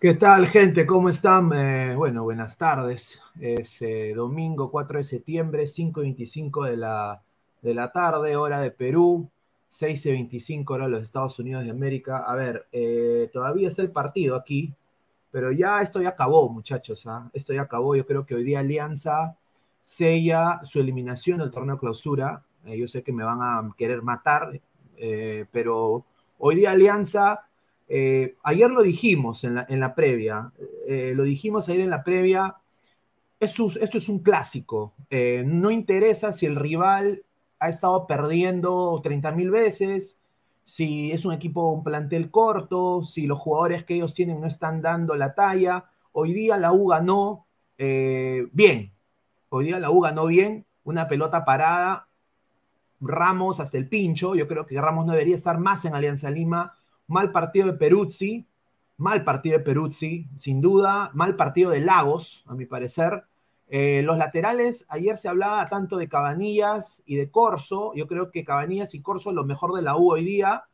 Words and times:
¿Qué 0.00 0.14
tal, 0.14 0.46
gente? 0.46 0.86
¿Cómo 0.86 1.08
están? 1.08 1.50
Eh, 1.52 1.96
bueno, 1.96 2.22
buenas 2.22 2.56
tardes. 2.56 3.20
Es 3.40 3.82
eh, 3.82 4.12
domingo 4.14 4.70
4 4.70 4.98
de 4.98 5.04
septiembre, 5.04 5.64
5.25 5.64 6.66
de 6.66 6.76
la, 6.76 7.20
de 7.62 7.74
la 7.74 7.90
tarde, 7.90 8.36
hora 8.36 8.60
de 8.60 8.70
Perú, 8.70 9.28
6.25 9.72 10.70
hora 10.70 10.84
de 10.84 10.92
los 10.92 11.02
Estados 11.02 11.36
Unidos 11.40 11.64
de 11.64 11.72
América. 11.72 12.18
A 12.18 12.36
ver, 12.36 12.68
eh, 12.70 13.28
todavía 13.32 13.70
es 13.70 13.78
el 13.80 13.90
partido 13.90 14.36
aquí, 14.36 14.72
pero 15.32 15.50
ya 15.50 15.82
esto 15.82 16.00
ya 16.00 16.10
acabó, 16.10 16.48
muchachos. 16.48 17.04
¿ah? 17.08 17.28
Esto 17.32 17.52
ya 17.52 17.62
acabó. 17.62 17.96
Yo 17.96 18.06
creo 18.06 18.24
que 18.24 18.36
hoy 18.36 18.44
día 18.44 18.60
Alianza 18.60 19.36
sella 19.82 20.60
su 20.62 20.78
eliminación 20.78 21.40
del 21.40 21.50
torneo 21.50 21.76
clausura. 21.76 22.44
yo 22.64 22.86
sé 22.86 23.02
que 23.02 23.12
me 23.12 23.24
van 23.24 23.40
a 23.42 23.68
querer 23.76 24.02
matar, 24.02 24.60
pero 25.50 26.04
hoy 26.38 26.54
día 26.54 26.70
Alianza 26.70 27.47
eh, 27.88 28.36
ayer 28.42 28.70
lo 28.70 28.82
dijimos 28.82 29.44
en 29.44 29.54
la, 29.54 29.94
previa, 29.94 30.52
eh, 30.86 31.12
lo 31.16 31.22
dijimos 31.22 31.68
ayer 31.68 31.80
en 31.80 31.90
la 31.90 32.04
previa, 32.04 32.56
esto 33.40 33.68
es 33.78 34.08
un 34.10 34.18
clásico, 34.18 34.92
eh, 35.08 35.42
no 35.46 35.70
interesa 35.70 36.32
si 36.32 36.44
el 36.44 36.56
rival 36.56 37.24
ha 37.60 37.68
estado 37.70 38.06
perdiendo 38.06 39.00
30 39.02 39.32
mil 39.32 39.50
veces, 39.50 40.20
si 40.64 41.12
es 41.12 41.24
un 41.24 41.32
equipo, 41.32 41.72
un 41.72 41.82
plantel 41.82 42.30
corto, 42.30 43.02
si 43.02 43.26
los 43.26 43.38
jugadores 43.38 43.84
que 43.84 43.94
ellos 43.94 44.12
tienen 44.12 44.40
no 44.40 44.46
están 44.46 44.82
dando 44.82 45.16
la 45.16 45.34
talla. 45.34 45.86
Hoy 46.12 46.34
día 46.34 46.58
la 46.58 46.72
U 46.72 46.88
ganó 46.88 47.46
bien, 47.78 48.92
hoy 49.48 49.64
día 49.64 49.80
la 49.80 49.90
U 49.90 50.00
ganó 50.00 50.26
bien, 50.26 50.66
una 50.84 51.08
pelota 51.08 51.44
parada, 51.44 52.08
Ramos 53.00 53.60
hasta 53.60 53.78
el 53.78 53.88
pincho, 53.88 54.34
yo 54.34 54.48
creo 54.48 54.66
que 54.66 54.80
Ramos 54.80 55.06
no 55.06 55.12
debería 55.12 55.36
estar 55.36 55.58
más 55.58 55.84
en 55.84 55.94
Alianza 55.94 56.30
Lima 56.30 56.74
mal 57.08 57.32
partido 57.32 57.66
de 57.66 57.72
Peruzzi, 57.72 58.46
mal 58.96 59.24
partido 59.24 59.58
de 59.58 59.64
Peruzzi, 59.64 60.28
sin 60.36 60.60
duda, 60.60 61.10
mal 61.14 61.34
partido 61.36 61.70
de 61.70 61.80
Lagos, 61.80 62.44
a 62.46 62.54
mi 62.54 62.66
parecer. 62.66 63.24
Eh, 63.70 64.02
los 64.02 64.16
laterales, 64.16 64.86
ayer 64.88 65.18
se 65.18 65.28
hablaba 65.28 65.66
tanto 65.66 65.96
de 65.96 66.08
Cabanillas 66.08 67.02
y 67.04 67.16
de 67.16 67.30
Corso, 67.30 67.92
yo 67.94 68.06
creo 68.06 68.30
que 68.30 68.44
Cabanillas 68.44 68.94
y 68.94 69.02
Corso 69.02 69.32
lo 69.32 69.44
mejor 69.44 69.74
de 69.74 69.82
la 69.82 69.96
U 69.96 70.12
hoy 70.12 70.24
día. 70.24 70.64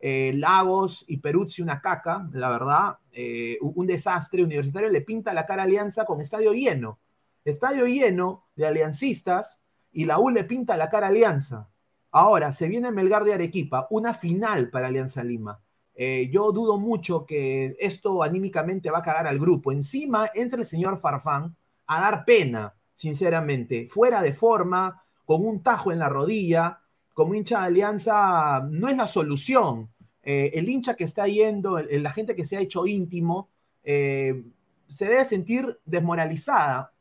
Eh, 0.00 0.32
Lagos 0.34 1.04
y 1.08 1.16
Peruzzi 1.18 1.62
una 1.62 1.80
caca, 1.80 2.28
la 2.32 2.50
verdad, 2.50 2.98
eh, 3.12 3.56
un 3.62 3.86
desastre. 3.86 4.44
Universitario 4.44 4.90
le 4.90 5.00
pinta 5.00 5.32
la 5.32 5.46
cara 5.46 5.62
a 5.62 5.64
Alianza 5.64 6.04
con 6.04 6.20
estadio 6.20 6.52
lleno, 6.52 6.98
estadio 7.44 7.86
lleno 7.86 8.44
de 8.54 8.66
aliancistas 8.66 9.62
y 9.92 10.04
la 10.04 10.18
U 10.18 10.28
le 10.28 10.44
pinta 10.44 10.76
la 10.76 10.90
cara 10.90 11.06
a 11.06 11.10
Alianza. 11.10 11.70
Ahora, 12.10 12.52
se 12.52 12.68
viene 12.68 12.90
Melgar 12.90 13.24
de 13.24 13.34
Arequipa, 13.34 13.86
una 13.90 14.12
final 14.12 14.68
para 14.70 14.88
Alianza 14.88 15.24
Lima. 15.24 15.60
Eh, 15.94 16.28
yo 16.32 16.50
dudo 16.50 16.76
mucho 16.76 17.24
que 17.24 17.76
esto 17.78 18.22
anímicamente 18.22 18.90
va 18.90 18.98
a 18.98 19.02
cagar 19.02 19.26
al 19.26 19.38
grupo. 19.38 19.72
Encima 19.72 20.28
entra 20.34 20.60
el 20.60 20.66
señor 20.66 20.98
Farfán 20.98 21.56
a 21.86 22.00
dar 22.00 22.24
pena, 22.24 22.74
sinceramente, 22.94 23.86
fuera 23.88 24.22
de 24.22 24.32
forma, 24.32 25.02
con 25.24 25.44
un 25.44 25.62
tajo 25.62 25.92
en 25.92 25.98
la 25.98 26.08
rodilla, 26.08 26.80
como 27.12 27.34
hincha 27.34 27.60
de 27.60 27.66
alianza, 27.66 28.66
no 28.70 28.88
es 28.88 28.96
la 28.96 29.06
solución. 29.06 29.90
Eh, 30.22 30.50
el 30.54 30.68
hincha 30.68 30.94
que 30.94 31.04
está 31.04 31.26
yendo, 31.28 31.78
la 31.78 32.10
gente 32.10 32.34
que 32.34 32.44
se 32.44 32.56
ha 32.56 32.60
hecho 32.60 32.86
íntimo, 32.86 33.50
eh, 33.84 34.42
se 34.88 35.06
debe 35.06 35.24
sentir 35.24 35.78
desmoralizada. 35.84 36.92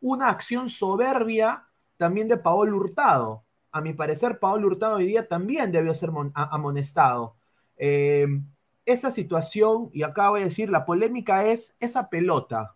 Una 0.00 0.28
acción 0.28 0.70
soberbia 0.70 1.66
también 1.96 2.28
de 2.28 2.36
Paolo 2.36 2.76
Hurtado. 2.76 3.44
A 3.72 3.80
mi 3.80 3.92
parecer, 3.92 4.38
Paolo 4.38 4.68
Hurtado 4.68 4.96
hoy 4.96 5.06
día 5.06 5.26
también 5.26 5.72
debió 5.72 5.92
ser 5.92 6.10
amonestado. 6.34 7.37
Em, 7.78 8.44
esa 8.84 9.10
situación, 9.10 9.90
y 9.92 10.02
acá 10.02 10.30
voy 10.30 10.42
a 10.42 10.44
decir, 10.44 10.70
la 10.70 10.84
polémica 10.84 11.46
es 11.46 11.76
esa 11.80 12.08
pelota 12.08 12.74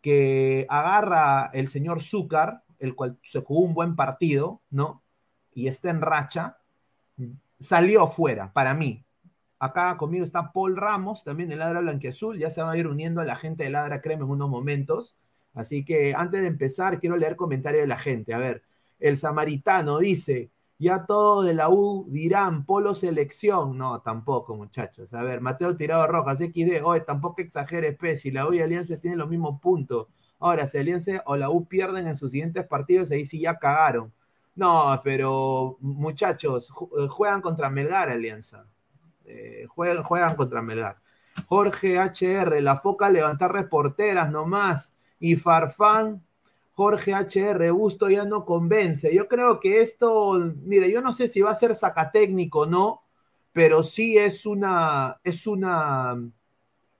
que 0.00 0.66
agarra 0.68 1.50
el 1.52 1.68
señor 1.68 2.02
Zúcar, 2.02 2.62
el 2.78 2.94
cual 2.94 3.18
se 3.22 3.40
jugó 3.40 3.60
un 3.60 3.74
buen 3.74 3.96
partido, 3.96 4.60
¿no? 4.70 5.02
Y 5.54 5.68
está 5.68 5.90
en 5.90 6.00
racha, 6.00 6.58
salió 7.58 8.06
fuera, 8.06 8.52
para 8.52 8.74
mí. 8.74 9.04
Acá 9.58 9.96
conmigo 9.96 10.24
está 10.24 10.52
Paul 10.52 10.76
Ramos, 10.76 11.24
también 11.24 11.48
de 11.48 11.56
Ladra 11.56 11.80
Blanquiazul, 11.80 12.38
ya 12.38 12.50
se 12.50 12.62
va 12.62 12.72
a 12.72 12.76
ir 12.76 12.86
uniendo 12.86 13.20
a 13.20 13.24
la 13.24 13.34
gente 13.34 13.64
de 13.64 13.70
Ladra 13.70 14.00
Crema 14.00 14.24
en 14.24 14.30
unos 14.30 14.48
momentos. 14.48 15.16
Así 15.54 15.84
que 15.84 16.14
antes 16.14 16.42
de 16.42 16.46
empezar, 16.46 17.00
quiero 17.00 17.16
leer 17.16 17.34
comentarios 17.34 17.82
de 17.82 17.88
la 17.88 17.98
gente. 17.98 18.34
A 18.34 18.38
ver, 18.38 18.62
el 19.00 19.16
samaritano 19.16 19.98
dice, 19.98 20.50
Ya 20.80 21.06
todo 21.06 21.42
de 21.42 21.54
la 21.54 21.70
U 21.70 22.06
dirán 22.08 22.64
polo 22.64 22.94
selección. 22.94 23.76
No, 23.76 24.00
tampoco, 24.00 24.54
muchachos. 24.56 25.12
A 25.12 25.22
ver, 25.22 25.40
Mateo 25.40 25.76
Tirado 25.76 26.06
Rojas, 26.06 26.38
XD. 26.38 26.82
Oye, 26.84 27.00
tampoco 27.00 27.42
exageres, 27.42 27.96
P. 27.96 28.16
Si 28.16 28.30
la 28.30 28.46
U 28.46 28.54
y 28.54 28.60
Alianza 28.60 28.98
tienen 29.00 29.18
los 29.18 29.28
mismos 29.28 29.60
puntos. 29.60 30.06
Ahora, 30.38 30.68
si 30.68 30.78
Alianza 30.78 31.22
o 31.26 31.36
la 31.36 31.50
U 31.50 31.66
pierden 31.66 32.06
en 32.06 32.16
sus 32.16 32.30
siguientes 32.30 32.64
partidos, 32.66 33.10
ahí 33.10 33.26
sí 33.26 33.40
ya 33.40 33.58
cagaron. 33.58 34.12
No, 34.54 35.00
pero 35.04 35.76
muchachos, 35.80 36.70
eh, 36.98 37.08
juegan 37.08 37.40
contra 37.42 37.70
Melgar, 37.70 38.08
Alianza. 38.10 38.66
Eh, 39.24 39.66
juegan, 39.68 40.02
juegan 40.02 40.36
contra 40.36 40.62
Melgar. 40.62 41.00
Jorge 41.46 41.98
HR, 41.98 42.60
la 42.60 42.76
foca 42.76 43.10
levantar 43.10 43.52
reporteras 43.52 44.30
nomás. 44.30 44.92
Y 45.20 45.36
Farfán, 45.36 46.24
Jorge 46.78 47.12
HR, 47.12 47.72
Busto 47.72 48.08
ya 48.08 48.24
no 48.24 48.44
convence. 48.44 49.12
Yo 49.12 49.26
creo 49.26 49.58
que 49.58 49.80
esto, 49.80 50.38
mire, 50.62 50.88
yo 50.88 51.00
no 51.00 51.12
sé 51.12 51.26
si 51.26 51.40
va 51.40 51.50
a 51.50 51.56
ser 51.56 51.74
sacatécnico 51.74 52.60
o 52.60 52.66
no, 52.66 53.02
pero 53.50 53.82
sí 53.82 54.16
es 54.16 54.46
una, 54.46 55.18
es 55.24 55.48
una, 55.48 56.14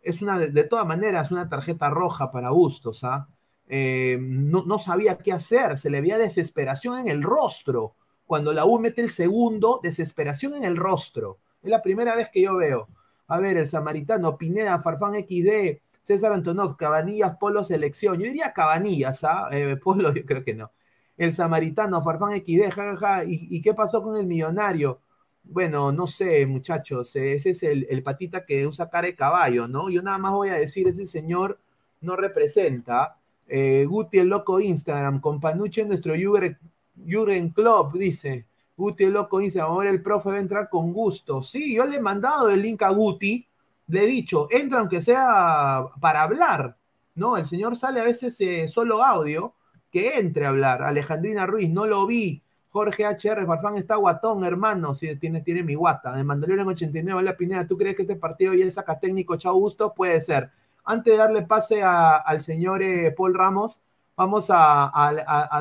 es 0.03 0.21
una, 0.21 0.41
de, 0.41 0.65
todas 0.65 0.85
maneras, 0.85 1.31
una 1.31 1.49
tarjeta 1.49 1.91
roja 1.91 2.33
para 2.33 2.51
Bustos, 2.51 3.05
¿ah? 3.05 3.29
Eh, 3.69 4.19
no, 4.21 4.65
no, 4.67 4.81
sabía 4.81 5.17
qué 5.19 5.33
hacer, 5.33 5.79
se 5.79 5.91
le 5.91 6.01
veía 6.01 6.19
desesperación 6.19 6.99
en 6.99 7.07
el 7.07 7.23
rostro. 7.23 7.95
Cuando 8.27 8.53
la 8.53 8.65
U 8.65 8.81
mete 8.81 9.01
el 9.01 9.11
segundo, 9.11 9.79
desesperación 9.81 10.55
en 10.57 10.65
el 10.65 10.77
rostro. 10.77 11.39
Es 11.63 11.71
la 11.71 11.83
primera 11.83 12.17
vez 12.17 12.31
que 12.33 12.43
yo 12.43 12.57
veo. 12.57 12.89
A 13.29 13.39
ver, 13.39 13.57
el 13.57 13.69
Samaritano, 13.69 14.37
Pineda, 14.37 14.81
Farfán 14.81 15.15
XD, 15.15 15.79
César 16.09 16.33
Antonov, 16.33 16.79
Cabanillas, 16.79 17.37
Polo 17.37 17.63
Selección. 17.63 18.19
Yo 18.19 18.25
diría 18.25 18.55
Cabanillas, 18.55 19.25
¿ah? 19.25 19.51
Eh, 19.53 19.77
Polo, 19.85 20.15
yo 20.15 20.25
creo 20.25 20.43
que 20.43 20.55
no. 20.55 20.73
El 21.19 21.35
Samaritano, 21.35 22.03
Farfán 22.03 22.35
XD, 22.39 22.71
jajaja. 22.73 23.25
¿Y, 23.27 23.61
qué 23.61 23.75
pasó 23.75 24.03
con 24.03 24.17
el 24.17 24.25
millonario? 24.25 25.03
Bueno, 25.45 25.93
no 25.93 26.07
sé, 26.07 26.47
muchachos. 26.47 27.15
Ese 27.15 27.51
es 27.51 27.63
el, 27.63 28.03
patita 28.03 28.47
que 28.47 28.67
usa 28.67 28.89
cara 28.89 29.09
de 29.09 29.17
caballo, 29.17 29.69
¿no? 29.69 29.91
Yo 29.91 30.01
nada 30.03 30.17
más 30.17 30.33
voy 30.33 30.49
a 30.49 30.55
decir, 30.55 30.89
ese 30.89 31.05
señor 31.05 31.59
no 32.01 32.17
representa. 32.17 33.19
Eh, 33.47 33.85
Guti, 33.87 34.19
el 34.19 34.29
loco 34.29 34.61
Instagram, 34.61 35.21
con 35.21 35.41
Panuche, 35.41 35.85
nuestro 35.85 36.15
Jürgen 36.15 37.51
Club, 37.51 37.99
dice. 37.99 38.47
Guti 38.79 39.05
el 39.05 39.13
loco 39.13 39.41
dice, 39.41 39.61
ahora 39.61 39.91
el 39.91 40.01
profe 40.01 40.31
va 40.31 40.37
a 40.37 40.41
entrar 40.41 40.71
con 40.71 40.95
gusto. 40.95 41.43
Sí, 41.43 41.75
yo 41.75 41.85
le 41.85 41.97
he 41.97 42.01
mandado 42.01 42.49
el 42.49 42.63
link 42.63 42.83
a 42.83 42.89
Guti, 42.91 43.48
le 43.89 44.05
he 44.05 44.07
dicho, 44.07 44.49
entra 44.51 44.81
aunque 44.81 45.01
sea 45.01 45.85
para 46.01 46.23
hablar, 46.23 46.77
¿no? 47.15 47.37
El 47.37 47.47
señor 47.47 47.77
sale 47.77 48.01
a 48.01 48.05
veces 48.05 48.41
eh, 48.41 48.69
solo 48.69 49.03
audio, 49.03 49.55
que 49.91 50.19
entre 50.19 50.47
a 50.47 50.51
hablar. 50.51 50.83
Alejandrina 50.83 51.47
Ruiz, 51.47 51.71
no 51.71 51.87
lo 51.87 52.07
vi. 52.07 52.43
Jorge 52.71 53.07
HR, 53.07 53.47
Farfán 53.47 53.77
está 53.77 53.97
guatón, 53.97 54.45
hermano. 54.45 54.95
Sí, 54.95 55.17
tiene, 55.17 55.41
tiene 55.41 55.63
mi 55.63 55.75
guata. 55.75 56.17
El 56.19 56.25
Mandalorian 56.25 56.67
en 56.67 56.73
89, 56.73 57.23
la 57.23 57.37
Pineda, 57.37 57.67
¿tú 57.67 57.77
crees 57.77 57.97
que 57.97 58.03
este 58.03 58.17
partido 58.17 58.55
ya 58.55 58.71
saca 58.71 59.01
técnico 59.01 59.37
Chao 59.37 59.55
Gusto? 59.55 59.95
Puede 59.95 60.21
ser. 60.21 60.51
Antes 60.85 61.15
de 61.15 61.19
darle 61.19 61.43
pase 61.43 61.83
al 61.83 62.41
señor 62.41 62.83
eh, 62.83 63.13
Paul 63.17 63.35
Ramos, 63.35 63.83
Vamos 64.19 64.49
a, 64.51 64.91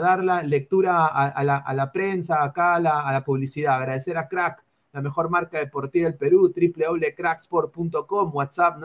dar 0.02 0.24
la 0.24 0.42
lectura 0.42 1.06
a, 1.06 1.44
la, 1.44 1.92
prensa, 1.92 2.44
acá 2.44 2.74
a 2.74 2.80
la, 2.80 3.24
publicidad. 3.24 3.76
Agradecer 3.76 4.18
a 4.18 4.28
Crack, 4.28 4.64
la 4.98 5.04
mejor 5.04 5.30
marca 5.30 5.60
deportiva 5.60 6.10
del 6.10 6.18
Perú, 6.18 6.52
www.cracksport.com, 6.56 8.32
WhatsApp 8.34 8.80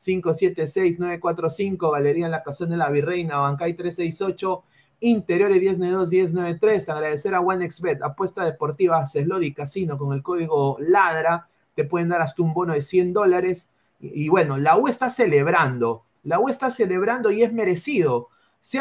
933-576-945, 0.00 1.92
Galería 1.92 2.24
en 2.26 2.32
la 2.32 2.42
Casona 2.42 2.72
de 2.72 2.78
la 2.78 2.90
Virreina, 2.90 3.36
Bancay 3.38 3.74
368, 3.74 4.64
Interiores 4.98 5.60
1092 5.60 6.10
1093. 6.10 6.88
Agradecer 6.88 7.36
a 7.36 7.40
OneXBet, 7.40 8.02
apuesta 8.02 8.44
deportiva, 8.44 9.06
Ceslodi 9.06 9.54
Casino 9.54 9.96
con 9.96 10.12
el 10.12 10.24
código 10.24 10.78
LADRA. 10.80 11.46
Te 11.76 11.84
pueden 11.84 12.08
dar 12.08 12.20
hasta 12.20 12.42
un 12.42 12.52
bono 12.52 12.72
de 12.72 12.82
100 12.82 13.12
dólares. 13.12 13.70
Y, 14.00 14.28
bueno, 14.28 14.58
la 14.58 14.76
U 14.76 14.88
está 14.88 15.10
celebrando. 15.10 16.02
La 16.24 16.40
U 16.40 16.48
está 16.48 16.72
celebrando 16.72 17.30
y 17.30 17.44
es 17.44 17.52
merecido 17.52 18.30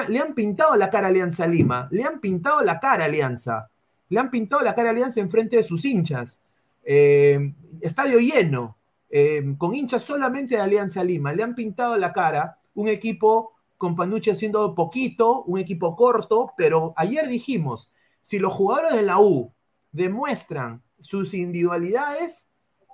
le 0.07 0.19
han 0.19 0.33
pintado 0.33 0.75
la 0.75 0.89
cara 0.89 1.07
Alianza 1.07 1.47
Lima, 1.47 1.87
le 1.91 2.03
han 2.03 2.19
pintado 2.19 2.61
la 2.63 2.79
cara 2.79 3.05
Alianza, 3.05 3.69
le 4.09 4.19
han 4.19 4.31
pintado 4.31 4.63
la 4.63 4.75
cara 4.75 4.89
a 4.89 4.91
Alianza 4.91 5.19
en 5.19 5.29
frente 5.29 5.57
de 5.57 5.63
sus 5.63 5.85
hinchas. 5.85 6.39
Eh, 6.83 7.53
estadio 7.81 8.19
lleno, 8.19 8.77
eh, 9.09 9.55
con 9.57 9.75
hinchas 9.75 10.03
solamente 10.03 10.55
de 10.55 10.61
Alianza 10.61 11.03
Lima, 11.03 11.33
le 11.33 11.43
han 11.43 11.55
pintado 11.55 11.97
la 11.97 12.13
cara 12.13 12.59
un 12.75 12.87
equipo 12.87 13.53
con 13.77 13.95
Panucci 13.95 14.31
haciendo 14.31 14.73
poquito, 14.73 15.43
un 15.43 15.59
equipo 15.59 15.95
corto, 15.95 16.53
pero 16.57 16.93
ayer 16.95 17.27
dijimos, 17.27 17.91
si 18.21 18.39
los 18.39 18.53
jugadores 18.53 18.95
de 18.95 19.03
la 19.03 19.19
U 19.19 19.53
demuestran 19.91 20.81
sus 20.99 21.33
individualidades 21.33 22.47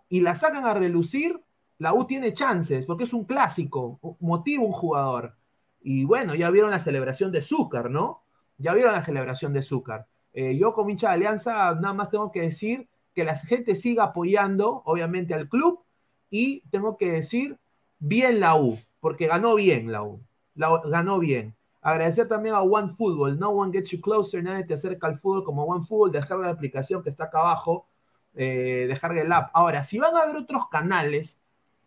y 0.09 0.21
la 0.21 0.35
sacan 0.35 0.65
a 0.65 0.73
relucir, 0.73 1.41
la 1.77 1.93
U 1.93 2.05
tiene 2.05 2.33
chances, 2.33 2.85
porque 2.85 3.05
es 3.05 3.13
un 3.13 3.25
clásico, 3.25 3.99
motiva 4.19 4.63
un 4.63 4.73
jugador. 4.73 5.35
Y 5.81 6.05
bueno, 6.05 6.35
ya 6.35 6.49
vieron 6.49 6.71
la 6.71 6.79
celebración 6.79 7.31
de 7.31 7.41
Zúcar, 7.41 7.89
¿no? 7.89 8.23
Ya 8.57 8.73
vieron 8.73 8.93
la 8.93 9.01
celebración 9.01 9.53
de 9.53 9.63
Zúcar. 9.63 10.07
Eh, 10.33 10.57
yo 10.57 10.73
como 10.73 10.89
hincha 10.89 11.09
de 11.09 11.13
Alianza 11.15 11.75
nada 11.75 11.93
más 11.93 12.09
tengo 12.09 12.31
que 12.31 12.41
decir 12.41 12.87
que 13.13 13.23
la 13.23 13.35
gente 13.35 13.75
siga 13.75 14.05
apoyando, 14.05 14.81
obviamente, 14.85 15.33
al 15.33 15.47
club 15.47 15.81
y 16.29 16.61
tengo 16.71 16.97
que 16.97 17.11
decir 17.11 17.57
bien 17.99 18.39
la 18.39 18.55
U, 18.55 18.79
porque 18.99 19.27
ganó 19.27 19.55
bien 19.55 19.91
la 19.91 20.03
U, 20.03 20.19
ganó 20.55 21.19
bien. 21.19 21.55
Agradecer 21.81 22.27
también 22.27 22.55
a 22.55 22.61
One 22.61 22.89
Football, 22.89 23.37
no 23.37 23.49
one 23.49 23.71
gets 23.71 23.91
you 23.91 24.01
closer, 24.01 24.43
nadie 24.43 24.63
te 24.63 24.73
acerca 24.73 25.07
al 25.07 25.17
fútbol 25.17 25.43
como 25.43 25.63
One 25.65 25.85
Football, 25.85 26.11
descarga 26.11 26.45
la 26.45 26.53
aplicación 26.53 27.03
que 27.03 27.09
está 27.09 27.25
acá 27.25 27.39
abajo, 27.39 27.85
eh, 28.35 28.89
el 28.89 29.31
app. 29.31 29.51
Ahora, 29.53 29.83
si 29.83 29.99
van 29.99 30.15
a 30.15 30.25
ver 30.25 30.37
otros 30.37 30.69
canales, 30.69 31.39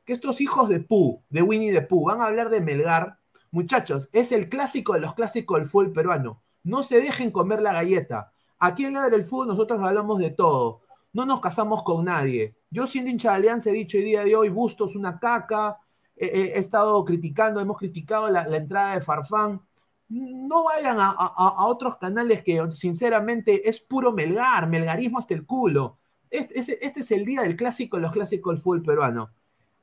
que 0.05 0.13
estos 0.13 0.41
hijos 0.41 0.69
de 0.69 0.81
Pooh, 0.81 1.21
de 1.31 1.43
Winnie 1.43 1.73
de 1.73 1.83
Pooh, 1.83 2.05
van 2.05 2.21
a 2.21 2.27
hablar 2.27 2.51
de 2.51 2.61
Melgar, 2.61 3.19
Muchachos, 3.51 4.11
es 4.13 4.33
el 4.33 4.49
clásico 4.51 4.93
de 4.93 5.01
los 5.01 5.15
clásicos 5.15 5.59
del 5.59 5.69
fútbol 5.69 5.93
peruano. 5.93 6.43
No 6.63 6.83
se 6.83 7.01
dejen 7.01 7.31
comer 7.31 7.63
la 7.63 7.73
galleta. 7.73 8.33
Aquí 8.59 8.85
en 8.85 8.95
la 8.95 9.09
del 9.09 9.25
Fútbol 9.25 9.49
nosotros 9.49 9.81
hablamos 9.81 10.19
de 10.19 10.31
todo. 10.31 10.83
No 11.13 11.27
nos 11.27 11.41
casamos 11.41 11.83
con 11.83 12.05
nadie. 12.05 12.57
Yo 12.71 12.87
siendo 12.87 13.11
hincha 13.11 13.31
de 13.31 13.37
Alianza 13.37 13.71
he 13.71 13.73
dicho 13.73 13.99
el 13.99 14.05
día 14.05 14.25
de 14.25 14.37
hoy, 14.37 14.49
Bustos 14.49 14.97
una 14.97 15.19
caca. 15.19 15.79
he 16.17 16.59
estado 16.59 17.05
criticando, 17.05 17.61
hemos 17.61 17.79
criticado 17.79 18.29
la, 18.29 18.45
entrada 18.57 18.95
de 18.95 19.01
Farfán. 19.03 19.61
No 20.09 20.65
vayan 20.65 20.97
a, 20.99 21.67
otros 21.67 21.97
canales 21.97 22.43
que 22.43 22.63
sinceramente 22.71 23.69
es 23.69 23.81
puro 23.81 24.13
melgar, 24.13 24.69
melgarismo 24.69 25.19
hasta 25.19 25.35
el 25.35 25.45
culo. 25.47 25.99
Este, 26.31 26.85
este 26.85 27.01
es 27.01 27.11
el 27.11 27.25
día 27.25 27.43
del 27.43 27.57
clásico 27.57 27.99
los 27.99 28.13
clásicos 28.13 28.55
del 28.55 28.63
fútbol 28.63 28.83
peruano. 28.83 29.31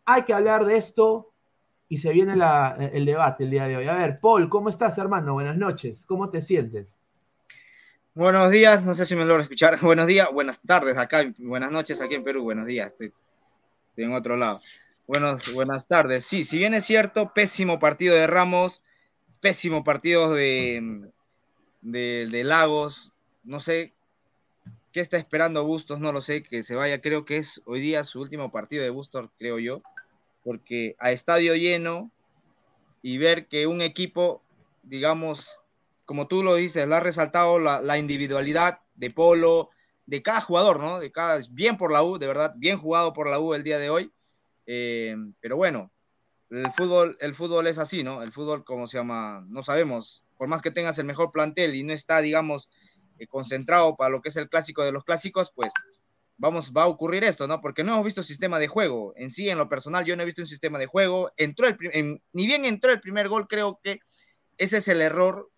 Hay 0.05 0.23
que 0.23 0.33
hablar 0.33 0.65
de 0.65 0.77
esto, 0.77 1.33
y 1.93 1.97
se 1.97 2.11
viene 2.11 2.33
el 2.33 3.05
debate 3.05 3.43
el 3.43 3.51
día 3.51 3.67
de 3.67 3.77
hoy. 3.77 3.87
A 3.87 3.93
ver, 3.93 4.19
Paul, 4.19 4.49
¿cómo 4.49 4.69
estás, 4.69 4.97
hermano? 4.97 5.33
Buenas 5.33 5.57
noches. 5.57 6.05
¿Cómo 6.07 6.27
te 6.29 6.41
sientes? 6.41 6.97
Buenos 8.15 8.51
días, 8.51 8.84
no 8.84 8.93
sé 8.93 9.05
si 9.05 9.15
me 9.15 9.25
logro 9.25 9.43
escuchar. 9.43 9.79
Buenos 9.82 10.08
días, 10.08 10.27
buenas 10.32 10.60
tardes 10.62 10.98
acá, 10.98 11.34
buenas 11.38 11.72
noches 11.72 12.01
aquí 12.01 12.15
en 12.15 12.24
Perú. 12.24 12.43
Buenos 12.43 12.67
días, 12.67 12.88
estoy, 12.88 13.12
en 13.98 14.13
otro 14.13 14.38
lado. 14.38 14.60
Buenos, 15.08 15.53
buenas 15.53 15.88
tardes. 15.88 16.25
Sí, 16.25 16.43
si 16.43 16.58
bien 16.58 16.74
es 16.74 16.86
cierto, 16.86 17.34
pésimo 17.34 17.79
partido 17.79 18.15
de 18.15 18.27
Ramos, 18.27 18.84
pésimo 19.41 19.84
partido 19.84 20.34
de, 20.34 21.12
de, 21.82 22.27
de 22.29 22.43
Lagos. 22.43 23.12
No 23.43 23.60
sé 23.60 23.93
qué 24.91 25.00
está 25.01 25.17
esperando 25.17 25.65
Bustos, 25.65 26.00
no 26.00 26.12
lo 26.12 26.22
sé, 26.22 26.43
que 26.43 26.63
se 26.63 26.75
vaya. 26.75 27.01
Creo 27.01 27.25
que 27.25 27.38
es 27.38 27.62
hoy 27.65 27.82
día 27.82 28.03
su 28.03 28.22
último 28.22 28.51
partido 28.51 28.84
de 28.84 28.89
Bustos, 28.91 29.29
creo 29.38 29.60
yo 29.60 29.82
porque 30.43 30.96
a 31.00 31.12
estadio 31.12 31.55
lleno 31.55 32.12
y 33.01 33.17
ver 33.17 33.48
que 33.48 33.67
un 33.67 33.82
equipo, 33.82 34.41
digamos, 34.84 35.60
como 36.05 36.27
tú 36.27 36.43
lo 36.43 36.55
dices, 36.55 36.88
le 36.88 36.95
ha 36.95 37.00
resaltado 37.00 37.60
la, 37.60 37.98
individualidad 37.98 38.81
de 38.95 39.10
Polo, 39.10 39.69
de 40.05 40.22
cada 40.22 40.41
jugador, 40.41 40.79
¿no? 40.79 41.00
De 41.00 41.12
cada, 41.12 41.41
bien 41.50 41.77
por 41.77 41.91
la 41.91 42.03
U, 42.03 42.17
de 42.17 42.27
verdad, 42.27 42.53
bien 42.57 42.77
jugado 42.77 43.13
por 43.13 43.29
la 43.29 43.39
U 43.39 43.53
el 43.53 43.63
día 43.63 43.79
de 43.79 43.89
hoy. 43.89 44.12
Eh, 44.65 45.15
pero 45.39 45.55
bueno, 45.55 45.91
el 46.50 46.72
fútbol, 46.72 47.17
el 47.19 47.33
fútbol 47.33 47.67
es 47.67 47.77
así, 47.77 48.03
¿no? 48.03 48.22
El 48.22 48.31
fútbol, 48.31 48.63
como 48.63 48.88
se 48.88 48.98
llama, 48.98 49.45
no 49.48 49.63
sabemos, 49.63 50.25
por 50.38 50.48
más 50.48 50.62
que 50.62 50.72
tengas 50.72 50.98
el 51.00 51.05
mejor 51.05 51.31
plantel 51.31 51.75
y 51.75 51.83
no 51.83 51.93
está, 51.93 52.22
digamos, 52.22 52.69
eh, 53.17 53.27
concentrado 53.27 53.95
para 53.95 54.10
lo 54.10 54.22
que 54.22 54.29
es 54.29 54.36
el 54.36 54.50
clásico 54.50 54.83
de 54.83 54.91
los 54.91 55.03
clásicos, 55.03 55.51
pues 55.55 55.72
vamos, 56.38 56.74
va 56.75 56.83
a 56.83 56.88
ocurrir 56.88 57.24
esto, 57.24 57.48
¿no? 57.48 57.62
Porque 57.62 57.83
no 57.83 57.93
hemos 57.93 58.05
visto 58.05 58.24
sistema 58.24 58.60
de 58.60 58.67
juego. 58.67 59.13
En 59.15 59.31
sí, 59.31 59.50
en 59.50 59.57
lo 59.57 59.69
personal, 59.69 60.03
yo 60.05 60.15
no 60.15 60.24
he 60.24 60.25
visto 60.25 60.41
un 60.41 60.48
sistema 60.48 60.77
de 60.77 60.88
juego. 60.88 61.31
Entró 61.38 61.67
el, 61.67 62.22
ni 62.33 62.45
bien 62.45 62.65
entró 62.65 62.91
el 62.91 63.00
primer 63.00 63.29
gol, 63.29 63.48
creo 63.48 63.79
que 63.81 64.00
ese 64.57 64.77
es 64.77 64.88
el 64.88 65.01
error 65.01 65.50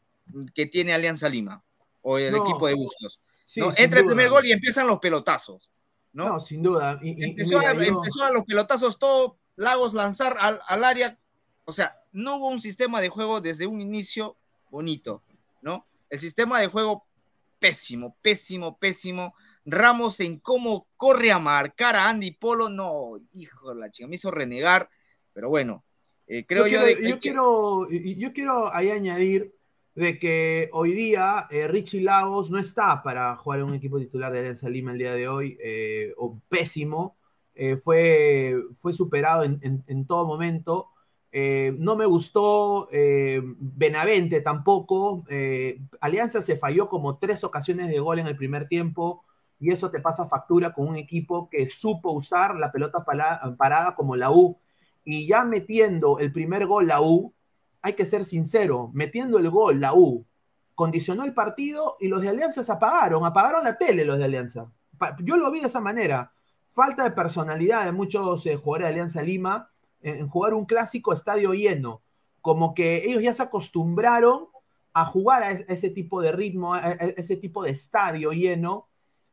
que 0.53 0.65
tiene 0.65 0.94
Alianza 0.94 1.29
Lima 1.29 1.63
o 2.01 2.17
el 2.17 2.36
equipo 2.36 2.67
de 2.67 2.75
Bustos. 2.75 3.20
Entra 3.77 4.00
el 4.00 4.05
primer 4.05 4.29
gol 4.29 4.46
y 4.46 4.51
empiezan 4.51 4.88
los 4.88 5.00
pelotazos. 5.00 5.72
No, 6.13 6.39
sin 6.39 6.63
duda. 6.63 7.00
empezó, 7.01 7.60
a, 7.60 8.32
los 8.32 8.46
pelotazos 8.46 8.98
todo, 8.98 9.38
Lagos 9.55 9.94
lanzar 9.94 10.38
al, 10.39 10.62
al, 10.67 10.84
área. 10.84 11.17
O 11.65 11.72
sea, 11.72 11.98
no 12.13 12.38
hubo 12.38 12.48
un 12.48 12.62
sistema 12.62 13.01
de 13.01 13.10
juego 13.10 13.41
desde 13.41 13.67
un 13.67 13.82
inicio 13.82 14.38
bonito, 14.70 15.22
¿no? 15.62 15.86
El 16.10 16.20
sistema 16.20 16.60
de 16.60 16.67
juego 16.67 17.05
pésimo, 17.60 18.15
pésimo, 18.22 18.77
pésimo. 18.77 19.34
Ramos 19.65 20.20
en 20.20 20.38
cómo 20.39 20.88
corre 20.96 21.32
a 21.32 21.39
marcar 21.39 21.96
a 21.96 22.08
Andy 22.08 22.32
Polo, 22.32 22.70
no, 22.70 23.20
hijo 23.34 23.74
de 23.74 23.79
la 23.79 23.89
chica, 23.89 24.08
me 24.08 24.15
hizo 24.15 24.29
renegar, 24.29 24.89
pero 25.34 25.50
bueno, 25.50 25.84
eh, 26.27 26.46
creo 26.46 26.67
yo, 26.67 26.79
yo, 26.79 26.86
de 26.86 26.96
quiero, 26.96 27.03
que- 27.03 27.10
yo, 27.10 27.20
quiero, 27.20 27.89
yo 27.89 28.34
quiero 28.34 28.74
ahí 28.74 28.91
añadir 28.91 29.55
de 29.96 30.20
que 30.20 30.70
hoy 30.74 30.92
día 30.94 31.48
eh, 31.50 31.68
Richie 31.68 32.02
Lagos 32.02 32.52
no 32.52 32.60
está 32.60 33.02
para 33.04 33.36
jugar 33.38 33.60
en 33.62 33.66
un 33.68 33.74
equipo 33.75 33.98
titular 34.00 34.32
de 34.32 34.40
Alianza 34.40 34.70
Lima 34.70 34.92
el 34.92 34.98
día 35.00 35.14
de 35.14 35.28
hoy, 35.28 35.58
eh, 35.64 36.14
o 36.18 36.40
pésimo, 36.50 37.18
eh, 37.56 37.78
fue, 37.78 38.56
fue 38.75 38.94
superado 38.94 39.44
en, 39.44 39.60
en- 39.64 39.84
en 39.88 40.06
todo 40.06 40.25
momento. 40.28 40.90
No 41.78 41.98
me 41.98 42.06
gustó 42.06 42.88
Benavente 43.60 44.40
tampoco. 44.42 45.25
Alianza 46.02 46.42
se 46.42 46.58
falló 46.58 46.88
como 46.90 47.18
tres 47.18 47.44
ocasiones 47.44 47.88
de 47.90 48.00
gol 48.00 48.20
en 48.20 48.28
el 48.28 48.38
primer 48.38 48.68
tiempo 48.68 49.24
y 49.60 49.72
eso 49.72 49.90
te 49.92 50.00
pasa 50.02 50.28
factura 50.28 50.74
con 50.74 50.88
un 50.88 50.96
equipo 50.98 51.50
que 51.50 51.70
supo 51.70 52.12
usar 52.12 52.56
la 52.56 52.72
pelota 52.72 53.04
parada 53.58 53.96
como 53.96 54.16
la 54.16 54.32
U. 54.32 54.58
Y 55.04 55.28
ya 55.28 55.46
metiendo 55.46 56.20
el 56.20 56.32
primer 56.32 56.66
gol 56.66 56.88
la 56.88 57.02
U, 57.02 57.34
hay 57.86 57.94
que 57.94 58.06
ser 58.06 58.25
sincero, 58.25 58.89
metiendo 58.94 59.38
el 59.38 59.50
gol 59.50 59.80
la 59.80 59.94
U, 59.94 60.25
condicionó 60.74 61.24
el 61.24 61.34
partido 61.34 61.98
y 62.00 62.08
los 62.08 62.22
de 62.22 62.30
Alianza 62.30 62.63
se 62.63 62.72
apagaron, 62.72 63.25
apagaron 63.25 63.63
la 63.63 63.77
tele 63.77 64.04
los 64.06 64.18
de 64.18 64.25
Alianza. 64.25 64.72
Yo 65.24 65.38
lo 65.38 65.51
vi 65.51 65.62
de 65.62 65.68
esa 65.68 65.80
manera. 65.82 66.32
Falta 66.68 67.04
de 67.04 67.12
personalidad 67.12 67.86
de 67.86 67.92
muchos 67.92 68.46
eh, 68.46 68.56
jugadores 68.58 68.88
de 68.88 68.94
Alianza 68.94 69.22
Lima 69.22 69.70
en, 70.01 70.20
en 70.20 70.27
jugar 70.27 70.54
un 70.54 70.65
clásico 70.65 71.13
estadio 71.13 71.54
lleno. 71.54 72.01
Como 72.42 72.74
que 72.74 73.04
ellos 73.06 73.22
ya 73.24 73.34
se 73.34 73.44
acostumbraron 73.44 74.48
a 74.94 75.06
jugar 75.06 75.44
a, 75.44 75.51
es- 75.51 75.65
a 75.70 75.74
ese 75.74 75.89
tipo 75.89 76.22
de 76.22 76.32
ritmo, 76.32 76.74
a 76.74 76.92
ese 76.92 77.36
tipo 77.38 77.63
de 77.63 77.72
estadio 77.72 78.32
lleno. 78.32 78.88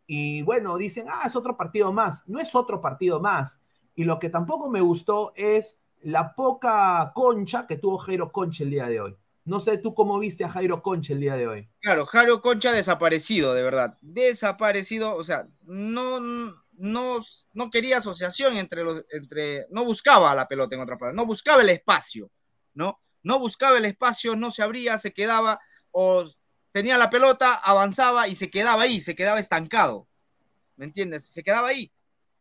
Y 0.06 0.42
bueno, 0.42 0.76
dicen, 0.76 1.06
ah, 1.09 1.23
es 1.26 1.37
otro 1.37 1.56
partido 1.56 1.92
más. 1.92 2.23
No 2.28 2.38
es 2.38 2.54
otro 2.54 2.80
partido 2.80 3.18
más. 3.21 3.61
Y 3.94 4.04
lo 4.04 4.18
que 4.18 4.28
tampoco 4.30 4.71
me 4.71 4.80
gustó 4.80 5.32
es 5.37 5.78
la 6.02 6.35
poca 6.35 7.12
concha 7.14 7.66
que 7.66 7.76
tuvo 7.76 7.99
Jairo 7.99 8.32
Concha 8.32 8.64
el 8.64 8.71
día 8.71 8.88
de 8.88 9.00
hoy. 9.00 9.16
No 9.44 9.59
sé 9.59 9.78
tú 9.78 9.94
cómo 9.94 10.18
viste 10.18 10.44
a 10.44 10.49
Jairo 10.49 10.82
Concha 10.82 11.12
el 11.12 11.21
día 11.21 11.37
de 11.37 11.49
hoy. 11.49 11.68
Claro, 11.80 12.06
Jairo 12.06 12.40
Concha 12.40 12.73
desaparecido, 12.73 13.54
de 13.54 13.62
verdad. 13.62 13.99
Desaparecido, 14.00 15.16
o 15.16 15.25
sea, 15.25 15.49
no, 15.62 16.21
no, 16.73 17.18
no 17.52 17.71
quería 17.71 17.99
asociación 17.99 18.56
entre 18.56 18.85
los, 18.85 19.04
entre, 19.11 19.66
no 19.71 19.85
buscaba 19.85 20.35
la 20.35 20.47
pelota 20.47 20.76
en 20.76 20.82
otra 20.82 20.97
palabra, 20.97 21.16
no 21.16 21.26
buscaba 21.26 21.62
el 21.62 21.71
espacio, 21.71 22.30
¿no? 22.75 23.00
No 23.25 23.38
buscaba 23.38 23.78
el 23.78 23.85
espacio, 23.85 24.37
no 24.37 24.50
se 24.50 24.62
abría, 24.62 24.99
se 24.99 25.12
quedaba, 25.12 25.61
o 25.90 26.25
tenía 26.73 26.97
la 26.99 27.11
pelota, 27.11 27.54
avanzaba 27.54 28.28
y 28.28 28.35
se 28.35 28.50
quedaba 28.50 28.82
ahí, 28.82 29.00
se 29.00 29.14
quedaba 29.14 29.40
estancado. 29.40 30.09
¿Me 30.76 30.85
entiendes? 30.85 31.26
Se 31.26 31.42
quedaba 31.42 31.68
ahí. 31.68 31.92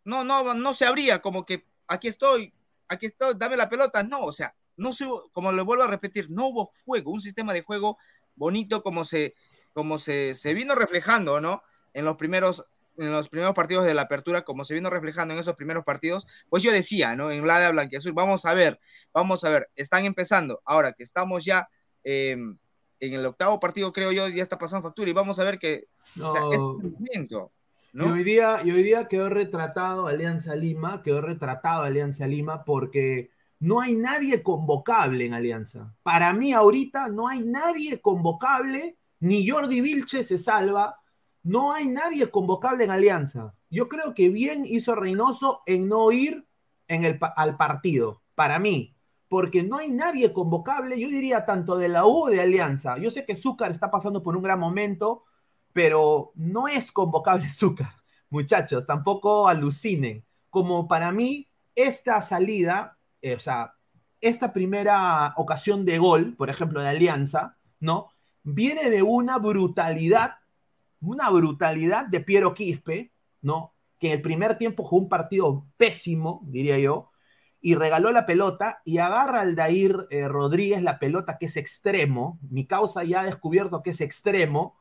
No, 0.03 0.23
no, 0.23 0.53
no 0.53 0.73
se 0.73 0.85
abría, 0.85 1.21
como 1.21 1.45
que 1.45 1.67
aquí 1.87 2.07
estoy, 2.07 2.53
aquí 2.91 3.05
estoy, 3.07 3.33
dame 3.37 3.57
la 3.57 3.69
pelota. 3.69 4.03
No, 4.03 4.21
o 4.23 4.33
sea, 4.33 4.53
no 4.77 4.91
se, 4.91 5.05
como 5.31 5.51
le 5.51 5.61
vuelvo 5.63 5.83
a 5.83 5.87
repetir, 5.87 6.29
no 6.29 6.47
hubo 6.47 6.71
juego, 6.85 7.11
un 7.11 7.21
sistema 7.21 7.53
de 7.53 7.61
juego 7.61 7.97
bonito 8.35 8.83
como 8.83 9.05
se, 9.05 9.33
como 9.73 9.97
se, 9.97 10.35
se 10.35 10.53
vino 10.53 10.75
reflejando, 10.75 11.39
¿no? 11.41 11.63
En 11.93 12.05
los 12.05 12.17
primeros 12.17 12.65
en 12.97 13.09
los 13.09 13.29
primeros 13.29 13.55
partidos 13.55 13.85
de 13.85 13.93
la 13.93 14.03
apertura, 14.03 14.41
como 14.41 14.65
se 14.65 14.73
vino 14.73 14.89
reflejando 14.89 15.33
en 15.33 15.39
esos 15.39 15.55
primeros 15.55 15.83
partidos, 15.85 16.27
pues 16.49 16.61
yo 16.61 16.71
decía, 16.71 17.15
¿no? 17.15 17.31
En 17.31 17.47
la 17.47 17.57
de 17.59 17.71
Blanquiazul, 17.71 18.11
vamos 18.11 18.45
a 18.45 18.53
ver, 18.53 18.79
vamos 19.13 19.43
a 19.43 19.49
ver, 19.49 19.69
están 19.75 20.05
empezando. 20.05 20.61
Ahora 20.65 20.91
que 20.91 21.03
estamos 21.03 21.45
ya 21.45 21.69
eh, 22.03 22.33
en 22.33 23.13
el 23.13 23.25
octavo 23.25 23.59
partido, 23.59 23.93
creo 23.93 24.11
yo, 24.11 24.27
ya 24.27 24.43
está 24.43 24.57
pasando 24.57 24.87
factura 24.87 25.09
y 25.09 25.13
vamos 25.13 25.39
a 25.39 25.45
ver 25.45 25.57
que 25.57 25.87
No. 26.15 26.27
o 26.27 26.31
sea, 26.31 26.41
es 26.51 26.61
un 26.61 26.91
momento, 26.99 27.53
Y, 27.93 27.97
¿no? 27.97 28.13
hoy 28.13 28.23
día, 28.23 28.59
y 28.63 28.71
hoy 28.71 28.83
día 28.83 29.07
quedó 29.07 29.29
retratado 29.29 30.07
Alianza 30.07 30.55
Lima, 30.55 31.01
quedó 31.01 31.21
retratado 31.21 31.83
Alianza 31.83 32.27
Lima 32.27 32.63
porque 32.63 33.31
no 33.59 33.79
hay 33.79 33.95
nadie 33.95 34.41
convocable 34.41 35.25
en 35.25 35.33
Alianza. 35.33 35.95
Para 36.03 36.33
mí 36.33 36.53
ahorita 36.53 37.09
no 37.09 37.27
hay 37.27 37.41
nadie 37.41 38.01
convocable, 38.01 38.97
ni 39.19 39.47
Jordi 39.47 39.81
Vilche 39.81 40.23
se 40.23 40.37
salva, 40.37 40.99
no 41.43 41.73
hay 41.73 41.87
nadie 41.87 42.29
convocable 42.29 42.83
en 42.85 42.91
Alianza. 42.91 43.53
Yo 43.69 43.87
creo 43.87 44.13
que 44.13 44.29
bien 44.29 44.65
hizo 44.65 44.95
Reynoso 44.95 45.61
en 45.65 45.87
no 45.87 46.11
ir 46.11 46.45
en 46.87 47.05
el, 47.05 47.19
al 47.35 47.55
partido, 47.55 48.23
para 48.35 48.59
mí, 48.59 48.95
porque 49.29 49.63
no 49.63 49.77
hay 49.77 49.91
nadie 49.91 50.33
convocable, 50.33 50.99
yo 50.99 51.07
diría 51.07 51.45
tanto 51.45 51.77
de 51.77 51.87
la 51.87 52.05
U 52.05 52.27
de 52.27 52.41
Alianza. 52.41 52.97
Yo 52.97 53.11
sé 53.11 53.25
que 53.25 53.35
Zúcar 53.35 53.71
está 53.71 53.89
pasando 53.91 54.23
por 54.23 54.35
un 54.35 54.43
gran 54.43 54.59
momento, 54.59 55.23
pero 55.73 56.31
no 56.35 56.67
es 56.67 56.91
convocable 56.91 57.47
Zúcar, 57.53 57.95
muchachos, 58.29 58.85
tampoco 58.85 59.47
alucinen. 59.47 60.25
Como 60.49 60.87
para 60.87 61.11
mí, 61.11 61.49
esta 61.75 62.21
salida, 62.21 62.97
eh, 63.21 63.35
o 63.35 63.39
sea, 63.39 63.75
esta 64.19 64.53
primera 64.53 65.33
ocasión 65.37 65.85
de 65.85 65.97
gol, 65.97 66.35
por 66.35 66.49
ejemplo, 66.49 66.81
de 66.81 66.89
Alianza, 66.89 67.57
¿no? 67.79 68.09
Viene 68.43 68.89
de 68.89 69.01
una 69.01 69.37
brutalidad, 69.37 70.35
una 70.99 71.29
brutalidad 71.29 72.05
de 72.05 72.21
Piero 72.21 72.53
Quispe, 72.53 73.11
¿no? 73.41 73.73
Que 73.99 74.07
en 74.07 74.13
el 74.13 74.21
primer 74.21 74.57
tiempo 74.57 74.83
jugó 74.83 75.03
un 75.03 75.09
partido 75.09 75.67
pésimo, 75.77 76.41
diría 76.43 76.77
yo, 76.77 77.11
y 77.61 77.75
regaló 77.75 78.11
la 78.11 78.25
pelota 78.25 78.81
y 78.83 78.97
agarra 78.97 79.41
al 79.41 79.55
Dair 79.55 80.07
eh, 80.09 80.27
Rodríguez 80.27 80.81
la 80.81 80.97
pelota 80.97 81.37
que 81.37 81.45
es 81.45 81.57
extremo. 81.57 82.39
Mi 82.49 82.65
causa 82.65 83.03
ya 83.03 83.21
ha 83.21 83.25
descubierto 83.25 83.83
que 83.83 83.91
es 83.91 84.01
extremo. 84.01 84.79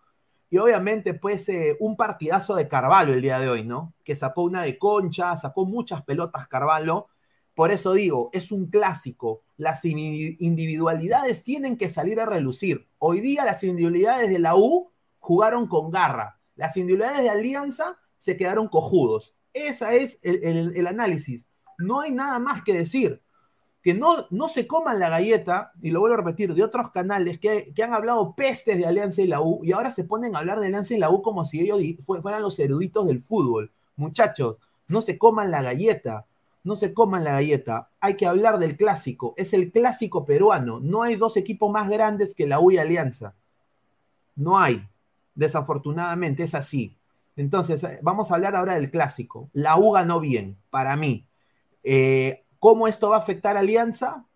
Y 0.50 0.59
obviamente, 0.59 1.14
pues, 1.14 1.49
eh, 1.49 1.76
un 1.78 1.97
partidazo 1.97 2.57
de 2.57 2.66
Carvalho 2.66 3.14
el 3.14 3.23
día 3.23 3.38
de 3.38 3.49
hoy, 3.49 3.62
¿no? 3.64 3.95
Que 4.04 4.16
sacó 4.16 4.42
una 4.42 4.62
de 4.62 4.78
concha, 4.78 5.37
sacó 5.37 5.64
muchas 5.64 6.02
pelotas 6.02 6.49
Carvalho. 6.49 7.07
Por 7.54 7.71
eso 7.71 7.92
digo, 7.92 8.30
es 8.33 8.50
un 8.50 8.66
clásico. 8.66 9.42
Las 9.57 9.85
indi- 9.85 10.37
individualidades 10.40 11.45
tienen 11.45 11.76
que 11.76 11.88
salir 11.88 12.21
a 12.21 12.26
relucir. 12.26 12.88
Hoy 12.99 13.21
día 13.21 13.45
las 13.45 13.62
individualidades 13.62 14.28
de 14.28 14.38
la 14.40 14.57
U 14.57 14.90
jugaron 15.21 15.69
con 15.69 15.90
garra. 15.90 16.40
Las 16.57 16.76
individualidades 16.76 17.23
de 17.23 17.30
Alianza 17.30 17.99
se 18.19 18.37
quedaron 18.37 18.69
cojudos. 18.69 19.37
Ese 19.52 19.99
es 20.02 20.19
el- 20.23 20.76
el 20.76 20.87
análisis. 20.87 21.47
No 21.78 22.00
hay 22.00 22.11
nada 22.11 22.38
más 22.38 22.62
que 22.62 22.73
decir. 22.75 23.23
Que 23.82 23.95
no, 23.95 24.26
no 24.30 24.49
se 24.49 24.66
coman 24.66 24.99
la 24.99 25.08
galleta, 25.08 25.73
y 25.80 25.90
lo 25.90 26.00
vuelvo 26.00 26.14
a 26.14 26.19
repetir, 26.19 26.54
de 26.54 26.62
otros 26.62 26.90
canales 26.90 27.38
que, 27.38 27.73
que 27.75 27.82
han 27.82 27.95
hablado 27.95 28.34
pestes 28.34 28.76
de 28.76 28.86
Alianza 28.86 29.23
y 29.23 29.26
la 29.26 29.40
U, 29.40 29.60
y 29.62 29.73
ahora 29.73 29.90
se 29.90 30.04
ponen 30.04 30.36
a 30.36 30.40
hablar 30.40 30.60
de 30.60 30.66
Alianza 30.66 30.95
y 30.95 30.99
la 30.99 31.10
U 31.10 31.23
como 31.23 31.45
si 31.45 31.60
ellos 31.60 31.80
fueran 32.04 32.43
los 32.43 32.58
eruditos 32.58 33.06
del 33.06 33.23
fútbol. 33.23 33.73
Muchachos, 33.97 34.56
no 34.88 35.02
se 35.02 35.16
coman 35.19 35.50
la 35.50 35.62
galleta, 35.62 36.26
no 36.64 36.76
se 36.76 36.93
coman 36.93 37.25
la 37.25 37.32
galleta. 37.32 37.88
Hay 38.00 38.16
que 38.16 38.26
hablar 38.26 38.58
del 38.58 38.76
clásico, 38.76 39.34
es 39.36 39.54
el 39.54 39.73
clásico 39.73 40.25
peruano. 40.25 40.80
No 40.80 41.02
hay 41.02 41.16
dos 41.16 41.36
equipos 41.36 41.71
más 41.71 41.88
grandes 41.88 42.34
que 42.34 42.47
la 42.47 42.60
U 42.60 42.71
y 42.71 42.78
Alianza. 42.78 43.34
No 44.36 44.58
hay, 44.58 44.86
desafortunadamente, 45.34 46.43
es 46.43 46.54
así. 46.54 46.97
Entonces, 47.36 47.82
eh, 47.84 47.99
vamos 48.02 48.30
a 48.30 48.34
hablar 48.34 48.56
ahora 48.56 48.75
del 48.75 48.90
clásico. 48.90 49.49
La 49.52 49.76
U 49.76 49.93
ganó 49.93 50.21
bien, 50.21 50.58
para 50.71 50.97
mí. 50.97 51.26
Eh, 51.82 52.45
¿Cómo 52.60 52.86
esto 52.86 53.08
va 53.08 53.16
a 53.16 53.20
afectar 53.20 53.56
a 53.56 53.60
Alianza? 53.60 54.26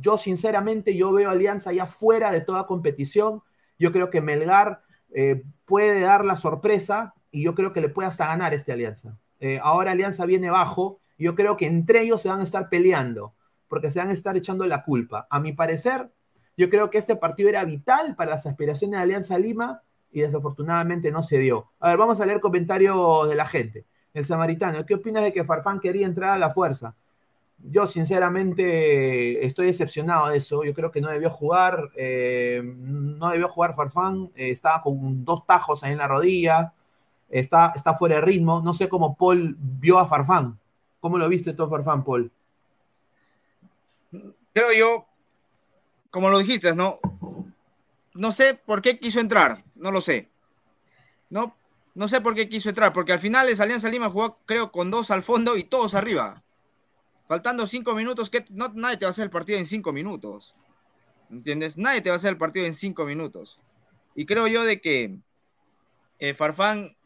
Yo 0.00 0.18
sinceramente, 0.18 0.96
yo 0.96 1.12
veo 1.12 1.30
Alianza 1.30 1.72
ya 1.72 1.86
fuera 1.86 2.32
de 2.32 2.40
toda 2.40 2.66
competición. 2.66 3.42
Yo 3.78 3.92
creo 3.92 4.10
que 4.10 4.20
Melgar 4.20 4.82
eh, 5.14 5.44
puede 5.64 6.00
dar 6.00 6.24
la 6.24 6.36
sorpresa 6.36 7.14
y 7.30 7.44
yo 7.44 7.54
creo 7.54 7.72
que 7.72 7.80
le 7.80 7.88
puede 7.88 8.08
hasta 8.08 8.26
ganar 8.26 8.52
este 8.52 8.72
Alianza. 8.72 9.16
Eh, 9.38 9.60
ahora 9.62 9.92
Alianza 9.92 10.26
viene 10.26 10.50
bajo 10.50 10.98
y 11.16 11.24
yo 11.24 11.36
creo 11.36 11.56
que 11.56 11.66
entre 11.66 12.02
ellos 12.02 12.20
se 12.20 12.28
van 12.28 12.40
a 12.40 12.42
estar 12.42 12.68
peleando 12.68 13.34
porque 13.68 13.92
se 13.92 14.00
van 14.00 14.08
a 14.08 14.12
estar 14.12 14.36
echando 14.36 14.66
la 14.66 14.82
culpa. 14.82 15.28
A 15.30 15.38
mi 15.38 15.52
parecer, 15.52 16.10
yo 16.56 16.70
creo 16.70 16.90
que 16.90 16.98
este 16.98 17.14
partido 17.14 17.48
era 17.48 17.64
vital 17.64 18.16
para 18.16 18.32
las 18.32 18.46
aspiraciones 18.46 18.98
de 18.98 19.04
Alianza 19.04 19.38
Lima 19.38 19.82
y 20.10 20.22
desafortunadamente 20.22 21.12
no 21.12 21.22
se 21.22 21.38
dio. 21.38 21.70
A 21.78 21.90
ver, 21.90 21.98
vamos 21.98 22.20
a 22.20 22.26
leer 22.26 22.40
comentarios 22.40 23.28
de 23.28 23.36
la 23.36 23.46
gente. 23.46 23.86
El 24.14 24.24
samaritano, 24.24 24.84
¿qué 24.84 24.94
opinas 24.94 25.22
de 25.22 25.32
que 25.32 25.44
Farfán 25.44 25.78
quería 25.78 26.06
entrar 26.06 26.30
a 26.30 26.38
la 26.38 26.50
fuerza? 26.50 26.96
Yo 27.60 27.86
sinceramente 27.86 29.44
estoy 29.44 29.66
decepcionado 29.66 30.28
de 30.28 30.38
eso. 30.38 30.64
Yo 30.64 30.72
creo 30.74 30.90
que 30.90 31.00
no 31.00 31.10
debió 31.10 31.30
jugar. 31.30 31.90
eh, 31.96 32.62
no 32.64 33.30
debió 33.30 33.48
jugar 33.48 33.74
Farfán. 33.74 34.30
eh, 34.36 34.50
estaba 34.50 34.82
con 34.82 35.24
dos 35.24 35.44
tajos 35.46 35.82
ahí 35.82 35.92
en 35.92 35.98
la 35.98 36.08
rodilla. 36.08 36.72
Está, 37.28 37.72
está 37.74 37.94
fuera 37.94 38.16
de 38.16 38.20
ritmo. 38.22 38.62
No 38.62 38.72
sé 38.74 38.88
cómo 38.88 39.16
Paul 39.16 39.56
vio 39.58 39.98
a 39.98 40.06
Farfán. 40.06 40.58
¿Cómo 41.00 41.18
lo 41.18 41.28
viste 41.28 41.52
tú, 41.52 41.68
Farfán, 41.68 42.04
Paul? 42.04 42.30
Creo 44.52 44.72
yo, 44.72 45.06
como 46.10 46.30
lo 46.30 46.38
dijiste, 46.38 46.74
¿no? 46.74 46.98
No 48.14 48.32
sé 48.32 48.54
por 48.54 48.82
qué 48.82 48.98
quiso 48.98 49.20
entrar, 49.20 49.62
no 49.76 49.92
lo 49.92 50.00
sé. 50.00 50.28
No, 51.30 51.54
no 51.94 52.08
sé 52.08 52.20
por 52.20 52.34
qué 52.34 52.48
quiso 52.48 52.70
entrar, 52.70 52.92
porque 52.92 53.12
al 53.12 53.20
final 53.20 53.48
es 53.48 53.60
Alianza 53.60 53.88
Lima 53.88 54.10
jugó, 54.10 54.38
creo, 54.46 54.72
con 54.72 54.90
dos 54.90 55.10
al 55.10 55.22
fondo 55.22 55.56
y 55.56 55.64
todos 55.64 55.94
arriba. 55.94 56.42
Faltando 57.28 57.66
cinco 57.66 57.94
minutos, 57.94 58.30
que 58.30 58.42
no, 58.48 58.72
nadie 58.74 58.96
te 58.96 59.04
va 59.04 59.08
a 59.08 59.10
hacer 59.10 59.24
el 59.24 59.30
partido 59.30 59.58
en 59.58 59.66
cinco 59.66 59.92
minutos. 59.92 60.54
¿Entiendes? 61.30 61.76
Nadie 61.76 62.00
te 62.00 62.08
va 62.08 62.14
a 62.14 62.16
hacer 62.16 62.30
el 62.30 62.38
partido 62.38 62.64
en 62.64 62.72
cinco 62.72 63.04
minutos. 63.04 63.58
Y 64.14 64.24
creo 64.24 64.46
yo 64.46 64.64
de 64.64 64.80
que 64.80 65.18
eh, 66.20 66.32
Farfán 66.32 66.96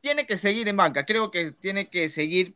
tiene 0.00 0.24
que 0.24 0.38
seguir 0.38 0.66
en 0.66 0.78
banca, 0.78 1.04
creo 1.04 1.30
que 1.30 1.52
tiene 1.52 1.90
que 1.90 2.08
seguir, 2.08 2.54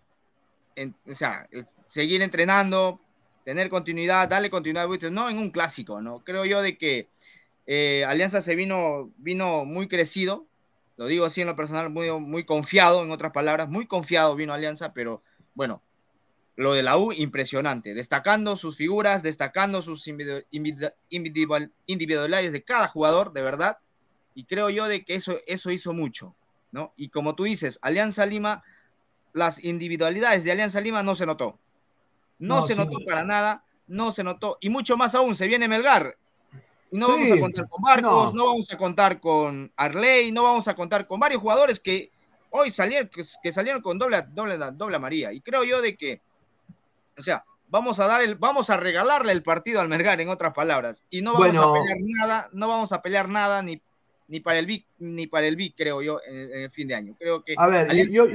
o 1.07 1.15
sea, 1.15 1.47
seguir 1.87 2.23
entrenando, 2.23 2.99
tener 3.45 3.69
continuidad, 3.69 4.31
darle 4.31 4.49
continuidad, 4.49 4.89
no 5.11 5.29
en 5.29 5.37
un 5.37 5.51
clásico, 5.51 6.01
¿no? 6.01 6.25
Creo 6.25 6.47
yo 6.47 6.63
de 6.63 6.79
que 6.79 7.11
eh, 7.67 8.03
Alianza 8.07 8.41
se 8.41 8.55
vino, 8.55 9.13
vino 9.19 9.67
muy 9.67 9.89
crecido, 9.89 10.47
lo 10.97 11.07
digo 11.07 11.27
así 11.27 11.43
en 11.43 11.49
lo 11.49 11.57
personal, 11.57 11.91
muy, 11.91 12.11
muy 12.19 12.45
confiado, 12.45 13.05
en 13.05 13.11
otras 13.11 13.33
palabras, 13.33 13.69
muy 13.69 13.87
confiado 13.87 14.35
vino 14.37 14.55
Alianza, 14.55 14.95
pero 14.95 15.23
bueno, 15.55 15.83
lo 16.57 16.73
de 16.73 16.83
la 16.83 16.97
U, 16.99 17.13
impresionante, 17.13 17.95
destacando 17.95 18.57
sus 18.57 18.77
figuras, 18.77 19.23
destacando 19.23 19.83
sus 19.83 20.07
individualidades 21.09 22.53
de 22.53 22.63
cada 22.63 22.89
jugador, 22.89 23.33
de 23.33 23.43
verdad, 23.43 23.79
y 24.35 24.45
creo 24.45 24.71
yo 24.71 24.87
de 24.87 25.05
que 25.05 25.15
eso, 25.15 25.39
eso 25.47 25.71
hizo 25.71 25.93
mucho, 25.93 26.35
¿no? 26.71 26.93
Y 26.97 27.09
como 27.09 27.35
tú 27.35 27.45
dices, 27.45 27.79
Alianza 27.83 28.27
Lima, 28.27 28.63
las 29.33 29.63
individualidades 29.65 30.45
de 30.45 30.53
Alianza 30.53 30.81
Lima 30.81 31.03
no 31.03 31.15
se 31.15 31.27
notó, 31.27 31.59
no, 32.39 32.63
se 32.63 32.77
notó 32.77 32.99
para 33.05 33.25
nada, 33.25 33.65
no 33.87 34.13
se 34.13 34.23
notó, 34.23 34.59
y 34.61 34.71
mucho 34.71 34.97
más 34.97 35.15
aún, 35.15 35.35
se 35.35 35.49
viene 35.49 35.67
Melgar, 35.67 36.17
y 36.93 36.99
no 36.99 37.09
vamos 37.09 37.33
a 37.33 37.41
contar 37.41 37.69
con 37.69 37.83
Marcos, 37.83 38.35
no. 38.35 38.47
vamos 38.47 38.71
a 38.71 38.77
contar 38.77 39.21
con 39.21 39.73
Arley, 39.75 40.31
no 40.31 40.45
vamos 40.45 40.69
a 40.69 40.77
contar 40.77 41.09
con 41.09 41.19
varios 41.19 41.43
jugadores 41.43 41.81
que 41.81 42.13
hoy 42.57 42.71
salieron, 42.71 43.11
que, 43.43 43.53
salieron 43.53 43.83
con 43.83 43.99
doble, 43.99 44.23
doble, 44.33 44.57
doble 44.73 44.97
amarilla, 44.97 45.33
y 45.33 45.41
creo 45.41 45.65
yo 45.65 45.83
de 45.83 45.97
que 45.97 46.21
o 47.17 47.23
sea, 47.23 47.45
vamos 47.69 48.01
a 48.01 48.07
dar 48.07 48.23
el, 48.23 48.35
vamos 48.37 48.71
a 48.71 48.77
regalarle 48.77 49.33
el 49.33 49.43
partido 49.43 49.81
al 49.81 49.89
Melgar, 49.89 50.21
en 50.21 50.29
otras 50.29 50.53
palabras. 50.55 51.05
Y 51.11 51.23
no 51.23 51.35
vamos 51.35 51.57
a 51.57 51.73
pelear 51.73 51.99
nada, 52.01 52.49
no 52.53 52.69
vamos 52.69 52.93
a 52.93 53.03
pelear 53.03 53.29
nada 53.29 53.63
ni, 53.63 53.81
ni 54.29 54.41
para 54.41 54.59
el 54.59 54.67
BIC, 54.67 54.87
ni 54.99 55.27
para 55.27 55.47
el 55.47 55.57
BIC, 55.57 55.75
creo 55.77 56.03
yo, 56.03 56.21
en, 56.27 56.63
el 56.63 56.71
fin 56.71 56.89
de 56.89 56.95
año. 56.95 57.15
Creo 57.19 57.45
que. 57.45 57.55
A 57.57 57.67
ver, 57.67 58.11
yo, 58.11 58.27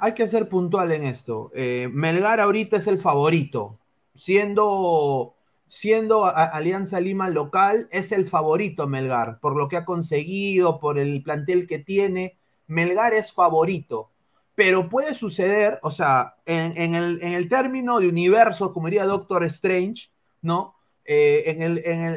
hay 0.00 0.14
que 0.14 0.28
ser 0.28 0.48
puntual 0.48 0.92
en 0.92 1.04
esto. 1.04 1.50
Eh, 1.54 1.88
Melgar 1.92 2.40
ahorita 2.40 2.76
es 2.76 2.86
el 2.86 2.98
favorito. 2.98 3.78
Siendo, 4.14 5.34
siendo 5.66 6.24
Alianza 6.24 7.00
Lima 7.00 7.28
local, 7.28 7.86
es 7.90 8.12
el 8.12 8.26
favorito 8.26 8.86
Melgar, 8.86 9.40
por 9.40 9.56
lo 9.56 9.68
que 9.68 9.76
ha 9.76 9.84
conseguido, 9.84 10.80
por 10.80 10.98
el 10.98 11.22
plantel 11.22 11.66
que 11.66 11.78
tiene. 11.78 12.36
Melgar 12.66 13.14
es 13.14 13.32
favorito 13.32 14.10
pero 14.56 14.88
puede 14.88 15.14
suceder, 15.14 15.78
o 15.82 15.90
sea, 15.90 16.36
en, 16.46 16.94
el, 16.94 17.48
término 17.48 18.00
de 18.00 18.08
universo, 18.08 18.72
como 18.72 18.86
diría 18.86 19.04
Doctor 19.04 19.44
Strange, 19.44 20.08
¿no? 20.40 20.74
Eh, 21.04 21.58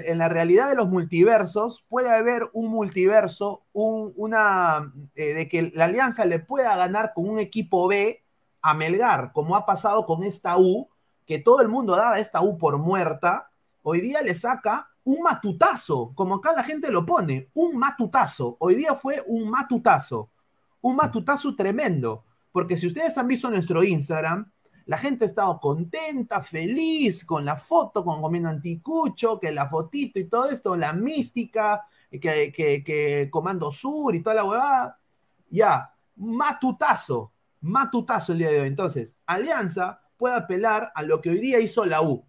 en, 0.07 0.17
la 0.17 0.29
realidad 0.29 0.69
de 0.69 0.75
los 0.75 0.87
multiversos, 0.87 1.83
puede 1.89 2.09
haber 2.09 2.43
un 2.53 2.71
multiverso, 2.71 3.65
una, 3.73 4.93
eh, 5.15 5.33
de 5.33 5.49
que 5.49 5.73
la 5.75 5.85
alianza 5.85 6.23
le 6.23 6.39
pueda 6.39 6.77
ganar 6.77 7.11
con 7.13 7.29
un 7.29 7.39
equipo 7.39 7.89
B 7.89 8.23
a 8.61 8.73
Melgar, 8.73 9.33
como 9.33 9.57
ha 9.57 9.65
pasado 9.65 10.05
con 10.05 10.23
esta 10.23 10.57
U, 10.57 10.87
que 11.25 11.39
todo 11.39 11.61
el 11.61 11.67
mundo 11.67 11.97
daba 11.97 12.19
esta 12.19 12.39
U 12.39 12.57
por 12.57 12.77
muerta, 12.77 13.51
hoy 13.83 13.99
día 13.99 14.21
le 14.21 14.33
saca 14.33 14.89
un 15.03 15.23
matutazo, 15.23 16.13
como 16.15 16.35
acá 16.35 16.53
la 16.53 16.63
gente 16.63 16.89
lo 16.89 17.05
pone, 17.05 17.49
un 17.53 17.77
matutazo. 17.77 18.55
Hoy 18.59 18.75
día 18.75 18.95
fue 18.95 19.21
un 19.27 19.49
matutazo, 19.49 20.29
un 20.81 20.95
matutazo 20.95 21.55
tremendo. 21.55 22.25
Porque 22.51 22.77
si 22.77 22.87
ustedes 22.87 23.17
han 23.17 23.27
visto 23.27 23.49
nuestro 23.49 23.83
Instagram, 23.83 24.51
la 24.85 24.97
gente 24.97 25.25
ha 25.25 25.27
estado 25.27 25.59
contenta, 25.59 26.41
feliz 26.41 27.23
con 27.23 27.45
la 27.45 27.55
foto, 27.55 28.03
con 28.03 28.21
comiendo 28.21 28.49
anticucho, 28.49 29.39
que 29.39 29.51
la 29.51 29.69
fotito 29.69 30.19
y 30.19 30.25
todo 30.25 30.49
esto, 30.49 30.75
la 30.75 30.93
mística, 30.93 31.85
que, 32.09 32.51
que, 32.51 33.29
Comando 33.29 33.71
Sur 33.71 34.15
y 34.15 34.23
toda 34.23 34.37
la 34.37 34.45
huevada. 34.45 34.99
Ya, 35.51 35.93
matutazo, 36.15 37.31
matutazo 37.61 38.31
el 38.31 38.39
día 38.39 38.49
de 38.49 38.61
hoy. 38.61 38.67
Entonces, 38.67 39.15
Alianza 39.27 40.01
puede 40.17 40.35
apelar 40.35 40.91
a 40.95 41.03
lo 41.03 41.21
que 41.21 41.29
hoy 41.29 41.39
día 41.39 41.59
hizo 41.59 41.85
la 41.85 42.01
U. 42.01 42.25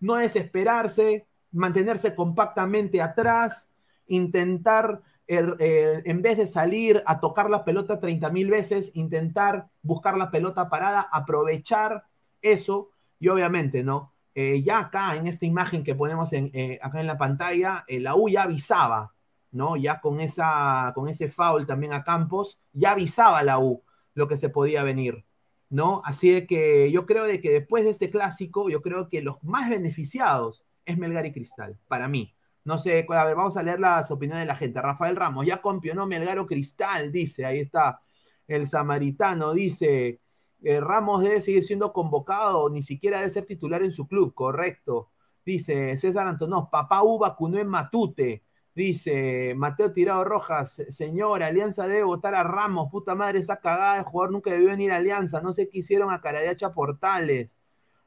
No 0.00 0.18
es 0.18 0.34
esperarse, 0.34 1.28
mantenerse 1.52 2.14
compactamente 2.14 3.00
atrás, 3.00 3.68
intentar 4.08 5.00
Er, 5.26 5.56
eh, 5.58 6.02
en 6.04 6.20
vez 6.20 6.36
de 6.36 6.46
salir 6.46 7.02
a 7.06 7.18
tocar 7.18 7.48
la 7.48 7.64
pelota 7.64 7.98
30 7.98 8.28
mil 8.30 8.50
veces, 8.50 8.90
intentar 8.94 9.68
buscar 9.82 10.18
la 10.18 10.30
pelota 10.30 10.68
parada, 10.68 11.00
aprovechar 11.00 12.04
eso 12.42 12.90
y 13.18 13.28
obviamente, 13.28 13.82
¿no? 13.84 14.12
Eh, 14.34 14.62
ya 14.62 14.80
acá 14.80 15.16
en 15.16 15.26
esta 15.26 15.46
imagen 15.46 15.82
que 15.82 15.94
ponemos 15.94 16.32
en, 16.32 16.50
eh, 16.52 16.78
acá 16.82 17.00
en 17.00 17.06
la 17.06 17.16
pantalla, 17.16 17.84
la 17.88 18.16
U 18.16 18.28
ya 18.28 18.42
avisaba, 18.42 19.14
¿no? 19.50 19.76
Ya 19.76 20.00
con, 20.00 20.20
esa, 20.20 20.92
con 20.94 21.08
ese 21.08 21.30
foul 21.30 21.66
también 21.66 21.92
a 21.92 22.04
Campos, 22.04 22.58
ya 22.72 22.92
avisaba 22.92 23.42
la 23.42 23.58
U 23.58 23.82
lo 24.14 24.28
que 24.28 24.36
se 24.36 24.50
podía 24.50 24.82
venir, 24.82 25.24
¿no? 25.70 26.02
Así 26.04 26.46
que 26.46 26.90
yo 26.92 27.06
creo 27.06 27.24
de 27.24 27.40
que 27.40 27.50
después 27.50 27.84
de 27.84 27.90
este 27.90 28.10
clásico, 28.10 28.68
yo 28.68 28.82
creo 28.82 29.08
que 29.08 29.22
los 29.22 29.42
más 29.42 29.70
beneficiados 29.70 30.64
es 30.84 30.98
Melgar 30.98 31.26
y 31.26 31.32
Cristal, 31.32 31.78
para 31.88 32.08
mí. 32.08 32.34
No 32.64 32.78
sé, 32.78 33.06
a 33.08 33.24
ver, 33.24 33.36
vamos 33.36 33.56
a 33.58 33.62
leer 33.62 33.78
las 33.80 34.10
opiniones 34.10 34.44
de 34.44 34.46
la 34.46 34.56
gente. 34.56 34.80
Rafael 34.80 35.16
Ramos, 35.16 35.46
ya 35.46 35.60
campeonó 35.60 36.06
Melgaro 36.06 36.46
Cristal, 36.46 37.12
dice, 37.12 37.44
ahí 37.44 37.60
está. 37.60 38.00
El 38.48 38.66
samaritano 38.66 39.52
dice, 39.52 40.20
eh, 40.62 40.80
Ramos 40.80 41.22
debe 41.22 41.40
seguir 41.42 41.64
siendo 41.64 41.92
convocado, 41.92 42.70
ni 42.70 42.82
siquiera 42.82 43.18
debe 43.18 43.30
ser 43.30 43.44
titular 43.44 43.82
en 43.82 43.90
su 43.92 44.06
club, 44.08 44.32
correcto. 44.34 45.10
Dice 45.44 45.96
César 45.98 46.26
Antonov, 46.26 46.70
papá 46.70 47.02
U 47.02 47.18
vacunó 47.18 47.62
Matute. 47.64 48.44
Dice 48.74 49.54
Mateo 49.56 49.92
Tirado 49.92 50.24
Rojas, 50.24 50.82
señor, 50.88 51.42
Alianza 51.44 51.86
debe 51.86 52.02
votar 52.02 52.34
a 52.34 52.42
Ramos, 52.42 52.88
puta 52.90 53.14
madre, 53.14 53.38
esa 53.38 53.60
cagada 53.60 53.98
de 53.98 54.02
jugador 54.02 54.32
nunca 54.32 54.50
debió 54.50 54.68
venir 54.68 54.90
a 54.90 54.96
Alianza, 54.96 55.40
no 55.40 55.52
sé 55.52 55.68
qué 55.68 55.78
hicieron 55.78 56.10
a 56.12 56.20
Caradiacha 56.20 56.74
Portales. 56.74 57.56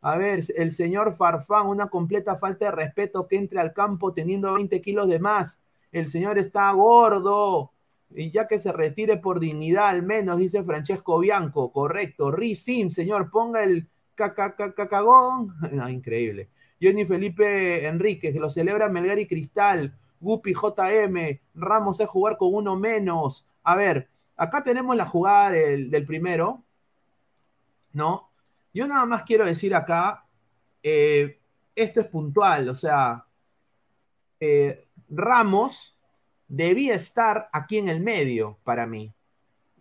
A 0.02 0.18
ver, 0.18 0.42
el 0.56 0.72
señor 0.72 1.16
Farfán, 1.16 1.68
una 1.68 1.88
completa 1.88 2.36
falta 2.36 2.66
de 2.66 2.72
respeto 2.72 3.28
que 3.28 3.38
entre 3.38 3.60
al 3.60 3.74
campo 3.74 4.14
teniendo 4.14 4.54
20 4.54 4.80
kilos 4.82 5.08
de 5.08 5.20
más. 5.20 5.60
El 5.92 6.10
señor 6.10 6.38
está 6.38 6.72
gordo. 6.72 7.72
Y 8.16 8.32
ya 8.32 8.48
que 8.48 8.60
se 8.60 8.72
retire 8.72 9.18
por 9.18 9.40
dignidad 9.40 9.90
al 9.90 10.04
menos, 10.04 10.38
dice 10.38 10.64
Francesco 10.64 11.20
Bianco. 11.20 11.72
Correcto. 11.72 12.32
Rizin, 12.32 12.90
señor, 12.90 13.30
ponga 13.32 13.64
el 13.64 13.88
cacagón. 14.16 15.56
No, 15.72 15.90
increíble. 15.90 16.50
Johnny 16.82 17.06
Felipe 17.06 17.88
Enríquez, 17.88 18.34
que 18.34 18.40
lo 18.40 18.50
celebra 18.50 18.90
Melgar 18.90 19.20
y 19.20 19.28
Cristal. 19.28 19.98
Gupi 20.20 20.54
JM. 20.54 21.40
Ramos 21.56 22.00
es 22.00 22.08
jugar 22.08 22.38
con 22.38 22.54
uno 22.54 22.76
menos. 22.76 23.46
A 23.64 23.76
ver, 23.76 24.10
acá 24.36 24.64
tenemos 24.64 24.96
la 24.96 25.06
jugada 25.06 25.52
del 25.52 26.06
primero. 26.06 26.64
¿No? 27.94 28.30
Yo 28.78 28.86
nada 28.86 29.08
más 29.08 29.24
quiero 29.24 29.44
decir 29.44 29.74
acá, 29.74 30.24
eh, 30.84 31.40
esto 31.74 32.00
es 32.00 32.06
puntual, 32.06 32.70
o 32.70 32.78
sea, 32.78 33.26
eh, 34.40 34.88
Ramos 35.10 35.98
debía 36.48 36.94
estar 36.94 37.50
aquí 37.54 37.80
en 37.80 37.90
el 37.90 38.02
medio 38.02 38.60
para 38.64 38.86
mí. 38.86 39.16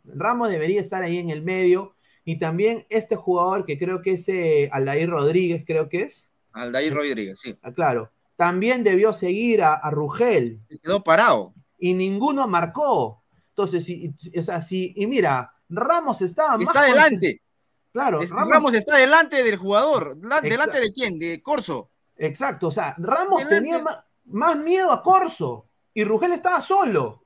Ramos 0.03 0.49
debería 0.49 0.81
estar 0.81 1.03
ahí 1.03 1.19
en 1.19 1.29
el 1.29 1.43
medio. 1.43 1.95
Y 2.25 2.39
también 2.39 2.87
este 2.89 3.17
jugador 3.17 3.67
que 3.67 3.79
creo 3.79 4.01
que 4.01 4.13
es 4.13 4.27
eh, 4.31 4.71
Aldair 4.73 5.11
Rodríguez, 5.11 5.65
creo 5.67 5.91
que 5.91 6.05
es. 6.05 6.31
Aldair 6.55 6.95
Rodríguez, 6.95 7.39
sí. 7.39 7.55
Ah, 7.61 7.73
claro. 7.73 8.11
También 8.37 8.83
debió 8.83 9.13
seguir 9.13 9.63
a, 9.63 9.91
Rugel. 9.91 10.63
quedó 10.83 11.05
parado. 11.05 11.53
Y 11.79 11.93
ninguno 11.93 12.49
marcó. 12.49 13.23
Entonces, 13.51 13.87
y, 13.91 14.15
o 14.39 14.43
sea, 14.43 14.63
sí, 14.63 14.95
y 14.97 15.07
mira, 15.07 15.53
Ramos 15.69 16.23
estaba 16.23 16.57
Está 16.63 16.81
adelante. 16.81 17.43
Claro, 17.97 18.21
Ramos, 18.29 18.75
está 18.75 18.99
delante 18.99 19.43
del 19.43 19.57
jugador. 19.57 20.19
¿Delante 20.19 20.81
de 20.81 20.93
quién? 20.93 21.19
De 21.19 21.41
Corso. 21.41 21.89
Exacto, 22.19 22.69
o 22.69 22.71
sea, 22.71 22.95
Ramos 22.99 23.49
tenía 23.49 23.83
más, 24.27 24.57
miedo 24.59 24.93
a 24.93 25.03
Corso 25.03 25.67
y 25.95 26.05
Rugel 26.05 26.33
estaba 26.33 26.61
solo. 26.61 27.25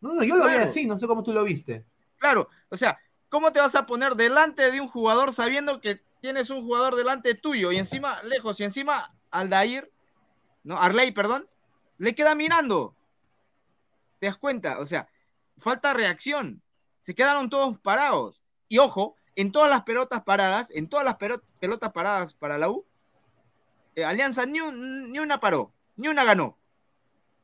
No, 0.00 0.14
no, 0.14 0.22
yo 0.22 0.36
lo 0.36 0.46
vi 0.46 0.54
así, 0.54 0.86
no 0.86 0.96
sé 0.96 1.08
cómo 1.08 1.24
tú 1.24 1.32
lo 1.32 1.42
viste. 1.42 1.84
Claro, 2.18 2.50
o 2.68 2.76
sea, 2.76 2.96
¿cómo 3.28 3.52
te 3.52 3.58
vas 3.58 3.74
a 3.74 3.84
poner 3.84 4.14
delante 4.14 4.70
de 4.70 4.80
un 4.80 4.86
jugador 4.86 5.34
sabiendo 5.34 5.80
que 5.80 6.00
tienes 6.20 6.48
un 6.50 6.62
jugador 6.62 6.94
delante 6.94 7.34
tuyo 7.34 7.72
y 7.72 7.78
encima, 7.78 8.22
lejos, 8.22 8.60
y 8.60 8.62
encima 8.62 9.12
Aldair, 9.32 9.90
no, 10.62 10.78
Arley, 10.78 11.10
perdón, 11.10 11.48
le 11.98 12.14
queda 12.14 12.36
mirando? 12.36 12.94
¿Te 14.20 14.26
das 14.26 14.36
cuenta? 14.36 14.78
O 14.78 14.86
sea, 14.86 15.08
falta 15.58 15.94
reacción. 15.94 16.62
Se 17.00 17.16
quedaron 17.16 17.50
todos 17.50 17.80
parados. 17.80 18.44
Y 18.68 18.78
ojo, 18.78 19.16
en 19.36 19.52
todas 19.52 19.70
las 19.70 19.82
pelotas 19.82 20.22
paradas, 20.22 20.70
en 20.70 20.88
todas 20.88 21.04
las 21.04 21.16
pelotas 21.58 21.92
paradas 21.92 22.34
para 22.34 22.58
la 22.58 22.70
U, 22.70 22.84
eh, 23.94 24.04
Alianza 24.04 24.46
ni, 24.46 24.58
ni, 24.60 25.18
una 25.18 25.40
paró, 25.40 25.72
ni 25.96 26.08
una 26.08 26.24
ganó. 26.24 26.56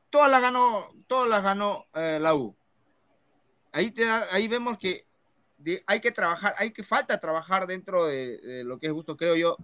Todas 0.09 0.31
las 0.31 0.41
ganó, 0.41 0.89
todas 1.07 1.29
las 1.29 1.43
ganó 1.43 1.85
eh, 1.93 2.17
la 2.19 2.35
U. 2.35 2.55
Ahí, 3.71 3.91
te 3.91 4.03
ahí 4.31 4.47
vemos 4.47 4.77
que 4.79 5.05
hay 5.85 5.99
que 5.99 6.11
trabajar, 6.11 6.53
hay 6.57 6.71
que 6.71 6.83
falta 6.83 7.19
trabajar 7.19 7.67
dentro 7.67 8.07
de, 8.07 8.63
lo 8.65 8.79
que 8.79 8.87
es 8.87 8.93
Bustos, 8.93 9.17
creo 9.17 9.35
yo. 9.35 9.57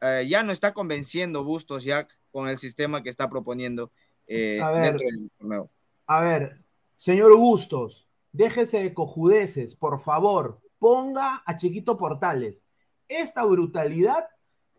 Eh, 0.00 0.26
ya 0.28 0.42
no 0.42 0.52
está 0.52 0.72
convenciendo 0.72 1.44
Bustos 1.44 1.84
ya 1.84 2.06
con 2.30 2.48
el 2.48 2.58
sistema 2.58 3.02
que 3.02 3.08
está 3.08 3.28
proponiendo. 3.28 3.90
A 4.28 4.70
ver. 4.70 4.82
dentro 4.82 5.06
del 5.06 5.30
torneo. 5.38 5.70
A 6.06 6.20
ver, 6.20 6.60
señor 6.96 7.36
Bustos, 7.36 8.06
déjese 8.32 8.82
de 8.82 8.94
cojudeces, 8.94 9.74
por 9.74 10.00
favor, 10.00 10.60
ponga 10.82 11.44
a 11.46 11.56
Chiquito 11.56 11.96
Portales. 11.96 12.64
Esta 13.06 13.44
brutalidad 13.44 14.26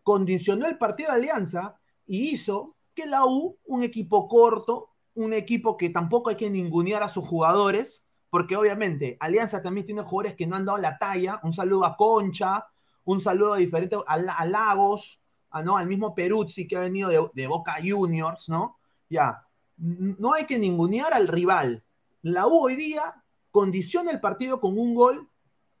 condicionó 0.02 0.66
el 0.66 0.76
partido 0.76 1.08
de 1.08 1.16
Alianza 1.16 1.76
y 2.06 2.28
hizo 2.28 2.74
que 2.94 3.06
la 3.06 3.24
U, 3.24 3.56
un 3.64 3.82
equipo 3.82 4.28
corto, 4.28 4.90
un 5.14 5.32
equipo 5.32 5.78
que 5.78 5.88
tampoco 5.88 6.28
hay 6.28 6.36
que 6.36 6.50
ningunear 6.50 7.02
a 7.02 7.08
sus 7.08 7.26
jugadores, 7.26 8.04
porque 8.28 8.54
obviamente 8.54 9.16
Alianza 9.18 9.62
también 9.62 9.86
tiene 9.86 10.02
jugadores 10.02 10.36
que 10.36 10.46
no 10.46 10.56
han 10.56 10.66
dado 10.66 10.76
la 10.76 10.98
talla. 10.98 11.40
Un 11.42 11.54
saludo 11.54 11.86
a 11.86 11.96
Concha, 11.96 12.66
un 13.04 13.22
saludo 13.22 13.54
a 13.54 13.56
diferentes, 13.56 13.98
a, 14.06 14.18
La- 14.18 14.34
a 14.34 14.44
Lagos, 14.44 15.22
a, 15.48 15.62
¿no? 15.62 15.78
al 15.78 15.86
mismo 15.86 16.14
Peruzzi 16.14 16.68
que 16.68 16.76
ha 16.76 16.80
venido 16.80 17.30
de, 17.32 17.46
Boca 17.46 17.76
Juniors, 17.82 18.50
¿no? 18.50 18.76
Ya, 19.08 19.46
no 19.78 20.34
hay 20.34 20.44
que 20.44 20.58
ningunear 20.58 21.14
al 21.14 21.28
rival. 21.28 21.82
La 22.20 22.46
U 22.46 22.58
hoy 22.66 22.76
día 22.76 23.24
condiciona 23.50 24.10
el 24.10 24.20
partido 24.20 24.60
con 24.60 24.78
un 24.78 24.94
gol, 24.94 25.30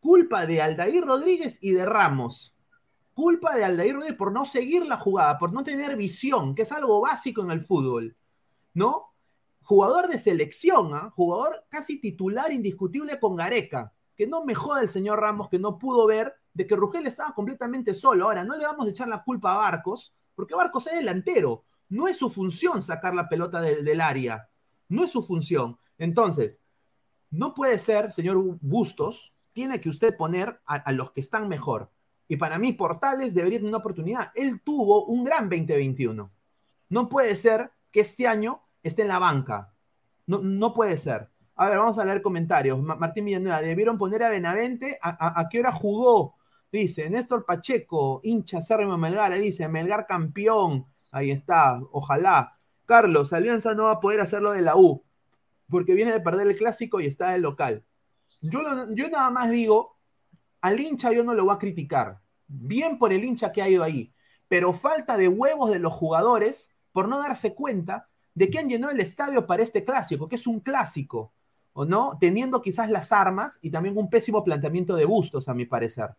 culpa 0.04 0.44
de 0.44 0.60
Aldair 0.60 1.02
Rodríguez 1.02 1.58
y 1.62 1.72
de 1.72 1.86
Ramos. 1.86 2.54
Culpa 3.14 3.56
de 3.56 3.64
Aldair 3.64 3.94
Rodríguez 3.94 4.18
por 4.18 4.32
no 4.32 4.44
seguir 4.44 4.84
la 4.84 4.98
jugada, 4.98 5.38
por 5.38 5.54
no 5.54 5.62
tener 5.62 5.96
visión, 5.96 6.54
que 6.54 6.60
es 6.60 6.72
algo 6.72 7.00
básico 7.00 7.40
en 7.40 7.50
el 7.50 7.62
fútbol, 7.62 8.14
¿no? 8.74 9.14
Jugador 9.62 10.08
de 10.08 10.18
selección, 10.18 10.94
¿ah? 10.94 11.10
jugador 11.16 11.64
casi 11.70 12.02
titular 12.02 12.52
indiscutible 12.52 13.18
con 13.18 13.34
Gareca. 13.34 13.94
Que 14.14 14.26
no 14.26 14.44
me 14.44 14.54
joda 14.54 14.82
el 14.82 14.90
señor 14.90 15.20
Ramos 15.20 15.48
que 15.48 15.58
no 15.58 15.78
pudo 15.78 16.06
ver 16.06 16.34
de 16.52 16.66
que 16.66 16.76
Rugel 16.76 17.06
estaba 17.06 17.34
completamente 17.34 17.94
solo. 17.94 18.26
Ahora, 18.26 18.44
no 18.44 18.58
le 18.58 18.66
vamos 18.66 18.86
a 18.86 18.90
echar 18.90 19.08
la 19.08 19.24
culpa 19.24 19.54
a 19.54 19.56
Barcos, 19.56 20.12
porque 20.34 20.54
Barcos 20.54 20.86
es 20.88 20.96
delantero. 20.96 21.64
No 21.88 22.08
es 22.08 22.18
su 22.18 22.28
función 22.28 22.82
sacar 22.82 23.14
la 23.14 23.26
pelota 23.26 23.62
del, 23.62 23.82
del 23.82 24.02
área. 24.02 24.50
No 24.86 25.02
es 25.02 25.10
su 25.10 25.22
función. 25.22 25.78
Entonces, 25.96 26.60
no 27.30 27.54
puede 27.54 27.78
ser, 27.78 28.12
señor 28.12 28.36
Bustos, 28.60 29.33
tiene 29.54 29.80
que 29.80 29.88
usted 29.88 30.14
poner 30.16 30.60
a, 30.66 30.92
los 30.92 31.12
que 31.12 31.20
están 31.20 31.48
mejor. 31.48 31.90
Y 32.28 32.36
para 32.36 32.58
mí, 32.58 32.72
Portales 32.74 33.34
debería 33.34 33.58
tener 33.58 33.70
una 33.70 33.78
oportunidad. 33.78 34.30
Él 34.34 34.60
tuvo 34.62 35.06
un 35.06 35.24
gran 35.24 35.48
2021. 35.48 36.30
No 36.90 37.08
puede 37.08 37.36
ser 37.36 37.70
que 37.90 38.00
este 38.00 38.26
año 38.26 38.62
esté 38.82 39.02
en 39.02 39.08
la 39.08 39.18
banca. 39.18 39.72
No, 40.26 40.38
no 40.38 40.74
puede 40.74 40.96
ser. 40.98 41.30
A 41.56 41.68
ver, 41.68 41.78
vamos 41.78 41.98
a 41.98 42.04
leer 42.04 42.20
comentarios. 42.20 42.80
Ma- 42.82 42.96
Martín 42.96 43.24
Villanueva, 43.26 43.60
debieron 43.60 43.96
poner 43.96 44.22
a 44.24 44.28
Benavente. 44.28 44.98
¿A, 45.00 45.10
a- 45.10 45.40
a 45.40 45.48
qué 45.48 45.60
hora 45.60 45.72
jugó? 45.72 46.34
Dice 46.72 47.08
Néstor 47.08 47.44
Pacheco, 47.46 48.20
hincha 48.24 48.58
de 48.60 48.86
Melgar. 48.96 49.32
Dice 49.38 49.68
Melgar 49.68 50.06
campeón. 50.06 50.86
Ahí 51.12 51.30
está, 51.30 51.80
ojalá. 51.92 52.56
Carlos, 52.86 53.32
Alianza 53.32 53.74
no 53.74 53.84
va 53.84 53.92
a 53.92 54.00
poder 54.00 54.20
hacerlo 54.20 54.50
de 54.52 54.60
la 54.62 54.76
U, 54.76 55.04
porque 55.68 55.94
viene 55.94 56.12
de 56.12 56.20
perder 56.20 56.48
el 56.48 56.56
clásico 56.56 57.00
y 57.00 57.06
está 57.06 57.30
del 57.30 57.42
local. 57.42 57.84
Yo, 58.50 59.08
nada 59.08 59.30
más 59.30 59.50
digo, 59.50 59.96
al 60.60 60.78
hincha 60.78 61.12
yo 61.12 61.24
no 61.24 61.32
lo 61.32 61.46
voy 61.46 61.54
a 61.54 61.58
criticar. 61.58 62.20
Bien 62.46 62.98
por 62.98 63.12
el 63.12 63.24
hincha 63.24 63.52
que 63.52 63.62
ha 63.62 63.68
ido 63.68 63.82
ahí. 63.82 64.12
Pero 64.48 64.74
falta 64.74 65.16
de 65.16 65.28
huevos 65.28 65.70
de 65.70 65.78
los 65.78 65.94
jugadores 65.94 66.70
por 66.92 67.08
no 67.08 67.18
darse 67.18 67.54
cuenta 67.54 68.08
de 68.34 68.50
que 68.50 68.58
han 68.58 68.68
llenado 68.68 68.92
el 68.92 69.00
estadio 69.00 69.46
para 69.46 69.62
este 69.62 69.84
clásico, 69.84 70.28
que 70.28 70.36
es 70.36 70.46
un 70.46 70.60
clásico, 70.60 71.32
¿o 71.72 71.86
no? 71.86 72.18
Teniendo 72.20 72.60
quizás 72.60 72.90
las 72.90 73.12
armas 73.12 73.58
y 73.62 73.70
también 73.70 73.96
un 73.96 74.10
pésimo 74.10 74.44
planteamiento 74.44 74.94
de 74.94 75.06
Bustos, 75.06 75.48
a 75.48 75.54
mi 75.54 75.64
parecer. 75.64 76.10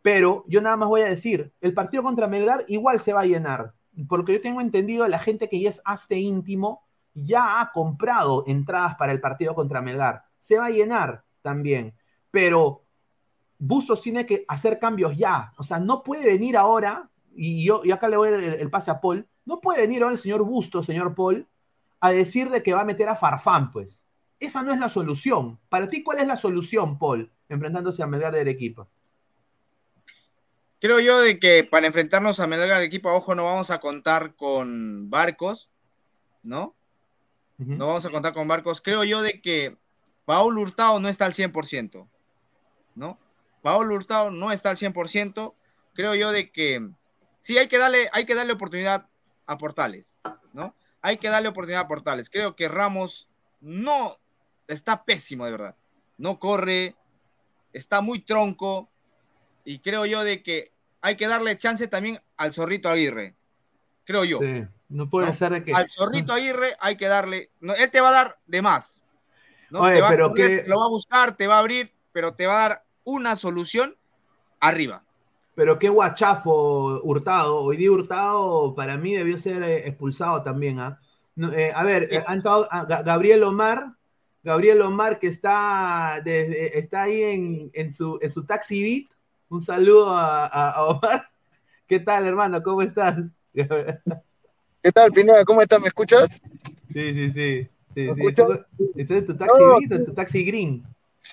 Pero 0.00 0.44
yo 0.48 0.62
nada 0.62 0.76
más 0.76 0.88
voy 0.88 1.02
a 1.02 1.08
decir, 1.08 1.52
el 1.60 1.74
partido 1.74 2.02
contra 2.02 2.28
Melgar 2.28 2.64
igual 2.68 3.00
se 3.00 3.12
va 3.12 3.20
a 3.20 3.26
llenar. 3.26 3.74
Porque 4.08 4.32
yo 4.32 4.40
tengo 4.40 4.62
entendido, 4.62 5.06
la 5.06 5.18
gente 5.18 5.48
que 5.48 5.60
ya 5.60 5.68
es 5.68 5.82
haste 5.84 6.16
íntimo 6.16 6.82
ya 7.12 7.60
ha 7.60 7.72
comprado 7.72 8.44
entradas 8.46 8.94
para 8.94 9.12
el 9.12 9.20
partido 9.20 9.54
contra 9.54 9.82
Melgar. 9.82 10.24
Se 10.38 10.56
va 10.56 10.66
a 10.66 10.70
llenar 10.70 11.24
también. 11.48 11.94
Pero 12.30 12.84
Bustos 13.58 14.02
tiene 14.02 14.26
que 14.26 14.44
hacer 14.48 14.78
cambios 14.78 15.16
ya. 15.16 15.54
O 15.56 15.62
sea, 15.62 15.80
no 15.80 16.02
puede 16.02 16.26
venir 16.26 16.58
ahora, 16.58 17.08
y 17.34 17.64
yo 17.64 17.80
y 17.84 17.90
acá 17.90 18.06
le 18.08 18.18
voy 18.18 18.28
el, 18.28 18.44
el 18.44 18.70
pase 18.70 18.90
a 18.90 19.00
Paul, 19.00 19.26
no 19.46 19.62
puede 19.62 19.80
venir 19.80 20.02
ahora 20.02 20.12
el 20.12 20.20
señor 20.20 20.42
Bustos, 20.42 20.84
señor 20.84 21.14
Paul, 21.14 21.48
a 22.00 22.10
decir 22.10 22.50
de 22.50 22.62
que 22.62 22.74
va 22.74 22.82
a 22.82 22.84
meter 22.84 23.08
a 23.08 23.16
Farfán, 23.16 23.72
pues. 23.72 24.02
Esa 24.38 24.62
no 24.62 24.72
es 24.72 24.78
la 24.78 24.90
solución. 24.90 25.58
Para 25.70 25.88
ti, 25.88 26.02
¿cuál 26.02 26.18
es 26.18 26.26
la 26.26 26.36
solución, 26.36 26.98
Paul, 26.98 27.32
enfrentándose 27.48 28.02
a 28.02 28.06
Melgar 28.06 28.34
de 28.34 28.42
Arequipa? 28.42 28.86
Creo 30.80 31.00
yo 31.00 31.18
de 31.18 31.40
que 31.40 31.64
para 31.64 31.86
enfrentarnos 31.86 32.38
a 32.38 32.46
Melgar 32.46 32.72
Arequipa, 32.72 33.12
ojo, 33.14 33.34
no 33.34 33.44
vamos 33.44 33.70
a 33.70 33.80
contar 33.80 34.36
con 34.36 35.08
barcos, 35.08 35.70
¿no? 36.42 36.74
No 37.56 37.88
vamos 37.88 38.06
a 38.06 38.10
contar 38.10 38.34
con 38.34 38.46
barcos. 38.46 38.80
Creo 38.80 39.02
yo 39.02 39.22
de 39.22 39.40
que 39.40 39.76
Paul 40.28 40.58
Hurtado 40.58 41.00
no 41.00 41.08
está 41.08 41.24
al 41.24 41.32
100%, 41.32 42.06
¿no? 42.96 43.18
Paul 43.62 43.90
Hurtado 43.90 44.30
no 44.30 44.52
está 44.52 44.68
al 44.68 44.76
100%. 44.76 45.54
Creo 45.94 46.14
yo 46.14 46.32
de 46.32 46.50
que 46.50 46.86
sí 47.40 47.56
hay 47.56 47.66
que 47.66 47.78
darle, 47.78 48.10
hay 48.12 48.26
que 48.26 48.34
darle 48.34 48.52
oportunidad 48.52 49.08
a 49.46 49.56
Portales, 49.56 50.18
¿no? 50.52 50.74
Hay 51.00 51.16
que 51.16 51.30
darle 51.30 51.48
oportunidad 51.48 51.80
a 51.80 51.88
Portales. 51.88 52.28
Creo 52.28 52.56
que 52.56 52.68
Ramos 52.68 53.26
no 53.62 54.18
está 54.66 55.02
pésimo, 55.06 55.46
de 55.46 55.52
verdad. 55.52 55.76
No 56.18 56.38
corre, 56.38 56.94
está 57.72 58.02
muy 58.02 58.18
tronco 58.18 58.90
y 59.64 59.78
creo 59.78 60.04
yo 60.04 60.24
de 60.24 60.42
que 60.42 60.72
hay 61.00 61.16
que 61.16 61.26
darle 61.26 61.56
chance 61.56 61.88
también 61.88 62.20
al 62.36 62.52
Zorrito 62.52 62.90
Aguirre. 62.90 63.34
Creo 64.04 64.24
yo. 64.24 64.40
Sí, 64.40 64.62
no 64.90 65.08
puede 65.08 65.28
¿no? 65.28 65.32
ser 65.32 65.64
que. 65.64 65.72
Al 65.72 65.88
Zorrito 65.88 66.32
Aguirre 66.34 66.76
hay 66.80 66.98
que 66.98 67.06
darle, 67.08 67.50
no, 67.60 67.74
él 67.74 67.90
te 67.90 68.02
va 68.02 68.10
a 68.10 68.12
dar 68.12 68.38
de 68.46 68.60
más. 68.60 69.06
¿No? 69.70 69.80
Oye, 69.80 69.96
te 69.96 70.00
va 70.00 70.08
pero 70.08 70.26
a 70.26 70.28
correr, 70.30 70.64
que- 70.64 70.68
lo 70.70 70.78
va 70.78 70.84
a 70.86 70.88
buscar, 70.88 71.36
te 71.36 71.46
va 71.46 71.56
a 71.56 71.60
abrir, 71.60 71.92
pero 72.12 72.34
te 72.34 72.46
va 72.46 72.64
a 72.64 72.68
dar 72.68 72.84
una 73.04 73.36
solución 73.36 73.96
arriba. 74.60 75.04
Pero 75.54 75.78
qué 75.78 75.88
guachafo 75.88 77.00
Hurtado. 77.02 77.62
Hoy 77.62 77.76
día 77.76 77.90
Hurtado 77.90 78.74
para 78.74 78.96
mí 78.96 79.14
debió 79.14 79.38
ser 79.38 79.62
eh, 79.62 79.88
expulsado 79.88 80.42
también. 80.42 80.78
¿ah? 80.78 81.00
No, 81.34 81.52
eh, 81.52 81.72
a 81.74 81.82
ver, 81.84 82.08
eh, 82.12 82.22
ha 82.26 82.34
entrado 82.34 82.68
a 82.70 82.86
Ga- 82.86 83.04
Gabriel 83.04 83.42
Omar. 83.42 83.94
Gabriel 84.44 84.80
Omar 84.82 85.18
que 85.18 85.26
está, 85.26 86.20
desde, 86.24 86.78
está 86.78 87.02
ahí 87.02 87.22
en, 87.22 87.70
en 87.74 87.92
su, 87.92 88.18
en 88.22 88.30
su 88.32 88.44
taxi 88.44 88.82
beat. 88.82 89.10
Un 89.48 89.62
saludo 89.62 90.10
a, 90.10 90.46
a- 90.46 90.70
a 90.70 90.84
Omar. 90.84 91.28
¿Qué 91.88 91.98
tal, 91.98 92.26
hermano? 92.26 92.62
¿Cómo 92.62 92.82
estás? 92.82 93.16
¿Qué 93.52 94.92
tal, 94.92 95.10
Pineda? 95.12 95.44
¿Cómo 95.44 95.60
estás? 95.60 95.80
¿Me 95.80 95.88
escuchas? 95.88 96.42
sí, 96.92 97.14
sí. 97.14 97.32
sí, 97.32 97.68
sí. 97.94 98.00
¿Me 98.02 98.10
escuchas? 98.12 98.46
¿Estás 98.96 99.16
en 99.18 99.26
tu 99.26 99.36
taxi 99.36 99.62
No, 99.64 99.78
beat 99.78 99.92
o 99.92 99.94
en 99.96 100.04
tu 100.04 100.12
taxi 100.14 100.44
green? 100.44 100.84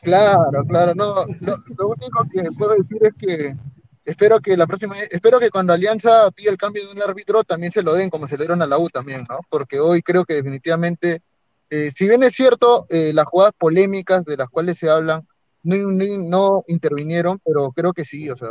Claro, 0.02 0.66
claro, 0.68 0.94
no. 0.96 1.26
Lo, 1.42 1.56
lo 1.78 1.88
único 1.88 2.26
que 2.32 2.52
puedo 2.58 2.72
decir 2.76 2.98
es 3.02 3.14
que 3.14 3.56
espero 4.04 4.40
que 4.40 4.58
la 4.58 4.68
próxima, 4.68 4.96
espero 5.10 5.40
que 5.40 5.50
cuando 5.50 5.74
Alianza 5.74 6.30
pida 6.32 6.52
el 6.52 6.58
cambio 6.58 6.86
de 6.86 6.94
un 6.94 7.02
árbitro 7.02 7.44
también 7.44 7.72
se 7.72 7.82
lo 7.82 7.94
den 7.94 8.10
como 8.10 8.28
se 8.28 8.36
lo 8.38 8.44
dieron 8.44 8.62
a 8.62 8.68
la 8.68 8.78
U 8.78 8.90
también, 8.90 9.26
¿no? 9.30 9.40
Porque 9.50 9.80
hoy 9.80 10.02
creo 10.02 10.26
que 10.26 10.36
definitivamente, 10.36 11.22
eh, 11.70 11.92
si 11.96 12.08
bien 12.08 12.24
es 12.24 12.34
cierto, 12.36 12.86
eh, 12.90 13.12
las 13.14 13.26
jugadas 13.26 13.54
polémicas 13.58 14.26
de 14.26 14.38
las 14.38 14.50
cuales 14.50 14.78
se 14.78 14.90
hablan 14.90 15.26
no, 15.64 15.76
no- 15.78 16.18
no 16.20 16.64
intervinieron, 16.68 17.40
pero 17.44 17.72
creo 17.72 17.94
que 17.94 18.06
sí, 18.06 18.30
o 18.30 18.36
sea, 18.36 18.50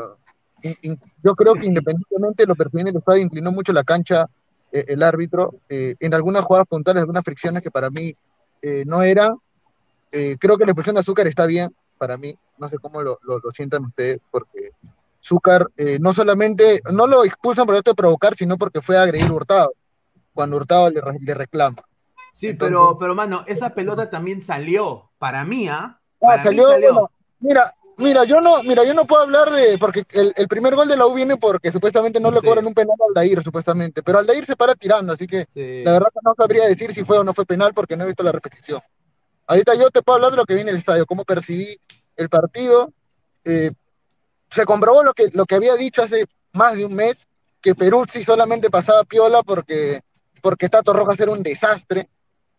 in- 0.63 0.77
in- 0.83 1.01
yo 1.23 1.35
creo 1.35 1.55
que 1.55 1.67
independientemente 1.67 2.45
de 2.45 2.47
lo 2.47 2.81
en 2.81 2.89
el 2.89 2.97
estadio, 2.97 3.23
inclinó 3.23 3.53
mucho 3.53 3.73
la 3.73 3.85
cancha 3.85 4.27
eh, 4.75 4.85
el 4.89 5.03
árbitro, 5.03 5.55
eh, 5.71 5.95
en 6.01 6.13
algunas 6.13 6.45
jugadas 6.45 6.67
puntuales, 6.69 7.01
algunas 7.01 7.25
fricciones 7.25 7.63
que 7.63 7.71
para 7.71 7.89
mí 7.89 8.15
eh, 8.61 8.83
no 8.87 9.03
eran, 9.03 9.37
creo 10.39 10.57
que 10.59 10.65
la 10.65 10.71
expulsión 10.73 10.95
de 10.95 11.01
Azúcar 11.01 11.27
está 11.27 11.45
bien 11.47 11.75
para 11.99 12.17
mí. 12.17 12.37
No 12.59 12.69
sé 12.69 12.79
cómo 12.79 13.01
lo, 13.03 13.19
lo- 13.23 13.39
lo 13.39 13.51
sientan 13.51 13.85
ustedes, 13.87 14.21
porque 14.31 14.71
Azúcar 15.21 15.67
no 16.01 16.13
solamente, 16.13 16.81
no 16.93 17.07
lo 17.07 17.25
expulsan 17.25 17.67
por 17.67 17.75
hecho 17.77 17.91
de 17.93 17.95
provocar, 17.97 18.35
sino 18.37 18.57
porque 18.57 18.81
fue 18.83 18.97
a 18.99 19.03
agredir 19.03 19.27
a 19.29 19.33
Hurtado, 19.33 19.73
cuando 20.35 20.57
Hurtado 20.59 20.91
le, 20.91 21.01
le 21.21 21.35
reclama. 21.35 21.83
Sí, 22.33 22.49
Entonces- 22.49 22.77
pero, 22.77 22.99
pero, 22.99 23.15
mano, 23.15 23.43
esa 23.47 23.71
pelota 23.75 24.11
también 24.11 24.41
salió. 24.41 25.11
Para 25.19 25.45
mí, 25.45 25.69
¿ah? 25.69 25.99
Ah, 26.23 26.37
mí 26.39 26.43
salió, 26.45 26.69
salió. 26.69 26.93
bueno, 26.93 27.11
mira, 27.41 27.75
mira, 27.99 28.25
yo 28.25 28.41
no, 28.41 28.63
mira, 28.63 28.85
yo 28.85 28.95
no 28.95 29.05
puedo 29.07 29.23
hablar 29.23 29.51
de, 29.51 29.79
porque 29.79 30.05
el, 30.13 30.33
el 30.37 30.49
primer 30.49 30.75
gol 30.75 30.89
de 30.89 30.97
la 30.97 31.07
U 31.07 31.15
viene 31.15 31.37
porque 31.37 31.71
supuestamente 31.73 32.21
no 32.21 32.31
le 32.31 32.41
Sí. 32.41 32.47
cobran 32.47 32.67
un 32.67 32.75
penal 32.75 32.97
a 33.01 33.05
Aldair, 33.09 33.43
supuestamente, 33.43 34.03
pero 34.03 34.19
Aldair 34.19 34.45
se 34.45 34.57
para 34.57 34.75
tirando, 34.75 35.13
así 35.13 35.27
que 35.27 35.47
Sí. 35.53 35.83
La 35.85 35.93
verdad 35.93 36.09
que 36.13 36.21
no 36.23 36.35
sabría 36.37 36.67
decir 36.67 36.93
si 36.95 37.05
fue 37.05 37.19
o 37.19 37.25
no 37.25 37.35
fue 37.35 37.47
penal 37.47 37.73
porque 37.75 37.97
no 37.97 38.05
he 38.05 38.09
visto 38.09 38.23
la 38.23 38.33
repetición. 38.33 38.81
Ahorita 39.47 39.75
yo 39.75 39.91
te 39.91 40.03
puedo 40.03 40.17
hablar 40.17 40.31
de 40.33 40.37
lo 40.39 40.45
que 40.45 40.55
vi 40.55 40.63
en 40.63 40.69
el 40.71 40.77
estadio, 40.77 41.05
cómo 41.07 41.25
percibí 41.25 41.79
el 42.17 42.29
partido. 42.29 42.93
Eh, 43.45 43.71
se 44.51 44.65
comprobó 44.65 45.03
lo 45.03 45.13
que, 45.13 45.29
lo 45.33 45.45
que 45.47 45.55
había 45.57 45.75
dicho 45.77 46.03
hace 46.03 46.27
más 46.53 46.75
de 46.75 46.85
un 46.85 46.95
mes, 46.95 47.27
que 47.61 47.75
Peruzzi 47.75 48.23
solamente 48.25 48.71
pasaba 48.71 49.05
piola 49.05 49.43
porque, 49.43 50.03
porque 50.41 50.69
Tato 50.69 50.93
Rojas 50.93 51.19
era 51.21 51.31
un 51.33 51.43
desastre. 51.43 52.09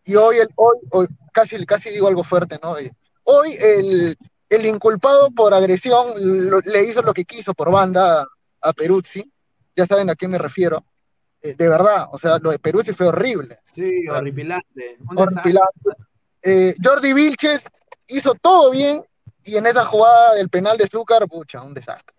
Y 0.04 0.14
hoy, 0.14 0.38
el, 0.38 0.48
hoy, 0.54 0.76
hoy 0.90 1.06
casi, 1.32 1.64
casi 1.66 1.90
digo 1.90 2.06
algo 2.06 2.22
fuerte, 2.22 2.58
¿no? 2.62 2.78
Eh, 2.78 2.92
Hoy 3.24 3.56
el, 3.60 4.16
el 4.48 4.66
inculpado 4.66 5.30
por 5.30 5.52
agresión 5.54 6.06
lo- 6.16 6.60
le 6.60 6.84
hizo 6.84 7.02
lo 7.02 7.12
que 7.12 7.24
quiso 7.24 7.54
por 7.54 7.70
banda 7.70 8.22
a, 8.22 8.26
a 8.68 8.72
Peruzzi, 8.72 9.30
ya 9.74 9.86
saben 9.86 10.10
a 10.10 10.14
qué 10.14 10.28
me 10.28 10.38
refiero. 10.38 10.84
eh, 11.42 11.54
de 11.54 11.68
verdad, 11.68 12.06
o 12.10 12.18
sea, 12.18 12.38
lo 12.38 12.50
de 12.50 12.58
sí 12.84 12.92
fue 12.94 13.06
horrible. 13.08 13.58
Sí, 13.74 14.08
horripilante. 14.08 14.96
un 15.08 15.18
Horripilante. 15.18 15.70
desastre. 15.84 16.06
Eh, 16.42 16.74
Jordi 16.82 17.12
Vilches 17.12 17.64
hizo 18.08 18.34
todo 18.34 18.70
bien 18.70 19.04
y 19.44 19.56
en 19.56 19.66
esa 19.66 19.84
jugada 19.84 20.34
del 20.34 20.48
penal 20.48 20.76
de 20.78 20.88
Zúcar, 20.88 21.26
pucha, 21.28 21.62
un 21.62 21.74
desastre. 21.74 22.14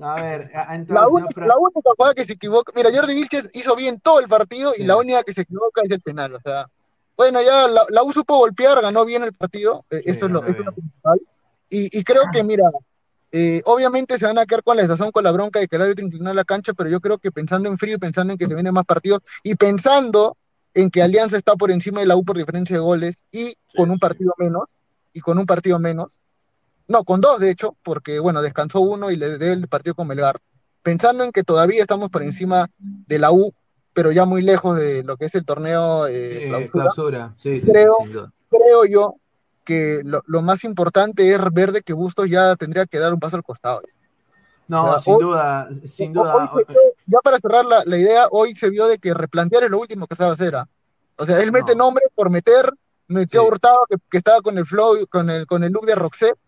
A 0.00 0.14
ver, 0.20 0.50
ha 0.54 0.76
La, 0.88 1.06
única, 1.08 1.30
Fra- 1.32 1.46
la 1.46 1.56
única 1.56 1.80
jugada 1.96 2.14
que 2.14 2.24
se 2.24 2.32
equivoca, 2.32 2.72
mira, 2.76 2.90
Jordi 2.92 3.14
Vilches 3.14 3.48
hizo 3.54 3.74
bien 3.76 4.00
todo 4.00 4.18
el 4.20 4.28
partido 4.28 4.72
y 4.76 4.82
la 4.84 4.96
única 4.96 5.22
que 5.22 5.32
se 5.32 5.42
equivoca 5.42 5.82
es 5.84 5.90
el 5.90 6.00
penal, 6.00 6.34
o 6.34 6.40
sea, 6.40 6.68
bueno, 7.16 7.40
ya 7.42 7.68
la, 7.68 7.82
la 7.90 8.02
U 8.02 8.12
supo 8.12 8.38
golpear, 8.38 8.80
ganó 8.82 9.04
bien 9.04 9.22
el 9.22 9.32
partido, 9.32 9.84
eh, 9.90 9.98
Sí, 10.04 10.10
eso, 10.10 10.26
es 10.26 10.32
lo, 10.32 10.40
eso 10.40 10.50
es 10.58 10.64
lo 10.64 10.72
principal. 10.72 11.20
Y, 11.70 11.96
y 11.98 12.04
creo 12.04 12.22
que, 12.32 12.44
mira, 12.44 12.64
eh, 13.32 13.62
obviamente 13.64 14.18
se 14.18 14.26
van 14.26 14.38
a 14.38 14.46
quedar 14.46 14.62
con 14.62 14.76
la 14.76 14.82
sensación, 14.82 15.10
con 15.10 15.24
la 15.24 15.32
bronca 15.32 15.58
de 15.60 15.66
que 15.66 15.76
el 15.76 15.82
árbitro 15.82 16.04
inclinó 16.06 16.32
la 16.34 16.44
cancha, 16.44 16.72
pero 16.72 16.88
yo 16.90 17.00
creo 17.00 17.18
que 17.18 17.32
pensando 17.32 17.68
en 17.68 17.78
frío 17.78 17.96
y 17.96 17.98
pensando 17.98 18.32
en 18.32 18.38
que 18.38 18.46
se 18.46 18.54
vienen 18.54 18.74
más 18.74 18.84
partidos 18.84 19.20
y 19.42 19.54
pensando 19.56 20.36
en 20.74 20.90
que 20.90 21.02
Alianza 21.02 21.36
está 21.36 21.54
por 21.56 21.70
encima 21.70 22.00
de 22.00 22.06
la 22.06 22.16
U 22.16 22.24
por 22.24 22.36
diferencia 22.36 22.76
de 22.76 22.80
goles 22.82 23.22
y 23.32 23.54
con 23.76 23.90
un 23.90 23.98
partido 23.98 24.34
menos, 24.38 24.64
y 25.12 25.20
con 25.20 25.38
un 25.38 25.46
partido 25.46 25.78
menos, 25.78 26.20
no, 26.86 27.02
con 27.04 27.20
dos 27.20 27.40
de 27.40 27.50
hecho, 27.50 27.76
porque 27.82 28.18
bueno, 28.18 28.42
descansó 28.42 28.80
uno 28.80 29.10
y 29.10 29.16
le 29.16 29.38
dio 29.38 29.52
el 29.52 29.68
partido 29.68 29.94
con 29.94 30.06
Melgar, 30.08 30.38
pensando 30.82 31.24
en 31.24 31.32
que 31.32 31.42
todavía 31.44 31.80
estamos 31.80 32.10
por 32.10 32.22
encima 32.22 32.68
de 32.78 33.18
la 33.18 33.32
U, 33.32 33.52
pero 33.92 34.12
ya 34.12 34.26
muy 34.26 34.42
lejos 34.42 34.76
de 34.76 35.02
lo 35.04 35.16
que 35.16 35.26
es 35.26 35.34
el 35.34 35.44
torneo 35.44 36.06
eh, 36.08 36.46
clausura, 36.48 36.70
clausura. 36.72 37.34
Sí, 37.38 37.54
sí, 37.56 37.60
sí, 37.62 37.66
Creo- 37.72 37.96
creo 38.50 38.84
yo 38.84 39.14
que 39.64 40.02
lo, 40.04 40.22
lo 40.26 40.42
más 40.42 40.64
importante 40.64 41.32
es 41.32 41.40
ver 41.52 41.72
de 41.72 41.82
que 41.82 41.92
Bustos 41.92 42.28
ya 42.30 42.54
tendría 42.56 42.86
que 42.86 42.98
dar 42.98 43.12
un 43.12 43.20
paso 43.20 43.36
al 43.36 43.42
costado. 43.42 43.82
No, 44.68 44.84
O 44.84 44.90
sea, 44.92 45.00
sin 45.00 45.14
hoy- 45.14 45.22
duda, 45.22 45.68
sin 45.86 46.08
Hoy 46.16 46.24
duda. 46.24 46.50
vio- 46.68 46.76
ya 47.06 47.18
para 47.22 47.38
cerrar 47.38 47.64
la, 47.66 47.82
la 47.84 47.98
idea, 47.98 48.26
hoy 48.30 48.54
se 48.56 48.70
vio 48.70 48.86
de 48.86 48.98
que 48.98 49.12
replantear 49.12 49.64
es 49.64 49.70
lo 49.70 49.78
último 49.78 50.06
que 50.06 50.14
sabe 50.16 50.32
hacer. 50.32 50.54
O 51.16 51.26
sea, 51.26 51.40
él 51.40 51.52
mete 51.52 51.72
No. 51.74 51.84
nombre 51.84 52.04
por 52.14 52.30
meter, 52.30 52.72
metió 53.08 53.40
Sí. 53.42 53.46
a 53.46 53.48
Hurtado 53.48 53.78
que, 53.90 53.96
que 54.10 54.18
estaba 54.18 54.40
con 54.40 54.56
el 54.56 54.64
flow, 54.66 55.06
con 55.10 55.28
el, 55.28 55.46
con 55.46 55.64
el 55.64 55.72
look 55.72 55.84
de 55.86 55.94
Roxette, 55.94 56.38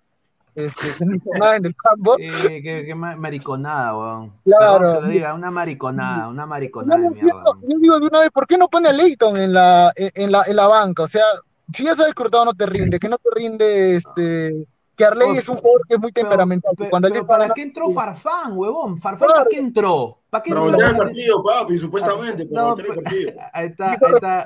este, 0.55 0.95
que 0.99 1.05
no 1.05 1.15
hizo 1.15 1.29
nada 1.39 1.57
en 1.57 1.67
el 1.67 1.77
campo. 1.77 2.17
Eh, 2.19 2.63
qué, 2.63 2.87
qué 2.87 2.95
ma- 2.95 3.17
mariconada, 3.17 3.95
weón. 3.95 4.33
Claro. 4.45 4.95
Que 4.95 5.01
lo 5.03 5.09
diga, 5.09 5.35
una 5.35 5.51
mariconada, 5.51 6.29
una 6.29 6.45
Yo, 6.45 6.47
mariconada 6.49 6.97
no 6.99 7.05
de 7.05 7.11
mierda. 7.11 7.39
entiendo, 7.45 7.69
yo 7.69 7.79
digo 7.79 7.99
de 8.01 8.07
una 8.07 8.21
vez, 8.21 8.31
¿por 8.31 8.47
qué 8.47 8.57
no 8.57 8.69
pone 8.69 8.89
a 8.89 8.93
Leighton 8.95 9.37
en 9.37 9.53
la, 9.53 9.93
en, 9.95 10.11
en 10.15 10.33
la, 10.33 10.43
en 10.47 10.57
la 10.57 10.67
banca? 10.67 11.03
O 11.03 11.09
sea, 11.09 11.25
si 11.73 11.85
ya 11.85 11.95
sabes 11.95 12.15
que 12.15 12.23
Hurtado 12.23 12.45
no 12.47 12.55
te 12.55 12.67
rinde, 12.67 12.99
que 12.99 13.09
no 13.09 13.19
te 13.19 13.29
rinde, 13.35 13.97
este, 13.97 14.67
que 14.97 15.05
Arley 15.05 15.37
es 15.37 15.49
un 15.49 15.57
jugador 15.57 15.83
que 15.87 15.95
es 15.97 16.01
muy 16.01 16.11
Pero- 16.13 16.29
temperamental. 16.29 16.71
que 16.73 16.77
pero- 16.79 16.91
cuando 16.91 17.09
pero 17.09 17.21
Alianza 17.21 17.39
¿para 17.39 17.55
qué 17.55 17.63
entró 17.63 17.91
Farfán, 17.93 18.57
huevón? 18.57 18.99
¿Farfán 19.01 19.27
Claro. 19.29 19.43
para 19.45 19.51
qué 19.51 19.59
entró? 19.59 20.21
¿Para 20.31 20.43
qué 20.43 20.51
Para 20.51 20.61
entró? 20.63 20.73
voltear 20.79 20.91
el 20.91 20.97
partido, 20.97 21.43
papi, 21.43 21.79
supuestamente, 21.79 22.47
para 22.47 22.61
No, 22.63 22.67
voltear 22.69 22.89
el 22.89 22.95
pero- 22.95 23.05
partido. 23.05 23.33
Ahí 23.53 23.67
está, 23.67 23.91
ahí 23.91 23.97
está, 24.15 24.39
Ah, 24.39 24.45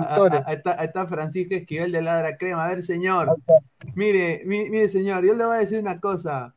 ah, 0.00 0.42
Ahí 0.46 0.54
está, 0.56 0.80
ahí 0.80 0.86
está 0.86 1.06
Francisco 1.06 1.54
Esquivel 1.54 1.92
de 1.92 2.02
Ladra 2.02 2.36
Crema. 2.36 2.64
A 2.64 2.68
ver, 2.68 2.82
señor. 2.82 3.36
Mire, 3.94 4.42
mi- 4.44 4.68
mire, 4.70 4.88
señor, 4.88 5.24
yo 5.24 5.34
le 5.34 5.44
voy 5.44 5.56
a 5.56 5.60
decir 5.60 5.78
una 5.78 6.00
cosa. 6.00 6.54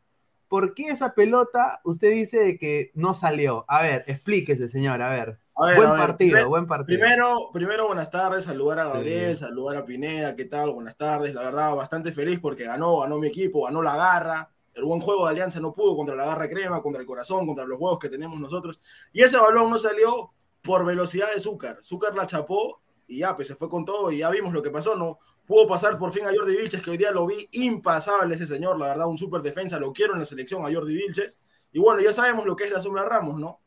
¿Por 0.47 0.73
qué 0.73 0.87
esa 0.87 1.13
pelota 1.13 1.79
usted 1.83 2.09
dice 2.11 2.39
de 2.39 2.57
que 2.57 2.91
no 2.95 3.13
salió? 3.13 3.65
A 3.67 3.83
ver, 3.83 4.03
explíquese, 4.07 4.67
señor, 4.69 5.01
a 5.03 5.09
ver. 5.09 5.39
Ver, 5.67 5.75
buen 5.77 5.89
ver, 5.91 5.99
partido, 5.99 6.31
primer- 6.31 6.45
buen 6.47 6.67
partido. 6.67 6.99
Primero, 6.99 7.49
primero, 7.51 7.87
buenas 7.87 8.09
tardes, 8.09 8.45
saludar 8.45 8.79
a 8.79 8.83
Gabriel, 8.89 9.35
Sí. 9.35 9.41
saludar 9.45 9.77
a 9.77 9.85
Pineda, 9.85 10.35
¿qué 10.35 10.45
tal? 10.45 10.71
Buenas 10.71 10.95
tardes, 10.95 11.33
la 11.33 11.41
verdad, 11.41 11.75
bastante 11.75 12.11
feliz 12.11 12.39
porque 12.39 12.63
ganó, 12.63 12.99
ganó 12.99 13.17
mi 13.17 13.27
equipo, 13.27 13.65
ganó 13.65 13.81
la 13.81 13.95
garra. 13.95 14.49
El 14.73 14.85
buen 14.85 15.01
juego 15.01 15.25
de 15.25 15.31
Alianza 15.31 15.59
no 15.59 15.73
pudo 15.73 15.95
contra 15.97 16.15
la 16.15 16.25
garra 16.25 16.47
crema, 16.47 16.81
contra 16.81 17.01
el 17.01 17.07
corazón, 17.07 17.45
contra 17.45 17.65
los 17.65 17.77
huevos 17.79 17.99
que 17.99 18.07
tenemos 18.09 18.39
nosotros. 18.39 18.79
Y 19.11 19.21
ese 19.23 19.37
balón 19.37 19.69
no 19.69 19.77
salió 19.77 20.31
por 20.61 20.85
velocidad 20.85 21.27
de 21.33 21.39
Zúcar. 21.41 21.79
Zúcar 21.83 22.15
la 22.15 22.25
chapó 22.25 22.81
y 23.07 23.19
ya, 23.19 23.35
pues 23.35 23.47
se 23.49 23.55
fue 23.55 23.67
con 23.67 23.83
todo 23.83 24.11
y 24.11 24.19
ya 24.19 24.29
vimos 24.29 24.53
lo 24.53 24.61
que 24.61 24.69
pasó, 24.71 24.95
¿no? 24.95 25.19
Pudo 25.45 25.67
pasar 25.67 25.97
por 25.97 26.11
fin 26.11 26.23
a 26.25 26.31
Jordi 26.33 26.55
Vilches, 26.55 26.81
que 26.81 26.91
hoy 26.91 26.97
día 26.97 27.11
lo 27.11 27.25
vi 27.25 27.49
impasable 27.53 28.35
ese 28.35 28.45
señor, 28.47 28.79
la 28.79 28.87
verdad, 28.87 29.07
un 29.07 29.17
súper 29.17 29.41
defensa, 29.41 29.79
lo 29.79 29.91
quiero 29.91 30.13
en 30.13 30.19
la 30.19 30.25
selección 30.25 30.61
a 30.65 30.71
Jordi 30.73 30.95
Vilches. 30.95 31.39
Y 31.73 31.79
bueno, 31.79 31.99
ya 32.01 32.13
sabemos 32.13 32.45
lo 32.45 32.55
que 32.55 32.65
es 32.65 32.71
la 32.71 32.79
sombra 32.79 33.03
Ramos, 33.03 33.39
¿no? 33.39 33.59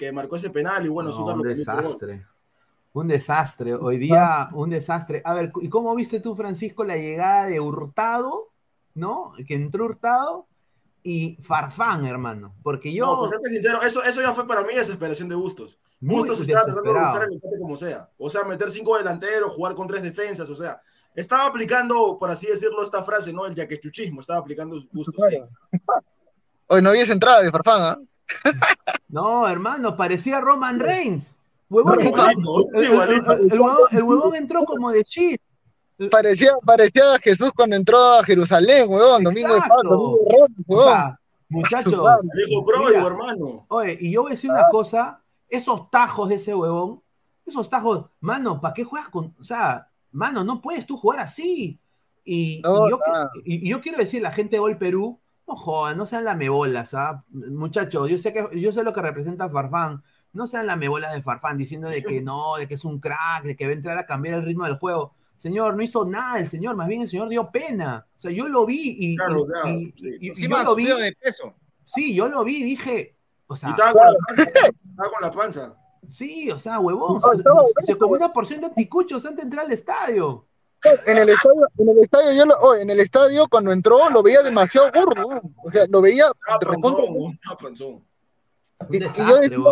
Que 0.00 0.12
marcó 0.12 0.36
ese 0.36 0.48
penal 0.48 0.86
y 0.86 0.88
bueno, 0.88 1.10
No, 1.10 1.14
Zúcar 1.14 1.36
un 1.36 1.42
desastre. 1.42 2.26
Un 2.94 3.06
desastre. 3.06 3.74
Hoy 3.74 3.98
día, 3.98 4.48
un 4.54 4.70
desastre. 4.70 5.20
A 5.26 5.34
ver, 5.34 5.52
¿y 5.60 5.68
cómo 5.68 5.94
viste 5.94 6.20
tú, 6.20 6.34
Francisco, 6.34 6.84
la 6.84 6.96
llegada 6.96 7.44
de 7.44 7.60
Hurtado? 7.60 8.48
¿No? 8.94 9.34
Que 9.46 9.52
entró 9.52 9.84
Hurtado 9.84 10.46
y 11.02 11.36
Farfán, 11.42 12.06
hermano. 12.06 12.54
Porque 12.62 12.94
yo. 12.94 13.04
No, 13.04 13.18
pues 13.18 13.32
sincero, 13.52 13.82
eso, 13.82 14.02
eso 14.02 14.22
ya 14.22 14.32
fue 14.32 14.46
para 14.46 14.62
mí 14.62 14.74
desesperación 14.74 15.28
de 15.28 15.34
Bustos. 15.34 15.78
Bustos 16.00 16.40
estaba 16.40 16.64
tratando 16.64 16.94
de 16.94 16.98
buscar 16.98 17.24
el 17.24 17.34
empate 17.34 17.58
como 17.58 17.76
sea. 17.76 18.08
O 18.16 18.30
sea, 18.30 18.44
meter 18.44 18.70
cinco 18.70 18.96
delanteros, 18.96 19.52
jugar 19.52 19.74
con 19.74 19.86
tres 19.86 20.02
defensas, 20.02 20.48
o 20.48 20.54
sea, 20.54 20.80
estaba 21.14 21.44
aplicando, 21.44 22.16
por 22.18 22.30
así 22.30 22.46
decirlo, 22.46 22.82
esta 22.82 23.04
frase, 23.04 23.34
¿no? 23.34 23.44
El 23.44 23.54
yaquechuchismo, 23.54 24.22
estaba 24.22 24.38
aplicando 24.38 24.82
Bustos. 24.92 25.14
Hoy 26.68 26.80
no 26.80 26.90
hubiese 26.90 27.12
entrada 27.12 27.42
de 27.42 27.50
Farfán, 27.50 27.84
¿ah? 27.84 27.98
No, 29.08 29.48
hermano, 29.48 29.96
parecía 29.96 30.40
Roman 30.40 30.78
Reigns. 30.80 31.36
Huevón, 31.68 31.96
No, 31.96 32.80
el, 32.80 32.90
huevón, 33.60 33.78
el 33.92 34.02
huevón 34.02 34.34
entró 34.34 34.64
como 34.64 34.90
de 34.90 35.02
shit. 35.04 35.40
Parecía, 36.10 36.52
parecía 36.64 37.02
Jesús 37.22 37.52
cuando 37.54 37.76
entró 37.76 37.98
a 37.98 38.24
Jerusalén, 38.24 38.86
weón, 38.88 39.22
domingo 39.22 39.48
de 39.52 39.58
Exacto. 39.58 39.74
Pascua, 39.74 39.92
domingo 39.92 40.16
de 40.26 40.38
Ramos, 40.38 40.64
O 40.66 40.74
weón. 40.74 40.88
sea, 40.88 41.20
muchachos. 41.50 42.02
Pródigo, 42.66 43.06
hermano. 43.06 43.66
Oye, 43.68 43.98
y 44.00 44.10
yo 44.12 44.22
voy 44.22 44.30
a 44.30 44.34
decir 44.34 44.50
una 44.50 44.68
cosa, 44.70 45.20
esos 45.48 45.90
tajos 45.90 46.28
de 46.30 46.36
ese 46.36 46.54
huevón, 46.54 47.02
esos 47.44 47.68
tajos, 47.68 48.06
mano, 48.20 48.60
¿para 48.60 48.72
qué 48.74 48.84
juegas 48.84 49.10
con, 49.10 49.34
o 49.38 49.44
sea, 49.44 49.88
mano, 50.12 50.42
no 50.42 50.60
puedes 50.62 50.86
tú 50.86 50.96
jugar 50.96 51.20
así? 51.20 51.78
Y, 52.24 52.62
No, 52.64 52.86
y 52.86 52.90
yo, 52.90 52.98
que- 52.98 53.10
nada. 53.12 53.30
y- 53.44 53.66
y 53.66 53.70
yo 53.70 53.80
quiero 53.82 53.98
decir, 53.98 54.22
la 54.22 54.32
gente 54.32 54.56
de 54.56 54.60
Gol 54.60 54.78
Perú, 54.78 55.19
no 55.50 55.56
jodan, 55.56 55.98
no 55.98 56.06
sean 56.06 56.24
lamebolas, 56.24 56.94
¿ah? 56.94 57.24
Muchachos, 57.30 58.08
yo 58.08 58.18
sé 58.18 58.32
que 58.32 58.44
yo 58.60 58.72
sé 58.72 58.82
lo 58.84 58.92
que 58.94 59.02
representa 59.02 59.48
Farfán, 59.48 60.02
no 60.32 60.46
sean 60.46 60.66
lamebolas 60.66 61.12
de 61.12 61.22
Farfán 61.22 61.58
diciendo 61.58 61.88
de 61.88 62.02
que 62.04 62.20
no, 62.22 62.56
de 62.56 62.68
que 62.68 62.74
es 62.74 62.84
un 62.84 63.00
crack, 63.00 63.42
de 63.44 63.56
que 63.56 63.64
va 63.66 63.70
a 63.72 63.74
entrar 63.74 63.98
a 63.98 64.06
cambiar 64.06 64.36
el 64.36 64.44
ritmo 64.44 64.64
del 64.64 64.78
juego. 64.78 65.14
Señor, 65.36 65.74
no 65.76 65.82
hizo 65.82 66.04
nada 66.04 66.38
el 66.38 66.46
señor, 66.46 66.76
más 66.76 66.86
bien 66.86 67.00
el 67.02 67.08
señor 67.08 67.28
dio 67.30 67.50
pena. 67.50 68.06
O 68.16 68.20
sea, 68.20 68.30
yo 68.30 68.46
lo 68.48 68.66
vi 68.66 68.94
y, 68.98 69.16
Claro, 69.16 69.42
o 69.42 69.46
sea, 69.46 69.70
y- 69.72 69.92
sí. 69.96 70.08
y- 70.20 70.26
y 70.26 70.28
Encima 70.28 70.58
yo 70.58 70.64
lo 70.64 70.74
vi. 70.76 70.84
de 70.86 71.16
peso. 71.20 71.54
Sí, 71.84 72.14
yo 72.14 72.28
lo 72.28 72.44
vi 72.44 72.58
y 72.58 72.62
dije, 72.64 73.16
o 73.46 73.56
sea, 73.56 73.70
Y 73.70 73.72
estaba 73.72 73.92
con, 73.92 74.02
la 74.06 74.12
panza, 74.28 74.42
estaba 74.44 75.10
con 75.10 75.22
la 75.22 75.30
panza. 75.30 75.76
sí, 76.06 76.50
o 76.50 76.58
sea, 76.58 76.78
huevón, 76.78 77.20
No, 77.44 77.62
se, 77.80 77.86
se 77.86 77.98
comió 77.98 78.18
una 78.18 78.32
porción 78.32 78.60
de 78.60 78.66
anticuchos 78.66 79.24
antes 79.24 79.38
de 79.38 79.42
entrar 79.44 79.64
al 79.66 79.72
estadio. 79.72 80.46
En 81.06 81.18
el 81.18 81.28
estadio, 81.28 81.68
en 81.78 81.88
el 81.90 81.98
estadio, 81.98 82.32
yo 82.32 82.44
lo- 82.46 82.58
oye, 82.60 82.82
en 82.82 82.90
el 82.90 83.00
estadio 83.00 83.46
cuando 83.48 83.70
entró 83.72 84.08
lo 84.10 84.22
veía 84.22 84.40
demasiado 84.42 84.90
gordo, 84.92 85.42
o 85.62 85.70
sea, 85.70 85.84
lo 85.88 86.00
veía 86.00 86.26
recontra- 86.60 87.04
panzón. 87.60 87.92
Un 88.88 88.88
Y- 88.90 88.96
y 88.96 89.00
yo 89.00 89.08
desastre, 89.08 89.48
decía, 89.50 89.62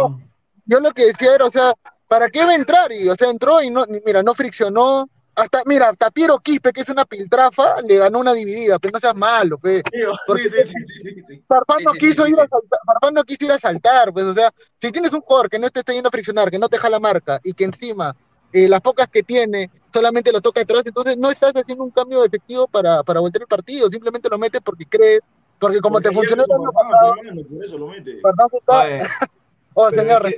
yo 0.67 0.81
lo 0.81 0.91
que 0.91 1.07
decía 1.07 1.35
era, 1.35 1.47
o 1.47 1.51
sea, 1.51 1.73
¿para 2.09 2.29
qué 2.29 2.45
va 2.45 2.51
a 2.51 2.55
entrar? 2.57 2.93
Y, 2.93 3.09
o 3.09 3.17
sea, 3.17 3.31
entró 3.31 3.63
y 3.63 3.71
no, 3.71 3.87
mira, 4.05 4.23
no 4.23 4.35
friccionó. 4.35 5.09
Hasta, 5.35 5.63
mira, 5.67 5.91
hasta 5.91 6.11
Piero 6.11 6.37
Quispe, 6.41 6.73
que 6.73 6.81
es 6.81 6.89
una 6.89 7.05
piltrafa, 7.05 7.81
le 7.83 7.97
ganó 7.97 8.19
una 8.19 8.35
dividida, 8.35 8.77
pero 8.81 8.91
no 8.95 8.99
seas 8.99 9.15
malo, 9.15 9.57
pe. 9.57 9.83
Porque- 10.27 10.51
Sí, 10.51 10.85
sí, 10.85 11.23
sí. 11.27 11.45
Farfán 11.47 11.85
no 11.85 11.93
quiso 11.93 12.27
ir 12.27 12.35
a 12.35 12.49
saltar, 12.49 12.81
Farfán 12.85 13.15
no 13.15 13.23
quiso 13.25 13.45
ir 13.45 13.53
a 13.53 13.59
saltar, 13.61 14.13
pues, 14.13 14.25
o 14.27 14.35
sea, 14.35 14.53
si 14.81 14.91
tienes 14.91 15.13
un 15.13 15.21
jugador 15.21 15.49
que 15.49 15.61
no 15.61 15.71
te 15.71 15.79
está 15.79 15.93
yendo 15.93 16.09
a 16.09 16.11
friccionar, 16.13 16.51
que 16.51 16.59
no 16.59 16.69
te 16.69 16.77
deja 16.77 16.91
la 16.91 16.99
marca 16.99 17.41
y 17.45 17.55
que 17.55 17.65
encima 17.65 18.17
eh, 18.53 18.69
las 18.69 18.81
pocas 18.81 19.07
que 19.13 19.23
tiene 19.23 19.71
solamente 19.99 20.31
lo 20.33 20.41
toca 20.41 20.61
atrás, 20.61 20.83
entonces 20.85 21.17
no 21.17 21.31
estás 21.31 21.53
haciendo 21.55 21.83
un 21.83 21.91
cambio 21.91 22.25
efectivo 22.25 22.69
para, 22.69 23.03
para 23.03 23.19
voltear 23.21 23.43
el 23.43 23.49
partido, 23.49 23.91
simplemente 23.91 24.29
lo 24.29 24.39
metes 24.39 24.61
porque 24.61 24.85
crees, 24.87 25.21
porque 25.59 25.81
como 25.81 25.95
Porque 25.95 26.11
te 26.11 26.15
funcionó 26.15 26.45
año 26.45 26.73
Farfán, 26.73 26.91
pasado, 26.91 27.45
por 27.49 27.65
eso 27.65 27.79
lo 27.79 27.89
mete. 27.89 28.21
Oh, 29.81 29.89
pero 29.91 30.03
señor, 30.03 30.35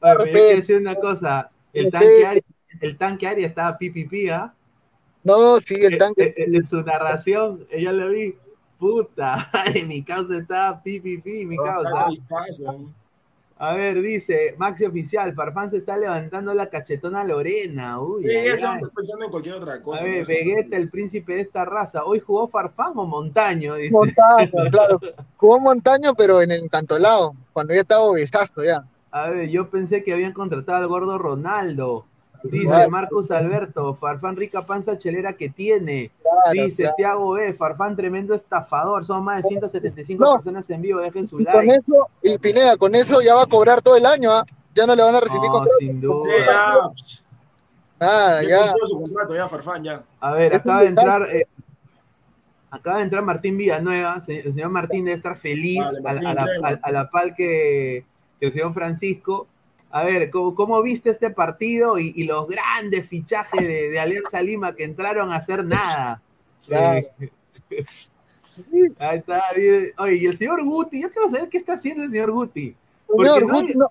pero 0.00 0.24
hay 0.24 0.32
que 0.32 0.56
decir 0.56 0.76
una 0.76 0.94
cosa, 0.94 1.50
el 1.72 1.90
tanque 1.90 2.26
Ari, 2.26 2.44
el 2.82 2.98
tanque 2.98 3.26
Ari 3.26 3.44
estaba 3.44 3.78
pipipi, 3.78 4.28
¿ah? 4.28 4.52
no, 5.22 5.58
sí, 5.58 5.76
el 5.76 5.94
Eh, 5.94 5.96
tanque, 5.96 6.34
eh, 6.36 6.44
En 6.52 6.64
su 6.64 6.82
narración, 6.82 7.64
ella 7.70 7.92
lo 7.92 8.08
vi, 8.10 8.36
puta, 8.78 9.48
ay, 9.52 9.84
mi 9.84 10.02
causa 10.02 10.36
estaba 10.36 10.82
pipipi, 10.82 11.46
mi 11.46 11.56
causa. 11.56 12.08
A 13.66 13.72
ver, 13.72 14.02
dice 14.02 14.54
Maxi 14.58 14.84
Oficial, 14.84 15.34
Farfán 15.34 15.70
se 15.70 15.78
está 15.78 15.96
levantando 15.96 16.52
la 16.52 16.68
cachetona 16.68 17.22
a 17.22 17.24
Lorena. 17.24 17.98
Uy, 17.98 18.22
Sí, 18.24 18.30
eso 18.30 18.74
estoy 18.74 18.90
pensando 18.94 19.24
en 19.24 19.30
cualquier 19.30 19.54
otra 19.54 19.80
cosa. 19.80 20.02
A 20.02 20.04
ver, 20.04 20.20
¿no? 20.20 20.26
Vegeta, 20.26 20.76
el 20.76 20.90
príncipe 20.90 21.36
de 21.36 21.40
esta 21.40 21.64
raza. 21.64 22.04
¿Hoy 22.04 22.20
jugó 22.20 22.46
Farfán 22.46 22.92
o 22.96 23.06
Montaño? 23.06 23.76
Dice. 23.76 23.90
Montaño, 23.90 24.50
claro, 24.70 25.00
jugó 25.38 25.60
Montaño, 25.60 26.12
pero 26.14 26.42
en 26.42 26.50
el 26.50 26.68
cantolao, 26.68 27.34
cuando 27.54 27.72
ya 27.72 27.80
estaba 27.80 28.02
obesazo 28.02 28.62
ya. 28.62 28.84
A 29.10 29.30
ver, 29.30 29.48
yo 29.48 29.70
pensé 29.70 30.04
que 30.04 30.12
habían 30.12 30.34
contratado 30.34 30.78
al 30.78 30.88
gordo 30.88 31.16
Ronaldo. 31.16 32.04
Dice 32.44 32.66
Claro. 32.66 32.90
Marcos 32.90 33.30
Alberto, 33.30 33.94
Farfán 33.94 34.36
rica 34.36 34.66
panza 34.66 34.98
chelera 34.98 35.32
que 35.32 35.48
tiene. 35.48 36.10
Claro, 36.22 36.64
Dice 36.66 36.82
claro. 36.82 36.94
Tiago 36.96 37.30
B, 37.32 37.54
Farfán 37.54 37.96
tremendo 37.96 38.34
estafador. 38.34 39.04
Son 39.06 39.24
más 39.24 39.42
de 39.42 39.48
175 39.48 40.22
No. 40.24 40.34
personas 40.34 40.68
en 40.68 40.82
vivo, 40.82 41.00
dejen 41.00 41.26
su 41.26 41.40
Y 41.40 41.44
con 41.46 41.66
like. 41.66 41.80
eso, 41.82 42.08
y 42.22 42.38
Pineda, 42.38 42.76
con 42.76 42.94
eso 42.94 43.20
ya 43.22 43.34
va 43.34 43.42
a 43.44 43.46
cobrar 43.46 43.80
todo 43.80 43.96
el 43.96 44.04
año, 44.04 44.30
¿ah? 44.30 44.44
Ya 44.74 44.86
no 44.86 44.94
le 44.94 45.02
van 45.02 45.14
a 45.14 45.20
recibir 45.20 45.48
No, 45.50 45.64
sin 45.78 46.00
duda. 46.00 46.90
Nada, 48.00 48.42
ya 48.42 48.48
ya. 48.48 48.66
cumplió 48.72 48.86
su 48.88 49.00
contrato, 49.00 49.34
ya, 49.34 49.48
Farfán, 49.48 49.84
ya. 49.84 50.02
A 50.20 50.32
ver, 50.32 50.52
Es 50.52 50.58
acaba 50.58 50.80
de 50.82 50.86
entrar. 50.88 51.22
eh, 51.32 51.46
acaba 52.70 52.98
de 52.98 53.04
entrar 53.04 53.22
Martín 53.22 53.56
Villanueva. 53.56 54.20
El 54.26 54.52
señor 54.54 54.68
Martín 54.70 55.04
debe 55.04 55.16
estar 55.16 55.36
feliz 55.36 55.80
Vale, 56.02 56.20
a, 56.20 56.22
Martín, 56.22 56.26
a 56.26 56.34
la, 56.34 56.44
crema. 56.44 56.68
a- 56.68 56.78
a 56.82 56.92
la 56.92 57.10
pal 57.10 57.34
que, 57.34 58.04
que 58.38 58.46
el 58.46 58.52
señor 58.52 58.74
Francisco. 58.74 59.46
A 59.96 60.02
ver, 60.02 60.28
¿cómo, 60.30 60.56
cómo 60.56 60.82
viste 60.82 61.10
este 61.10 61.30
partido 61.30 62.00
y, 62.00 62.12
y 62.16 62.24
los 62.24 62.48
grandes 62.48 63.06
fichajes 63.08 63.60
de, 63.60 63.90
de 63.90 64.00
Alianza 64.00 64.42
Lima 64.42 64.74
que 64.74 64.82
entraron 64.82 65.30
a 65.30 65.36
hacer 65.36 65.64
nada? 65.64 66.20
Claro. 66.66 67.06
Eh, 67.70 67.84
ahí 68.98 69.18
está. 69.18 69.40
bien. 69.54 69.92
Oye, 69.98 70.16
y 70.16 70.26
el 70.26 70.36
señor 70.36 70.64
Guti, 70.64 71.00
yo 71.00 71.10
quiero 71.12 71.30
saber 71.30 71.48
qué 71.48 71.58
está 71.58 71.74
haciendo 71.74 72.02
el 72.02 72.10
señor 72.10 72.32
Guti. 72.32 72.74
Porque 73.06 73.28
Señor, 73.30 73.46
no, 73.46 73.54
Guti 73.60 73.74
no- 73.78 73.90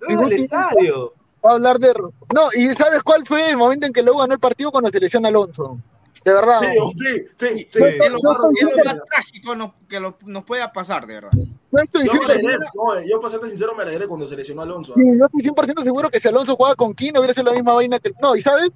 Guti- 0.00 0.40
estadio. 0.42 1.12
va 1.44 1.50
a 1.50 1.54
hablar 1.54 1.78
de. 1.78 1.92
No, 2.34 2.48
y 2.56 2.68
¿sabes 2.74 3.02
cuál 3.04 3.24
fue 3.24 3.50
el 3.50 3.56
momento 3.56 3.86
en 3.86 3.92
que 3.92 4.02
luego 4.02 4.18
ganó 4.20 4.34
el 4.34 4.40
partido 4.40 4.72
cuando 4.72 4.90
se 4.90 4.98
lesiona 4.98 5.28
Alonso? 5.28 5.78
De 6.26 6.32
verdad. 6.34 6.60
Sí, 6.60 6.68
sí, 6.96 7.04
sí, 7.36 7.46
sí. 7.46 7.68
Sí. 7.72 7.78
Es 7.84 8.10
lo, 8.10 8.18
más, 8.20 8.34
estoy 8.34 8.54
es 8.56 8.62
lo 8.64 8.70
siempre- 8.70 8.84
más 8.84 8.96
trágico 9.08 9.54
no- 9.54 9.74
que 9.88 10.00
lo- 10.00 10.16
nos 10.24 10.44
pueda 10.44 10.72
pasar, 10.72 11.06
de 11.06 11.14
verdad. 11.14 11.30
Yo 11.32 11.78
estoy 11.78 12.04
Yo 12.06 12.12
me 12.14 12.18
100%, 12.18 12.24
alegré, 12.32 12.56
no, 12.74 13.00
yo 13.02 13.20
para 13.20 13.30
serte 13.30 13.48
sincero 13.48 13.74
me 13.76 13.84
alegré 13.84 14.08
cuando 14.08 14.26
se 14.26 14.34
lesionó 14.36 14.62
Alonso. 14.62 14.92
sí, 14.96 15.02
yo 15.18 15.24
estoy 15.26 15.40
100% 15.42 15.84
seguro 15.84 16.08
que 16.10 16.18
si 16.18 16.26
Alonso 16.26 16.56
jugaba 16.56 16.74
con 16.74 16.94
Kino 16.94 17.20
hubiera 17.20 17.32
sido 17.32 17.46
la 17.46 17.52
misma 17.52 17.74
vaina 17.74 18.00
que. 18.00 18.12
No, 18.20 18.34
y 18.34 18.42
¿sabes? 18.42 18.70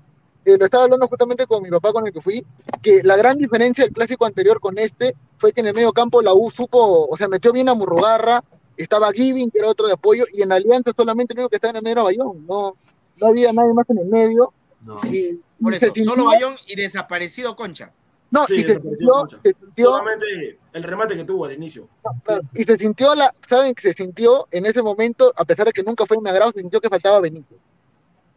Eh, 0.44 0.56
lo 0.58 0.64
estaba 0.64 0.84
hablando 0.84 1.06
justamente 1.08 1.44
con 1.46 1.62
mi 1.62 1.70
papá 1.70 1.92
con 1.92 2.06
el 2.06 2.12
que 2.12 2.20
fui, 2.20 2.46
que 2.80 3.02
la 3.02 3.16
gran 3.16 3.36
diferencia 3.36 3.84
del 3.84 3.92
clásico 3.92 4.24
anterior 4.26 4.58
con 4.60 4.78
este 4.78 5.14
fue 5.36 5.52
que 5.52 5.60
en 5.60 5.66
el 5.66 5.74
medio 5.74 5.92
campo 5.92 6.22
la 6.22 6.32
U 6.32 6.50
supo, 6.52 7.08
o 7.10 7.16
sea, 7.16 7.26
metió 7.28 7.52
bien 7.52 7.68
a 7.68 7.74
Murrugarra, 7.74 8.42
estaba 8.76 9.10
Giving, 9.12 9.50
que 9.50 9.58
era 9.58 9.68
otro 9.68 9.86
de 9.88 9.92
apoyo, 9.94 10.24
y 10.32 10.42
en 10.42 10.52
Alianza 10.52 10.92
solamente 10.96 11.34
el 11.34 11.40
único 11.40 11.50
que 11.50 11.56
estaba 11.56 11.70
en 11.70 11.76
el 11.78 11.82
medio 11.82 11.92
era 11.94 12.02
Bayón, 12.04 12.46
no, 12.48 12.76
no 13.20 13.26
había 13.26 13.52
nadie 13.52 13.74
más 13.74 13.90
en 13.90 13.98
el 13.98 14.06
medio. 14.06 14.52
No. 14.82 15.00
Y, 15.04 15.40
Por 15.62 15.74
eso, 15.74 15.80
se 15.80 15.92
sintió- 15.92 16.04
solo 16.04 16.24
Bayón 16.26 16.56
y 16.66 16.76
desaparecido 16.76 17.54
Concha. 17.56 17.92
No, 18.30 18.46
Sí, 18.46 18.54
y 18.56 18.60
se 18.62 18.66
desapareció 18.68 18.96
sintió, 18.96 19.12
Concha. 19.14 19.38
se 19.42 19.52
sintió, 19.54 19.86
Solamente 19.90 20.58
el 20.72 20.82
remate 20.84 21.16
que 21.16 21.24
tuvo 21.24 21.44
al 21.46 21.52
inicio. 21.52 21.88
claro, 22.24 22.42
y 22.54 22.64
se 22.64 22.76
sintió 22.76 23.14
la, 23.16 23.34
saben 23.48 23.74
que 23.74 23.82
se 23.82 23.92
sintió 23.92 24.46
en 24.52 24.66
ese 24.66 24.82
momento, 24.82 25.32
a 25.36 25.44
pesar 25.44 25.66
de 25.66 25.72
que 25.72 25.82
nunca 25.82 26.06
fue 26.06 26.18
mi 26.20 26.30
agrado, 26.30 26.52
se 26.52 26.60
sintió 26.60 26.80
que 26.80 26.88
faltaba 26.88 27.20
Benítez. 27.20 27.58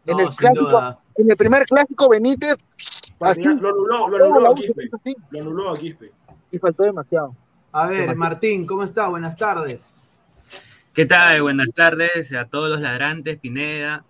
En 0.06 0.16
No, 0.18 0.22
el 0.28 0.34
clásico, 0.36 0.64
duda. 0.66 0.98
en 1.16 1.30
el 1.30 1.36
primer 1.36 1.64
clásico 1.64 2.08
Benítez, 2.10 2.56
así, 3.20 3.42
Lo 3.44 3.50
anuló, 3.52 4.08
lo 4.10 4.16
anuló 4.24 4.50
a 4.50 4.54
Quispe. 4.54 4.90
Lo 5.30 5.40
anuló 5.40 5.70
a 5.70 5.78
Quispe. 5.78 6.12
y 6.50 6.58
faltó 6.58 6.82
demasiado. 6.82 7.34
A 7.72 7.86
ver, 7.86 8.14
Martín, 8.16 8.66
¿cómo 8.66 8.84
está? 8.84 9.08
Buenas 9.08 9.36
tardes. 9.36 9.96
¿Qué 10.92 11.06
tal? 11.06 11.42
Buenas 11.42 11.72
tardes 11.72 12.32
a 12.32 12.44
todos 12.46 12.68
los 12.70 12.80
ladrantes, 12.80 13.38
Pineda. 13.40 14.04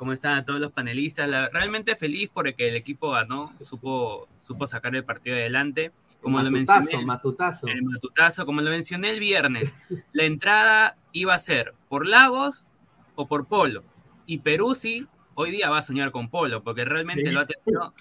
¿Cómo 0.00 0.14
están 0.14 0.38
a 0.38 0.46
todos 0.46 0.58
los 0.60 0.72
panelistas? 0.72 1.28
La- 1.28 1.50
realmente 1.50 1.94
feliz 1.94 2.30
porque 2.32 2.68
el 2.68 2.74
equipo 2.74 3.10
ganó, 3.10 3.52
supo, 3.60 4.28
supo 4.42 4.66
sacar 4.66 4.96
el 4.96 5.04
partido 5.04 5.36
adelante. 5.36 5.92
Como 6.22 6.38
lo 6.42 6.50
matutazo, 6.50 6.78
mencioné, 6.80 7.04
matutazo. 7.04 7.66
el 7.68 7.82
matutazo, 7.82 8.46
como 8.46 8.62
lo 8.62 8.70
mencioné 8.70 9.10
el 9.10 9.20
viernes, 9.20 9.74
la 10.14 10.24
entrada 10.24 10.96
iba 11.12 11.34
a 11.34 11.38
ser 11.38 11.74
por 11.90 12.06
Lagos 12.06 12.66
o 13.14 13.28
por 13.28 13.46
Polo. 13.46 13.84
Y 14.24 14.38
Peruzzi 14.38 15.06
hoy 15.34 15.50
día 15.50 15.68
va 15.68 15.76
a 15.76 15.82
soñar 15.82 16.12
con 16.12 16.30
Polo, 16.30 16.62
porque 16.62 16.86
realmente 16.86 17.26
Sí. 17.26 17.32
lo, 17.32 17.40
ha 17.40 17.46
tenido, 17.46 17.92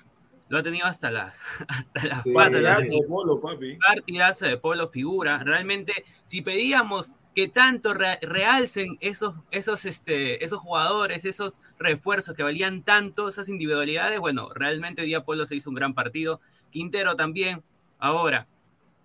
lo 0.48 0.58
ha 0.58 0.64
tenido 0.64 0.86
hasta 0.88 1.12
las, 1.12 1.36
hasta 1.68 2.06
las 2.06 2.24
Sí, 2.24 2.32
patas. 2.32 2.52
Partidazo 2.64 2.82
de 2.94 3.08
Polo, 3.10 3.42
papi. 3.42 3.76
partidazo 3.76 4.46
de 4.46 4.56
Polo 4.58 4.88
figura. 4.88 5.40
Realmente, 5.44 6.06
si 6.24 6.42
pedíamos 6.42 7.12
que 7.40 7.48
tanto 7.48 7.94
re- 7.94 8.20
realcen 8.22 8.98
esos, 9.00 9.34
esos, 9.52 9.86
este, 9.86 10.44
esos 10.44 10.60
jugadores, 10.60 11.24
esos 11.24 11.62
refuerzos 11.78 12.36
que 12.36 12.44
valían 12.44 12.84
tanto, 12.84 13.30
esas 13.30 13.48
individualidades, 13.48 14.20
bueno, 14.20 14.50
realmente 14.54 15.02
hoy 15.04 15.08
día 15.08 15.24
Polo 15.24 15.46
se 15.46 15.56
hizo 15.56 15.70
un 15.70 15.76
gran 15.76 15.94
partido. 15.94 16.42
Quintero 16.70 17.16
también. 17.16 17.64
Ahora, 17.98 18.46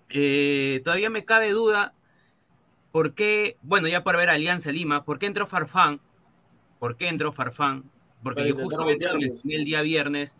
eh, 0.08 0.80
todavía 0.82 1.10
me 1.10 1.24
cabe 1.24 1.50
duda 1.52 1.94
por 2.90 3.14
qué, 3.14 3.56
bueno, 3.62 3.86
ya 3.86 4.02
por 4.02 4.16
ver 4.16 4.30
Alianza 4.30 4.72
Lima, 4.72 5.04
¿por 5.04 5.20
qué 5.20 5.26
entró 5.26 5.46
Farfán? 5.46 6.00
¿Por 6.80 6.96
qué 6.96 7.06
entró 7.06 7.30
Farfán? 7.30 7.84
Porque 8.20 8.40
yo 8.48 8.54
justamente 8.64 9.04
mencioné 9.28 9.54
el 9.56 9.64
día 9.64 9.82
viernes. 9.82 10.34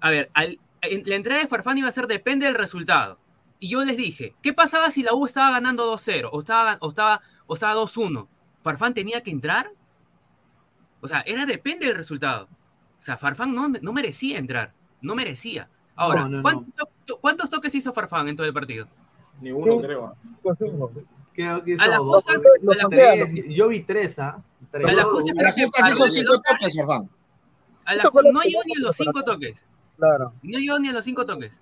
A 0.00 0.10
ver, 0.10 0.30
al- 0.34 0.58
en- 0.82 1.04
la 1.06 1.14
entrada 1.14 1.40
de 1.40 1.46
Farfán 1.48 1.78
iba 1.78 1.88
a 1.88 1.92
ser 1.92 2.06
depende 2.06 2.44
del 2.44 2.54
resultado. 2.54 3.18
Y 3.60 3.68
yo 3.68 3.84
les 3.84 3.96
dije, 3.96 4.34
¿qué 4.42 4.52
pasaba 4.54 4.90
si 4.90 5.02
la 5.02 5.12
U 5.14 5.26
estaba 5.26 5.50
ganando 5.52 5.92
2-0 5.94 6.30
o 6.32 6.38
estaba, 6.40 6.78
o 6.80 6.88
estaba, 6.88 7.20
o 7.46 7.54
estaba 7.54 7.74
2-1? 7.80 8.26
¿Farfán 8.62 8.94
tenía 8.94 9.22
que 9.22 9.30
entrar? 9.30 9.70
O 11.02 11.08
sea, 11.08 11.20
era 11.26 11.46
depende 11.46 11.86
del 11.86 11.96
resultado. 11.96 12.48
O 12.98 13.02
sea, 13.02 13.16
Farfán 13.16 13.54
no, 13.54 13.68
no 13.68 13.92
merecía 13.92 14.38
entrar. 14.38 14.72
No 15.02 15.14
merecía. 15.14 15.68
Ahora, 15.94 16.22
No, 16.22 16.28
no, 16.28 16.36
no. 16.38 16.42
¿cuántos, 16.42 16.88
to- 17.04 17.18
cuántos 17.20 17.50
toques 17.50 17.74
hizo 17.74 17.92
Farfán 17.92 18.28
en 18.28 18.36
todo 18.36 18.46
el 18.46 18.52
partido? 18.54 18.88
Ni 19.40 19.52
uno, 19.52 19.74
Sí. 19.76 19.80
creo. 19.82 20.16
Confirmo. 20.42 20.90
Creo 21.32 21.64
que 21.64 21.74
A 21.78 21.86
las 21.86 21.98
dos, 21.98 22.24
justas- 22.24 22.42
Lo 22.62 22.72
a 22.72 22.76
las- 22.76 22.88
tres. 22.90 23.46
Yo 23.54 23.68
vi 23.68 23.80
tres, 23.80 24.18
¿ah? 24.18 24.42
Tres. 24.70 24.88
a 24.88 24.92
las 24.92 25.04
no, 25.06 25.12
justas- 25.12 25.38
A 25.38 25.42
las 25.42 25.54
justas 25.54 25.90
hizo 25.90 26.08
cinco 26.08 26.34
toques, 26.42 26.76
Farfán. 26.76 27.10
a 27.84 27.94
la- 27.94 28.04
no 28.04 28.40
llegó 28.42 28.60
ni 28.66 28.72
a 28.74 28.80
los 28.80 28.96
cinco 28.96 29.22
toques. 29.22 29.64
Claro. 29.96 30.32
No 30.42 30.58
llegó 30.58 30.78
ni 30.78 30.88
a 30.88 30.92
los 30.92 31.04
cinco 31.04 31.24
toques. 31.26 31.60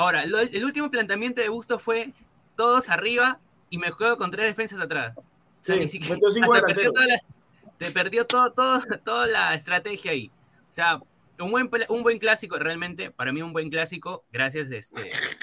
Ahora, 0.00 0.24
lo- 0.24 0.40
el 0.40 0.64
último 0.64 0.90
planteamiento 0.90 1.42
de 1.42 1.50
Busto 1.50 1.78
fue 1.78 2.14
todos 2.56 2.88
arriba 2.88 3.38
y 3.68 3.76
me 3.76 3.90
juego 3.90 4.16
con 4.16 4.30
tres 4.30 4.46
defensas 4.46 4.80
atrás. 4.80 5.12
O 5.18 5.22
sea, 5.60 5.74
Sí, 5.74 5.82
ni 5.82 5.88
siquiera- 5.88 6.14
metió 6.14 6.30
cinco 6.30 6.54
hasta 6.54 6.66
perdió 6.68 6.90
toda 6.90 7.06
la, 7.06 7.20
te 7.76 7.90
perdió 7.90 8.26
todo, 8.26 8.50
todo, 8.52 8.80
toda 9.04 9.26
la 9.26 9.54
estrategia 9.54 10.12
ahí. 10.12 10.30
O 10.70 10.72
sea, 10.72 11.00
un 11.38 11.50
buen, 11.50 11.68
pla- 11.68 11.84
un 11.90 12.02
buen 12.02 12.18
clásico, 12.18 12.58
realmente, 12.58 13.10
para 13.10 13.30
mí 13.30 13.42
un 13.42 13.52
buen 13.52 13.68
clásico, 13.68 14.24
gracias, 14.32 14.70
este, 14.70 15.02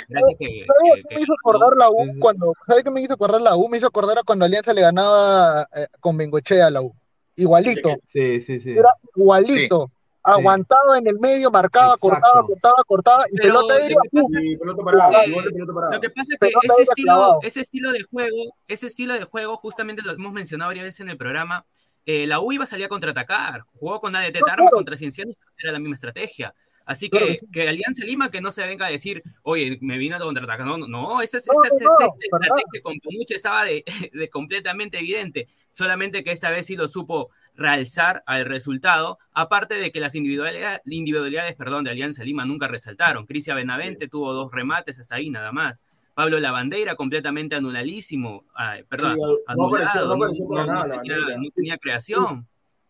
gracias 0.09 0.35
que, 0.39 0.65
¿Sabes 0.65 0.93
que- 0.95 1.01
qué 1.03 1.07
que- 1.09 1.15
me 1.15 1.21
hizo 1.21 1.33
acordar 1.33 1.77
la 1.77 1.89
U 1.91 2.03
Sí, 2.05 2.13
sí. 2.13 2.19
cuando, 2.19 2.53
¿sabes 2.65 2.81
qué 2.83 2.89
me 2.89 3.01
hizo 3.01 3.13
acordar 3.13 3.41
la 3.41 3.55
U? 3.55 3.69
Me 3.69 3.77
hizo 3.77 3.85
acordar 3.87 4.17
a 4.17 4.23
cuando 4.23 4.45
Alianza 4.45 4.73
le 4.73 4.81
ganaba 4.81 5.67
eh, 5.75 5.85
con 5.99 6.17
Bengochea 6.17 6.65
a 6.65 6.71
la 6.71 6.81
U. 6.81 6.95
Igualito, 7.35 7.89
Sí, 8.05 8.41
sí, 8.41 8.59
sí. 8.59 8.71
Era 8.71 8.89
igualito. 9.15 9.91
Aguantaba 10.33 10.97
en 10.97 11.07
el 11.07 11.19
medio, 11.19 11.49
marcaba, 11.51 11.93
Exacto. 11.95 12.09
cortaba, 12.09 12.45
cortaba, 12.47 12.83
cortaba, 12.85 13.25
y 13.31 13.35
Pero 13.37 13.59
pelota 13.59 13.73
lo 13.73 13.79
aérea. 13.79 13.97
Y 14.43 14.57
pelota 14.57 14.83
parada, 14.83 15.23
Eh, 15.25 15.31
pelota. 15.31 15.89
Lo 15.95 16.01
que 16.01 16.09
pasa 16.09 16.33
es 16.33 16.39
que 16.39 16.47
ese 16.47 16.81
estilo, 16.83 17.39
ese 17.41 17.61
estilo 17.61 17.91
de 17.91 18.03
juego, 18.03 18.55
ese 18.67 18.87
estilo 18.87 19.13
de 19.13 19.23
juego, 19.23 19.57
justamente 19.57 20.01
lo 20.01 20.11
hemos 20.11 20.33
mencionado 20.33 20.69
varias 20.69 20.85
veces 20.85 20.99
en 21.01 21.09
el 21.09 21.17
programa, 21.17 21.65
eh, 22.05 22.25
la 22.27 22.39
U 22.39 22.51
iba 22.51 22.63
a 22.63 22.67
salir 22.67 22.85
a 22.85 22.89
contraatacar, 22.89 23.63
jugó 23.79 23.99
con 23.99 24.15
ADT 24.15 24.39
No, 24.39 24.45
Tarma 24.45 24.63
claro. 24.63 24.75
contra 24.77 24.97
Ciencianos, 24.97 25.37
era 25.57 25.71
la 25.71 25.79
misma 25.79 25.95
estrategia. 25.95 26.53
Así 26.85 27.09
que, 27.09 27.37
sí. 27.53 27.59
Alianza 27.67 28.05
Lima 28.05 28.31
que 28.31 28.39
no 28.39 28.49
se 28.49 28.65
venga 28.65 28.85
a 28.85 28.89
decir, 28.89 29.21
oye, 29.43 29.77
me 29.81 29.97
vino 29.97 30.15
a 30.15 30.19
contraatacar. 30.19 30.65
No, 30.65 30.77
no, 30.77 30.87
no, 30.87 31.21
esa, 31.21 31.37
No, 31.45 31.61
esa- 31.63 31.83
no, 31.83 31.91
para 32.31 32.45
estrategia 32.45 32.81
con 32.81 32.97
Pomuche 32.99 33.35
estaba 33.35 33.65
de, 33.65 33.83
de 34.13 34.29
completamente 34.29 34.97
evidente. 34.97 35.49
Solamente 35.69 36.23
que 36.23 36.31
esta 36.31 36.49
vez 36.49 36.65
sí 36.65 36.77
lo 36.77 36.87
supo 36.87 37.29
realzar 37.57 38.23
al 38.25 38.45
resultado, 38.45 39.17
aparte 39.33 39.73
de 39.75 39.91
que 39.91 39.99
las 39.99 40.15
individualidades, 40.15 40.79
individualidades 40.85 41.55
perdón, 41.55 41.83
de 41.83 41.91
Alianza 41.91 42.23
Lima 42.23 42.45
nunca 42.45 42.67
resaltaron. 42.67 43.25
Cristian 43.25 43.57
Benavente 43.57 44.07
tuvo 44.07 44.31
dos 44.33 44.51
remates 44.51 44.99
hasta 44.99 45.15
ahí 45.15 45.29
nada 45.29 45.51
más. 45.51 45.81
Pablo 46.13 46.39
Lavandeira 46.39 46.95
completamente 46.95 47.55
anulalísimo, 47.55 48.45
ay, 48.55 48.83
perdón, 48.83 49.15
Sí, 49.15 49.21
no 49.55 49.65
apareció- 49.67 50.01
no 50.05 50.13
anulado, 50.13 50.47
para 50.49 50.65
nada 50.65 50.81
tenía, 50.83 51.17
Lavandeira. 51.17 51.37
no 51.41 51.49
tenía 51.53 51.77
creación. 51.77 52.47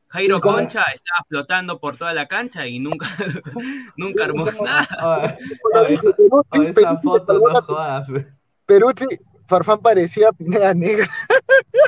Jairo 0.09 0.37
Sí. 0.37 0.41
Concha 0.41 0.83
estaba 0.93 1.25
flotando 1.27 1.79
por 1.79 1.97
toda 1.97 2.13
la 2.13 2.27
cancha 2.27 2.65
y 2.67 2.79
nunca, 2.79 3.05
nunca 3.97 4.23
armó 4.25 4.45
nada. 4.63 4.87
Ah, 5.01 5.35
esa, 5.89 6.97
foto 6.99 7.33
no 7.39 7.61
jodas. 7.61 8.07
Farfán 9.47 9.79
parecía 9.79 10.31
Pineda 10.33 10.73
Negra. 10.73 11.07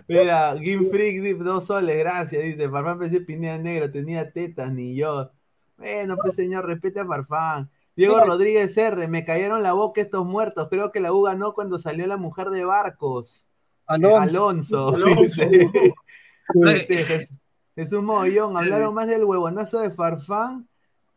Mira, 0.08 0.56
Game 0.56 0.90
Freak, 0.90 1.38
dos 1.38 1.66
soles, 1.66 1.98
gracias. 1.98 2.44
Dice, 2.44 2.70
Farfán 2.70 3.00
pensé 3.00 3.22
Pineda 3.22 3.58
Negro, 3.58 3.92
tenía 3.92 4.32
tetas, 4.32 4.72
ni 4.72 4.96
yo. 4.96 5.32
Bueno, 5.78 6.18
pues 6.18 6.36
señor, 6.36 6.66
respete 6.66 7.00
a 7.00 7.06
Farfán. 7.06 7.70
Diego 7.96 8.16
Mira. 8.16 8.28
Rodríguez 8.28 8.78
R, 8.78 9.08
me 9.08 9.26
cayeron 9.26 9.62
la 9.64 9.74
boca 9.74 10.02
estos 10.02 10.26
muertos. 10.26 10.68
Creo 10.70 10.92
que 10.92 11.00
la 11.00 11.12
U 11.12 11.24
ganó 11.24 11.54
cuando 11.54 11.80
salió 11.80 12.08
la 12.08 12.18
mujer 12.18 12.50
de 12.50 12.64
Barcos. 12.64 13.48
Alonso. 13.86 14.18
Alonso. 14.20 14.96
Alonso. 14.96 15.42
dice. 16.54 17.30
Jesús 17.76 18.04
Mogollón, 18.04 18.58
hablaron 18.58 18.94
más 18.94 19.08
del 19.08 19.24
huevonazo 19.24 19.80
de 19.80 19.90
Farfán, 19.90 20.68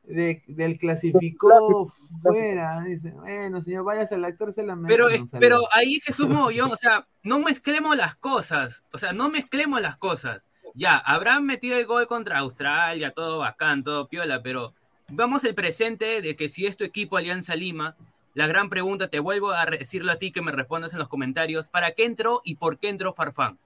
de- 0.04 0.42
del 0.46 0.78
clasificó 0.78 1.86
fuera. 2.22 2.80
Dice, 2.82 3.12
bueno, 3.12 3.62
señor, 3.62 3.84
váyase 3.84 4.14
al 4.16 4.24
actor, 4.24 4.52
se 4.52 4.62
la 4.62 4.76
Pero, 4.86 5.06
meten, 5.06 5.24
es- 5.24 5.30
pero 5.38 5.60
ahí 5.72 6.00
Jesús 6.00 6.28
Mogollón, 6.28 6.72
o 6.72 6.76
sea, 6.76 7.06
no 7.22 7.38
mezclemos 7.38 7.96
las 7.96 8.16
cosas, 8.16 8.84
o 8.92 8.98
sea, 8.98 9.12
no 9.12 9.28
mezclemos 9.28 9.80
las 9.80 9.96
cosas. 9.96 10.44
Ya, 10.74 10.96
habrán 10.96 11.44
metido 11.44 11.76
el 11.76 11.86
gol 11.86 12.06
contra 12.06 12.38
Australia, 12.38 13.12
todo 13.12 13.38
bacán, 13.38 13.84
todo 13.84 14.08
piola, 14.08 14.42
pero 14.42 14.74
vamos 15.08 15.44
al 15.44 15.54
presente 15.54 16.22
de 16.22 16.34
que 16.36 16.48
si 16.48 16.66
es 16.66 16.76
tu 16.76 16.84
equipo 16.84 17.16
Alianza 17.16 17.54
Lima, 17.54 17.94
la 18.34 18.46
gran 18.46 18.70
pregunta, 18.70 19.08
te 19.08 19.18
vuelvo 19.18 19.50
a 19.52 19.66
decirlo 19.66 20.10
a 20.12 20.16
ti 20.16 20.32
que 20.32 20.40
me 20.40 20.52
respondas 20.52 20.94
en 20.94 20.98
los 20.98 21.08
comentarios, 21.08 21.68
¿para 21.68 21.92
qué 21.92 22.06
entró 22.06 22.40
y 22.44 22.54
por 22.54 22.78
qué 22.78 22.88
entró 22.88 23.12
Farfán? 23.12 23.58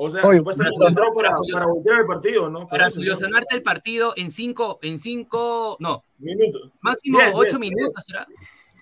O 0.00 0.08
sea, 0.08 0.22
Oye, 0.24 0.38
supuestamente 0.38 0.78
para- 0.78 0.88
entró 0.90 1.12
para, 1.12 1.30
para- 1.30 1.40
para 1.52 1.66
voltear 1.66 2.00
el 2.00 2.06
partido, 2.06 2.48
¿no? 2.48 2.68
Para 2.68 2.88
solucionarte 2.88 3.56
el 3.56 3.62
partido 3.64 4.12
en 4.16 4.30
cinco, 4.30 4.78
en 4.82 4.98
cinco, 4.98 5.76
no, 5.80 6.04
Minutos. 6.18 6.70
máximo 6.80 7.18
Diez, 7.18 7.32
ocho 7.34 7.58
diez, 7.58 7.60
minutos, 7.60 8.04
¿será? 8.06 8.26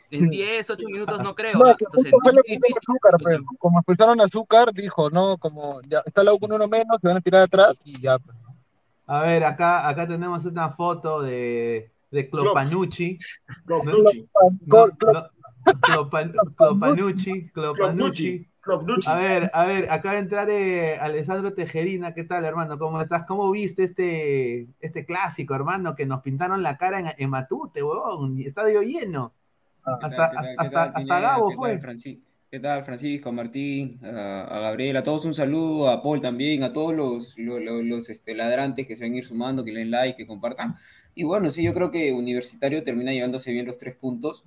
En 0.08 0.30
10, 0.30 0.70
8 0.70 0.86
minutos 0.86 1.18
no 1.20 1.34
creo. 1.34 1.58
No, 1.58 1.64
¿ah? 1.70 1.74
que 1.76 1.84
Entonces, 1.84 2.12
fue 2.12 2.20
muy 2.22 2.32
lo 2.36 2.42
que. 2.44 2.54
Azúcar, 2.54 3.12
pues. 3.20 3.38
Como 3.58 3.80
expulsaron 3.80 4.20
a 4.20 4.24
Azúcar, 4.24 4.72
dijo, 4.72 5.10
no, 5.10 5.36
como 5.36 5.80
ya 5.82 6.00
está 6.06 6.22
la 6.22 6.32
U 6.32 6.38
con 6.38 6.52
uno 6.52 6.68
menos, 6.68 6.98
se 7.02 7.08
van 7.08 7.16
a 7.16 7.20
tirar 7.20 7.42
atrás 7.42 7.74
y 7.84 8.00
ya. 8.00 8.16
pues. 8.20 8.36
A 9.08 9.22
ver, 9.22 9.42
acá, 9.42 9.88
acá 9.88 10.06
tenemos 10.06 10.44
una 10.44 10.70
foto 10.70 11.22
de, 11.22 11.90
de 12.12 12.30
Clopanucci. 12.30 13.18
Klopp, 13.66 13.84
No, 13.84 13.92
Nucci. 13.98 14.28
No, 14.66 14.86
no, 14.86 15.28
Clopan- 15.80 16.32
Clopanucci, 16.56 17.48
Clopanucci. 17.50 18.48
A 19.04 19.14
ver, 19.14 19.50
a 19.54 19.64
ver, 19.66 19.86
acaba 19.92 20.14
de 20.14 20.20
entrar 20.20 20.50
eh, 20.50 20.98
Alessandro 20.98 21.54
Tejerina. 21.54 22.12
¿Qué 22.12 22.24
tal, 22.24 22.44
hermano? 22.44 22.76
¿Cómo 22.78 23.00
estás? 23.00 23.24
¿Cómo 23.24 23.50
viste 23.52 23.84
este, 23.84 24.66
este 24.80 25.04
clásico, 25.06 25.54
hermano? 25.54 25.94
Que 25.94 26.06
nos 26.06 26.22
pintaron 26.22 26.62
la 26.62 26.76
cara 26.76 26.98
en, 26.98 27.06
en 27.16 27.30
Matute, 27.30 27.82
huevón. 27.84 28.40
Estadio 28.40 28.82
lleno. 28.82 29.32
Hasta, 30.00 30.28
¿Qué 30.28 30.36
tal, 30.36 30.56
qué 30.58 30.68
hasta, 30.68 30.70
tal, 30.70 30.88
hasta 30.94 30.94
Pineda? 30.94 31.20
Gabo 31.20 31.48
¿Qué 31.48 31.56
fue. 31.56 31.70
tal, 31.70 31.80
¿Qué 32.50 32.60
tal, 32.60 32.84
Francisco, 32.84 33.32
Martín, 33.32 34.00
a, 34.04 34.42
a 34.44 34.60
Gabriel, 34.60 34.96
a 34.96 35.02
todos 35.04 35.24
un 35.24 35.34
saludo, 35.34 35.88
a 35.90 36.02
Paul 36.02 36.20
también, 36.20 36.62
a 36.64 36.72
todos 36.72 36.94
los, 36.94 37.38
los, 37.38 37.60
los- 37.62 37.84
los, 37.84 38.08
este, 38.10 38.34
ladrantes 38.34 38.86
que 38.86 38.96
se 38.96 39.04
van 39.04 39.14
a 39.14 39.16
ir 39.18 39.26
sumando, 39.26 39.64
que 39.64 39.72
le 39.72 39.80
den 39.80 39.90
like, 39.92 40.16
que 40.16 40.26
compartan. 40.26 40.76
Y 41.14 41.24
bueno, 41.24 41.50
sí, 41.50 41.62
yo 41.64 41.74
creo 41.74 41.90
que 41.90 42.12
Universitario 42.12 42.82
termina 42.82 43.12
llevándose 43.12 43.52
bien 43.52 43.66
los 43.66 43.78
tres 43.78 43.96
puntos, 43.96 44.44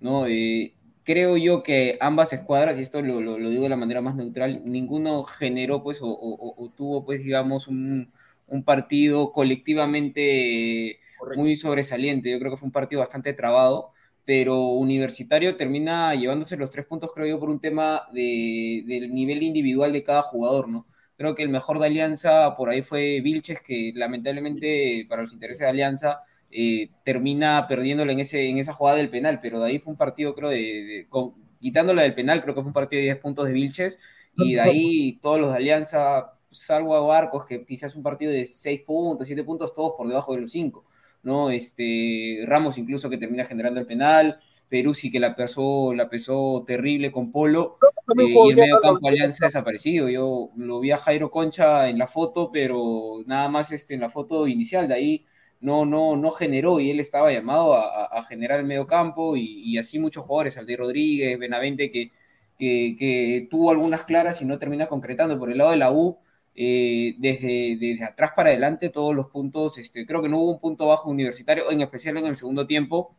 ¿no? 0.00 0.26
Eh, 0.26 0.74
creo 1.04 1.36
yo 1.36 1.62
que 1.62 1.96
ambas 2.00 2.32
escuadras, 2.32 2.78
y 2.78 2.82
esto 2.82 3.02
lo, 3.02 3.20
lo- 3.20 3.38
lo 3.38 3.50
digo 3.50 3.64
de 3.64 3.68
la 3.68 3.76
manera 3.76 4.00
más 4.00 4.14
neutral, 4.16 4.62
ninguno 4.64 5.24
generó, 5.24 5.82
pues, 5.82 6.00
o, 6.02 6.06
o- 6.08 6.54
o- 6.64 6.70
tuvo, 6.70 7.04
pues, 7.04 7.22
digamos, 7.24 7.68
un, 7.68 8.12
un 8.46 8.64
partido 8.64 9.32
colectivamente 9.32 10.98
Correcto. 11.16 11.40
muy 11.40 11.56
sobresaliente. 11.56 12.30
Yo 12.30 12.38
creo 12.38 12.50
que 12.52 12.56
fue 12.58 12.66
un 12.66 12.72
partido 12.72 13.00
bastante 13.00 13.32
trabado, 13.34 13.92
pero 14.24 14.64
Universitario 14.74 15.56
termina 15.56 16.14
llevándose 16.14 16.56
los 16.56 16.70
tres 16.70 16.86
puntos, 16.86 17.10
creo 17.14 17.26
yo, 17.26 17.40
por 17.40 17.50
un 17.50 17.60
tema 17.60 18.02
de, 18.12 18.82
del 18.86 19.12
nivel 19.14 19.42
individual 19.42 19.92
de 19.92 20.02
cada 20.04 20.22
jugador, 20.22 20.68
¿no? 20.68 20.86
Creo 21.16 21.34
que 21.34 21.42
el 21.42 21.48
mejor 21.50 21.78
de 21.78 21.86
Alianza 21.86 22.56
por 22.56 22.70
ahí 22.70 22.82
fue 22.82 23.20
Vilches, 23.20 23.60
que 23.62 23.92
lamentablemente 23.94 25.04
para 25.08 25.22
los 25.22 25.32
intereses 25.32 25.60
de 25.60 25.68
Alianza 25.68 26.20
eh, 26.50 26.90
termina 27.04 27.66
perdiéndolo 27.68 28.12
en, 28.12 28.20
ese, 28.20 28.48
en 28.48 28.58
esa 28.58 28.72
jugada 28.72 28.96
del 28.98 29.10
penal, 29.10 29.40
pero 29.40 29.60
de 29.60 29.68
ahí 29.68 29.78
fue 29.78 29.92
un 29.92 29.96
partido, 29.98 30.34
creo, 30.34 30.50
de, 30.50 30.56
de- 30.58 31.06
con- 31.08 31.34
quitándola 31.60 32.02
del 32.02 32.14
penal, 32.14 32.42
creo 32.42 32.54
que 32.54 32.60
fue 32.62 32.68
un 32.68 32.72
partido 32.74 33.00
de 33.00 33.04
10 33.04 33.16
puntos 33.18 33.46
de 33.46 33.52
Vilches, 33.52 33.98
y 34.36 34.54
de 34.54 34.60
ahí 34.60 35.18
todos 35.20 35.38
los 35.40 35.50
de 35.50 35.56
Alianza, 35.58 36.32
salvo 36.50 36.94
a 36.94 37.00
Barcos, 37.00 37.46
que 37.46 37.64
quizás 37.66 37.94
un 37.96 38.02
partido 38.02 38.32
de 38.32 38.46
6 38.46 38.80
puntos, 38.82 39.26
7 39.26 39.44
puntos, 39.44 39.74
todos 39.74 39.92
por 39.96 40.08
debajo 40.08 40.34
de 40.34 40.40
los 40.42 40.50
5, 40.52 40.84
¿no? 41.22 41.50
Este, 41.50 42.40
Ramos 42.46 42.78
incluso 42.78 43.10
que 43.10 43.18
termina 43.18 43.44
generando 43.44 43.80
el 43.80 43.86
penal, 43.86 44.40
Perú 44.68 44.94
sí 44.94 45.10
que 45.10 45.18
la 45.20 45.34
pesó, 45.34 45.92
la 45.94 46.08
pesó 46.08 46.64
terrible 46.66 47.10
con 47.12 47.32
Polo, 47.32 47.76
eh, 48.24 48.28
y 48.46 48.50
el 48.50 48.56
medio 48.56 48.80
campo 48.80 49.08
Alianza 49.08 49.46
desaparecido. 49.46 50.08
Yo 50.08 50.50
lo 50.56 50.80
vi 50.80 50.92
a 50.92 50.96
Jairo 50.98 51.30
Concha 51.30 51.88
en 51.88 51.98
la 51.98 52.06
foto, 52.06 52.50
pero 52.52 53.22
nada 53.26 53.48
más 53.48 53.72
este, 53.72 53.94
en 53.94 54.00
la 54.00 54.08
foto 54.08 54.46
inicial, 54.46 54.86
de 54.88 54.94
ahí 54.94 55.24
no, 55.60 55.84
no, 55.84 56.16
no 56.16 56.30
generó 56.32 56.80
y 56.80 56.90
él 56.90 57.00
estaba 57.00 57.32
llamado 57.32 57.74
a, 57.74 58.22
generar 58.28 58.60
el 58.60 58.66
medio 58.66 58.86
campo 58.86 59.36
y, 59.36 59.62
y 59.64 59.78
así 59.78 59.98
muchos 59.98 60.24
jugadores, 60.24 60.56
Alde 60.58 60.76
Rodríguez, 60.76 61.38
Benavente, 61.38 61.90
que, 61.90 62.12
que, 62.58 62.96
que 62.98 63.48
tuvo 63.50 63.70
algunas 63.70 64.04
claras 64.04 64.42
y 64.42 64.44
no 64.46 64.58
termina 64.58 64.86
concretando. 64.88 65.38
Por 65.38 65.50
el 65.50 65.58
lado 65.58 65.70
de 65.70 65.76
la 65.78 65.92
U, 65.92 66.18
eh, 66.54 67.14
desde, 67.18 67.76
desde 67.78 68.04
atrás 68.04 68.32
para 68.36 68.50
adelante, 68.50 68.90
todos 68.90 69.14
los 69.14 69.28
puntos, 69.30 69.78
este, 69.78 70.06
creo 70.06 70.22
que 70.22 70.28
no 70.28 70.38
hubo 70.38 70.52
un 70.52 70.60
punto 70.60 70.86
bajo 70.86 71.10
universitario, 71.10 71.70
en 71.70 71.80
especial 71.80 72.16
en 72.18 72.26
el 72.26 72.36
segundo 72.36 72.66
tiempo, 72.66 73.16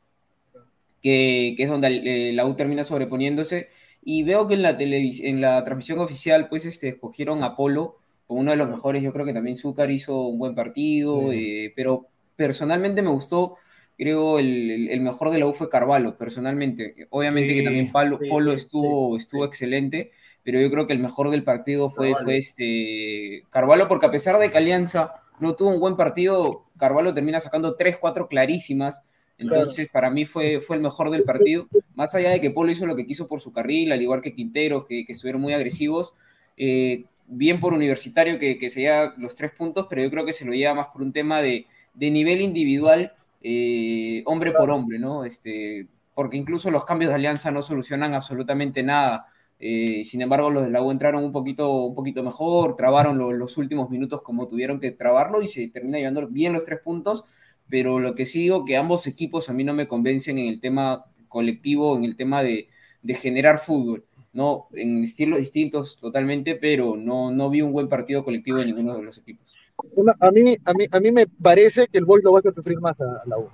que, 1.01 1.55
que 1.57 1.63
es 1.63 1.69
donde 1.69 2.29
eh, 2.29 2.33
la 2.33 2.45
U 2.45 2.55
termina 2.55 2.83
sobreponiéndose. 2.83 3.69
Y 4.03 4.23
veo 4.23 4.47
que 4.47 4.55
en 4.55 4.63
la, 4.63 4.77
en 4.79 5.41
la 5.41 5.63
transmisión 5.63 5.99
oficial, 5.99 6.49
pues, 6.49 6.65
este, 6.65 6.89
escogieron 6.89 7.43
a 7.43 7.55
Polo 7.55 7.97
como 8.27 8.41
uno 8.41 8.51
de 8.51 8.57
los 8.57 8.69
mejores. 8.69 9.03
Yo 9.03 9.13
creo 9.13 9.25
que 9.25 9.33
también 9.33 9.55
Zúcar 9.55 9.91
hizo 9.91 10.27
un 10.27 10.39
buen 10.39 10.55
partido, 10.55 11.31
eh, 11.31 11.73
pero 11.75 12.07
personalmente 12.35 13.01
me 13.01 13.09
gustó, 13.09 13.57
creo, 13.97 14.39
el, 14.39 14.89
el- 14.89 15.01
mejor 15.01 15.31
de 15.31 15.39
la 15.39 15.47
U 15.47 15.53
fue 15.53 15.69
Carvalho, 15.69 16.17
personalmente. 16.17 17.07
Obviamente 17.09 17.53
Sí, 17.53 17.55
que 17.55 17.63
también 17.63 17.91
sí, 18.19 18.27
Polo 18.27 18.53
sí, 18.53 18.53
estuvo, 18.53 19.17
estuvo 19.17 19.45
excelente, 19.45 20.11
pero 20.43 20.59
yo 20.59 20.69
creo 20.71 20.87
que 20.87 20.93
el 20.93 20.99
mejor 20.99 21.29
del 21.31 21.43
partido 21.43 21.89
fue, 21.89 22.15
Carvalho. 22.15 22.15
fue 22.15 22.37
este 22.37 23.43
Carvalho, 23.49 23.87
porque 23.87 24.05
a 24.07 24.11
pesar 24.11 24.37
de 24.39 24.51
que 24.51 24.57
Alianza 24.57 25.13
no 25.39 25.55
tuvo 25.55 25.69
un 25.71 25.79
buen 25.79 25.95
partido, 25.97 26.65
Carvalho 26.77 27.13
termina 27.13 27.39
sacando 27.39 27.75
3, 27.75 27.97
4 27.97 28.27
clarísimas. 28.27 29.03
Entonces, 29.37 29.89
para 29.89 30.09
mí 30.11 30.25
fue, 30.25 30.61
fue 30.61 30.75
el 30.75 30.81
mejor 30.83 31.09
del 31.09 31.23
partido. 31.23 31.67
Más 31.95 32.13
allá 32.15 32.29
de 32.31 32.41
que 32.41 32.51
Polo 32.51 32.71
hizo 32.71 32.85
lo 32.85 32.95
que 32.95 33.05
quiso 33.07 33.27
por 33.27 33.41
su 33.41 33.51
carril, 33.51 33.91
al 33.91 34.01
igual 34.01 34.21
que 34.21 34.33
Quintero, 34.35 34.85
que, 34.85 35.05
que 35.05 35.13
estuvieron 35.13 35.41
muy 35.41 35.53
agresivos. 35.53 36.13
eh, 36.57 37.05
bien 37.27 37.59
por 37.59 37.73
Universitario 37.73 38.37
que, 38.39 38.57
que 38.57 38.69
se 38.69 38.81
lleva 38.81 39.13
los 39.17 39.35
tres 39.35 39.51
puntos, 39.51 39.87
pero 39.89 40.03
yo 40.03 40.09
creo 40.11 40.25
que 40.25 40.33
se 40.33 40.45
lo 40.45 40.53
lleva 40.53 40.73
más 40.75 40.87
por 40.87 41.01
un 41.01 41.13
tema 41.13 41.41
de, 41.41 41.65
de 41.93 42.11
nivel 42.11 42.41
individual, 42.41 43.13
eh, 43.41 44.23
hombre 44.25 44.51
por 44.53 44.69
hombre, 44.71 44.99
¿no? 44.99 45.25
Este, 45.25 45.87
porque 46.13 46.37
incluso 46.37 46.71
los 46.71 46.85
cambios 46.85 47.09
de 47.09 47.15
alianza 47.15 47.51
no 47.51 47.61
solucionan 47.61 48.13
absolutamente 48.13 48.83
nada. 48.83 49.27
Eh, 49.59 50.03
sin 50.05 50.21
embargo, 50.21 50.49
los 50.49 50.63
de 50.65 50.71
la 50.71 50.81
U 50.81 50.91
entraron 50.91 51.23
un 51.23 51.31
poquito, 51.31 51.71
un 51.85 51.95
poquito 51.95 52.23
mejor, 52.23 52.75
trabaron 52.75 53.17
lo- 53.17 53.31
los 53.31 53.57
últimos 53.57 53.89
minutos 53.89 54.21
como 54.23 54.47
tuvieron 54.47 54.79
que 54.79 54.91
trabarlo 54.91 55.41
y 55.41 55.47
se 55.47 55.67
termina 55.69 55.97
llevando 55.99 56.27
bien 56.27 56.53
los 56.53 56.65
tres 56.65 56.79
puntos. 56.81 57.25
Pero 57.69 57.99
lo 57.99 58.15
que 58.15 58.25
sí 58.25 58.39
digo 58.41 58.65
que 58.65 58.77
ambos 58.77 59.07
equipos 59.07 59.49
a 59.49 59.53
mí 59.53 59.63
no 59.63 59.73
me 59.73 59.87
convencen 59.87 60.37
en 60.37 60.47
el 60.47 60.59
tema 60.59 61.05
colectivo, 61.29 61.95
en 61.95 62.03
el 62.03 62.15
tema 62.17 62.43
de, 62.43 62.69
de 63.01 63.13
generar 63.13 63.59
fútbol. 63.59 64.05
¿no? 64.33 64.67
En 64.73 65.03
estilos 65.03 65.39
distintos 65.39 65.97
totalmente, 65.99 66.55
pero 66.55 66.95
no, 66.97 67.31
no 67.31 67.49
vi 67.49 67.61
un 67.61 67.73
buen 67.73 67.87
partido 67.89 68.23
colectivo 68.23 68.59
de 68.59 68.65
ninguno 68.65 68.95
de 68.95 69.03
los 69.03 69.17
equipos. 69.17 69.60
Una- 69.95 70.15
a, 70.19 70.31
mí, 70.31 70.55
a, 70.65 70.73
mí, 70.73 70.83
a 70.91 70.99
mí 70.99 71.11
me 71.11 71.27
parece 71.27 71.87
que 71.87 71.97
el 71.97 72.05
Boys 72.05 72.23
lo 72.23 72.31
va 72.31 72.37
a 72.37 72.41
hacer 72.41 72.53
sufrir 72.53 72.79
más 72.79 72.99
a, 73.01 73.03
a 73.03 73.23
la 73.25 73.37
U. 73.37 73.47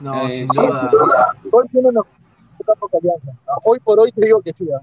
No, 0.00 0.26
Eh, 0.28 0.46
sin 0.46 0.48
duda. 0.48 0.90
Que 1.42 2.98
Alianza. 2.98 3.32
Hoy 3.64 3.78
por 3.82 3.98
hoy 4.00 4.12
te 4.12 4.20
digo 4.26 4.40
que 4.42 4.52
sí, 4.56 4.68
¿ah? 4.72 4.80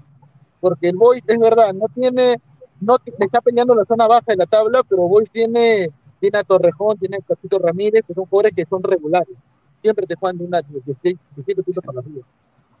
porque 0.60 0.88
el 0.88 0.96
Boys 0.96 1.22
es 1.26 1.38
verdad, 1.38 1.72
no 1.74 1.86
tiene, 1.94 2.34
no 2.80 2.96
te- 2.98 3.12
está 3.18 3.40
peleando 3.40 3.74
la 3.74 3.84
zona 3.84 4.06
baja 4.06 4.24
de 4.26 4.36
la 4.36 4.46
tabla, 4.46 4.82
pero 4.88 5.02
Boys 5.08 5.30
tiene, 5.30 5.86
tiene 6.20 6.38
a 6.38 6.42
Torrejón, 6.42 6.96
tiene 6.98 7.16
a 7.16 7.24
Capito 7.24 7.58
Ramírez, 7.58 8.04
que 8.06 8.14
son 8.14 8.26
jugadores 8.26 8.52
que 8.56 8.64
son 8.68 8.82
regulares. 8.82 9.36
Siempre 9.82 10.06
te 10.06 10.14
juegan 10.16 10.38
de 10.38 10.44
una 10.44 10.60
de 10.62 10.68
16, 10.84 11.16
17 11.36 11.62
puntos 11.62 11.84
para 11.84 12.00
arriba. 12.00 12.26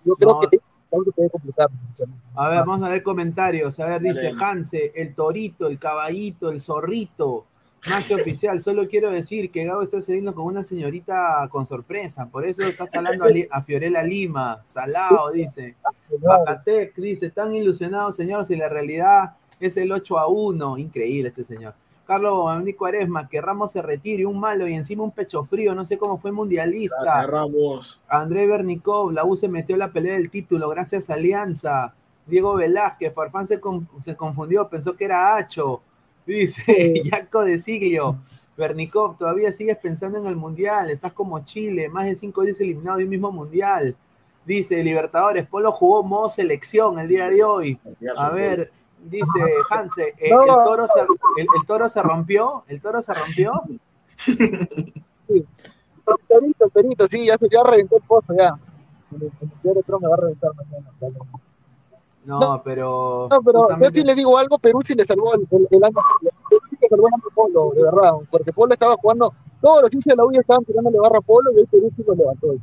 Yo 0.04 0.14
creo 0.16 0.30
No. 0.32 0.40
que 0.40 0.58
algo 0.96 1.04
que 1.04 1.12
puede 1.12 1.30
complicar. 1.30 1.68
A 2.34 2.48
ver, 2.48 2.58
vamos 2.60 2.82
a 2.86 2.90
ver 2.90 3.02
comentarios. 3.02 3.78
A 3.80 3.86
ver, 3.86 4.00
dice. 4.02 4.32
Hanse, 4.38 4.92
el 4.94 5.14
torito, 5.14 5.66
el 5.66 5.78
caballito, 5.78 6.50
el 6.50 6.60
zorrito. 6.60 7.46
Más 7.88 8.08
que 8.08 8.16
oficial, 8.16 8.60
solo 8.60 8.88
quiero 8.88 9.12
decir 9.12 9.50
que 9.52 9.64
Gabo 9.64 9.82
está 9.82 10.00
saliendo 10.00 10.34
con 10.34 10.46
una 10.46 10.64
señorita 10.64 11.48
con 11.52 11.66
sorpresa. 11.66 12.26
Por 12.26 12.44
eso 12.44 12.62
está 12.62 12.84
salando 12.86 13.24
a, 13.24 13.28
Li- 13.28 13.46
a 13.48 13.62
Fiorella 13.62 14.02
Lima. 14.02 14.60
Salado, 14.64 15.30
dice. 15.30 15.76
Bacatec 16.20 16.96
dice, 16.96 17.30
tan 17.30 17.54
ilusionado, 17.54 18.12
señor, 18.12 18.44
si 18.44 18.56
la 18.56 18.68
realidad 18.68 19.36
es 19.60 19.76
el 19.76 19.92
8 19.92 20.18
a 20.18 20.26
1. 20.26 20.78
Increíble 20.78 21.28
este 21.28 21.44
señor. 21.44 21.74
Carlos 22.06 22.32
Dominico 22.52 22.86
Aresma, 22.86 23.28
que 23.28 23.40
Ramos 23.40 23.72
se 23.72 23.82
retire, 23.82 24.24
un 24.26 24.38
malo 24.38 24.68
y 24.68 24.74
encima 24.74 25.02
un 25.02 25.10
pecho 25.10 25.44
frío, 25.44 25.74
no 25.74 25.84
sé 25.84 25.98
cómo 25.98 26.18
fue 26.18 26.30
mundialista. 26.32 26.96
Gracias, 27.02 27.26
Ramos. 27.26 28.00
André 28.08 28.46
Bernikov, 28.46 29.10
la 29.12 29.24
U 29.24 29.36
se 29.36 29.48
metió 29.48 29.74
en 29.74 29.80
la 29.80 29.92
pelea 29.92 30.14
del 30.14 30.30
título, 30.30 30.68
gracias 30.68 31.10
a 31.10 31.14
Alianza. 31.14 31.94
Diego 32.26 32.54
Velázquez, 32.54 33.12
Farfán 33.12 33.46
se, 33.46 33.58
con- 33.60 33.88
se 34.04 34.14
confundió, 34.16 34.68
pensó 34.68 34.94
que 34.96 35.04
era 35.04 35.36
Hacho. 35.36 35.80
Dice 36.26 36.62
Jaco 37.10 37.44
de 37.44 37.58
Siglio. 37.58 38.18
Bernikov, 38.56 39.18
todavía 39.18 39.52
sigues 39.52 39.76
pensando 39.76 40.18
en 40.18 40.26
el 40.26 40.34
mundial, 40.36 40.88
estás 40.90 41.12
como 41.12 41.44
Chile, 41.44 41.88
más 41.90 42.06
de 42.06 42.16
cinco 42.16 42.42
días 42.42 42.58
eliminado 42.60 42.96
de 42.98 43.04
un 43.04 43.10
mismo 43.10 43.30
mundial. 43.30 43.94
Dice 44.46 44.82
Libertadores, 44.82 45.46
Polo 45.46 45.72
jugó 45.72 46.02
modo 46.04 46.30
selección 46.30 46.98
el 46.98 47.08
día 47.08 47.28
de 47.28 47.42
hoy. 47.44 47.78
A 48.16 48.30
ver, 48.30 48.70
dice 49.10 49.40
Hanse, 49.70 50.14
eh, 50.18 50.30
No. 50.30 50.42
el, 50.42 50.48
toro 50.48 50.86
se, 50.88 51.00
el, 51.00 51.46
el 51.60 51.66
toro 51.66 51.88
se 51.88 52.02
rompió, 52.02 52.64
el 52.68 52.80
toro 52.80 53.02
se 53.02 53.14
rompió. 53.14 53.52
Perito, 56.28 56.68
Perito, 56.72 57.04
sí, 57.10 57.20
ya, 57.26 57.34
se- 57.38 57.48
ya 57.50 57.62
reventó 57.64 57.96
el 57.96 58.02
pozo, 58.04 58.32
ya. 58.36 58.56
El, 59.12 59.22
el 59.22 60.00
me 60.00 60.08
va 60.08 60.14
a 60.14 60.16
reventar 60.16 60.50
mañana. 60.54 60.90
dale. 61.00 61.16
No, 62.24 62.60
pero. 62.64 63.28
No, 63.30 63.40
pero 63.42 63.68
yo 63.80 63.88
sí 63.94 64.02
le 64.02 64.14
digo 64.14 64.36
algo, 64.36 64.58
Perú 64.58 64.80
sí 64.84 64.94
le 64.94 65.04
salvó 65.04 65.34
el, 65.34 65.46
el, 65.50 65.68
el 65.70 65.84
año. 65.84 65.94
Perú 66.48 66.60
sí 66.70 66.76
le 66.80 66.88
salvó 66.88 67.06
el 67.08 67.14
año 67.14 67.24
Polo, 67.34 67.72
de 67.74 67.82
verdad, 67.82 68.10
porque 68.30 68.52
Polo 68.52 68.72
estaba 68.72 68.94
jugando, 69.00 69.32
todos 69.60 69.82
los 69.82 69.92
hinchas 69.94 70.12
de 70.12 70.16
la 70.16 70.24
U 70.24 70.30
estaban 70.32 70.64
tirándole 70.64 70.98
barra 70.98 71.18
a 71.18 71.22
Polo 71.22 71.52
y 71.52 71.56
hoy 71.58 71.66
Perú 71.66 71.90
sí 71.96 72.02
lo 72.06 72.14
levantó. 72.14 72.52
el. 72.52 72.60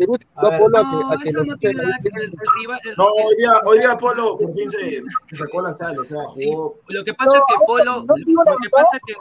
Perú 0.00 0.18
A 0.34 0.48
ver, 0.50 0.58
Polo 0.60 0.78
a 0.78 0.82
No, 0.82 1.08
que, 1.10 1.14
a 1.14 1.18
que 1.22 1.32
no 1.32 1.56
tiene 1.56 1.80
de 1.80 1.86
nada 1.86 1.98
que 2.02 2.10
Perú 2.10 2.20
ver. 2.20 2.40
El 2.42 2.60
rival- 2.60 2.80
el- 2.84 2.96
No, 2.96 3.04
hoy 3.04 3.36
día, 3.36 3.52
hoy 3.64 3.78
día 3.78 3.96
Polo 3.96 4.38
por 4.38 4.54
fin 4.54 4.70
se, 4.70 5.02
se 5.28 5.36
sacó 5.36 5.62
la 5.62 5.72
sal, 5.72 5.98
o 5.98 6.04
sea, 6.04 6.22
jugó. 6.24 6.74
Lo 6.88 7.04
que 7.04 7.14
pasa 7.14 7.36
es 7.38 7.42
que 7.48 7.64
Polo, 7.66 8.04
no 8.04 8.14
lo 8.16 8.56
que 8.58 8.70
pasa 8.70 8.96
es 8.96 9.02
que 9.06 9.14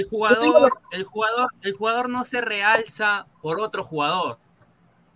el 0.00 0.08
jugador, 0.08 0.72
el 0.92 1.04
jugador, 1.04 1.48
el 1.62 1.72
jugador 1.72 2.08
no 2.10 2.24
se 2.24 2.40
realza 2.40 3.26
por 3.42 3.58
otro 3.60 3.82
jugador. 3.84 4.38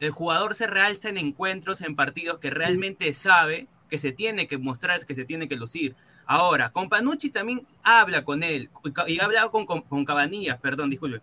El 0.01 0.11
jugador 0.11 0.55
se 0.55 0.67
realza 0.67 1.11
en 1.11 1.19
encuentros, 1.19 1.81
en 1.83 1.95
partidos 1.95 2.39
que 2.39 2.51
realmente 2.51 3.13
sabe 3.15 3.69
que 3.91 3.99
se 3.99 4.11
tiene 4.13 4.49
que 4.49 4.59
mostrar, 4.59 5.05
que 5.05 5.15
se 5.15 5.25
tiene 5.25 5.49
que 5.49 5.57
lucir. 5.57 5.95
Ahora, 6.27 6.71
con 6.73 6.89
Panucci 6.89 7.31
también 7.31 7.67
habla 7.83 8.25
con 8.25 8.43
él 8.43 8.71
y 9.07 9.21
ha 9.21 9.25
hablado 9.25 9.51
con, 9.51 9.67
con, 9.67 9.83
con 9.83 10.05
Cabanillas, 10.05 10.59
perdón, 10.61 10.89
disculpe. 10.91 11.21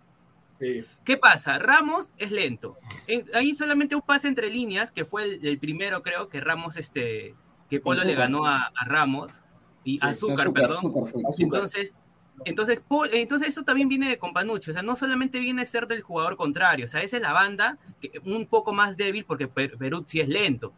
Sí. 0.59 0.83
¿Qué 1.05 1.17
pasa? 1.17 1.57
Ramos 1.57 2.11
es 2.17 2.31
lento. 2.31 2.75
En- 3.07 3.25
Ahí 3.33 3.55
solamente 3.55 3.95
un 3.95 4.01
pase 4.01 4.27
entre 4.27 4.49
líneas, 4.49 4.91
que 4.91 5.05
fue 5.05 5.23
el, 5.23 5.45
el 5.47 5.57
primero, 5.59 6.03
creo, 6.03 6.27
que 6.29 6.41
Ramos, 6.41 6.75
este, 6.77 7.33
que 7.69 7.79
Polo 7.79 8.03
le 8.03 8.13
ganó 8.15 8.45
a, 8.45 8.71
a 8.75 8.85
Ramos 8.85 9.43
y 9.83 9.99
Sí, 9.99 10.05
Azúcar, 10.05 10.47
Azúcar, 10.47 10.53
perdón. 10.53 10.77
Azúcar 10.77 11.11
fue. 11.11 11.21
Azúcar. 11.27 11.43
Entonces, 11.59 11.97
entonces, 12.45 12.81
Paul- 12.81 13.09
entonces 13.13 13.49
eso 13.49 13.63
también 13.63 13.87
viene 13.89 14.09
de 14.09 14.17
Companucci, 14.17 14.71
o 14.71 14.73
sea, 14.73 14.81
no 14.83 14.95
solamente 14.95 15.39
viene 15.39 15.61
a 15.61 15.65
ser 15.65 15.87
del 15.87 16.01
jugador 16.01 16.35
contrario, 16.37 16.85
o 16.85 16.87
sea, 16.87 17.01
esa 17.01 17.17
es 17.17 17.21
la 17.23 17.33
banda 17.33 17.77
que, 18.01 18.11
un 18.25 18.45
poco 18.45 18.73
más 18.73 18.95
débil 18.97 19.25
porque 19.25 19.47
Per- 19.47 19.77
Perú 19.77 20.03
sí 20.07 20.19
es 20.21 20.27
lento. 20.29 20.73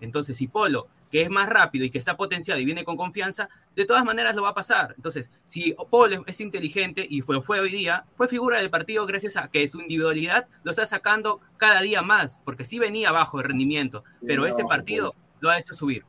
Entonces, 0.00 0.36
si 0.36 0.48
Polo, 0.48 0.86
que 1.10 1.22
es 1.22 1.30
más 1.30 1.48
rápido 1.48 1.84
y 1.84 1.90
que 1.90 1.98
está 1.98 2.16
potenciado 2.16 2.60
y 2.60 2.64
viene 2.64 2.84
con 2.84 2.96
confianza, 2.96 3.48
de 3.74 3.84
todas 3.84 4.04
maneras 4.04 4.36
lo 4.36 4.42
va 4.42 4.50
a 4.50 4.54
pasar. 4.54 4.94
Entonces, 4.96 5.30
si 5.46 5.74
Polo 5.90 6.24
es, 6.26 6.40
inteligente 6.40 7.06
y 7.08 7.20
fue, 7.22 7.40
fue 7.42 7.60
hoy 7.60 7.70
día, 7.70 8.04
fue 8.16 8.28
figura 8.28 8.58
del 8.58 8.70
partido 8.70 9.06
gracias 9.06 9.36
a 9.36 9.48
que 9.48 9.66
su 9.68 9.80
individualidad 9.80 10.46
lo 10.64 10.70
está 10.70 10.84
sacando 10.86 11.40
cada 11.56 11.80
día 11.80 12.02
más, 12.02 12.40
porque 12.44 12.64
sí 12.64 12.78
venía 12.78 13.10
bajo 13.12 13.38
de 13.38 13.44
rendimiento, 13.44 14.04
pero 14.26 14.46
ese 14.46 14.64
partido 14.64 15.14
lo 15.40 15.50
ha 15.50 15.58
hecho 15.58 15.74
subir. 15.74 16.04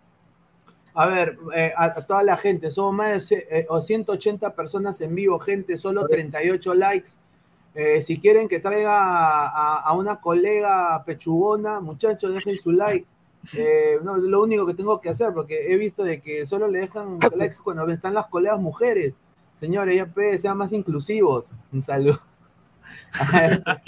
A 0.96 1.06
ver, 1.06 1.38
eh, 1.56 1.72
a, 1.78 1.86
a 1.86 2.06
toda 2.06 2.24
la 2.24 2.36
gente, 2.36 2.72
somos 2.72 2.94
más 2.96 3.30
de 3.30 3.48
eh, 3.52 3.66
o 3.70 3.82
180 3.82 4.54
personas 4.56 5.00
en 5.02 5.16
vivo, 5.16 5.40
gente, 5.40 5.78
solo 5.78 6.06
38 6.08 6.74
likes. 6.74 7.12
Eh, 7.76 8.02
si 8.02 8.20
quieren 8.20 8.50
que 8.50 8.60
traiga 8.60 9.00
a, 9.00 9.48
a- 9.48 9.82
a 9.82 9.94
una 9.94 10.20
colega 10.20 11.02
pechugona, 11.06 11.80
muchachos, 11.80 12.34
dejen 12.34 12.60
su 12.60 12.72
like. 12.72 13.06
Eh, 13.54 14.00
no, 14.04 14.18
lo 14.18 14.44
único 14.44 14.66
que 14.66 14.74
tengo 14.74 15.00
que 15.00 15.10
hacer, 15.10 15.34
porque 15.34 15.72
he 15.74 15.78
visto 15.78 16.04
de 16.04 16.22
que 16.22 16.46
solo 16.46 16.68
le 16.68 16.80
dejan 16.80 17.20
likes 17.36 17.58
cuando 17.64 17.88
están 17.90 18.14
las 18.14 18.28
colegas 18.28 18.60
mujeres. 18.60 19.14
Señores, 19.60 19.96
ya 19.96 20.06
pues, 20.06 20.42
sean 20.42 20.58
más 20.58 20.72
inclusivos. 20.72 21.48
Un 21.72 21.82
saludo. 21.82 22.20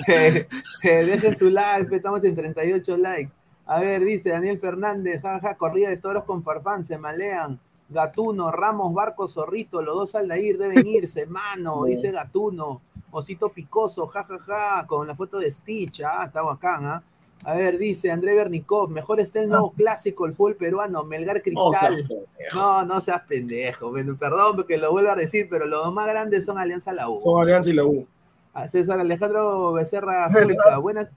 Eh, 0.08 0.48
eh, 0.84 1.06
dejen 1.06 1.36
su 1.36 1.50
like, 1.50 1.96
estamos 1.96 2.24
en 2.24 2.36
38 2.36 2.98
likes. 2.98 3.32
A 3.66 3.80
ver, 3.80 4.04
dice 4.04 4.30
Daniel 4.30 4.60
Fernández, 4.60 5.22
jaja, 5.22 5.56
corrida 5.56 5.90
de 5.90 5.98
toros 5.98 6.24
con 6.24 6.44
Farfán, 6.44 6.84
se 6.86 6.98
malean. 6.98 7.60
Gatuno, 7.90 8.52
Ramos, 8.52 8.94
Barco, 8.94 9.28
Zorrito, 9.28 9.82
los 9.82 9.96
dos 9.96 10.16
Aldair 10.16 10.58
deben 10.58 10.86
irse, 10.86 11.26
mano, 11.26 11.84
dice 11.86 12.12
Gatuno. 12.12 12.82
Osito 13.12 13.50
Picoso, 13.50 14.08
jajaja, 14.08 14.86
con 14.88 15.08
la 15.08 15.16
foto 15.16 15.40
de 15.40 15.52
Stitch, 15.52 16.02
ah, 16.02 16.26
está 16.26 16.42
bacán, 16.42 16.86
¿ah? 16.86 17.04
A 17.44 17.56
ver, 17.56 17.78
dice 17.78 18.12
André 18.12 18.36
Bernikov, 18.36 18.90
mejor 18.90 19.20
está 19.20 19.40
el 19.40 19.50
nuevo 19.50 19.72
clásico, 19.72 20.26
el 20.26 20.34
fútbol 20.34 20.56
peruano, 20.56 21.04
Melgar 21.04 21.38
No, 21.38 21.42
Cristal. 21.42 22.08
No, 22.54 22.86
no 22.86 23.02
seas 23.02 23.22
pendejo, 23.28 23.92
perdón 24.20 24.58
porque 24.58 24.78
lo 24.78 24.92
vuelvo 24.92 25.12
a 25.12 25.16
decir, 25.16 25.48
pero 25.50 25.66
los 25.66 25.92
más 25.92 26.08
grandes 26.08 26.46
son 26.46 26.60
Alianza 26.60 26.94
La 26.94 27.10
U. 27.10 27.20
Son 27.22 27.42
Alianza 27.42 27.72
y 27.72 27.74
la 27.74 27.86
U. 27.86 28.08
A 28.54 28.68
César 28.68 29.00
Alejandro 29.00 29.74
Becerra 29.74 30.30
Julca, 30.34 30.78
buenas. 30.78 31.12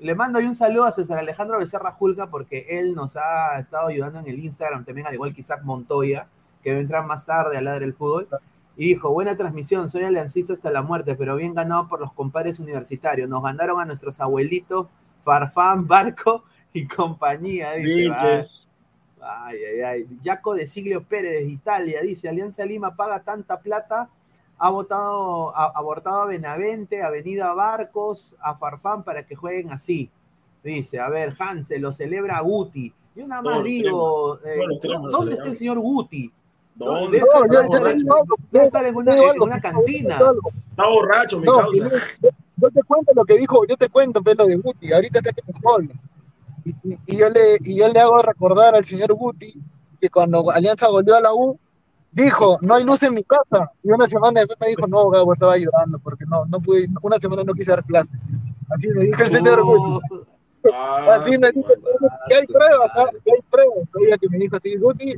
Le 0.00 0.16
mando 0.16 0.40
ahí 0.40 0.46
un 0.46 0.54
saludo 0.56 0.84
a 0.84 0.92
César 0.92 1.18
Alejandro 1.18 1.58
Becerra 1.58 1.92
Julca 1.92 2.26
porque 2.26 2.66
él 2.68 2.94
nos 2.94 3.16
ha 3.16 3.58
estado 3.60 3.86
ayudando 3.86 4.18
en 4.18 4.26
el 4.26 4.40
Instagram 4.40 4.84
también, 4.84 5.06
al 5.06 5.14
igual 5.14 5.32
que 5.32 5.42
Isaac 5.42 5.62
Montoya, 5.62 6.26
que 6.64 6.72
va 6.72 6.78
a 6.78 6.82
entrar 6.82 7.06
más 7.06 7.24
tarde 7.24 7.56
a 7.56 7.60
ladrar 7.60 7.84
el 7.84 7.94
fútbol. 7.94 8.26
Y 8.76 8.88
dijo, 8.88 9.12
buena 9.12 9.36
transmisión, 9.36 9.88
soy 9.90 10.02
aliancista 10.02 10.54
hasta 10.54 10.70
la 10.70 10.82
muerte, 10.82 11.14
pero 11.14 11.36
bien 11.36 11.54
ganado 11.54 11.88
por 11.88 12.00
los 12.00 12.12
compadres 12.12 12.58
universitarios. 12.58 13.28
Nos 13.28 13.42
ganaron 13.42 13.80
a 13.80 13.84
nuestros 13.84 14.18
abuelitos 14.18 14.86
Farfán, 15.24 15.86
Barco 15.86 16.44
y 16.72 16.86
compañía. 16.86 17.72
Dice. 17.72 18.68
Ay, 19.20 19.58
ay, 19.64 19.80
ay. 19.82 20.18
Jaco 20.24 20.54
de 20.54 20.66
Siglio 20.66 21.04
Pérez 21.04 21.32
de 21.32 21.50
Italia 21.50 22.00
dice: 22.02 22.28
Alianza 22.28 22.64
Lima 22.64 22.96
paga 22.96 23.22
tanta 23.22 23.60
plata, 23.60 24.10
ha 24.58 24.70
votado, 24.70 25.56
ha 25.56 25.66
abortado 25.66 26.22
a 26.22 26.26
Benavente, 26.26 27.02
Avenida 27.02 27.52
Barcos, 27.54 28.36
a 28.40 28.56
Farfán 28.56 29.04
para 29.04 29.24
que 29.24 29.36
jueguen 29.36 29.70
así. 29.70 30.10
Dice: 30.64 30.98
A 31.00 31.08
ver, 31.08 31.34
Hansel, 31.38 31.82
lo 31.82 31.92
celebra 31.92 32.40
Guti. 32.40 32.92
Yo 33.14 33.26
nada 33.26 33.42
más 33.42 33.62
digo: 33.62 34.38
eh, 34.44 34.60
¿dónde 35.10 35.34
está 35.34 35.48
el 35.48 35.56
señor 35.56 35.78
Guti? 35.78 36.32
¿Dónde? 36.74 37.20
No, 37.20 37.26
yo, 37.46 37.68
yo 37.72 37.80
le 37.84 37.94
digo 37.94 38.14
algo, 38.16 38.36
debe 38.50 38.64
estar 38.66 38.84
en 38.84 38.96
una, 38.96 39.14
yo 39.16 39.34
en 39.34 39.42
una 39.42 39.60
cantina. 39.60 40.18
Está 40.70 40.86
borracho, 40.88 41.38
mi 41.38 41.46
causa. 41.46 41.90
yo, 42.56 42.70
te 42.70 42.82
cuento 42.82 43.12
lo 43.14 43.24
que 43.24 43.36
dijo, 43.36 43.66
yo 43.66 43.76
te 43.76 43.88
cuento 43.88 44.22
pero 44.22 44.46
de 44.46 44.56
Guti, 44.56 44.92
ahorita 44.92 45.18
está 45.18 45.32
que 45.32 45.42
me. 45.46 45.88
Y, 46.64 46.70
y- 47.06 47.16
yo 47.18 47.28
le, 47.28 47.58
y 47.64 47.78
yo 47.78 47.88
le 47.88 48.00
hago 48.00 48.18
recordar 48.18 48.74
al 48.74 48.84
señor 48.84 49.12
Guti 49.14 49.52
que 50.00 50.08
cuando 50.08 50.50
Alianza 50.50 50.88
volvió 50.88 51.16
a 51.16 51.20
la 51.20 51.32
U, 51.34 51.58
dijo, 52.10 52.58
no 52.62 52.74
hay 52.74 52.84
luz 52.84 53.02
en 53.02 53.14
mi 53.14 53.22
casa. 53.22 53.70
Y 53.82 53.90
una 53.90 54.06
semana 54.06 54.40
después 54.40 54.58
me 54.60 54.68
dijo, 54.68 54.86
no, 54.86 55.08
Gabo, 55.10 55.32
estaba 55.34 55.52
ayudando 55.54 55.98
porque 55.98 56.24
no, 56.26 56.44
no 56.46 56.58
pude, 56.60 56.88
una 57.02 57.18
semana 57.18 57.42
no 57.44 57.52
quise 57.52 57.70
dar 57.72 57.84
clase. 57.84 58.10
Así 58.70 58.86
me 58.88 59.02
dijo 59.04 59.22
el 59.22 59.30
señor 59.30 59.62
Guti. 59.62 60.16
Ah, 60.72 61.18
Así 61.20 61.38
me 61.38 61.50
dijo, 61.50 61.68
y 62.30 62.32
hay 62.34 62.46
pruebas, 62.46 62.90
¿ah? 62.96 63.04
Hay 63.26 63.40
pruebas 63.50 63.88
todavía 63.92 64.16
que 64.18 64.28
me 64.28 64.38
dijo 64.38 64.56
así, 64.56 64.76
Guti, 64.76 65.14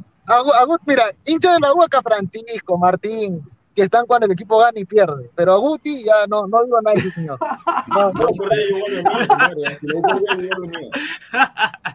mira, 0.87 1.05
hincha 1.27 1.53
de 1.55 1.61
la 1.61 1.73
U 1.75 1.83
acá 1.83 2.01
Francisco, 2.03 2.79
Martín, 2.79 3.43
que 3.75 3.83
están 3.83 4.07
cuando 4.07 4.27
el 4.27 4.33
equipo 4.33 4.59
gana 4.59 4.79
y 4.79 4.85
pierde, 4.85 5.31
pero 5.35 5.53
a 5.53 5.57
Guti 5.59 6.05
ya 6.05 6.15
no, 6.29 6.47
no 6.47 6.65
digo 6.65 6.81
nada, 6.81 6.97
ese 6.97 7.11
señor. 7.11 7.39
No, 7.95 8.13
no, 8.13 8.29
mío. 10.69 10.91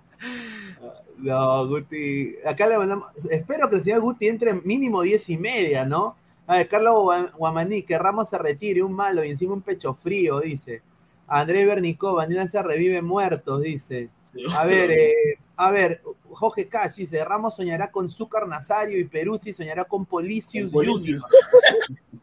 No, 1.17 1.67
Guti. 1.67 2.35
Acá 2.45 2.67
le 2.67 2.77
mandamos. 2.77 3.07
Espero 3.29 3.69
que 3.69 3.77
el 3.77 3.83
señor 3.83 3.99
Guti 4.01 4.27
entre 4.27 4.53
mínimo 4.53 5.01
10 5.01 5.29
y 5.29 5.37
media, 5.37 5.83
¿no? 5.85 6.15
A 6.47 6.57
ver, 6.57 6.67
Carlos 6.69 6.93
Gua- 6.95 7.31
Guamaní, 7.37 7.83
que 7.83 7.97
Ramos 7.97 8.29
se 8.29 8.37
retire, 8.37 8.81
un 8.83 8.93
malo 8.93 9.23
y 9.23 9.29
encima 9.29 9.53
un 9.53 9.61
pecho 9.61 9.93
frío, 9.93 10.39
dice. 10.39 10.81
Andrés 11.29 11.65
Bernicó, 11.67 12.15
Vanilla 12.15 12.47
se 12.47 12.61
revive 12.61 13.01
muertos, 13.01 13.61
dice. 13.61 14.09
A 14.57 14.65
ver, 14.65 14.91
eh, 14.91 15.13
a 15.55 15.71
ver, 15.71 16.01
Jorge 16.31 16.67
Cash 16.67 16.95
dice, 16.95 17.23
Ramos 17.25 17.55
soñará 17.55 17.89
con 17.91 18.09
Zúcar 18.09 18.47
Nazario 18.47 18.97
y 18.99 19.03
Peruzzi 19.05 19.51
soñará 19.53 19.85
con 19.85 20.05
Policius. 20.05 20.71
Policius. 20.71 21.23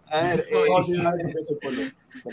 A 0.09 0.21
ver, 0.21 0.47
eh, 0.51 0.65
No, 0.69 0.83
sí, 0.83 0.95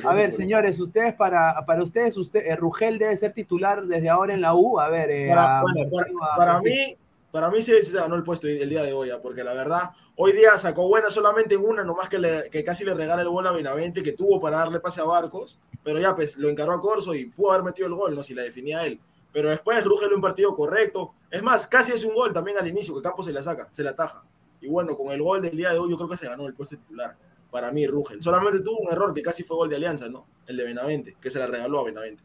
a 0.04 0.14
ver, 0.14 0.32
señores, 0.32 0.80
ustedes 0.80 1.14
para, 1.14 1.66
para 1.66 1.84
ustedes, 1.84 2.16
usted, 2.18 2.46
eh, 2.46 2.56
Rugel 2.56 3.00
debe 3.00 3.18
ser 3.18 3.34
titular 3.34 3.84
desde 3.86 4.10
ahora 4.10 4.34
en 4.34 4.42
la 4.42 4.54
U. 4.56 4.80
A 4.80 4.90
ver, 4.90 5.10
eh, 5.12 5.30
Para, 5.30 5.60
a- 5.60 5.62
bueno, 5.62 5.90
para, 5.92 6.06
a- 6.34 6.38
para 6.38 6.56
a- 6.56 6.62
mí, 6.62 6.96
para 7.34 7.50
mí 7.50 7.64
sí, 7.64 7.74
sí 7.82 7.90
se 7.90 7.98
ganó 7.98 8.14
el 8.14 8.22
puesto 8.22 8.48
el 8.48 8.70
día 8.70 8.84
de 8.84 8.94
hoy, 8.94 9.10
ah, 9.10 9.20
porque 9.20 9.44
la 9.44 9.54
verdad, 9.54 9.90
hoy 10.18 10.34
día 10.34 10.56
sacó 10.60 10.88
buena 10.88 11.10
solamente 11.10 11.56
en 11.56 11.66
una, 11.66 11.84
nomás 11.84 12.08
que, 12.08 12.48
que 12.52 12.64
casi 12.64 12.86
le 12.86 12.94
regala 12.94 13.24
el 13.24 13.30
gol 13.30 13.48
a 13.48 13.52
Benavente, 13.52 14.04
que 14.04 14.12
tuvo 14.12 14.40
para 14.40 14.58
darle 14.58 14.80
pase 14.80 15.02
a 15.02 15.04
Barcos, 15.04 15.60
pero 15.84 16.00
ya 16.00 16.16
pues 16.16 16.38
lo 16.38 16.48
encaró 16.48 16.74
a 16.74 16.80
Corso 16.80 17.16
y 17.16 17.26
pudo 17.26 17.52
haber 17.52 17.64
metido 17.64 17.88
el 17.88 17.96
gol, 17.96 18.14
no 18.14 18.22
si 18.22 18.36
la 18.36 18.44
definía 18.44 18.86
él. 18.86 19.00
Pero 19.32 19.50
después 19.50 19.84
Rugel 19.84 20.14
un 20.14 20.22
partido 20.22 20.56
correcto. 20.56 21.16
Es 21.32 21.42
más, 21.42 21.66
casi 21.66 21.92
es 21.92 22.06
un 22.06 22.14
gol 22.14 22.32
también 22.34 22.60
al 22.60 22.68
inicio, 22.68 22.94
que 22.94 23.02
Campos 23.02 23.26
se 23.26 23.34
la 23.34 23.42
saca, 23.42 23.68
se 23.72 23.84
la 23.84 23.90
ataja. 23.90 24.24
Y 24.62 24.68
bueno, 24.68 24.96
con 24.96 25.12
el 25.12 25.24
gol 25.24 25.42
del 25.42 25.58
día 25.58 25.72
de 25.74 25.80
hoy 25.80 25.90
yo 25.90 25.98
creo 25.98 26.08
que 26.08 26.18
se 26.18 26.28
ganó 26.28 26.46
el 26.46 26.54
puesto 26.54 26.78
titular. 26.78 27.18
Para 27.50 27.72
mí, 27.72 27.88
Rugel. 27.88 28.22
Solamente 28.22 28.60
tuvo 28.60 28.78
un 28.78 28.92
error 28.92 29.12
que 29.12 29.24
casi 29.24 29.42
fue 29.42 29.58
gol 29.58 29.70
de 29.70 29.78
Alianza, 29.78 30.08
¿no? 30.08 30.28
El 30.46 30.56
de 30.56 30.66
Benavente, 30.66 31.16
que 31.20 31.32
se 31.32 31.40
la 31.40 31.48
regaló 31.48 31.80
a 31.80 31.84
Benavente. 31.84 32.24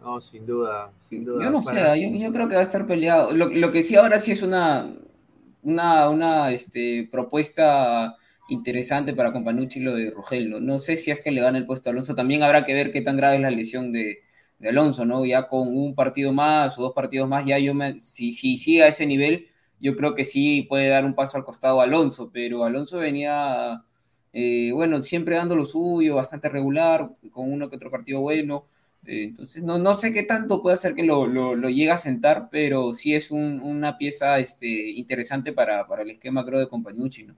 No, 0.00 0.20
sin 0.20 0.46
duda, 0.46 0.92
sin 1.08 1.24
duda. 1.24 1.44
Yo 1.44 1.50
no 1.50 1.62
Para- 1.62 1.94
sé, 1.96 2.00
yo, 2.12 2.18
yo 2.18 2.32
creo 2.32 2.48
que 2.48 2.54
va 2.54 2.60
a 2.60 2.64
estar 2.64 2.86
peleado. 2.86 3.32
Lo, 3.32 3.48
lo 3.48 3.70
que 3.72 3.82
sí 3.82 3.96
ahora 3.96 4.18
sí 4.18 4.32
es 4.32 4.42
una, 4.42 4.92
una, 5.62 6.08
una 6.10 6.50
este, 6.52 7.08
propuesta 7.10 8.16
interesante 8.48 9.12
para 9.14 9.32
Companucci 9.32 9.80
lo 9.80 9.94
de 9.94 10.10
Rogel. 10.10 10.50
¿no? 10.50 10.60
No 10.60 10.78
sé 10.78 10.96
si 10.96 11.10
es 11.10 11.20
que 11.20 11.30
le 11.30 11.40
gana 11.42 11.58
el 11.58 11.66
puesto 11.66 11.90
a 11.90 11.92
Alonso. 11.92 12.14
También 12.14 12.42
habrá 12.42 12.64
que 12.64 12.74
ver 12.74 12.92
qué 12.92 13.02
tan 13.02 13.16
grave 13.16 13.36
es 13.36 13.42
la 13.42 13.50
lesión 13.50 13.92
de, 13.92 14.18
de 14.58 14.68
Alonso, 14.70 15.04
¿no? 15.04 15.24
Ya 15.24 15.48
con 15.48 15.68
un 15.68 15.94
partido 15.94 16.32
más 16.32 16.78
o 16.78 16.82
dos 16.82 16.92
partidos 16.94 17.28
más, 17.28 17.44
ya 17.46 17.58
yo 17.58 17.74
me, 17.74 18.00
si, 18.00 18.32
si 18.32 18.56
sigue 18.56 18.82
a 18.84 18.88
ese 18.88 19.06
nivel, 19.06 19.48
yo 19.80 19.94
creo 19.96 20.14
que 20.14 20.24
sí 20.24 20.62
puede 20.68 20.88
dar 20.88 21.04
un 21.04 21.14
paso 21.14 21.36
al 21.36 21.44
costado 21.44 21.80
a 21.80 21.84
Alonso, 21.84 22.30
pero 22.32 22.64
Alonso 22.64 22.98
venía, 22.98 23.84
eh, 24.32 24.72
bueno, 24.72 25.02
siempre 25.02 25.36
dando 25.36 25.54
lo 25.56 25.64
suyo, 25.66 26.16
bastante 26.16 26.48
regular, 26.48 27.10
con 27.30 27.52
uno 27.52 27.68
que 27.70 27.76
otro 27.76 27.90
partido 27.90 28.20
bueno. 28.20 28.66
Eh, 29.08 29.24
Entonces, 29.24 29.62
no, 29.64 29.78
no 29.78 29.94
sé 29.94 30.12
qué 30.12 30.22
tanto 30.24 30.62
puede 30.62 30.74
hacer 30.74 30.94
que 30.94 31.02
lo, 31.02 31.26
lo, 31.26 31.56
lo 31.56 31.70
llegue 31.70 31.90
a 31.90 31.96
sentar, 31.96 32.48
pero 32.50 32.92
sí 32.94 33.14
es 33.14 33.30
un- 33.30 33.60
una 33.62 33.96
pieza 33.98 34.38
este, 34.38 34.90
interesante 34.90 35.52
para, 35.52 35.86
para 35.88 36.02
el 36.02 36.10
esquema, 36.10 36.44
creo, 36.44 36.60
de 36.60 36.68
Compañucci, 36.68 37.24
¿no? 37.24 37.34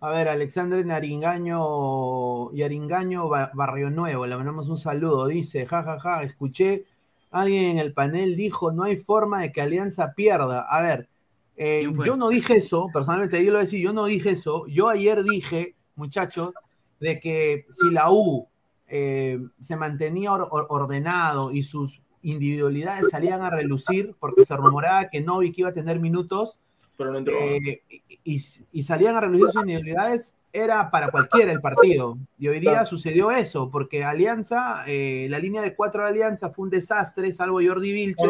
A 0.00 0.10
ver, 0.10 0.28
Alexandre 0.28 0.84
Naringaño 0.84 2.52
y 2.52 2.62
Aringaño 2.62 3.28
Ba- 3.28 3.52
Barrio 3.54 3.90
Nuevo, 3.90 4.26
le 4.26 4.36
mandamos 4.36 4.68
un 4.68 4.78
saludo. 4.78 5.26
Dice, 5.28 5.66
jajaja, 5.66 6.22
escuché 6.24 6.84
alguien 7.30 7.64
en 7.66 7.78
el 7.78 7.94
panel 7.94 8.36
dijo, 8.36 8.72
no 8.72 8.82
hay 8.84 8.96
forma 8.96 9.42
de 9.42 9.52
que 9.52 9.62
Alianza 9.62 10.12
pierda. 10.14 10.62
A 10.68 10.82
ver, 10.82 11.08
eh, 11.56 11.88
yo 12.04 12.16
no 12.16 12.28
dije 12.30 12.56
eso, 12.56 12.90
personalmente 12.92 13.44
yo 13.44 13.52
lo 13.52 13.60
decía, 13.60 13.80
yo 13.82 13.92
no 13.92 14.06
dije 14.06 14.30
eso. 14.30 14.66
Yo 14.66 14.88
ayer 14.88 15.22
dije, 15.22 15.76
muchachos, 15.94 16.52
de 17.00 17.20
que 17.20 17.66
si 17.70 17.90
la 17.90 18.10
U 18.10 18.48
eh, 18.94 19.40
se 19.62 19.74
mantenía 19.74 20.30
or- 20.32 20.48
or- 20.50 20.66
ordenado 20.68 21.50
y 21.50 21.62
sus 21.62 22.02
individualidades 22.22 23.08
salían 23.10 23.40
a 23.42 23.48
relucir, 23.50 24.14
porque 24.20 24.44
se 24.44 24.54
rumoraba 24.56 25.08
que 25.08 25.22
Novik 25.22 25.56
iba 25.58 25.70
a 25.70 25.72
tener 25.72 25.98
minutos, 25.98 26.58
Pero 26.98 27.10
no 27.10 27.18
entró. 27.18 27.34
eh, 27.38 27.82
y, 28.22 28.40
y 28.70 28.82
salían 28.82 29.16
a 29.16 29.20
relucir 29.22 29.46
sus 29.50 29.62
individualidades, 29.62 30.36
era 30.52 30.90
para 30.90 31.10
cualquiera 31.10 31.50
el 31.50 31.62
partido. 31.62 32.18
Y 32.38 32.48
hoy 32.48 32.60
día 32.60 32.84
sucedió 32.84 33.30
eso, 33.30 33.70
porque 33.70 34.04
Alianza, 34.04 34.84
eh, 34.86 35.26
la 35.30 35.38
línea 35.38 35.62
de 35.62 35.74
cuatro 35.74 36.02
de 36.02 36.10
Alianza 36.10 36.50
fue 36.50 36.64
un 36.64 36.70
desastre, 36.70 37.32
salvo 37.32 37.60
Jordi 37.66 37.92
Vilches. 37.92 38.26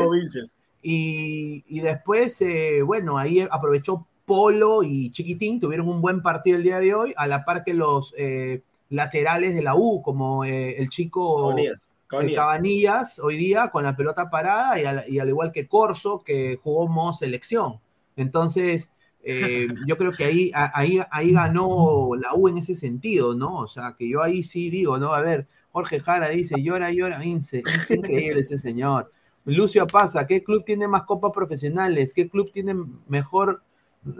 Y, 0.80 1.64
y 1.68 1.80
después, 1.80 2.40
eh, 2.40 2.82
bueno, 2.82 3.18
ahí 3.18 3.40
aprovechó 3.50 4.06
Polo 4.24 4.82
y 4.84 5.10
Chiquitín, 5.10 5.60
tuvieron 5.60 5.88
un 5.88 6.00
buen 6.00 6.22
partido 6.22 6.56
el 6.56 6.62
día 6.62 6.78
de 6.78 6.94
hoy, 6.94 7.12
a 7.16 7.26
la 7.26 7.44
par 7.44 7.64
que 7.64 7.74
los 7.74 8.14
eh, 8.16 8.62
laterales 8.93 9.55
de 9.55 9.62
la 9.62 9.74
U, 9.74 10.03
como 10.03 10.45
eh, 10.45 10.76
el 10.78 10.88
chico 10.88 11.49
Cabanillas. 11.49 11.88
eh, 11.88 11.99
Cabanillas. 12.07 12.36
Cabanillas, 12.36 13.18
hoy 13.18 13.36
día 13.36 13.70
con 13.70 13.84
la 13.84 13.97
pelota 13.97 14.30
parada 14.30 14.78
y 14.80 14.84
al, 14.84 15.05
y 15.09 15.18
al 15.18 15.28
igual 15.28 15.51
que 15.53 15.66
Corso, 15.66 16.22
que 16.24 16.59
jugó 16.62 16.88
modo 16.88 17.12
selección. 17.14 17.80
Entonces, 18.16 18.93
eh, 19.24 19.68
yo 19.86 19.97
creo 19.97 20.12
que 20.12 20.24
ahí, 20.24 20.51
ahí, 20.55 21.01
ahí 21.11 21.32
ganó 21.32 22.11
la 22.16 22.34
U 22.34 22.49
en 22.49 22.59
ese 22.59 22.74
sentido, 22.74 23.34
¿no? 23.34 23.59
O 23.61 23.68
sea, 23.68 23.95
que 23.99 24.09
yo 24.09 24.22
ahí 24.22 24.43
sí 24.43 24.70
digo, 24.70 24.99
¿no? 24.99 25.14
A 25.14 25.20
ver, 25.22 25.47
Jorge 25.72 26.01
Jara 26.01 26.28
dice, 26.28 26.62
llora, 26.62 26.90
llora, 26.93 27.24
Ince. 27.24 27.66
Increíble 27.88 28.40
este 28.40 28.59
señor. 28.59 29.11
Lucio 29.45 29.88
Pasa, 29.90 30.26
¿qué 30.26 30.45
club 30.45 30.64
tiene 30.64 30.86
más 30.88 31.05
copas 31.05 31.32
profesionales? 31.32 32.12
¿Qué 32.14 32.28
club 32.28 32.51
tiene 32.53 32.74
mejor 33.09 33.62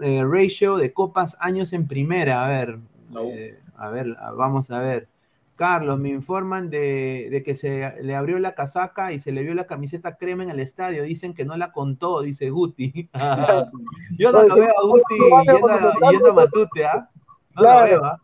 eh, 0.01 0.23
ratio 0.25 0.77
de 0.77 0.91
copas 0.93 1.37
años 1.39 1.73
en 1.73 1.87
primera? 1.87 2.43
A 2.45 2.49
ver, 2.49 2.79
La 3.09 3.21
U. 3.21 3.29
eh, 3.37 3.62
a 3.83 3.89
ver, 3.91 4.15
vamos 4.37 4.71
a 4.71 4.79
ver. 4.79 5.07
Carlos, 5.55 5.99
me 5.99 6.09
informan 6.09 6.69
de, 6.69 7.27
de 7.29 7.43
que 7.43 7.55
se 7.55 7.93
le 8.01 8.15
abrió 8.15 8.39
la 8.39 8.55
casaca 8.55 9.13
y 9.13 9.19
se 9.19 9.31
le 9.31 9.43
vio 9.43 9.53
la 9.53 9.67
camiseta 9.67 10.15
crema 10.17 10.41
en 10.43 10.49
el 10.49 10.59
estadio. 10.59 11.03
Dicen 11.03 11.35
que 11.35 11.45
no 11.45 11.55
la 11.57 11.71
contó, 11.71 12.21
dice 12.21 12.49
Guti. 12.49 13.09
Yo 14.17 14.31
no 14.31 14.43
lo 14.43 14.55
veo 14.55 14.69
a 14.69 14.83
Guti 14.83 15.15
yendo 15.45 15.67
a, 15.69 16.11
yendo 16.11 16.29
a 16.31 16.33
Matute, 16.33 16.85
¿ah? 16.85 17.09
No 17.55 17.61
lo 17.61 17.83
veo, 17.83 18.03
¿ah? 18.03 18.19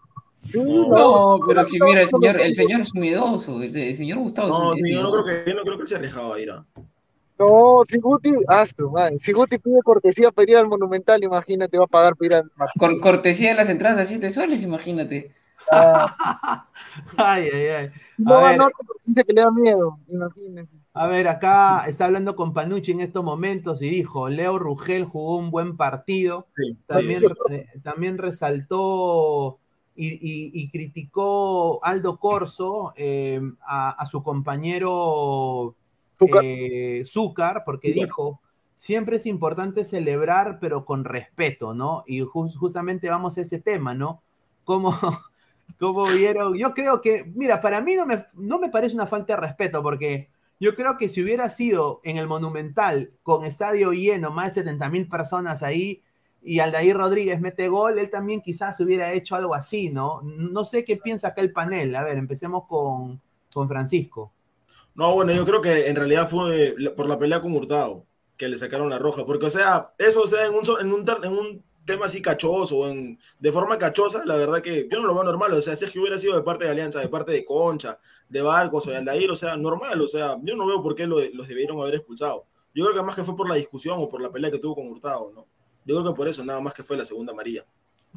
No, 0.54 1.40
pero 1.48 1.64
si 1.64 1.80
mira, 1.80 2.02
el 2.02 2.10
señor, 2.10 2.42
el 2.42 2.56
señor 2.56 2.82
es 2.82 2.96
miedoso, 2.96 3.62
el, 3.62 3.76
el 3.78 3.96
señor 3.96 4.18
Gustavo 4.20 4.50
No, 4.50 4.74
es 4.74 4.80
sí, 4.80 4.92
yo 4.92 5.04
no 5.04 5.12
creo 5.12 5.24
que, 5.26 5.50
yo 5.52 5.56
no 5.56 5.62
creo 5.64 5.76
que 5.78 5.82
él 5.84 5.88
se 5.88 5.96
arriesgaba 5.96 6.36
a 6.36 6.40
ir. 6.40 6.50
¿ah? 6.52 6.66
No, 7.38 7.82
si 7.88 8.00
Guti, 8.00 8.32
astro, 8.48 8.90
man. 8.90 9.20
Si 9.22 9.32
Guti 9.32 9.60
pide 9.60 9.82
cortesía 9.84 10.32
para 10.32 10.52
ir 10.52 10.58
al 10.58 10.68
Monumental, 10.68 11.24
imagínate, 11.24 11.78
va 11.78 11.86
a 11.86 11.88
pagar 11.88 12.16
para 12.16 12.28
ir 12.28 12.34
al 12.36 12.52
Cor- 12.80 13.00
cortesía 13.00 13.50
de 13.52 13.56
las 13.56 13.70
entradas 13.70 14.00
a 14.00 14.06
7 14.06 14.30
soles, 14.32 14.64
imagínate. 14.64 15.32
Ay, 17.18 17.50
ay, 17.54 17.68
ay. 17.78 17.92
No, 18.18 18.36
A 18.36 18.42
ver, 18.42 18.60
no, 18.60 18.70
dice 19.06 19.24
que 19.26 19.34
le 19.34 19.42
da 19.42 19.52
miedo, 19.52 20.00
imagínate. 20.08 20.70
A 20.94 21.08
ver, 21.08 21.28
acá 21.28 21.86
está 21.88 22.06
hablando 22.06 22.36
con 22.36 22.54
Panucci 22.54 22.92
en 22.92 23.00
estos 23.02 23.24
momentos 23.24 23.82
y 23.82 23.90
dijo, 23.90 24.28
Leo 24.30 24.60
Rugel 24.60 25.06
jugó 25.06 25.38
un 25.38 25.52
buen 25.52 25.78
partido, 25.78 26.48
Sí, 26.56 26.78
también, 26.88 27.24
sí, 27.24 27.28
sí. 27.28 27.36
también 27.84 28.18
resaltó 28.18 29.60
y, 29.96 30.08
y- 30.16 30.52
y 30.54 30.70
criticó 30.72 31.84
Aldo 31.86 32.18
Corso 32.20 32.94
eh, 32.98 33.40
a, 33.66 33.92
a 33.92 34.06
su 34.08 34.24
compañero 34.24 35.76
Zúcar. 36.18 36.46
eh, 36.60 37.04
Zúcar, 37.06 37.64
porque 37.66 37.92
dijo, 37.94 38.42
siempre 38.76 39.18
es 39.18 39.26
importante 39.26 39.84
celebrar, 39.86 40.60
pero 40.60 40.86
con 40.86 41.06
respeto, 41.06 41.74
¿no? 41.74 42.04
Y 42.08 42.22
jus- 42.22 42.58
justamente 42.58 43.10
vamos 43.10 43.38
a 43.38 43.42
ese 43.42 43.60
tema, 43.60 43.94
¿no? 43.94 44.22
¿Cómo, 44.66 44.94
cómo 45.80 46.06
vieron? 46.06 46.56
Yo 46.56 46.74
creo 46.74 47.02
que, 47.02 47.32
mira, 47.34 47.62
para 47.62 47.82
mí 47.82 47.96
no 47.96 48.06
me, 48.06 48.26
no 48.36 48.60
me 48.60 48.70
parece 48.70 48.96
una 48.96 49.08
falta 49.08 49.34
de 49.34 49.42
respeto, 49.42 49.82
porque 49.82 50.30
yo 50.60 50.76
creo 50.76 50.98
que 50.98 51.10
si 51.10 51.24
hubiera 51.24 51.50
sido 51.50 52.02
en 52.04 52.18
el 52.18 52.28
Monumental, 52.28 53.14
con 53.24 53.46
estadio 53.46 53.92
lleno, 53.92 54.30
más 54.32 54.48
de 54.48 54.62
70 54.62 54.90
mil 54.90 55.08
personas 55.08 55.64
ahí, 55.64 56.04
y 56.42 56.60
Aldair 56.60 56.96
Rodríguez 56.96 57.42
mete 57.42 57.68
gol, 57.68 58.00
él 58.00 58.10
también 58.10 58.42
quizás 58.42 58.80
hubiera 58.80 59.12
hecho 59.14 59.36
algo 59.36 59.56
así, 59.56 59.90
¿no? 59.90 60.22
No 60.24 60.64
sé 60.66 60.86
qué 60.86 60.98
piensa 60.98 61.30
acá 61.30 61.42
el 61.42 61.52
panel. 61.52 61.96
A 61.96 62.04
ver, 62.04 62.18
empecemos 62.18 62.66
con, 62.68 63.22
con 63.54 63.68
Francisco. 63.68 64.32
No, 64.96 65.14
bueno, 65.14 65.34
yo 65.34 65.46
creo 65.46 65.62
que 65.62 65.88
en 65.88 65.96
realidad 65.96 66.30
fue 66.30 66.76
por 66.96 67.08
la 67.08 67.18
pelea 67.18 67.42
con 67.42 67.56
Hurtado 67.56 68.06
que 68.38 68.48
le 68.48 68.58
sacaron 68.58 68.90
la 68.90 69.00
roja. 69.00 69.26
Porque, 69.26 69.48
o 69.48 69.50
sea, 69.50 69.94
eso, 69.98 70.22
o 70.22 70.28
sea, 70.28 70.46
en 70.46 70.56
un, 70.56 71.06
en 71.24 71.32
un 71.34 71.64
tema 71.90 72.06
así 72.06 72.22
cachoso, 72.22 72.90
en, 72.90 73.20
de 73.40 73.52
forma 73.52 73.78
cachosa, 73.78 74.24
la 74.26 74.36
verdad 74.36 74.62
que 74.62 74.88
yo 74.92 75.00
no 75.02 75.08
lo 75.08 75.14
veo 75.16 75.24
normal. 75.24 75.54
O 75.54 75.62
sea, 75.62 75.76
si 75.76 75.86
es 75.86 75.92
que 75.92 76.00
hubiera 76.00 76.18
sido 76.20 76.36
de 76.36 76.44
parte 76.44 76.66
de 76.66 76.72
Alianza, 76.72 77.00
de 77.00 77.10
parte 77.10 77.32
de 77.32 77.44
Concha, 77.46 78.00
de 78.30 78.42
Barcos 78.42 78.88
o 78.88 78.92
de 78.92 78.98
Aldair, 78.98 79.30
o 79.32 79.36
sea, 79.36 79.58
normal. 79.58 80.02
O 80.02 80.08
sea, 80.08 80.38
yo 80.44 80.56
no 80.56 80.66
veo 80.68 80.82
por 80.84 80.96
qué 80.96 81.08
lo- 81.08 81.20
los 81.34 81.48
debieron 81.48 81.80
haber 81.82 81.96
expulsado. 81.96 82.46
Yo 82.74 82.86
creo 82.86 82.96
que 82.96 83.04
más 83.06 83.16
que 83.16 83.24
fue 83.24 83.36
por 83.36 83.50
la 83.50 83.56
discusión 83.56 83.98
o 84.00 84.08
por 84.10 84.22
la 84.22 84.32
pelea 84.32 84.52
que 84.52 84.60
tuvo 84.60 84.76
con 84.76 84.88
Hurtado, 84.88 85.32
¿no? 85.36 85.48
Yo 85.86 85.96
creo 86.00 86.14
que 86.14 86.18
por 86.18 86.28
eso, 86.28 86.44
nada 86.46 86.60
más 86.62 86.74
que 86.74 86.84
fue 86.84 86.98
la 86.98 87.06
segunda 87.06 87.34
amarilla, 87.34 87.66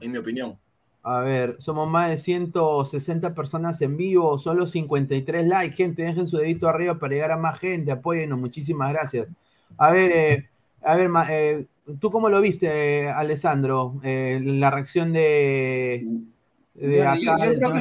en 0.00 0.12
mi 0.12 0.18
opinión. 0.18 0.58
A 1.04 1.20
ver, 1.20 1.56
somos 1.58 1.88
más 1.90 2.10
de 2.10 2.18
160 2.18 3.34
personas 3.34 3.80
en 3.82 3.96
vivo, 3.96 4.38
solo 4.38 4.66
53 4.66 5.46
likes. 5.46 5.76
Gente, 5.76 6.02
dejen 6.02 6.28
su 6.28 6.36
dedito 6.36 6.68
arriba 6.68 6.98
para 6.98 7.12
llegar 7.12 7.32
a 7.32 7.36
más 7.36 7.58
gente. 7.58 7.90
Apóyennos, 7.90 8.38
muchísimas 8.38 8.92
gracias. 8.92 9.26
A 9.76 9.90
ver, 9.90 10.12
eh, 10.12 10.50
a 10.82 10.94
ver, 10.96 11.10
eh, 11.30 11.66
¿tú 12.00 12.10
cómo 12.10 12.28
lo 12.28 12.40
viste, 12.40 13.02
eh, 13.04 13.08
Alessandro? 13.10 14.00
Eh, 14.02 14.40
la 14.42 14.70
reacción 14.70 15.12
de, 15.12 16.06
de 16.74 16.98
Yo- 16.98 17.04
acá. 17.04 17.20
yo, 17.20 17.44
yo 17.44 17.50
del 17.50 17.58
creo 17.58 17.72
que 17.72 17.80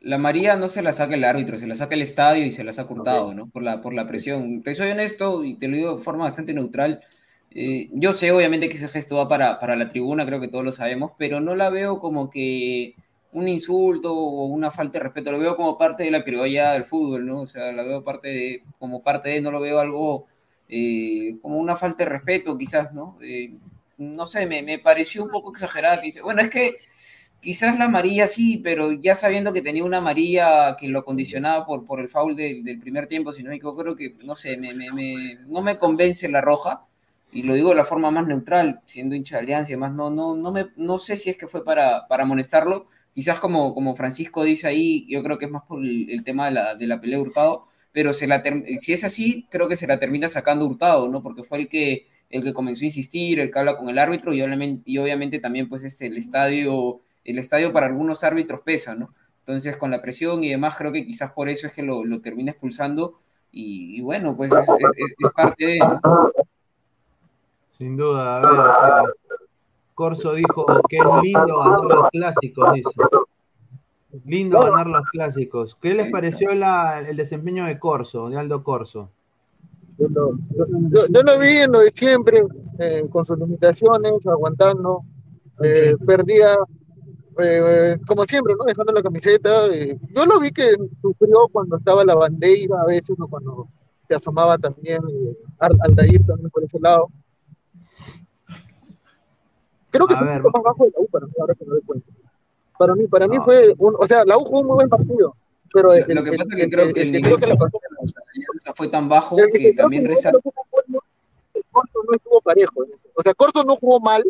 la, 0.00 0.18
María 0.18 0.56
no 0.56 0.68
se 0.68 0.82
la 0.82 0.92
saca 0.92 1.14
el 1.14 1.24
árbitro, 1.24 1.56
se 1.56 1.66
la 1.66 1.74
saca 1.74 1.94
el 1.94 2.02
estadio 2.02 2.44
y 2.44 2.52
se 2.52 2.62
la 2.64 2.72
saca 2.72 2.92
Hurtado, 2.92 3.34
¿no? 3.34 3.48
Por 3.48 3.62
la, 3.62 3.80
por 3.80 3.94
la 3.94 4.06
presión. 4.06 4.62
Te 4.62 4.74
soy 4.74 4.90
honesto 4.90 5.44
y 5.44 5.58
te 5.58 5.68
lo 5.68 5.76
digo 5.76 5.96
de 5.96 6.02
forma 6.02 6.24
bastante 6.24 6.52
neutral. 6.52 7.02
eh, 7.50 7.88
yo 7.92 8.12
sé, 8.12 8.32
obviamente, 8.32 8.68
que 8.68 8.74
ese 8.76 8.88
gesto 8.88 9.16
va 9.16 9.28
para, 9.28 9.58
para 9.60 9.76
la 9.76 9.88
tribuna, 9.88 10.26
creo 10.26 10.40
que 10.40 10.48
todos 10.48 10.64
lo 10.64 10.72
sabemos, 10.72 11.12
pero 11.18 11.40
no 11.40 11.54
la 11.54 11.70
veo 11.70 12.00
como 12.00 12.28
que 12.30 12.94
un 13.32 13.48
insulto 13.48 14.12
o 14.14 14.46
una 14.46 14.70
falta 14.70 14.98
de 14.98 15.04
respeto, 15.04 15.32
lo 15.32 15.38
veo 15.38 15.56
como 15.56 15.78
parte 15.78 16.04
de 16.04 16.10
la 16.10 16.24
criolla 16.24 16.72
del 16.72 16.84
fútbol, 16.84 17.26
¿no? 17.26 17.40
O 17.42 17.46
sea, 17.46 17.72
la 17.72 17.82
veo 17.82 18.04
parte 18.04 18.28
de, 18.28 18.62
como 18.78 19.02
parte 19.02 19.28
de, 19.30 19.40
no 19.40 19.50
lo 19.50 19.60
veo 19.60 19.80
algo 19.80 20.26
eh, 20.68 21.38
como 21.42 21.58
una 21.58 21.76
falta 21.76 22.04
de 22.04 22.10
respeto, 22.10 22.56
quizás, 22.58 22.92
¿no? 22.92 23.18
Eh, 23.22 23.54
no 23.98 24.26
sé, 24.26 24.46
me, 24.46 24.62
me 24.62 24.78
pareció 24.78 25.24
un 25.24 25.30
poco 25.30 25.52
exagerada. 25.52 26.02
Bueno, 26.22 26.42
es 26.42 26.50
que 26.50 26.76
quizás 27.40 27.78
la 27.78 27.84
amarilla 27.86 28.26
sí, 28.26 28.58
pero 28.58 28.92
ya 28.92 29.14
sabiendo 29.14 29.52
que 29.52 29.62
tenía 29.62 29.84
una 29.84 29.98
amarilla 29.98 30.76
que 30.78 30.88
lo 30.88 31.04
condicionaba 31.04 31.66
por, 31.66 31.84
por 31.86 32.00
el 32.00 32.08
foul 32.08 32.34
del, 32.36 32.64
del 32.64 32.78
primer 32.80 33.06
tiempo, 33.06 33.32
si 33.32 33.42
no 33.42 33.50
me 33.50 33.56
equivoco, 33.56 33.82
creo 33.82 33.96
que, 33.96 34.16
no 34.24 34.34
sé, 34.36 34.56
me- 34.56 34.74
me- 34.74 35.34
no 35.46 35.62
me 35.62 35.78
convence 35.78 36.28
la 36.28 36.40
roja, 36.40 36.86
y 37.32 37.42
lo 37.42 37.54
digo 37.54 37.70
de 37.70 37.74
la 37.76 37.84
forma 37.84 38.10
más 38.10 38.26
neutral, 38.26 38.80
siendo 38.86 39.14
hincha 39.14 39.36
de 39.36 39.42
Alianza 39.42 39.70
y 39.72 39.74
demás, 39.74 39.92
no, 39.92 40.08
no, 40.10 40.34
no, 40.36 40.52
me, 40.52 40.68
no 40.76 40.98
sé 40.98 41.16
si 41.16 41.30
es 41.30 41.36
que 41.38 41.48
fue 41.48 41.64
para, 41.64 42.06
para 42.08 42.22
amonestarlo, 42.22 42.86
quizás 43.14 43.40
como, 43.40 43.74
como 43.74 43.96
Francisco 43.96 44.44
dice 44.44 44.68
ahí, 44.68 45.04
yo 45.08 45.22
creo 45.22 45.38
que 45.38 45.46
es 45.46 45.50
más 45.50 45.64
por 45.64 45.80
el, 45.84 46.08
el 46.10 46.22
tema 46.24 46.46
de 46.46 46.52
la, 46.52 46.74
de 46.76 46.86
la 46.86 47.00
pelea 47.00 47.18
de 47.18 47.22
Hurtado, 47.24 47.66
pero 47.94 48.12
se 48.12 48.26
la 48.26 48.42
si 48.80 48.92
es 48.92 49.04
así, 49.04 49.46
creo 49.50 49.68
que 49.68 49.76
se 49.76 49.86
la 49.86 50.00
termina 50.00 50.26
sacando 50.26 50.66
Hurtado, 50.66 51.08
¿no? 51.08 51.22
Porque 51.22 51.44
fue 51.44 51.58
el 51.58 51.68
que, 51.68 52.08
el 52.28 52.42
que 52.42 52.52
comenzó 52.52 52.82
a 52.82 52.86
insistir, 52.86 53.38
el 53.38 53.52
que 53.52 53.58
habla 53.60 53.78
con 53.78 53.88
el 53.88 54.00
árbitro, 54.00 54.34
y 54.34 54.42
obviamente, 54.98 55.38
también 55.38 55.68
pues 55.68 55.84
este, 55.84 56.08
el 56.08 56.16
estadio, 56.16 57.02
el 57.24 57.38
estadio 57.38 57.72
para 57.72 57.86
algunos 57.86 58.24
árbitros 58.24 58.62
pesa, 58.62 58.96
¿no? 58.96 59.14
Entonces 59.38 59.76
con 59.76 59.92
la 59.92 60.02
presión 60.02 60.42
y 60.42 60.48
demás, 60.48 60.74
creo 60.76 60.90
que 60.90 61.06
quizás 61.06 61.30
por 61.30 61.48
eso 61.48 61.68
es 61.68 61.72
que 61.72 61.82
lo, 61.82 62.04
lo 62.04 62.20
termina 62.20 62.50
expulsando, 62.50 63.20
y, 63.56 64.00
bueno, 64.00 64.36
pues 64.36 64.52
es, 64.52 65.30
parte 65.32 65.64
de... 65.64 65.78
Sin 67.70 67.96
duda, 67.96 68.38
a 68.38 68.40
ver. 68.40 68.60
acá. 68.60 69.04
Corso 69.94 70.34
dijo 70.34 70.66
que 70.88 70.98
lindo 71.22 71.58
ganar 71.58 71.84
los 71.84 72.10
clásicos, 72.10 72.72
dice. 72.72 72.90
Lindo 74.24 74.60
ganar 74.60 74.86
los 74.86 75.02
clásicos. 75.10 75.74
¿Qué 75.76 75.94
les 75.94 76.10
pareció 76.10 76.54
la- 76.54 77.00
el 77.00 77.16
desempeño 77.16 77.64
de 77.66 77.78
Corso, 77.78 78.28
de 78.28 78.38
Aldo 78.38 78.62
Corso? 78.62 79.10
Yo 79.98 80.08
lo, 80.08 80.30
yo, 80.56 80.66
yo- 80.90 81.02
yo 81.08 81.22
lo 81.22 81.38
vi 81.38 81.56
en 81.58 81.72
lo 81.72 81.80
de 81.80 81.92
siempre, 81.94 82.42
eh, 82.78 83.04
con 83.10 83.24
sus 83.26 83.38
limitaciones, 83.38 84.14
aguantando. 84.26 85.02
Eh, 85.62 85.94
perdía, 86.04 86.46
eh, 87.38 87.96
como 88.06 88.24
siempre, 88.24 88.54
¿no? 88.58 88.64
Dejando 88.64 88.92
la 88.92 89.02
camiseta. 89.02 89.48
yo 89.68 90.26
lo 90.26 90.40
vi 90.40 90.50
que 90.50 90.64
sufrió 91.00 91.48
cuando 91.52 91.76
estaba 91.76 92.02
la 92.04 92.14
bandera, 92.14 92.80
a 92.82 92.86
veces, 92.86 93.16
o 93.18 93.28
cuando 93.28 93.68
se 94.08 94.14
asomaba 94.14 94.56
también 94.58 95.00
Al- 95.58 95.78
Aldair 95.82 96.24
también 96.26 96.50
por 96.50 96.64
ese 96.64 96.78
lado. 96.80 97.08
Creo 99.90 100.06
que 100.08 100.14
A 100.14 100.16
es 100.16 100.22
un 100.22 100.28
ver, 100.28 100.42
poco 100.42 100.58
más 100.58 100.64
bajo 100.64 100.84
de 100.84 100.90
la 100.90 101.00
U 101.00 101.06
para 101.06 101.26
ahora 101.40 101.54
que 101.54 101.64
me 101.64 101.70
doy 101.70 101.82
cuenta. 101.82 102.06
Para 102.78 102.94
mí, 102.94 103.06
para 103.06 103.28
mí 103.28 103.36
No. 103.36 103.44
fue, 103.44 103.74
un, 103.78 103.94
o 103.98 104.06
sea, 104.06 104.24
la 104.24 104.36
U 104.36 104.44
jugó 104.44 104.60
un 104.60 104.66
muy 104.66 104.74
buen 104.76 104.88
partido. 104.88 105.34
pero 105.72 105.88
Lo, 105.88 105.94
el- 105.94 106.04
lo 106.14 106.22
que 106.22 106.30
el- 106.30 106.36
pasa 106.36 106.54
es 106.56 106.64
que 106.64 106.70
creo 106.70 106.84
que 106.94 107.00
el 107.00 107.06
el- 107.08 107.12
nivel 107.22 107.40
que 107.40 107.46
la 107.48 107.54
Alianza 107.54 108.74
fue 108.76 108.86
tan 108.88 109.08
bajo 109.08 109.36
que 109.52 109.72
también 109.72 110.04
resalta. 110.06 110.38
Corso 111.72 111.98
no 112.08 112.14
estuvo 112.16 112.40
parejo. 112.40 112.84
O 113.14 113.22
sea, 113.22 113.34
Corso 113.34 113.64
no 113.64 113.74
jugó 113.76 113.98
mal, 114.00 114.22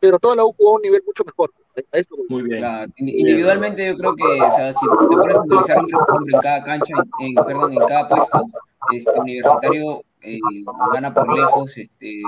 pero 0.00 0.18
toda 0.18 0.36
la 0.36 0.44
U 0.46 0.52
jugó 0.56 0.70
a 0.72 0.76
un 0.76 0.82
nivel 0.82 1.02
mucho 1.06 1.22
mejor. 1.24 1.50
Eso. 1.92 2.16
Muy 2.30 2.42
bien. 2.44 2.58
Claro, 2.60 2.90
individualmente 2.96 3.86
yo 3.88 3.96
creo 3.98 4.14
que, 4.16 4.22
o 4.24 4.52
sea, 4.52 4.72
si 4.72 4.80
te 4.80 5.16
pones 5.16 5.36
a 5.70 5.74
por 5.74 6.14
hombre 6.16 6.34
en 6.34 6.40
cada 6.40 6.64
cancha, 6.64 6.94
en, 7.20 7.34
perdón, 7.34 7.72
en 7.74 7.78
cada 7.86 8.08
puesto, 8.08 8.42
este 8.92 9.20
universitario 9.20 10.02
eh, 10.22 10.38
gana 10.92 11.12
por 11.14 11.32
lejos, 11.38 11.76
este, 11.76 12.20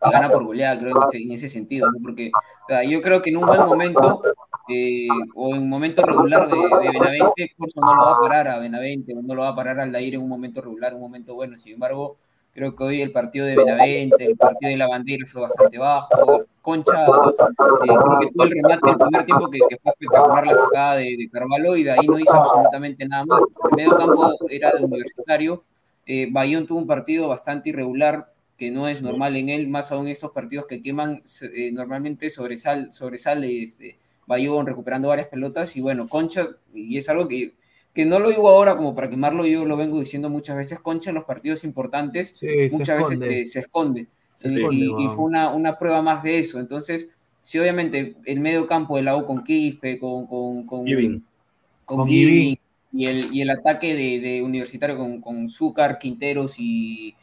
gana 0.00 0.30
por 0.30 0.44
goleada, 0.44 0.78
creo, 0.78 0.94
ese, 1.08 1.22
en 1.22 1.32
ese 1.32 1.48
sentido, 1.48 1.90
¿no? 1.90 1.98
Porque, 2.02 2.30
o 2.34 2.68
sea, 2.68 2.82
yo 2.84 3.00
creo 3.00 3.22
que 3.22 3.30
en 3.30 3.38
un 3.38 3.46
buen 3.46 3.60
momento, 3.60 4.22
eh, 4.68 5.08
o 5.34 5.54
en 5.54 5.62
un 5.62 5.68
momento 5.68 6.02
regular 6.02 6.48
de, 6.48 6.56
de 6.56 6.90
Benavente, 6.90 7.54
Corso 7.56 7.80
no 7.80 7.94
lo 7.94 8.04
va 8.04 8.12
a 8.12 8.20
parar 8.20 8.48
a 8.48 8.58
Benavente, 8.58 9.14
no 9.14 9.34
lo 9.34 9.42
va 9.42 9.48
a 9.48 9.56
parar 9.56 9.80
al 9.80 9.92
Dair 9.92 10.14
en 10.14 10.22
un 10.22 10.28
momento 10.28 10.60
regular, 10.60 10.94
un 10.94 11.00
momento 11.00 11.34
bueno, 11.34 11.56
sin 11.56 11.74
embargo, 11.74 12.16
creo 12.52 12.74
que 12.74 12.84
hoy 12.84 13.02
el 13.02 13.12
partido 13.12 13.46
de 13.46 13.56
Benavente, 13.56 14.24
el 14.24 14.36
partido 14.36 14.70
de 14.70 14.76
la 14.76 14.88
bandera 14.88 15.26
fue 15.26 15.42
bastante 15.42 15.78
bajo, 15.78 16.44
Concha, 16.60 17.06
eh, 17.06 17.08
creo 17.86 18.18
que 18.20 18.30
tuvo 18.30 18.44
el 18.44 18.50
remate 18.50 18.90
el 18.90 18.96
primer 18.98 19.24
tiempo 19.24 19.48
que, 19.48 19.58
que 19.70 19.78
fue 19.78 19.92
espectacular 19.92 20.46
la 20.46 20.54
sacada 20.54 20.96
de, 20.96 21.16
de 21.16 21.28
Carvalho 21.32 21.76
y 21.76 21.82
de 21.82 21.92
ahí 21.92 22.06
no 22.06 22.18
hizo 22.18 22.34
absolutamente 22.34 23.06
nada 23.08 23.24
más. 23.24 23.42
El 23.70 23.76
medio 23.76 23.96
campo 23.96 24.30
era 24.50 24.72
de 24.72 24.84
universitario. 24.84 25.64
Eh, 26.04 26.28
Bayón 26.30 26.66
tuvo 26.66 26.80
un 26.80 26.86
partido 26.86 27.28
bastante 27.28 27.70
irregular, 27.70 28.32
que 28.58 28.70
no 28.72 28.88
es 28.88 29.00
normal 29.02 29.36
en 29.36 29.48
él, 29.48 29.68
más 29.68 29.92
aún 29.92 30.08
esos 30.08 30.32
partidos 30.32 30.66
que 30.66 30.82
queman, 30.82 31.22
eh, 31.54 31.70
normalmente 31.72 32.28
sobresal, 32.28 32.92
sobresale 32.92 33.62
este, 33.62 33.96
Bayón 34.26 34.66
recuperando 34.66 35.08
varias 35.08 35.28
pelotas 35.28 35.76
y 35.76 35.80
bueno, 35.80 36.08
Concha, 36.08 36.48
y 36.74 36.96
es 36.96 37.08
algo 37.08 37.28
que, 37.28 37.52
que 37.94 38.04
no 38.04 38.18
lo 38.18 38.28
digo 38.30 38.48
ahora 38.50 38.76
como 38.76 38.94
para 38.96 39.08
quemarlo, 39.08 39.46
yo 39.46 39.64
lo 39.64 39.76
vengo 39.76 39.98
diciendo 40.00 40.28
muchas 40.28 40.56
veces, 40.56 40.80
Concha 40.80 41.10
en 41.10 41.14
los 41.14 41.24
partidos 41.24 41.62
importantes 41.64 42.30
Sí, 42.36 42.48
se 42.48 42.70
muchas 42.72 43.08
veces 43.08 43.52
se, 43.52 43.60
esconde. 43.60 44.08
Se 44.34 44.48
Y- 44.48 44.56
esconde, 44.56 44.76
y, 44.76 44.84
y 44.84 44.88
weón. 44.90 45.10
fue 45.16 45.24
una, 45.24 45.54
una 45.54 45.78
prueba 45.78 46.02
más 46.02 46.22
de 46.24 46.38
eso. 46.38 46.58
Entonces, 46.58 47.08
si 47.42 47.58
obviamente 47.60 48.16
el 48.24 48.40
medio 48.40 48.66
campo 48.66 48.96
de 48.96 49.02
la 49.02 49.16
U 49.16 49.24
con 49.24 49.42
Quispe, 49.44 49.98
con, 50.00 50.26
con, 50.26 50.66
con, 50.66 50.84
Giving. 50.84 51.24
con 51.84 51.98
Con 51.98 52.08
Giving, 52.08 52.34
Giving. 52.34 52.58
y 52.92 53.06
el, 53.06 53.34
y 53.34 53.40
el 53.42 53.50
ataque 53.50 53.94
de, 53.94 54.20
de 54.20 54.42
Universitario 54.42 54.98
con, 54.98 55.20
con 55.20 55.48
Zúcar, 55.48 55.98
Quinteros 55.98 56.56
y, 56.58 57.14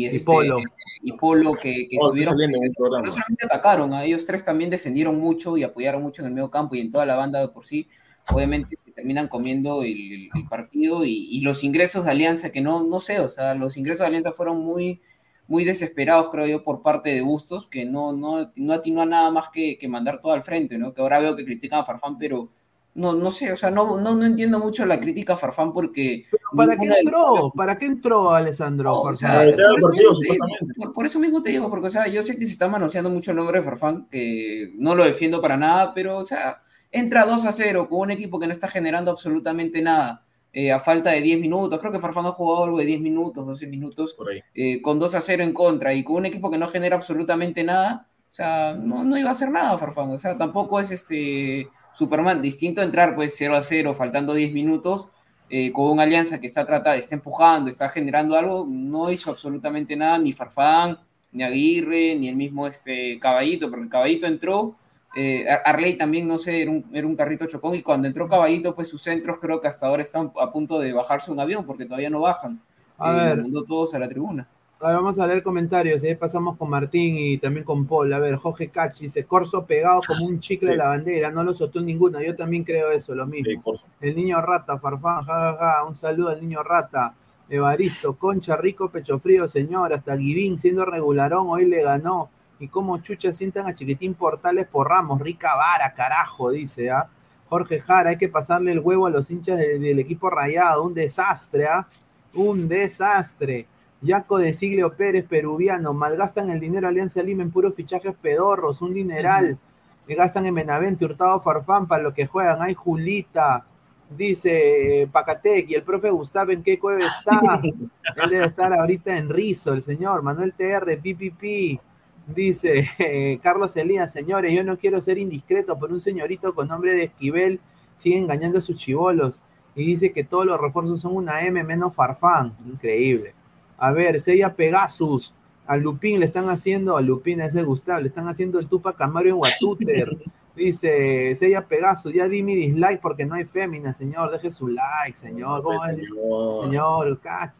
y, 0.00 0.06
este, 0.06 0.24
Polo. 0.24 0.58
y 1.02 1.12
Polo, 1.12 1.52
que, 1.54 1.88
Oh, 1.98 2.08
estuvieron 2.08 2.34
un 2.34 2.74
no 3.02 3.10
solamente 3.10 3.44
atacaron, 3.46 3.92
a 3.94 4.04
ellos 4.04 4.26
tres 4.26 4.44
también 4.44 4.70
defendieron 4.70 5.18
mucho 5.18 5.56
y 5.56 5.62
apoyaron 5.62 6.02
mucho 6.02 6.22
en 6.22 6.28
el 6.28 6.34
medio 6.34 6.50
campo 6.50 6.74
y 6.74 6.80
en 6.80 6.90
toda 6.90 7.06
la 7.06 7.16
banda 7.16 7.40
de 7.40 7.48
por 7.48 7.66
sí. 7.66 7.88
Obviamente 8.28 8.76
se 8.76 8.90
terminan 8.92 9.28
comiendo 9.28 9.82
el, 9.82 9.92
el- 10.12 10.30
el 10.34 10.48
partido 10.48 11.04
y, 11.04 11.12
y 11.30 11.40
los 11.42 11.62
ingresos 11.64 12.04
de 12.04 12.10
Alianza, 12.10 12.50
que 12.50 12.60
no, 12.60 12.82
no 12.84 12.98
sé, 13.00 13.20
o 13.20 13.30
sea, 13.30 13.54
los 13.54 13.76
ingresos 13.76 14.00
de 14.00 14.06
Alianza 14.08 14.32
fueron 14.32 14.58
muy, 14.64 15.00
muy 15.46 15.64
desesperados, 15.64 16.30
creo 16.30 16.46
yo, 16.46 16.64
por 16.64 16.82
parte 16.82 17.10
de 17.10 17.20
Bustos, 17.20 17.68
que 17.68 17.84
no, 17.84 18.12
no, 18.12 18.52
no 18.56 18.72
atinó 18.72 19.02
a 19.02 19.06
nada 19.06 19.30
más 19.30 19.48
que, 19.50 19.78
que 19.78 19.88
mandar 19.88 20.20
todo 20.20 20.32
al 20.32 20.42
frente, 20.42 20.76
¿no? 20.78 20.92
Que 20.94 21.02
ahora 21.02 21.20
veo 21.20 21.36
que 21.36 21.44
critican 21.44 21.80
a 21.80 21.84
Farfán, 21.84 22.18
pero 22.18 22.50
no, 22.96 23.12
no 23.12 23.30
sé, 23.30 23.52
o 23.52 23.56
sea, 23.56 23.70
no, 23.70 24.00
no, 24.00 24.14
no 24.14 24.24
entiendo 24.24 24.58
mucho 24.58 24.84
la 24.86 24.98
crítica 24.98 25.34
a 25.34 25.36
Farfán 25.36 25.72
porque... 25.72 26.24
¿Para 26.56 26.76
qué 26.76 26.86
entró? 26.86 27.52
¿Para 27.54 27.76
qué 27.78 27.86
entró 27.86 28.30
Alessandro? 28.30 28.90
no, 28.90 29.00
o 29.02 29.14
sea, 29.14 29.40
por, 29.42 29.48
eso 29.48 29.80
partido, 29.80 29.90
mismo 29.90 29.92
te 29.92 30.00
digo, 30.00 30.14
supuestamente. 30.14 30.74
por- 30.78 30.92
por 30.94 31.06
eso 31.06 31.18
mismo 31.20 31.42
te 31.42 31.50
digo, 31.50 31.70
porque 31.70 31.86
o 31.88 31.90
sea, 31.90 32.08
yo 32.08 32.22
sé 32.22 32.38
que 32.38 32.46
se 32.46 32.52
está 32.52 32.68
manoseando 32.68 33.10
mucho 33.10 33.30
el 33.30 33.36
nombre 33.36 33.58
de 33.60 33.64
Farfán, 33.64 34.08
que 34.10 34.72
no 34.78 34.94
lo 34.94 35.04
defiendo 35.04 35.40
para 35.42 35.56
nada, 35.56 35.92
pero 35.94 36.16
o 36.18 36.24
sea, 36.24 36.62
entra 36.90 37.24
2 37.26 37.44
a 37.44 37.52
0 37.52 37.88
con 37.88 38.00
un 38.00 38.10
equipo 38.12 38.38
que 38.40 38.46
no 38.46 38.52
está 38.52 38.68
generando 38.68 39.10
absolutamente 39.10 39.82
nada, 39.82 40.24
eh, 40.52 40.72
a 40.72 40.78
falta 40.80 41.10
de 41.10 41.20
10 41.20 41.38
minutos, 41.38 41.78
creo 41.78 41.92
que 41.92 41.98
Farfán 42.00 42.24
ha 42.24 42.32
jugado 42.32 42.64
algo 42.64 42.78
de 42.78 42.86
10 42.86 43.00
minutos, 43.00 43.46
12 43.46 43.66
minutos, 43.66 44.14
Por 44.14 44.30
ahí. 44.30 44.40
eh, 44.54 44.80
con 44.80 44.98
2 44.98 45.14
a 45.14 45.20
0 45.20 45.42
en 45.42 45.52
contra 45.52 45.92
y 45.92 46.02
con 46.02 46.16
un 46.16 46.26
equipo 46.26 46.50
que 46.50 46.56
no 46.56 46.68
genera 46.68 46.96
absolutamente 46.96 47.62
nada, 47.62 48.06
o 48.30 48.34
sea, 48.34 48.72
no, 48.74 49.04
no 49.04 49.18
iba 49.18 49.28
a 49.28 49.32
hacer 49.32 49.50
nada 49.50 49.76
Farfán, 49.76 50.10
o 50.10 50.18
sea, 50.18 50.38
tampoco 50.38 50.80
es 50.80 50.90
este 50.90 51.68
Superman, 51.96 52.42
distinto 52.42 52.82
entrar 52.82 53.14
pues 53.14 53.34
0 53.36 53.56
a 53.56 53.62
0, 53.62 53.94
faltando 53.94 54.34
10 54.34 54.52
minutos, 54.52 55.08
eh, 55.48 55.72
con 55.72 55.90
una 55.90 56.02
alianza 56.04 56.40
que 56.40 56.46
está 56.46 56.66
tratando, 56.66 56.98
está 56.98 57.14
empujando, 57.14 57.70
está 57.70 57.88
generando 57.88 58.36
algo, 58.36 58.66
no 58.68 59.10
hizo 59.10 59.30
absolutamente 59.30 59.96
nada, 59.96 60.18
ni 60.18 60.32
Farfán, 60.32 60.98
ni 61.32 61.42
Aguirre, 61.42 62.14
ni 62.16 62.28
el 62.28 62.36
mismo 62.36 62.66
este 62.66 63.18
Caballito, 63.18 63.68
porque 63.70 63.84
el 63.84 63.90
Caballito 63.90 64.26
entró, 64.26 64.76
eh, 65.16 65.48
Ar- 65.48 65.62
Arley 65.64 65.96
también, 65.96 66.26
no 66.28 66.38
sé, 66.38 66.62
era 66.62 66.70
un, 66.70 66.84
era 66.92 67.06
un 67.06 67.16
carrito 67.16 67.46
chocón, 67.46 67.74
y 67.74 67.82
cuando 67.82 68.08
entró 68.08 68.26
Caballito, 68.28 68.74
pues 68.74 68.88
sus 68.88 69.02
centros 69.02 69.38
creo 69.38 69.60
que 69.60 69.68
hasta 69.68 69.86
ahora 69.86 70.02
están 70.02 70.32
a 70.40 70.52
punto 70.52 70.78
de 70.78 70.92
bajarse 70.92 71.30
un 71.32 71.40
avión, 71.40 71.64
porque 71.64 71.86
todavía 71.86 72.10
no 72.10 72.20
bajan. 72.20 72.60
A 72.98 73.12
Eh, 73.12 73.26
ver. 73.34 73.42
mandó 73.42 73.64
todos 73.64 73.94
a 73.94 73.98
la 73.98 74.08
tribuna. 74.08 74.46
A 74.78 74.88
ver, 74.88 74.96
vamos 74.96 75.18
a 75.18 75.26
leer 75.26 75.42
comentarios. 75.42 76.02
Ahí 76.02 76.14
pasamos 76.16 76.56
con 76.58 76.68
Martín 76.68 77.16
y 77.16 77.38
también 77.38 77.64
con 77.64 77.86
Paul. 77.86 78.12
A 78.12 78.18
ver, 78.18 78.36
Jorge 78.36 78.68
Cach 78.68 78.98
dice: 78.98 79.24
Corso 79.24 79.64
pegado 79.64 80.00
como 80.06 80.26
un 80.26 80.38
chicle 80.38 80.68
Sí. 80.68 80.74
a 80.74 80.76
la 80.84 80.88
bandera. 80.88 81.30
No 81.30 81.42
lo 81.42 81.54
soltó 81.54 81.80
ninguno. 81.80 82.20
Yo 82.20 82.36
también 82.36 82.62
creo 82.62 82.90
eso, 82.90 83.14
lo 83.14 83.26
mismo. 83.26 83.74
Sí. 83.76 83.82
El 84.02 84.14
niño 84.16 84.40
rata, 84.42 84.78
Farfán, 84.78 85.24
jajaja. 85.24 85.84
Un 85.84 85.96
saludo 85.96 86.28
al 86.28 86.40
niño 86.42 86.62
rata. 86.62 87.14
Evaristo, 87.48 88.16
Concha, 88.16 88.56
Rico, 88.56 88.90
Pecho 88.90 89.18
Frío, 89.18 89.48
señor. 89.48 89.94
Hasta 89.94 90.14
Guivín, 90.14 90.58
siendo 90.58 90.84
regularón, 90.84 91.46
hoy 91.48 91.64
le 91.64 91.82
ganó. 91.82 92.28
Y 92.58 92.68
como 92.68 92.98
chucha 92.98 93.32
sientan 93.32 93.66
a 93.66 93.74
Chiquitín 93.74 94.12
Portales 94.14 94.66
por 94.66 94.88
Ramos. 94.88 95.20
Rica 95.20 95.54
vara, 95.54 95.94
carajo, 95.94 96.50
dice, 96.50 96.90
¿ah? 96.90 97.06
Jorge 97.48 97.80
Jara, 97.80 98.10
hay 98.10 98.16
que 98.18 98.28
pasarle 98.28 98.72
el 98.72 98.80
huevo 98.80 99.06
a 99.06 99.10
los 99.10 99.30
hinchas 99.30 99.56
de- 99.56 99.78
del 99.78 99.98
equipo 100.00 100.28
rayado. 100.28 100.82
Un 100.82 100.92
desastre, 100.94 101.66
¿ah? 101.66 101.86
Un 102.34 102.66
desastre. 102.68 103.66
Yaco 104.06 104.38
de 104.38 104.52
Siglio 104.54 104.96
Pérez, 104.96 105.24
peruviano, 105.24 105.92
malgastan 105.92 106.50
el 106.50 106.60
dinero 106.60 106.88
Alianza 106.88 107.22
Lima 107.22 107.42
en 107.42 107.50
puros 107.50 107.74
fichajes 107.74 108.14
pedorros, 108.14 108.80
un 108.82 108.94
dineral. 108.94 109.58
Le 110.06 110.14
gastan 110.14 110.46
en 110.46 110.54
Benavente, 110.54 111.04
Hurtado 111.04 111.40
Farfán 111.40 111.88
para 111.88 112.02
lo 112.02 112.14
que 112.14 112.26
juegan. 112.26 112.62
Hay 112.62 112.74
Julita, 112.74 113.66
dice 114.08 115.02
eh, 115.02 115.06
Pacatec, 115.08 115.68
y 115.68 115.74
el 115.74 115.82
profe 115.82 116.10
Gustavo, 116.10 116.52
¿en 116.52 116.62
qué 116.62 116.78
cueva 116.78 117.00
está? 117.00 117.60
Él 117.62 118.30
debe 118.30 118.46
estar 118.46 118.72
ahorita 118.72 119.16
en 119.16 119.28
Rizo, 119.28 119.72
el 119.72 119.82
señor. 119.82 120.22
Manuel 120.22 120.54
TR, 120.54 120.98
PPP. 120.98 121.80
Dice 122.26 122.88
eh, 122.98 123.38
Carlos 123.42 123.76
Elías, 123.76 124.12
señores, 124.12 124.52
yo 124.52 124.64
no 124.64 124.78
quiero 124.78 125.00
ser 125.00 125.18
indiscreto, 125.18 125.78
pero 125.78 125.94
un 125.94 126.00
señorito 126.00 126.54
con 126.54 126.68
nombre 126.68 126.92
de 126.94 127.04
Esquivel 127.04 127.60
sigue 127.96 128.18
engañando 128.18 128.58
a 128.58 128.62
sus 128.62 128.76
chivolos. 128.76 129.40
Y 129.74 129.84
dice 129.84 130.12
que 130.12 130.24
todos 130.24 130.46
los 130.46 130.60
refuerzos 130.60 131.02
son 131.02 131.16
una 131.16 131.42
M 131.42 131.62
menos 131.62 131.94
Farfán. 131.94 132.56
Increíble. 132.66 133.34
A 133.78 133.92
ver, 133.92 134.20
Sella 134.20 134.54
Pegasus. 134.54 135.34
A 135.66 135.76
Lupín 135.76 136.20
le 136.20 136.26
están 136.26 136.48
haciendo, 136.48 136.96
a 136.96 137.00
Lupín 137.00 137.40
es 137.40 137.54
el 137.56 137.66
Gustavo, 137.66 137.98
le 138.00 138.08
están 138.08 138.28
haciendo 138.28 138.60
el 138.60 138.68
Tupac 138.68 138.96
Camaro 138.96 139.28
en 139.28 139.34
Watuter. 139.34 140.16
Dice 140.56 141.34
Sella 141.36 141.66
Pegasus, 141.66 142.14
ya 142.14 142.28
di 142.28 142.42
mi 142.42 142.54
dislike 142.54 143.00
porque 143.02 143.26
no 143.26 143.34
hay 143.34 143.44
fémina, 143.44 143.92
señor. 143.92 144.30
Deje 144.30 144.50
su 144.52 144.68
like, 144.68 145.14
señor. 145.18 145.62
Señor. 145.84 146.64
Señor, 146.64 147.20
cacho. 147.20 147.52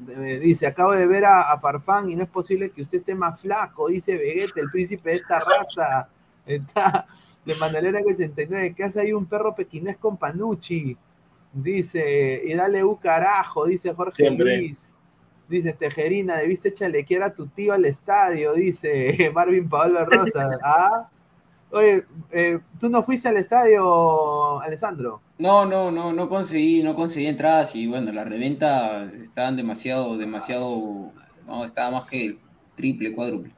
Debe- 0.00 0.38
Dice, 0.40 0.66
acabo 0.66 0.92
de 0.92 1.06
ver 1.06 1.26
a, 1.26 1.52
a 1.52 1.58
Farfán 1.60 2.08
y 2.08 2.16
no 2.16 2.22
es 2.22 2.28
posible 2.30 2.70
que 2.70 2.80
usted 2.80 2.98
esté 3.00 3.14
más 3.14 3.38
flaco, 3.40 3.88
dice 3.88 4.16
Vegeta, 4.16 4.60
el 4.60 4.70
príncipe 4.70 5.10
de 5.10 5.16
esta 5.16 5.40
raza. 5.40 6.08
Está 6.46 7.06
de 7.44 7.54
Manalera 7.56 8.00
89, 8.06 8.74
¿qué 8.74 8.84
hace 8.84 9.00
ahí 9.00 9.12
un 9.12 9.26
perro 9.26 9.54
pequinés 9.54 9.96
con 9.98 10.16
Panucci? 10.16 10.96
Dice, 11.52 12.42
y 12.44 12.54
dale 12.54 12.82
un 12.82 12.96
carajo, 12.96 13.66
dice 13.66 13.92
Jorge 13.92 14.16
Siempre. 14.24 14.56
Luis. 14.58 14.92
Dice, 15.48 15.72
Tejerina, 15.74 16.36
debiste 16.36 16.72
chalequear 16.72 17.22
a 17.24 17.34
tu 17.34 17.46
tío 17.48 17.74
al 17.74 17.84
estadio, 17.84 18.54
dice 18.54 19.30
Marvin 19.34 19.68
Paolo 19.68 20.04
Rosa. 20.04 20.58
¿Ah? 20.62 21.08
Oye, 21.70 22.04
eh, 22.30 22.60
¿tú 22.78 22.88
no 22.88 23.02
fuiste 23.02 23.28
al 23.28 23.36
estadio, 23.36 24.60
Alessandro? 24.60 25.20
No, 25.38 25.66
no, 25.66 25.90
no, 25.90 26.12
no 26.12 26.28
conseguí, 26.28 26.82
no 26.82 26.94
conseguí 26.94 27.26
entradas 27.26 27.74
y 27.74 27.88
bueno, 27.88 28.12
la 28.12 28.22
reventa 28.22 29.04
estaban 29.20 29.56
demasiado, 29.56 30.16
demasiado, 30.16 31.10
no, 31.46 31.64
estaba 31.64 31.90
más 31.90 32.04
que 32.08 32.38
triple, 32.76 33.12
cuádruple. 33.12 33.52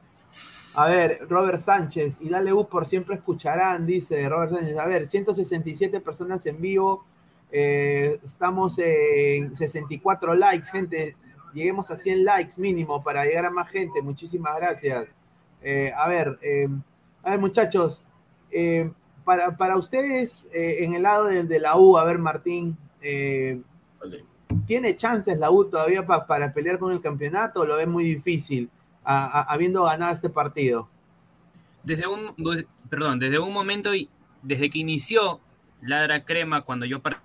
A 0.73 0.87
ver, 0.87 1.19
Robert 1.29 1.59
Sánchez, 1.59 2.19
y 2.21 2.29
dale 2.29 2.53
U 2.53 2.67
por 2.67 2.85
siempre 2.85 3.15
escucharán, 3.15 3.85
dice 3.85 4.27
Robert 4.29 4.53
Sánchez. 4.53 4.77
A 4.77 4.85
ver, 4.85 5.07
167 5.07 6.01
personas 6.01 6.45
en 6.45 6.59
vivo. 6.61 7.05
eh, 7.51 8.19
estamos 8.23 8.77
en 8.79 9.55
64 9.55 10.33
likes, 10.35 10.67
gente. 10.71 11.15
Lleguemos 11.53 11.89
a 11.91 11.97
100 11.97 12.23
likes 12.25 12.59
mínimo 12.59 13.03
para 13.03 13.25
llegar 13.25 13.45
a 13.45 13.49
más 13.51 13.69
gente. 13.69 14.01
Muchísimas 14.01 14.55
gracias. 14.57 15.15
Eh, 15.61 15.91
a 15.95 16.07
ver, 16.07 16.37
eh, 16.41 16.67
a 17.23 17.31
ver, 17.31 17.39
muchachos, 17.39 18.03
eh, 18.51 18.91
para, 19.25 19.57
para 19.57 19.75
ustedes, 19.77 20.47
eh, 20.53 20.83
en 20.83 20.93
el 20.93 21.03
lado 21.03 21.25
de, 21.25 21.43
de 21.43 21.59
la 21.59 21.75
U, 21.77 21.97
a 21.97 22.03
ver, 22.03 22.17
Martín, 22.19 22.77
eh, 23.01 23.59
Vale. 23.99 24.23
¿tiene 24.65 24.95
chances 24.95 25.37
la 25.37 25.51
U 25.51 25.65
todavía 25.65 26.05
pa- 26.05 26.25
para 26.27 26.53
pelear 26.53 26.77
con 26.79 26.91
el 26.91 27.01
campeonato 27.01 27.61
o 27.61 27.65
lo 27.65 27.75
ve 27.77 27.85
muy 27.85 28.03
difícil, 28.03 28.69
a- 29.03 29.25
a- 29.41 29.43
habiendo 29.53 29.83
ganado 29.83 30.13
este 30.13 30.29
partido? 30.29 30.87
desde 31.83 32.05
un, 32.05 32.35
perdón, 32.89 33.17
desde 33.17 33.39
un 33.39 33.53
momento 33.53 33.95
y 33.95 34.09
desde 34.41 34.69
que 34.69 34.79
inició 34.79 35.39
Ladra 35.81 36.25
Crema, 36.25 36.61
cuando 36.63 36.85
yo 36.85 37.01
par- 37.01 37.21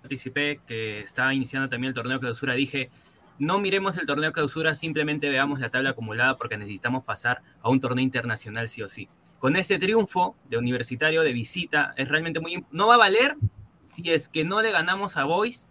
participé, 0.00 0.60
que 0.66 1.00
estaba 1.00 1.34
iniciando 1.34 1.68
también 1.68 1.88
el 1.90 1.94
torneo 1.94 2.18
clausura, 2.18 2.54
dije, 2.54 2.88
no 3.38 3.58
miremos 3.58 3.98
el 3.98 4.06
torneo 4.06 4.32
clausura, 4.32 4.74
simplemente 4.74 5.28
veamos 5.28 5.60
la 5.60 5.70
tabla 5.70 5.90
acumulada 5.90 6.36
porque 6.36 6.56
necesitamos 6.56 7.04
pasar 7.04 7.42
a 7.60 7.68
un 7.68 7.80
torneo 7.80 8.02
internacional 8.02 8.68
sí 8.68 8.82
o 8.82 8.88
sí. 8.88 9.08
Con 9.38 9.56
este 9.56 9.78
triunfo 9.78 10.36
de 10.48 10.56
universitario 10.56 11.22
de 11.22 11.32
visita, 11.32 11.92
es 11.96 12.08
realmente 12.08 12.40
muy... 12.40 12.64
No 12.70 12.86
va 12.86 12.94
a 12.94 12.98
valer 12.98 13.36
si 13.82 14.10
es 14.10 14.28
que 14.28 14.44
no 14.44 14.62
le 14.62 14.72
ganamos 14.72 15.16
a 15.16 15.24
Boys 15.24 15.68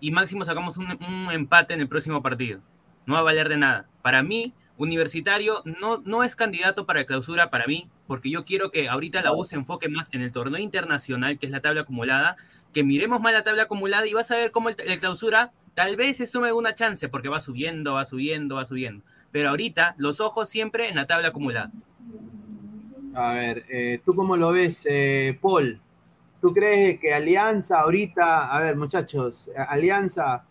y 0.00 0.10
máximo 0.10 0.44
sacamos 0.44 0.76
un, 0.76 0.98
empate 1.32 1.74
en 1.74 1.80
el 1.80 1.88
próximo 1.88 2.22
partido. 2.22 2.60
No 3.06 3.14
va 3.14 3.20
a 3.20 3.24
valer 3.24 3.48
de 3.48 3.56
nada. 3.56 3.88
Para 4.02 4.22
mí, 4.22 4.54
Universitario 4.76 5.62
no, 5.64 6.02
no 6.04 6.24
es 6.24 6.34
candidato 6.34 6.84
para 6.86 7.06
clausura 7.06 7.50
para 7.50 7.66
mí, 7.66 7.88
porque 8.08 8.30
yo 8.30 8.44
quiero 8.44 8.70
que 8.72 8.88
ahorita 8.88 9.22
la 9.22 9.32
U 9.32 9.44
se 9.44 9.54
enfoque 9.54 9.88
más 9.88 10.12
en 10.12 10.22
el 10.22 10.32
torneo 10.32 10.60
internacional, 10.60 11.38
que 11.38 11.46
es 11.46 11.52
la 11.52 11.60
tabla 11.60 11.82
acumulada, 11.82 12.36
que 12.74 12.82
miremos 12.82 13.20
más 13.20 13.32
la 13.32 13.44
tabla 13.44 13.62
acumulada 13.62 14.06
y 14.06 14.12
vas 14.12 14.30
a 14.32 14.36
ver 14.36 14.50
cómo 14.50 14.68
el, 14.68 14.76
el 14.78 14.98
clausura 14.98 15.52
tal 15.76 15.94
vez 15.94 16.16
se 16.16 16.26
sume 16.26 16.52
una 16.52 16.74
chance, 16.74 17.08
porque 17.10 17.28
va 17.28 17.38
subiendo, 17.38 17.94
va 17.94 18.06
subiendo, 18.06 18.56
va 18.56 18.64
subiendo. 18.64 19.04
Pero 19.30 19.50
ahorita 19.50 19.94
los 19.98 20.20
ojos 20.20 20.48
siempre 20.48 20.88
en 20.88 20.96
la 20.96 21.06
tabla 21.06 21.28
acumulada. 21.28 21.70
A 23.14 23.34
ver, 23.34 23.66
eh, 23.68 24.00
¿tú 24.04 24.14
cómo 24.14 24.38
lo 24.38 24.52
ves, 24.52 24.86
eh, 24.88 25.38
Paul? 25.40 25.78
¿Tú 26.40 26.54
crees 26.54 26.98
que 26.98 27.12
Alianza 27.12 27.80
ahorita, 27.80 28.56
a 28.56 28.60
ver 28.60 28.76
muchachos, 28.76 29.50
Alianza 29.68 30.44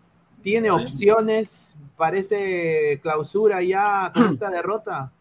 tiene 0.43 0.69
opciones 0.69 1.75
para 1.97 2.17
este 2.17 2.99
clausura 3.01 3.63
ya 3.63 4.11
con 4.13 4.27
esta 4.27 4.51
derrota? 4.51 5.11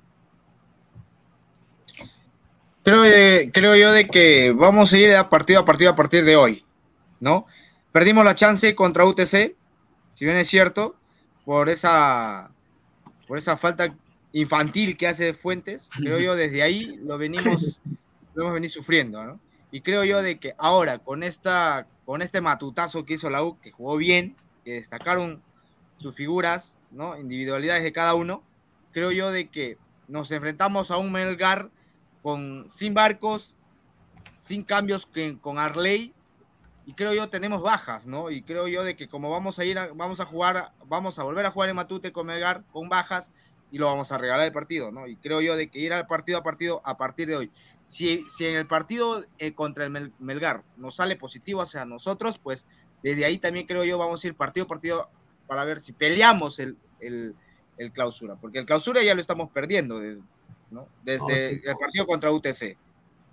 Creo, 2.83 3.05
eh, 3.07 3.51
creo 3.55 3.75
yo 3.75 3.91
de 3.91 4.07
que 4.07 4.53
vamos 4.53 4.93
a 4.93 4.99
ir 4.99 5.15
a 5.15 5.31
partido 5.31 5.61
a 5.61 5.65
partido 5.65 5.93
a 5.93 5.97
partir 5.97 6.27
de 6.27 6.37
hoy, 6.37 6.63
¿no? 7.21 7.47
Perdimos 7.91 8.23
la 8.27 8.35
chance 8.35 8.75
contra 8.75 9.07
UTC, 9.07 9.55
si 10.15 10.25
bien 10.25 10.37
es 10.37 10.49
cierto, 10.49 10.97
por 11.45 11.69
esa, 11.69 12.51
por 13.29 13.39
esa 13.39 13.57
falta 13.57 13.95
infantil 14.33 14.97
que 14.97 15.07
hace 15.07 15.35
Fuentes, 15.35 15.91
creo 15.97 16.19
yo 16.19 16.35
desde 16.35 16.63
ahí 16.63 16.97
lo 17.03 17.19
venimos, 17.19 17.81
lo 18.35 18.43
hemos 18.43 18.55
venido 18.55 18.73
sufriendo, 18.73 19.25
¿no? 19.25 19.41
Y 19.71 19.81
creo 19.81 20.05
yo 20.05 20.23
de 20.23 20.39
que 20.39 20.55
ahora 20.57 20.99
con 20.99 21.25
esta, 21.25 21.89
con 22.07 22.23
este 22.23 22.41
matutazo 22.41 23.05
que 23.05 23.15
hizo 23.15 23.29
la 23.29 23.43
U, 23.43 23.59
que 23.61 23.73
jugó 23.73 23.97
bien, 23.97 24.37
que 24.65 24.75
destacaron 24.75 25.43
sus 25.97 26.15
figuras, 26.15 26.77
¿no? 26.93 27.19
Individualidades 27.19 27.83
de 27.83 27.93
cada 27.93 28.15
uno, 28.15 28.43
creo 28.93 29.11
yo 29.11 29.33
de 29.33 29.49
que 29.49 29.77
nos 30.07 30.31
enfrentamos 30.31 30.93
a 30.93 30.97
un 30.97 31.11
Melgar 31.11 31.71
con 32.23 32.71
sin 32.71 32.95
barcos, 32.95 33.57
sin 34.37 34.63
cambios 34.63 35.07
que, 35.07 35.37
con 35.41 35.59
Arley, 35.59 36.14
y 36.87 36.95
creo 36.95 37.15
yo 37.15 37.29
tenemos 37.29 37.63
bajas, 37.63 38.07
¿no? 38.07 38.31
Y 38.31 38.43
creo 38.43 38.69
yo 38.69 38.85
de 38.85 38.97
que 38.97 39.09
como 39.09 39.31
vamos 39.31 39.59
a 39.59 39.65
ir, 39.65 39.79
a, 39.79 39.93
vamos 39.95 40.21
a 40.21 40.27
jugar, 40.27 40.73
vamos 40.87 41.19
a 41.19 41.23
volver 41.23 41.47
a 41.47 41.51
jugar 41.51 41.71
en 41.71 41.77
Matute 41.77 42.13
con 42.13 42.27
Melgar 42.27 42.65
con 42.73 42.89
bajas 42.89 43.31
y 43.71 43.79
lo 43.79 43.87
vamos 43.87 44.13
a 44.13 44.19
regalar 44.19 44.47
el 44.47 44.53
partido, 44.53 44.93
¿no? 44.93 45.07
Y 45.07 45.17
creo 45.17 45.41
yo 45.41 45.57
de 45.57 45.69
que 45.69 45.79
ir 45.79 45.93
al 45.93 46.07
partido 46.07 46.39
a 46.39 46.43
partido 46.43 46.83
a 46.85 46.97
partir 46.97 47.29
de 47.29 47.37
hoy. 47.37 47.51
Si, 47.83 48.25
si 48.29 48.47
en 48.47 48.57
el 48.57 48.67
partido 48.67 49.25
eh, 49.39 49.55
contra 49.55 49.85
el 49.85 49.91
Mel, 49.91 50.13
Melgar 50.19 50.63
nos 50.77 50.97
sale 50.97 51.17
positivo 51.17 51.63
hacia 51.63 51.85
nosotros, 51.85 52.39
pues 52.39 52.67
desde 53.03 53.25
ahí 53.25 53.39
también 53.39 53.67
creo 53.67 53.85
yo 53.85 53.99
vamos 53.99 54.23
a 54.23 54.27
ir 54.27 54.35
partido 54.35 54.65
a 54.65 54.69
partido 54.69 55.11
para 55.47 55.65
ver 55.65 55.81
si 55.81 55.93
peleamos 55.93 56.59
el, 56.59 56.77
el, 57.01 57.35
el 57.79 57.93
clausura, 57.93 58.37
porque 58.37 58.59
el 58.59 58.67
clausura 58.67 59.03
ya 59.03 59.15
lo 59.15 59.21
estamos 59.21 59.51
perdiendo, 59.51 60.01
¿no? 60.71 60.89
Desde 61.03 61.25
oh, 61.25 61.29
sí. 61.29 61.63
el 61.65 61.77
partido 61.77 62.07
contra 62.07 62.31
UTC. 62.31 62.77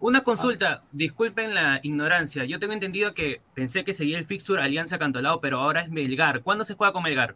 Una 0.02 0.24
consulta, 0.24 0.84
disculpen 0.91 1.54
la 1.54 1.80
ignorancia. 1.84 2.43
Yo 2.45 2.60
tengo 2.60 2.74
entendido 2.74 3.14
que 3.14 3.39
pensé 3.54 3.84
que 3.84 3.93
seguía 3.93 4.18
el 4.18 4.26
fixture 4.26 4.60
Alianza 4.60 4.97
Cantolao, 4.97 5.39
pero 5.39 5.60
ahora 5.60 5.82
es 5.82 5.91
Melgar. 5.91 6.41
¿Cuándo 6.41 6.66
se 6.66 6.74
juega 6.74 6.91
con 6.91 7.04
Melgar? 7.04 7.36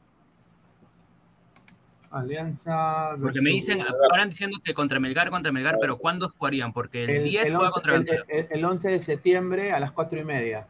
Alianza. 2.09 3.15
Porque 3.21 3.39
me 3.39 3.51
dicen, 3.51 3.83
ahora 4.09 4.25
diciendo 4.25 4.57
que 4.63 4.73
contra 4.73 4.99
Melgar, 4.99 5.29
contra 5.29 5.51
Melgar, 5.51 5.77
pero 5.79 5.99
¿cuándo 5.99 6.27
jugarían? 6.27 6.73
Porque 6.73 7.03
el, 7.03 7.09
el 7.11 7.23
10 7.25 7.47
el 7.49 7.55
juega 7.55 7.69
11, 7.69 7.73
contra 7.73 7.95
el, 7.95 8.25
el, 8.29 8.47
el 8.49 8.65
11 8.65 8.89
de 8.89 8.99
septiembre 8.99 9.71
a 9.71 9.79
las 9.79 9.91
4 9.91 10.19
y 10.19 10.23
media. 10.23 10.67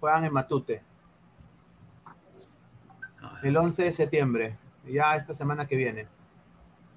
Juegan 0.00 0.24
en 0.24 0.34
Matute. 0.34 0.82
El 3.42 3.56
11 3.56 3.84
de 3.84 3.92
septiembre, 3.92 4.58
ya 4.84 5.16
esta 5.16 5.32
semana 5.32 5.66
que 5.66 5.76
viene. 5.76 6.08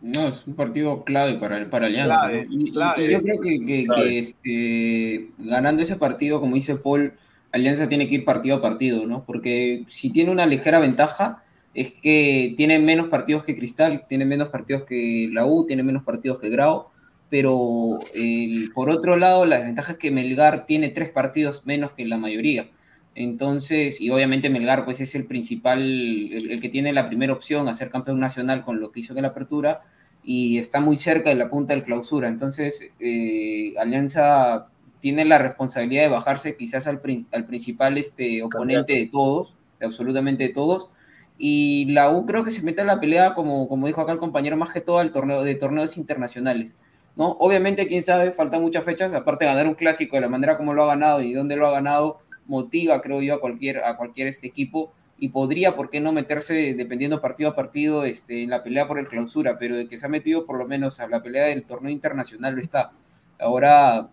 No, 0.06 0.28
es 0.28 0.46
un 0.46 0.54
partido 0.54 1.04
clave 1.04 1.34
para, 1.40 1.68
para 1.68 1.88
Alianza. 1.88 2.20
Clave, 2.20 2.46
¿no? 2.48 2.68
y, 2.68 2.72
clave, 2.72 3.06
y, 3.08 3.12
yo 3.12 3.22
creo 3.24 3.42
que, 3.42 3.66
que, 3.66 3.88
que 3.88 4.20
este, 4.20 5.30
ganando 5.40 5.82
ese 5.82 5.96
partido, 5.96 6.40
como 6.40 6.54
dice 6.54 6.76
Paul, 6.76 7.14
Alianza 7.52 7.88
tiene 7.88 8.08
que 8.08 8.14
ir 8.14 8.24
partido 8.24 8.58
a 8.58 8.62
partido, 8.62 9.08
¿no? 9.08 9.26
Porque 9.26 9.84
si 9.88 10.12
tiene 10.12 10.30
una 10.30 10.46
ligera 10.46 10.78
ventaja, 10.78 11.44
es 11.74 11.92
que 11.92 12.54
tiene 12.56 12.78
menos 12.78 13.08
partidos 13.08 13.44
que 13.44 13.56
Cristal, 13.56 14.06
tiene 14.08 14.26
menos 14.26 14.50
partidos 14.50 14.84
que 14.84 15.28
la 15.32 15.48
U, 15.48 15.66
tiene 15.66 15.82
menos 15.82 16.04
partidos 16.04 16.38
que 16.38 16.50
Grau, 16.50 16.86
pero 17.32 17.98
el, 18.14 18.70
por 18.76 18.92
otro 18.92 19.18
lado, 19.18 19.44
la 19.48 19.58
desventaja 19.58 19.94
es 19.94 19.98
que 19.98 20.12
Melgar 20.12 20.68
tiene 20.68 20.90
tres 20.90 21.10
partidos 21.10 21.66
menos 21.66 21.94
que 21.94 22.06
la 22.06 22.20
mayoría. 22.20 22.70
Entonces, 23.16 24.00
y 24.00 24.12
obviamente 24.12 24.52
Melgar 24.52 24.86
pues 24.86 25.02
es 25.02 25.16
el 25.16 25.26
principal, 25.26 25.82
el, 25.82 26.52
el, 26.52 26.60
que 26.60 26.70
tiene 26.70 26.94
la 26.94 27.08
primera 27.08 27.34
opción 27.34 27.68
a 27.68 27.74
ser 27.74 27.90
campeón 27.90 28.20
nacional 28.20 28.64
con 28.64 28.80
lo 28.80 28.92
que 28.92 29.00
hizo 29.00 29.16
en 29.16 29.24
la 29.24 29.30
apertura 29.30 29.82
y 30.26 30.58
está 30.58 30.80
muy 30.80 30.98
cerca 30.98 31.30
de 31.30 31.36
la 31.36 31.50
punta 31.50 31.74
del 31.74 31.84
clausura. 31.84 32.28
Entonces, 32.28 32.90
eh, 33.00 33.74
Alianza 33.80 34.68
tiene 35.00 35.24
la 35.24 35.38
responsabilidad 35.38 36.02
de 36.02 36.10
bajarse 36.10 36.58
quizás 36.58 36.88
al, 36.88 37.00
al 37.32 37.46
principal 37.46 37.98
este, 38.00 38.42
oponente 38.42 38.94
de 38.94 39.06
todos, 39.06 39.54
de 39.80 39.86
absolutamente 39.86 40.48
de 40.48 40.54
todos. 40.54 40.90
Y 41.38 41.86
la 41.92 42.10
U 42.10 42.26
creo 42.26 42.44
que 42.44 42.50
se 42.50 42.64
mete 42.64 42.82
a 42.82 42.86
la 42.86 43.00
pelea, 43.00 43.36
como, 43.36 43.68
como 43.68 43.86
dijo 43.86 44.02
acá 44.02 44.14
el 44.14 44.18
compañero, 44.18 44.58
más 44.58 44.72
que 44.72 44.82
todo 44.82 44.98
al 44.98 45.12
torneo 45.12 45.44
de 45.44 45.54
torneos 45.54 45.96
internacionales. 45.96 46.76
¿no? 47.16 47.32
Obviamente, 47.40 47.88
quién 47.88 48.02
sabe, 48.02 48.32
faltan 48.32 48.62
muchas 48.62 48.84
fechas, 48.84 49.14
aparte 49.14 49.46
de 49.46 49.52
ganar 49.52 49.68
un 49.68 49.76
clásico 49.76 50.16
de 50.16 50.22
la 50.22 50.30
manera 50.30 50.58
como 50.58 50.74
lo 50.74 50.84
ha 50.84 50.88
ganado 50.88 51.22
y 51.22 51.34
dónde 51.34 51.56
lo 51.56 51.68
ha 51.68 51.72
ganado, 51.72 52.20
motiva, 52.48 53.00
creo 53.02 53.22
yo, 53.22 53.36
a 53.36 53.40
cualquier, 53.40 53.84
a 53.84 53.96
cualquier 53.96 54.28
este 54.28 54.48
equipo 54.48 54.92
y 55.18 55.30
podría, 55.30 55.76
¿por 55.76 55.90
qué 55.90 56.00
no 56.00 56.12
meterse, 56.12 56.74
dependiendo 56.76 57.22
partido 57.22 57.50
a 57.50 57.56
partido, 57.56 58.04
este, 58.04 58.44
en 58.44 58.50
la 58.50 58.64
pelea 58.64 58.88
por 58.88 59.00
el 59.00 59.08
clausura? 59.08 59.58
Pero 59.58 59.78
de 59.78 59.88
que 59.88 59.98
se 59.98 60.06
ha 60.06 60.10
metido 60.10 60.46
por 60.46 60.58
lo 60.58 60.68
menos 60.68 61.00
a 61.00 61.08
la 61.08 61.24
pelea 61.24 61.46
del 61.46 61.64
torneo 61.64 61.92
internacional 61.92 62.56
lo 62.56 62.62
está. 62.62 62.92
Ahora, 63.40 64.10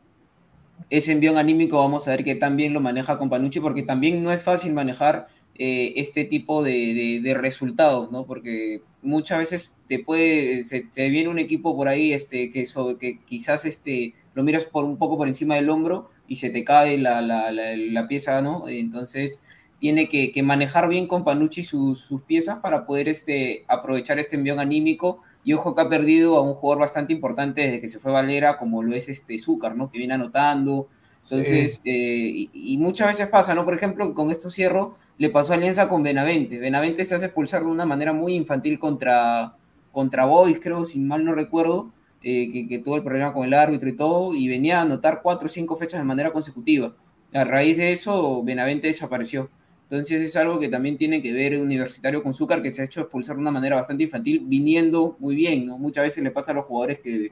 ese 0.91 1.13
envión 1.13 1.39
anímico 1.39 1.79
vamos 1.79 2.07
a 2.07 2.13
ver 2.13 2.25
que 2.25 2.37
también 2.37 2.73
lo 2.73 2.81
maneja 2.81 3.19
con 3.19 3.31
Panucci, 3.31 3.61
porque 3.61 3.83
también 3.83 4.23
no 4.23 4.33
es 4.33 4.43
fácil 4.43 4.73
manejar 4.73 5.27
eh, 5.57 5.95
este 5.97 6.25
tipo 6.25 6.63
de, 6.63 7.21
de, 7.23 7.35
resultados, 7.35 8.11
¿no? 8.13 8.25
Porque 8.25 8.83
muchas 9.03 9.39
veces 9.39 9.79
te 9.89 9.99
puede, 9.99 10.65
se, 10.65 10.87
viene 11.09 11.29
un 11.29 11.39
equipo 11.39 11.77
por 11.77 11.89
ahí 11.89 12.13
este, 12.13 12.51
que, 12.51 12.63
eso, 12.63 12.97
que 12.99 13.19
quizás 13.25 13.65
este, 13.65 14.15
lo 14.35 14.45
miras 14.45 14.65
por 14.65 14.85
un 14.85 14.97
poco 14.99 15.17
por 15.19 15.29
encima 15.29 15.57
del 15.57 15.69
hombro 15.69 16.11
y 16.29 16.37
se 16.37 16.51
te 16.51 16.65
cae 16.65 16.97
la, 16.97 17.21
la, 17.21 17.51
la, 17.51 17.77
la 17.77 18.09
pieza, 18.09 18.41
¿no? 18.41 18.69
Entonces 18.69 19.43
tiene 19.83 20.09
que, 20.09 20.30
que 20.30 20.45
manejar 20.45 20.89
bien 20.89 21.09
con 21.09 21.24
Panucci 21.24 21.64
sus, 21.64 21.99
sus 21.99 22.22
piezas 22.22 22.61
para 22.61 22.87
poder 22.87 23.09
este, 23.09 23.64
aprovechar 23.66 24.16
este 24.20 24.37
envión 24.37 24.61
anímico. 24.61 25.22
Y 25.43 25.55
ojo 25.55 25.74
que 25.74 25.83
ha 25.83 25.89
perdido 25.89 26.37
a 26.37 26.41
un 26.41 26.55
jugador 26.55 26.83
bastante 26.83 27.12
importante 27.12 27.62
desde 27.62 27.80
que 27.80 27.89
se 27.89 27.99
fue 27.99 28.12
Valera, 28.12 28.59
como 28.59 28.85
lo 28.85 28.95
es 28.95 29.09
este 29.09 29.37
Zúcar, 29.39 29.74
¿no? 29.74 29.91
Que 29.91 29.99
viene 29.99 30.14
anotando. 30.14 30.87
Entonces, 31.24 31.80
sí. 31.83 31.91
eh, 31.91 32.49
y, 32.53 32.74
y, 32.74 32.78
muchas 32.78 33.09
veces 33.09 33.26
pasa, 33.26 33.57
¿no? 33.57 33.64
Por 33.64 33.74
ejemplo, 33.74 34.14
con 34.14 34.30
esto 34.30 34.51
cierro, 34.51 34.99
le 35.18 35.30
pasó 35.30 35.53
Alianza 35.53 35.89
con 35.89 36.05
Benavente. 36.05 36.61
Benavente 36.61 37.05
se 37.05 37.16
hace 37.16 37.26
expulsar 37.26 37.62
de 37.62 37.68
una 37.68 37.85
manera 37.85 38.12
muy 38.12 38.35
infantil 38.35 38.78
contra, 38.78 39.57
contra 39.91 40.26
Boys, 40.26 40.61
creo, 40.62 40.85
si 40.85 41.01
mal 41.01 41.24
no 41.24 41.35
recuerdo, 41.35 41.91
eh, 42.22 42.49
que, 42.53 42.68
que, 42.68 42.78
tuvo 42.78 42.95
el 42.95 43.03
problema 43.03 43.33
con 43.33 43.45
el 43.45 43.55
árbitro 43.55 43.89
y 43.89 43.97
todo, 43.97 44.33
y 44.33 44.47
venía 44.47 44.78
a 44.78 44.83
anotar 44.83 45.22
cuatro 45.24 45.47
o 45.47 45.49
cinco 45.49 45.74
fechas 45.74 45.99
de 45.99 46.05
manera 46.05 46.30
consecutiva. 46.30 46.95
A 47.35 47.43
raíz 47.43 47.76
de 47.76 47.91
eso, 47.91 48.45
Benavente 48.45 48.87
desapareció. 48.87 49.51
Entonces 49.93 50.22
es 50.22 50.36
algo 50.36 50.59
que 50.59 50.70
también 50.70 50.97
tiene 50.97 51.20
que 51.20 51.34
ver 51.34 51.61
Universitario 51.61 52.22
con 52.22 52.32
Zúcar, 52.32 52.62
que 52.62 52.70
se 52.70 52.80
ha 52.80 52.86
hecho 52.86 53.03
expulsar 53.03 53.36
de 53.36 53.43
una 53.43 53.51
manera 53.51 53.76
bastante 53.76 54.05
infantil, 54.05 54.40
viniendo 54.43 55.18
muy 55.18 55.36
bien, 55.36 55.66
¿no? 55.66 55.76
Muchas 55.76 56.05
veces 56.05 56.24
le 56.24 56.30
pasa 56.30 56.53
a 56.53 56.55
los 56.55 56.64
jugadores 56.64 57.01
que 57.01 57.30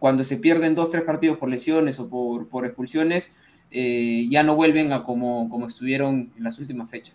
cuando 0.00 0.24
se 0.24 0.38
pierden 0.38 0.74
dos, 0.74 0.90
tres 0.90 1.04
partidos 1.04 1.38
por 1.38 1.48
lesiones 1.48 2.00
o 2.00 2.08
por, 2.08 2.48
por 2.48 2.66
expulsiones, 2.66 3.30
eh, 3.70 4.26
ya 4.28 4.42
no 4.42 4.56
vuelven 4.56 4.92
a 4.92 5.04
como, 5.04 5.48
como 5.48 5.68
estuvieron 5.68 6.32
en 6.36 6.42
las 6.42 6.58
últimas 6.58 6.90
fechas. 6.90 7.14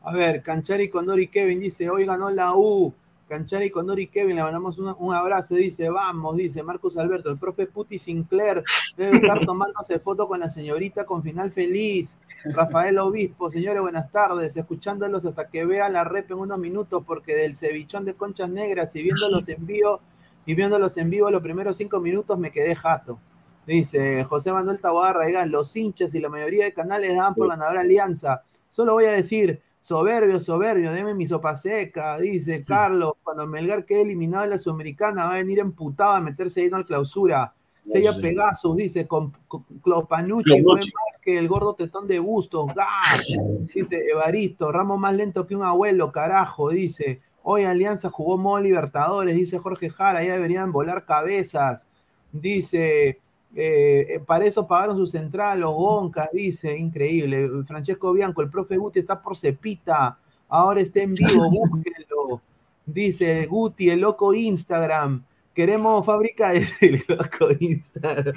A 0.00 0.12
ver, 0.12 0.42
Canchari, 0.42 0.88
Condor 0.88 1.18
y 1.18 1.26
Kevin 1.26 1.58
dice, 1.58 1.90
hoy 1.90 2.06
ganó 2.06 2.30
la 2.30 2.54
U. 2.54 2.94
Canchari, 3.30 3.70
Condor 3.70 4.00
y 4.00 4.08
Kevin, 4.08 4.34
le 4.34 4.42
mandamos 4.42 4.76
un 4.76 5.14
abrazo, 5.14 5.54
dice, 5.54 5.88
vamos, 5.88 6.36
dice 6.36 6.64
Marcos 6.64 6.96
Alberto, 6.96 7.30
el 7.30 7.38
profe 7.38 7.68
Puti 7.68 7.96
Sinclair 7.96 8.64
debe 8.96 9.18
estar 9.18 9.38
tomándose 9.46 10.00
foto 10.00 10.26
con 10.26 10.40
la 10.40 10.50
señorita 10.50 11.06
con 11.06 11.22
final 11.22 11.52
feliz. 11.52 12.18
Rafael 12.44 12.98
Obispo, 12.98 13.48
señores, 13.48 13.82
buenas 13.82 14.10
tardes, 14.10 14.56
escuchándolos 14.56 15.24
hasta 15.24 15.48
que 15.48 15.64
vea 15.64 15.88
la 15.88 16.02
rep 16.02 16.28
en 16.32 16.38
unos 16.38 16.58
minutos, 16.58 17.04
porque 17.06 17.36
del 17.36 17.54
cevichón 17.54 18.04
de 18.04 18.14
conchas 18.14 18.50
negras 18.50 18.96
y 18.96 19.04
viéndolos 19.04 19.48
en 19.48 19.64
vivo, 19.64 20.00
y 20.44 20.56
viéndolos 20.56 20.96
en 20.96 21.08
vivo 21.08 21.30
los 21.30 21.40
primeros 21.40 21.76
cinco 21.76 22.00
minutos 22.00 22.36
me 22.36 22.50
quedé 22.50 22.74
jato. 22.74 23.20
Dice 23.64 24.24
José 24.24 24.50
Manuel 24.50 24.80
Taboada 24.80 25.12
Raigán, 25.12 25.52
los 25.52 25.76
hinchas 25.76 26.12
y 26.14 26.20
la 26.20 26.30
mayoría 26.30 26.64
de 26.64 26.72
canales 26.72 27.14
dan 27.14 27.34
por 27.36 27.48
ganadora 27.48 27.82
alianza. 27.82 28.42
Solo 28.70 28.94
voy 28.94 29.04
a 29.04 29.12
decir, 29.12 29.62
soberbio, 29.80 30.38
soberbio, 30.40 30.92
deme 30.92 31.14
mi 31.14 31.26
sopa 31.26 31.56
seca, 31.56 32.18
dice 32.18 32.64
Carlos, 32.64 33.14
cuando 33.22 33.46
Melgar 33.46 33.84
quede 33.84 34.02
eliminado 34.02 34.44
de 34.44 34.50
la 34.50 34.58
Sudamericana 34.58 35.24
va 35.24 35.30
a 35.30 35.38
venir 35.38 35.58
emputado 35.58 36.12
a 36.12 36.20
meterse 36.20 36.60
ahí 36.60 36.66
en 36.66 36.72
la 36.72 36.84
clausura. 36.84 37.54
Sella 37.86 38.12
Sí. 38.12 38.20
Pegasus 38.20 38.76
dice, 38.76 39.06
con, 39.06 39.32
con 39.48 39.64
Clopanucci 39.82 40.62
fue 40.62 40.74
más 40.74 40.84
que 41.22 41.38
el 41.38 41.48
gordo 41.48 41.74
tetón 41.74 42.06
de 42.06 42.18
Bustos. 42.18 42.66
¡Gas! 42.74 43.26
Dice 43.74 44.06
Evaristo, 44.10 44.70
Ramos 44.70 44.98
más 44.98 45.14
lento 45.14 45.46
que 45.46 45.56
un 45.56 45.64
abuelo, 45.64 46.12
carajo, 46.12 46.70
dice. 46.70 47.20
Hoy 47.42 47.64
Alianza 47.64 48.10
jugó 48.10 48.36
modo 48.36 48.60
Libertadores, 48.60 49.34
dice 49.34 49.58
Jorge 49.58 49.88
Jara, 49.88 50.22
ya 50.22 50.34
deberían 50.34 50.72
volar 50.72 51.06
cabezas. 51.06 51.86
Dice, 52.32 53.18
eh, 53.54 54.06
eh, 54.08 54.20
para 54.20 54.44
eso 54.44 54.66
pagaron 54.66 54.96
su 54.96 55.06
central, 55.06 55.60
los 55.60 55.74
Goncas, 55.74 56.30
dice, 56.32 56.76
increíble. 56.76 57.48
Francesco 57.64 58.12
Bianco, 58.12 58.42
el 58.42 58.50
profe 58.50 58.76
Guti 58.76 58.98
está 58.98 59.20
por 59.20 59.36
cepita, 59.36 60.18
ahora 60.48 60.80
está 60.80 61.00
en 61.00 61.14
vivo, 61.14 61.50
búsquenlo. 61.70 62.40
Dice 62.86 63.46
Guti, 63.46 63.90
el 63.90 64.00
loco 64.00 64.34
Instagram. 64.34 65.24
Queremos 65.54 66.06
fábrica 66.06 66.50
de 66.50 66.64
el 66.80 67.02
loco 67.08 67.48
Instagram. 67.58 68.34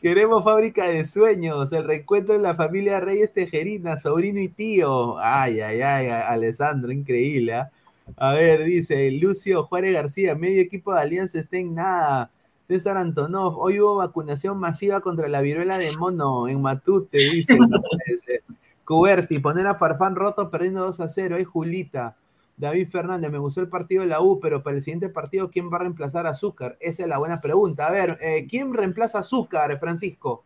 Queremos 0.00 0.44
fábrica 0.44 0.86
de 0.86 1.04
sueños, 1.04 1.72
el 1.72 1.84
reencuentro 1.84 2.34
de 2.34 2.40
la 2.40 2.54
familia 2.54 3.00
Reyes 3.00 3.32
Tejerina, 3.32 3.96
sobrino 3.96 4.40
y 4.40 4.48
tío. 4.48 5.18
Ay, 5.18 5.60
ay, 5.60 5.80
ay, 5.80 6.06
Alessandro, 6.08 6.92
increíble. 6.92 7.54
¿ah? 7.54 7.70
A 8.16 8.32
ver, 8.34 8.64
dice 8.64 9.10
Lucio 9.12 9.64
Juárez 9.64 9.94
García, 9.94 10.34
medio 10.34 10.60
equipo 10.60 10.94
de 10.94 11.00
Alianza 11.00 11.40
está 11.40 11.56
en 11.56 11.74
nada. 11.74 12.30
César 12.72 12.96
Antonov, 12.96 13.58
hoy 13.58 13.80
hubo 13.80 13.96
vacunación 13.96 14.56
masiva 14.58 15.02
contra 15.02 15.28
la 15.28 15.42
viruela 15.42 15.76
de 15.76 15.94
mono 15.98 16.48
en 16.48 16.62
Matute, 16.62 17.18
dice. 17.18 17.58
no 17.58 17.68
puede 17.82 18.18
ser. 18.24 18.42
Cuberti, 18.86 19.38
poner 19.40 19.66
a 19.66 19.74
Farfán 19.74 20.16
roto 20.16 20.48
perdiendo 20.50 20.80
2 20.86 21.00
a 21.00 21.08
0. 21.08 21.36
Ahí 21.36 21.44
Julita. 21.44 22.16
David 22.56 22.88
Fernández, 22.88 23.30
me 23.30 23.36
gustó 23.36 23.60
el 23.60 23.68
partido 23.68 24.02
de 24.02 24.08
la 24.08 24.22
U, 24.22 24.40
pero 24.40 24.62
para 24.62 24.76
el 24.76 24.82
siguiente 24.82 25.10
partido, 25.10 25.50
¿quién 25.50 25.70
va 25.70 25.76
a 25.76 25.80
reemplazar 25.80 26.26
a 26.26 26.30
Azúcar? 26.30 26.78
Esa 26.80 27.02
es 27.02 27.08
la 27.10 27.18
buena 27.18 27.42
pregunta. 27.42 27.86
A 27.86 27.90
ver, 27.90 28.16
eh, 28.22 28.46
¿quién 28.48 28.72
reemplaza 28.72 29.18
a 29.18 29.20
Azúcar, 29.20 29.78
Francisco? 29.78 30.44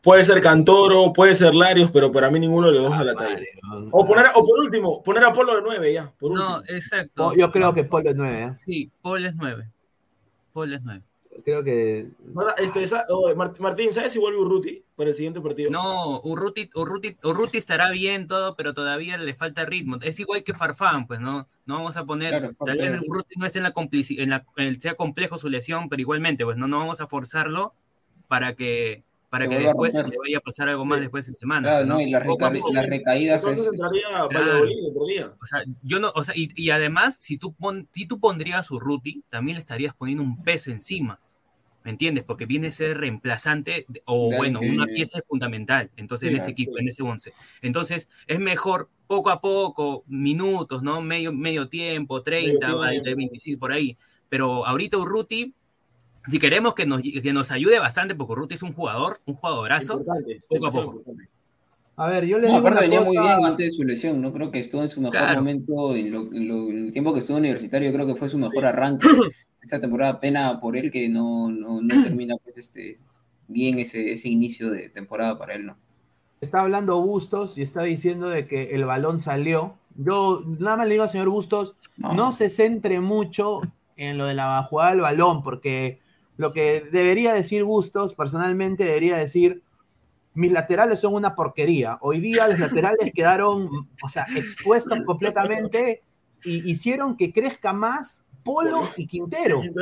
Puede 0.00 0.22
ser 0.22 0.40
Cantoro, 0.40 1.12
puede 1.12 1.34
ser 1.34 1.56
Larios, 1.56 1.90
pero 1.90 2.12
para 2.12 2.30
mí 2.30 2.38
ninguno 2.38 2.68
de 2.68 2.74
los 2.74 2.82
dos 2.84 2.92
a 2.98 3.02
la 3.04 3.14
talla. 3.14 3.40
O, 3.90 4.06
poner, 4.06 4.26
o 4.34 4.46
por 4.46 4.60
último, 4.60 5.02
poner 5.02 5.24
a 5.24 5.32
Polo 5.32 5.56
de 5.56 5.62
9 5.62 5.92
ya. 5.92 6.12
Por 6.20 6.32
No, 6.34 6.58
último. 6.58 6.76
exacto. 6.76 7.34
Yo 7.34 7.50
creo 7.50 7.74
que 7.74 7.82
Polo 7.82 8.10
es 8.10 8.16
9. 8.16 8.42
¿eh? 8.44 8.58
Sí, 8.64 8.90
Paul 9.02 9.24
es 9.26 9.34
9. 9.34 9.68
Paul 10.52 10.72
es 10.74 10.82
9. 10.84 11.02
Creo 11.44 11.64
que. 11.64 12.08
Este, 12.58 12.82
esa- 12.82 13.04
oh, 13.08 13.34
Mart- 13.34 13.58
Martín, 13.58 13.92
¿sabes 13.92 14.12
si 14.12 14.18
vuelve 14.18 14.38
Urruti 14.38 14.84
para 14.94 15.10
el 15.10 15.14
siguiente 15.14 15.40
partido? 15.40 15.70
No, 15.70 16.20
Urruti, 16.22 16.70
Urruti, 16.74 17.16
Urruti 17.22 17.58
estará 17.58 17.90
bien 17.90 18.28
todo, 18.28 18.54
pero 18.56 18.72
todavía 18.74 19.16
le 19.18 19.34
falta 19.34 19.64
ritmo. 19.64 19.96
Es 20.02 20.20
igual 20.20 20.44
que 20.44 20.54
Farfán, 20.54 21.06
pues, 21.06 21.20
¿no? 21.20 21.48
No 21.66 21.74
vamos 21.74 21.96
a 21.96 22.04
poner, 22.04 22.30
Claro, 22.38 22.54
tal 22.64 22.78
vez. 22.78 23.00
Urruti 23.06 23.34
no 23.36 23.46
es 23.46 23.56
en 23.56 23.62
la 23.64 23.74
complici- 23.74 24.20
en 24.20 24.30
la, 24.30 24.44
en- 24.56 24.80
sea 24.80 24.94
complejo 24.94 25.36
su 25.38 25.48
lesión, 25.48 25.88
pero 25.88 26.00
igualmente, 26.00 26.44
pues, 26.44 26.56
no, 26.56 26.68
no 26.68 26.78
vamos 26.78 27.00
a 27.00 27.06
forzarlo 27.06 27.74
para 28.28 28.54
que, 28.54 29.02
para 29.28 29.46
Se 29.46 29.50
que 29.50 29.58
después 29.58 29.94
le 29.96 30.16
vaya 30.16 30.38
a 30.38 30.40
pasar 30.40 30.68
algo 30.68 30.84
más 30.84 31.00
después 31.00 31.26
de 31.26 31.32
semana. 31.32 31.68
Claro, 31.68 31.86
¿no? 31.86 32.00
y 32.00 32.08
las, 32.08 32.22
reca- 32.22 32.50
las 32.72 32.86
recaídas 32.86 33.42
Entonces 33.42 33.66
es- 33.66 33.72
entraría 33.72 34.28
Claro. 34.28 34.64
Entraría. 34.68 35.34
O 35.42 35.46
sea, 35.46 35.64
yo 35.82 35.98
no, 35.98 36.12
o 36.14 36.22
sea, 36.22 36.36
y, 36.36 36.50
y 36.54 36.70
además, 36.70 37.16
si 37.20 37.36
tú, 37.36 37.52
pon- 37.52 37.88
si 37.92 38.06
tú 38.06 38.20
pondrías 38.20 38.70
a 38.70 38.74
Urruti, 38.74 39.24
también 39.28 39.56
le 39.56 39.60
estarías 39.60 39.92
poniendo 39.94 40.22
un 40.22 40.40
peso 40.44 40.70
encima. 40.70 41.18
¿Me 41.84 41.90
entiendes? 41.90 42.24
Porque 42.24 42.46
viene 42.46 42.68
a 42.68 42.70
ser 42.70 42.96
reemplazante 42.98 43.84
o, 44.06 44.26
Dale, 44.30 44.36
bueno, 44.38 44.60
que- 44.60 44.70
una 44.70 44.86
pieza 44.86 45.20
fundamental. 45.28 45.90
Entonces, 45.96 46.30
Sí, 46.30 46.34
en 46.34 46.36
ese 46.38 46.46
sí. 46.46 46.52
equipo, 46.52 46.78
en 46.78 46.88
ese 46.88 47.02
11. 47.02 47.32
Entonces, 47.60 48.08
es 48.26 48.40
mejor 48.40 48.88
poco 49.06 49.28
a 49.30 49.40
poco, 49.42 50.02
minutos, 50.06 50.82
¿no? 50.82 51.02
Medio, 51.02 51.30
medio 51.32 51.68
tiempo, 51.68 52.22
30, 52.22 52.68
Medio 52.74 53.02
tiempo. 53.02 53.18
25, 53.18 53.60
por 53.60 53.72
ahí. 53.72 53.96
Pero 54.30 54.66
ahorita 54.66 54.96
Urruti, 54.96 55.52
si 56.26 56.38
queremos 56.38 56.74
que 56.74 56.86
nos, 56.86 57.02
que 57.02 57.32
nos 57.34 57.50
ayude 57.50 57.78
bastante, 57.78 58.14
porque 58.14 58.32
Urruti 58.32 58.54
es 58.54 58.62
un 58.62 58.72
jugador, 58.72 59.20
un 59.26 59.34
jugadorazo, 59.34 59.98
Importante. 59.98 60.40
poco 60.48 60.66
a 60.66 60.70
poco. 60.70 60.90
importante. 60.92 61.28
A 61.96 62.08
ver, 62.08 62.24
yo 62.26 62.38
les 62.38 62.50
No, 62.50 62.56
digo 62.56 62.66
aparte 62.66 62.78
una 62.78 62.80
venía 62.80 63.00
muy 63.02 63.14
cosa- 63.16 63.36
bien 63.36 63.46
antes 63.46 63.66
de 63.66 63.72
su 63.72 63.84
lesión, 63.84 64.20
no 64.22 64.32
creo 64.32 64.50
que 64.50 64.58
estuvo 64.58 64.82
en 64.82 64.88
su 64.88 65.00
mejor 65.02 65.16
Claro. 65.18 65.40
momento, 65.40 65.94
en, 65.94 66.10
lo- 66.10 66.32
en 66.32 66.48
lo- 66.48 66.68
en 66.70 66.86
el 66.86 66.92
tiempo 66.92 67.12
que 67.12 67.20
estuvo 67.20 67.36
universitario, 67.36 67.92
creo 67.92 68.06
que 68.06 68.14
fue 68.16 68.28
su 68.30 68.38
mejor 68.38 68.64
arranque. 68.64 69.06
Esta 69.64 69.80
temporada, 69.80 70.20
pena 70.20 70.60
por 70.60 70.76
él 70.76 70.90
que 70.90 71.08
no, 71.08 71.50
no, 71.50 71.80
no 71.80 71.88
termina 72.04 72.36
pues, 72.36 72.56
este, 72.58 72.98
bien 73.48 73.78
ese, 73.78 74.12
ese 74.12 74.28
inicio 74.28 74.70
de 74.70 74.90
temporada 74.90 75.38
para 75.38 75.54
él, 75.54 75.66
¿no? 75.66 75.76
Está 76.40 76.60
hablando 76.60 77.00
Bustos 77.00 77.56
y 77.56 77.62
está 77.62 77.82
diciendo 77.82 78.28
de 78.28 78.46
que 78.46 78.74
el 78.74 78.84
balón 78.84 79.22
salió. 79.22 79.78
Yo 79.96 80.42
nada 80.58 80.76
más 80.76 80.86
le 80.86 80.94
digo 80.94 81.04
al 81.04 81.10
señor 81.10 81.30
Bustos, 81.30 81.76
no 81.96 82.32
se 82.32 82.50
centre 82.50 83.00
mucho 83.00 83.62
en 83.96 84.18
lo 84.18 84.26
de 84.26 84.34
la 84.34 84.62
jugada 84.64 84.90
del 84.90 85.00
balón, 85.00 85.42
porque 85.42 86.00
lo 86.36 86.52
que 86.52 86.86
debería 86.92 87.32
decir 87.32 87.64
Bustos, 87.64 88.12
personalmente 88.12 88.84
debería 88.84 89.16
decir, 89.16 89.62
mis 90.34 90.52
laterales 90.52 91.00
son 91.00 91.14
una 91.14 91.34
porquería. 91.34 91.96
Hoy 92.00 92.20
día 92.20 92.48
los 92.48 92.58
laterales 92.58 93.12
quedaron, 93.14 93.88
o 94.02 94.08
sea, 94.08 94.26
expuestos 94.36 94.98
completamente 95.06 96.02
y 96.44 96.70
hicieron 96.70 97.16
que 97.16 97.32
crezca 97.32 97.72
más 97.72 98.23
Polo 98.44 98.82
y 98.96 99.06
Quintero. 99.06 99.60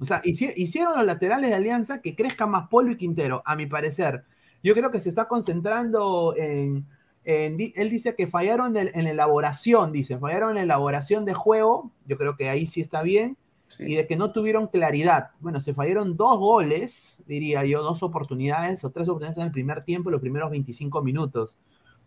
O 0.00 0.04
sea, 0.04 0.20
hici- 0.22 0.52
hicieron 0.56 0.96
los 0.96 1.04
laterales 1.06 1.50
de 1.50 1.56
Alianza 1.56 2.00
que 2.00 2.14
crezca 2.16 2.46
más 2.46 2.68
Polo 2.68 2.90
y 2.92 2.96
Quintero, 2.96 3.42
a 3.44 3.54
mi 3.56 3.66
parecer. 3.66 4.24
Yo 4.62 4.74
creo 4.74 4.90
que 4.90 5.00
se 5.00 5.08
está 5.08 5.26
concentrando 5.28 6.34
en. 6.36 6.86
él 7.24 7.90
dice 7.90 8.14
que 8.16 8.26
fallaron 8.26 8.76
en, 8.76 8.90
en 8.94 9.06
elaboración, 9.06 9.92
dice, 9.92 10.18
fallaron 10.18 10.56
en 10.56 10.64
elaboración 10.64 11.24
de 11.24 11.34
juego. 11.34 11.90
Yo 12.06 12.16
creo 12.16 12.36
que 12.36 12.48
ahí 12.48 12.66
sí 12.66 12.80
está 12.80 13.02
bien. 13.02 13.36
Sí. 13.68 13.84
Y 13.84 13.94
de 13.96 14.06
que 14.06 14.16
no 14.16 14.32
tuvieron 14.32 14.66
claridad. 14.68 15.30
Bueno, 15.40 15.60
se 15.60 15.72
fallaron 15.72 16.16
dos 16.16 16.38
goles, 16.38 17.18
diría 17.26 17.64
yo, 17.64 17.82
dos 17.82 18.02
oportunidades 18.02 18.84
o 18.84 18.90
tres 18.90 19.08
oportunidades 19.08 19.38
en 19.38 19.44
el 19.44 19.52
primer 19.52 19.82
tiempo, 19.84 20.10
los 20.10 20.20
primeros 20.20 20.50
25 20.50 21.02
minutos. 21.02 21.58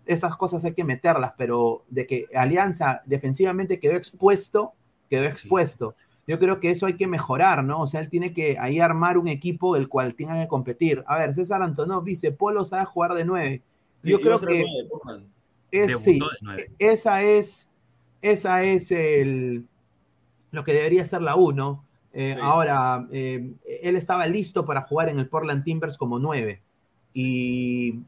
Esas 0.06 0.36
cosas 0.38 0.64
hay 0.66 0.74
que 0.74 0.84
meterlas, 0.84 1.34
pero 1.38 1.84
de 1.90 2.06
que 2.06 2.28
Alianza 2.36 3.02
defensivamente 3.06 3.80
quedó 3.80 3.96
expuesto, 3.96 4.74
quedó 5.10 5.26
expuesto. 5.26 5.94
Yo 6.28 6.40
creo 6.40 6.60
que 6.60 6.72
eso 6.72 6.86
hay 6.86 6.96
que 6.96 7.08
mejorar, 7.08 7.64
¿no? 7.64 7.82
O 7.82 7.88
sea, 7.88 8.00
él 8.02 8.10
tiene 8.10 8.34
que 8.34 8.58
ahí 8.60 8.80
armar 8.80 9.18
un 9.18 9.28
equipo 9.28 9.76
el 9.76 9.88
cual 9.88 10.16
tenga 10.16 10.42
que 10.42 10.48
competir. 10.48 11.04
A 11.08 11.18
ver, 11.18 11.36
César 11.36 11.62
Antonov 11.62 12.04
dice, 12.04 12.32
Polo 12.32 12.66
sabe 12.66 12.86
jugar 12.86 13.14
de 13.14 13.26
nueve. 13.26 13.62
Sí, 14.02 14.12
yo 14.12 14.20
creo 14.20 14.40
que 14.40 14.66
nueve, 15.02 15.28
es, 15.72 16.00
sí, 16.00 16.20
esa 16.80 17.22
es, 17.22 17.68
esa 18.22 18.64
es 18.64 18.92
el, 18.92 19.68
lo 20.52 20.64
que 20.64 20.74
debería 20.74 21.06
ser 21.06 21.22
la 21.22 21.36
1. 21.36 21.86
Sí. 22.14 22.22
Ahora, 22.42 23.08
eh, 23.12 23.52
él 23.84 23.96
estaba 23.96 24.26
listo 24.26 24.66
para 24.66 24.84
jugar 24.84 25.10
en 25.10 25.20
el 25.20 25.28
Portland 25.28 25.64
Timbers 25.64 25.98
como 25.98 26.18
9. 26.18 26.62
Y 27.14 28.00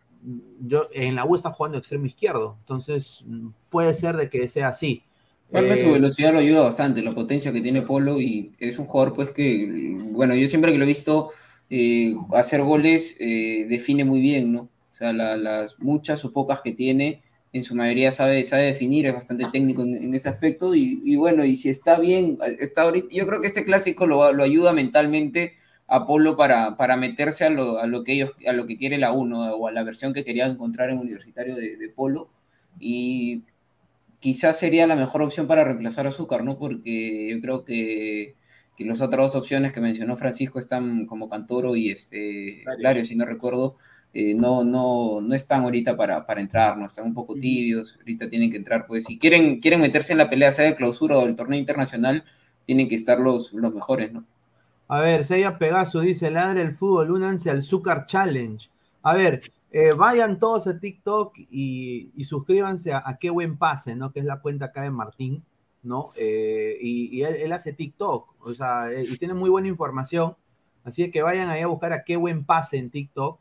yo 0.62 0.84
en 0.94 1.16
la 1.16 1.26
U 1.26 1.36
está 1.36 1.52
jugando 1.52 1.78
extremo 1.78 2.06
izquierdo. 2.06 2.58
Entonces, 2.60 3.24
mm, 3.26 3.50
puede 3.70 3.94
ser 3.94 4.16
de 4.18 4.30
que 4.30 4.48
sea 4.48 4.70
así. 4.70 5.04
Que 5.50 5.74
Eh, 5.74 5.78
su 5.78 5.92
velocidad 5.92 6.34
lo 6.34 6.40
ayuda 6.40 6.62
bastante, 6.62 7.02
la 7.02 7.12
potencia 7.14 7.54
que 7.54 7.62
tiene 7.62 7.82
Polo 7.82 8.20
y 8.22 8.54
es 8.60 8.78
un 8.80 8.86
jugador 8.86 9.14
pues 9.16 9.32
que, 9.32 9.96
bueno, 10.12 10.36
yo 10.36 10.48
siempre 10.48 10.72
que 10.74 10.78
lo 10.78 10.84
he 10.84 10.88
visto 10.88 11.32
eh, 11.70 12.14
hacer 12.34 12.62
goles 12.64 13.16
eh, 13.20 13.66
define 13.70 14.04
muy 14.04 14.20
bien, 14.20 14.52
¿no? 14.54 14.62
O 14.94 14.96
sea, 14.98 15.14
la- 15.14 15.38
las 15.38 15.80
muchas 15.80 16.26
o 16.26 16.34
pocas 16.34 16.62
que 16.62 16.74
tiene, 16.74 17.22
en 17.54 17.64
su 17.64 17.76
mayoría 17.76 18.12
sabe, 18.12 18.44
sabe 18.44 18.64
definir, 18.66 19.06
es 19.08 19.14
bastante 19.14 19.46
técnico 19.52 19.84
en, 19.84 19.94
en 19.96 20.14
ese 20.16 20.28
aspecto 20.30 20.76
y, 20.76 21.02
y 21.06 21.16
bueno, 21.16 21.46
y 21.46 21.56
si 21.56 21.70
está 21.70 21.98
bien, 22.00 22.38
está 22.60 22.82
ahorita, 22.84 23.08
yo 23.12 23.26
creo 23.26 23.40
que 23.42 23.48
este 23.48 23.64
clásico 23.64 24.06
lo, 24.06 24.34
lo 24.34 24.44
ayuda 24.44 24.74
mentalmente 24.74 25.54
a 25.88 26.06
Polo 26.06 26.36
para, 26.36 26.76
para 26.76 26.98
meterse 26.98 27.46
a 27.46 27.50
lo, 27.50 27.80
a 27.80 27.88
lo 27.88 28.04
que 28.04 28.14
ellos, 28.14 28.32
a 28.46 28.52
lo 28.52 28.68
que 28.68 28.78
quiere 28.78 28.98
la 28.98 29.14
1 29.14 29.56
o 29.56 29.68
a 29.68 29.72
la 29.72 29.84
versión 29.84 30.14
que 30.14 30.26
quería 30.26 30.46
encontrar 30.46 30.90
en 30.90 31.00
Universitario 31.00 31.56
de, 31.56 31.78
de 31.78 31.90
Polo 31.90 32.30
y 32.80 33.44
quizás 34.20 34.60
sería 34.60 34.88
la 34.88 34.96
mejor 34.96 35.22
opción 35.22 35.48
para 35.48 35.64
reemplazar 35.64 36.06
a 36.06 36.10
Azúcar, 36.10 36.44
¿no? 36.44 36.58
Porque 36.58 37.30
yo 37.32 37.42
creo 37.42 37.64
que, 37.64 38.36
que 38.78 38.86
las 38.86 39.02
otras 39.02 39.34
dos 39.34 39.36
opciones 39.36 39.74
que 39.74 39.82
mencionó 39.82 40.18
Francisco 40.18 40.60
están 40.60 41.06
como 41.06 41.30
Cantoro 41.30 41.76
y 41.76 41.92
este. 41.92 42.64
Lario, 42.80 43.06
si 43.06 43.16
no 43.16 43.26
recuerdo, 43.26 43.78
eh, 44.14 44.34
no, 44.34 44.64
no, 44.64 45.22
no 45.22 45.36
están 45.36 45.64
ahorita 45.64 45.96
para, 45.96 46.26
para 46.26 46.42
entrar, 46.42 46.78
¿no? 46.78 46.88
Están 46.88 47.06
un 47.06 47.14
poco 47.14 47.36
tibios, 47.36 47.96
ahorita 48.00 48.30
tienen 48.30 48.50
que 48.50 48.58
entrar, 48.58 48.88
pues 48.88 49.04
si 49.04 49.20
quieren, 49.20 49.60
quieren 49.60 49.82
meterse 49.82 50.14
en 50.14 50.18
la 50.20 50.30
pelea, 50.30 50.52
sea 50.52 50.66
de 50.66 50.76
clausura 50.76 51.18
o 51.18 51.26
del 51.26 51.36
torneo 51.36 51.60
internacional, 51.60 52.24
tienen 52.66 52.88
que 52.88 52.96
estar 52.96 53.20
los, 53.20 53.54
los 53.54 53.74
mejores, 53.74 54.12
¿no? 54.12 54.26
A 54.88 55.02
ver, 55.02 55.26
Seiya 55.26 55.58
Pegaso 55.58 56.00
dice, 56.00 56.32
ladre 56.32 56.62
el 56.62 56.72
fútbol, 56.72 57.12
únanse 57.12 57.50
al 57.50 57.62
Zucker 57.62 58.06
Challenge. 58.06 58.70
A 59.04 59.14
ver, 59.14 59.42
eh, 59.72 59.92
vayan 59.98 60.40
todos 60.40 60.68
a 60.68 60.80
TikTok 60.80 61.38
y, 61.38 62.12
y 62.16 62.24
suscríbanse 62.24 62.94
a, 62.94 63.04
a 63.06 63.18
Qué 63.18 63.30
Buen 63.30 63.58
Pase, 63.58 63.96
¿no? 63.96 64.12
Que 64.12 64.20
es 64.20 64.26
la 64.26 64.40
cuenta 64.40 64.66
acá 64.66 64.84
de 64.84 64.92
Martín, 64.92 65.44
¿no? 65.84 66.12
Eh, 66.16 66.78
y 66.82 67.18
y 67.18 67.24
él, 67.24 67.36
él 67.36 67.52
hace 67.52 67.74
TikTok, 67.74 68.36
o 68.40 68.54
sea, 68.54 68.92
eh, 68.92 69.04
y 69.04 69.18
tiene 69.18 69.34
muy 69.34 69.50
buena 69.50 69.68
información. 69.68 70.36
Así 70.84 71.12
que 71.12 71.22
vayan 71.22 71.50
ahí 71.50 71.62
a 71.62 71.68
buscar 71.68 71.92
a 71.92 72.04
Qué 72.04 72.16
Buen 72.16 72.46
Pase 72.46 72.78
en 72.78 72.90
TikTok. 72.90 73.40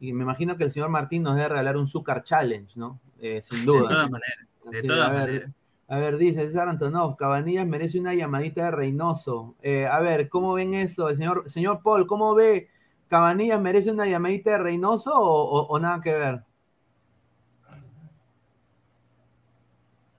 Y 0.00 0.12
me 0.12 0.24
imagino 0.24 0.56
que 0.56 0.64
el 0.64 0.70
señor 0.70 0.88
Martín 0.88 1.22
nos 1.22 1.36
debe 1.36 1.48
regalar 1.48 1.76
un 1.76 1.86
Zucker 1.86 2.22
Challenge, 2.22 2.72
¿no? 2.76 3.00
Eh, 3.20 3.40
sin 3.42 3.64
duda. 3.64 3.82
De 3.82 3.94
todas 3.94 4.10
maneras. 4.10 4.38
De 4.70 4.82
todas 4.82 5.08
a 5.08 5.12
ver, 5.12 5.20
maneras. 5.20 5.50
A 5.86 5.98
ver, 5.98 6.16
dice 6.18 6.40
César 6.42 6.68
Antonov, 6.68 7.16
Cabanillas 7.16 7.66
merece 7.66 7.98
una 7.98 8.14
llamadita 8.14 8.64
de 8.64 8.70
Reynoso. 8.72 9.54
A 9.90 10.00
ver, 10.00 10.28
¿cómo 10.28 10.52
ven 10.54 10.74
eso? 10.74 11.08
El 11.08 11.16
señor, 11.16 11.48
señor 11.48 11.82
Paul, 11.82 12.06
¿cómo 12.06 12.34
ve? 12.34 12.68
¿Cabanillas 13.08 13.60
merece 13.60 13.90
una 13.90 14.06
llamadita 14.06 14.52
de 14.52 14.58
Reynoso 14.58 15.12
o, 15.14 15.42
o- 15.60 15.66
o 15.68 15.78
nada 15.80 16.00
que 16.02 16.14
ver? 16.14 16.42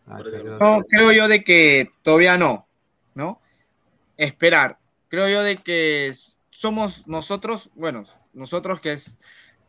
Ah, 0.07 0.19
creo- 0.23 0.59
No, 0.59 0.83
creo 0.89 1.11
yo 1.11 1.27
de 1.27 1.43
que 1.43 1.91
todavía 2.03 2.37
no, 2.37 2.67
¿no? 3.13 3.39
Esperar. 4.17 4.77
Creo 5.07 5.27
yo 5.29 5.43
de 5.43 5.57
que 5.57 6.13
somos 6.49 7.07
nosotros, 7.07 7.69
bueno, 7.75 8.05
nosotros 8.33 8.79
que 8.81 8.93
es, 8.93 9.17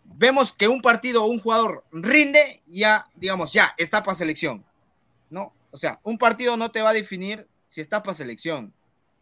vemos 0.05 0.53
que 0.53 0.69
un 0.69 0.83
partido 0.83 1.25
o 1.25 1.29
un 1.29 1.41
jugador 1.41 1.85
rinde, 1.93 2.63
ya, 2.67 3.07
digamos, 3.17 3.53
ya, 3.53 3.75
está 3.79 4.03
para 4.03 4.15
selección, 4.15 4.65
¿no? 5.31 5.53
O 5.71 5.77
sea, 5.77 6.01
un 6.03 6.19
partido 6.19 6.57
no 6.57 6.71
te 6.71 6.83
va 6.83 6.91
a 6.91 6.95
definir 6.95 7.47
si 7.67 7.81
está 7.81 8.03
para 8.03 8.15
selección, 8.15 8.73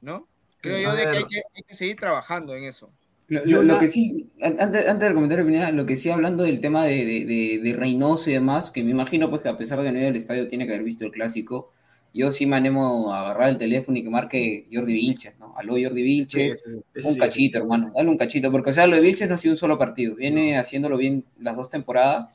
¿no? 0.00 0.26
Creo 0.60 0.78
yo 0.78 0.92
de 0.92 1.02
que 1.02 1.06
ver. 1.06 1.16
hay, 1.18 1.24
que 1.26 1.36
hay 1.56 1.62
que 1.62 1.74
seguir 1.74 1.96
trabajando 1.96 2.54
en 2.54 2.64
eso. 2.64 2.90
Lo, 3.28 3.44
lo- 3.44 3.62
lo 3.62 3.76
que 3.78 3.88
sí, 3.88 4.30
an- 4.40 4.56
antes, 4.60 4.86
antes 4.88 5.04
del 5.06 5.14
comentario 5.14 5.44
de 5.44 5.50
Pineda, 5.50 5.70
lo 5.72 5.84
que 5.86 5.96
sí 5.96 6.08
hablando 6.10 6.44
del 6.44 6.60
tema 6.60 6.84
de, 6.86 7.04
de, 7.04 7.24
de- 7.26 7.60
de 7.62 7.72
Reynoso 7.74 8.30
y 8.30 8.34
demás, 8.34 8.70
que 8.70 8.82
me 8.82 8.90
imagino 8.90 9.28
pues 9.28 9.42
que 9.42 9.48
a 9.50 9.58
pesar 9.58 9.78
de 9.78 9.84
que 9.86 9.92
no 9.92 9.98
iba 9.98 10.08
al 10.08 10.16
estadio 10.16 10.48
tiene 10.48 10.66
que 10.66 10.72
haber 10.72 10.84
visto 10.84 11.04
el 11.04 11.10
clásico, 11.12 11.72
yo 12.14 12.32
sí 12.32 12.46
me 12.46 12.56
animo 12.56 13.12
a 13.12 13.20
agarrar 13.20 13.50
el 13.50 13.58
teléfono 13.58 13.98
y 13.98 14.02
que 14.02 14.08
marque 14.10 14.66
Jordi 14.72 14.94
Vilches, 14.94 15.38
¿no? 15.38 15.54
Aló 15.58 15.74
Jordi 15.74 16.02
Vilches, 16.02 16.62
Sí, 16.64 16.70
sí, 16.94 17.02
sí, 17.02 17.08
un 17.08 17.16
cachito, 17.16 17.58
hermano, 17.58 17.92
dale 17.94 18.08
un 18.08 18.16
cachito, 18.16 18.50
porque 18.50 18.70
o 18.70 18.72
sea, 18.72 18.86
lo 18.86 18.96
de 18.96 19.02
Vilches 19.02 19.28
no 19.28 19.34
ha 19.34 19.38
sido 19.38 19.52
un 19.52 19.58
solo 19.58 19.78
partido, 19.78 20.14
viene 20.16 20.58
haciéndolo 20.58 20.96
bien 20.96 21.24
las 21.38 21.54
dos 21.56 21.68
temporadas 21.68 22.28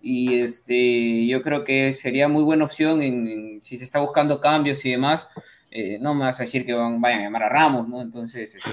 y 0.00 0.40
este, 0.40 1.26
yo 1.26 1.42
creo 1.42 1.64
que 1.64 1.92
sería 1.92 2.28
muy 2.28 2.42
buena 2.42 2.64
opción 2.64 3.02
en, 3.02 3.26
en- 3.28 3.62
si 3.62 3.76
se 3.76 3.84
está 3.84 4.00
buscando 4.00 4.40
cambios 4.40 4.84
y 4.86 4.90
demás, 4.92 5.28
eh, 5.70 5.98
no 6.00 6.14
me 6.14 6.24
vas 6.24 6.40
a 6.40 6.44
decir 6.44 6.64
que 6.64 6.72
van, 6.72 7.00
vayan 7.00 7.20
a 7.20 7.22
llamar 7.24 7.42
a 7.44 7.48
Ramos, 7.50 7.86
¿no? 7.88 8.00
Entonces, 8.00 8.54
este, 8.54 8.70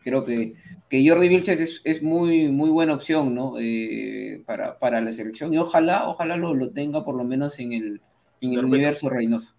creo 0.00 0.24
que, 0.24 0.54
que 0.90 1.08
Jordi 1.08 1.28
Vilches 1.28 1.60
es, 1.60 1.80
es 1.84 2.02
muy, 2.02 2.48
muy 2.48 2.68
buena 2.68 2.94
opción, 2.94 3.32
¿no? 3.32 3.54
Eh, 3.60 4.42
para, 4.44 4.78
para 4.78 5.00
la 5.00 5.12
selección 5.12 5.54
y 5.54 5.58
ojalá, 5.58 6.08
ojalá 6.08 6.36
lo, 6.36 6.52
lo 6.52 6.72
tenga 6.72 7.04
por 7.04 7.14
lo 7.14 7.22
menos 7.22 7.60
en 7.60 7.72
el, 7.72 8.00
en 8.40 8.54
el 8.54 8.64
universo 8.64 9.08
Reynoso. 9.08 9.54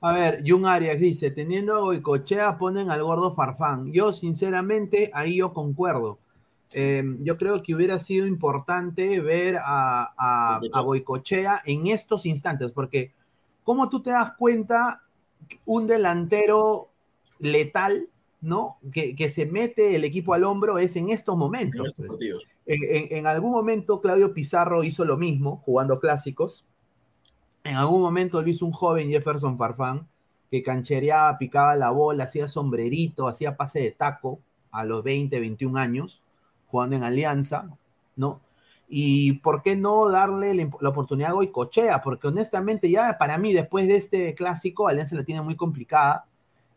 A 0.00 0.14
ver, 0.14 0.42
Jun 0.44 0.64
Arias 0.66 0.98
dice, 0.98 1.30
teniendo 1.30 1.76
a 1.76 1.80
Goicochea 1.80 2.58
ponen 2.58 2.90
al 2.90 3.02
gordo 3.04 3.34
Farfán. 3.34 3.92
Yo, 3.92 4.12
sinceramente, 4.12 5.10
ahí 5.12 5.36
yo 5.36 5.52
concuerdo. 5.52 6.18
Eh, 6.72 7.04
yo 7.20 7.36
creo 7.36 7.62
que 7.62 7.74
hubiera 7.74 7.98
sido 7.98 8.26
importante 8.26 9.20
ver 9.20 9.58
a, 9.58 10.12
a, 10.16 10.60
a 10.72 10.80
Goicochea 10.80 11.60
en 11.66 11.86
estos 11.88 12.24
instantes, 12.24 12.70
porque 12.72 13.12
¿cómo 13.62 13.90
tú 13.90 14.02
te 14.02 14.10
das 14.10 14.32
cuenta 14.38 15.02
un 15.66 15.86
delantero 15.86 16.88
letal, 17.38 18.08
¿no? 18.42 18.78
Que, 18.92 19.14
que 19.14 19.28
se 19.30 19.46
mete 19.46 19.96
el 19.96 20.04
equipo 20.04 20.34
al 20.34 20.44
hombro 20.44 20.78
es 20.78 20.96
en 20.96 21.08
estos 21.08 21.36
momentos. 21.36 21.80
En 21.80 21.86
estos 21.86 22.06
pues. 22.06 22.08
partidos. 22.10 22.46
En, 22.66 22.78
en- 22.82 23.16
en 23.18 23.26
algún 23.26 23.52
momento 23.52 24.00
Claudio 24.02 24.34
Pizarro 24.34 24.84
hizo 24.84 25.04
lo 25.06 25.16
mismo, 25.16 25.62
jugando 25.64 25.98
clásicos. 26.00 26.66
En 27.64 27.76
algún 27.76 28.02
momento 28.02 28.42
lo 28.42 28.48
hizo 28.50 28.66
un 28.66 28.72
joven 28.72 29.08
Jefferson 29.08 29.56
Farfán, 29.56 30.08
que 30.50 30.62
canchereaba, 30.62 31.38
picaba 31.38 31.74
la 31.76 31.90
bola, 31.90 32.24
hacía 32.24 32.48
sombrerito, 32.48 33.28
hacía 33.28 33.56
pase 33.56 33.80
de 33.80 33.92
taco 33.92 34.40
a 34.72 34.84
los 34.84 35.02
20, 35.04 35.38
21 35.38 35.78
años, 35.78 36.22
jugando 36.66 36.96
en 36.96 37.04
Alianza, 37.04 37.68
¿no? 38.16 38.40
Y 38.88 39.34
por 39.34 39.62
qué 39.62 39.76
no 39.76 40.10
darle 40.10 40.52
la, 40.52 40.68
la 40.80 40.88
oportunidad 40.90 41.30
a 41.30 41.34
Goicochea, 41.34 42.02
porque 42.02 42.26
honestamente 42.26 42.90
ya 42.90 43.16
para 43.18 43.38
mí 43.38 43.52
después 43.52 43.86
de 43.86 43.96
este 43.96 44.34
clásico 44.34 44.88
Alianza 44.88 45.14
la 45.16 45.24
tiene 45.24 45.40
muy 45.40 45.54
complicada 45.56 46.26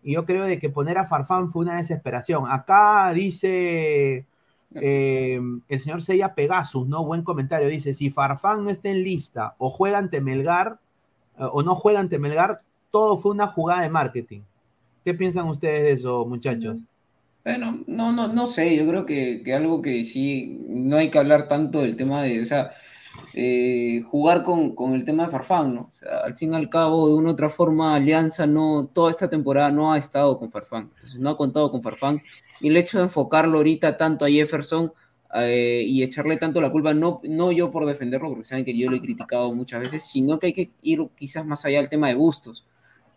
y 0.06 0.14
yo 0.14 0.26
creo 0.26 0.44
de 0.44 0.60
que 0.60 0.69
poner 0.69 0.99
a 0.99 1.07
Farfán 1.07 1.49
fue 1.49 1.64
una 1.64 1.77
desesperación. 1.77 2.44
Acá 2.48 3.11
dice 3.11 4.27
eh, 4.76 5.41
el 5.68 5.80
señor 5.80 6.03
Seiya 6.03 6.36
Pegasus, 6.36 6.88
¿no? 6.88 7.03
Buen 7.03 7.23
comentario. 7.23 7.68
Dice, 7.68 7.95
si 7.95 8.11
Farfán 8.11 8.64
no 8.64 8.69
está 8.69 8.90
en 8.90 9.03
lista 9.03 9.56
o 9.57 9.72
juega 9.72 9.98
ante 9.98 10.22
Melgar 10.22 10.80
eh, 11.40 11.48
o 11.52 11.64
no 11.64 11.73
juega 11.76 11.99
ante 11.99 12.19
Melgar, 12.19 12.60
todo 12.91 13.18
fue 13.18 13.32
una 13.32 13.48
jugada 13.48 13.82
de 13.82 13.90
marketing. 13.90 14.41
¿Qué 15.03 15.15
piensan 15.15 15.48
ustedes 15.48 15.82
de 15.82 15.91
eso, 15.94 16.23
muchachos? 16.27 16.77
Bueno, 17.44 17.80
no, 17.88 18.11
no, 18.11 18.27
no 18.27 18.45
sé, 18.45 18.76
yo 18.76 18.88
creo 18.88 19.07
que, 19.07 19.41
que 19.44 19.56
algo 19.56 19.82
que 19.82 20.03
sí, 20.03 20.65
no 20.69 20.98
hay 20.98 21.10
que 21.10 21.18
hablar 21.18 21.48
tanto 21.48 21.82
del 21.82 21.95
tema 21.95 22.22
de, 22.22 22.45
eh, 23.33 24.03
jugar 24.09 24.43
con, 24.43 24.75
con 24.75 24.93
el 24.93 25.05
tema 25.05 25.25
de 25.25 25.31
Farfán, 25.31 25.75
¿no? 25.75 25.81
O 25.93 25.95
sea, 25.95 26.19
al 26.19 26.35
fin 26.35 26.53
y 26.53 26.55
al 26.55 26.69
cabo, 26.69 27.07
de 27.09 27.15
una 27.15 27.29
u 27.29 27.33
otra 27.33 27.49
forma, 27.49 27.95
Alianza 27.95 28.45
no, 28.47 28.89
toda 28.93 29.11
esta 29.11 29.29
temporada 29.29 29.71
no 29.71 29.93
ha 29.93 29.97
estado 29.97 30.37
con 30.39 30.51
Farfán, 30.51 30.91
entonces 30.95 31.19
no 31.19 31.29
ha 31.29 31.37
contado 31.37 31.71
con 31.71 31.83
Farfán, 31.83 32.17
y 32.61 32.69
el 32.69 32.77
hecho 32.77 32.97
de 32.97 33.05
enfocarlo 33.05 33.57
ahorita 33.57 33.97
tanto 33.97 34.25
a 34.25 34.29
Jefferson 34.29 34.93
eh, 35.35 35.83
y 35.85 36.03
echarle 36.03 36.37
tanto 36.37 36.61
la 36.61 36.71
culpa, 36.71 36.93
no, 36.93 37.19
no 37.23 37.51
yo 37.51 37.71
por 37.71 37.85
defenderlo, 37.85 38.29
porque 38.29 38.45
saben 38.45 38.65
que 38.65 38.77
yo 38.77 38.89
lo 38.89 38.95
he 38.95 39.01
criticado 39.01 39.53
muchas 39.53 39.81
veces, 39.81 40.03
sino 40.03 40.39
que 40.39 40.47
hay 40.47 40.53
que 40.53 40.71
ir 40.81 41.05
quizás 41.17 41.45
más 41.45 41.65
allá 41.65 41.79
del 41.79 41.89
tema 41.89 42.07
de 42.07 42.13
gustos 42.13 42.65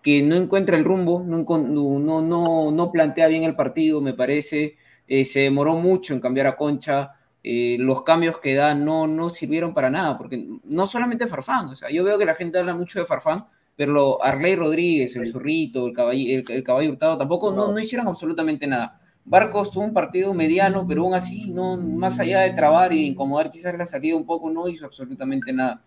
que 0.03 0.23
no 0.23 0.37
encuentra 0.37 0.77
el 0.77 0.85
rumbo, 0.85 1.23
no, 1.25 1.45
no, 1.45 2.23
no, 2.23 2.71
no 2.71 2.93
plantea 2.93 3.29
bien 3.29 3.43
el 3.43 3.57
partido, 3.57 4.01
me 4.01 4.15
parece. 4.15 4.77
Eh, 5.07 5.25
se 5.25 5.41
demoró 5.41 5.75
mucho 5.75 6.15
en 6.15 6.21
cambiar 6.21 6.47
a 6.47 6.57
Concha. 6.57 7.13
Eh, 7.45 7.77
los 7.79 8.03
cambios 8.03 8.39
que 8.39 8.55
da 8.55 8.75
no, 8.75 9.07
no 9.07 9.31
sirvieron 9.31 9.75
para 9.75 9.91
nada, 9.91 10.19
porque 10.19 10.47
no 10.65 10.87
solamente 10.87 11.27
Farfán, 11.27 11.69
o 11.69 11.77
sea, 11.77 11.91
yo 11.91 12.05
veo 12.05 12.19
que 12.19 12.25
la 12.25 12.35
gente 12.35 12.59
habla 12.59 12.75
mucho 12.75 12.99
de 12.99 13.07
Farfán, 13.07 13.47
pero 13.77 13.93
lo, 13.93 14.25
Arley 14.25 14.57
Rodríguez, 14.57 15.15
el 15.17 15.31
Zurrito, 15.31 15.87
el 15.87 15.93
caballo, 15.93 16.21
el, 16.21 16.45
el 16.49 16.65
caballo 16.65 16.91
Hurtado, 16.91 17.17
tampoco 17.17 17.53
no, 17.53 17.73
no 17.73 17.79
hicieron 17.79 18.09
absolutamente 18.09 18.67
nada. 18.67 19.01
Barcos 19.25 19.71
tuvo 19.71 19.85
un 19.85 19.93
partido 19.93 20.33
mediano, 20.35 20.87
pero 20.87 21.03
aún 21.03 21.15
así, 21.15 21.51
no, 21.51 21.77
más 21.77 22.19
allá 22.19 22.41
de 22.41 22.51
trabar 22.51 22.93
y 22.93 23.07
incomodar 23.07 23.51
quizás 23.51 23.77
la 23.77 23.87
salida 23.87 24.17
un 24.17 24.25
poco, 24.25 24.51
no 24.51 24.69
hizo 24.69 24.87
absolutamente 24.87 25.53
nada. 25.53 25.83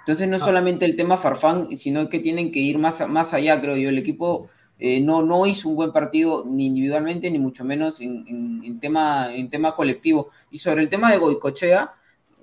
Entonces 0.00 0.28
no 0.28 0.36
es 0.36 0.42
solamente 0.42 0.84
el 0.84 0.96
tema 0.96 1.16
Farfán, 1.16 1.76
sino 1.78 2.08
que 2.10 2.18
tienen 2.18 2.50
que 2.52 2.58
ir 2.58 2.78
más, 2.78 3.08
más 3.08 3.32
allá, 3.32 3.60
creo 3.60 3.76
yo. 3.76 3.88
El 3.88 3.96
equipo 3.96 4.50
eh, 4.78 5.00
no, 5.00 5.22
no 5.22 5.46
hizo 5.46 5.68
un 5.68 5.76
buen 5.76 5.92
partido 5.92 6.44
ni 6.46 6.66
individualmente, 6.66 7.30
ni 7.30 7.38
mucho 7.38 7.64
menos 7.64 8.00
en, 8.00 8.24
en- 8.26 8.62
en 8.64 8.80
tema, 8.80 9.34
en 9.34 9.50
tema 9.50 9.74
colectivo. 9.76 10.30
Y 10.50 10.58
sobre 10.58 10.82
el 10.82 10.88
tema 10.90 11.12
de 11.12 11.18
Goicochea, 11.18 11.94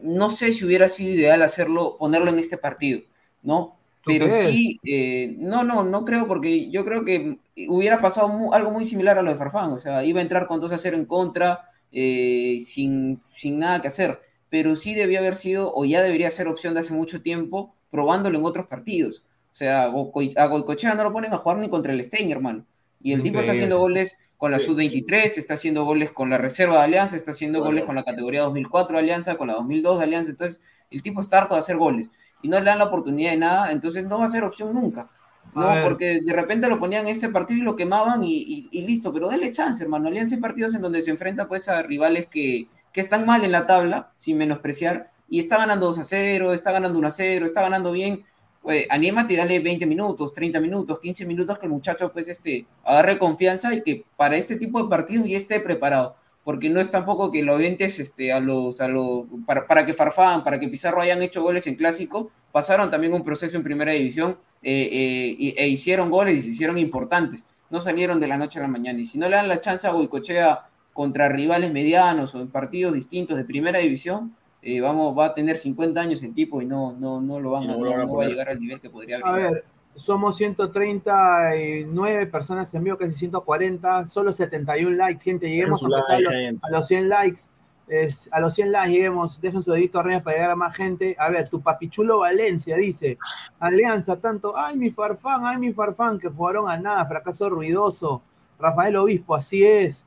no 0.02 0.30
sé 0.30 0.52
si 0.54 0.66
hubiera 0.66 0.88
sido 0.90 1.14
ideal 1.14 1.42
hacerlo, 1.44 1.98
ponerlo 1.98 2.30
en 2.32 2.40
este 2.40 2.58
partido, 2.58 3.02
¿no? 3.44 3.78
Pero 4.04 4.32
crees? 4.32 4.32
sí, 4.32 4.80
eh, 4.84 5.36
no, 5.38 5.64
no, 5.64 5.84
no 5.84 6.06
creo, 6.06 6.28
porque 6.28 6.70
yo 6.72 6.84
creo 6.84 7.06
que 7.06 7.38
hubiera 7.70 8.02
pasado 8.02 8.30
mu- 8.30 8.54
algo 8.54 8.72
muy 8.72 8.84
similar 8.86 9.18
a 9.20 9.22
lo 9.22 9.30
de 9.32 9.38
Farfán, 9.38 9.72
o 9.72 9.80
sea, 9.80 10.04
iba 10.04 10.20
a 10.20 10.24
entrar 10.24 10.48
con 10.48 10.60
2 10.60 10.72
a 10.72 10.78
0 10.80 10.98
en 10.98 11.06
contra, 11.06 11.70
eh, 11.92 12.60
sin, 12.64 13.22
sin 13.36 13.60
nada 13.60 13.82
que 13.82 13.88
hacer, 13.90 14.20
pero 14.50 14.76
sí 14.76 14.96
debió 14.96 15.20
haber 15.20 15.36
sido, 15.36 15.72
o 15.76 15.86
ya 15.86 16.02
debería 16.02 16.32
ser 16.32 16.48
opción 16.48 16.74
de 16.74 16.80
hace 16.82 16.94
mucho 16.94 17.22
tiempo, 17.22 17.76
probándolo 17.92 18.38
en 18.40 18.46
otros 18.46 18.68
partidos. 18.68 19.24
O 19.52 19.56
sea, 19.56 19.84
a 19.84 20.46
Goicochea 20.48 20.94
no 20.94 21.04
lo 21.04 21.12
ponen 21.12 21.34
a 21.34 21.38
jugar 21.38 21.58
ni 21.58 21.70
contra 21.70 21.94
el 21.94 22.04
Stein, 22.04 22.32
hermano. 22.32 22.66
Y 23.02 23.14
el 23.14 23.22
tipo 23.24 23.40
está 23.40 23.52
haciendo 23.54 23.80
goles 23.80 24.18
con 24.38 24.52
la 24.52 24.60
Sí. 24.60 24.66
sub-23, 24.66 25.38
está 25.38 25.56
haciendo 25.56 25.84
goles 25.86 26.12
con 26.12 26.30
la 26.30 26.38
reserva 26.38 26.78
de 26.78 26.84
Alianza, 26.84 27.16
está 27.16 27.32
haciendo 27.32 27.62
goles 27.64 27.84
con 27.84 27.96
la 27.96 28.04
categoría 28.04 28.42
2004 28.42 28.96
de 28.96 29.02
Alianza, 29.04 29.36
con 29.36 29.48
la 29.48 29.54
2002 29.56 29.98
de 30.00 30.04
Alianza. 30.06 30.32
Entonces, 30.32 30.62
el 30.90 31.02
tipo 31.04 31.22
está 31.22 31.40
harto 31.40 31.54
de 31.56 31.60
hacer 31.60 31.78
goles 31.78 32.10
y 32.42 32.48
no 32.48 32.60
le 32.60 32.66
dan 32.66 32.80
la 32.80 32.86
oportunidad 32.86 33.32
de 33.32 33.38
nada, 33.38 33.72
entonces 33.72 34.06
no 34.06 34.20
va 34.20 34.26
a 34.26 34.30
ser 34.30 34.44
opción 34.44 34.74
nunca. 34.74 35.10
No, 35.54 35.70
porque 35.84 36.22
de 36.24 36.34
repente 36.34 36.68
lo 36.70 36.80
ponían 36.80 37.06
en 37.08 37.12
este 37.12 37.28
partido 37.30 37.60
y 37.60 37.64
lo 37.64 37.76
quemaban 37.76 38.24
y, 38.24 38.36
y- 38.38 38.70
y 38.72 38.82
listo, 38.84 39.12
pero 39.12 39.28
dale 39.28 39.52
chance, 39.52 39.84
hermano. 39.84 40.08
Alianza 40.08 40.36
hay 40.36 40.42
partidos 40.42 40.74
en 40.76 40.82
donde 40.82 41.02
se 41.02 41.12
enfrenta 41.12 41.48
pues 41.48 41.68
a 41.68 41.82
rivales 41.84 42.28
que, 42.28 42.68
que 42.94 43.02
están 43.02 43.26
mal 43.26 43.44
en 43.44 43.52
la 43.52 43.66
tabla, 43.68 44.12
sin 44.18 44.38
menospreciar, 44.38 45.12
y 45.30 45.40
está 45.40 45.58
ganando 45.58 45.88
2 45.88 46.00
a 46.00 46.04
0, 46.04 46.54
está 46.54 46.72
ganando 46.72 46.98
1 47.00 47.08
a 47.08 47.12
0, 47.12 47.46
está 47.46 47.62
ganando 47.62 47.92
bien. 47.92 48.24
Pues, 48.62 48.86
anímate 48.90 49.34
y 49.34 49.38
dale 49.38 49.60
20 49.60 49.86
minutos, 49.86 50.34
30 50.34 50.60
minutos, 50.60 51.00
15 51.00 51.26
minutos 51.26 51.58
que 51.58 51.66
el 51.66 51.72
muchacho 51.72 52.12
pues 52.14 52.28
este, 52.28 52.66
agarre 52.84 53.18
confianza 53.18 53.74
y 53.74 53.82
que 53.82 54.06
para 54.16 54.38
este 54.38 54.56
tipo 54.56 54.82
de 54.84 54.90
partidos 54.90 55.28
ya 55.28 55.38
esté 55.38 55.60
preparado. 55.60 56.16
Porque 56.44 56.70
no 56.70 56.80
es 56.80 56.90
tampoco 56.90 57.32
que 57.32 57.44
lo 57.44 57.54
aventes 57.54 58.00
este, 58.00 58.32
a 58.34 58.40
los, 58.40 58.82
a 58.82 58.88
los, 58.88 59.26
para, 59.46 59.68
para 59.68 59.86
que 59.86 59.94
Farfán, 59.94 60.44
para 60.44 60.60
que 60.60 60.68
Pizarro 60.68 61.02
hayan 61.02 61.22
hecho 61.22 61.44
goles 61.44 61.68
en 61.68 61.76
clásico, 61.76 62.32
pasaron 62.52 62.90
también 62.90 63.14
un 63.14 63.24
proceso 63.24 63.58
en 63.58 63.64
primera 63.64 63.92
división 63.92 64.38
eh, 64.64 64.90
eh, 64.92 65.36
y- 65.38 65.54
e 65.58 65.68
hicieron 65.68 66.10
goles 66.10 66.38
y 66.38 66.42
se 66.42 66.50
hicieron 66.50 66.78
importantes. 66.80 67.46
No 67.70 67.80
salieron 67.80 68.20
de 68.20 68.28
la 68.28 68.38
noche 68.38 68.58
a 68.60 68.64
la 68.64 68.68
mañana. 68.68 69.00
Y 69.00 69.06
si 69.06 69.18
no 69.20 69.30
le 69.30 69.36
dan 69.36 69.48
la 69.48 69.60
chance 69.60 69.88
a 69.88 69.92
Goicochea 69.92 70.62
contra 70.94 71.30
rivales 71.30 71.72
medianos 71.72 72.34
o 72.36 72.42
en 72.42 72.50
partidos 72.50 72.94
distintos 72.96 73.38
de 73.38 73.44
primera 73.46 73.80
división, 73.80 74.36
eh, 74.62 74.80
vamos, 74.82 75.18
va 75.18 75.26
a 75.28 75.34
tener 75.34 75.58
50 75.58 76.00
años 76.00 76.22
el 76.24 76.34
tipo 76.34 76.62
y 76.62 76.66
no, 76.66 76.94
no, 76.94 77.20
no 77.22 77.40
lo 77.40 77.52
van 77.52 77.64
Y 77.64 77.68
no 77.68 77.74
a, 77.74 77.78
no- 77.78 77.84
van 77.92 78.00
a 78.02 78.06
no 78.06 78.16
va 78.16 78.26
a 78.26 78.28
llegar 78.28 78.50
al 78.50 78.60
nivel 78.60 78.80
que 78.80 78.90
podría 78.90 79.20
A 79.24 79.30
haber. 79.30 79.52
ver, 79.54 79.66
somos 79.96 80.38
139 80.38 82.28
personas 82.28 82.74
en 82.74 82.84
vivo, 82.84 82.98
casi 82.98 83.14
140, 83.14 84.08
solo 84.08 84.34
71 84.34 84.96
likes, 84.96 85.24
gente. 85.24 85.50
Lleguemos 85.50 85.84
a, 85.84 85.90
pasar 85.90 86.16
a 86.18 86.20
like, 86.20 86.24
los, 86.24 86.34
gente. 86.34 86.62
a 86.68 86.72
los 86.72 86.88
100 86.88 87.10
likes. 87.10 87.42
Es, 87.88 88.30
a 88.32 88.40
los 88.40 88.54
100 88.56 88.72
likes 88.72 88.92
lleguemos, 88.94 89.42
dejen 89.42 89.64
su 89.64 89.72
dedito 89.72 90.00
arriba 90.00 90.22
para 90.22 90.38
llegar 90.38 90.52
a 90.52 90.56
más 90.56 90.76
gente. 90.76 91.16
A 91.20 91.30
ver, 91.30 91.50
tu 91.50 91.62
papichulo 91.62 92.20
Valencia 92.20 92.78
dice, 92.78 93.18
Alianza 93.60 94.16
tanto, 94.18 94.54
ay 94.56 94.78
mi 94.78 94.92
farfán, 94.92 95.42
ay 95.46 95.58
mi 95.58 95.74
farfán, 95.74 96.18
que 96.18 96.30
jugaron 96.30 96.70
a 96.70 96.78
nada, 96.78 97.06
fracaso 97.06 97.50
ruidoso. 97.50 98.22
Rafael 98.60 98.96
Obispo, 98.96 99.36
así 99.36 99.66
es. 99.66 100.06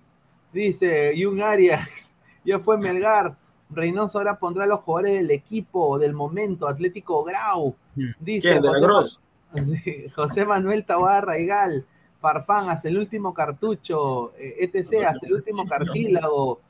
Dice, 0.52 1.12
Jung 1.20 1.42
Arias, 1.42 2.12
ya 2.44 2.58
fue 2.60 2.78
Melgar. 2.78 3.36
Reynoso 3.74 4.18
ahora 4.18 4.38
pondrá 4.38 4.64
a 4.64 4.66
los 4.66 4.80
jugadores 4.80 5.14
del 5.14 5.30
equipo, 5.30 5.98
del 5.98 6.14
momento, 6.14 6.68
Atlético 6.68 7.24
Grau. 7.24 7.74
Dice. 8.20 8.54
¿De 8.54 8.60
la 8.60 8.68
José, 8.68 8.80
Gross? 8.80 9.20
Sí, 9.54 10.06
José 10.14 10.44
Manuel 10.44 10.84
Tabarra 10.84 11.26
Raigal, 11.26 11.86
Farfán, 12.20 12.68
hasta 12.70 12.88
el 12.88 12.98
último 12.98 13.32
cartucho, 13.32 14.32
eh, 14.36 14.56
etc., 14.60 15.04
hasta 15.06 15.26
el 15.26 15.34
último 15.34 15.64
cartílago. 15.66 16.60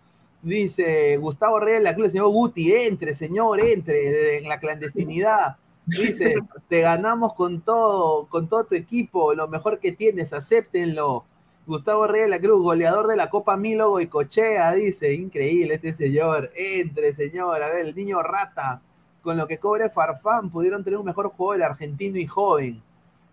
Dice 0.42 1.16
Gustavo 1.16 1.58
Reyes 1.58 1.80
de 1.80 1.84
la 1.84 1.94
Cruz, 1.94 2.10
señor 2.10 2.28
Guti, 2.28 2.72
entre, 2.74 3.14
señor, 3.14 3.60
entre, 3.60 4.36
en 4.36 4.48
la 4.48 4.60
clandestinidad. 4.60 5.56
Dice, 5.86 6.34
te 6.68 6.80
ganamos 6.80 7.32
con 7.32 7.62
todo, 7.62 8.26
con 8.26 8.48
todo 8.48 8.64
tu 8.64 8.74
equipo, 8.74 9.34
lo 9.34 9.48
mejor 9.48 9.78
que 9.78 9.92
tienes, 9.92 10.34
acéptenlo. 10.34 11.24
Gustavo 11.66 12.06
Reyes 12.06 12.26
de 12.26 12.30
la 12.30 12.40
Cruz, 12.40 12.62
goleador 12.62 13.06
de 13.06 13.16
la 13.16 13.30
Copa 13.30 13.56
Mílogo 13.56 13.98
y 13.98 14.06
Cochea, 14.06 14.72
dice, 14.72 15.14
increíble 15.14 15.74
este 15.74 15.94
señor, 15.94 16.50
entre, 16.54 17.14
señor, 17.14 17.62
a 17.62 17.70
ver, 17.70 17.86
el 17.86 17.94
niño 17.94 18.22
rata, 18.22 18.82
con 19.22 19.38
lo 19.38 19.46
que 19.46 19.58
cobre 19.58 19.88
Farfán, 19.88 20.50
pudieron 20.50 20.84
tener 20.84 20.98
un 20.98 21.06
mejor 21.06 21.30
jugador 21.30 21.62
argentino 21.62 22.18
y 22.18 22.26
joven. 22.26 22.82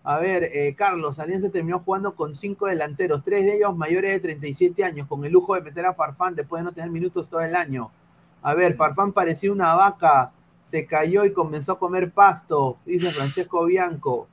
A 0.06 0.18
ver, 0.20 0.46
eh, 0.46 0.74
Carlos, 0.78 1.20
Alianza 1.20 1.50
terminó 1.50 1.80
jugando 1.80 2.16
con 2.16 2.34
cinco 2.34 2.68
delanteros, 2.68 3.22
tres 3.22 3.44
de 3.44 3.58
ellos 3.58 3.76
mayores 3.76 4.14
de 4.14 4.20
37 4.22 4.86
años, 4.86 5.08
con 5.08 5.26
el 5.26 5.34
lujo 5.34 5.56
de 5.56 5.62
meter 5.62 5.86
a 5.86 5.94
Farfán 5.94 6.34
después 6.34 6.62
de 6.62 6.64
no 6.64 6.72
tener 6.72 6.90
minutos 6.90 7.28
todo 7.28 7.42
el 7.42 7.54
año. 7.54 7.92
A 8.42 8.56
ver, 8.56 8.76
Farfán 8.76 9.12
parecía 9.12 9.52
una 9.52 9.76
vaca, 9.76 10.32
se 10.64 10.86
cayó 10.86 11.26
y 11.26 11.34
comenzó 11.34 11.74
a 11.74 11.80
comer 11.80 12.12
pasto, 12.12 12.78
dice 12.86 13.12
Francesco 13.12 13.66
Bianco. 13.66 14.30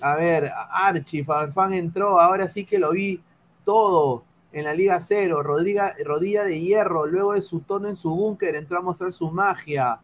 A 0.00 0.16
ver, 0.16 0.50
Archie, 0.70 1.22
Farfán 1.22 1.74
entró, 1.74 2.18
ahora 2.18 2.48
sí 2.48 2.64
que 2.64 2.78
lo 2.78 2.92
vi 2.92 3.20
todo 3.66 4.24
en 4.52 4.64
la 4.64 4.72
Liga 4.72 4.98
Cero, 5.00 5.42
Rodriga, 5.42 5.94
rodilla 6.02 6.44
de 6.44 6.58
hierro, 6.58 7.04
luego 7.04 7.34
de 7.34 7.42
su 7.42 7.60
tono 7.60 7.90
en 7.90 7.96
su 7.96 8.16
búnker, 8.16 8.54
entró 8.54 8.78
a 8.78 8.80
mostrar 8.80 9.12
su 9.12 9.30
magia. 9.30 10.00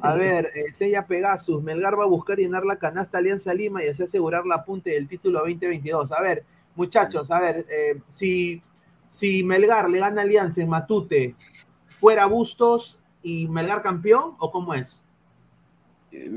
A 0.00 0.14
ver, 0.14 0.52
eh, 0.54 0.72
Sella 0.72 1.08
Pegasus, 1.08 1.60
Melgar 1.60 1.98
va 1.98 2.04
a 2.04 2.06
buscar 2.06 2.38
llenar 2.38 2.64
la 2.64 2.76
canasta 2.76 3.18
Alianza 3.18 3.52
Lima 3.52 3.82
y 3.82 3.88
así 3.88 4.04
asegurar 4.04 4.46
la 4.46 4.64
punta 4.64 4.90
del 4.90 5.08
título 5.08 5.40
2022. 5.40 6.12
A 6.12 6.22
ver, 6.22 6.44
muchachos, 6.76 7.32
a 7.32 7.40
ver, 7.40 7.66
eh, 7.68 8.00
si, 8.06 8.62
si 9.08 9.42
Melgar 9.42 9.90
le 9.90 9.98
gana 9.98 10.22
Alianza 10.22 10.60
en 10.60 10.68
Matute, 10.68 11.34
¿fuera 11.88 12.26
Bustos 12.26 13.00
y 13.24 13.48
Melgar 13.48 13.82
campeón 13.82 14.36
o 14.38 14.52
cómo 14.52 14.72
es? 14.74 15.04
Eh, 16.12 16.28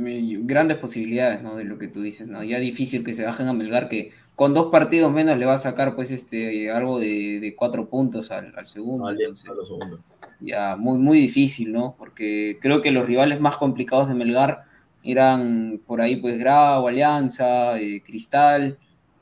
grandes 0.42 0.78
posibilidades, 0.78 1.44
¿no? 1.44 1.56
De 1.56 1.66
lo 1.66 1.78
que 1.78 1.88
tú 1.88 2.02
dices, 2.02 2.28
¿no? 2.28 2.44
Ya 2.44 2.58
difícil 2.58 3.04
que 3.04 3.14
se 3.14 3.26
bajen 3.26 3.48
a 3.48 3.54
Melgar, 3.54 3.90
que 3.90 4.12
con 4.40 4.54
dos 4.54 4.72
partidos 4.72 5.12
menos 5.12 5.38
le 5.38 5.46
va 5.46 5.56
a 5.56 5.58
sacar, 5.58 5.96
pues, 5.96 6.12
este, 6.12 6.72
algo 6.72 6.98
de, 6.98 7.40
de 7.42 7.56
cuatro 7.58 7.90
puntos 7.90 8.32
al, 8.32 8.54
al 8.58 8.68
segundo. 8.68 9.06
entonces, 9.26 9.50
ya 10.40 10.78
muy, 10.78 10.98
muy 10.98 11.20
difícil, 11.20 11.74
¿no? 11.74 11.94
Porque 11.98 12.58
creo 12.62 12.82
que 12.82 12.92
los 12.92 13.06
rivales 13.06 13.42
más 13.42 13.58
complicados 13.58 14.08
de 14.08 14.14
Melgar 14.14 14.64
eran 15.04 15.82
por 15.86 16.00
ahí, 16.00 16.16
pues, 16.16 16.38
Grau, 16.40 16.88
Alianza, 16.88 17.78
eh, 17.82 18.02
Cristal, 18.02 18.78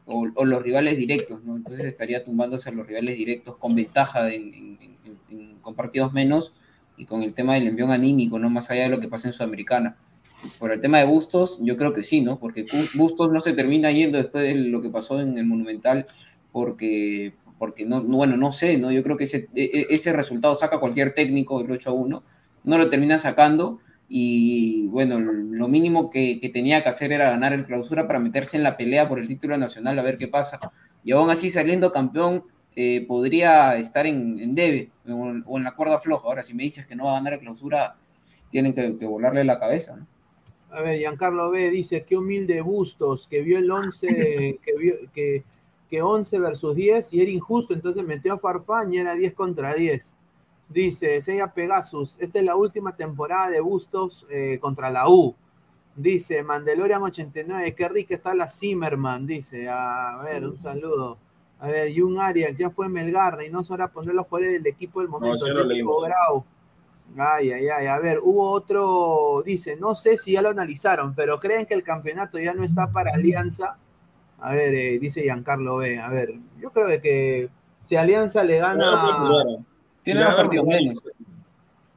o, 0.06 0.28
o 0.36 0.46
los 0.46 0.62
rivales 0.62 0.96
directos, 1.00 1.44
¿no? 1.44 1.56
Entonces 1.58 1.86
estaría 1.86 2.24
tumbándose 2.24 2.70
a 2.70 2.74
los 2.74 2.86
rivales 2.86 3.18
directos 3.18 3.58
con 3.58 3.74
ventaja 3.74 4.30
en, 4.32 4.54
en- 4.54 4.78
en- 5.04 5.18
en- 5.32 5.56
con 5.62 5.74
partidos 5.74 6.14
menos 6.14 6.54
y 6.96 7.06
con 7.06 7.24
el 7.24 7.34
tema 7.34 7.56
del 7.56 7.68
envión 7.68 7.90
anímico, 7.92 8.38
¿no? 8.38 8.50
Más 8.52 8.70
allá 8.70 8.84
de 8.84 8.90
lo 8.90 9.00
que 9.00 9.08
pasa 9.08 9.28
en 9.30 9.34
Sudamericana. 9.34 9.98
Por 10.60 10.72
el 10.72 10.80
tema 10.82 11.00
de 11.00 11.06
Bustos, 11.06 11.60
yo 11.62 11.78
creo 11.78 11.94
que 11.94 12.04
sí, 12.04 12.22
¿no? 12.22 12.40
Porque 12.40 12.64
Bu- 12.66 12.90
Bustos 12.98 13.32
no 13.32 13.40
se 13.40 13.54
termina 13.54 13.92
yendo 13.92 14.18
después 14.18 14.44
de 14.44 14.54
lo 14.56 14.82
que 14.82 14.90
pasó 14.90 15.20
en 15.20 15.38
el 15.38 15.46
Monumental, 15.46 16.06
porque, 16.52 17.34
porque 17.58 17.86
no, 17.86 18.02
no- 18.04 18.18
bueno, 18.18 18.38
no 18.38 18.52
sé, 18.52 18.78
¿no? 18.78 18.92
Yo 18.92 19.04
creo 19.04 19.18
que 19.18 19.24
ese, 19.26 19.50
e- 19.56 19.64
e- 19.74 19.88
ese 19.90 20.14
resultado 20.14 20.54
saca 20.56 20.80
cualquier 20.80 21.14
técnico 21.14 21.62
del 21.62 21.72
8 21.72 21.90
a 21.90 21.94
1, 21.94 22.24
no 22.64 22.78
lo 22.78 22.90
termina 22.90 23.18
sacando, 23.20 23.80
y 24.10 24.88
bueno, 24.88 25.20
lo 25.20 25.68
mínimo 25.68 26.10
que, 26.10 26.40
que 26.40 26.50
tenía 26.50 26.82
que 26.84 26.90
hacer 26.90 27.12
era 27.12 27.30
ganar 27.32 27.52
el 27.54 27.66
clausura 27.66 28.08
para 28.08 28.20
meterse 28.20 28.58
en 28.58 28.64
la 28.64 28.78
pelea 28.78 29.10
por 29.10 29.20
el 29.20 29.28
título 29.28 29.58
nacional, 29.58 29.98
a 30.00 30.04
ver 30.04 30.18
qué 30.18 30.28
pasa. 30.28 30.60
Y 31.04 31.12
aún 31.12 31.30
así, 31.30 31.50
saliendo 31.50 31.92
campeón, 31.92 32.44
eh, 32.76 33.06
podría 33.08 33.76
estar 33.78 34.06
en, 34.08 34.40
en 34.40 34.56
debe 34.56 34.92
o 35.08 35.30
en, 35.30 35.44
o 35.46 35.58
en 35.58 35.64
la 35.64 35.76
cuerda 35.76 36.00
floja. 36.00 36.26
Ahora, 36.28 36.44
si 36.44 36.54
me 36.54 36.64
dices 36.64 36.86
que 36.86 36.96
no 36.96 37.06
va 37.06 37.12
a 37.14 37.16
ganar 37.16 37.34
el 37.34 37.40
clausura, 37.40 37.96
tienen 38.50 38.74
que, 38.74 38.98
que 38.98 39.06
volarle 39.06 39.44
la 39.44 39.60
cabeza, 39.60 39.96
¿no? 39.98 40.08
A 40.70 40.82
ver, 40.82 41.00
Giancarlo 41.00 41.50
B 41.50 41.70
dice, 41.70 42.04
qué 42.04 42.18
humilde 42.18 42.62
Bustos, 42.62 43.28
que 43.28 43.42
vio 43.42 43.58
el 43.58 43.72
11, 43.72 44.08
que, 44.64 44.78
vio, 44.78 44.96
que, 45.14 45.44
que 45.90 46.02
11 46.02 46.40
versus 46.40 46.76
10 46.76 47.14
y 47.14 47.22
era 47.22 47.32
injusto, 47.32 47.74
entonces 47.74 48.04
metió 48.04 48.34
a 48.34 48.40
Farfán 48.40 48.94
y 48.94 48.98
era 48.98 49.16
10 49.16 49.34
contra 49.34 49.74
10. 49.74 50.14
Dice, 50.70 51.22
Sella 51.22 51.54
Pegasus, 51.54 52.18
esta 52.20 52.40
es 52.40 52.46
la 52.46 52.56
última 52.56 52.96
temporada 52.96 53.50
de 53.50 53.62
Bustos 53.62 54.26
eh, 54.30 54.58
contra 54.60 54.90
la 54.90 55.10
U. 55.10 55.34
Dice, 55.96 56.44
Mandalorian 56.44 57.02
89, 57.02 57.74
qué 57.74 57.90
rica 57.90 58.14
está 58.16 58.36
la 58.36 58.50
Zimmerman, 58.50 59.26
dice, 59.26 59.68
a 59.70 60.22
ver, 60.24 60.46
un 60.46 60.60
saludo. 60.60 61.18
A 61.60 61.70
ver, 61.70 61.92
Jun 61.98 62.20
Arias, 62.20 62.56
ya 62.56 62.70
fue 62.70 62.88
Melgar, 62.88 63.40
y 63.44 63.50
no 63.50 63.62
ahora 63.68 63.88
pondré 63.88 64.14
los 64.14 64.28
jugadores 64.28 64.62
del 64.62 64.68
equipo 64.68 65.00
del 65.00 65.10
momento. 65.10 65.46
sí 65.48 65.52
lo. 65.52 65.98
Grau. 66.02 66.46
Ay, 67.18 67.52
ay, 67.52 67.68
ay, 67.70 67.88
a 67.88 68.00
ver, 68.00 68.20
hubo 68.22 68.50
otro, 68.52 69.42
dice, 69.46 69.78
no 69.78 69.96
sé 69.96 70.18
si 70.18 70.34
ya 70.34 70.42
lo 70.42 70.50
analizaron, 70.50 71.16
pero 71.16 71.40
creen 71.40 71.66
que 71.66 71.74
el 71.74 71.84
campeonato 71.84 72.38
ya 72.40 72.54
no 72.54 72.64
está 72.64 72.92
para 72.92 73.14
Alianza. 73.14 73.78
A 74.40 74.52
ver, 74.52 74.74
eh, 74.76 75.00
dice 75.00 75.22
Giancarlo 75.22 75.78
B, 75.78 76.00
a 76.00 76.10
ver, 76.10 76.36
yo 76.60 76.72
creo 76.72 76.88
que 77.02 77.50
si 77.84 77.96
Alianza 77.96 78.44
le 78.44 78.60
gana... 78.60 79.64
Tiene 80.04 80.24
dos 80.24 80.36
partidos 80.36 80.68
menos. 80.68 81.04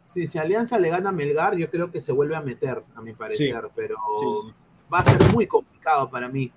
Sí, 0.02 0.26
si 0.26 0.38
Alianza 0.38 0.78
le 0.78 0.88
gana 0.88 1.10
a 1.10 1.12
Melgar, 1.12 1.54
yo 1.56 1.70
creo 1.70 1.90
que 1.92 2.00
se 2.00 2.12
vuelve 2.12 2.34
a 2.34 2.40
meter, 2.40 2.82
a 2.96 3.00
mi 3.00 3.12
parecer, 3.12 3.68
pero 3.76 3.96
Sí, 4.18 4.26
sí. 4.42 4.54
va 4.92 5.00
a 5.00 5.04
ser 5.04 5.32
muy 5.32 5.46
complicado 5.46 6.10
para 6.10 6.28
mí. 6.28 6.50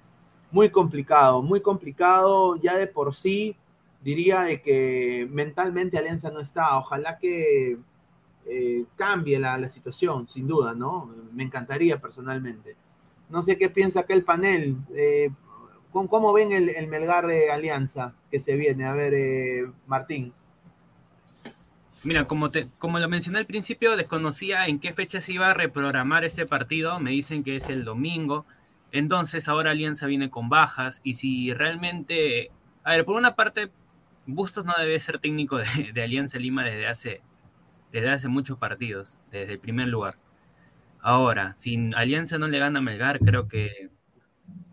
Muy 0.49 0.69
complicado, 0.69 1.43
muy 1.43 1.61
complicado. 1.61 2.55
Ya 2.55 2.75
de 2.75 2.87
por 2.87 3.13
sí, 3.13 3.55
diría 4.01 4.41
de 4.41 4.61
que 4.61 5.27
mentalmente 5.29 5.99
Alianza 5.99 6.31
no 6.31 6.39
está. 6.39 6.77
Ojalá 6.79 7.19
que 7.19 7.77
eh, 8.45 8.85
cambie 8.95 9.39
la, 9.39 9.67
situación, 9.69 10.27
sin 10.27 10.47
duda, 10.47 10.73
¿no? 10.73 11.09
Me 11.31 11.43
encantaría 11.43 11.99
personalmente. 11.99 12.75
No 13.29 13.43
sé 13.43 13.57
qué 13.57 13.69
piensa 13.69 14.01
acá 14.01 14.13
el 14.13 14.23
panel. 14.23 14.77
Eh, 14.95 15.29
¿cómo, 15.91 16.33
ven 16.33 16.51
el, 16.51 16.69
el 16.69 16.87
Melgar 16.87 17.29
eh, 17.31 17.51
Alianza 17.51 18.13
que 18.29 18.39
se 18.39 18.55
viene? 18.55 18.85
A 18.85 18.93
ver, 18.93 19.13
eh, 19.13 19.71
Martín. 19.87 20.33
Mira, 22.03 22.27
como, 22.27 22.51
te, 22.51 22.67
como 22.79 22.99
lo 22.99 23.07
mencioné 23.07 23.39
al 23.39 23.45
principio, 23.45 23.95
desconocía 23.95 24.67
en 24.67 24.79
qué 24.79 24.91
fecha 24.91 25.21
se 25.21 25.31
iba 25.31 25.49
a 25.49 25.53
reprogramar 25.53 26.25
este 26.25 26.45
partido. 26.45 26.99
Me 26.99 27.11
dicen 27.11 27.43
que 27.43 27.55
es 27.55 27.69
el 27.69 27.85
domingo. 27.85 28.45
Entonces 28.91 29.47
ahora 29.47 29.71
Alianza 29.71 30.05
viene 30.05 30.29
con 30.29 30.49
bajas. 30.49 30.99
Y 31.03 31.13
si 31.13 31.53
realmente... 31.53 32.51
A 32.83 32.91
ver, 32.91 33.05
por 33.05 33.15
una 33.15 33.35
parte, 33.35 33.71
Bustos 34.25 34.65
no 34.65 34.73
debe 34.77 34.99
ser 34.99 35.19
técnico 35.19 35.57
de 35.93 36.03
Alianza 36.03 36.37
Lima 36.37 36.63
desde 36.63 36.87
hace, 36.87 37.21
desde 37.93 38.09
hace 38.09 38.27
muchos 38.27 38.57
partidos, 38.57 39.17
desde 39.31 39.53
el 39.53 39.59
primer 39.59 39.87
lugar. 39.87 40.15
Ahora, 40.99 41.53
si 41.57 41.91
Alianza 41.95 42.37
no 42.37 42.49
le 42.49 42.59
gana 42.59 42.79
a 42.79 42.81
Melgar, 42.81 43.19
creo 43.19 43.47
que... 43.47 43.89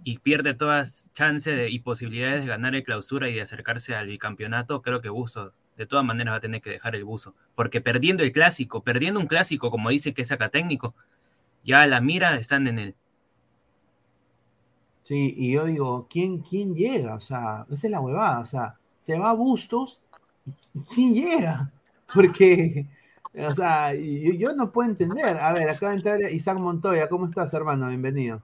Y 0.02 0.18
pierde 0.18 0.55
todas 0.55 1.06
chances 1.14 1.70
y 1.70 1.78
posibilidades 1.78 2.40
de 2.40 2.48
ganar 2.48 2.74
el 2.74 2.82
clausura 2.82 3.28
y 3.28 3.34
de 3.34 3.42
acercarse 3.42 3.94
al 3.94 4.09
bicampeonato, 4.09 4.82
creo 4.82 5.01
que 5.01 5.10
Bustos 5.10 5.52
de 5.80 5.86
todas 5.86 6.05
maneras 6.05 6.32
va 6.32 6.36
a 6.36 6.40
tener 6.42 6.60
que 6.60 6.68
dejar 6.68 6.94
el 6.94 7.05
buzo. 7.05 7.34
Porque 7.55 7.80
perdiendo 7.80 8.22
el 8.22 8.32
clásico, 8.32 8.82
perdiendo 8.82 9.18
un 9.18 9.26
clásico, 9.26 9.70
como 9.70 9.88
dice 9.88 10.12
que 10.12 10.20
es 10.20 10.30
acá 10.30 10.51
técnico, 10.51 10.94
ya 11.64 11.86
la 11.86 12.02
mira 12.02 12.36
están 12.36 12.66
en 12.66 12.78
él. 12.78 12.94
Sí, 15.02 15.34
y 15.38 15.52
yo 15.52 15.64
digo, 15.64 16.06
¿quién, 16.10 16.40
quién 16.40 16.74
llega? 16.74 17.14
O 17.14 17.20
sea, 17.20 17.64
esa 17.70 17.86
es 17.86 17.90
la 17.90 18.01
huevada. 18.01 18.40
O 18.40 18.47
sea, 18.47 18.74
se 18.98 19.18
va 19.18 19.30
a 19.30 19.34
Bustos 19.34 20.01
y 20.74 20.82
¿quién 20.82 21.14
llega? 21.14 21.72
Porque, 22.14 22.86
o 23.39 23.55
sea, 23.55 23.94
yo 23.94 24.55
no 24.55 24.70
puedo 24.73 24.90
entender. 24.90 25.36
A 25.36 25.52
ver, 25.52 25.69
acaba 25.69 25.93
de 25.93 25.98
entrar 25.98 26.20
Isaac 26.32 26.59
Montoya. 26.59 27.09
¿Cómo 27.09 27.27
estás, 27.27 27.52
hermano? 27.55 27.89
Bienvenido. 27.89 28.43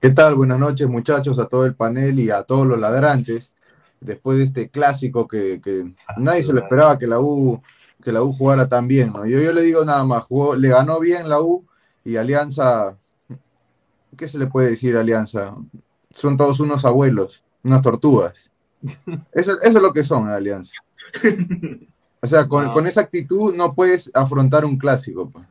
¿Qué 0.00 0.10
tal? 0.10 0.34
Buenas 0.34 0.58
noches, 0.58 0.88
muchachos, 0.88 1.38
a 1.38 1.46
todo 1.46 1.64
el 1.64 1.74
panel 1.74 2.18
y 2.20 2.30
a 2.30 2.42
todos 2.42 2.66
los 2.66 2.78
ladrantes. 2.78 3.54
Después 4.00 4.38
de 4.38 4.44
este 4.44 4.68
clásico 4.68 5.28
que, 5.28 5.60
que 5.62 5.92
nadie 6.16 6.42
se 6.42 6.52
lo 6.52 6.60
esperaba 6.60 6.98
que 6.98 7.06
la 7.06 7.20
U, 7.20 7.60
que 8.02 8.12
la 8.12 8.22
U 8.22 8.32
jugara 8.32 8.68
tan 8.68 8.88
bien, 8.88 9.12
¿no? 9.12 9.26
Yo, 9.26 9.38
yo 9.40 9.52
le 9.52 9.62
digo 9.62 9.84
nada 9.84 10.04
más, 10.04 10.24
jugó, 10.24 10.56
le 10.56 10.68
ganó 10.68 11.00
bien 11.00 11.28
la 11.28 11.40
U 11.40 11.66
y 12.02 12.16
Alianza, 12.16 12.96
¿qué 14.16 14.26
se 14.26 14.38
le 14.38 14.46
puede 14.46 14.70
decir 14.70 14.96
a 14.96 15.00
Alianza? 15.00 15.54
Son 16.12 16.36
todos 16.36 16.60
unos 16.60 16.84
abuelos, 16.84 17.42
unas 17.62 17.82
tortugas. 17.82 18.50
Eso, 19.32 19.52
eso 19.60 19.60
es 19.60 19.74
lo 19.74 19.92
que 19.92 20.02
son 20.02 20.30
Alianza. 20.30 20.72
O 22.22 22.26
sea, 22.26 22.46
con, 22.46 22.70
con 22.72 22.86
esa 22.86 23.00
actitud 23.00 23.54
no 23.54 23.74
puedes 23.74 24.10
afrontar 24.14 24.64
un 24.64 24.76
clásico. 24.76 25.30
pues. 25.30 25.46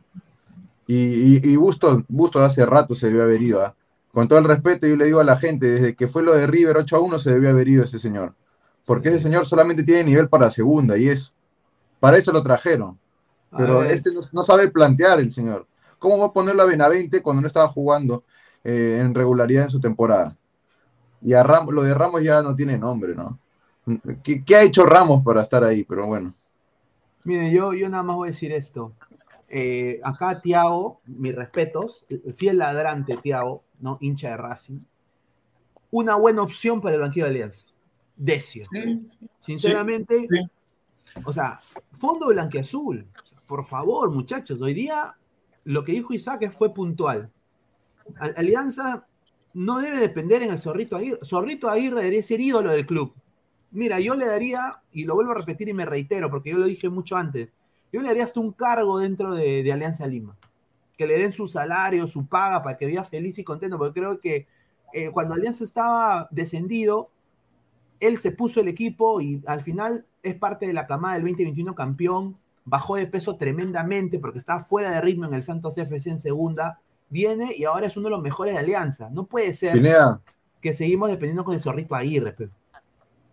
Y, 0.87 0.95
y, 0.95 1.51
y 1.51 1.55
Busto, 1.55 2.03
Busto 2.07 2.41
hace 2.41 2.65
rato 2.65 2.95
se 2.95 3.07
debió 3.07 3.23
haber 3.23 3.41
ido. 3.41 3.63
¿ah? 3.63 3.75
Con 4.11 4.27
todo 4.27 4.39
el 4.39 4.45
respeto, 4.45 4.87
yo 4.87 4.95
le 4.95 5.05
digo 5.05 5.19
a 5.19 5.23
la 5.23 5.37
gente, 5.37 5.67
desde 5.67 5.95
que 5.95 6.07
fue 6.07 6.23
lo 6.23 6.33
de 6.33 6.47
River 6.47 6.77
8 6.77 6.95
a 6.95 6.99
1 6.99 7.19
se 7.19 7.31
debió 7.31 7.49
haber 7.49 7.67
ido 7.67 7.83
ese 7.83 7.99
señor. 7.99 8.33
Porque 8.85 9.09
ese 9.09 9.19
señor 9.19 9.45
solamente 9.45 9.83
tiene 9.83 10.03
nivel 10.03 10.29
para 10.29 10.49
segunda 10.49 10.97
y 10.97 11.09
eso. 11.09 11.31
Para 11.99 12.17
eso 12.17 12.31
lo 12.31 12.41
trajeron. 12.41 12.97
Pero 13.55 13.83
este 13.83 14.11
no, 14.11 14.19
no 14.33 14.43
sabe 14.43 14.67
plantear 14.69 15.19
el 15.19 15.31
señor. 15.31 15.67
¿Cómo 15.99 16.17
va 16.17 16.27
a 16.27 16.33
ponerlo 16.33 16.63
a 16.63 16.65
Benavente 16.65 17.21
cuando 17.21 17.41
no 17.41 17.47
estaba 17.47 17.67
jugando 17.67 18.23
eh, 18.63 18.99
en 19.01 19.13
regularidad 19.13 19.65
en 19.65 19.69
su 19.69 19.79
temporada? 19.79 20.35
Y 21.21 21.33
a 21.33 21.43
Ramos, 21.43 21.73
lo 21.73 21.83
de 21.83 21.93
Ramos 21.93 22.23
ya 22.23 22.41
no 22.41 22.55
tiene 22.55 22.77
nombre, 22.77 23.13
¿no? 23.13 23.37
¿Qué, 24.23 24.43
qué 24.43 24.55
ha 24.55 24.61
hecho 24.63 24.85
Ramos 24.85 25.23
para 25.23 25.41
estar 25.41 25.63
ahí? 25.63 25.83
Pero 25.83 26.07
bueno. 26.07 26.33
Miren, 27.23 27.51
yo, 27.51 27.73
yo 27.73 27.89
nada 27.89 28.03
más 28.03 28.15
voy 28.15 28.27
a 28.29 28.31
decir 28.31 28.51
esto. 28.51 28.93
Eh, 29.47 29.99
acá 30.03 30.39
Tiago, 30.41 31.01
mis 31.05 31.35
respetos, 31.35 32.05
el 32.09 32.33
fiel 32.33 32.57
ladrante 32.59 33.17
Tiago, 33.17 33.63
¿no? 33.79 33.97
hincha 34.01 34.29
de 34.29 34.37
Racing. 34.37 34.79
Una 35.91 36.15
buena 36.15 36.43
opción 36.43 36.81
para 36.81 36.95
el 36.95 37.01
banquillo 37.01 37.25
de 37.25 37.31
Alianza. 37.31 37.65
Decio. 38.15 38.65
Sinceramente, 39.39 40.27
o 41.23 41.33
sea, 41.33 41.59
fondo 41.93 42.27
blanqueazul. 42.27 43.07
O 43.23 43.25
sea, 43.25 43.39
por 43.47 43.65
favor, 43.65 44.11
muchachos, 44.11 44.61
hoy 44.61 44.73
día 44.73 45.15
lo 45.63 45.83
que 45.83 45.93
dijo 45.93 46.13
Isaac 46.13 46.53
fue 46.55 46.73
puntual. 46.73 47.31
Al- 48.19 48.35
Alianza 48.37 49.07
no 49.53 49.79
debe 49.79 49.97
depender 49.97 50.43
en 50.43 50.51
el 50.51 50.59
Zorrito 50.59 50.95
Aguirre. 50.95 51.19
Zorrito 51.23 51.69
Aguirre 51.69 51.97
debería 51.97 52.21
ser 52.23 52.39
ídolo 52.39 52.71
del 52.71 52.85
club. 52.85 53.13
Mira, 53.71 53.99
yo 53.99 54.15
le 54.15 54.25
daría, 54.25 54.81
y 54.91 55.05
lo 55.05 55.15
vuelvo 55.15 55.31
a 55.31 55.35
repetir 55.35 55.69
y 55.69 55.73
me 55.73 55.85
reitero, 55.85 56.29
porque 56.29 56.51
yo 56.51 56.57
lo 56.57 56.65
dije 56.65 56.89
mucho 56.89 57.15
antes, 57.15 57.53
yo 57.91 58.01
le 58.01 58.07
daría 58.07 58.23
hasta 58.23 58.39
un 58.39 58.51
cargo 58.51 58.99
dentro 58.99 59.33
de, 59.33 59.63
de 59.63 59.71
Alianza 59.71 60.07
Lima. 60.07 60.35
Que 60.97 61.07
le 61.07 61.17
den 61.17 61.31
su 61.31 61.47
salario, 61.47 62.07
su 62.07 62.27
paga, 62.27 62.61
para 62.61 62.77
que 62.77 62.85
viva 62.85 63.03
feliz 63.03 63.37
y 63.37 63.43
contento, 63.43 63.77
porque 63.77 63.99
creo 63.99 64.19
que 64.19 64.47
eh, 64.93 65.11
cuando 65.11 65.33
Alianza 65.33 65.63
estaba 65.63 66.27
descendido, 66.31 67.09
él 67.99 68.17
se 68.17 68.31
puso 68.31 68.61
el 68.61 68.67
equipo 68.67 69.21
y 69.21 69.41
al 69.45 69.61
final 69.61 70.05
es 70.23 70.35
parte 70.35 70.67
de 70.67 70.73
la 70.73 70.87
camada 70.87 71.15
del 71.15 71.23
2021 71.23 71.75
campeón, 71.75 72.37
bajó 72.65 72.95
de 72.95 73.07
peso 73.07 73.35
tremendamente 73.35 74.19
porque 74.19 74.39
estaba 74.39 74.61
fuera 74.61 74.91
de 74.91 75.01
ritmo 75.01 75.25
en 75.25 75.33
el 75.33 75.43
Santos 75.43 75.77
FC 75.77 76.09
en 76.09 76.17
segunda, 76.17 76.79
viene 77.09 77.53
y 77.55 77.65
ahora 77.65 77.87
es 77.87 77.97
uno 77.97 78.05
de 78.05 78.11
los 78.11 78.23
mejores 78.23 78.53
de 78.53 78.59
Alianza. 78.59 79.09
No 79.11 79.25
puede 79.25 79.53
ser 79.53 79.73
Pineda, 79.73 80.21
que 80.61 80.73
seguimos 80.73 81.09
dependiendo 81.09 81.43
con 81.43 81.55
el 81.55 81.61
zorrito 81.61 81.95
Aguirre. 81.95 82.33
pe. 82.33 82.49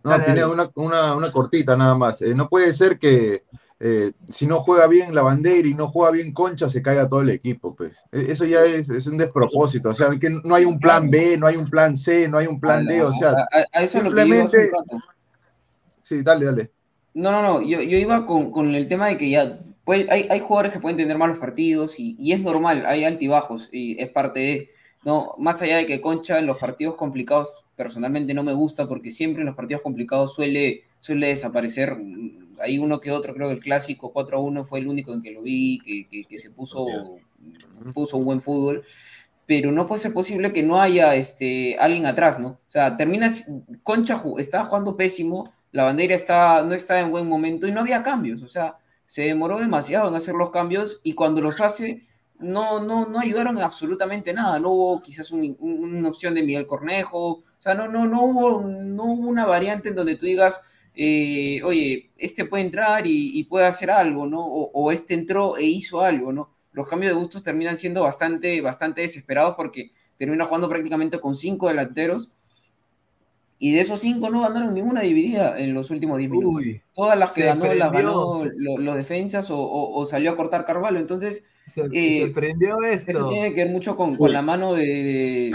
No, 0.07 0.11
Dale, 0.17 0.25
Pineda, 0.25 0.47
dale. 0.47 0.53
una, 0.53 0.71
una- 0.75 1.15
una 1.15 1.31
cortita 1.31 1.75
nada 1.75 1.95
más. 1.95 2.21
Eh, 2.21 2.33
no 2.35 2.47
puede 2.49 2.71
ser 2.73 2.97
que 2.99 3.43
eh, 3.79 4.11
si 4.29 4.47
no 4.47 4.59
juega 4.59 4.87
bien 4.87 5.13
la 5.13 5.21
bandera 5.21 5.67
y 5.67 5.73
no 5.75 5.87
juega 5.87 6.09
bien 6.11 6.33
Concha, 6.33 6.67
se 6.67 6.81
caiga 6.81 7.07
todo 7.07 7.21
el 7.21 7.29
equipo. 7.29 7.75
Pues. 7.75 7.95
E- 8.11 8.31
Eso 8.31 8.45
ya 8.45 8.61
es, 8.63 8.89
es 8.89 9.05
un 9.07 9.17
despropósito. 9.17 9.89
O 9.89 9.93
sea, 9.93 10.09
que 10.19 10.29
no 10.43 10.55
hay 10.55 10.65
un 10.65 10.79
plan 10.79 11.09
B, 11.11 11.37
no 11.37 11.45
hay 11.45 11.55
un 11.57 11.69
plan 11.69 11.95
C, 11.95 12.27
no 12.27 12.37
hay 12.39 12.47
un 12.47 12.59
plan 12.59 12.85
D. 12.85 13.03
O 13.03 13.13
sea, 13.13 13.31
a, 13.73 13.81
eso 13.83 14.01
lo 14.01 14.09
que 14.11 14.21
simplemente. 14.21 14.71
rato. 14.71 14.97
Sí, 16.03 16.21
dale, 16.23 16.45
dale. 16.45 16.71
No, 17.13 17.31
no, 17.31 17.41
no, 17.41 17.61
yo, 17.61 17.81
yo 17.81 17.97
iba 17.97 18.25
con, 18.25 18.51
con 18.51 18.73
el 18.75 18.87
tema 18.87 19.07
de 19.07 19.17
que 19.17 19.29
ya 19.29 19.59
puede- 19.83 20.09
hay, 20.11 20.27
hay 20.29 20.39
jugadores 20.39 20.71
que 20.73 20.79
pueden 20.79 20.97
tener 20.97 21.17
malos 21.17 21.37
partidos 21.39 21.99
y, 21.99 22.15
y 22.19 22.31
es 22.33 22.39
normal, 22.39 22.85
hay 22.85 23.03
altibajos 23.05 23.69
y 23.71 23.99
es 24.01 24.09
parte 24.09 24.39
de, 24.39 24.69
no, 25.03 25.33
más 25.39 25.61
allá 25.61 25.77
de 25.77 25.85
que 25.85 25.99
Concha 26.01 26.37
en 26.39 26.45
los 26.45 26.57
partidos 26.57 26.95
complicados 26.95 27.49
personalmente 27.77 28.33
no 28.33 28.43
me 28.43 28.51
gusta 28.53 28.87
porque 28.87 29.11
siempre 29.11 29.41
en 29.43 29.45
los 29.47 29.55
partidos 29.55 29.83
complicados 29.83 30.33
suele, 30.33 30.83
suele 30.99 31.27
desaparecer, 31.27 31.95
mm, 31.95 32.57
hay 32.59 32.79
uno 32.79 32.99
que 32.99 33.11
otro, 33.11 33.33
creo 33.35 33.47
que 33.47 33.53
el 33.53 33.59
clásico 33.61 34.11
4 34.11 34.39
a 34.39 34.41
1 34.41 34.65
fue 34.65 34.79
el 34.79 34.87
único 34.87 35.13
en 35.13 35.21
que 35.21 35.31
lo 35.31 35.43
vi, 35.43 35.79
que, 35.85 36.05
que- 36.05 36.23
que 36.27 36.37
se 36.39 36.49
puso, 36.49 36.85
puso 37.93 38.17
un 38.17 38.25
buen 38.25 38.41
fútbol, 38.41 38.83
pero 39.45 39.71
no 39.71 39.85
puede 39.87 40.01
ser 40.01 40.11
posible 40.13 40.51
que 40.51 40.63
no 40.63 40.81
haya 40.81 41.15
este, 41.15 41.77
alguien 41.79 42.05
atrás, 42.07 42.39
¿no? 42.39 42.47
O 42.49 42.59
sea, 42.67 42.97
terminas, 42.97 43.49
Concha 43.83 44.21
estaba 44.39 44.65
jugando 44.65 44.97
pésimo, 44.97 45.53
la 45.71 45.83
bandera 45.83 46.15
está, 46.15 46.63
no 46.63 46.73
está 46.73 46.99
en 46.99 47.11
buen 47.11 47.27
momento 47.29 47.67
y 47.67 47.71
no 47.71 47.81
había 47.81 48.01
cambios, 48.03 48.41
o 48.41 48.47
sea, 48.49 48.77
se 49.05 49.21
demoró 49.21 49.59
demasiado 49.59 50.09
en 50.09 50.15
hacer 50.15 50.33
los 50.35 50.49
cambios 50.49 50.99
y 51.03 51.13
cuando 51.13 51.39
los 51.41 51.61
hace 51.61 52.03
no, 52.39 52.83
no, 52.83 53.07
no 53.07 53.19
ayudaron 53.19 53.57
en 53.57 53.63
absolutamente 53.63 54.33
nada, 54.33 54.59
no 54.59 54.69
hubo 54.71 55.01
quizás 55.01 55.31
un- 55.31 55.55
un- 55.59 55.95
una 55.95 56.09
opción 56.09 56.33
de 56.35 56.43
Miguel 56.43 56.67
Cornejo, 56.67 57.43
o 57.57 57.61
sea, 57.61 57.73
no, 57.73 57.87
no, 57.87 58.05
no, 58.07 58.23
hubo, 58.23 58.61
no 58.61 59.03
hubo 59.05 59.27
una 59.29 59.45
variante 59.45 59.89
en 59.89 59.95
donde 59.95 60.15
tú 60.15 60.25
digas, 60.25 60.61
eh, 60.95 61.61
oye, 61.63 62.11
este 62.17 62.45
puede 62.45 62.63
entrar 62.63 63.05
y, 63.07 63.37
y 63.37 63.43
puede 63.45 63.65
hacer 63.65 63.91
algo, 63.91 64.25
¿no? 64.27 64.45
O, 64.45 64.71
o 64.73 64.91
este 64.91 65.13
entró 65.13 65.57
e 65.57 65.63
hizo 65.63 66.01
algo, 66.01 66.31
¿no? 66.33 66.51
Los 66.71 66.87
cambios 66.87 67.13
de 67.13 67.19
gustos 67.19 67.43
terminan 67.43 67.77
siendo 67.77 68.01
bastante, 68.03 68.61
bastante 68.61 69.01
desesperados 69.01 69.55
porque 69.55 69.91
termina 70.17 70.45
jugando 70.45 70.69
prácticamente 70.69 71.19
con 71.19 71.35
cinco 71.35 71.67
delanteros 71.67 72.29
y 73.59 73.73
de 73.73 73.81
esos 73.81 73.99
cinco 74.01 74.29
no 74.29 74.41
ganaron 74.41 74.73
ninguna 74.75 75.01
dividida 75.01 75.57
en 75.59 75.73
los 75.73 75.89
últimos 75.89 76.19
10 76.19 76.29
minutos. 76.29 76.61
Uy, 76.61 76.81
Todas 76.93 77.17
las 77.17 77.31
que 77.31 77.41
ganó 77.45 77.65
las 77.73 77.91
ganó 77.91 78.37
se- 78.37 78.51
lo- 78.57 78.77
los 78.77 78.95
defensas 78.95 79.49
o, 79.49 79.57
o- 79.59 79.99
o 79.99 80.05
salió 80.05 80.31
a 80.31 80.35
cortar 80.35 80.63
Carvalho. 80.65 80.99
Entonces, 80.99 81.43
Se, 81.65 81.81
eh, 81.91 82.25
se 82.27 82.31
prendió 82.33 82.81
esto. 82.83 83.09
eso 83.09 83.29
tiene 83.29 83.53
que 83.55 83.63
ver 83.63 83.73
mucho 83.73 83.97
con, 83.97 84.15
con 84.15 84.31
la 84.31 84.43
mano 84.43 84.73
de, 84.75 84.85
de- 84.85 85.51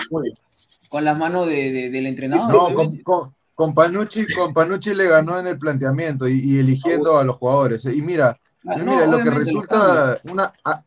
con 0.93 1.05
las 1.05 1.19
manos 1.19 1.47
de, 1.49 1.73
de- 1.73 1.91
del 1.91 2.07
entrenador. 2.07 2.53
No, 2.71 2.75
con, 2.75 2.97
con- 2.99 3.35
con 3.55 3.75
Panucci, 3.75 4.27
con 4.35 4.53
Panucci 4.55 4.95
le 4.95 5.07
ganó 5.09 5.39
en 5.39 5.47
el 5.47 5.59
planteamiento 5.59 6.27
y, 6.29 6.41
y 6.41 6.59
eligiendo 6.59 7.19
a 7.19 7.25
los 7.25 7.37
jugadores. 7.37 7.85
Y 7.87 8.01
mira, 8.03 8.39
Ah, 8.65 8.77
no, 8.77 8.85
mira 8.93 9.07
lo 9.07 9.19
que 9.19 9.31
resulta 9.31 10.21
una, 10.25 10.53
a- 10.65 10.85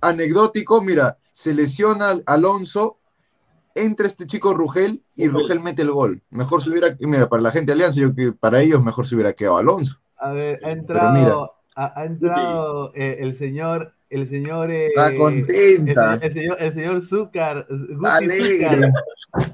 anecdótico, 0.00 0.80
mira, 0.80 1.18
se 1.32 1.52
lesiona 1.52 2.20
Alonso, 2.26 2.98
entra 3.74 4.06
este 4.06 4.26
chico 4.26 4.54
Rugel 4.54 5.02
y 5.16 5.26
Rugel 5.28 5.60
mete 5.60 5.82
el 5.82 5.90
gol. 5.90 6.22
Mejor 6.30 6.62
se 6.62 6.70
hubiera, 6.70 6.96
mira, 7.00 7.28
para 7.28 7.42
la 7.42 7.50
gente 7.50 7.66
de 7.66 7.72
Alianza, 7.74 8.00
yo 8.00 8.14
que 8.14 8.32
para 8.32 8.62
ellos 8.62 8.82
mejor 8.84 9.06
se 9.06 9.14
hubiera 9.16 9.32
quedado 9.32 9.56
Alonso. 9.58 9.98
A 10.16 10.32
ver, 10.32 10.60
ha 10.64 10.70
entrado, 10.70 11.12
mira. 11.12 11.34
ha, 11.76 12.00
ha 12.00 12.04
entrado 12.04 12.92
eh, 12.94 13.16
el 13.20 13.36
señor, 13.36 13.94
el 14.10 14.28
señor, 14.28 14.70
eh, 14.70 14.86
Está 14.88 15.14
contenta. 15.16 16.14
El, 16.14 16.22
el 16.22 16.34
señor, 16.34 16.56
el 16.60 16.74
señor 16.74 17.02
Zúcar, 17.02 17.66
Alegre. 18.04 18.58
Zúcar. 18.78 18.92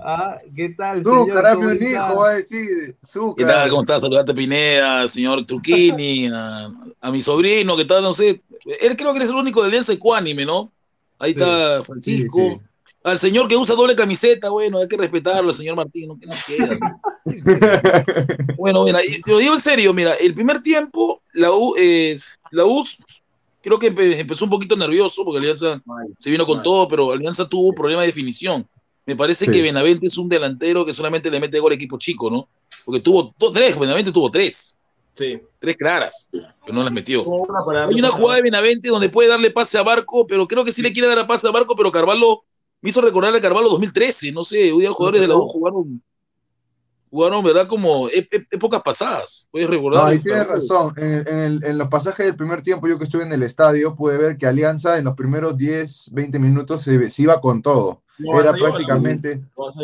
Ah, 0.01 0.39
¿qué 0.55 0.69
tal, 0.71 1.03
Zúcar, 1.03 1.55
¿Cómo 1.57 1.67
un 1.69 1.73
está? 1.75 1.85
hijo, 1.91 2.17
va 2.21 2.29
a 2.31 2.35
decir. 2.35 2.97
Zúcar. 3.05 3.47
¿Qué 3.47 3.53
tal? 3.53 3.71
¿Cómo 3.71 3.83
estás? 3.83 4.01
Saludarte 4.03 4.35
Pineda, 4.35 5.09
señor 5.09 5.45
Truquini, 5.47 6.29
a, 6.33 6.71
a 7.01 7.11
mi 7.11 7.21
sobrino, 7.23 7.77
¿qué 7.77 7.85
tal? 7.85 8.03
No 8.03 8.15
sé. 8.15 8.43
Él 8.81 8.97
creo 8.97 9.11
que 9.13 9.19
eres 9.19 9.31
el 9.31 9.37
único 9.37 9.61
de 9.63 9.69
Alianza 9.69 9.93
Ecuánime, 9.93 10.45
¿no? 10.47 10.73
Ahí 11.19 11.33
está 11.33 11.83
Francisco. 11.83 12.39
Sí, 12.39 12.55
sí. 12.55 12.61
Al 13.03 13.19
señor 13.19 13.49
que 13.49 13.57
usa 13.57 13.75
doble 13.75 13.95
camiseta, 13.95 14.49
bueno, 14.49 14.79
hay 14.79 14.89
que 14.89 14.97
respetarlo, 14.97 15.51
al 15.51 15.55
señor 15.55 15.77
Martín, 15.77 16.09
no 16.09 16.19
que 16.19 16.25
no 16.27 16.33
queda. 16.47 16.79
bueno, 18.57 18.85
mira, 18.85 19.05
y- 19.05 19.21
lo 19.27 19.39
digo 19.39 19.55
en 19.55 19.61
serio, 19.61 19.93
mira, 19.93 20.15
el 20.15 20.33
primer 20.35 20.63
tiempo, 20.63 21.21
la 21.35 21.51
U, 21.53 21.75
eh, 21.77 22.19
la 22.51 22.65
U 22.65 22.83
creo 23.65 23.79
que 23.79 23.93
empe- 23.93 24.19
empezó 24.21 24.45
un 24.45 24.51
poquito 24.51 24.77
nervioso 24.77 25.25
porque 25.25 25.39
Alianza 25.39 25.81
se 26.19 26.31
vino 26.31 26.47
con 26.47 26.63
todo, 26.63 26.87
pero 26.87 27.11
Alianza 27.13 27.49
tuvo 27.49 27.73
problema 27.75 28.03
de 28.03 28.09
definición. 28.09 28.69
Me 29.07 29.17
parece 29.17 29.47
Sí. 29.47 29.51
que 29.51 29.63
Benavente 29.63 30.07
es 30.07 30.17
un 30.17 30.29
delantero 30.29 30.85
que 30.87 30.93
solamente 30.95 31.31
le 31.31 31.41
mete 31.41 31.59
gol 31.59 31.73
a 31.73 31.75
equipo 31.75 31.99
chico, 31.99 32.31
¿no? 32.31 32.49
Porque 32.85 33.01
tuvo 33.01 33.35
tres, 33.53 33.79
Benavente 33.79 34.13
tuvo 34.13 34.31
tres. 34.31 34.77
Sí. 35.17 35.41
Tres 35.61 35.77
claras, 35.77 36.29
pero 36.31 36.73
no 36.75 36.83
las 36.83 36.93
metió. 36.93 37.23
Una 37.25 37.87
Hay 37.89 37.95
una 37.95 38.11
jugada 38.11 38.37
de 38.37 38.43
Benavente 38.43 38.89
donde 38.89 39.09
puede 39.09 39.29
darle 39.29 39.51
pase 39.51 39.79
a 39.79 39.83
Barco, 39.83 40.27
pero 40.27 40.47
creo 40.49 40.65
que 40.65 40.73
sí 40.73 40.83
le 40.83 40.93
quiere 40.93 41.09
dar 41.09 41.19
a 41.21 41.27
pase 41.27 41.47
a 41.47 41.51
Barco, 41.51 41.75
pero 41.77 41.91
Carvalho 41.93 42.43
me 42.83 42.91
hizo 42.91 43.01
recordar 43.01 43.35
a 43.35 43.41
Carvalho 43.41 43.69
2013, 43.71 44.33
no 44.33 44.45
sé, 44.45 44.73
hoy 44.73 44.81
día 44.81 44.89
los 44.89 44.97
jugadores 44.97 45.21
de 45.23 45.29
la 45.29 45.37
U 45.37 45.47
jugaron, 45.49 46.03
jugaron, 47.15 47.45
¿verdad? 47.45 47.69
Como 47.69 48.09
ép- 48.09 48.29
ép- 48.29 48.47
épocas 48.51 48.83
pasadas. 48.83 49.47
Puedes 49.53 49.71
recordar. 49.71 50.05
No, 50.05 50.13
y 50.13 50.19
tienes 50.19 50.49
razón. 50.49 50.93
En, 50.97 51.25
en 51.29 51.39
el- 51.39 51.65
en 51.65 51.79
los 51.79 51.89
pasajes 51.89 52.27
del 52.27 52.35
primer 52.37 52.61
tiempo, 52.63 52.89
yo 52.89 52.99
que 52.99 53.05
estuve 53.05 53.23
en 53.23 53.33
el 53.33 53.43
estadio, 53.45 53.95
pude 53.95 54.19
ver 54.19 54.37
que 54.37 54.47
Alianza 54.47 54.99
en 54.99 55.05
los 55.05 55.15
primeros 55.15 55.57
10, 55.57 56.09
20 56.13 56.39
minutos 56.41 56.83
se, 56.83 57.09
se 57.11 57.23
iba 57.23 57.41
con 57.41 57.63
todo. 57.63 58.01
Lo 58.19 58.39
Era 58.41 58.53
prácticamente, 58.53 59.41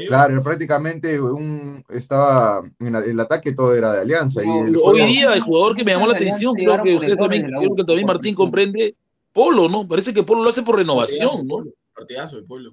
claro, 0.06 0.34
era 0.34 0.42
prácticamente 0.42 1.20
un, 1.20 1.84
estaba, 1.88 2.62
en 2.78 2.92
la- 2.92 3.00
el 3.00 3.18
ataque 3.18 3.52
todo 3.52 3.74
era 3.74 3.92
de 3.92 4.00
Alianza. 4.02 4.42
y 4.44 4.48
el 4.48 4.76
Hoy 4.82 5.04
día 5.04 5.32
el 5.34 5.40
jugador 5.40 5.74
que 5.76 5.84
me 5.84 5.92
llamó 5.92 6.06
la 6.06 6.14
atención, 6.14 6.54
creo 6.54 6.82
que 6.82 6.94
errores 6.94 7.16
también, 7.16 7.46
creo 7.46 7.74
que 7.76 7.84
también 7.84 8.06
Martín 8.06 8.34
comprende. 8.34 8.94
Polo, 9.32 9.68
¿no? 9.68 9.86
Parece 9.86 10.12
que 10.12 10.24
Polo 10.24 10.42
lo 10.42 10.50
hace 10.50 10.62
por 10.62 10.76
renovación, 10.76 11.46
¿no? 11.46 11.64
Partidazo 12.00 12.36
de 12.36 12.42
pueblo. 12.44 12.72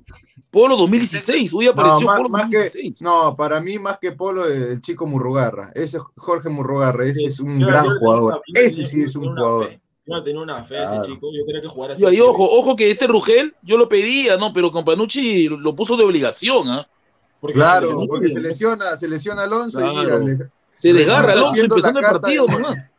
Polo 0.50 0.78
2016, 0.78 1.54
hoy 1.54 1.66
No, 1.66 1.72
apareció 1.72 2.08
más, 2.08 2.18
Polo 2.18 2.30
más 2.30 2.42
que, 2.50 2.58
2016. 2.60 3.02
no, 3.02 3.36
para 3.36 3.60
mí 3.60 3.78
más 3.78 3.98
que 4.00 4.14
Polo, 4.14 4.46
el 4.48 4.80
chico 4.82 5.06
Murrugarra. 5.06 5.70
Ese 5.76 5.98
es 5.98 6.04
Jorge 6.16 6.48
Murrugarra, 6.50 7.06
ese 7.06 7.26
es 7.26 7.40
un 7.42 7.60
gran 7.60 7.86
jugador. 7.98 8.42
una- 8.48 8.60
Ese 8.62 8.86
sí 8.86 9.02
es 9.02 9.16
un 9.18 9.26
jugador. 9.26 9.68
fe. 9.68 9.80
Yo 10.06 10.16
no 10.16 10.24
tenía 10.24 10.42
una 10.42 10.64
fe 10.64 10.76
Claro. 10.76 11.02
ese 11.02 11.12
chico. 11.12 11.28
Yo 11.38 11.46
quería 11.46 11.62
que 11.62 11.68
jugara 11.68 11.94
así. 11.94 12.06
Y 12.06 12.22
ojo, 12.22 12.46
ojo 12.46 12.76
que 12.78 12.90
este 12.90 13.08
Rugel 13.08 13.54
yo 13.64 13.78
lo 13.78 13.90
pedía, 13.90 14.38
¿no? 14.38 14.54
Pero 14.54 14.72
con 14.72 14.86
Panucci 14.86 15.50
lo 15.50 15.76
puso 15.76 15.98
de 15.98 16.06
obligación, 16.06 16.70
¿ah? 16.70 16.88
Porque 17.42 17.56
Claro, 17.56 17.90
se 18.00 18.08
porque 18.08 18.28
se 18.30 18.40
lesiona, 18.40 18.96
se 18.96 19.10
lesiona 19.10 19.44
Alonso 19.44 19.80
y 19.82 19.84
Claro. 19.84 20.20
mira, 20.22 20.38
le- 20.46 20.50
Se 20.78 20.94
desgarra 20.94 21.34
Alonso 21.34 21.60
empezando 21.60 22.00
el 22.00 22.06
partido 22.06 22.46
de- 22.46 22.54
nomás. 22.54 22.92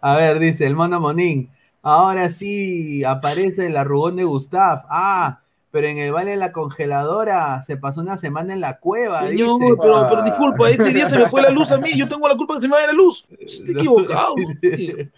A 0.00 0.16
ver, 0.16 0.38
dice 0.38 0.66
el 0.66 0.74
mono 0.74 0.98
Monín. 1.00 1.50
Ahora 1.82 2.30
sí 2.30 3.04
aparece 3.04 3.66
el 3.66 3.76
arrugón 3.76 4.16
de 4.16 4.24
Gustav. 4.24 4.84
Ah, 4.88 5.40
pero 5.76 5.88
en 5.88 5.98
el 5.98 6.10
Valle 6.10 6.30
de 6.30 6.36
la 6.38 6.52
Congeladora 6.52 7.60
se 7.60 7.76
pasó 7.76 8.00
una 8.00 8.16
semana 8.16 8.54
en 8.54 8.62
la 8.62 8.78
cueva. 8.78 9.26
Señor, 9.26 9.60
dice. 9.60 9.74
pero, 9.78 10.06
pero 10.08 10.22
disculpa, 10.22 10.70
ese 10.70 10.90
día 10.90 11.06
se 11.06 11.18
me 11.18 11.26
fue 11.26 11.42
la 11.42 11.50
luz 11.50 11.70
a 11.70 11.76
mí, 11.76 11.90
yo 11.94 12.08
tengo 12.08 12.26
la 12.26 12.34
culpa 12.34 12.54
que 12.54 12.60
se 12.62 12.68
me 12.68 12.76
vaya 12.76 12.86
la 12.86 12.92
luz. 12.94 13.26
Estoy 13.38 13.72
equivocado. 13.76 14.34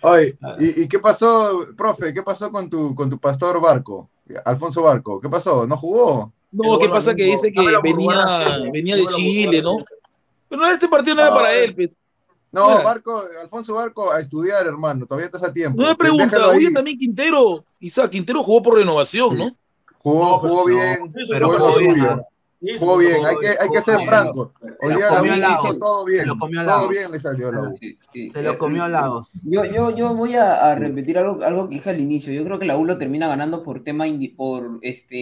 Oye, 0.01 0.37
¿y, 0.59 0.83
y 0.83 0.89
qué 0.89 0.99
pasó, 0.99 1.65
profe? 1.77 2.13
¿Qué 2.13 2.25
pasó 2.25 2.51
con 2.51 2.69
tu, 2.69 2.93
con 2.93 3.09
tu 3.09 3.21
pastor 3.21 3.61
Barco? 3.61 4.11
Alfonso 4.45 4.83
Barco, 4.83 5.21
¿qué 5.21 5.29
pasó? 5.29 5.65
¿No 5.65 5.77
jugó? 5.77 6.33
No, 6.51 6.77
¿qué 6.81 6.89
pasa? 6.89 7.15
Que 7.15 7.23
dice 7.23 7.53
que 7.53 7.61
venía, 7.81 8.59
venía 8.73 8.97
de 8.97 9.07
Chile, 9.07 9.63
¿no? 9.63 9.77
Pero 10.49 10.67
este 10.67 10.89
partido 10.89 11.15
no 11.15 11.23
era 11.23 11.33
para 11.33 11.55
él. 11.55 11.73
pues. 11.73 11.91
No, 12.51 12.69
Mira. 12.71 12.83
Barco, 12.83 13.23
Alfonso 13.43 13.75
Barco, 13.75 14.11
a 14.11 14.19
estudiar, 14.19 14.67
hermano. 14.67 15.07
Todavía 15.07 15.27
estás 15.27 15.45
a 15.45 15.53
tiempo. 15.53 15.81
No 15.81 15.87
me 15.87 15.95
pregunta, 15.95 16.49
oye, 16.49 16.73
también 16.73 16.99
Quintero. 16.99 17.65
Isaac, 17.79 18.11
Quintero 18.11 18.43
jugó 18.43 18.61
por 18.61 18.75
renovación, 18.75 19.39
¿no? 19.39 19.57
Jugó, 19.99 20.39
jugó 20.39 20.67
bien, 20.67 21.13
pero 21.31 21.47
jugó 21.51 21.59
lo 21.71 21.79
bien, 21.79 21.95
suyo. 21.95 22.17
¿no? 22.17 22.23
Jugó 22.81 22.97
bien, 22.99 23.25
hay 23.25 23.37
que, 23.37 23.49
hay 23.61 23.69
que 23.71 23.81
ser 23.81 24.01
franco. 24.05 24.53
Hoy 24.81 24.95
día 24.97 25.37
la 25.37 25.49
hizo 25.63 25.75
todo 25.79 26.05
bien. 26.05 26.21
Se 26.23 26.27
lo 26.27 26.39
comió 26.39 26.61
Todo 26.61 26.67
Lagos. 26.67 26.89
bien 26.91 27.13
le 27.13 27.21
salió 27.21 27.49
a 27.49 27.53
la 27.53 27.61
U. 27.63 27.79
Se 28.33 28.43
lo 28.43 28.59
comió 28.59 28.83
a 28.85 28.89
Lagos. 28.89 29.41
Yo, 29.45 29.65
yo, 29.65 29.95
yo 29.95 30.15
voy 30.15 30.35
a, 30.35 30.71
a 30.71 30.75
repetir 30.75 31.19
algo, 31.19 31.45
algo 31.45 31.69
que 31.69 31.77
dije 31.77 31.91
al 31.91 32.01
inicio. 32.01 32.33
Yo 32.33 32.45
creo 32.45 32.59
que 32.59 32.65
la 32.67 32.77
U 32.77 32.85
lo 32.85 32.99
termina 32.99 33.29
ganando 33.29 33.63
por 33.63 33.85
tema 33.85 34.09
indi- 34.09 34.35
por 34.35 34.81
este 34.83 35.17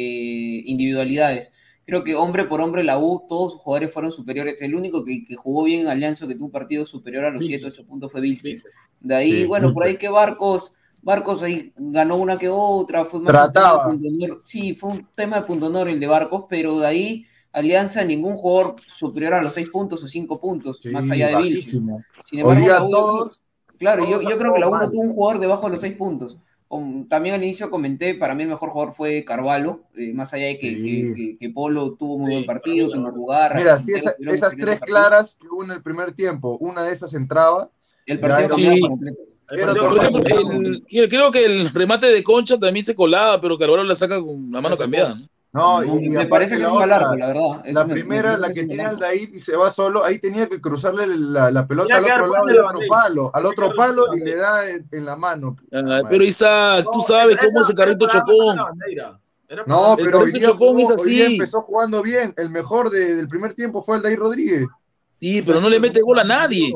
individualidades. 0.64 1.52
Creo 1.84 2.02
que 2.04 2.14
hombre 2.16 2.44
por 2.46 2.60
hombre 2.60 2.82
la 2.82 2.98
U, 2.98 3.24
todos 3.28 3.52
sus 3.52 3.60
jugadores 3.60 3.92
fueron 3.92 4.10
superiores. 4.12 4.60
El 4.62 4.74
único 4.74 5.04
que, 5.04 5.24
que 5.24 5.36
jugó 5.36 5.64
bien 5.64 5.82
en 5.82 5.88
Alianza, 5.88 6.26
que 6.26 6.34
tuvo 6.34 6.46
un 6.46 6.52
partido 6.52 6.84
superior 6.86 7.26
a 7.26 7.30
los 7.30 7.40
Vilches. 7.40 7.60
7 7.60 7.80
8 7.82 7.88
puntos 7.88 8.12
fue 8.12 8.20
Vilches. 8.22 8.66
De 9.00 9.14
ahí, 9.14 9.30
Sí, 9.30 9.44
bueno, 9.44 9.72
por 9.72 9.84
ahí 9.84 9.96
que 9.96 10.08
Barcos, 10.08 10.74
Barcos 11.06 11.40
ahí 11.44 11.72
ganó 11.76 12.16
una 12.16 12.36
que 12.36 12.48
otra, 12.48 13.04
fue 13.04 13.20
más 13.20 13.32
Trataba. 13.32 13.86
un 13.86 14.00
tema 14.00 14.02
de 14.02 14.08
punto 14.18 14.24
honor. 14.26 14.40
Sí, 14.44 14.74
fue 14.74 14.90
un 14.90 15.08
tema 15.14 15.36
de 15.36 15.42
punto 15.46 15.66
honor 15.66 15.88
el 15.88 16.00
de 16.00 16.06
Barcos, 16.08 16.46
pero 16.50 16.78
de 16.80 16.86
ahí 16.86 17.26
Alianza 17.52 18.04
ningún 18.04 18.34
jugador 18.36 18.74
superior 18.80 19.34
a 19.34 19.40
los 19.42 19.54
6 19.54 19.70
puntos 19.70 20.02
o 20.02 20.08
5 20.08 20.40
puntos, 20.40 20.80
Sí, 20.82 20.90
más 20.90 21.08
allá 21.10 21.28
de 21.28 21.34
bajísimo. 21.34 21.96
Sin 22.28 22.40
Hoy 22.40 22.56
embargo, 22.56 22.60
día 22.60 22.72
la 22.74 22.84
U- 22.84 22.90
todos, 22.90 23.40
Claro, 23.78 24.02
yo, 24.04 24.18
todos 24.18 24.30
yo 24.30 24.36
creo 24.38 24.52
que 24.52 24.58
la 24.60 24.66
U 24.66 24.70
no 24.70 24.76
actuaron 24.76 24.92
tuvo 24.92 25.02
un 25.02 25.14
jugador 25.14 25.40
debajo 25.40 25.66
de 25.66 25.72
los 25.72 25.80
6 25.80 25.96
puntos. 25.96 26.38
También 27.08 27.36
al 27.36 27.44
inicio 27.44 27.70
comenté, 27.70 28.14
para 28.16 28.34
mí 28.34 28.42
el 28.42 28.48
mejor 28.48 28.70
jugador 28.70 28.94
fue 28.96 29.24
Carvalho, 29.24 29.84
eh, 29.96 30.12
más 30.12 30.34
allá 30.34 30.46
de 30.46 30.58
que, 30.58 30.70
Sí. 30.70 30.82
que- 30.82 31.14
que- 31.14 31.38
que 31.38 31.50
Polo 31.50 31.94
tuvo 31.94 32.18
muy 32.18 32.32
buen 32.32 32.44
partido, 32.46 32.90
que 32.90 32.98
Morrugarra. 32.98 33.54
Mira, 33.56 33.76
que 33.76 33.82
si 33.84 33.92
esa- 33.92 34.16
esas 34.26 34.56
tres 34.56 34.80
claras 34.80 35.36
que 35.40 35.46
hubo 35.48 35.62
en 35.62 35.70
el 35.70 35.82
primer 35.82 36.12
tiempo, 36.12 36.58
una 36.60 36.82
de 36.82 36.92
esas 36.92 37.14
entraba, 37.14 37.70
El 38.06 38.18
partido 38.18 38.48
cambiaba 38.50 38.76
completo. 38.80 39.18
Por 39.48 39.58
ejemplo, 39.58 40.02
el- 40.90 41.08
creo 41.08 41.30
que 41.30 41.44
el 41.44 41.72
remate 41.72 42.06
de 42.06 42.22
Concha 42.24 42.58
también 42.58 42.84
se 42.84 42.94
colaba, 42.94 43.40
pero 43.40 43.56
Carvalho 43.58 43.84
la 43.84 43.94
saca 43.94 44.20
con 44.20 44.50
la 44.50 44.60
mano 44.60 44.76
cambiada. 44.76 45.16
¿no? 45.52 45.82
Y 45.82 46.10
me 46.10 46.26
parece 46.26 46.56
que 46.56 46.62
la 46.64 46.68
es 46.68 46.74
un 46.74 46.92
arco, 46.92 47.16
la 47.16 47.26
verdad. 47.28 47.62
La 47.72 47.84
me- 47.84 47.94
me 47.94 48.00
primera, 48.00 48.36
la 48.36 48.48
que 48.50 48.64
tiene 48.64 48.82
mal 48.82 48.86
al 48.96 49.02
arco. 49.02 49.06
Daid 49.06 49.28
y 49.32 49.40
se 49.40 49.56
va 49.56 49.70
solo, 49.70 50.04
ahí 50.04 50.18
tenía 50.18 50.46
que 50.48 50.60
cruzarle 50.60 51.06
la, 51.06 51.50
la 51.50 51.66
pelota 51.66 51.96
al 51.96 52.02
otro 52.04 52.16
lado 52.26 52.32
pase 52.34 52.52
del 52.52 52.60
otro 52.60 52.80
palo, 52.88 53.30
al 53.32 53.46
otro 53.46 53.74
palo 53.74 54.14
y 54.14 54.20
le 54.20 54.36
da 54.36 54.68
en, 54.70 54.86
en 54.92 55.04
la 55.06 55.16
mano. 55.16 55.56
Ah, 55.72 56.02
pero 56.10 56.24
Isaac, 56.24 56.84
tú 56.92 56.98
No, 56.98 57.04
sabes 57.04 57.30
esa- 57.30 57.46
cómo 57.46 57.62
ese 57.62 57.74
carrito 57.74 58.06
chocó. 58.06 58.54
No, 58.54 59.96
El 59.96 60.04
pero 60.04 60.18
hoy 60.18 60.24
carrito 60.32 60.38
día, 60.38 60.56
jugó- 60.58 60.92
es 60.92 61.00
hoy 61.00 61.10
día 61.10 61.24
así. 61.26 61.34
empezó 61.36 61.62
jugando 61.62 62.02
bien. 62.02 62.34
El 62.36 62.50
mejor 62.50 62.90
de- 62.90 63.14
del 63.14 63.28
primer 63.28 63.54
tiempo 63.54 63.80
fue 63.82 63.96
el 63.96 64.02
David 64.02 64.18
Rodríguez. 64.18 64.66
Sí, 65.10 65.40
pero 65.40 65.60
no 65.62 65.70
le 65.70 65.80
mete 65.80 66.02
gol 66.02 66.18
a 66.18 66.24
nadie. 66.24 66.70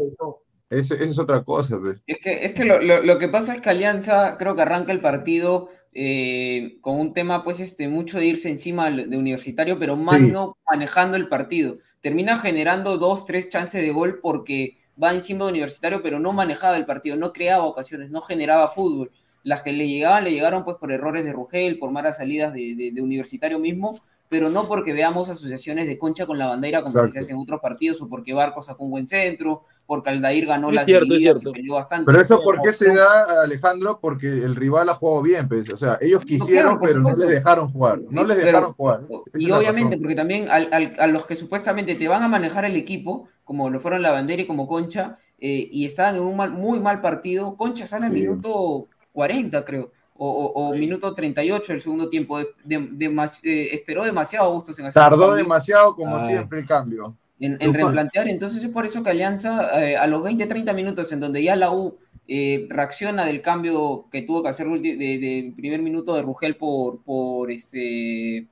Esa 0.71 0.95
es 0.95 1.19
otra 1.19 1.43
cosa, 1.45 1.79
pues. 1.79 1.99
Es 2.07 2.19
que, 2.19 2.45
es 2.45 2.53
que 2.53 2.65
lo, 2.65 2.81
lo- 2.81 3.03
lo 3.03 3.19
que 3.19 3.29
pasa 3.29 3.55
es 3.55 3.61
que 3.61 3.71
Alianza 3.71 4.37
creo 4.39 4.55
que 4.55 4.63
arranca 4.63 4.93
el 4.93 5.01
partido 5.01 5.69
eh, 5.93 6.79
con 6.81 6.99
un 7.01 7.13
tema, 7.13 7.43
pues, 7.43 7.59
este, 7.61 7.89
mucho 7.89 8.19
de 8.19 8.27
irse 8.27 8.49
encima 8.49 8.89
de 8.91 9.17
Universitario, 9.17 9.79
pero 9.79 9.97
más 9.97 10.21
Sí. 10.21 10.29
no 10.31 10.57
manejando 10.71 11.17
el 11.17 11.29
partido. 11.29 11.79
Termina 12.01 12.39
generando 12.39 12.97
dos, 12.99 13.27
tres 13.27 13.49
chances 13.49 13.83
de 13.83 13.91
gol 13.91 14.21
porque 14.23 14.79
va 15.03 15.13
encima 15.13 15.45
de 15.45 15.51
Universitario, 15.51 16.03
pero 16.03 16.21
no 16.21 16.33
manejaba 16.33 16.77
el 16.77 16.87
partido, 16.87 17.17
no 17.17 17.33
creaba 17.33 17.65
ocasiones, 17.65 18.11
no 18.11 18.21
generaba 18.23 18.69
fútbol. 18.69 19.11
Las 19.43 19.63
que 19.63 19.73
le 19.73 19.89
llegaban, 19.89 20.23
le 20.25 20.31
llegaron 20.33 20.65
pues 20.65 20.77
por 20.77 20.93
errores 20.93 21.25
de 21.25 21.33
Rugel, 21.33 21.79
por 21.79 21.91
malas 21.91 22.19
salidas 22.19 22.53
de, 22.55 22.75
de- 22.77 22.93
de 22.93 23.03
Universitario 23.03 23.59
mismo, 23.59 23.99
pero 24.31 24.48
no 24.48 24.66
porque 24.69 24.93
veamos 24.94 25.28
asociaciones 25.28 25.86
de 25.89 25.98
concha 25.98 26.24
con 26.24 26.39
la 26.39 26.47
bandera 26.47 26.82
como 26.82 26.93
que 26.93 26.98
se 26.98 26.98
Exacto. 27.01 27.19
hace 27.20 27.32
en 27.32 27.39
otros 27.39 27.61
partidos, 27.61 28.01
o 28.01 28.09
porque 28.09 28.32
Barco 28.32 28.62
sacó 28.62 28.85
un 28.85 28.93
buen 28.93 29.07
centro, 29.09 29.65
porque 29.86 30.11
Aldair 30.11 30.47
ganó 30.47 30.69
Es 30.69 30.77
las 30.77 30.85
cierto, 30.85 31.05
es 31.07 31.11
divididas 31.11 31.36
y 31.39 31.40
cierto. 31.40 31.52
peleó 31.52 31.74
bastante. 31.74 32.07
Pero 32.07 32.20
eso, 32.20 32.40
¿por 32.40 32.62
qué 32.62 32.73
se 32.73 32.94
da, 32.94 33.43
Alejandro? 33.43 33.98
Porque 34.01 34.28
el 34.28 34.55
rival 34.55 34.89
ha 34.89 34.94
jugado 34.94 35.20
bien, 35.23 35.48
pues. 35.48 35.69
O 35.73 35.77
sea, 35.77 35.98
ellos 36.01 36.23
quisieron, 36.24 36.78
pero 36.81 37.01
no 37.01 37.11
les 37.11 37.28
dejaron 37.28 37.73
jugar. 37.73 38.01
No 38.09 38.23
les 38.23 38.36
Pero- 38.36 38.47
dejaron 38.47 38.73
jugar. 38.73 39.01
Es 39.32 39.43
Y 39.43 39.47
la 39.48 39.59
obviamente, 39.59 39.90
razón. 39.97 40.01
porque 40.01 40.15
también 40.15 40.48
al- 40.48 40.69
al- 40.73 40.94
a 40.97 41.07
los 41.09 41.27
que 41.27 41.35
supuestamente 41.35 41.97
te 41.97 42.07
van 42.07 42.23
a 42.23 42.28
manejar 42.28 42.65
el 42.65 42.77
equipo, 42.77 43.28
como 43.43 43.69
lo 43.69 43.81
fueron 43.81 44.01
la 44.01 44.12
bandera 44.12 44.43
y 44.43 44.47
como 44.47 44.69
Concha, 44.69 45.19
eh, 45.40 45.69
y 45.73 45.86
estaban 45.86 46.15
en 46.15 46.23
un 46.23 46.36
mal- 46.36 46.52
muy 46.52 46.78
mal 46.78 47.01
partido, 47.01 47.57
Concha 47.57 47.89
sale 47.89 48.07
al 48.07 48.12
Sí. 48.12 48.20
minuto 48.20 48.86
40, 49.12 49.65
creo, 49.65 49.90
o, 50.23 50.29
o- 50.29 50.69
o 50.69 50.75
minuto 50.75 51.15
38 51.15 51.73
del 51.73 51.81
segundo 51.83 52.09
tiempo. 52.11 52.39
De- 52.39 52.47
de- 52.65 52.89
demas- 52.93 53.41
eh, 53.43 53.71
esperó 53.73 54.05
demasiado 54.05 54.53
Bustos 54.53 54.79
en 54.79 54.87
hacer 54.87 55.01
Tardó 55.03 55.35
demasiado, 55.35 55.95
como 55.97 56.17
Ah. 56.17 56.27
siempre, 56.27 56.61
el 56.61 56.67
cambio. 56.67 57.17
en, 57.43 57.59
replantear. 57.73 58.29
Entonces 58.29 58.63
es 58.63 58.69
por 58.71 58.85
eso 58.85 59.03
que 59.03 59.09
Alianza, 59.11 59.83
eh, 59.83 59.97
a 59.97 60.07
los 60.07 60.23
20, 60.23 60.45
30 60.47 60.75
minutos 60.75 61.11
en 61.11 61.21
donde 61.21 61.43
ya 61.43 61.57
la 61.57 61.73
U 61.73 61.97
eh, 62.29 62.67
reacciona 62.69 63.25
del 63.25 63.41
cambio 63.41 64.05
que 64.13 64.21
tuvo 64.23 64.43
que 64.43 64.51
hacer 64.51 64.69
de- 64.69 64.97
del 65.19 65.53
primer 65.55 65.81
minuto 65.83 66.15
de 66.15 66.21
Rugel 66.23 66.55
por, 66.57 67.03
por 67.03 67.51
este 67.51 68.47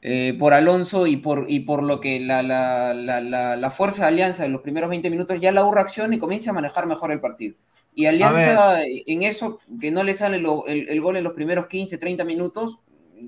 eh, 0.00 0.34
por 0.38 0.52
Alonso 0.52 1.06
y 1.06 1.16
por, 1.18 1.44
y 1.48 1.60
por 1.60 1.82
lo 1.82 2.00
que 2.00 2.18
la, 2.18 2.42
la, 2.42 2.92
la, 2.94 3.20
la, 3.20 3.56
la 3.56 3.70
fuerza 3.70 4.02
de 4.02 4.08
Alianza 4.08 4.44
en 4.44 4.52
los 4.52 4.62
primeros 4.62 4.90
20 4.90 5.08
minutos, 5.10 5.40
ya 5.40 5.52
la 5.52 5.64
U 5.64 5.70
reacciona 5.72 6.14
y 6.14 6.18
comienza 6.18 6.50
a 6.50 6.54
manejar 6.54 6.86
mejor 6.86 7.12
el 7.12 7.20
partido. 7.20 7.54
Y 7.94 8.06
Alianza, 8.06 8.82
en 8.84 9.22
eso, 9.22 9.58
que 9.80 9.90
no 9.90 10.02
le 10.02 10.14
sale 10.14 10.38
lo- 10.38 10.66
el, 10.66 10.88
el 10.88 11.00
gol 11.00 11.16
en 11.16 11.24
los 11.24 11.34
primeros 11.34 11.66
15, 11.66 11.98
30 11.98 12.24
minutos, 12.24 12.78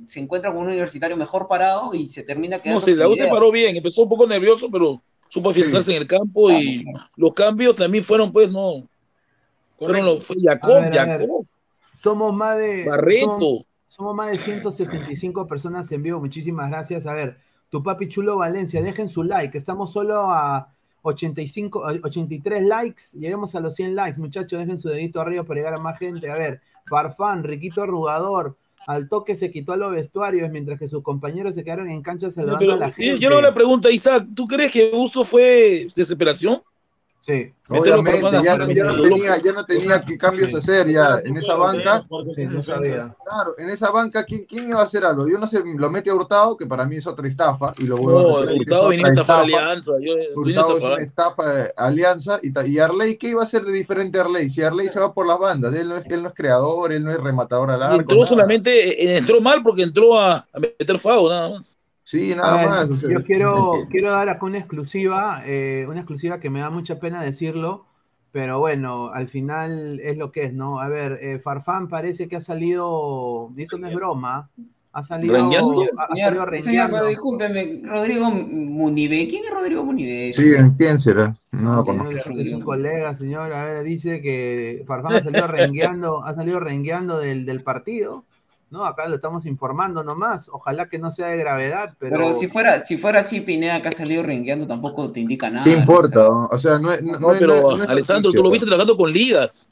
se 0.06 0.20
encuentra 0.20 0.50
con 0.52 0.62
un 0.62 0.68
universitario 0.68 1.16
mejor 1.16 1.46
parado 1.48 1.94
y 1.94 2.08
se 2.08 2.22
termina 2.22 2.58
quedando. 2.58 2.80
No 2.80 2.84
sé, 2.84 2.96
la 2.96 3.08
U 3.08 3.14
se 3.14 3.26
paró 3.28 3.52
bien, 3.52 3.76
empezó 3.76 4.02
un 4.02 4.08
poco 4.08 4.26
nervioso, 4.26 4.70
pero 4.70 5.00
supo 5.28 5.50
afianzarse 5.50 5.94
en 5.94 6.02
el 6.02 6.08
campo 6.08 6.50
y 6.50 6.84
los 7.16 7.34
cambios 7.34 7.76
también 7.76 8.02
fueron, 8.02 8.32
pues, 8.32 8.50
no. 8.50 8.88
Fueron 9.78 10.06
los, 10.06 10.24
fue 10.24 10.36
Jacob, 10.42 10.80
ver. 10.80 10.94
Jacob, 10.94 11.46
Somos 11.96 12.34
más 12.34 12.56
de. 12.58 12.88
Barreto. 12.88 13.26
Somos, 13.26 13.64
somos 13.88 14.16
más 14.16 14.30
de 14.30 14.38
165 14.38 15.46
personas 15.46 15.90
en 15.92 16.02
vivo. 16.02 16.20
Muchísimas 16.20 16.70
gracias. 16.70 17.06
A 17.06 17.12
ver, 17.12 17.36
tu 17.68 17.82
papi 17.82 18.08
chulo 18.08 18.36
Valencia, 18.36 18.80
dejen 18.82 19.08
su 19.08 19.24
like. 19.24 19.56
Estamos 19.58 19.92
solo 19.92 20.30
a 20.30 20.72
85, 21.04 21.84
a 21.86 21.92
83 22.02 22.62
likes. 22.66 23.02
Lleguemos 23.14 23.54
a 23.54 23.60
los 23.60 23.74
100 23.74 23.94
likes, 23.94 24.18
muchachos. 24.20 24.58
Dejen 24.58 24.78
su 24.78 24.88
dedito 24.88 25.20
arriba 25.20 25.44
para 25.44 25.58
llegar 25.60 25.74
a 25.74 25.78
más 25.78 25.98
gente. 25.98 26.30
A 26.30 26.36
ver, 26.36 26.60
Farfán, 26.88 27.44
Riquito 27.44 27.82
Arrugador. 27.82 28.56
Al 28.86 29.08
toque 29.08 29.34
se 29.34 29.50
quitó 29.50 29.72
a 29.72 29.76
los 29.78 29.92
vestuarios 29.92 30.50
mientras 30.50 30.78
que 30.78 30.88
sus 30.88 31.02
compañeros 31.02 31.54
se 31.54 31.64
quedaron 31.64 31.88
en 31.88 32.02
cancha 32.02 32.26
No, 32.26 32.30
saludando 32.32 32.58
pero 32.58 32.72
a 32.74 32.76
la 32.76 32.88
yo- 32.88 32.92
gente. 32.94 33.18
yo 33.18 33.30
no 33.30 33.40
le 33.40 33.50
pregunto 33.52 33.88
a 33.88 33.90
Isaac, 33.90 34.26
¿tú 34.34 34.46
crees 34.46 34.70
que 34.70 34.90
Busto 34.90 35.24
fue 35.24 35.86
desesperación? 35.96 36.62
Sí. 37.24 37.50
Obviamente, 37.70 38.20
ya, 38.44 38.58
no- 38.58 38.70
ya 38.70 38.84
no 38.84 39.00
tenía, 39.00 39.38
ya 39.42 39.52
no 39.54 39.64
tenía 39.64 39.98
qué 40.02 40.18
cambios 40.18 40.48
Sí. 40.48 40.56
hacer 40.56 40.90
ya 40.90 41.16
en 41.24 41.38
esa 41.38 41.54
banca. 41.54 42.02
Sí, 42.36 42.44
no 42.44 42.62
sabía. 42.62 43.00
Claro, 43.24 43.54
en 43.56 43.70
esa 43.70 43.90
banca, 43.90 44.24
¿quién, 44.24 44.44
quién 44.44 44.68
iba 44.68 44.80
a 44.82 44.84
hacer 44.84 45.06
algo? 45.06 45.26
Yo 45.26 45.38
no 45.38 45.46
sé, 45.46 45.62
lo 45.64 45.88
mete 45.88 46.10
a 46.10 46.14
Hurtado, 46.14 46.54
que 46.58 46.66
para 46.66 46.84
mí 46.84 46.96
es 46.96 47.06
otra 47.06 47.26
estafa, 47.26 47.72
y 47.78 47.86
lo 47.86 47.96
vuelvo 47.96 48.20
No, 48.20 48.28
a 48.36 48.40
Hurtado 48.40 48.82
es 48.92 48.98
venía 48.98 49.06
a 49.06 49.10
estafar. 49.12 49.40
Alianza. 49.44 49.92
Yo, 50.02 50.42
vino 50.42 50.60
Hurtado 50.60 50.76
es 50.76 50.84
una 50.84 51.02
estafa 51.02 51.48
de 51.48 51.72
Alianza 51.78 52.40
y, 52.42 52.52
y 52.70 52.78
Arley, 52.78 53.16
¿qué 53.16 53.28
iba 53.28 53.40
a 53.40 53.44
hacer 53.44 53.64
de 53.64 53.72
diferente 53.72 54.18
a 54.18 54.24
Arley? 54.24 54.50
Si 54.50 54.60
Arley 54.62 54.88
se 54.88 55.00
va 55.00 55.14
por 55.14 55.26
las 55.26 55.38
bandas, 55.38 55.74
él 55.74 55.88
no 55.88 55.96
es, 55.96 56.04
él 56.10 56.22
no 56.22 56.28
es 56.28 56.34
creador, 56.34 56.92
él 56.92 57.02
no 57.04 57.10
es 57.10 57.16
rematador 57.18 57.70
al 57.70 57.80
Y 57.80 57.84
arco. 57.84 58.00
entró 58.00 58.16
nada. 58.18 58.28
solamente, 58.28 59.02
eh, 59.02 59.16
entró 59.16 59.40
mal 59.40 59.62
porque 59.62 59.82
entró 59.84 60.20
a, 60.20 60.46
a 60.52 60.58
meter 60.60 60.98
FAO, 60.98 61.30
nada 61.30 61.48
más. 61.48 61.74
Sí, 62.04 62.34
nada 62.34 62.56
ver, 62.58 62.68
más. 62.68 62.90
o 62.90 62.96
sea, 62.96 63.10
yo 63.10 63.24
quiero, 63.24 63.72
quiero 63.90 64.10
dar 64.10 64.28
acá 64.28 64.44
una 64.44 64.58
exclusiva, 64.58 65.42
eh, 65.46 65.86
una 65.88 66.00
exclusiva 66.00 66.38
que 66.38 66.50
me 66.50 66.60
da 66.60 66.68
mucha 66.68 67.00
pena 67.00 67.22
decirlo, 67.24 67.86
pero 68.30 68.58
bueno, 68.58 69.08
al 69.08 69.26
final 69.26 70.00
es 70.00 70.18
lo 70.18 70.30
que 70.30 70.44
es, 70.44 70.52
¿no? 70.52 70.80
A 70.80 70.88
ver, 70.88 71.18
eh, 71.22 71.38
Farfán 71.38 71.88
parece 71.88 72.28
que 72.28 72.36
ha 72.36 72.42
salido, 72.42 73.50
y 73.56 73.62
esto 73.62 73.78
no 73.78 73.86
es 73.86 73.94
broma, 73.94 74.50
ha 74.92 75.02
salido, 75.02 75.34
¿Rengueando? 75.34 75.82
ha, 75.96 76.16
salido 76.16 76.44
rengueando. 76.44 77.06
discúlpeme, 77.06 77.80
Rodrigo 77.84 78.30
Munive. 78.30 79.26
¿Quién 79.26 79.44
es 79.44 79.50
Rodrigo 79.50 79.82
Munive? 79.82 80.32
Sí, 80.34 80.52
¿quién 80.76 81.00
será? 81.00 81.34
No 81.52 81.76
lo 81.76 81.84
conozco. 81.84 82.12
Señor, 82.12 82.40
Es 82.40 82.52
un 82.52 82.60
colega, 82.60 83.14
señor, 83.14 83.52
a 83.52 83.64
ver, 83.64 83.82
dice 83.82 84.20
que 84.20 84.84
Farfán 84.86 85.14
ha 85.14 85.22
salido 85.22 85.46
rengueando, 85.48 86.22
ha 86.22 86.34
salido 86.34 86.60
rengueando 86.60 87.18
del, 87.18 87.46
del 87.46 87.62
partido. 87.62 88.26
¿No? 88.74 88.84
Acá 88.84 89.08
lo 89.08 89.14
estamos 89.14 89.46
informando 89.46 90.02
nomás. 90.02 90.50
Ojalá 90.52 90.88
que 90.88 90.98
no 90.98 91.10
sea 91.12 91.28
de 91.28 91.38
gravedad, 91.38 91.94
pero. 91.98 92.16
Pero 92.16 92.36
si 92.36 92.48
fuera, 92.48 92.82
si 92.82 92.98
fuera 92.98 93.20
así, 93.20 93.40
Pineda 93.40 93.80
que 93.80 93.88
ha 93.88 93.92
salido 93.92 94.22
rengueando 94.24 94.66
tampoco 94.66 95.10
te 95.12 95.20
indica 95.20 95.48
nada. 95.48 95.64
¿Qué 95.64 95.70
importa? 95.70 96.28
O 96.28 96.58
sea, 96.58 96.78
no, 96.80 96.92
es- 96.92 97.00
no, 97.02 97.18
pero 97.38 97.46
no 97.46 97.54
es- 97.72 97.78
no 97.78 97.84
es 97.84 97.88
Alessandro, 97.88 98.32
tú 98.32 98.38
lo 98.38 98.42
pues. 98.50 98.52
viste 98.54 98.66
trabajando 98.66 98.96
con 98.96 99.12
ligas. 99.12 99.68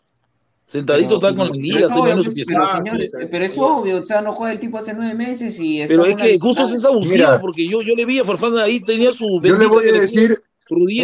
Sentadito 0.65 1.17
está 1.17 1.35
con 1.35 1.51
ligas, 1.51 1.91
es 1.91 1.97
obvio, 1.97 2.15
pues, 2.23 2.47
pero, 2.49 2.67
señores, 2.69 3.13
pero 3.31 3.45
es 3.45 3.59
obvio, 3.59 3.99
o 4.01 4.05
sea, 4.05 4.23
no 4.23 4.33
juega 4.33 4.55
el 4.55 4.59
tipo 4.59 4.79
hace 4.79 4.95
nueve 4.95 5.13
meses 5.13 5.59
y 5.59 5.85
Pero 5.87 6.07
es 6.07 6.17
que 6.17 6.39
justo 6.39 6.63
es 6.63 6.83
abusivo, 6.85 7.29
porque 7.43 7.69
yo, 7.69 7.83
yo 7.83 7.95
le 7.95 8.07
vi 8.07 8.21
a 8.21 8.25
Farfán 8.25 8.57
ahí, 8.57 8.81
tenía 8.81 9.13
su. 9.13 9.39
Yo 9.43 9.57
le 9.59 9.67
voy 9.67 9.87
a 9.89 9.93
decir 9.93 10.41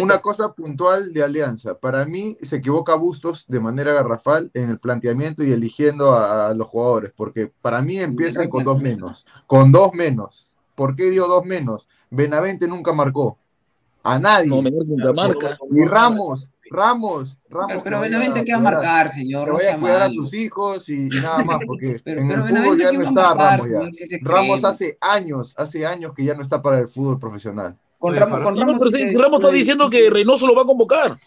una 0.01 0.19
cosa 0.19 0.53
puntual 0.53 1.13
de 1.13 1.23
Alianza. 1.23 1.77
Para 1.77 2.05
mí 2.05 2.37
se 2.41 2.57
equivoca 2.57 2.95
Bustos 2.95 3.45
de 3.47 3.59
manera 3.59 3.93
garrafal 3.93 4.51
en 4.53 4.69
el 4.69 4.79
planteamiento 4.79 5.43
y 5.43 5.51
eligiendo 5.51 6.11
a, 6.11 6.47
a 6.47 6.53
los 6.53 6.67
jugadores, 6.67 7.11
porque 7.15 7.51
para 7.61 7.81
mí 7.81 7.99
empiezan 7.99 8.49
con 8.49 8.63
dos 8.63 8.81
menos. 8.81 9.25
Con 9.47 9.71
dos 9.71 9.93
menos. 9.93 10.49
¿Por 10.75 10.95
qué 10.95 11.09
dio 11.09 11.27
dos 11.27 11.45
menos? 11.45 11.87
Benavente 12.09 12.67
nunca 12.67 12.93
marcó. 12.93 13.37
A 14.03 14.17
nadie. 14.17 14.47
No, 14.47 14.61
nunca 14.61 15.11
marca. 15.13 15.57
Y 15.71 15.83
Ramos, 15.85 16.47
Ramos, 16.71 17.37
Ramos. 17.49 17.83
Pero, 17.83 17.99
Benavente 17.99 18.45
que 18.45 18.51
va 18.53 18.57
a 18.59 18.61
marcar, 18.61 19.09
señor. 19.09 19.45
Que 19.47 19.51
vaya 19.51 19.75
a 19.75 19.79
cuidar 19.79 20.01
a 20.03 20.09
sus 20.09 20.33
hijos 20.33 20.87
y, 20.89 21.07
y 21.07 21.21
nada 21.21 21.43
más, 21.43 21.59
porque 21.65 21.99
Pero- 22.03 22.21
en 22.21 22.27
pero 22.29 22.43
el 22.43 22.47
fútbol 22.47 22.77
Benavente 22.77 22.83
ya 22.83 22.91
no 22.93 23.03
está 23.03 23.35
marcar, 23.35 23.59
Ramos 23.59 23.97
ya. 23.99 24.17
Ramos 24.21 24.63
hace 24.63 24.97
años, 25.01 25.53
hace 25.57 25.85
años 25.85 26.13
que 26.13 26.23
ya 26.23 26.33
no 26.33 26.41
está 26.41 26.61
para 26.61 26.79
el 26.79 26.87
fútbol 26.87 27.19
profesional. 27.19 27.77
Con 27.99 28.11
Oye, 28.11 28.19
Ramos, 28.21 28.39
con 28.39 28.55
No, 28.55 28.61
Ramos 28.61 28.75
pero 28.79 28.91
sí 28.91 28.97
si 28.97 29.03
es- 29.09 29.21
Ramos 29.21 29.41
está 29.41 29.53
diciendo 29.53 29.89
que 29.89 30.09
Reynoso 30.09 30.47
lo 30.47 30.55
va 30.55 30.61
a 30.63 30.65
convocar. 30.65 31.17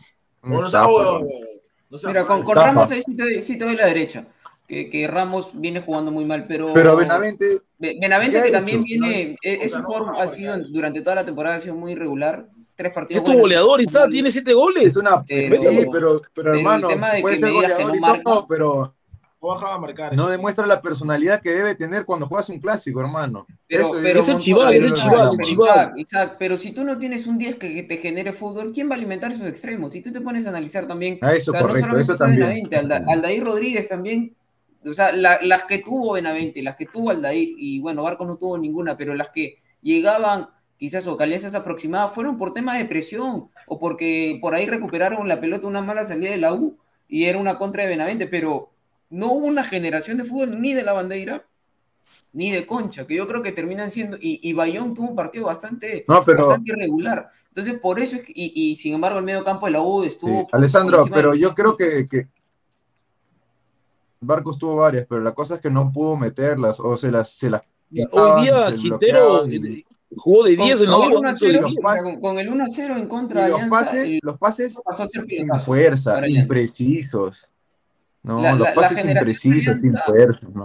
Mira, 0.42 2.24
con, 2.26 2.42
con. 2.42 2.56
Ramos 2.56 2.90
ahí 2.90 3.02
sí 3.02 3.14
te, 3.14 3.22
doy- 3.22 3.42
sí 3.42 3.58
te 3.58 3.64
doy 3.64 3.76
la 3.76 3.86
derecha. 3.86 4.24
Que, 4.66 4.88
que 4.88 5.06
Ramos 5.06 5.50
viene 5.52 5.82
jugando 5.82 6.10
muy 6.10 6.24
mal, 6.24 6.46
pero. 6.46 6.72
Pero 6.72 6.96
Benavente, 6.96 7.58
Be- 7.78 7.98
Benavente 8.00 8.32
¿qué 8.36 8.38
ha 8.40 8.42
que 8.44 8.50
también 8.52 8.78
hecho? 8.78 8.84
viene, 8.86 9.36
es, 9.42 9.60
O 9.60 9.64
es 9.64 9.72
un 9.74 9.82
jugador, 9.82 10.14
ha 10.18 10.28
sido 10.28 10.56
durante 10.70 11.02
toda 11.02 11.16
la 11.16 11.24
temporada 11.26 11.56
ha 11.56 11.60
sido 11.60 11.74
muy 11.74 11.92
irregular, 11.92 12.46
tres 12.76 12.92
partidos. 12.94 13.18
Es 13.20 13.24
tu 13.24 13.32
buenos, 13.32 13.42
goleador, 13.42 13.76
tres 13.78 13.88
Isa, 13.88 13.98
malos. 13.98 14.12
tiene 14.14 14.30
siete 14.30 14.54
goles. 14.54 14.86
es 14.86 14.96
una. 14.96 15.22
Pero- 15.24 15.56
sí, 15.70 15.86
pero, 15.92 16.22
pero 16.32 16.52
el 16.54 16.60
hermano, 16.60 16.88
tema 16.88 17.10
de 17.12 17.20
puede 17.20 17.34
que 17.34 17.40
ser 17.42 17.52
goleador 17.52 17.86
no 17.88 17.94
y 17.96 18.00
marca- 18.00 18.22
todo, 18.22 18.46
pero 18.48 18.94
No 19.42 19.48
bajaba 19.48 19.74
a 19.74 19.78
marcar. 19.78 20.14
no 20.14 20.28
demuestra 20.28 20.64
la 20.66 20.80
personalidad 20.80 21.40
que 21.42 21.50
debe 21.50 21.74
tener 21.74 22.04
cuando 22.04 22.26
juegas 22.26 22.48
un 22.48 22.60
clásico, 22.60 23.00
hermano. 23.00 23.44
Pero, 23.66 23.86
Eso 23.86 23.98
pero, 24.00 24.22
es 24.22 24.28
el 24.28 24.38
chival, 24.38 24.74
es 24.74 24.84
el 24.84 24.92
Isaac, 24.94 25.02
chival. 25.10 25.38
Isaac, 25.50 25.92
Isaac, 25.96 26.36
pero 26.38 26.56
si 26.56 26.70
tú 26.70 26.84
no 26.84 26.96
tienes 26.96 27.26
un 27.26 27.38
10 27.38 27.56
que, 27.56 27.74
que 27.74 27.82
te 27.82 27.96
genere 27.96 28.32
fútbol, 28.32 28.72
¿quién 28.72 28.88
va 28.88 28.94
a 28.94 28.98
alimentar 28.98 29.32
esos 29.32 29.48
extremos? 29.48 29.92
Si 29.94 30.00
tú 30.00 30.12
te 30.12 30.20
pones 30.20 30.46
a 30.46 30.50
analizar 30.50 30.86
también, 30.86 31.18
Ah, 31.22 31.32
eso, 31.34 31.50
o 31.50 31.54
sea, 31.54 31.60
no 31.60 31.66
correcto, 31.66 31.80
solamente 31.88 32.12
eso 32.12 32.16
también. 32.16 32.40
Benavente, 32.48 32.76
Alda- 32.76 33.04
Aldair 33.08 33.42
Rodríguez 33.44 33.88
también, 33.88 34.36
o 34.86 34.94
sea, 34.94 35.10
la- 35.12 35.40
las 35.42 35.64
que 35.64 35.78
tuvo 35.78 36.12
Benavente, 36.12 36.62
las 36.62 36.76
que 36.76 36.86
tuvo 36.86 37.10
Aldair, 37.10 37.54
y 37.58 37.80
bueno, 37.80 38.04
Barcos 38.04 38.28
no 38.28 38.36
tuvo 38.36 38.56
ninguna, 38.58 38.96
pero 38.96 39.14
las 39.14 39.30
que 39.30 39.58
llegaban 39.82 40.48
quizás 40.76 41.06
o 41.08 41.16
calientes 41.16 41.54
aproximadas 41.56 42.12
fueron 42.12 42.38
por 42.38 42.52
temas 42.54 42.78
de 42.78 42.84
presión 42.84 43.48
o 43.66 43.78
porque 43.80 44.38
por 44.40 44.54
ahí 44.54 44.66
recuperaron 44.66 45.26
la 45.28 45.40
pelota 45.40 45.66
una 45.66 45.80
mala 45.80 46.04
salida 46.04 46.30
de 46.30 46.36
la 46.38 46.52
U 46.54 46.76
y 47.08 47.24
era 47.24 47.38
una 47.38 47.58
contra 47.58 47.82
de 47.82 47.88
Benavente, 47.90 48.26
pero 48.26 48.70
no 49.12 49.32
hubo 49.32 49.46
una 49.46 49.62
generación 49.62 50.16
de 50.18 50.24
fútbol 50.24 50.60
ni 50.60 50.74
de 50.74 50.82
la 50.82 50.92
bandera 50.92 51.44
ni 52.32 52.50
de 52.50 52.66
Concha, 52.66 53.06
que 53.06 53.14
yo 53.14 53.28
creo 53.28 53.42
que 53.42 53.52
terminan 53.52 53.90
siendo, 53.90 54.16
y, 54.18 54.40
y 54.42 54.54
Bayón 54.54 54.94
tuvo 54.94 55.08
un 55.10 55.14
partido 55.14 55.44
bastante, 55.46 56.04
No, 56.08 56.24
pero- 56.24 56.46
bastante 56.46 56.72
irregular. 56.72 57.30
Entonces, 57.48 57.78
por 57.78 58.00
eso 58.00 58.16
es 58.16 58.22
que, 58.22 58.32
y, 58.34 58.52
y 58.54 58.76
sin 58.76 58.94
embargo, 58.94 59.18
el 59.18 59.24
medio 59.26 59.44
campo 59.44 59.66
de 59.66 59.72
la 59.72 59.82
U 59.82 60.02
estuvo. 60.02 60.40
Sí, 60.40 60.46
Alessandro, 60.52 61.04
pero 61.12 61.32
de- 61.32 61.38
yo 61.40 61.54
creo 61.54 61.76
que, 61.76 62.06
que 62.08 62.28
Barcos 64.20 64.56
tuvo 64.58 64.76
varias, 64.76 65.04
pero 65.08 65.20
la 65.20 65.34
cosa 65.34 65.56
es 65.56 65.60
que 65.60 65.68
no 65.70 65.92
pudo 65.92 66.16
meterlas 66.16 66.80
o 66.80 66.96
se 66.96 67.10
las, 67.10 67.30
se 67.32 67.50
las 67.50 67.60
quitaban, 67.92 68.38
Hoy 68.38 68.42
día 68.44 68.68
se 68.70 68.74
Quintero 68.76 69.46
y- 69.46 69.56
eh, 69.78 69.84
jugó 70.16 70.44
de 70.44 70.56
Con, 70.56 70.66
10 70.66 70.80
en 70.80 70.86
el 70.88 70.94
U. 70.94 71.18
1 71.18 71.28
a 71.28 71.32
hizo 71.32 71.46
de 71.46 71.52
0, 71.52 71.68
10. 71.68 71.80
pases- 71.82 72.02
con, 72.04 72.20
con 72.20 72.38
el 72.38 72.48
1 72.48 72.64
a 72.64 72.68
0 72.70 72.96
en 72.96 73.08
contra 73.08 73.42
de 73.44 73.48
los 73.50 73.60
Alianza, 73.60 73.84
pases, 73.84 74.06
el- 74.06 74.20
los 74.22 74.38
pases 74.38 74.78
sin 75.28 75.48
fuerza, 75.60 76.26
imprecisos. 76.26 77.48
No, 78.22 78.40
La- 78.40 78.52
los 78.52 78.60
la- 78.60 78.68
la 78.68 78.74
pases 78.74 78.98
generación 78.98 79.24
de 79.52 79.58
imprecisos, 79.58 79.80
sin 79.80 79.96
fuerza, 79.98 80.46
no. 80.54 80.64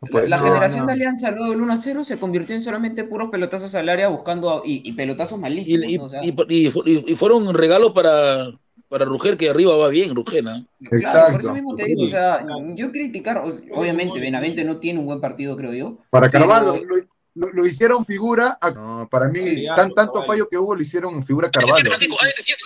No 0.00 0.06
La, 0.06 0.10
puede 0.10 0.28
la 0.28 0.38
ser. 0.38 0.46
generación 0.46 0.80
no. 0.80 0.86
de 0.86 0.92
Alianza 0.92 1.30
luego 1.32 1.50
del 1.52 1.60
1 1.62 1.72
a 1.72 1.76
0 1.76 2.04
se 2.04 2.18
convirtió 2.18 2.54
en 2.54 2.62
solamente 2.62 3.02
puros 3.04 3.30
pelotazos 3.30 3.74
al 3.74 3.88
área 3.88 4.08
buscando 4.08 4.50
a- 4.50 4.62
y, 4.64 4.80
y 4.88 4.92
pelotazos 4.92 5.38
Y, 5.38 5.42
malísimos. 5.42 5.90
y- 5.90 5.98
¿no? 5.98 6.04
O 6.04 6.08
sea, 6.08 6.24
y- 6.24 6.34
y 6.48 6.70
fu- 6.70 6.82
y- 6.86 7.04
y 7.12 7.16
fueron 7.16 7.52
regalos 7.54 7.92
para, 7.92 8.50
para 8.88 9.04
Ruger, 9.04 9.36
que 9.36 9.50
arriba 9.50 9.76
va 9.76 9.88
bien, 9.88 10.14
Ruger. 10.14 10.44
¿no? 10.44 10.50
Claro, 10.52 10.66
por 10.88 10.98
Exacto. 11.00 11.38
eso 11.40 11.52
mismo 11.54 11.74
te 11.76 11.84
digo, 11.84 12.04
o 12.04 12.08
sea, 12.08 12.38
yo 12.76 12.92
criticar, 12.92 13.38
o 13.38 13.50
sea, 13.50 13.60
obviamente 13.74 14.20
Benavente 14.20 14.62
no 14.64 14.78
tiene 14.78 15.00
un 15.00 15.06
buen 15.06 15.20
partido, 15.20 15.56
creo 15.56 15.72
yo. 15.72 15.98
Para 16.10 16.30
pero- 16.30 16.46
Carvalho, 16.48 16.76
lo, 16.84 16.96
lo- 17.34 17.52
lo 17.52 17.66
hicieron 17.66 18.04
figura. 18.04 18.56
a- 18.60 18.70
no, 18.70 19.08
para 19.10 19.28
mí, 19.28 19.40
Sí, 19.40 19.66
tan, 19.74 19.92
tanto 19.94 20.22
fallo 20.22 20.48
que 20.48 20.58
hubo, 20.58 20.74
lo 20.76 20.80
hicieron 20.82 21.22
figura 21.24 21.50
Carvalho. 21.50 21.74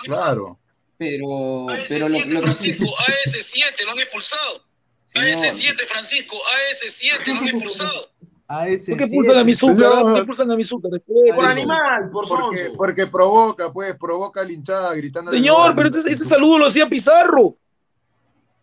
Claro. 0.05 0.59
Pero, 1.09 1.67
pero 1.89 2.09
lo, 2.09 2.19
lo 2.19 2.41
que 2.41 2.55
sí- 2.55 2.77
AS7, 2.77 3.85
lo 3.85 3.91
han 3.91 3.99
expulsado. 3.99 4.63
señor, 5.05 5.27
AS7, 5.27 5.85
Francisco, 5.87 6.37
AS7, 6.71 7.33
lo 7.33 7.39
han 7.39 7.47
expulsado. 7.47 8.09
¿Por 8.47 8.97
qué 8.97 9.07
sí, 9.07 9.15
pulsan 9.15 9.39
a 9.39 9.43
Mizuka? 9.43 9.73
No. 9.73 10.01
¿Por 10.03 10.15
qué 10.15 10.25
pulsan 10.25 10.51
a 10.51 10.55
Mizuka? 10.55 10.89
Por 11.35 11.45
animal, 11.45 12.09
por 12.11 12.27
Porque, 12.27 12.71
porque 12.75 13.07
provoca, 13.07 13.71
pues, 13.71 13.95
provoca 13.95 14.43
la 14.43 14.51
hinchada 14.51 14.93
gritando. 14.93 15.31
Señor, 15.31 15.73
pero 15.75 15.89
ese, 15.89 16.11
ese 16.11 16.25
saludo 16.25 16.59
lo 16.59 16.67
hacía 16.67 16.87
Pizarro. 16.87 17.55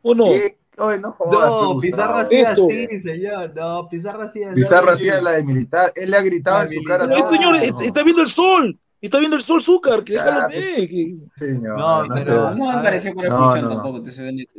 ¿O 0.02 0.14
no? 0.14 0.26
Oye, 0.26 0.98
no 0.98 1.12
jodas, 1.12 1.50
No, 1.50 1.78
Pizarro 1.80 2.18
hacía 2.20 2.50
así, 2.52 3.00
señor. 3.00 3.52
No, 3.54 3.88
Pizarro 3.90 4.22
hacía 4.22 4.54
Pizarro 4.54 4.92
hacía 4.92 5.20
la 5.20 5.32
de 5.32 5.44
militar. 5.44 5.92
Él 5.94 6.10
le 6.10 6.16
ha 6.16 6.22
gritado 6.22 6.58
La 6.58 6.64
en 6.64 6.70
su 6.72 6.82
cara. 6.84 7.04
Este 7.18 7.30
señor 7.30 7.56
es- 7.56 7.80
está 7.82 8.02
viendo 8.02 8.22
el 8.22 8.30
sol. 8.30 8.78
Está 9.00 9.18
viendo 9.18 9.36
el 9.36 9.42
sol, 9.42 9.62
Zúcar. 9.62 10.04
Que 10.04 10.12
déjalo 10.14 10.40
Ya, 10.40 10.46
ver. 10.48 10.88
que- 10.88 11.16
Señor, 11.38 11.78
No, 11.78 12.04
no 12.04 12.14
pero- 12.14 12.50
sé. 12.50 12.58
no 12.58 12.70
a 12.70 12.76
me 12.76 12.82
pareció 12.82 13.14
por 13.14 13.24
expulsión 13.24 13.68
tampoco. 13.70 14.02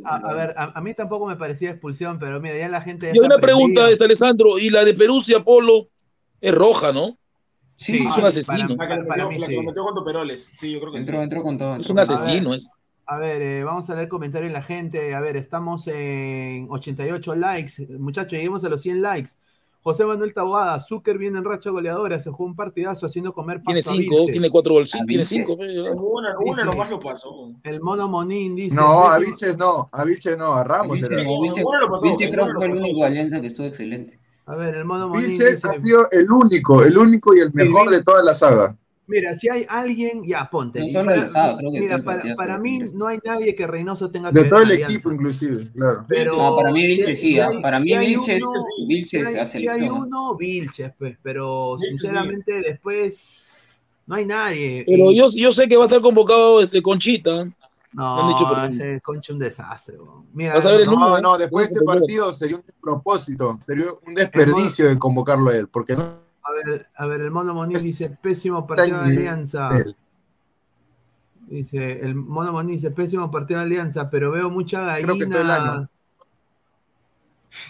A, 0.04 0.16
a 0.16 0.32
ver, 0.34 0.54
a, 0.56 0.62
a 0.78 0.80
mí 0.80 0.94
tampoco 0.94 1.26
me 1.26 1.36
parecía 1.36 1.70
expulsión, 1.70 2.18
pero 2.18 2.40
mira, 2.40 2.56
ya 2.58 2.68
la 2.68 2.80
gente. 2.80 3.06
ya 3.06 3.12
Y 3.14 3.18
una 3.20 3.38
pregunta, 3.38 3.88
este 3.88 4.04
Alessandro. 4.04 4.58
Y 4.58 4.70
la 4.70 4.84
de 4.84 4.94
Perusia, 4.94 5.44
Polo, 5.44 5.88
es 6.40 6.52
roja, 6.54 6.92
¿no? 6.92 7.16
Sí, 7.76 8.04
es 8.08 8.16
un 8.16 8.24
asesino. 8.24 8.68
La 8.76 8.88
que 8.88 8.94
le 8.96 9.04
para 9.04 9.24
metió, 9.24 9.28
mí 9.28 9.38
la 9.38 9.46
que 9.46 9.52
sí. 9.54 9.60
le 9.60 9.66
metió 9.66 9.84
con 9.84 9.94
Toperoles. 9.94 10.52
Sí, 10.58 10.72
yo 10.72 10.80
creo 10.80 10.92
que 10.92 11.02
sí. 11.02 11.10
Entró, 11.14 11.42
con 11.42 11.56
todo. 11.58 11.76
Es 11.76 11.88
un 11.88 11.98
asesino. 11.98 12.52
Es. 12.54 12.70
A 13.06 13.18
ver, 13.18 13.42
eh, 13.42 13.64
vamos 13.64 13.88
a 13.90 13.94
leer 13.94 14.08
comentarios 14.08 14.50
de 14.50 14.54
la 14.54 14.62
gente. 14.62 15.14
A 15.14 15.20
ver, 15.20 15.36
estamos 15.36 15.86
en 15.88 16.66
88 16.70 17.34
likes. 17.34 17.86
Muchachos, 17.98 18.32
lleguemos 18.32 18.64
a 18.64 18.68
los 18.68 18.80
100 18.82 19.02
likes. 19.02 19.30
José 19.82 20.06
Manuel 20.06 20.32
Taboada, 20.32 20.78
Zucker 20.78 21.18
viene 21.18 21.38
en 21.38 21.44
racha 21.44 21.70
goleadora, 21.70 22.20
se 22.20 22.30
jugó 22.30 22.44
un 22.44 22.54
partidazo 22.54 23.04
haciendo 23.06 23.32
comer 23.32 23.60
Tiene 23.62 23.82
cinco, 23.82 24.26
tiene 24.26 24.48
cuatro 24.48 24.74
bolsillos. 24.74 25.02
¿A 25.02 25.06
Tiene 25.06 25.24
cinco. 25.24 25.56
pe, 25.58 25.64
Una, 25.90 26.38
una 26.38 26.64
nomás 26.64 26.88
lo 26.88 27.00
pasó. 27.00 27.50
El 27.64 27.80
mono 27.80 28.06
Monín 28.08 28.54
dice. 28.54 28.76
No, 28.76 29.08
a 29.08 29.18
Vilches 29.18 29.56
no, 29.58 29.88
a 29.90 30.04
Vilches 30.04 30.38
no, 30.38 30.54
a 30.54 30.62
Ramos 30.62 31.00
Vilche, 31.00 31.12
era. 31.12 31.24
no, 31.24 31.30
Vilche- 31.40 31.64
Uno 31.66 31.80
lo 31.80 31.90
pasó, 31.90 32.02
Vilche 32.04 32.30
creo 32.30 32.44
uno 32.44 32.52
que 32.52 32.58
fue 32.58 32.66
el 32.66 32.82
único 32.84 33.04
alianza 33.04 33.40
que 33.40 33.46
estuvo 33.48 33.66
excelente. 33.66 34.20
A 34.46 34.54
ver, 34.54 34.74
el 34.76 34.84
mono 34.84 35.08
Monín 35.08 35.28
Vilches 35.30 35.54
dice. 35.56 35.68
ha 35.68 35.74
sido 35.74 36.06
el 36.12 36.30
único, 36.30 36.82
el 36.84 36.96
único 36.96 37.34
y 37.34 37.40
el 37.40 37.52
mejor 37.52 37.90
de 37.90 38.04
toda 38.04 38.22
la 38.22 38.34
saga. 38.34 38.76
Mira, 39.12 39.36
si 39.36 39.48
hay 39.48 39.66
alguien, 39.68 40.24
ya 40.26 40.48
ponte. 40.50 40.80
No 40.80 40.86
Y 40.86 40.90
solo 40.92 41.06
para- 41.10 41.22
el 41.22 41.28
sábado, 41.28 41.56
creo 41.58 41.70
que 41.70 41.78
todo 41.78 41.84
mira, 41.84 42.02
para, 42.02 42.34
para 42.34 42.58
mí 42.58 42.78
no 42.94 43.06
hay 43.06 43.18
nadie 43.24 43.54
que 43.54 43.66
Reynoso 43.66 44.10
tenga 44.10 44.30
que 44.30 44.34
De 44.36 44.40
ver 44.40 44.50
todo 44.50 44.62
el 44.62 44.70
Alianza. 44.72 44.94
equipo, 44.94 45.12
inclusive, 45.12 45.70
claro. 45.72 46.04
Pero 46.08 46.36
No, 46.36 46.56
para 46.56 46.72
mí 46.72 46.80
si- 46.86 46.86
Vilches 46.96 47.20
si 47.20 47.26
sí, 47.32 47.38
¿ah? 47.40 47.48
hay- 47.48 47.60
para 47.62 47.78
mí 47.78 47.84
si 47.84 47.92
hay 47.92 48.06
Vilches, 48.06 48.42
uno- 48.42 48.52
Vilches 48.88 49.28
si 49.30 49.36
hay, 49.38 49.46
si 49.46 49.68
hay. 49.68 49.86
¿ah? 49.86 49.92
uno, 49.92 50.36
Vilches, 50.36 50.92
pues, 50.98 51.16
pero 51.22 51.76
Vilches, 51.76 51.90
sí. 51.90 51.98
sinceramente 51.98 52.60
después 52.62 53.58
no 54.06 54.14
hay 54.14 54.24
nadie. 54.24 54.84
Pero 54.86 55.10
Y- 55.10 55.16
yo, 55.18 55.26
yo 55.36 55.52
sé 55.52 55.68
que 55.68 55.76
va 55.76 55.84
a 55.84 55.86
estar 55.86 56.00
convocado 56.00 56.62
este 56.62 56.80
Conchita. 56.82 57.44
no, 57.94 58.22
han 58.22 58.28
dicho 58.32 58.48
por- 58.48 58.64
ese 58.70 59.00
concha 59.02 59.32
un 59.34 59.38
desastre. 59.38 59.96
Mira, 60.32 60.54
no, 60.58 60.84
No, 60.96 61.18
¿eh? 61.18 61.20
no, 61.20 61.36
después 61.36 61.68
de 61.68 61.74
este 61.74 61.84
partido 61.84 62.32
sería 62.32 62.56
un 62.56 62.64
propósito, 62.80 63.60
sería 63.66 63.86
un 64.06 64.14
desperdicio 64.14 64.88
de 64.88 64.98
convocarlo 64.98 65.50
a 65.50 65.56
él, 65.56 65.68
porque 65.68 65.94
no 65.94 66.14
a 66.44 66.52
ver, 66.52 66.86
a 66.96 67.06
ver, 67.06 67.20
el 67.22 67.30
mono 67.30 67.54
Moniz 67.54 67.82
dice 67.82 68.10
pésimo 68.10 68.66
partido 68.66 68.98
de 68.98 69.04
Alianza. 69.12 69.70
Dice, 71.48 72.00
el 72.04 72.14
mono 72.14 72.52
Moniz 72.52 72.82
dice 72.82 72.90
pésimo 72.90 73.30
partido 73.30 73.60
de 73.60 73.66
Alianza, 73.66 74.08
pero 74.10 74.30
veo 74.30 74.48
mucha 74.50 74.96
Creo 75.00 75.18
que 75.18 75.26
todo 75.26 75.40
el 75.40 75.46
gallina. 75.48 75.72
año. 75.72 75.88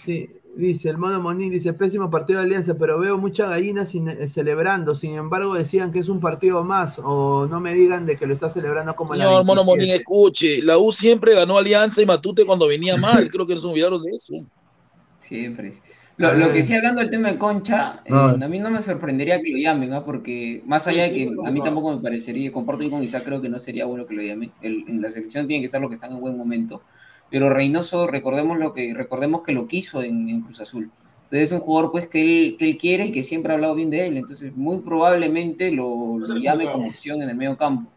Sí, 0.05 0.29
dice 0.55 0.89
el 0.89 0.97
mono 0.97 1.19
Moniz, 1.19 1.51
dice 1.51 1.73
pésimo 1.73 2.09
partido 2.09 2.39
de 2.39 2.45
Alianza, 2.45 2.75
pero 2.79 2.97
veo 2.99 3.17
mucha 3.17 3.49
gallina 3.49 3.85
sin- 3.85 4.07
eh, 4.09 4.29
celebrando. 4.29 4.95
Sin 4.95 5.11
embargo, 5.15 5.53
decían 5.55 5.91
que 5.91 5.99
es 5.99 6.07
un 6.09 6.19
partido 6.21 6.63
más, 6.63 6.99
o 7.03 7.47
no 7.49 7.59
me 7.59 7.73
digan 7.73 8.05
de 8.05 8.15
que 8.15 8.25
lo 8.25 8.33
está 8.33 8.49
celebrando 8.49 8.95
como 8.95 9.13
la 9.15 9.25
Señor 9.25 9.45
Mono 9.45 9.61
27. 9.65 9.71
Monín, 9.87 9.95
escuche. 9.95 10.61
La 10.63 10.77
U 10.77 10.91
siempre 10.91 11.35
ganó 11.35 11.57
Alianza 11.57 12.01
y 12.01 12.05
Matute 12.05 12.45
cuando 12.45 12.67
venía 12.67 12.95
mal. 13.27 13.29
Creo 13.29 13.45
que 13.45 13.55
no 13.55 13.61
se 13.61 13.67
olvidaron 13.67 14.01
de 14.01 14.11
eso. 14.11 14.33
Siempre. 15.19 15.73
Lo, 16.17 16.51
que 16.51 16.61
sí, 16.61 16.75
hablando 16.75 17.01
del 17.01 17.09
tema 17.09 17.31
de 17.31 17.37
Concha, 17.39 18.01
eh, 18.05 18.11
No. 18.11 18.27
a 18.27 18.47
mí 18.47 18.59
no 18.59 18.69
me 18.69 18.81
sorprendería 18.81 19.41
que 19.41 19.49
lo 19.51 19.57
llamen, 19.57 19.93
¿ah? 19.93 20.05
porque 20.05 20.61
más 20.65 20.85
allá 20.87 21.03
de 21.03 21.09
Sí, 21.09 21.15
que 21.15 21.21
sí, 21.31 21.35
a 21.43 21.51
mí 21.51 21.59
no. 21.59 21.65
tampoco 21.65 21.95
me 21.95 22.01
parecería, 22.01 22.51
comparto 22.51 22.87
con 22.89 23.03
Isaac, 23.03 23.23
creo 23.25 23.41
que 23.41 23.49
no 23.49 23.57
sería 23.59 23.85
bueno 23.85 24.05
que 24.05 24.13
lo 24.13 24.21
llamen. 24.21 24.51
El- 24.61 24.85
en 24.87 25.01
la 25.01 25.09
selección 25.09 25.47
tienen 25.47 25.61
que 25.63 25.65
estar 25.65 25.81
los 25.81 25.89
que 25.89 25.95
están 25.95 26.11
en 26.13 26.19
buen 26.21 26.37
momento. 26.37 26.83
Pero 27.31 27.49
Reynoso, 27.49 28.05
recordemos 28.07 28.59
lo 28.59 28.73
que, 28.73 28.93
recordemos 28.93 29.41
que 29.43 29.53
lo 29.53 29.67
quiso 29.67 30.03
en, 30.03 30.29
en 30.29 30.41
Cruz 30.41 30.61
Azul. 30.61 30.91
Entonces 31.23 31.49
es 31.49 31.51
un 31.51 31.61
jugador 31.61 31.91
pues 31.91 32.07
que 32.07 32.21
él, 32.21 32.55
que 32.59 32.65
él 32.65 32.77
quiere 32.77 33.07
y 33.07 33.11
que 33.11 33.23
siempre 33.23 33.51
ha 33.51 33.55
hablado 33.55 33.73
bien 33.73 33.89
de 33.89 34.05
él. 34.05 34.17
Entonces 34.17 34.55
muy 34.55 34.79
probablemente 34.81 35.71
lo, 35.71 36.19
lo 36.19 36.37
llame 36.37 36.71
como 36.71 36.87
opción 36.87 37.23
en 37.23 37.29
el 37.29 37.35
medio 37.35 37.57
campo. 37.57 37.91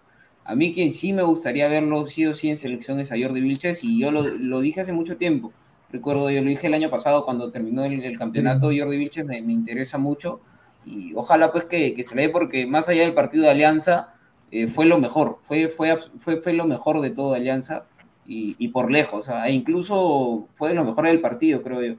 A 0.45 0.55
mí 0.55 0.73
quien 0.73 0.93
sí 0.93 1.13
me 1.13 1.23
gustaría 1.23 1.69
verlo 1.69 2.07
sí 2.07 2.25
o 2.25 2.33
sí 2.33 2.49
en 2.49 2.57
selección 2.57 2.99
es 3.01 3.13
a 3.13 3.17
Jordi 3.21 3.41
Vilches 3.43 3.85
y 3.85 4.01
yo 4.01 4.11
lo, 4.11 4.23
lo 4.23 4.61
dije 4.61 4.81
hace 4.81 4.93
mucho 4.95 5.17
tiempo. 5.19 5.53
Recuerdo, 5.91 6.31
yo 6.31 6.43
lo 6.43 6.49
dije 6.49 6.67
el 6.67 6.75
año 6.75 6.91
pasado 6.91 7.25
cuando 7.25 7.51
terminó 7.51 7.85
el, 7.85 8.03
el 8.03 8.19
campeonato, 8.19 8.67
Jordi 8.77 8.97
Vilches 8.97 9.25
me, 9.25 9.41
me 9.43 9.53
interesa 9.53 9.99
mucho 9.99 10.41
y 10.85 11.15
ojalá 11.15 11.53
pues 11.53 11.65
que, 11.65 11.95
que 11.95 12.03
se 12.03 12.15
le 12.15 12.23
dé 12.23 12.29
porque 12.29 12.67
más 12.67 12.89
allá 12.89 13.03
del 13.03 13.15
partido 13.15 13.45
de 13.45 13.51
Alianza 13.51 14.15
eh, 14.51 14.67
fue 14.69 14.87
lo 14.87 14.99
mejor, 14.99 15.39
fue, 15.43 15.69
fue, 15.69 15.97
fue, 16.19 16.41
fue 16.41 16.53
lo 16.53 16.65
mejor 16.67 17.01
de 17.01 17.11
todo 17.11 17.35
Alianza 17.35 17.85
y, 18.27 18.57
y 18.59 18.69
por 18.69 18.91
lejos, 18.91 19.21
o 19.21 19.23
sea, 19.31 19.47
e 19.47 19.53
incluso 19.53 20.49
fue 20.55 20.71
de 20.71 20.75
lo 20.75 20.85
mejor 20.85 21.07
del 21.07 21.21
partido, 21.21 21.63
creo 21.63 21.83
yo. 21.83 21.95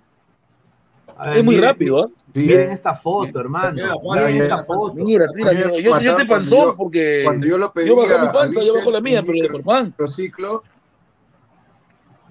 Ver, 1.25 1.37
Es 1.37 1.43
muy 1.43 1.55
miren- 1.55 1.63
rápido, 1.69 2.03
¿ah? 2.03 2.07
Miren 2.33 2.69
esta 2.71 2.93
foto, 2.93 3.39
hermano. 3.39 3.71
Mira, 3.73 4.27
Miren 4.27 4.41
esta 4.43 4.63
foto. 4.63 4.93
Mira, 4.93 5.25
mira, 5.33 5.53
yo, 5.53 6.27
panzón 6.27 6.63
yo- 6.65 6.75
porque 6.77 7.21
Cuando 7.23 7.47
yo 7.47 7.57
lo 7.57 7.73
pedí 7.73 7.87
yo 7.87 7.95
bajo 7.95 8.19
mi 8.19 8.27
panza, 8.33 8.63
yo 8.63 8.75
bajo 8.75 8.91
la 8.91 9.01
mía, 9.01 9.21
pero 9.21 9.33
de 9.33 9.39
micro- 9.39 9.57
Superman. 9.57 9.93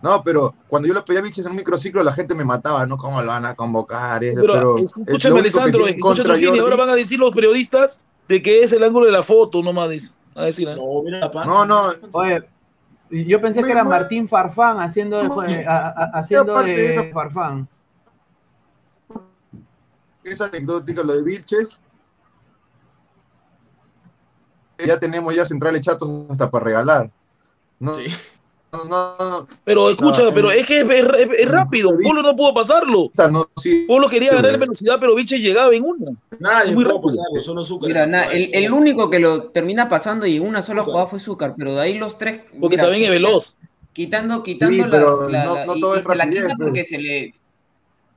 No, 0.07 0.23
pero 0.23 0.55
cuando 0.69 0.87
yo 0.87 0.95
lo 0.95 1.05
pedí 1.05 1.17
a 1.17 1.21
Vilches 1.21 1.45
en 1.45 1.51
un 1.51 1.57
microciclo, 1.57 2.01
la 2.05 2.13
gente 2.13 2.33
me 2.35 2.45
mataba, 2.45 2.87
¿no? 2.87 2.97
¿Cómo 2.97 3.21
lo 3.21 3.27
van 3.27 3.45
a 3.45 3.57
convocar? 3.57 4.23
Eso, 4.23 4.41
Pero, 4.41 4.53
pero, 4.53 4.77
escúchame, 4.77 5.41
Alessandro, 5.41 5.85
contra 6.01 6.23
Trujillo, 6.25 6.53
Jordi- 6.55 6.61
ahora 6.61 6.77
van 6.77 6.91
a 6.91 6.95
decir 6.95 7.19
los 7.19 7.35
periodistas 7.35 8.01
de 8.29 8.41
que 8.41 8.63
es 8.63 8.73
el 8.73 8.85
ángulo 8.85 9.07
de 9.07 9.13
la 9.13 9.25
foto, 9.25 9.63
nomás 9.65 9.91
dice. 9.91 10.13
A 10.37 10.45
decir, 10.45 10.69
¿eh? 10.69 10.77
No, 10.77 11.03
mira 11.03 11.19
la 11.19 11.29
panza. 11.31 11.51
No, 11.51 11.65
no, 11.67 11.93
Oye, 12.13 12.41
yo 13.11 13.41
pensé 13.41 13.65
que 13.65 13.73
era 13.73 13.83
Martín 13.83 14.29
Farfán 14.29 14.79
haciendo 14.79 15.21
de, 15.21 15.29
jue- 15.29 15.67
a- 15.67 15.89
a- 15.89 16.11
haciendo 16.21 16.57
de 16.63 16.73
de 16.77 16.95
eso- 16.95 17.05
Farfán. 17.13 17.69
es 20.23 20.41
anecdótico 20.41 21.03
lo 21.03 21.15
de 21.17 21.23
Vilches. 21.25 21.81
Ya 24.87 24.99
tenemos 25.01 25.35
ya 25.35 25.45
centrales 25.45 25.81
chatos 25.81 26.09
hasta 26.31 26.51
para 26.51 26.65
regalar. 26.65 27.11
No, 27.81 27.93
no, 27.93 27.99
no, 28.73 29.17
no. 29.19 29.49
Pero 29.65 29.91
escucha, 29.91 30.23
No, 30.25 30.35
pero 30.35 30.51
eh, 30.51 30.61
es 30.61 30.67
que 30.67 30.81
es, 30.81 30.89
es- 30.89 31.29
es 31.39 31.49
rápido. 31.51 31.97
Polo 32.03 32.23
no 32.23 32.37
pudo 32.37 32.53
pasarlo. 32.55 33.03
O 33.05 33.13
sea, 33.15 33.29
no, 33.29 33.49
sí. 33.57 33.85
Polo 33.87 34.09
quería 34.09 34.33
ganar 34.35 34.53
en 34.55 34.61
velocidad, 34.61 34.97
pero 35.01 35.15
Viche 35.15 35.39
llegaba 35.39 35.75
en 35.75 35.85
una. 35.85 36.11
Nadie 36.39 36.71
Es 36.71 36.75
muy 36.75 36.85
pudo 36.85 36.97
rápido. 36.97 37.17
pasarlo, 37.17 37.43
solo 37.43 37.65
Zúcar. 37.65 37.89
Mira, 37.89 38.07
na- 38.07 38.25
el, 38.25 38.51
el 38.53 38.73
único 38.73 39.09
que 39.09 39.19
lo 39.19 39.45
termina 39.51 39.89
pasando 39.89 40.27
y 40.27 40.37
en 40.37 40.43
una 40.47 40.63
sola 40.63 40.83
jugada 40.83 41.07
fue 41.07 41.19
Zúcar, 41.21 41.55
pero 41.57 41.75
de 41.75 41.81
ahí 41.81 41.95
los 41.99 42.19
tres. 42.19 42.41
Porque 42.61 42.77
también 42.77 43.05
es 43.05 43.11
veloz. 43.11 43.57
Quitando, 43.93 44.43
quitando 44.43 44.75
Sí, 44.75 44.81
las. 44.83 44.91
pero 44.91 45.29
la- 45.31 45.45
no- 45.45 45.55
la- 45.55 45.67
no 45.67 45.77
y- 45.77 45.81
todo 45.81 45.95
y 45.97 45.99
es 45.99 46.05
se 46.05 46.15
la 46.15 46.25
rapidez, 46.25 46.45
quita 46.45 46.57
porque 46.59 46.85
se 46.85 46.99
le. 46.99 47.33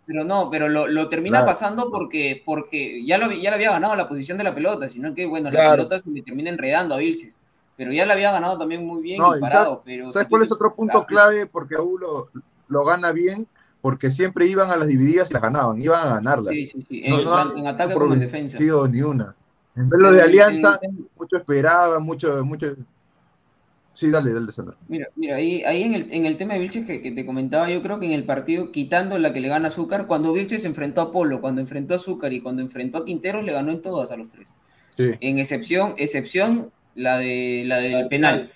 Pero 0.05 0.23
no, 0.25 0.49
pero 0.51 0.67
lo, 0.67 0.87
lo 0.87 1.07
termina 1.07 1.37
Claro. 1.37 1.53
pasando 1.53 1.89
porque, 1.91 2.41
porque 2.43 3.05
ya, 3.05 3.17
lo, 3.17 3.25
había- 3.25 3.41
ya 3.43 3.49
le 3.51 3.55
había 3.55 3.71
ganado 3.71 3.95
la 3.95 4.09
posición 4.09 4.37
de 4.37 4.43
la 4.43 4.53
pelota, 4.53 4.89
sino 4.89 5.13
que, 5.13 5.25
bueno, 5.25 5.51
la 5.51 5.59
Claro. 5.59 5.75
pelota 5.77 5.99
se 5.99 6.09
le 6.09 6.21
termina 6.21 6.49
enredando 6.49 6.95
a 6.95 6.97
Vilches. 6.97 7.37
Pero 7.79 7.93
ya 7.93 8.05
le 8.05 8.11
había 8.11 8.31
ganado 8.33 8.57
también 8.57 8.85
muy 8.85 9.01
bien 9.01 9.19
No, 9.19 9.37
y 9.37 9.39
parado. 9.39 9.65
¿sabes- 9.65 9.81
Pero 9.85 10.11
¿Sabes 10.11 10.25
si 10.27 10.29
cuál 10.29 10.43
es 10.43 10.51
otro 10.51 10.75
punto 10.75 11.05
clave? 11.05 11.45
Porque 11.47 11.75
Aú 11.75 11.97
lo, 11.97 12.29
lo 12.67 12.83
gana 12.83 13.13
bien, 13.13 13.47
porque 13.81 14.11
siempre 14.11 14.47
iban 14.47 14.69
a 14.69 14.75
las 14.75 14.87
divididas 14.89 15.29
y 15.31 15.33
las 15.33 15.41
ganaban, 15.41 15.79
iban 15.81 16.05
a 16.05 16.15
ganarlas. 16.15 16.53
Sí, 16.53 16.65
sí, 16.65 16.81
sí. 16.87 17.03
No, 17.07 17.19
En- 17.19 17.25
no 17.25 17.57
en 17.57 17.67
ataque 17.67 17.93
como 17.93 18.13
en 18.13 18.19
defensa. 18.19 18.57
sido 18.57 18.85
ni 18.87 19.01
una. 19.01 19.33
En 19.77 19.87
vez 19.89 19.99
de 20.13 20.21
Alianza, 20.21 20.77
mucho 21.17 21.37
esperaba, 21.37 21.99
mucho, 21.99 22.43
mucho. 22.43 22.75
Sí, 23.93 24.09
dale, 24.11 24.31
dale, 24.33 24.51
Sandra. 24.51 24.75
Mira, 24.87 25.07
mira, 25.15 25.35
ahí, 25.37 25.63
ahí 25.63 25.83
en, 25.83 25.93
el, 25.93 26.07
en 26.11 26.25
el 26.25 26.37
tema 26.37 26.53
de 26.55 26.59
Vilches 26.59 26.85
que, 26.85 27.01
que 27.01 27.11
te 27.11 27.25
comentaba, 27.25 27.69
yo 27.69 27.81
creo 27.81 27.99
que 27.99 28.05
en 28.05 28.13
el 28.13 28.23
partido, 28.25 28.71
quitando 28.71 29.17
la 29.17 29.33
que 29.33 29.41
le 29.41 29.49
gana 29.49 29.67
Azúcar, 29.69 30.07
cuando 30.07 30.31
Vilches 30.33 30.63
enfrentó 30.65 31.01
a 31.01 31.11
Polo, 31.11 31.41
cuando 31.41 31.59
enfrentó 31.61 31.93
a 31.93 31.97
Azúcar 31.97 32.31
y 32.33 32.39
cuando 32.41 32.61
enfrentó 32.61 32.99
a 32.99 33.05
Quinteros, 33.05 33.43
le 33.43 33.51
ganó 33.53 33.71
en 33.71 33.81
todas 33.81 34.11
a 34.11 34.17
los 34.17 34.29
tres. 34.29 34.53
Sí. 34.97 35.11
En 35.21 35.37
excepción, 35.39 35.93
excepción 35.97 36.71
la, 36.99 37.17
de, 37.17 37.63
la 37.65 37.77
del 37.77 38.07
penal. 38.07 38.51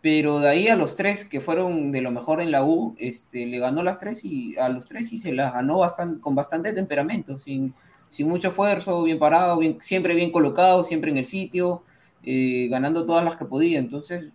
Pero 0.00 0.38
de 0.38 0.48
ahí 0.48 0.68
a 0.68 0.76
los 0.76 0.94
tres 0.94 1.24
que 1.24 1.40
fueron 1.40 1.90
de 1.90 2.00
lo 2.00 2.10
mejor 2.12 2.40
en 2.40 2.52
la 2.52 2.64
U, 2.64 2.94
este, 2.98 3.46
le 3.46 3.58
ganó 3.58 3.82
las 3.82 3.98
tres 3.98 4.24
y 4.24 4.56
a 4.56 4.68
los 4.68 4.86
tres 4.86 5.12
y 5.12 5.18
se 5.18 5.32
las 5.32 5.52
ganó 5.52 5.78
bastante, 5.78 6.20
con 6.20 6.34
bastante 6.36 6.72
temperamento, 6.72 7.36
sin, 7.36 7.74
sin 8.08 8.28
mucho 8.28 8.48
esfuerzo, 8.48 9.02
bien 9.02 9.18
parado, 9.18 9.58
bien, 9.58 9.78
siempre 9.80 10.14
bien 10.14 10.30
colocado, 10.30 10.84
siempre 10.84 11.10
en 11.10 11.16
el 11.16 11.26
sitio, 11.26 11.82
eh, 12.22 12.68
ganando 12.70 13.04
todas 13.06 13.24
las 13.24 13.36
que 13.36 13.44
podía. 13.44 13.80
Entonces, 13.80 14.26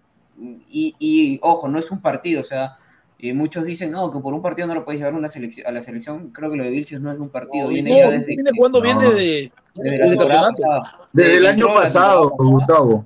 y, 0.69 0.95
y, 0.99 1.40
ojo, 1.41 1.69
no 1.69 1.80
es 1.80 1.90
un 1.91 2.02
partido, 2.02 2.41
o 2.41 2.45
sea, 2.45 2.76
eh, 3.19 3.34
muchos 3.34 3.64
dicen, 3.64 3.90
no, 3.91 4.11
que 4.11 4.19
por 4.19 4.34
un 4.34 4.41
partido 4.41 4.68
no 4.68 4.76
lo 4.76 4.84
puedes 4.84 4.99
llevar 4.99 5.14
a, 5.14 5.18
una 5.18 5.30
selección, 5.30 5.65
a 5.65 5.72
la 5.72 5.81
selección. 5.81 6.31
Creo 6.31 6.52
que 6.52 6.57
lo 6.57 6.65
de 6.65 6.72
Vilches 6.72 6.99
no 6.99 7.10
es 7.10 7.19
un 7.19 7.30
partido, 7.30 7.69
viene 7.69 7.90
No, 7.90 8.11
desde, 8.11 8.35
viene 8.35 8.52
No. 8.53 9.11
desde, 9.11 9.14
desde 9.15 9.52
desde 9.76 9.98
la 9.98 10.03
el 10.03 10.10
temporada 10.10 10.41
campeonato. 10.48 10.81
pasada. 10.91 11.07
Desde 11.14 11.38
el 11.38 11.45
año 11.45 11.73
pasado, 11.73 12.30
Gustavo. 12.38 13.06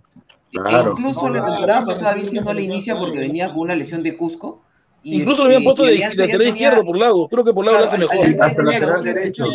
Claro. 0.52 0.92
Incluso 0.98 1.30
la 1.30 1.46
temporada 1.46 1.82
pasada 1.84 2.14
Vilches 2.14 2.44
no 2.44 2.54
le 2.54 2.64
inicia 2.64 2.98
porque 2.98 3.20
venía 3.20 3.50
con 3.50 3.60
una 3.60 3.76
lesión 3.76 4.02
de 4.04 4.16
Cusco. 4.16 4.62
y, 5.04 5.22
Incluso 5.22 5.44
lo 5.44 5.46
habían 5.46 5.62
este, 5.62 5.66
puesto 5.66 5.84
y 5.86 5.88
de, 5.98 6.04
lateral 6.22 6.38
tenía- 6.38 6.50
izquierdo 6.50 6.86
por 6.86 6.98
lado. 6.98 7.28
Creo 7.30 7.44
que 7.44 7.54
por 7.54 7.66
lado 7.66 7.80
lo 7.80 7.86
hace 7.86 7.98
mejor. 7.98 8.16
Alianza 8.18 8.46
Hasta 8.46 8.64
tenía 8.64 8.80
lateral 8.80 9.06
la- 9.06 9.14
derecho. 9.14 9.46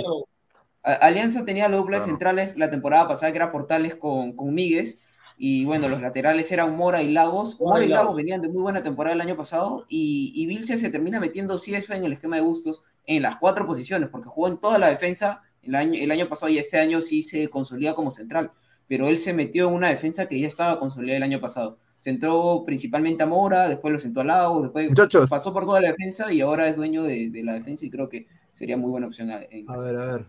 Alianza 0.82 1.44
tenía 1.44 1.69
de 1.69 1.98
Claro. 1.98 2.10
centrales 2.12 2.56
la 2.56 2.70
temporada 2.70 3.06
pasada 3.09 3.31
que 3.32 3.39
era 3.39 3.52
Portales 3.52 3.94
con, 3.94 4.32
con 4.32 4.52
Míguez 4.52 4.98
y 5.39 5.64
bueno, 5.64 5.89
los 5.89 6.01
laterales 6.01 6.51
eran 6.52 6.77
Mora 6.77 7.02
y 7.02 7.10
Lagos. 7.12 7.60
Mora 7.60 7.85
y 7.85 7.89
Lagos 7.89 8.16
venían 8.16 8.43
de 8.43 8.48
muy 8.48 8.62
buena 8.62 8.82
temporada 8.82 9.14
el 9.14 9.20
año 9.20 9.36
pasado 9.36 9.85
y, 9.89 10.32
y 10.35 10.47
Vilche 10.47 10.77
se 10.78 10.90
termina 10.90 11.20
metiendo 11.20 11.55
eso 11.55 11.93
en 11.94 12.05
el 12.05 12.12
esquema 12.12 12.36
de 12.36 12.43
gustos 12.43 12.82
en 13.06 13.23
las 13.23 13.36
cuatro 13.36 13.66
posiciones 13.66 14.09
porque 14.10 14.28
jugó 14.28 14.48
en 14.48 14.59
toda 14.59 14.78
la 14.78 14.89
defensa 14.89 15.40
el 15.62 15.74
año, 15.77 15.98
el 16.01 16.10
año 16.10 16.28
pasado 16.28 16.51
y 16.51 16.59
este 16.59 16.78
año 16.81 17.01
sí 17.02 17.23
se 17.23 17.48
consolida 17.48 17.94
como 17.94 18.10
central, 18.10 18.51
pero 18.88 19.09
él 19.09 19.18
se 19.18 19.32
metió 19.32 19.68
en 19.68 19.74
una 19.74 19.88
defensa 19.88 20.26
que 20.26 20.38
ya 20.40 20.46
estaba 20.46 20.78
consolidada 20.78 21.16
el 21.18 21.22
año 21.22 21.40
pasado. 21.40 21.78
Centró 22.00 22.64
principalmente 22.66 23.22
a 23.22 23.26
Mora, 23.26 23.68
después 23.68 23.92
lo 23.92 23.98
sentó 23.98 24.20
a 24.20 24.24
Lagos, 24.24 24.64
después 24.64 24.88
Muchachos. 24.88 25.30
pasó 25.30 25.52
por 25.52 25.64
toda 25.64 25.80
la 25.80 25.88
defensa 25.90 26.32
y 26.32 26.40
ahora 26.40 26.68
es 26.68 26.76
dueño 26.76 27.04
de, 27.04 27.30
de 27.30 27.42
la 27.44 27.52
defensa 27.54 27.86
y 27.86 27.90
creo 27.90 28.09
que 28.09 28.26
sería 28.52 28.76
muy 28.76 28.90
buena 28.90 29.06
opción. 29.06 29.30
en 29.50 29.70
A 29.70 29.76
ver, 29.76 29.96
a 29.96 30.04
ver. 30.04 30.24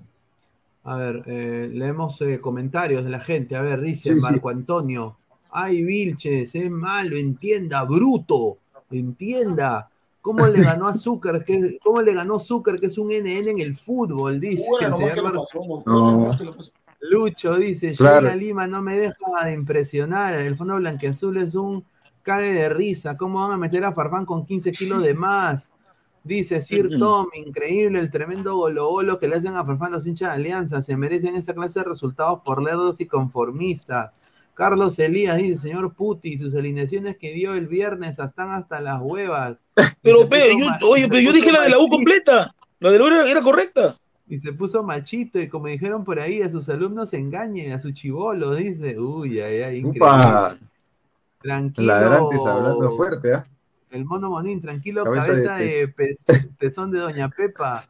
A 0.86 0.96
ver, 0.98 1.24
eh, 1.28 1.70
leemos 1.74 2.20
eh, 2.22 2.40
comentarios 2.42 3.04
de 3.06 3.10
la 3.10 3.20
gente. 3.22 3.56
A 3.56 3.62
ver, 3.62 3.80
dice 3.82 4.10
Sí, 4.14 4.16
sí. 4.16 4.22
Marco 4.22 4.50
Antonio. 4.50 5.16
Ay, 5.50 5.84
Vilches, 5.84 6.54
es 6.56 6.70
malo, 6.70 7.16
entienda, 7.16 7.84
bruto, 7.86 8.58
entienda. 8.92 9.90
¿Cómo 10.22 10.48
le 10.48 10.62
ganó 10.64 10.88
a 10.88 10.96
Zucker? 10.96 11.44
Que, 11.44 11.78
¿Cómo 11.84 12.02
le 12.02 12.14
ganó 12.14 12.40
Zucker, 12.40 12.80
que 12.80 12.88
es 12.88 12.98
un 12.98 13.10
NN 13.12 13.50
en 13.50 13.60
el 13.60 13.76
fútbol? 13.76 14.40
Dice 14.40 14.66
Bueno, 14.70 14.88
el 14.88 14.94
señor 14.96 15.14
que 15.14 15.22
lo 15.22 15.24
Mar- 15.28 15.36
pasó, 15.36 15.60
no, 15.86 16.38
Lucho 17.10 17.58
dice, 17.58 17.94
Claro. 17.94 18.28
Sheila 18.28 18.36
Lima 18.36 18.68
no 18.68 18.82
me 18.82 18.98
deja 18.98 19.46
de 19.46 19.52
impresionar. 19.52 20.34
El 20.36 20.56
fondo 20.56 20.76
blanqueazul 20.78 21.38
es 21.38 21.56
un 21.56 21.86
cague 22.22 22.54
de 22.54 22.70
risa. 22.70 23.18
¿Cómo 23.18 23.42
van 23.42 23.52
a 23.52 23.58
meter 23.58 23.84
a 23.84 23.94
Farfán 23.94 24.26
con 24.26 24.46
15 24.46 24.72
kilos 24.72 25.04
de 25.04 25.14
más? 25.14 25.74
Dice 26.24 26.62
Sir 26.62 26.98
Tom, 26.98 27.28
increíble 27.34 28.00
el 28.00 28.10
tremendo 28.10 28.56
golo 28.56 28.88
golo 28.88 29.20
que 29.20 29.28
le 29.28 29.36
hacen 29.36 29.58
a 29.58 29.66
Farfán 29.66 29.92
los 29.92 30.08
hinchas 30.08 30.30
de 30.30 30.36
Alianza. 30.36 30.82
Se 30.82 30.96
merecen 30.96 31.36
esa 31.36 31.54
clase 31.54 31.80
de 31.80 31.86
resultados 31.86 32.40
por 32.46 32.64
lerdos 32.64 33.02
y 33.02 33.06
conformistas. 33.06 34.12
Carlos 34.54 34.98
Elías 35.00 35.38
dice, 35.38 35.58
señor 35.58 35.94
Puti, 35.94 36.38
sus 36.38 36.56
alineaciones 36.56 37.18
que 37.18 37.34
dio 37.34 37.56
el 37.56 37.68
viernes 37.68 38.20
están 38.20 38.52
hasta 38.52 38.80
las 38.80 39.02
huevas. 39.02 39.62
Pero, 40.02 40.30
pe, 40.30 40.52
yo, 40.58 40.68
oye, 40.88 41.10
pero 41.10 41.20
yo 41.20 41.34
dije 41.34 41.52
la 41.52 41.64
de 41.64 41.70
la 41.70 41.80
U 41.80 41.90
completa. 41.90 42.56
La 42.80 42.92
de 42.92 43.00
la 43.00 43.04
U 43.04 43.08
era, 43.08 43.30
era 43.30 43.42
correcta. 43.42 44.00
Y 44.34 44.40
se 44.40 44.52
puso 44.52 44.82
machito, 44.82 45.40
y 45.40 45.48
como 45.48 45.68
dijeron 45.68 46.04
por 46.04 46.20
ahí, 46.20 46.42
a 46.42 46.50
sus 46.50 46.68
alumnos 46.68 47.14
engañen, 47.14 47.72
a 47.72 47.80
su 47.80 47.92
chivolo, 47.92 48.56
dice. 48.56 48.98
Uy, 48.98 49.40
ay, 49.40 49.62
ay, 49.62 49.78
increíble. 49.78 50.00
Upa. 50.00 50.58
Tranquilo. 51.40 51.88
Ladrantes 51.88 52.44
hablando 52.44 52.90
fuerte, 52.94 53.36
¿ah? 53.36 53.46
El 53.92 54.06
mono 54.06 54.32
Monín, 54.32 54.60
tranquilo, 54.60 55.04
Cabeza 55.04 55.28
cabeza, 55.28 55.56
de 55.58 55.66
de, 55.66 55.96
pez- 55.96 56.50
pezón 56.58 56.90
de 56.90 56.98
Doña 56.98 57.30
Pepa. 57.30 57.88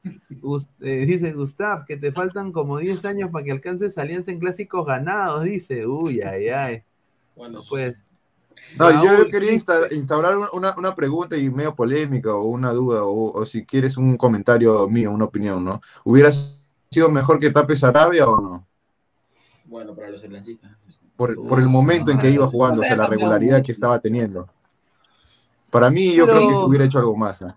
Eh, 0.82 1.06
dice 1.06 1.32
Gustav, 1.32 1.86
que 1.86 1.96
te 1.96 2.12
faltan 2.12 2.52
como 2.52 2.78
10 2.78 3.06
años 3.06 3.30
para 3.32 3.46
que 3.46 3.52
alcances 3.54 3.98
alianza 3.98 4.30
en 4.32 4.40
clásicos 4.40 4.86
ganados, 4.86 5.46
dice. 5.46 5.88
Uy, 5.88 6.20
ay, 6.24 6.50
ay. 6.50 6.84
Bueno, 7.38 7.62
Pues. 7.70 8.04
No, 8.80 8.90
yo 9.04 9.12
Raúl, 9.14 9.30
quería 9.30 9.50
sí, 9.52 9.56
insta- 9.58 9.92
instaurar 9.92 10.38
una, 10.54 10.74
una 10.78 10.96
pregunta 10.96 11.38
y 11.38 11.50
medio 11.50 11.76
polémica 11.76 12.34
o 12.34 12.46
una 12.46 12.72
duda 12.72 13.04
o, 13.04 13.32
o 13.40 13.46
si 13.46 13.66
quieres 13.66 13.98
un 13.98 14.18
comentario 14.18 14.88
mío, 14.88 15.12
una 15.12 15.26
opinión, 15.26 15.64
¿no? 15.64 15.82
¿Hubiera 16.04 16.32
sido 16.90 17.10
mejor 17.10 17.40
que 17.40 17.52
tapes 17.52 17.84
Arabia 17.84 18.28
o 18.28 18.40
no? 18.42 18.68
Bueno, 19.66 19.94
para 19.96 20.10
los 20.10 20.24
aliancistas. 20.24 20.72
Por, 21.16 21.36
por 21.48 21.60
el 21.60 21.68
momento 21.68 22.10
en 22.12 22.18
que 22.18 22.30
iba 22.32 22.48
jugando, 22.48 22.82
o 22.82 22.84
sea, 22.84 22.96
la 22.96 23.08
regularidad 23.08 23.62
que 23.62 23.72
estaba 23.72 24.00
teniendo. 24.00 24.46
Para 25.70 25.90
mí, 25.90 26.14
yo 26.16 26.26
Pero- 26.26 26.38
creo 26.38 26.50
que 26.50 26.56
se 26.56 26.64
hubiera 26.64 26.86
hecho 26.86 26.98
algo 27.00 27.16
más. 27.16 27.40
¿no? 27.42 27.56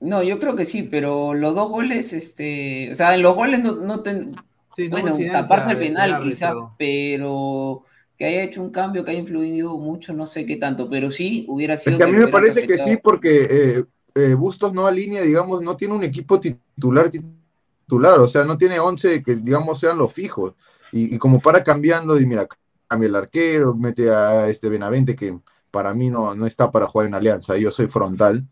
No, 0.00 0.22
yo 0.22 0.38
creo 0.38 0.54
que 0.56 0.64
sí, 0.64 0.82
pero 0.84 1.34
los 1.34 1.54
dos 1.54 1.68
goles, 1.70 2.12
este, 2.12 2.90
o 2.92 2.94
sea, 2.94 3.14
en 3.14 3.22
los 3.22 3.34
goles 3.34 3.62
no, 3.62 3.72
no 3.72 4.00
ten- 4.00 4.34
Sí, 4.74 4.88
no 4.88 5.00
bueno, 5.00 5.16
taparse 5.32 5.72
el 5.72 5.78
del 5.78 5.88
penal 5.88 6.12
árbitro. 6.14 6.30
quizá, 6.30 6.52
pero 6.78 7.82
que 8.18 8.26
haya 8.26 8.42
hecho 8.42 8.60
un 8.60 8.70
cambio, 8.70 9.04
que 9.04 9.12
haya 9.12 9.20
influido 9.20 9.78
mucho, 9.78 10.12
no 10.12 10.26
sé 10.26 10.44
qué 10.44 10.56
tanto, 10.56 10.90
pero 10.90 11.10
sí 11.10 11.46
hubiera 11.48 11.76
sido. 11.76 11.92
Es 11.92 11.98
que 11.98 12.04
a 12.04 12.12
mí 12.12 12.16
me 12.16 12.28
parece 12.28 12.66
que 12.66 12.76
sí, 12.76 12.98
porque 13.00 13.46
eh, 13.48 13.84
eh, 14.14 14.34
Bustos 14.34 14.74
no 14.74 14.86
alinea, 14.86 15.22
digamos, 15.22 15.62
no 15.62 15.76
tiene 15.76 15.94
un 15.94 16.02
equipo 16.02 16.40
titular 16.40 17.10
titular, 17.10 18.18
o 18.18 18.26
sea, 18.26 18.44
no 18.44 18.58
tiene 18.58 18.80
11 18.80 19.22
que 19.22 19.36
digamos 19.36 19.78
sean 19.78 19.96
los 19.96 20.12
fijos. 20.12 20.54
Y, 20.90 21.14
y 21.14 21.18
como 21.18 21.38
para 21.40 21.62
cambiando, 21.62 22.18
y 22.18 22.26
mira, 22.26 22.48
cambia 22.88 23.06
el 23.06 23.14
arquero, 23.14 23.74
mete 23.74 24.10
a 24.10 24.48
este 24.48 24.68
Benavente 24.68 25.14
que 25.14 25.38
para 25.70 25.94
mí 25.94 26.10
no, 26.10 26.34
no 26.34 26.44
está 26.44 26.72
para 26.72 26.88
jugar 26.88 27.06
en 27.06 27.14
Alianza, 27.14 27.56
yo 27.56 27.70
soy 27.70 27.86
frontal. 27.86 28.44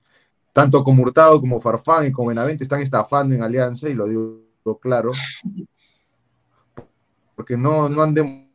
Tanto 0.53 0.85
como 0.85 1.03
Hurtado, 1.03 1.41
como 1.41 1.61
Farfán 1.61 2.07
y 2.07 2.13
como 2.13 2.29
Benavente 2.29 2.63
están 2.63 2.81
estafando 2.81 3.35
en 3.35 3.43
Alianza, 3.43 3.89
y 3.89 3.95
lo 3.95 4.07
digo 4.07 4.79
claro, 4.81 5.11
porque 7.35 7.57
no, 7.57 7.89
no 7.89 8.03
han 8.03 8.15
demostrado 8.15 8.45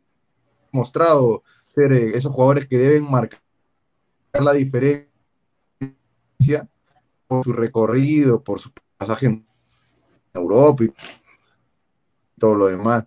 ser 1.67 1.93
eh, 1.93 2.11
esos 2.15 2.33
jugadores 2.33 2.67
que 2.67 2.77
deben 2.77 3.09
marcar 3.09 3.39
la 4.33 4.53
diferencia 4.53 5.07
por 7.27 7.43
su 7.43 7.53
recorrido, 7.53 8.43
por 8.43 8.59
su 8.59 8.71
pasaje 8.97 9.27
en 9.27 9.45
Europa 10.33 10.83
y 10.85 10.91
todo 12.39 12.55
lo 12.55 12.67
demás. 12.67 13.05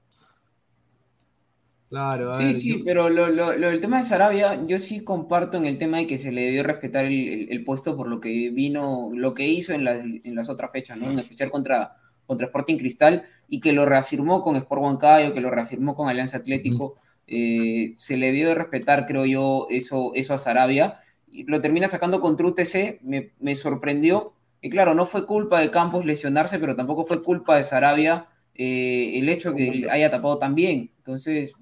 Claro, 1.90 2.32
a 2.32 2.38
Sí, 2.38 2.44
ver, 2.46 2.56
sí, 2.56 2.78
yo- 2.78 2.84
pero 2.84 3.08
lo, 3.08 3.28
lo- 3.28 3.56
lo 3.56 3.68
del 3.68 3.80
tema 3.80 3.98
de 3.98 4.04
Sarabia, 4.04 4.66
yo 4.66 4.78
sí 4.78 5.04
comparto 5.04 5.58
en 5.58 5.66
el 5.66 5.78
tema 5.78 5.98
de 5.98 6.06
que 6.06 6.18
se 6.18 6.32
le 6.32 6.42
debió 6.46 6.62
respetar 6.64 7.04
el, 7.04 7.12
el- 7.28 7.52
el 7.52 7.64
puesto 7.64 7.96
por 7.96 8.08
lo 8.08 8.20
que 8.20 8.50
vino, 8.50 9.10
lo 9.14 9.34
que 9.34 9.46
hizo 9.46 9.72
en 9.72 9.84
las, 9.84 10.04
en 10.04 10.34
las 10.34 10.48
otras 10.48 10.72
fechas, 10.72 10.98
¿no? 10.98 11.10
En 11.10 11.18
especial 11.18 11.50
contra, 11.50 11.96
contra 12.26 12.46
Sporting 12.46 12.78
Cristal, 12.78 13.24
y 13.48 13.60
que 13.60 13.72
lo 13.72 13.84
reafirmó 13.86 14.42
con 14.42 14.56
Sport 14.56 14.82
Huancayo, 14.82 15.34
que 15.34 15.40
lo 15.40 15.50
reafirmó 15.50 15.94
con 15.94 16.08
Alianza 16.08 16.38
Atlético. 16.38 16.94
Eh, 17.26 17.94
se 17.96 18.16
le 18.16 18.26
debió 18.26 18.48
de 18.48 18.54
respetar, 18.54 19.06
creo 19.06 19.24
yo, 19.26 19.66
eso, 19.70 20.12
eso 20.14 20.34
a 20.34 20.38
Sarabia. 20.38 21.00
Y 21.30 21.44
lo 21.44 21.60
termina 21.60 21.88
sacando 21.88 22.20
contra 22.20 22.46
UTC, 22.46 23.00
me, 23.02 23.32
me 23.40 23.54
sorprendió. 23.56 24.34
Y 24.60 24.70
claro, 24.70 24.94
no 24.94 25.06
fue 25.06 25.26
culpa 25.26 25.60
de 25.60 25.70
Campos 25.70 26.04
lesionarse, 26.04 26.58
pero 26.58 26.76
tampoco 26.76 27.06
fue 27.06 27.22
culpa 27.22 27.56
de 27.56 27.62
Sarabia 27.64 28.28
eh, 28.54 29.18
el 29.18 29.28
hecho 29.28 29.54
que 29.54 29.86
haya 29.90 30.10
tapado 30.10 30.38
tan 30.38 30.54
bien. 30.54 30.90
Entonces, 30.98 31.52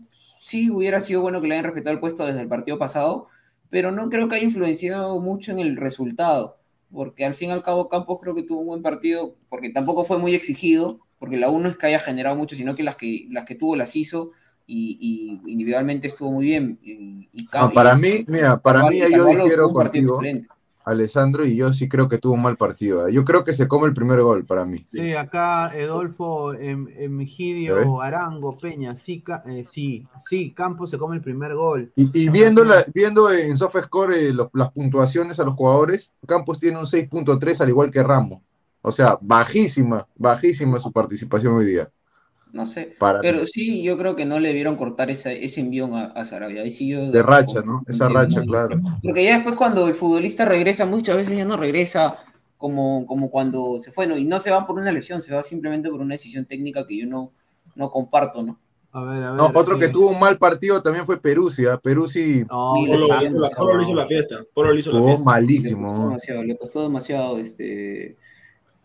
sí 0.40 0.70
hubiera 0.70 1.01
sido 1.01 1.22
bueno 1.22 1.40
que 1.40 1.48
le 1.48 1.55
hayan 1.55 1.64
respetado 1.66 1.94
el 1.94 2.01
puesto 2.01 2.26
desde 2.26 2.40
el 2.43 2.48
partido 2.48 2.78
pasado, 2.78 3.28
pero 3.70 3.90
no 3.93 4.09
creo 4.10 4.28
que 4.28 4.36
haya 4.36 4.44
influenciado 4.44 5.18
mucho 5.20 5.52
en 5.52 5.59
el 5.59 5.76
resultado, 5.76 6.59
porque 6.90 7.24
al 7.24 7.34
fin 7.34 7.48
y 7.51 7.52
al 7.52 7.62
cabo 7.62 7.89
Campos 7.89 8.18
creo 8.20 8.34
que 8.34 8.43
tuvo 8.43 8.60
un 8.60 8.66
buen 8.66 8.82
partido, 8.82 9.36
porque 9.48 9.70
tampoco 9.70 10.05
fue 10.05 10.18
muy 10.18 10.34
exigido, 10.34 11.01
porque 11.18 11.36
la 11.36 11.48
1 11.51 11.70
es 11.70 11.76
que 11.78 11.86
haya 11.86 11.98
generado 12.01 12.36
mucho, 12.36 12.56
sino 12.56 12.74
que 12.74 12.82
las 12.82 12.97
que, 12.97 13.26
las 13.30 13.44
que 13.47 13.55
tuvo 13.55 13.76
las 13.76 13.97
hizo 13.97 14.32
y, 14.66 15.40
y 15.47 15.51
individualmente 15.52 16.06
estuvo 16.06 16.32
muy 16.32 16.47
bien. 16.47 16.78
Y, 16.82 17.28
y 17.32 17.44
No, 17.44 17.51
Cam- 17.51 17.72
para 17.72 17.94
mí, 17.97 18.24
mira, 18.28 18.59
para 18.60 18.89
mí 18.89 18.98
yo 18.98 19.24
difiero 19.26 19.66
tuvo 19.66 19.68
un 19.68 19.74
partido 19.74 20.14
contigo. 20.16 20.47
Alessandro, 20.84 21.47
y 21.47 21.55
yo 21.55 21.72
sí 21.72 21.89
creo 21.89 22.09
que 22.09 22.18
tuvo 22.18 22.32
un 22.34 22.43
mal 22.43 22.56
partido. 22.56 23.06
¿eh? 23.06 23.12
Yo 23.12 23.24
creo 23.24 23.44
que 23.44 23.52
se 23.52 23.68
come 23.68 23.86
el 23.86 23.94
primer 23.94 24.20
gol 24.20 24.44
para 24.44 24.64
mí. 24.64 24.78
Sí, 24.84 25.12
acá 25.12 25.70
Edolfo 25.76 26.55
em. 26.55 26.89
Emgidio 26.97 28.01
Arango 28.01 28.59
Peña, 28.59 28.97
sí, 28.97 29.20
Ca- 29.20 29.44
eh, 29.47 29.64
sí, 29.64 30.05
sí, 30.18 30.51
Campos 30.51 30.90
se 30.90 30.98
come 30.98 31.14
el 31.14 31.22
primer 31.22 31.55
gol. 31.55 31.93
Y, 31.94 32.24
y 32.24 32.28
viendo, 32.30 32.64
la, 32.64 32.84
viendo 32.93 33.30
en 33.30 33.56
SofaScore 33.56 34.28
eh, 34.28 34.32
los- 34.32 34.48
las 34.55 34.72
puntuaciones 34.72 35.39
a 35.39 35.44
los 35.44 35.55
jugadores, 35.55 36.12
Campos 36.26 36.59
tiene 36.59 36.78
un 36.78 36.86
6.3 36.86 37.60
al 37.60 37.68
igual 37.68 37.90
que 37.93 38.02
Ramos. 38.02 38.40
O 38.80 38.90
sea, 38.90 39.16
bajísima, 39.20 40.09
bajísima 40.16 40.80
su 40.80 40.90
participación 40.90 41.52
hoy 41.55 41.66
día. 41.66 41.89
No 42.52 42.66
sé, 42.66 42.94
Para 42.98 43.20
pero 43.22 43.40
mí. 43.40 43.46
sí, 43.46 43.82
yo 43.82 43.96
creo 43.96 44.14
que 44.14 44.26
no 44.26 44.38
le 44.38 44.52
vieron 44.52 44.76
cortar 44.76 45.10
esa- 45.10 45.32
ese 45.32 45.60
envión 45.62 45.94
a, 45.94 46.04
a 46.06 46.24
Sarabia. 46.26 46.60
Ahí 46.62 46.70
sí 46.70 46.86
yo 46.86 47.10
De 47.10 47.22
racha, 47.22 47.62
¿no? 47.64 47.82
Esa 47.88 48.10
racha, 48.10 48.42
claro. 48.42 48.78
Porque 49.02 49.24
ya 49.24 49.36
después 49.36 49.56
cuando 49.56 49.88
el 49.88 49.94
futbolista 49.94 50.44
regresa, 50.44 50.84
muchas 50.84 51.16
veces 51.16 51.36
ya 51.36 51.46
no 51.46 51.56
regresa 51.56 52.16
como, 52.58 53.06
como 53.06 53.30
cuando 53.30 53.78
se 53.78 53.90
fue, 53.90 54.06
¿no? 54.06 54.18
Y 54.18 54.24
no 54.26 54.38
se 54.38 54.50
va 54.50 54.66
por 54.66 54.76
una 54.78 54.92
lesión, 54.92 55.22
se 55.22 55.34
va 55.34 55.42
simplemente 55.42 55.88
por 55.88 56.00
una 56.02 56.14
decisión 56.14 56.44
técnica 56.44 56.86
que 56.86 56.98
yo 57.00 57.06
no, 57.06 57.32
no 57.74 57.90
comparto, 57.90 58.42
¿no? 58.42 58.58
A 58.92 59.02
ver, 59.02 59.24
a 59.24 59.30
ver. 59.32 59.40
No, 59.40 59.50
otro 59.54 59.78
que 59.78 59.86
eh, 59.86 59.90
tuvo 59.90 60.10
un 60.10 60.20
mal 60.20 60.36
partido 60.36 60.82
también 60.82 61.06
fue 61.06 61.18
Peruzzi. 61.18 61.64
¿ah? 61.64 61.78
Peruzzi 61.78 62.40
no, 62.42 62.74
Polo 62.74 62.84
le 62.86 63.24
hizo 63.24 63.40
la, 63.40 63.48
esa 63.48 63.56
Polo 63.56 63.76
le 63.78 63.82
hizo 63.82 63.94
la 63.94 64.06
fiesta. 64.06 64.36
Polo 64.52 64.72
le 64.74 64.80
hizo 64.80 64.92
la 64.92 64.98
jugó 64.98 65.08
fiesta. 65.08 65.22
Le 65.22 65.24
costó 65.24 65.30
malísimo. 65.30 66.04
demasiado, 66.04 66.42
le 66.44 66.56
costó 66.58 66.82
demasiado, 66.82 67.38
este... 67.38 68.16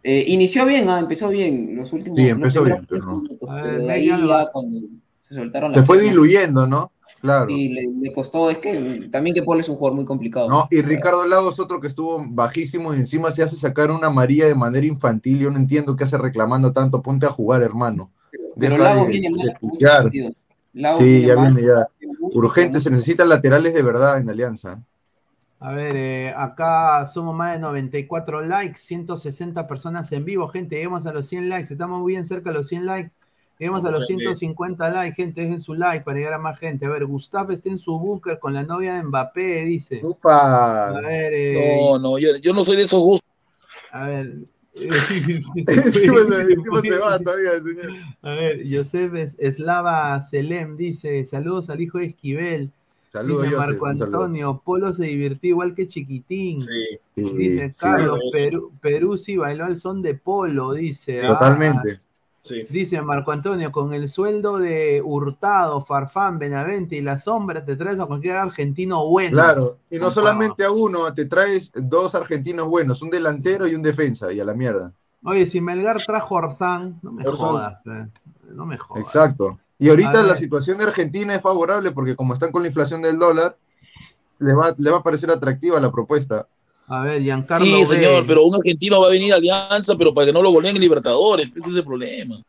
eh, 0.10 0.24
inició 0.28 0.66
bien, 0.66 0.88
ah, 0.90 1.00
empezó 1.00 1.28
bien 1.30 1.76
los 1.76 1.92
últimos 1.92 2.18
Sí, 2.18 2.28
empezó 2.30 2.64
bien, 2.64 2.86
pero 2.90 3.06
no. 3.06 3.16
minutos, 3.22 3.50
pero 3.62 3.80
de 3.86 3.92
ahí 3.92 4.08
ya 4.08 4.50
cuando 4.54 4.80
se 5.24 5.36
soltaron 5.36 5.74
Se 5.74 5.84
fue 5.84 5.98
piernas, 5.98 6.14
diluyendo, 6.16 6.66
¿no? 6.66 6.92
Claro. 7.20 7.50
y 7.50 7.70
le, 7.70 7.82
le 8.00 8.14
costó, 8.14 8.50
es 8.52 8.60
que 8.60 9.10
también 9.12 9.34
que 9.34 9.42
Paul 9.44 9.60
es 9.60 9.68
un 9.68 9.76
jugador 9.76 9.96
muy 9.96 10.06
complicado. 10.06 10.48
No, 10.48 10.68
y 10.70 10.82
Ricardo 10.82 11.26
Lagos, 11.26 11.60
otro 11.60 11.82
que 11.82 11.88
estuvo 11.88 12.24
bajísimo 12.30 12.94
y 12.94 12.98
encima 12.98 13.32
se 13.32 13.42
hace 13.44 13.56
sacar 13.56 13.90
una 13.92 14.10
María 14.10 14.46
de 14.46 14.54
manera 14.56 14.86
infantil. 14.86 15.40
Yo 15.40 15.50
no 15.50 15.58
entiendo 15.58 15.96
qué 15.96 16.04
hace 16.04 16.18
reclamando 16.18 16.72
tanto. 16.72 17.02
Ponte 17.02 17.26
a 17.26 17.30
jugar, 17.30 17.64
hermano. 17.64 18.12
Pero 18.58 18.78
Lagos 18.78 19.08
de- 19.08 19.12
viene 19.14 19.30
mal 19.32 19.58
Sí, 20.98 21.04
viene 21.04 21.28
ya 21.28 21.36
mal, 21.36 21.54
viene 21.54 21.68
ya. 21.70 21.88
Urgente, 22.22 22.80
se 22.80 22.92
necesitan 22.92 23.30
laterales 23.30 23.74
de 23.74 23.82
verdad 23.82 24.20
en 24.20 24.30
Alianza. 24.30 24.80
A 25.60 25.72
ver, 25.74 25.96
eh, 25.96 26.34
acá 26.38 27.08
somos 27.08 27.36
más 27.36 27.54
de 27.54 27.60
94 27.60 28.42
likes, 28.42 28.78
160 28.80 29.68
personas 29.68 30.12
en 30.12 30.24
vivo, 30.24 30.48
gente, 30.50 30.76
lleguemos 30.76 31.08
a 31.08 31.14
los 31.14 31.28
100 31.28 31.50
likes, 31.50 31.74
estamos 31.74 32.00
muy 32.00 32.14
bien 32.14 32.26
cerca 32.26 32.52
de 32.52 32.58
los 32.58 32.68
100 32.68 32.86
likes, 32.86 33.16
lleguemos 33.58 33.84
a 33.84 33.90
los 33.90 34.06
150 34.06 34.90
likes, 34.92 35.16
gente, 35.16 35.42
dejen 35.42 35.60
su 35.60 35.74
like 35.74 36.06
para 36.06 36.18
llegar 36.18 36.34
a 36.34 36.38
más 36.38 36.60
gente. 36.60 36.86
A 36.86 36.90
ver, 36.90 37.06
Gustavo 37.08 37.52
está 37.52 37.70
en 37.70 37.80
su 37.80 38.00
búnker 38.00 38.38
con 38.38 38.54
la 38.54 38.62
novia 38.62 38.94
de 38.96 39.04
Mbappé, 39.04 39.64
dice. 39.66 40.00
Upa. 40.04 40.90
A 40.90 41.02
ver, 41.02 41.34
eh, 41.34 41.80
No, 41.82 41.98
no, 41.98 42.20
yo, 42.20 42.38
yo 42.40 42.54
no 42.54 42.64
soy 42.64 42.76
de 42.78 42.84
esos 42.84 43.00
gustos. 43.02 43.28
a 43.92 44.06
ver. 44.06 44.36
Encima 44.78 46.20
se- 46.28 46.54
encima 46.54 46.82
se 46.82 46.98
va 47.00 47.18
todavía, 47.24 47.52
señor. 47.54 47.92
A 48.22 48.30
ver, 48.36 48.62
Joseph 48.72 49.16
Es- 49.16 49.36
Eslava 49.40 50.22
Selem 50.22 50.78
dice, 50.78 51.26
saludos 51.26 51.72
al 51.72 51.82
hijo 51.82 51.98
de 51.98 52.06
Esquivel. 52.06 52.72
Saludos, 53.08 53.44
dice 53.44 53.56
Joseph, 53.56 53.70
Marco 53.72 53.86
saludo. 53.98 54.06
Antonio, 54.06 54.62
Polo 54.64 54.94
se 54.94 55.06
divirtió 55.06 55.50
igual 55.52 55.74
que 55.74 55.88
Chiquitín. 55.88 56.62
Sí. 56.62 57.00
Sí, 57.16 57.24
Dice 57.38 57.68
sí, 57.70 57.74
Carlos, 57.80 58.20
sí. 58.22 58.30
Perú, 58.32 58.72
Peruzzi 58.82 59.38
bailó 59.38 59.66
al 59.66 59.78
son 59.78 60.02
de 60.02 60.14
Polo, 60.16 60.74
dice. 60.74 61.24
ah. 61.26 61.30
Totalmente. 61.30 62.02
Sí. 62.42 62.64
Dice 62.70 63.02
Marco 63.02 63.32
Antonio, 63.32 63.72
con 63.74 63.94
el 63.94 64.08
sueldo 64.08 64.58
de 64.58 65.02
Hurtado, 65.04 65.84
Farfán, 65.84 66.40
Benavente 66.40 66.96
y 66.96 67.02
la 67.02 67.18
sombra, 67.18 67.66
te 67.66 67.76
traes 67.76 68.00
a 68.00 68.06
cualquier 68.06 68.38
argentino 68.38 69.06
bueno. 69.08 69.32
Claro, 69.32 69.80
y 69.90 69.98
no 69.98 70.10
solamente 70.10 70.64
a 70.64 70.72
uno, 70.72 71.14
te 71.14 71.26
traes 71.26 71.72
dos 71.76 72.16
argentinos 72.16 72.68
buenos, 72.68 73.02
un 73.02 73.10
delantero 73.10 73.68
y 73.68 73.76
un 73.76 73.84
defensa, 73.84 74.32
y 74.32 74.40
a 74.40 74.46
la 74.46 74.54
mierda. 74.54 74.94
Oye, 75.24 75.46
si 75.46 75.60
Melgar 75.60 75.98
trajo 76.06 76.38
a 76.38 76.46
Orsán, 76.46 77.00
no 77.02 77.12
me 77.12 77.24
Orsán. 77.28 77.48
jodas, 77.48 77.78
no 78.54 78.66
me 78.66 78.78
jodas. 78.78 79.04
Exacto. 79.04 79.60
Y 79.80 79.90
ahorita 79.90 80.22
A 80.22 80.24
la 80.24 80.36
situación 80.36 80.78
de 80.78 80.86
Argentina 80.86 81.36
es 81.36 81.41
favorable 81.41 81.91
porque 81.91 82.16
como 82.16 82.34
están 82.34 82.52
con 82.52 82.64
la 82.64 82.68
inflación 82.68 83.02
del 83.02 83.20
dólar, 83.20 83.58
les 84.40 84.56
va, 84.56 84.74
le 84.78 84.90
va 84.91 84.98
a 84.98 85.04
parecer 85.04 85.30
atractiva 85.30 85.80
la 85.80 85.91
propuesta. 85.91 86.48
A 86.88 87.04
ver, 87.04 87.22
Giancarlo 87.22 87.66
Sí, 87.66 87.74
B. 87.74 87.86
señor, 87.86 88.26
pero 88.26 88.44
un 88.45 88.56
argentino 88.56 89.02
va 89.02 89.08
a 89.08 89.12
venir 89.12 89.34
a 89.34 89.36
Alianza, 89.36 89.95
pero 89.98 90.14
para 90.14 90.28
que 90.28 90.34
no 90.34 90.41
lo 90.41 90.52
goleen 90.52 90.76
en 90.76 90.82
Libertadores, 90.82 91.49
ese 91.56 91.70
es 91.70 91.76
el 91.76 91.84
problema. 91.84 92.41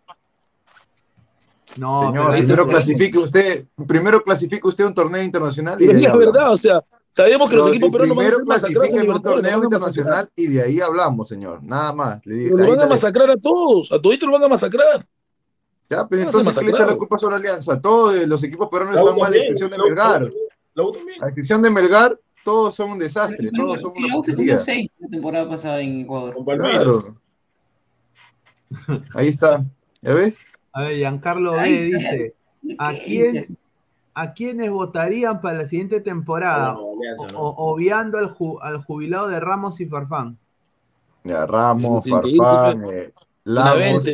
No, 1.76 2.06
Señor, 2.06 2.30
primero 2.32 2.66
clasifique 2.66 3.18
usted, 3.18 3.66
primero 3.86 4.22
clasifique 4.22 4.66
usted 4.66 4.84
un 4.84 4.94
torneo 4.94 5.22
internacional 5.22 5.80
y 5.80 5.86
Pero 5.86 5.92
de 5.92 5.98
es 5.98 6.04
ahí 6.06 6.10
hablamos. 6.10 6.34
verdad, 6.34 6.52
o 6.52 6.56
sea, 6.56 6.84
sabemos 7.10 7.50
que 7.50 7.56
los 7.56 7.68
equipos 7.68 7.90
peruanos 7.90 8.16
van 8.16 8.26
a 8.26 8.30
primero 8.30 8.44
clasifique 8.46 8.96
en 8.98 9.10
un 9.10 9.22
torneo 9.22 9.52
van 9.52 9.60
a 9.60 9.64
internacional 9.64 10.30
y 10.34 10.46
de 10.48 10.62
ahí 10.62 10.80
hablamos, 10.80 11.28
señor. 11.28 11.62
Nada 11.62 11.92
más. 11.92 12.24
Le 12.26 12.48
lo 12.48 12.68
van 12.70 12.80
a 12.80 12.86
masacrar 12.86 13.30
a 13.30 13.36
todos, 13.36 13.92
a 13.92 14.00
toditos 14.00 14.26
lo 14.26 14.32
van 14.32 14.44
a 14.44 14.48
masacrar. 14.48 15.06
Ya, 15.90 16.06
pues 16.06 16.20
a 16.20 16.24
entonces, 16.24 16.58
¿qué 16.58 16.64
le 16.66 16.70
echa 16.72 16.86
la 16.86 16.96
culpa 16.96 17.18
sobre 17.18 17.36
Alianza? 17.36 17.80
Todos 17.80 18.14
eh, 18.14 18.26
los 18.26 18.42
equipos 18.42 18.68
peruanos 18.68 18.96
están 18.96 19.18
mal, 19.18 19.32
a 19.32 19.36
excepción 19.36 19.70
de 19.70 19.78
Melgar. 19.78 20.22
la 20.22 20.28
U- 20.28 20.34
La 20.74 20.82
U 20.84 20.92
también. 20.92 21.24
A 21.24 21.28
excepción 21.28 21.62
de 21.62 21.70
Melgar, 21.70 22.18
todos 22.44 22.74
son 22.74 22.90
un 22.92 22.98
desastre, 22.98 23.50
todos 23.56 23.80
son 23.80 23.92
Sí, 23.92 23.98
una 24.04 24.08
la 24.14 24.18
U 24.20 24.24
se 24.24 24.32
porquería. 24.32 24.54
comió 24.54 24.64
seis 24.64 24.90
la 24.98 25.08
temporada 25.08 25.48
pasada 25.48 25.80
en 25.80 26.00
Ecuador. 26.02 26.34
Con 26.34 26.44
Palmeiras. 26.44 26.82
Claro. 26.82 27.14
Ahí 29.14 29.28
está. 29.28 29.64
¿Ya 30.02 30.12
ves? 30.14 30.36
A 30.72 30.82
ver, 30.82 30.96
Giancarlo 30.96 31.52
B 31.52 31.58
Ay, 31.60 31.92
dice, 31.92 32.34
¿a 32.78 32.92
¿qué 32.92 33.02
quién? 33.04 33.44
¿a 34.14 34.32
quiénes 34.34 34.70
votarían 34.70 35.40
para 35.40 35.58
la 35.58 35.66
siguiente 35.66 36.00
temporada? 36.00 36.72
No, 36.74 36.92
Alianza, 36.98 37.26
no. 37.32 37.38
O- 37.40 37.72
obviando 37.72 38.18
al, 38.18 38.28
ju- 38.30 38.58
al 38.60 38.82
jubilado 38.82 39.28
de 39.28 39.40
Ramos 39.40 39.80
y 39.80 39.86
Farfán. 39.86 40.36
Ya, 41.24 41.46
Ramos, 41.46 42.04
Farfán, 42.08 42.84
eh, 42.90 43.12
Lagos, 43.44 44.04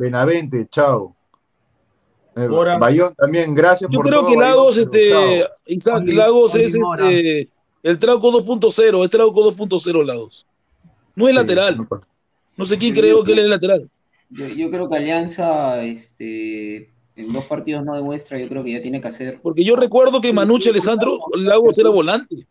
Benavente. 0.00 0.66
chao. 0.70 1.14
Eh, 2.34 2.48
Mora. 2.48 2.78
Bayón 2.78 3.14
también, 3.14 3.54
gracias 3.54 3.90
Yo 3.90 3.98
por 3.98 4.06
creo 4.06 4.20
todo, 4.20 4.30
que 4.30 4.36
Bayón, 4.36 4.50
Lagos, 4.56 4.74
pero 4.76 5.20
este. 5.20 5.46
Isaac, 5.66 6.02
Lagos 6.06 6.54
es 6.54 6.74
este, 6.74 7.48
el 7.82 7.98
Trauco 7.98 8.30
2.0, 8.32 9.04
es 9.04 9.10
Trauco 9.10 9.52
2.0 9.54 10.04
Lagos. 10.06 10.46
No 11.14 11.28
es 11.28 11.32
Sí, 11.32 11.36
lateral, 11.36 11.76
no 12.56 12.66
sé 12.66 12.78
quién 12.78 12.94
Sí, 12.94 13.00
creo 13.00 13.18
yo 13.18 13.24
que 13.24 13.32
él 13.32 13.40
es 13.40 13.46
lateral. 13.48 13.90
Yo, 14.30 14.46
yo 14.48 14.70
creo 14.70 14.88
que 14.88 14.96
Alianza 14.96 15.82
este, 15.82 16.90
en 17.16 17.32
dos 17.32 17.44
partidos 17.44 17.84
no 17.84 17.94
demuestra, 17.94 18.38
yo 18.38 18.48
creo 18.48 18.62
que 18.64 18.72
ya 18.72 18.80
tiene 18.80 19.00
que 19.02 19.08
hacer. 19.08 19.40
Porque 19.42 19.64
yo 19.64 19.76
recuerdo 19.76 20.20
que 20.22 20.32
Manuche 20.32 20.70
Alessandro 20.70 21.18
Lagos 21.34 21.76
era 21.78 21.90
volante. 21.90 22.46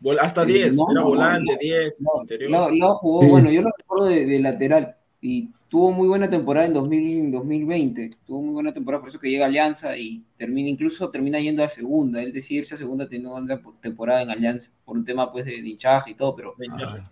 Vol- 0.00 0.18
Hasta 0.20 0.44
Eh, 0.44 0.46
10. 0.46 0.76
no, 0.76 0.90
Era 0.92 1.00
no, 1.00 1.06
volante, 1.08 1.52
no, 1.52 1.58
10. 1.60 2.02
No, 2.02 2.20
interior. 2.22 2.72
Lau 2.74 2.94
jugó, 2.94 3.22
Sí. 3.22 3.28
bueno, 3.28 3.50
yo 3.50 3.62
lo 3.62 3.70
recuerdo 3.76 4.04
de, 4.06 4.24
de 4.24 4.38
lateral 4.40 4.96
y 5.20 5.50
tuvo 5.76 5.92
muy 5.92 6.08
buena 6.08 6.30
temporada 6.30 6.66
en 6.66 6.72
2000, 6.72 7.30
2020, 7.30 8.10
tuvo 8.26 8.40
muy 8.40 8.54
buena 8.54 8.72
temporada, 8.72 9.02
por 9.02 9.10
eso 9.10 9.20
que 9.20 9.28
llega 9.28 9.44
a 9.44 9.48
Alianza 9.48 9.94
y 9.98 10.24
termina, 10.38 10.70
incluso 10.70 11.10
termina 11.10 11.38
yendo 11.38 11.62
a 11.62 11.68
segunda, 11.68 12.22
él 12.22 12.32
decide 12.32 12.60
irse 12.60 12.76
a 12.76 12.78
segunda 12.78 13.06
teniendo 13.06 13.36
una 13.36 13.60
temporada 13.82 14.22
en 14.22 14.30
Alianza, 14.30 14.70
por 14.86 14.96
un 14.96 15.04
tema 15.04 15.30
pues 15.30 15.44
de 15.44 15.56
hinchaje 15.58 16.12
y 16.12 16.14
todo, 16.14 16.34
pero 16.34 16.54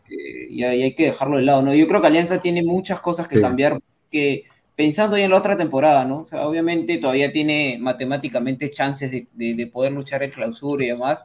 eh, 0.09 0.47
y, 0.49 0.65
ahí 0.65 0.83
hay 0.83 0.95
que 0.95 1.09
dejarlo 1.09 1.37
de 1.37 1.43
lado, 1.43 1.61
¿no? 1.61 1.75
Yo 1.75 1.87
creo 1.87 2.01
que 2.01 2.07
Alianza 2.07 2.41
tiene 2.41 2.63
muchas 2.63 3.03
cosas 3.03 3.29
que 3.29 3.37
Sí. 3.37 3.43
cambiar, 3.43 3.79
que 4.11 4.45
pensando 4.77 5.17
ya 5.17 5.25
en 5.25 5.31
la 5.31 5.37
otra 5.39 5.57
temporada, 5.57 6.05
¿no? 6.05 6.21
O 6.21 6.27
sea, 6.27 6.47
obviamente 6.49 6.99
todavía 6.99 7.31
tiene 7.33 7.79
matemáticamente 7.81 8.71
chances 8.71 9.11
de, 9.11 9.29
de- 9.33 9.55
de 9.55 9.67
poder 9.69 9.93
luchar 9.93 10.23
el 10.23 10.33
clausura 10.33 10.85
y 10.85 10.89
demás, 10.89 11.23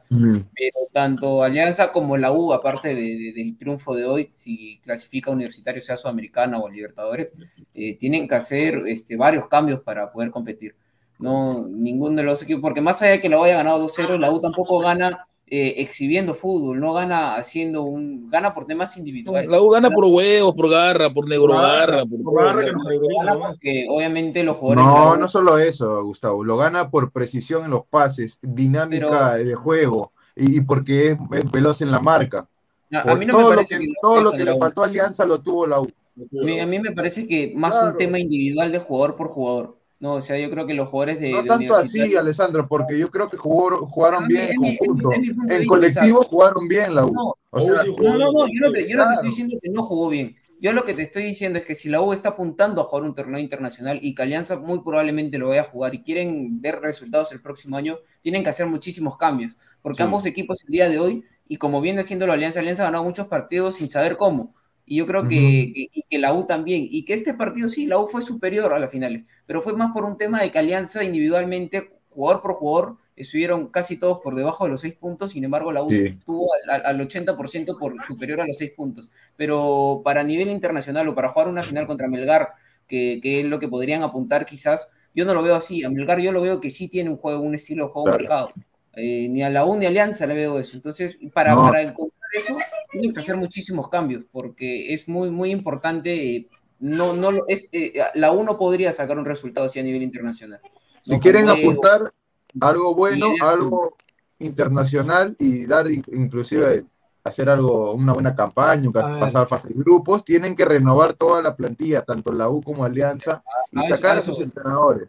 pero 0.54 0.78
tanto 0.92 1.42
Alianza 1.42 1.90
como 1.92 2.16
la 2.16 2.32
U, 2.32 2.52
aparte 2.52 2.88
de- 2.94 2.94
de- 3.16 3.32
del 3.34 3.56
triunfo 3.58 3.94
de 3.94 4.04
hoy, 4.04 4.30
si 4.34 4.78
clasifica 4.84 5.30
Universitario, 5.30 5.82
sea 5.82 5.96
Sudamericana 5.96 6.58
o 6.60 6.68
Libertadores, 6.68 7.32
eh, 7.74 7.96
tienen 7.98 8.28
que 8.28 8.34
hacer 8.36 8.82
este, 8.86 9.16
varios 9.16 9.48
cambios 9.48 9.80
para 9.80 10.10
poder 10.12 10.30
competir. 10.30 10.74
No, 11.18 11.66
ninguno 11.68 12.16
de 12.16 12.22
los 12.22 12.42
equipos, 12.42 12.62
porque 12.62 12.80
más 12.80 13.02
allá 13.02 13.12
de 13.12 13.20
que 13.20 13.28
la 13.28 13.38
U 13.38 13.44
haya 13.44 13.56
ganado 13.56 13.78
2-0, 13.78 14.16
la 14.18 14.30
U 14.32 14.40
tampoco 14.40 14.78
gana 14.80 15.26
eh, 15.50 15.74
exhibiendo 15.78 16.32
fútbol, 16.34 16.78
no 16.80 16.92
gana 16.92 17.34
haciendo 17.36 17.82
un, 17.82 18.30
gana 18.30 18.54
por 18.54 18.66
temas 18.66 18.96
individuales. 18.96 19.50
La 19.50 19.60
U 19.60 19.68
gana 19.70 19.90
por 19.90 20.04
huevos, 20.04 20.54
por 20.54 20.70
garra, 20.70 21.10
por 21.10 21.28
negro 21.28 21.48
garra, 21.48 22.04
por, 22.06 22.20
Gana 22.22 23.38
porque 23.38 23.86
obviamente 23.88 24.42
los 24.44 24.56
jugadores. 24.56 24.84
No, 24.84 25.16
no 25.16 25.28
solo 25.28 25.58
eso, 25.58 26.02
Gustavo. 26.04 26.44
Lo 26.44 26.56
gana 26.56 26.90
por 26.90 27.10
precisión 27.12 27.64
en 27.64 27.70
los 27.72 27.84
pases, 27.86 28.38
dinámica 28.42 29.34
de 29.34 29.54
juego 29.54 30.12
y, 30.36 30.58
y 30.58 30.60
porque 30.60 31.08
es, 31.08 31.18
es 31.32 31.50
veloz 31.50 31.82
en 31.82 31.90
la 31.90 32.00
marca. 32.00 32.46
A- 32.92 32.98
a 32.98 33.02
Por 33.04 33.18
mí 33.18 33.26
no 33.26 33.34
me 33.34 33.40
todo 33.42 33.50
lo 33.50 33.56
parece 33.56 33.74
que, 33.74 33.80
que 33.80 33.86
lo 33.88 33.94
todo 34.02 34.20
lo 34.22 34.32
que 34.32 34.44
le 34.44 34.56
faltó 34.56 34.82
a 34.82 34.86
Alianza 34.86 35.24
lo 35.26 35.40
tuvo 35.40 35.66
la 35.66 35.80
U. 35.80 35.86
A 35.86 36.44
mí, 36.44 36.60
a 36.60 36.66
mí 36.66 36.78
me 36.78 36.92
parece 36.92 37.26
que 37.26 37.52
más 37.56 37.74
un 37.82 37.96
tema 37.96 38.18
individual 38.18 38.70
de 38.72 38.78
jugador 38.78 39.16
por 39.16 39.28
jugador. 39.28 39.79
No, 40.00 40.14
o 40.14 40.20
sea, 40.22 40.38
yo 40.38 40.50
creo 40.50 40.66
que 40.66 40.72
los 40.72 40.88
jugadores 40.88 41.20
de. 41.20 41.30
No 41.30 41.42
de 41.42 41.48
tanto 41.48 41.74
así, 41.74 42.16
Alessandro, 42.16 42.66
porque 42.66 42.98
yo 42.98 43.10
creo 43.10 43.28
que 43.28 43.36
jugó- 43.36 43.84
jugaron 43.86 44.24
A 44.24 44.26
mí- 44.26 44.32
bien 44.34 44.48
en 44.50 44.76
conjunto. 44.78 45.10
en 45.12 45.66
colectivo 45.66 46.22
jugaron 46.22 46.66
bien 46.68 46.94
la 46.94 47.04
U. 47.04 47.12
No, 47.12 47.34
O 47.50 47.60
sea, 47.60 47.82
no, 47.84 48.16
no, 48.16 48.32
no, 48.32 48.46
yo 48.46 48.60
no 48.62 48.72
te, 48.72 48.88
yo 48.88 48.96
no 48.96 49.06
te 49.06 49.12
estoy 49.14 49.28
diciendo 49.28 49.56
que 49.62 49.68
no 49.68 49.82
jugó 49.82 50.08
bien. 50.08 50.34
Yo 50.62 50.72
lo 50.72 50.84
que 50.84 50.94
te 50.94 51.02
estoy 51.02 51.22
diciendo 51.24 51.58
es 51.58 51.64
que 51.66 51.74
si 51.74 51.88
la 51.90 52.00
U 52.00 52.12
está 52.14 52.30
apuntando 52.30 52.80
a 52.80 52.84
jugar 52.84 53.04
un 53.04 53.14
torneo 53.14 53.38
internacional 53.40 53.98
y 54.02 54.14
que 54.14 54.22
Alianza 54.22 54.56
muy 54.56 54.80
probablemente 54.82 55.36
lo 55.38 55.48
vaya 55.48 55.62
a 55.62 55.64
jugar 55.64 55.94
y 55.94 56.02
quieren 56.02 56.60
ver 56.62 56.80
resultados 56.80 57.32
el 57.32 57.40
próximo 57.42 57.76
año, 57.76 57.98
tienen 58.22 58.42
que 58.42 58.48
hacer 58.50 58.66
muchísimos 58.66 59.16
cambios. 59.18 59.56
Porque 59.82 59.98
Sí. 59.98 60.02
ambos 60.02 60.24
equipos 60.26 60.62
el 60.66 60.72
día 60.72 60.88
de 60.88 60.98
hoy, 60.98 61.24
y 61.48 61.56
como 61.56 61.80
viene 61.80 62.00
haciendo 62.00 62.26
la 62.26 62.34
Alianza, 62.34 62.60
Alianza 62.60 62.82
ha 62.84 62.86
ganado 62.86 63.04
muchos 63.04 63.26
partidos 63.26 63.74
sin 63.76 63.88
saber 63.90 64.16
cómo. 64.16 64.54
Y 64.90 64.96
yo 64.96 65.06
creo 65.06 65.22
que, 65.22 65.28
que- 65.72 65.88
y 65.92 66.02
que 66.10 66.18
la 66.18 66.34
U 66.34 66.46
también. 66.48 66.84
Y 66.90 67.04
que 67.04 67.14
este 67.14 67.32
partido 67.32 67.68
sí, 67.68 67.86
la 67.86 67.98
U 68.00 68.08
fue 68.08 68.20
superior 68.22 68.72
a 68.74 68.78
las 68.80 68.90
finales. 68.90 69.24
Pero 69.46 69.62
fue 69.62 69.72
más 69.74 69.92
por 69.92 70.04
un 70.04 70.16
tema 70.16 70.40
de 70.42 70.50
que 70.50 70.58
Alianza 70.58 71.04
individualmente, 71.04 71.92
jugador 72.08 72.42
por 72.42 72.54
jugador, 72.54 72.96
estuvieron 73.14 73.68
casi 73.68 73.98
todos 73.98 74.18
por 74.20 74.34
debajo 74.34 74.64
de 74.64 74.70
los 74.70 74.80
seis 74.80 74.94
puntos. 74.94 75.30
Sin 75.30 75.44
embargo, 75.44 75.70
la 75.70 75.84
U 75.84 75.88
Sí. 75.90 75.96
estuvo 76.06 76.48
al, 76.68 76.84
al 76.84 77.00
80% 77.08 77.78
por 77.78 77.94
superior 78.04 78.40
a 78.40 78.46
los 78.46 78.56
seis 78.58 78.72
puntos. 78.76 79.08
Pero 79.36 80.00
para 80.04 80.24
nivel 80.24 80.48
internacional 80.48 81.06
o 81.08 81.14
para 81.14 81.28
jugar 81.28 81.46
una 81.46 81.62
final 81.62 81.86
contra 81.86 82.08
Melgar, 82.08 82.48
que, 82.88 83.20
que 83.22 83.40
es 83.42 83.46
lo 83.46 83.60
que 83.60 83.68
podrían 83.68 84.02
apuntar 84.02 84.44
quizás, 84.44 84.88
yo 85.14 85.24
no 85.24 85.34
lo 85.34 85.42
veo 85.44 85.54
así. 85.54 85.84
A 85.84 85.90
Melgar 85.90 86.18
yo 86.18 86.32
lo 86.32 86.42
veo 86.42 86.60
que 86.60 86.70
sí 86.70 86.88
tiene 86.88 87.10
un 87.10 87.16
juego, 87.16 87.42
un 87.42 87.54
estilo 87.54 87.86
de 87.86 87.92
juego 87.92 88.06
Claro. 88.06 88.18
marcado. 88.24 88.52
Eh, 88.96 89.28
ni 89.28 89.44
a 89.44 89.50
la 89.50 89.64
U 89.66 89.76
ni 89.76 89.84
a 89.86 89.88
Alianza 89.88 90.26
le 90.26 90.34
veo 90.34 90.58
eso. 90.58 90.74
Entonces, 90.74 91.16
para, 91.32 91.54
No. 91.54 91.62
para 91.62 91.80
encontrar 91.82 92.19
eso, 92.32 92.56
tienes 92.92 93.12
que 93.14 93.20
hacer 93.20 93.36
muchísimos 93.36 93.88
cambios, 93.88 94.24
porque 94.30 94.92
es 94.94 95.08
muy, 95.08 95.30
muy 95.30 95.50
importante. 95.50 96.36
eh, 96.36 96.48
no, 96.80 97.12
no, 97.12 97.30
es, 97.46 97.68
eh, 97.72 97.92
la 98.14 98.32
U 98.32 98.42
no 98.42 98.56
podría 98.56 98.90
sacar 98.92 99.18
un 99.18 99.24
resultado 99.26 99.66
así 99.66 99.78
a 99.78 99.82
nivel 99.82 100.02
internacional. 100.02 100.60
Si 101.02 101.12
No 101.12 101.20
quieren 101.20 101.48
apuntar 101.48 102.12
algo 102.60 102.94
bueno, 102.94 103.26
algo 103.42 103.96
internacional 104.38 105.36
y 105.38 105.66
dar 105.66 105.90
in- 105.90 106.04
inclusive 106.12 106.84
hacer 107.22 107.50
algo, 107.50 107.92
una 107.92 108.12
buena 108.14 108.34
campaña, 108.34 108.86
un 108.88 108.92
cas- 108.94 109.04
A 109.06 109.10
ver. 109.10 109.20
pasar 109.20 109.46
fase 109.46 109.68
de 109.68 109.74
grupos, 109.74 110.24
tienen 110.24 110.56
que 110.56 110.64
renovar 110.64 111.12
toda 111.12 111.42
la 111.42 111.54
plantilla, 111.54 112.02
tanto 112.02 112.32
la 112.32 112.48
U 112.48 112.62
como 112.62 112.84
Alianza, 112.84 113.42
y 113.70 113.78
a 113.78 113.82
eso- 113.82 113.96
sacar 113.96 114.16
a 114.16 114.20
sus 114.22 114.40
entrenadores. 114.40 115.08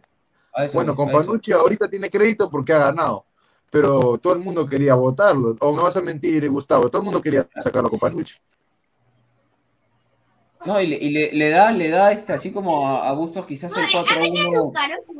a 0.54 0.66
eso 0.66 0.74
Bueno, 0.74 0.94
con 0.94 1.10
Panucci 1.10 1.52
ahorita 1.52 1.88
tiene 1.88 2.10
crédito 2.10 2.50
porque 2.50 2.74
ha 2.74 2.78
ganado, 2.78 3.24
pero 3.72 4.18
todo 4.18 4.34
el 4.34 4.40
mundo 4.40 4.66
quería 4.66 4.94
votarlo. 4.94 5.56
O 5.60 5.72
me 5.72 5.82
vas 5.82 5.96
a 5.96 6.02
mentir, 6.02 6.46
Gustavo, 6.50 6.90
todo 6.90 7.00
el 7.00 7.06
mundo 7.06 7.22
quería 7.22 7.48
sacarlo 7.58 7.88
con 7.88 7.98
Panucci. 7.98 8.34
No, 10.66 10.78
y 10.80 10.86
le, 10.86 10.96
y 10.96 11.08
le- 11.10 11.32
le 11.32 11.48
da, 11.50 11.72
le 11.72 11.88
da 11.88 12.12
este, 12.12 12.34
así 12.34 12.52
como 12.52 12.86
a, 12.86 13.08
a 13.08 13.12
Bustos 13.14 13.46
quizás 13.46 13.72
el 13.76 13.84
4-1 13.84 14.72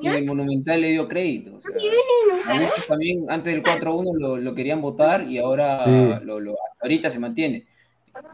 en 0.02 0.12
el 0.12 0.24
Monumental 0.26 0.80
le 0.82 0.90
dio 0.90 1.08
crédito. 1.08 1.56
o 1.56 1.60
sea, 1.62 2.54
a 2.54 2.60
Bustos 2.62 2.86
también 2.86 3.24
antes 3.28 3.52
del 3.54 3.62
4-1 3.64 4.12
lo, 4.18 4.36
lo 4.36 4.54
querían 4.54 4.80
votar 4.82 5.24
y 5.26 5.38
ahora 5.38 5.82
Sí. 5.84 5.90
lo, 6.24 6.38
lo- 6.38 6.54
ahorita 6.80 7.08
se 7.10 7.18
mantiene. 7.18 7.66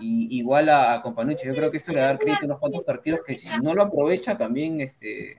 Y, 0.00 0.36
igual 0.38 0.68
a, 0.68 0.94
a 0.94 1.02
Companucci, 1.02 1.46
yo 1.46 1.54
creo 1.54 1.70
que 1.70 1.76
eso 1.76 1.92
le 1.92 2.00
da 2.00 2.18
crédito 2.18 2.42
a 2.42 2.46
unos 2.46 2.58
cuantos 2.58 2.82
partidos 2.82 3.20
que 3.24 3.36
si 3.36 3.48
no 3.62 3.72
lo 3.72 3.82
aprovecha 3.84 4.36
también 4.36 4.80
este, 4.80 5.38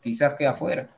quizás 0.00 0.34
queda 0.34 0.54
fuera. 0.54 0.88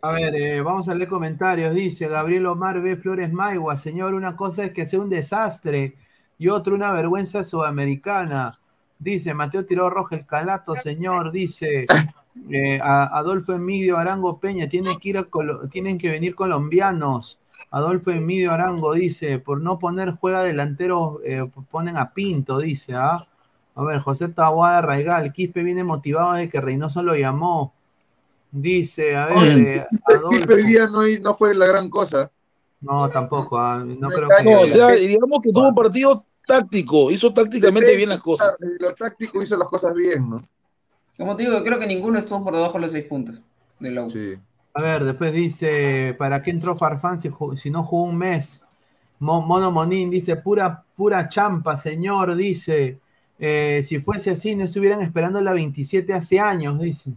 A 0.00 0.12
ver, 0.12 0.34
eh, 0.34 0.60
vamos 0.62 0.88
a 0.88 0.94
leer 0.94 1.08
comentarios. 1.08 1.74
Dice 1.74 2.08
Gabriel 2.08 2.46
Omar 2.46 2.80
B. 2.80 2.96
Flores 2.96 3.32
Maigua, 3.32 3.78
señor, 3.78 4.14
una 4.14 4.36
cosa 4.36 4.64
es 4.64 4.72
que 4.72 4.86
sea 4.86 5.00
un 5.00 5.10
desastre 5.10 5.96
y 6.38 6.48
otra 6.48 6.74
una 6.74 6.92
vergüenza 6.92 7.44
sudamericana. 7.44 8.58
Dice 8.98 9.34
Mateo 9.34 9.64
Tiró 9.64 9.90
Roja 9.90 10.16
el 10.16 10.26
Calato, 10.26 10.76
señor. 10.76 11.32
Dice 11.32 11.86
eh, 12.50 12.80
Adolfo 12.82 13.52
Emidio 13.52 13.96
Arango 13.96 14.38
Peña, 14.38 14.68
tiene 14.68 14.98
que 14.98 15.08
ir 15.10 15.18
a 15.18 15.26
tienen 15.70 15.98
que 15.98 16.10
venir 16.10 16.34
colombianos. 16.34 17.38
Adolfo 17.70 18.10
Emidio 18.10 18.52
Arango 18.52 18.94
dice, 18.94 19.38
por 19.38 19.60
no 19.60 19.78
poner 19.78 20.12
juega 20.12 20.42
delantero, 20.42 21.20
eh, 21.24 21.48
ponen 21.70 21.96
a 21.96 22.12
Pinto, 22.12 22.58
dice, 22.58 22.94
¿ah? 22.94 23.26
A 23.74 23.82
ver, 23.84 24.00
José 24.00 24.28
Tahuada 24.28 24.82
Raigal, 24.82 25.32
Quispe 25.32 25.62
viene 25.62 25.82
motivado 25.84 26.34
de 26.34 26.48
que 26.48 26.60
Reynoso 26.60 27.02
lo 27.02 27.16
llamó. 27.16 27.72
Dice, 28.54 29.16
a 29.16 29.26
ver, 29.26 29.58
eh, 29.58 29.86
Quispe 30.30 30.54
hoy 30.54 30.64
día 30.64 30.86
no, 30.86 31.00
no 31.22 31.34
fue 31.34 31.54
la 31.54 31.66
gran 31.66 31.88
cosa. 31.88 32.30
no, 32.82 33.08
tampoco, 33.08 33.58
ah, 33.58 33.82
no 33.84 34.10
creo 34.10 34.28
que... 34.28 34.44
No, 34.44 34.60
o 34.60 34.66
sea, 34.66 34.90
digamos 34.90 35.40
que 35.42 35.50
tuvo 35.52 35.68
un 35.68 35.74
partido 35.74 36.26
táctico, 36.46 37.10
hizo 37.10 37.32
tácticamente 37.32 37.96
bien 37.96 38.10
las 38.10 38.20
cosas. 38.20 38.54
Lo 38.78 38.92
táctico 38.94 39.42
hizo 39.42 39.56
las 39.56 39.68
cosas 39.68 39.94
bien, 39.94 40.28
¿no? 40.28 40.44
Como 41.16 41.34
te 41.34 41.44
digo, 41.44 41.62
creo 41.64 41.78
que 41.78 41.86
ninguno 41.86 42.18
estuvo 42.18 42.44
por 42.44 42.54
debajo 42.54 42.74
de 42.74 42.80
los 42.80 42.92
seis 42.92 43.04
puntos 43.06 43.36
de 43.80 43.90
la 43.90 44.04
U. 44.04 44.10
A 44.74 44.82
ver, 44.82 45.04
después 45.04 45.32
dice, 45.32 46.14
¿para 46.18 46.42
qué 46.42 46.50
entró 46.50 46.76
Farfán 46.76 47.18
si, 47.18 47.30
si 47.56 47.70
no 47.70 47.84
jugó 47.84 48.04
un 48.04 48.16
mes? 48.18 48.62
Mo- 49.18 49.42
Mono 49.42 49.70
Monín 49.70 50.10
dice, 50.10 50.36
pura, 50.36 50.84
pura 50.96 51.28
champa, 51.28 51.76
señor, 51.76 52.34
dice. 52.34 52.98
Eh, 53.38 53.82
si 53.84 53.98
fuese 53.98 54.30
así, 54.30 54.54
no 54.54 54.64
estuvieran 54.64 55.00
esperando 55.00 55.40
la 55.40 55.52
27 55.52 56.12
hace 56.12 56.38
años, 56.40 56.78
dice. 56.80 57.12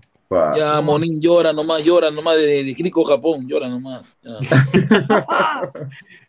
Ya, 0.58 0.82
Monín 0.82 1.20
llora 1.22 1.54
nomás, 1.54 1.84
llora 1.84 2.10
nomás 2.12 2.36
de, 2.38 2.64
de 2.64 2.76
Crico 2.76 3.04
Japón, 3.06 3.42
llora 3.48 3.70
nomás. 3.70 4.18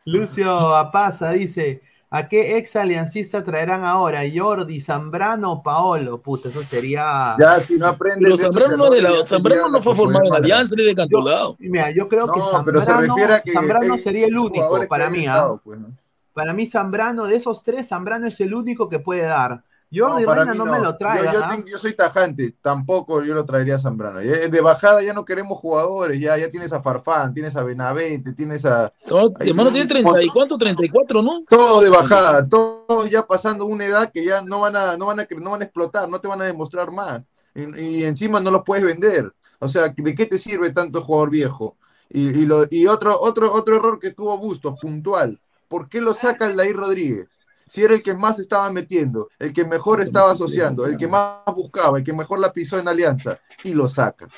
Lucio 0.05 0.77
Apaza 0.77 1.31
dice, 1.33 1.83
¿a 2.11 2.29
qué 2.29 2.57
ex 2.59 2.77
aliancista 2.77 3.45
traerán 3.45 3.85
ahora? 3.85 4.21
¿Jordi, 4.33 4.81
Zambrano 4.81 5.53
o 5.53 5.63
Paolo? 5.63 6.21
Puta, 6.21 6.49
eso 6.49 6.63
sería... 6.63 7.35
Ya, 7.39 7.61
si 7.61 7.77
no 7.77 7.87
aprenden. 7.87 8.23
Pero 8.25 8.37
de 8.37 8.43
estos 8.45 8.63
Zambrano, 8.63 8.85
no, 8.85 8.91
de 8.91 9.03
la- 9.03 9.09
errores, 9.09 9.29
ya 9.29 9.37
Zambrano 9.37 9.63
sería 9.63 9.73
no 9.79 9.83
fue 9.83 9.95
formado 9.95 10.25
en 10.27 10.35
Alianza, 10.35 10.75
ni 10.77 10.85
de 10.85 10.95
Cantolao. 10.95 11.57
Mira, 11.59 11.91
yo 11.91 12.09
creo 12.09 12.31
que 12.33 12.39
No, 12.39 12.45
Zambrano, 12.47 12.65
pero 12.65 12.81
se 12.83 12.93
refiere 13.09 13.35
a 13.35 13.41
que 13.41 13.53
Zambrano 13.53 13.95
es- 13.95 14.03
sería 14.03 14.27
el 14.27 14.37
único 14.39 14.87
para 14.89 15.11
mí. 15.11 15.27
¿ah? 15.27 15.35
estado, 15.35 15.61
pues, 15.65 15.81
¿no? 15.81 15.89
Para 16.33 16.53
mí, 16.53 16.67
Zambrano, 16.67 17.27
de 17.27 17.37
esos 17.37 17.63
tres, 17.63 17.89
Zambrano 17.89 18.27
es 18.27 18.39
el 18.41 18.55
único 18.55 18.89
que 18.89 18.99
puede 18.99 19.23
dar. 19.23 19.63
Jordi 19.93 20.23
No, 20.23 20.27
para 20.27 20.45
Reina 20.45 20.53
mí 20.53 20.59
no, 20.59 20.65
me 20.67 20.81
lo 20.81 20.97
trae. 20.97 21.25
Yo, 21.25 21.33
yo 21.33 21.45
¿ah? 21.45 21.49
tengo- 21.49 21.69
yo 21.69 21.79
soy 21.79 21.95
tajante, 21.95 22.55
tampoco 22.61 23.23
yo 23.23 23.35
lo 23.35 23.45
traería 23.45 23.77
a 23.77 23.79
Zambrano. 23.79 24.21
Ya- 24.23 24.49
De 24.49 24.61
bajada 24.61 25.03
ya 25.03 25.13
no 25.13 25.25
queremos 25.25 25.59
jugadores, 25.59 26.21
ya, 26.21 26.37
ya 26.37 26.51
tienes 26.51 26.73
a 26.73 26.83
Farfán, 26.83 27.33
tienes 27.33 27.55
a 27.57 27.63
Benavente, 27.63 28.33
tienes 28.33 28.65
a. 28.65 28.93
Hermano 29.05 29.71
tiene 29.71 29.71
tiene 29.71 29.83
un 29.83 29.89
30 29.89 30.23
y 30.23 30.29
cuánto, 30.29 30.59
34, 30.59 31.23
¿no? 31.23 31.45
Todo 31.49 31.81
de 31.81 31.91
bajada, 31.91 32.47
todo 32.49 33.07
ya 33.07 33.27
pasando 33.27 33.65
una 33.67 33.85
edad 33.85 34.11
que 34.13 34.25
ya 34.25 34.43
no 34.43 34.61
van 34.61 34.77
a, 34.77 34.97
no 34.97 35.07
van 35.07 35.21
a, 35.21 35.27
no 35.39 35.51
van 35.53 35.63
a 35.63 35.65
explotar, 35.65 36.09
no 36.09 36.21
te 36.21 36.29
van 36.29 36.43
a 36.43 36.45
demostrar 36.45 36.91
más. 36.91 37.23
Y, 37.55 37.81
y 37.81 38.05
encima 38.05 38.41
no 38.41 38.51
los 38.51 38.63
puedes 38.65 38.85
vender. 38.85 39.33
O 39.59 39.69
sea, 39.69 39.89
¿de 39.97 40.15
qué 40.15 40.27
te 40.27 40.39
sirve 40.39 40.71
tanto 40.73 41.01
jugador 41.01 41.31
viejo? 41.31 41.77
Y, 42.11 42.29
y 42.41 42.45
lo- 42.45 42.67
y 42.71 42.87
otro, 42.87 43.19
otro, 43.21 43.53
otro 43.53 43.77
error 43.77 43.99
que 43.99 44.13
tuvo 44.13 44.37
Bustos, 44.39 44.79
puntual. 44.81 45.41
¿Por 45.69 45.89
qué 45.89 46.01
lo 46.01 46.13
saca 46.15 46.47
Aldair 46.47 46.77
Rodríguez? 46.77 47.29
Si 47.67 47.83
era 47.83 47.95
el 47.95 48.03
que 48.03 48.15
más 48.15 48.39
estaba 48.39 48.71
metiendo, 48.71 49.29
el 49.39 49.53
que 49.53 49.65
mejor 49.65 50.01
estaba 50.01 50.33
asociando, 50.33 50.87
el 50.87 50.97
que 50.97 51.09
más 51.09 51.41
buscaba, 51.55 51.99
el 51.99 52.05
que 52.05 52.13
mejor 52.13 52.39
la 52.39 52.53
pisó 52.53 52.79
en 52.79 52.87
alianza, 52.89 53.39
y 53.65 53.75
lo 53.75 53.89
saca. 53.89 54.29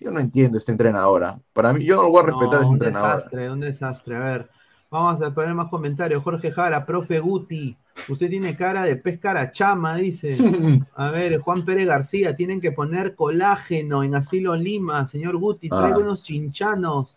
Yo 0.00 0.10
no 0.10 0.20
entiendo 0.20 0.58
este 0.58 0.72
entrenador. 0.72 1.24
¿ah? 1.24 1.40
Para 1.52 1.72
mí, 1.72 1.84
yo 1.84 1.96
no 1.96 2.02
lo 2.02 2.10
voy 2.10 2.22
a 2.22 2.26
respetar 2.26 2.58
a 2.58 2.60
ese 2.62 2.68
un 2.68 2.74
entrenador. 2.74 3.14
desastre, 3.16 3.50
un 3.50 3.60
desastre. 3.60 4.16
A 4.16 4.20
ver, 4.20 4.50
vamos 4.90 5.22
a 5.22 5.32
poner 5.32 5.54
más 5.54 5.68
comentarios. 5.70 6.22
Jorge 6.22 6.50
Jara, 6.52 6.84
profe 6.84 7.20
Guti. 7.20 7.76
Usted 8.08 8.28
tiene 8.28 8.54
cara 8.56 8.82
de 8.82 8.96
pez 8.96 9.18
carachama, 9.18 9.96
dice. 9.96 10.36
A 10.96 11.10
ver, 11.10 11.38
Juan 11.38 11.64
Pérez 11.64 11.86
García, 11.86 12.34
tienen 12.36 12.60
que 12.60 12.72
poner 12.72 13.14
colágeno 13.14 14.02
en 14.02 14.14
Asilo 14.14 14.56
Lima, 14.56 15.06
señor 15.06 15.36
Guti, 15.38 15.68
Ah. 15.70 15.78
traigo 15.80 16.00
unos 16.00 16.22
chinchanos, 16.24 17.16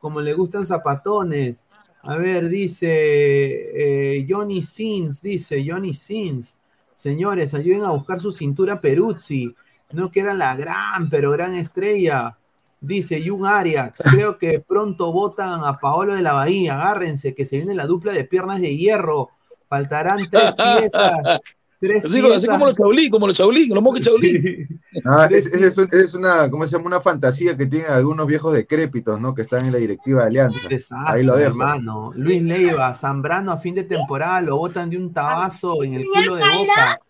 como 0.00 0.20
le 0.20 0.34
gustan 0.34 0.66
zapatones. 0.66 1.62
A 2.06 2.16
ver, 2.16 2.50
dice 2.50 2.86
eh, 2.88 4.26
Johnny 4.28 4.62
Sins, 4.62 5.22
dice 5.22 5.64
Johnny 5.66 5.94
Sins. 5.94 6.56
Señores, 6.94 7.54
ayuden 7.54 7.82
a 7.82 7.92
buscar 7.92 8.20
su 8.20 8.30
cintura 8.30 8.80
Peruzzi. 8.80 9.54
No 9.92 10.10
queda 10.10 10.34
la 10.34 10.54
gran, 10.54 11.08
pero 11.08 11.30
gran 11.30 11.54
estrella. 11.54 12.36
Dice 12.80 13.26
Jun 13.26 13.46
Arias, 13.46 13.92
creo 14.10 14.38
que 14.38 14.60
pronto 14.60 15.12
votan 15.12 15.64
a 15.64 15.78
Paolo 15.78 16.14
de 16.14 16.20
la 16.20 16.34
Bahía. 16.34 16.74
Agárrense, 16.74 17.34
que 17.34 17.46
se 17.46 17.56
viene 17.56 17.74
la 17.74 17.86
dupla 17.86 18.12
de 18.12 18.24
piernas 18.24 18.60
de 18.60 18.76
hierro. 18.76 19.30
Faltarán 19.68 20.28
tres 20.30 20.52
piezas. 20.52 21.40
Tres 21.86 22.04
Así, 22.04 22.20
así 22.32 22.46
como 22.46 22.66
los 22.66 22.74
chaulí, 22.76 23.10
como 23.10 23.26
los 23.26 23.36
chaulí, 23.36 23.66
los 23.68 23.82
moques 23.82 24.04
chaulí. 24.04 24.66
Ah, 25.04 25.26
es, 25.30 25.46
es- 25.46 25.60
es 25.60 25.76
un- 25.78 25.88
es 25.90 26.14
una, 26.14 26.48
¿cómo 26.50 26.64
se 26.66 26.72
llama? 26.76 26.86
Una 26.86 27.00
fantasía 27.00 27.56
que 27.56 27.66
tienen 27.66 27.90
algunos 27.90 28.26
viejos 28.28 28.54
decrépitos, 28.54 29.20
¿no? 29.20 29.34
Que 29.34 29.42
están 29.42 29.64
en 29.66 29.72
la 29.72 29.78
directiva 29.78 30.22
de 30.22 30.28
Alianza. 30.28 30.68
Desastre, 30.68 31.18
Ahí 31.20 31.24
lo 31.24 31.34
dejo. 31.36 31.50
hermano. 31.50 32.12
Luis 32.14 32.40
Leiva, 32.42 32.94
Zambrano 32.94 33.50
a 33.52 33.58
fin 33.58 33.74
de 33.74 33.82
temporada 33.84 34.40
lo 34.40 34.56
botan 34.56 34.88
de 34.90 34.96
un 34.96 35.12
tabazo 35.12 35.82
en 35.82 35.94
el 35.94 36.04
culo 36.06 36.36
de 36.36 36.42
boca. 36.42 37.00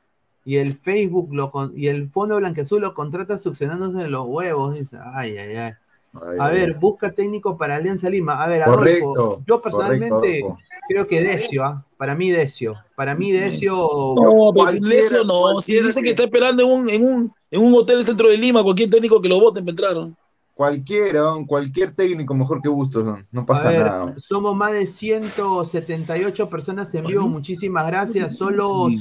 Y 0.47 0.57
el 0.57 0.75
Facebook 0.75 1.35
lo 1.35 1.51
con- 1.51 1.73
y 1.77 1.89
el 1.89 2.11
Fondo 2.11 2.37
Blanqueazul 2.37 2.81
lo 2.81 2.95
contrata 2.95 3.37
succionándose 3.39 4.09
los 4.09 4.27
huevos. 4.27 4.75
Dice, 4.75 4.99
ay, 5.15 5.37
ay, 5.37 5.57
ay. 5.57 5.73
Ay, 6.15 6.39
A 6.39 6.49
ver, 6.49 6.75
busca 6.75 7.11
técnico 7.11 7.57
para 7.59 7.77
Alianza 7.77 8.09
Lima. 8.09 8.43
A 8.43 8.47
ver, 8.49 8.63
Adolfo, 8.63 8.79
Correcto, 8.81 9.43
yo 9.47 9.61
personalmente 9.61 10.41
correcto. 10.41 10.57
Creo 10.89 11.07
que 11.07 11.23
Decio, 11.23 11.65
¿ah? 11.65 11.85
para 11.97 12.15
mí 12.15 12.31
Decio. 12.31 12.75
Para 12.97 13.15
mí 13.15 13.33
Decio. 13.33 13.75
No, 14.17 14.53
eso 14.91 15.25
no. 15.25 15.61
Si 15.61 15.75
dice 15.81 16.01
que 16.01 16.05
que- 16.05 16.11
está 16.11 16.25
esperando 16.25 16.63
en 16.63 16.69
un, 16.71 16.91
en 16.91 17.05
un, 17.07 17.33
en 17.51 17.61
un 17.63 17.75
hotel 17.75 17.95
en 17.97 18.01
el 18.01 18.07
centro 18.07 18.29
de 18.29 18.37
Lima, 18.39 18.63
cualquier 18.63 18.91
técnico 18.91 19.21
que 19.21 19.29
lo 19.29 19.41
voten 19.41 19.65
para 19.65 19.73
entrar. 19.73 19.95
¿no? 19.97 20.15
Cualquiera, 20.55 21.33
cualquier 21.49 21.93
técnico 21.93 22.33
mejor 22.35 22.61
que 22.63 22.69
Bustos, 22.69 23.05
no, 23.33 23.45
pasa 23.45 23.69
ver, 23.71 23.81
nada. 23.81 24.15
somos 24.19 24.55
más 24.57 24.73
de 24.73 24.87
178 24.87 26.49
personas 26.49 26.95
en 26.95 27.05
vivo. 27.07 27.27
Muchísimas 27.27 27.87
gracias. 27.87 28.37
Solo 28.37 28.89
Sí. 28.91 28.99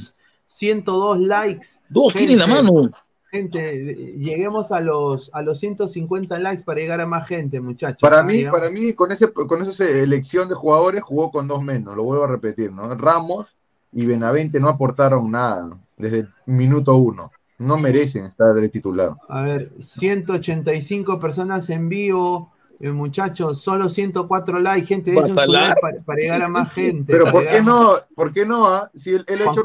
102 0.48 1.20
likes. 1.20 1.68
Dos 1.90 2.14
tienen 2.14 2.40
la 2.40 2.48
mano. 2.48 2.90
Gente, 3.34 3.96
lleguemos 4.16 4.72
a 4.72 4.80
los, 4.80 5.32
a 5.34 5.42
los 5.42 5.60
150 5.60 6.38
likes 6.38 6.64
para 6.64 6.80
llegar 6.80 7.02
a 7.02 7.08
más 7.08 7.28
gente, 7.28 7.60
muchachos. 7.60 7.98
Para 8.00 8.22
mí, 8.22 8.44
para 8.44 8.70
mí, 8.70 8.94
con 8.94 9.12
ese, 9.12 9.34
con 9.34 9.60
esa 9.60 9.90
elección 9.90 10.48
de 10.48 10.54
jugadores 10.54 11.02
jugó 11.02 11.32
con 11.32 11.48
dos 11.48 11.64
menos, 11.64 11.96
lo 11.96 12.04
vuelvo 12.04 12.26
a 12.26 12.28
repetir, 12.28 12.72
¿no? 12.72 12.94
Ramos 12.94 13.58
y 13.92 14.06
Benavente 14.06 14.60
no 14.60 14.70
aportaron 14.70 15.32
nada 15.32 15.76
desde 15.98 16.20
el 16.20 16.30
minuto 16.46 16.96
uno. 16.96 17.32
No 17.58 17.78
merecen 17.78 18.26
estar 18.26 18.54
de 18.54 18.70
titular. 18.70 19.16
A 19.28 19.42
ver, 19.42 19.72
185 19.80 21.20
personas 21.20 21.68
en 21.72 21.90
vivo. 21.90 22.52
eh, 22.80 22.92
muchachos, 22.92 23.62
solo 23.62 23.90
104 23.90 24.60
likes, 24.60 24.86
gente, 24.86 25.16
Basalar. 25.16 25.48
like 25.48 25.82
para, 25.82 26.02
para 26.04 26.20
llegar 26.20 26.42
a 26.44 26.48
más 26.50 26.72
gente. 26.72 27.12
Pero 27.12 27.32
¿por 27.32 27.48
qué 27.48 27.64
no? 27.64 27.96
¿Por 28.16 28.32
qué 28.32 28.46
no? 28.46 28.68
ah? 28.68 28.92
Si 28.94 29.10
él, 29.10 29.26
él 29.28 29.42
ha 29.42 29.52
hecho 29.52 29.64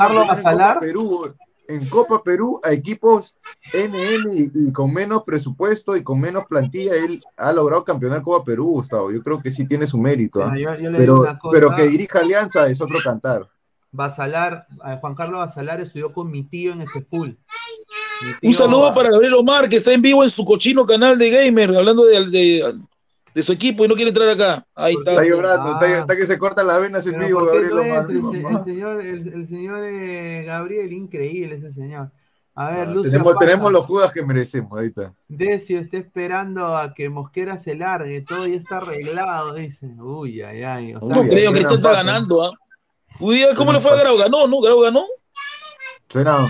Perú, 0.81 1.35
en 1.69 1.87
Copa 1.89 2.23
Perú 2.25 2.61
a 2.65 2.73
equipos 2.73 3.35
NN 3.75 4.33
y, 4.33 4.69
y 4.69 4.73
con 4.73 4.93
menos 4.93 5.23
presupuesto 5.23 5.95
y 5.97 6.03
con 6.03 6.19
menos 6.21 6.47
plantilla, 6.47 6.95
él 6.95 7.23
ha 7.37 7.53
logrado 7.53 7.85
campeonar 7.85 8.23
Copa 8.23 8.43
Perú, 8.45 8.69
Gustavo. 8.73 9.13
Yo 9.13 9.23
creo 9.23 9.41
que 9.41 9.51
sí 9.51 9.67
tiene 9.67 9.87
su 9.87 9.99
mérito. 9.99 10.43
¿ah? 10.43 10.51
Mira, 10.53 10.77
yo- 10.77 10.85
yo 10.85 10.91
le 10.91 10.99
pero, 11.53 11.75
que 11.77 11.87
dirija 11.89 12.21
Alianza 12.21 12.67
es 12.69 12.81
otro 12.81 12.99
cantar. 13.05 13.43
Basalar, 13.91 14.67
eh, 14.87 14.97
Juan 15.01 15.15
Carlos 15.15 15.39
Basalar 15.39 15.81
estudió 15.81 16.13
con 16.13 16.31
mi 16.31 16.43
tío 16.43 16.73
en 16.73 16.83
ese 16.83 17.03
full. 17.03 17.31
Un 18.43 18.55
saludo 18.55 18.93
para 18.93 19.11
Gabriel 19.11 19.35
Omar, 19.35 19.69
que 19.69 19.77
está 19.77 19.93
en 19.93 20.03
vivo 20.03 20.25
en 20.25 20.31
su 20.31 20.45
cochino 20.45 20.85
canal 20.87 21.19
de 21.19 21.31
gamer, 21.31 21.71
hablando 21.77 22.05
de, 22.05 22.27
de, 22.29 22.75
de 23.35 23.43
su 23.43 23.53
equipo 23.53 23.85
y 23.85 23.89
no 23.89 23.95
quiere 23.95 24.09
entrar 24.11 24.29
acá. 24.29 24.67
Ahí 24.75 24.95
está. 24.95 25.13
Está 25.13 25.25
llorando, 25.25 25.73
está, 25.75 25.87
Ah. 25.87 25.99
está 25.99 26.17
que 26.17 26.27
se 26.27 26.39
corta 26.39 26.63
las 26.65 26.81
venas 26.81 27.07
en 27.07 27.19
vivo, 27.19 27.41
¿por 27.41 27.51
qué 27.53 27.69
Gabriel 27.69 27.77
no 27.77 27.83
Omar. 27.83 28.11
entra? 28.11 28.17
El, 28.17 28.33
se- 28.33 28.49
el 28.59 28.65
señor, 28.65 29.01
el, 29.07 29.29
el 29.35 29.47
señor 29.47 29.85
eh, 29.85 30.43
Gabriel, 30.47 30.93
increíble 30.93 31.57
ese 31.57 31.71
señor. 31.71 32.11
A 32.55 32.71
ver, 32.73 32.89
Lucio 32.89 33.11
Ah, 33.11 33.13
tenemos, 33.13 33.35
Pasa. 33.35 33.47
tenemos 33.47 33.73
los 33.73 33.87
jugas 33.87 34.11
que 34.13 34.25
merecemos, 34.25 34.77
ahí 34.81 34.89
está. 34.89 35.15
Decio 35.29 35.79
está 35.79 35.97
esperando 35.99 36.77
a 36.77 36.93
que 36.93 37.09
Mosquera 37.09 37.57
se 37.57 37.77
largue, 37.77 38.21
todo 38.23 38.49
ya 38.49 38.57
está 38.57 38.79
arreglado, 38.79 39.55
dice. 39.55 39.87
Uy, 39.97 40.43
ay, 40.43 40.65
ay. 40.65 40.95
O 40.97 41.01
sea, 41.07 41.15
No 41.17 41.23
creo 41.23 41.53
que 41.53 41.61
gran 41.61 41.75
está 41.75 41.93
ganando. 41.93 42.45
¿ah? 42.45 42.51
Uy, 43.21 43.45
¿Cómo 43.57 43.73
le 43.73 43.79
fue 43.79 43.93
a. 43.93 43.97
Grau? 43.97 44.17
Ganó, 44.19 44.49
¿no? 44.49 44.61
Grau 44.61 44.81
ganó. 44.81 45.05
Suena. 46.09 46.49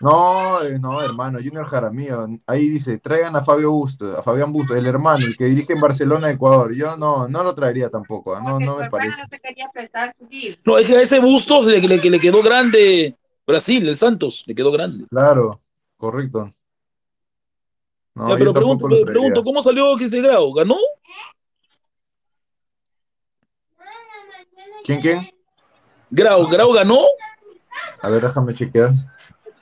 No, 0.00 0.62
eh, 0.62 0.78
no, 0.78 1.00
hermano, 1.02 1.38
Junior 1.38 1.64
Jaramillo. 1.64 2.26
Ahí 2.46 2.68
dice, 2.68 2.98
traigan 2.98 3.34
a 3.34 3.42
Fabio 3.42 3.70
Busto, 3.70 4.18
a 4.18 4.22
Fabián 4.22 4.52
Busto, 4.52 4.74
el 4.74 4.86
hermano, 4.86 5.24
el 5.24 5.36
que 5.36 5.46
dirige 5.46 5.72
en 5.72 5.80
Barcelona, 5.80 6.30
Ecuador. 6.30 6.74
Yo 6.74 6.96
no, 6.96 7.26
no 7.28 7.42
lo 7.42 7.54
traería 7.54 7.88
tampoco, 7.88 8.38
no, 8.40 8.60
no 8.60 8.76
me 8.76 8.90
parece. 8.90 9.22
No, 10.64 10.78
es 10.78 10.86
que 10.86 10.96
a 10.96 11.02
ese 11.02 11.18
Bustos 11.18 11.66
le, 11.66 11.80
le, 11.80 12.00
que 12.00 12.10
le 12.10 12.20
quedó 12.20 12.42
grande 12.42 13.16
Brasil, 13.46 13.88
el 13.88 13.96
Santos, 13.96 14.44
le 14.46 14.54
quedó 14.54 14.70
grande. 14.70 15.06
Claro, 15.08 15.60
correcto. 15.96 16.50
No, 18.14 18.28
Ya, 18.28 18.36
pero 18.36 18.52
pregunto, 18.52 18.86
pregunto, 19.06 19.42
¿cómo 19.42 19.62
salió 19.62 19.96
este 19.98 20.20
Grau? 20.20 20.52
¿Ganó? 20.52 20.76
¿Quién, 24.84 25.00
quién? 25.00 25.28
Grau, 26.10 26.46
Grau 26.48 26.72
ganó. 26.72 27.00
A 28.00 28.08
ver, 28.08 28.22
déjame 28.22 28.54
chequear. 28.54 28.92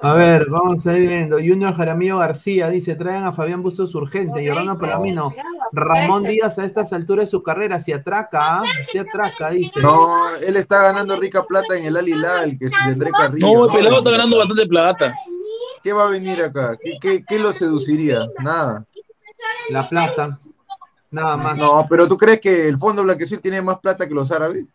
A 0.04 0.12
ver, 0.12 0.50
vamos 0.50 0.86
a 0.86 0.98
ir 0.98 1.08
viendo. 1.08 1.38
Junior 1.38 1.74
Jaramillo 1.74 2.18
García 2.18 2.68
dice: 2.68 2.94
traigan 2.94 3.24
a 3.24 3.32
Fabián 3.32 3.62
Bustos 3.62 3.94
urgente. 3.94 4.46
Jordano 4.46 4.78
Palomino. 4.78 5.32
Ramón 5.72 6.24
Díaz 6.24 6.58
a 6.58 6.66
estas 6.66 6.92
alturas 6.92 7.24
de 7.24 7.30
su 7.30 7.42
carrera, 7.42 7.80
si 7.80 7.90
atraca, 7.90 8.58
¿ah? 8.58 8.62
si 8.86 8.98
atraca, 8.98 9.48
dice. 9.48 9.80
No, 9.80 10.36
él 10.36 10.56
está 10.56 10.82
ganando 10.82 11.18
rica 11.18 11.46
plata 11.46 11.78
en 11.78 11.86
el 11.86 11.96
Al 11.96 12.06
Hilal, 12.06 12.58
que 12.58 12.66
es 12.66 12.70
de 12.70 12.92
André 12.92 13.10
Carrillo. 13.12 13.46
No, 13.46 13.64
el 13.64 13.72
pelado 13.72 13.98
está 13.98 14.10
ganando 14.10 14.36
bastante 14.36 14.66
plata. 14.66 15.14
¿Qué 15.82 15.94
va 15.94 16.04
a 16.04 16.08
venir 16.10 16.42
acá? 16.42 16.76
¿Qué, 16.82 16.98
qué, 17.00 17.24
qué 17.26 17.38
lo 17.38 17.54
seduciría? 17.54 18.26
Nada. 18.40 18.84
La 19.70 19.88
plata. 19.88 20.38
Nada 21.10 21.38
más. 21.38 21.56
No, 21.56 21.86
pero 21.88 22.06
¿tú 22.06 22.18
crees 22.18 22.42
que 22.42 22.68
el 22.68 22.78
Fondo 22.78 23.02
Blanqueazul 23.04 23.40
tiene 23.40 23.62
más 23.62 23.78
plata 23.78 24.06
que 24.06 24.14
los 24.14 24.30
árabes? 24.30 24.66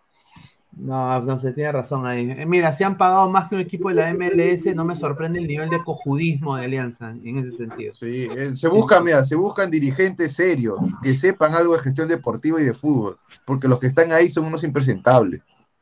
No, 0.81 1.19
no 1.21 1.37
se 1.39 1.51
tiene 1.53 1.71
razón 1.73 2.05
ahí. 2.05 2.31
Eh, 2.31 2.45
Mira, 2.45 2.71
si 2.73 2.83
han 2.83 2.97
pagado 2.97 3.29
más 3.29 3.49
que 3.49 3.55
un 3.55 3.61
equipo 3.61 3.89
de 3.89 3.95
la 3.95 4.09
MLS, 4.11 4.73
no 4.75 4.85
me 4.85 4.95
sorprende 4.95 5.39
el 5.39 5.47
nivel 5.47 5.69
de 5.69 5.83
cojudismo 5.83 6.55
de 6.55 6.65
Alianza 6.65 7.11
en 7.11 7.37
ese 7.37 7.51
sentido. 7.51 7.93
Sí, 7.93 8.05
eh, 8.31 8.55
se 8.55 8.67
buscan, 8.69 9.03
mira, 9.03 9.25
se 9.25 9.35
buscan 9.35 9.69
dirigentes 9.69 10.33
serios, 10.35 10.79
que 11.01 11.15
sepan 11.15 11.53
algo 11.53 11.73
de 11.75 11.81
gestión 11.81 12.07
deportiva 12.07 12.61
y 12.61 12.65
de 12.65 12.73
fútbol, 12.73 13.17
porque 13.45 13.67
los 13.67 13.79
que 13.79 13.87
están 13.87 14.11
ahí 14.11 14.29
son 14.29 14.45
unos 14.45 14.63
impresentables. 14.63 15.41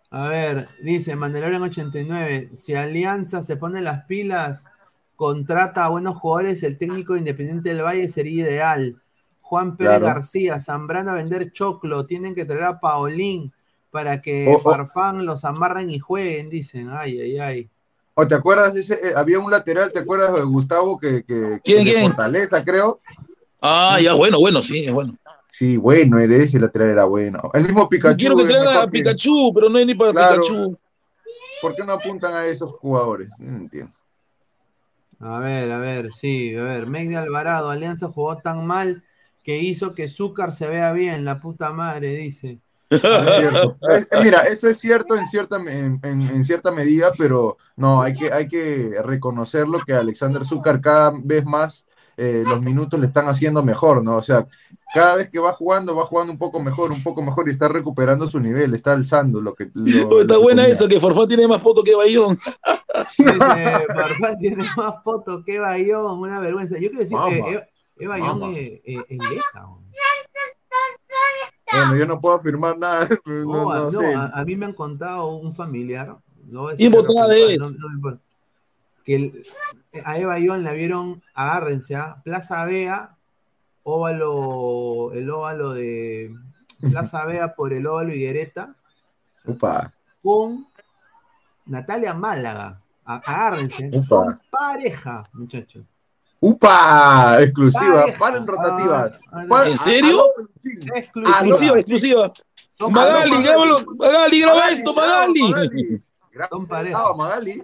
A 0.09 0.27
ver, 0.29 0.69
dice 0.81 1.15
Mandalorian 1.15 1.61
89, 1.63 2.49
si 2.53 2.75
Alianza 2.75 3.41
se 3.43 3.57
pone 3.57 3.81
las 3.81 4.05
pilas, 4.05 4.65
contrata 5.15 5.83
a 5.85 5.89
buenos 5.89 6.15
jugadores, 6.17 6.63
el 6.63 6.77
técnico 6.77 7.13
de 7.13 7.19
Independiente 7.19 7.69
del 7.69 7.83
Valle 7.83 8.07
sería 8.09 8.43
ideal. 8.45 9.01
Juan 9.41 9.75
Pérez 9.77 9.99
Claro. 9.99 10.05
García, 10.05 10.59
Zambrano 10.59 11.11
a 11.11 11.15
vender 11.15 11.51
choclo, 11.51 12.05
tienen 12.05 12.35
que 12.35 12.45
traer 12.45 12.63
a 12.63 12.79
Paulín 12.79 13.53
para 13.97 14.21
que 14.21 14.47
O- 14.47 14.57
o- 14.57 14.59
Farfán 14.59 15.25
los 15.25 15.43
amarren 15.43 15.89
y 15.89 15.97
jueguen, 15.97 16.51
dicen. 16.51 16.89
Ay, 16.91 17.19
ay, 17.19 17.39
ay. 17.39 17.69
¿O 18.13 18.27
te 18.27 18.35
acuerdas 18.35 18.71
de 18.75 18.81
ese? 18.81 18.93
eh, 18.93 19.13
había 19.15 19.39
un 19.39 19.49
lateral, 19.49 19.91
¿te 19.91 19.97
acuerdas 20.01 20.35
de 20.35 20.41
Gustavo 20.43 20.99
que, 20.99 21.23
que, 21.23 21.59
¿Quién, 21.63 21.83
que 21.83 21.91
quién? 21.93 22.03
Fortaleza, 22.03 22.63
creo? 22.63 22.99
Ah, 23.59 23.99
ya, 23.99 24.13
bueno, 24.13 24.39
bueno, 24.39 24.61
sí, 24.61 24.85
es 24.85 24.93
bueno. 24.93 25.15
Sí, 25.49 25.77
bueno, 25.77 26.19
el- 26.19 26.31
ese 26.31 26.59
lateral 26.59 26.89
era 26.91 27.05
bueno. 27.05 27.49
El 27.55 27.63
mismo 27.63 27.89
Pikachu. 27.89 28.17
Quiero 28.19 28.35
que 28.35 28.43
es 28.43 28.49
traigan 28.49 28.77
a 28.77 28.81
que- 28.85 28.91
Pikachu, 28.91 29.51
pero 29.51 29.67
no 29.67 29.79
hay 29.79 29.85
ni 29.87 29.95
para 29.95 30.11
Claro. 30.11 30.41
Pikachu. 30.43 30.77
¿Por 31.59 31.75
qué 31.75 31.83
no 31.83 31.93
apuntan 31.93 32.35
a 32.35 32.45
esos 32.45 32.71
jugadores? 32.73 33.29
No 33.39 33.57
entiendo. 33.57 33.91
A 35.19 35.39
ver, 35.39 35.71
a 35.71 35.79
ver, 35.79 36.13
sí, 36.13 36.55
a 36.55 36.61
ver. 36.63 36.85
Meg 36.85 37.09
de 37.09 37.15
Alvarado, 37.17 37.71
Alianza 37.71 38.09
jugó 38.09 38.37
tan 38.37 38.67
mal 38.67 39.03
que 39.43 39.57
hizo 39.57 39.95
que 39.95 40.07
Zúcar 40.07 40.53
se 40.53 40.67
vea 40.67 40.91
bien, 40.91 41.25
la 41.25 41.39
puta 41.39 41.71
madre, 41.71 42.13
dice. 42.13 42.59
Es 42.89 43.01
cierto. 43.01 43.77
Es- 43.81 44.07
eh, 44.11 44.19
mira, 44.23 44.39
eso 44.41 44.68
es 44.69 44.80
cierto 44.80 45.15
en 45.15 45.26
cierta, 45.26 45.57
en, 45.57 45.99
en- 46.03 46.22
en 46.22 46.43
cierta 46.45 46.72
medida, 46.72 47.11
pero 47.18 47.57
no, 47.76 48.01
hay 48.01 48.14
que, 48.14 48.31
hay 48.31 48.47
que 48.47 48.95
reconocerlo 49.03 49.80
que 49.85 49.93
Alexander 49.93 50.45
Zúcar 50.45 50.80
cada 50.81 51.11
vez 51.23 51.43
más 51.45 51.85
eh, 52.19 52.43
los 52.47 52.59
minutos 52.61 52.99
le 52.99 53.05
están 53.05 53.27
haciendo 53.27 53.61
mejor, 53.61 54.03
¿no? 54.03 54.15
O 54.15 54.23
sea, 54.23 54.47
cada 54.91 55.15
vez 55.18 55.30
que 55.30 55.38
va 55.38 55.53
jugando, 55.53 55.95
va 55.95 56.03
jugando 56.05 56.31
un 56.34 56.39
poco 56.39 56.59
mejor, 56.59 56.91
un 56.91 57.03
poco 57.03 57.22
mejor 57.22 57.47
y 57.47 57.51
está 57.51 57.68
recuperando 57.68 58.26
su 58.26 58.39
nivel, 58.39 58.73
está 58.73 58.93
alzando 58.93 59.39
lo 59.39 59.53
que... 59.53 59.69
lo- 59.76 60.22
está 60.22 60.34
lo 60.34 60.39
que 60.39 60.43
buena 60.43 60.64
tenía. 60.64 60.73
esa, 60.73 60.88
que 60.88 60.99
Farfán 60.99 61.27
tiene 61.27 61.47
más 61.47 61.61
fotos 61.61 61.84
que 61.84 61.93
Bayón. 61.93 62.39
Dice, 63.18 63.23
Farfán 63.93 64.39
tiene 64.39 64.65
más 64.76 64.95
fotos 65.03 65.43
que 65.45 65.59
Bayón, 65.59 66.18
una 66.19 66.39
vergüenza. 66.39 66.76
Yo 66.80 66.89
quiero 66.89 66.99
decir 67.03 67.18
que 67.30 67.39
Mama. 67.41 67.51
Eva, 67.51 67.64
Eva 67.99 68.18
Bayón 68.18 68.43
es, 68.55 68.81
es- 68.84 69.05
es 69.09 69.30
vieja. 69.30 69.68
¿No? 71.72 71.80
Bueno, 71.80 71.95
yo 71.98 72.06
no 72.07 72.19
puedo 72.22 72.35
afirmar 72.35 72.77
nada, 72.77 73.07
no, 73.26 73.44
No, 73.45 73.65
no 73.76 73.84
no, 73.85 73.91
sé. 73.91 74.14
a, 74.15 74.26
a 74.27 74.45
mí 74.45 74.56
me 74.56 74.65
han 74.65 74.73
contado 74.73 75.27
un 75.35 75.53
familiar, 75.53 76.18
votada 76.89 77.35
es. 77.35 77.60
no- 77.60 77.69
no 77.80 77.89
me 77.89 77.95
importa. 77.95 78.22
Que 79.03 79.15
el- 79.15 79.44
a 80.03 80.18
Eva 80.18 80.38
Ion 80.39 80.64
la 80.64 80.73
vieron, 80.73 81.22
agárrense, 81.34 81.95
¿ah? 81.95 82.22
Plaza 82.23 82.64
Vea, 82.65 83.15
óvalo, 83.84 85.11
el 85.14 85.30
óvalo 85.30 85.73
de 85.73 86.35
Plaza 86.91 87.26
Vea 87.26 87.53
por 87.56 87.73
el 87.73 87.88
óvalo 87.88 88.14
Higuereta, 88.14 88.76
Upa. 89.45 89.94
con 90.22 90.68
Natalia 91.65 92.14
Málaga. 92.14 92.81
A- 93.06 93.22
Agárrense, 93.26 93.89
Upa. 93.94 94.06
son 94.06 94.39
pareja, 94.49 95.23
muchachos. 95.31 95.85
¡Upa! 96.39 97.38
Exclusiva, 97.41 98.01
Pareja. 98.01 98.19
paren 98.19 98.47
rotativas. 98.47 99.14
Ah, 99.31 99.43
Paren- 99.47 99.72
¿En 99.72 99.77
serio? 99.77 100.22
a- 100.22 101.30
a- 101.30 101.41
Exclusiva. 101.41 101.80
Exclusiva, 101.80 102.34
Magali, 102.89 103.43
grábalo. 103.43 103.77
Magali, 103.97 104.39
graba 104.41 104.69
esto, 104.69 104.93
Magali. 104.93 105.41
Magali. 105.41 106.01
Son 106.49 106.68
pareja. 106.68 106.99
Graba, 106.99 107.15
Magali. 107.15 107.64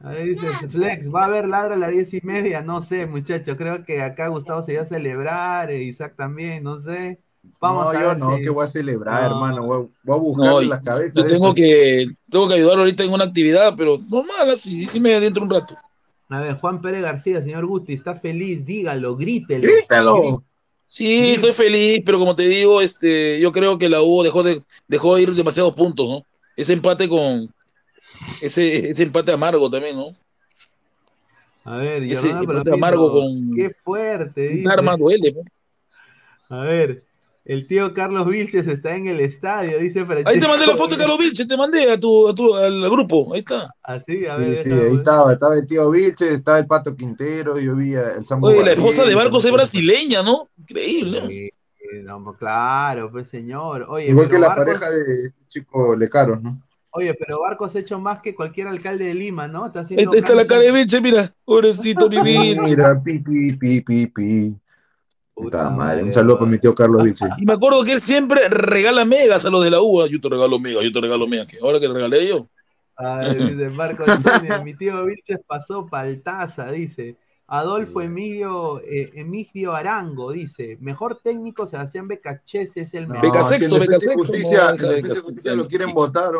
Ahí 0.00 0.30
dice 0.30 0.48
Flex, 0.68 1.08
va 1.12 1.22
a 1.22 1.24
haber 1.26 1.48
ladra 1.48 1.74
a 1.74 1.78
las 1.78 1.90
diez 1.92 2.12
y 2.12 2.20
media, 2.22 2.60
no 2.60 2.82
sé, 2.82 3.06
muchachos. 3.06 3.56
Creo 3.56 3.84
que 3.84 4.02
acá 4.02 4.26
Gustavo 4.28 4.60
se 4.60 4.72
iba 4.72 4.82
a 4.82 4.86
celebrar, 4.86 5.70
Isaac 5.70 6.14
también, 6.16 6.64
no 6.64 6.78
sé. 6.78 7.20
Vamos 7.60 7.84
no, 7.84 7.90
a 7.90 7.94
yo 8.02 8.08
ver 8.08 8.18
no, 8.18 8.36
si- 8.36 8.42
que 8.42 8.50
voy 8.50 8.64
a 8.64 8.68
celebrar, 8.68 9.22
No. 9.30 9.36
hermano. 9.36 9.62
Voy, 9.62 9.88
voy 10.02 10.16
a 10.16 10.20
buscarle 10.20 10.50
No, 10.50 10.60
las 10.62 10.80
cabezas. 10.80 11.14
yo 11.14 11.22
de 11.22 11.28
tengo 11.30 11.46
eso. 11.46 11.54
que, 11.54 12.06
tengo 12.30 12.48
que 12.48 12.54
ayudarlo 12.54 12.80
ahorita 12.82 13.04
en 13.04 13.12
una 13.12 13.24
actividad, 13.24 13.74
pero 13.76 13.98
normal, 14.08 14.50
así, 14.50 14.84
sí 14.86 15.00
me 15.00 15.14
adentro 15.14 15.44
un 15.44 15.50
rato. 15.50 15.76
A 16.28 16.40
ver, 16.40 16.54
Juan 16.54 16.80
Pérez 16.80 17.02
García, 17.02 17.42
señor 17.42 17.66
Guti, 17.66 17.94
está 17.94 18.14
feliz, 18.14 18.64
dígalo, 18.64 19.16
grítelo. 19.16 19.62
¡Grítalo! 19.62 20.44
Sí, 20.86 21.34
estoy 21.34 21.52
feliz, 21.52 22.02
pero 22.04 22.18
como 22.18 22.34
te 22.34 22.48
digo, 22.48 22.80
este, 22.80 23.40
yo 23.40 23.52
creo 23.52 23.78
que 23.78 23.88
la 23.88 24.02
U 24.02 24.22
dejó 24.22 24.42
de, 24.42 24.62
dejó 24.86 25.16
de 25.16 25.22
ir 25.22 25.34
demasiados 25.34 25.74
puntos, 25.74 26.06
¿no? 26.06 26.22
Ese 26.56 26.72
empate 26.72 27.08
con, 27.08 27.52
ese, 28.40 28.90
ese 28.90 29.02
empate 29.02 29.32
amargo 29.32 29.70
también, 29.70 29.96
¿no? 29.96 30.14
A 31.64 31.76
ver, 31.78 32.02
Ese 32.04 32.30
empate 32.30 32.72
amargo 32.72 33.12
con 33.12 33.54
Qué 33.54 33.70
fuerte, 33.84 34.48
dice. 34.48 34.66
un 34.66 34.70
arma 34.70 34.96
duele, 34.96 35.32
¿no? 35.32 35.42
A 36.56 36.64
ver, 36.64 37.04
el 37.48 37.66
tío 37.66 37.94
Carlos 37.94 38.28
Vilches 38.28 38.68
está 38.68 38.94
en 38.94 39.08
el 39.08 39.20
estadio, 39.20 39.78
dice 39.78 40.04
Francesco. 40.04 40.28
Ahí 40.30 40.38
te 40.38 40.46
mandé 40.46 40.66
la 40.66 40.76
foto 40.76 40.94
de 40.94 40.98
Carlos 40.98 41.18
Vilches, 41.18 41.48
te 41.48 41.56
mandé 41.56 41.90
a 41.90 41.98
tu, 41.98 42.28
a 42.28 42.34
tu, 42.34 42.54
al 42.54 42.90
grupo, 42.90 43.32
ahí 43.32 43.40
está. 43.40 43.74
Así, 43.82 44.26
a 44.26 44.36
ver, 44.36 44.58
sí, 44.58 44.70
ahí 44.70 44.94
estaba, 44.94 45.32
estaba 45.32 45.54
el 45.54 45.66
tío 45.66 45.90
Vilches, 45.90 46.30
estaba 46.30 46.58
el 46.58 46.66
Pato 46.66 46.94
Quintero, 46.94 47.58
yo 47.58 47.74
vi 47.74 47.94
el 47.94 48.24
Samu 48.26 48.48
Oye, 48.48 48.62
la 48.62 48.72
esposa 48.72 49.04
de 49.06 49.14
Barcos 49.14 49.46
es 49.46 49.50
brasileña, 49.50 50.22
¿no? 50.22 50.50
Increíble. 50.58 51.22
¿no? 51.22 51.28
Sí, 51.28 51.50
no, 52.04 52.22
pues, 52.22 52.36
claro, 52.36 53.10
pues 53.10 53.28
señor. 53.28 53.86
Oye, 53.88 54.08
Igual 54.10 54.28
que 54.28 54.38
la 54.38 54.48
Barcos- 54.48 54.64
pareja 54.66 54.90
de 54.90 55.26
este 55.28 55.38
chico 55.48 55.96
Lecaros, 55.96 56.42
¿no? 56.42 56.60
Oye, 56.90 57.14
pero 57.14 57.40
Barcos 57.40 57.74
ha 57.76 57.78
hecho 57.78 57.98
más 57.98 58.20
que 58.20 58.34
cualquier 58.34 58.66
alcalde 58.66 59.06
de 59.06 59.14
Lima, 59.14 59.48
¿no? 59.48 59.64
Está 59.66 59.80
haciendo 59.80 60.02
está, 60.02 60.12
ahí 60.14 60.18
está 60.18 60.34
la 60.34 60.46
cara 60.46 60.60
de 60.60 60.72
Vilches, 60.72 61.00
mira, 61.00 61.34
pobrecito 61.46 62.08
mi 62.10 62.20
Vilches. 62.20 62.62
Mira, 62.62 62.98
pi, 63.02 63.20
pi, 63.20 63.52
pi, 63.52 63.80
pi, 63.80 64.06
pi. 64.06 64.54
Puta 65.38 65.70
madre, 65.70 66.02
un 66.02 66.12
saludo 66.12 66.38
para 66.38 66.50
mi 66.50 66.58
tío 66.58 66.74
Carlos 66.74 67.04
Vilches. 67.04 67.28
Y 67.38 67.44
me 67.44 67.52
acuerdo 67.52 67.84
que 67.84 67.92
él 67.92 68.00
siempre 68.00 68.48
regala 68.48 69.04
megas 69.04 69.44
a 69.44 69.50
los 69.50 69.62
de 69.62 69.70
la 69.70 69.80
U. 69.80 70.04
Yo 70.06 70.20
te 70.20 70.28
regalo 70.28 70.58
megas, 70.58 70.82
yo 70.82 70.92
te 70.92 71.00
regalo 71.00 71.26
megas. 71.26 71.46
que 71.46 71.58
Ahora 71.62 71.78
que 71.78 71.86
le 71.86 71.94
regalé 71.94 72.28
yo. 72.28 72.48
Ay, 72.96 73.36
dice 73.36 73.70
Marco 73.70 74.02
Antonio, 74.10 74.62
mi 74.64 74.74
tío 74.74 75.04
Vilches 75.06 75.38
pasó 75.46 75.86
paltaza, 75.86 76.72
dice. 76.72 77.16
Adolfo 77.46 78.02
Emilio, 78.02 78.80
eh, 78.80 79.10
Emigdio 79.14 79.74
Arango, 79.74 80.32
dice. 80.32 80.76
Mejor 80.80 81.20
técnico 81.22 81.66
Sebastián 81.66 82.08
Becachese 82.08 82.80
es 82.80 82.94
el 82.94 83.06
mejor. 83.06 83.26
Beca 83.26 83.44
si 83.44 83.54
sexto, 83.54 83.76
en 83.76 83.80
beca 83.82 83.92
Defensa 83.92 84.12
y 84.12 84.24
sexto, 84.24 84.76
Justicia, 84.76 85.22
Justicia 85.22 85.54
lo 85.54 85.68
quieren 85.68 85.94
votar. 85.94 86.32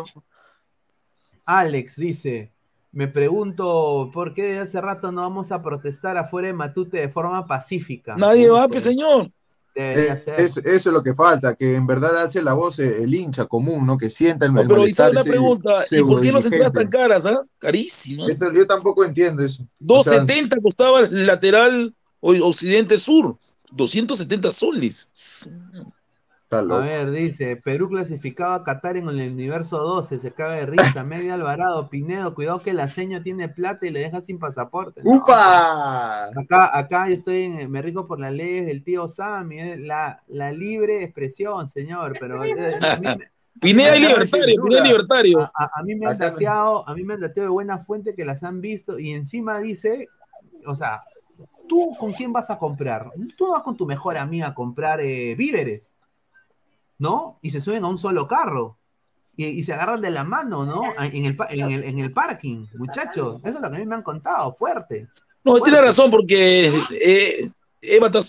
Alex 1.44 1.96
dice. 1.96 2.52
Me 2.98 3.06
pregunto 3.06 4.10
por 4.12 4.34
qué 4.34 4.42
de 4.54 4.58
hace 4.58 4.80
rato 4.80 5.12
no 5.12 5.20
vamos 5.20 5.52
a 5.52 5.62
protestar 5.62 6.16
afuera 6.16 6.48
de 6.48 6.52
Matute 6.52 6.96
de 6.98 7.08
forma 7.08 7.46
pacífica. 7.46 8.16
Nadie 8.16 8.50
va, 8.50 8.66
pues, 8.66 8.82
señor. 8.82 9.30
Debería 9.72 10.14
Eh, 10.14 10.18
ser. 10.18 10.40
es- 10.40 10.56
eso 10.56 10.64
es 10.66 10.86
lo 10.86 11.00
que 11.00 11.14
falta, 11.14 11.54
que 11.54 11.76
en 11.76 11.86
verdad 11.86 12.16
hace 12.20 12.42
la 12.42 12.54
voz 12.54 12.80
el 12.80 13.14
hincha 13.14 13.46
común, 13.46 13.86
¿no? 13.86 13.96
Que 13.96 14.10
sienta 14.10 14.46
el, 14.46 14.52
No, 14.52 14.66
pero 14.66 14.82
ahí 14.82 14.90
está 14.90 15.12
la 15.12 15.22
pregunta. 15.22 15.84
¿Y 15.92 16.02
por 16.02 16.20
qué 16.20 16.32
las 16.32 16.44
entradas 16.46 16.72
tan 16.72 16.88
caras, 16.88 17.24
ah? 17.24 17.40
Carísimas. 17.58 18.30
Eso 18.30 18.52
yo 18.52 18.66
tampoco 18.66 19.04
entiendo 19.04 19.44
eso. 19.44 19.62
O 19.62 20.02
sea, 20.02 20.14
270 20.14 20.56
costaba 20.60 20.98
el 21.02 21.24
lateral 21.24 21.94
o- 22.18 22.32
occidente-sur. 22.48 23.36
270 23.70 24.50
soles. 24.50 25.08
A 26.76 26.78
ver, 26.78 27.10
dice, 27.10 27.56
Perú 27.56 27.88
clasificado 27.88 28.52
a 28.52 28.64
Qatar 28.64 28.96
en 28.96 29.08
el 29.08 29.32
universo 29.32 29.78
12, 29.78 30.18
se 30.18 30.32
caga 30.32 30.54
de 30.54 30.66
risa. 30.66 31.04
Media 31.04 31.34
Alvarado, 31.34 31.90
Pinedo, 31.90 32.34
cuidado 32.34 32.62
que 32.62 32.72
la 32.72 32.88
seño 32.88 33.22
tiene 33.22 33.48
plata 33.50 33.86
y 33.86 33.90
le 33.90 34.00
deja 34.00 34.22
sin 34.22 34.38
pasaporte. 34.38 35.02
No, 35.04 35.16
¡Upa! 35.16 36.24
Acá, 36.28 36.70
acá 36.78 37.08
yo 37.08 37.14
estoy 37.14 37.42
en, 37.44 37.70
me 37.70 37.82
rico 37.82 38.06
por 38.06 38.18
las 38.18 38.32
leyes 38.32 38.66
del 38.66 38.82
tío 38.82 39.08
Sammy, 39.08 39.60
eh, 39.60 39.76
la, 39.78 40.22
la 40.28 40.50
libre 40.52 41.02
expresión, 41.04 41.68
señor, 41.68 42.16
pero 42.18 42.42
eh, 42.44 42.54
Pineda 43.60 43.94
es 43.94 44.00
libertario. 44.00 44.62
Pineda 44.62 44.84
libertario. 44.84 45.40
a- 45.40 45.52
a- 45.54 45.70
a 45.74 45.82
mí 45.82 45.94
me 45.96 46.06
han 46.06 46.14
Acá 46.14 46.26
a 46.86 46.94
mí 46.94 47.02
me 47.02 47.14
han 47.14 47.20
dateado 47.20 47.48
de 47.48 47.52
buena 47.52 47.78
fuente 47.78 48.14
que 48.14 48.24
las 48.24 48.42
han 48.42 48.60
visto 48.60 48.98
y 48.98 49.10
encima 49.12 49.58
dice, 49.58 50.06
o 50.64 50.74
sea, 50.76 51.02
¿tú 51.68 51.94
con 51.98 52.12
quién 52.12 52.32
vas 52.32 52.50
a 52.50 52.58
comprar? 52.58 53.10
Tú 53.36 53.50
vas 53.50 53.62
con 53.62 53.76
tu 53.76 53.84
mejor 53.84 54.16
amiga 54.16 54.46
a 54.48 54.54
comprar 54.54 55.00
eh, 55.00 55.34
víveres, 55.36 55.96
¿no? 56.98 57.38
Y 57.42 57.50
se 57.50 57.60
suben 57.60 57.84
a 57.84 57.88
un 57.88 57.98
solo 57.98 58.26
carro. 58.28 58.76
Y, 59.36 59.46
y 59.46 59.62
se 59.64 59.72
agarran 59.72 60.00
de 60.00 60.10
la 60.10 60.24
mano, 60.24 60.64
¿no? 60.64 60.82
En 61.00 61.24
el, 61.24 61.36
pa- 61.36 61.46
en, 61.50 61.70
el, 61.70 61.84
en 61.84 61.98
el 62.00 62.12
parking, 62.12 62.66
muchachos. 62.76 63.40
Eso 63.44 63.56
es 63.58 63.62
lo 63.62 63.70
que 63.70 63.76
a 63.76 63.78
mí 63.78 63.86
me 63.86 63.94
han 63.94 64.02
contado, 64.02 64.52
fuerte. 64.52 65.08
No, 65.44 65.52
Fuerte. 65.52 65.70
tiene 65.70 65.80
razón, 65.86 66.10
porque 66.10 66.72
eh, 66.90 67.48
Eva 67.80 68.08
está 68.08 68.20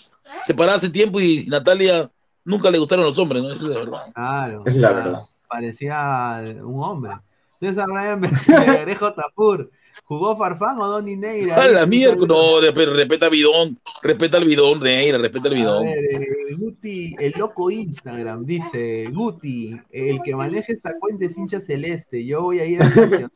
separada 0.45 0.77
hace 0.77 0.89
tiempo 0.89 1.19
y 1.19 1.45
Natalia 1.47 2.09
nunca 2.45 2.69
le 2.69 2.77
gustaron 2.77 3.05
los 3.05 3.17
hombres, 3.17 3.41
¿no? 3.41 3.51
Eso 3.51 3.63
es 3.63 3.69
de 3.69 3.75
verdad. 3.75 4.11
Claro. 4.13 4.63
Es 4.67 4.75
la 4.75 4.91
verdad. 4.91 5.19
Parecía 5.47 6.43
un 6.63 6.83
hombre. 6.83 7.13
César 7.59 7.87
Ryan 7.89 8.21
Tapur. 9.15 9.71
¿Jugó 10.03 10.35
Farfán 10.35 10.79
o 10.81 10.87
Donny 10.87 11.15
Neira? 11.15 11.55
A 11.63 11.67
la 11.67 11.85
mierda, 11.85 12.15
no, 12.25 12.59
respe- 12.59 12.91
respeta 12.91 13.25
al 13.27 13.31
bidón, 13.31 13.77
respeta 14.01 14.37
al 14.37 14.45
bidón, 14.45 14.79
Neira, 14.79 15.17
respeta 15.19 15.47
al 15.49 15.53
A 15.53 15.57
bidón. 15.57 15.83
ver, 15.83 15.97
eh, 15.97 16.27
Guti, 16.57 17.15
el 17.19 17.33
loco 17.37 17.69
Instagram, 17.69 18.43
dice 18.45 19.07
Guti, 19.11 19.71
el 19.91 20.21
que 20.23 20.35
maneja 20.35 20.73
esta 20.73 20.97
cuenta 20.99 21.25
es 21.25 21.37
hincha 21.37 21.61
celeste. 21.61 22.25
Yo 22.25 22.41
voy 22.41 22.59
a 22.59 22.65
ir 22.65 22.81
al 22.81 22.89
Nacional. 22.89 23.31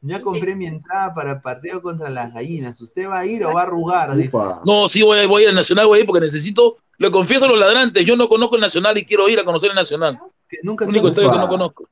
Ya 0.00 0.20
compré 0.20 0.54
mi 0.54 0.66
entrada 0.66 1.12
para 1.12 1.32
el 1.32 1.40
partido 1.40 1.82
contra 1.82 2.08
las 2.08 2.32
gallinas. 2.32 2.80
¿Usted 2.80 3.08
va 3.08 3.18
a 3.18 3.26
ir 3.26 3.44
o 3.44 3.52
va 3.54 3.62
a 3.62 3.64
arrugar? 3.64 4.14
Dice. 4.14 4.30
No, 4.64 4.86
sí, 4.88 5.02
voy, 5.02 5.18
a- 5.18 5.26
voy 5.26 5.44
al 5.46 5.54
Nacional, 5.56 5.88
voy 5.88 5.98
a 5.98 6.00
ir 6.02 6.06
porque 6.06 6.20
necesito, 6.20 6.76
lo 6.98 7.10
confieso 7.10 7.46
a 7.46 7.48
los 7.48 7.58
ladrantes, 7.58 8.06
yo 8.06 8.16
no 8.16 8.28
conozco 8.28 8.54
el 8.54 8.60
Nacional 8.60 8.96
y 8.98 9.04
quiero 9.04 9.28
ir 9.28 9.40
a 9.40 9.44
conocer 9.44 9.70
el 9.70 9.74
Nacional. 9.76 10.16
Que 10.48 10.58
Nunca 10.62 10.84
El 10.84 10.92
se 10.92 10.96
único 10.96 11.08
estadio 11.08 11.32
que 11.32 11.38
no 11.38 11.48
conozco. 11.48 11.88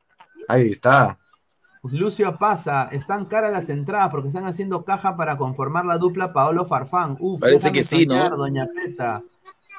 Ahí 0.47 0.69
está. 0.71 1.19
Lucio 1.93 2.39
pasa, 2.39 2.89
están 2.93 3.27
caras 3.27 3.53
las 3.53 3.69
entradas 3.69 4.11
porque 4.11 4.29
están 4.29 4.45
haciendo 4.45 4.85
caja 4.85 5.17
para 5.17 5.37
conformar 5.37 5.85
la 5.85 5.99
dupla 5.99 6.33
Paolo 6.33 6.65
Farfán. 6.67 7.17
Uf, 7.21 7.41
Parece 7.41 7.73
que 7.73 7.83
sí, 7.83 8.07
¿no? 8.07 8.37
Doña 8.37 8.67
Peta. 8.67 9.23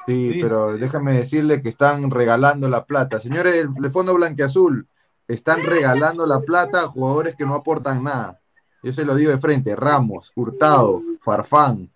Sí, 0.06 0.32
Sí, 0.32 0.38
pero 0.40 0.78
déjame 0.78 1.14
decirle 1.14 1.60
que 1.60 1.68
están 1.68 2.10
regalando 2.10 2.68
la 2.68 2.84
plata. 2.84 3.20
Señores 3.20 3.52
del, 3.52 3.74
del 3.74 3.90
Fondo 3.90 4.14
Blanqueazul, 4.14 4.86
están 5.28 5.62
regalando 5.62 6.26
la 6.26 6.40
plata 6.40 6.82
a 6.82 6.88
jugadores 6.88 7.36
que 7.36 7.44
no 7.44 7.54
aportan 7.54 8.02
nada. 8.02 8.40
Yo 8.82 8.92
se 8.92 9.04
lo 9.04 9.14
digo 9.14 9.30
de 9.30 9.38
frente, 9.38 9.76
Ramos, 9.76 10.32
Hurtado, 10.34 11.02
Farfán, 11.20 11.90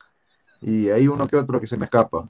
y 0.61 0.91
hay 0.91 1.09
uno 1.09 1.27
que 1.27 1.37
otro 1.37 1.61
que 1.61 1.67
se 1.67 1.77
me 1.77 1.87
escapa. 1.87 2.29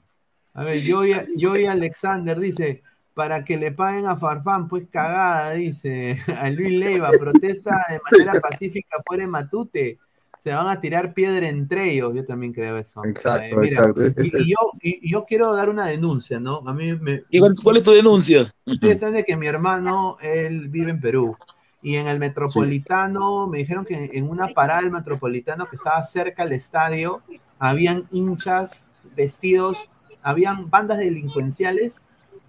A 0.53 0.63
ver, 0.63 0.81
yo 0.81 1.05
y, 1.05 1.13
yo 1.35 1.55
y 1.55 1.65
Alexander 1.65 2.39
dice, 2.39 2.83
para 3.13 3.45
que 3.45 3.57
le 3.57 3.71
paguen 3.71 4.05
a 4.07 4.17
Farfán, 4.17 4.67
pues 4.67 4.85
cagada, 4.89 5.51
dice. 5.51 6.19
A 6.39 6.49
Luis 6.49 6.79
Leiva, 6.79 7.09
protesta 7.19 7.85
de 7.89 7.99
manera 8.11 8.39
pacífica 8.41 8.97
fuera 9.05 9.23
de 9.23 9.27
Matute. 9.27 9.99
Se 10.39 10.53
van 10.53 10.67
a 10.67 10.81
tirar 10.81 11.13
piedra 11.13 11.47
entre 11.47 11.91
ellos. 11.93 12.13
Yo 12.13 12.25
también 12.25 12.51
creo 12.51 12.77
eso. 12.77 13.01
Exacto, 13.05 13.45
Eh, 13.45 13.57
mira, 13.57 13.77
exacto. 13.77 14.01
Y, 14.21 14.41
y 14.41 14.49
yo, 14.49 14.57
y, 14.81 15.09
yo 15.09 15.23
quiero 15.23 15.53
dar 15.53 15.69
una 15.69 15.87
denuncia, 15.87 16.37
¿no? 16.39 16.61
A 16.65 16.73
mí 16.73 16.93
me... 16.95 17.23
¿Y 17.29 17.39
cuál, 17.39 17.53
cuál 17.63 17.77
es 17.77 17.83
tu 17.83 17.91
denuncia? 17.91 18.53
Ustedes 18.65 18.99
saben 18.99 19.15
de 19.15 19.23
que 19.23 19.37
mi 19.37 19.47
hermano, 19.47 20.17
él 20.21 20.67
vive 20.67 20.91
en 20.91 20.99
Perú. 20.99 21.37
Y 21.81 21.95
en 21.95 22.07
el 22.07 22.19
Metropolitano, 22.19 23.47
me 23.47 23.59
dijeron 23.59 23.85
que 23.85 24.11
en 24.13 24.29
una 24.29 24.47
parada 24.49 24.81
del 24.81 24.91
Metropolitano 24.91 25.65
que 25.65 25.75
estaba 25.75 26.01
cerca 26.03 26.43
al 26.43 26.51
estadio, 26.51 27.21
habían 27.59 28.07
hinchas 28.11 28.83
vestidos, 29.15 29.89
habían 30.21 30.69
bandas 30.69 30.97
delincuenciales, 30.97 32.03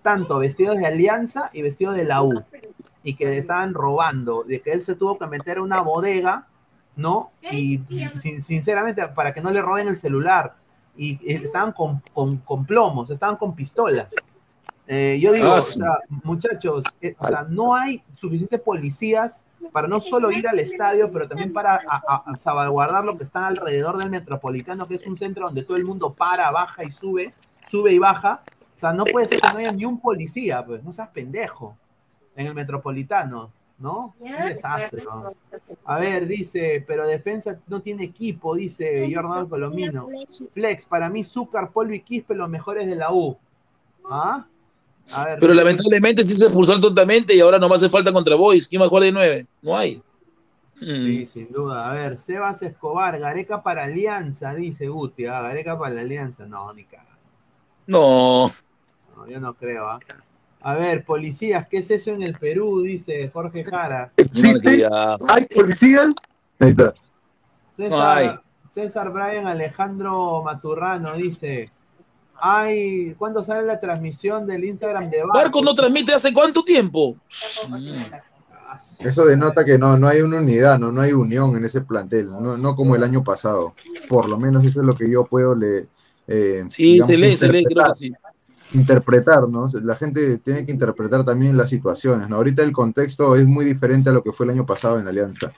tanto 0.05 0.39
vestidos 0.39 0.77
de 0.77 0.87
Alianza 0.87 1.49
y 1.55 1.63
vestidos 1.63 1.97
de 1.97 2.05
la 2.05 2.23
U, 2.23 2.45
y 3.03 3.15
que 3.15 3.25
le 3.25 3.39
estaban 3.39 3.73
robando, 3.73 4.45
de 4.45 4.61
que 4.61 4.71
él 4.73 4.83
se 4.83 4.95
tuvo 4.95 5.19
que 5.19 5.27
meter 5.27 5.57
a 5.57 5.63
una 5.63 5.81
bodega, 5.81 6.47
¿no? 6.95 7.33
Y 7.51 7.81
sin- 8.21 8.43
sinceramente, 8.43 9.09
para 9.09 9.33
que 9.33 9.41
no 9.41 9.51
le 9.51 9.63
roben 9.63 9.89
el 9.89 9.97
celular, 9.97 10.57
y 10.95 11.15
eh, 11.27 11.41
estaban 11.43 11.73
con, 11.73 12.03
con, 12.13 12.37
con 12.37 12.67
plomos, 12.67 13.09
estaban 13.11 13.37
con 13.37 13.55
pistolas. 13.55 14.15
Eh, 14.87 15.19
yo 15.21 15.33
digo, 15.33 15.49
Ah, 15.49 15.59
o 15.59 15.63
sí. 15.63 15.79
sea, 15.79 15.99
muchachos, 16.23 16.85
eh, 17.01 17.17
o 17.19 17.27
sea, 17.27 17.47
no 17.49 17.75
hay 17.75 18.03
suficientes 18.15 18.61
policías 18.61 19.41
para 19.73 19.89
no 19.89 19.99
solo 20.01 20.31
ir 20.31 20.47
al 20.47 20.59
estadio, 20.59 21.11
pero 21.11 21.27
también 21.27 21.51
para 21.55 21.77
a- 21.77 22.03
a- 22.07 22.23
a 22.31 22.37
salvaguardar 22.37 23.03
lo 23.07 23.17
que 23.17 23.25
está 23.25 23.47
alrededor 23.47 23.97
del 23.97 24.11
Metropolitano, 24.11 24.85
que 24.85 24.97
es 24.97 25.07
un 25.07 25.17
centro 25.17 25.47
donde 25.47 25.63
todo 25.63 25.79
el 25.79 25.87
mundo 25.87 26.13
para, 26.13 26.51
baja 26.51 26.85
y 26.85 26.93
sube, 26.93 27.33
sube 27.67 27.91
y 27.95 27.99
baja. 27.99 28.43
O 28.77 28.79
sea, 28.79 28.93
no 28.93 29.05
puede 29.05 29.27
ser 29.27 29.41
que 29.41 29.49
no 29.53 29.59
haya 29.59 29.73
ni 29.73 29.85
un 29.85 30.01
policía, 30.01 30.65
pues, 30.65 30.83
no 30.83 30.93
seas 30.93 31.09
pendejo, 31.09 31.77
en 32.37 32.49
el 32.49 32.55
Metropolitano, 32.55 33.51
¿no? 33.79 34.15
Un 34.19 34.33
desastre, 34.49 35.05
¿no? 35.05 35.33
A 35.85 35.99
ver, 35.99 36.27
dice, 36.27 36.85
pero 36.87 37.07
defensa 37.07 37.59
no 37.69 37.81
tiene 37.81 38.05
equipo, 38.05 38.55
dice 38.57 39.09
Jordan 39.15 39.47
Colomino. 39.49 40.09
Flex, 40.53 40.87
para 40.87 41.09
mí, 41.09 41.23
Zúcar, 41.23 41.71
Polvo 41.71 41.93
y 41.95 42.01
Quispe 42.01 42.35
los 42.35 42.49
mejores 42.49 42.87
de 42.89 42.97
la 42.97 43.13
U. 43.13 43.37
¿Ah? 44.11 44.47
A 45.13 45.25
ver, 45.27 45.39
Pero 45.39 45.53
dice- 45.53 45.65
lamentablemente 45.65 46.25
sí 46.25 46.35
se 46.35 46.47
expulsaron 46.47 46.81
tontamente 46.81 47.35
y 47.35 47.41
ahora 47.41 47.59
nomás 47.59 47.79
hace 47.83 47.91
falta 47.91 48.13
contra 48.13 48.35
Boys. 48.37 48.67
¿Quién 48.67 48.81
va 48.83 48.87
a 48.87 48.89
jugar 48.89 49.05
de 49.05 49.13
nueve? 49.13 49.47
No 49.63 49.77
hay. 49.77 50.03
Mm. 50.81 51.07
Sí, 51.07 51.27
sin 51.27 51.53
duda. 51.53 51.89
A 51.89 51.95
ver, 51.95 52.19
Sebas 52.19 52.63
Escobar, 52.63 53.19
Gareca 53.19 53.63
para 53.63 53.85
Alianza, 53.85 54.55
dice 54.55 54.89
Guti. 54.89 55.27
Ah, 55.27 55.41
Gareca 55.43 55.79
para 55.79 55.95
la 55.95 56.01
Alianza. 56.01 56.47
No, 56.47 56.73
ni 56.75 56.85
caga. 56.85 57.14
No. 57.87 58.49
No, 59.17 59.27
yo 59.29 59.41
no 59.41 59.55
creo. 59.55 59.89
¿ah? 59.89 60.01
A 60.61 60.75
ver, 60.75 61.05
policías, 61.05 61.67
¿qué 61.69 61.79
es 61.79 61.91
eso 61.91 62.11
en 62.11 62.23
el 62.23 62.39
Perú? 62.39 62.83
Dice 62.83 63.31
Jorge 63.33 63.65
Jara. 63.65 64.13
¿Existe? 64.17 64.87
¿Hay 65.29 65.47
policías? 65.47 66.09
Ahí 66.59 66.71
está. 66.71 66.95
César, 67.77 68.19
hay. 68.19 68.31
César 68.71 69.11
Brian 69.11 69.47
Alejandro 69.47 70.43
Maturrano 70.43 71.15
dice. 71.15 71.71
Ay, 72.37 73.15
¿cuándo 73.17 73.45
sale 73.45 73.63
la 73.63 73.79
transmisión 73.79 74.47
del 74.47 74.65
Instagram 74.65 75.09
de 75.09 75.21
Barco? 75.21 75.35
Barco 75.35 75.63
no 75.63 75.75
transmite 75.75 76.15
hace 76.15 76.33
cuánto 76.33 76.65
tiempo. 76.65 77.17
Eso 78.99 79.25
denota 79.25 79.65
que 79.65 79.79
no, 79.79 79.97
no 79.97 80.09
hay 80.09 80.21
una 80.21 80.39
unidad, 80.39 80.79
no, 80.79 80.91
no 80.91 81.01
hay 81.01 81.13
unión 81.13 81.57
en 81.57 81.65
ese 81.65 81.83
plantel, 81.83 82.27
no, 82.27 82.57
no 82.57 82.75
como 82.75 82.97
el 82.97 83.05
año 83.05 83.23
pasado. 83.23 83.75
Por 84.09 84.29
lo 84.29 84.39
menos 84.39 84.65
eso 84.65 84.81
es 84.81 84.87
lo 84.87 84.95
que 84.95 85.09
yo 85.09 85.25
puedo 85.25 85.55
le. 85.55 85.89
Eh, 86.27 86.65
Sí, 86.69 86.83
digamos, 86.85 87.07
se 87.07 87.17
lee, 87.17 87.37
se 87.37 87.49
lee, 87.53 87.65
creo 87.65 87.87
que 87.87 87.95
sí. 87.95 88.13
interpretar, 88.73 89.49
¿no? 89.49 89.67
La 89.83 89.95
gente 89.97 90.39
tiene 90.39 90.65
que 90.67 90.73
interpretar 90.73 91.25
también 91.25 91.57
las 91.57 91.71
situaciones, 91.71 92.29
¿no? 92.29 92.37
Ahorita 92.37 92.63
el 92.63 92.73
contexto 92.73 93.37
es 93.37 93.47
muy 93.47 93.65
diferente 93.65 94.11
a 94.11 94.13
lo 94.13 94.23
que 94.23 94.33
fue 94.33 94.47
el 94.47 94.51
año 94.51 94.67
pasado 94.67 94.99
en 94.99 95.05
la 95.05 95.11
Alianza. 95.11 95.53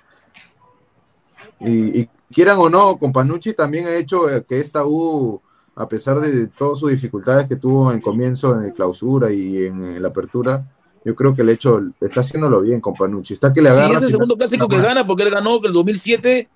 Y, 1.60 2.00
y 2.00 2.08
quieran 2.32 2.58
o 2.58 2.68
no, 2.68 2.96
Companucci 2.98 3.54
también 3.54 3.86
ha 3.86 3.94
hecho 3.94 4.28
eh, 4.28 4.44
que 4.46 4.60
esta 4.60 4.84
U, 4.84 5.40
a 5.74 5.88
pesar 5.88 6.20
de 6.20 6.48
todas 6.48 6.78
sus 6.78 6.90
dificultades 6.90 7.48
que 7.48 7.56
tuvo 7.56 7.92
en 7.92 8.00
comienzo, 8.00 8.60
en 8.60 8.70
clausura 8.72 9.32
y 9.32 9.66
en, 9.66 9.84
en 9.84 10.02
la 10.02 10.08
apertura, 10.08 10.66
yo 11.04 11.14
creo 11.14 11.34
que 11.34 11.42
el 11.42 11.48
hecho 11.50 11.80
está 12.00 12.20
haciéndolo 12.20 12.60
bien, 12.60 12.80
Companucci. 12.80 13.32
Está 13.32 13.52
que 13.52 13.62
le 13.62 13.72
Sí, 13.72 13.78
agarra. 13.80 13.96
es 13.96 14.02
el 14.02 14.10
segundo 14.10 14.36
clásico 14.36 14.68
que 14.68 14.80
gana 14.80 15.06
porque 15.06 15.22
él 15.22 15.30
ganó 15.30 15.60
el 15.64 15.72
2007 15.72 16.48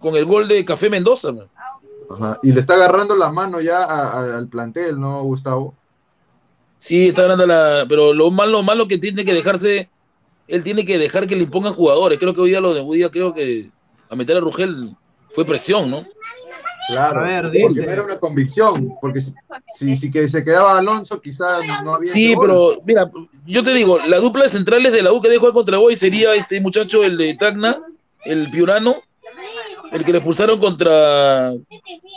con 0.00 0.16
el 0.16 0.24
gol 0.24 0.48
de 0.48 0.64
Café 0.64 0.88
Mendoza. 0.88 1.30
man. 1.30 1.46
Ajá, 2.10 2.38
Y 2.42 2.52
le 2.52 2.60
está 2.60 2.74
agarrando 2.74 3.14
la 3.16 3.30
mano 3.30 3.60
ya 3.60 3.82
a- 3.84 4.12
a- 4.12 4.38
al 4.38 4.48
plantel, 4.48 4.98
¿no, 4.98 5.22
Gustavo? 5.24 5.74
Sí, 6.78 7.08
está 7.08 7.22
ganando 7.22 7.46
la. 7.46 7.84
Pero 7.88 8.14
lo 8.14 8.30
malo, 8.30 8.62
malo 8.62 8.86
que 8.88 8.98
tiene 8.98 9.24
que 9.24 9.34
dejarse. 9.34 9.88
Él 10.46 10.62
tiene 10.62 10.84
que 10.84 10.96
dejar 10.96 11.26
que 11.26 11.36
le 11.36 11.42
impongan 11.42 11.74
jugadores. 11.74 12.18
Creo 12.18 12.34
que 12.34 12.40
hoy 12.40 12.50
día 12.50 12.60
lo 12.60 12.72
de 12.72 12.80
hoy 12.80 12.98
día, 12.98 13.10
creo 13.10 13.34
que 13.34 13.70
a 14.08 14.16
meter 14.16 14.36
a 14.36 14.40
Rugel 14.40 14.96
fue 15.30 15.44
presión, 15.44 15.90
¿no? 15.90 16.06
Claro, 16.88 17.20
A 17.20 17.22
ver, 17.24 17.42
porque 17.44 17.58
dice- 17.58 17.84
no 17.86 17.92
era 17.92 18.02
una 18.02 18.18
convicción, 18.18 18.94
porque 19.02 19.20
si, 19.20 19.34
si, 19.74 19.94
si 19.94 20.10
que 20.10 20.26
se 20.26 20.42
quedaba 20.42 20.78
Alonso, 20.78 21.20
quizás 21.20 21.60
no 21.84 21.96
había. 21.96 22.10
Sí, 22.10 22.34
pero 22.40 22.80
mira, 22.86 23.10
yo 23.44 23.62
te 23.62 23.74
digo, 23.74 23.98
la 23.98 24.18
dupla 24.20 24.44
de 24.44 24.48
centrales 24.48 24.90
de 24.92 25.02
la 25.02 25.12
U 25.12 25.20
que 25.20 25.36
jugar 25.36 25.52
contra 25.52 25.76
Boy 25.76 25.96
sería 25.96 26.34
este 26.34 26.58
muchacho, 26.62 27.04
el 27.04 27.18
de 27.18 27.34
Tacna, 27.34 27.82
el 28.24 28.50
piurano, 28.50 28.96
el 29.92 30.04
que 30.04 30.12
le 30.12 30.18
expulsaron 30.18 30.58
contra. 30.60 31.52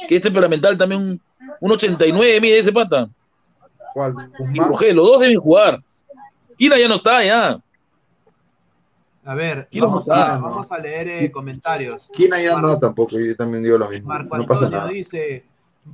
que 0.07 0.15
es 0.15 0.22
temperamental 0.22 0.77
también, 0.77 1.02
un, 1.02 1.22
un 1.60 1.72
89, 1.72 2.41
mide 2.41 2.60
ese 2.60 2.72
pata. 2.72 3.10
¿Cuál? 3.93 4.14
Y 4.53 4.60
Rugel, 4.60 4.95
los 4.95 5.06
dos 5.07 5.22
deben 5.22 5.39
jugar. 5.39 5.81
Kina 6.57 6.77
ya 6.77 6.88
no 6.88 6.95
está, 6.95 7.23
ya. 7.23 7.60
A 9.23 9.35
ver, 9.35 9.68
vamos 9.80 10.10
a, 10.10 10.38
¿no? 10.38 10.41
vamos 10.41 10.72
a 10.72 10.80
leer 10.80 11.07
eh, 11.07 11.31
comentarios. 11.31 12.10
Kina 12.11 12.41
ya 12.41 12.53
Marco- 12.53 12.68
no 12.68 12.80
tampoco, 12.80 13.19
yo 13.19 13.35
también 13.35 13.64
digo 13.64 13.77
lo 13.77 13.89
mismo. 13.89 14.07
Marco 14.07 14.38
no 14.38 14.45
pasa 14.48 14.65
Antonio 14.65 14.80
nada. 14.80 14.91
dice, 14.91 15.45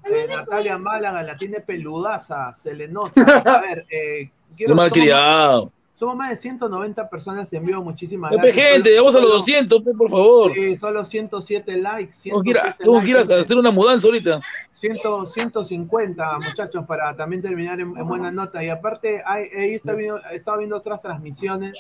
eh, 0.06 0.28
Natalia 0.30 0.78
Málaga 0.78 1.24
la 1.24 1.36
tiene 1.36 1.60
peludaza, 1.60 2.54
se 2.56 2.74
le 2.74 2.88
nota. 2.88 3.12
A 3.58 3.62
ver, 3.62 3.86
eh, 3.90 4.30
quiero, 4.56 4.76
malcriado. 4.76 5.72
Somos 6.00 6.16
más 6.16 6.30
de 6.30 6.36
190 6.38 7.10
personas 7.10 7.52
en 7.54 7.66
vivo, 7.66 7.84
muchísimas 7.84 8.32
gracias. 8.32 8.56
gente, 8.56 8.96
vamos 8.98 9.16
a 9.16 9.20
los 9.20 9.30
solo- 9.30 9.40
200, 9.40 9.82
pe, 9.82 9.92
por 9.94 10.10
favor. 10.12 10.54
Sí, 10.54 10.78
solo 10.78 11.04
107 11.04 11.76
likes. 11.78 12.16
Tengo 12.24 12.44
que 12.44 12.52
ir 12.52 12.58
a- 12.58 12.62
107 12.62 12.84
tengo 12.84 13.00
que 13.02 13.08
ir 13.10 13.16
a 13.18 13.20
likes, 13.22 13.34
hacer 13.34 13.58
una 13.58 13.72
mudanza 13.72 14.08
ahorita. 14.08 14.40
100, 14.74 15.00
150 15.26 16.40
muchachos 16.40 16.86
para 16.86 17.16
también 17.16 17.42
terminar 17.42 17.80
en, 17.80 17.98
en 17.98 18.08
buena 18.08 18.32
nota. 18.32 18.64
Y 18.64 18.70
aparte, 18.70 19.22
hay, 19.26 19.46
he, 19.52 19.76
estado 19.76 19.98
viendo, 19.98 20.22
he 20.32 20.36
estado 20.36 20.58
viendo 20.60 20.76
otras 20.78 21.02
transmisiones, 21.02 21.76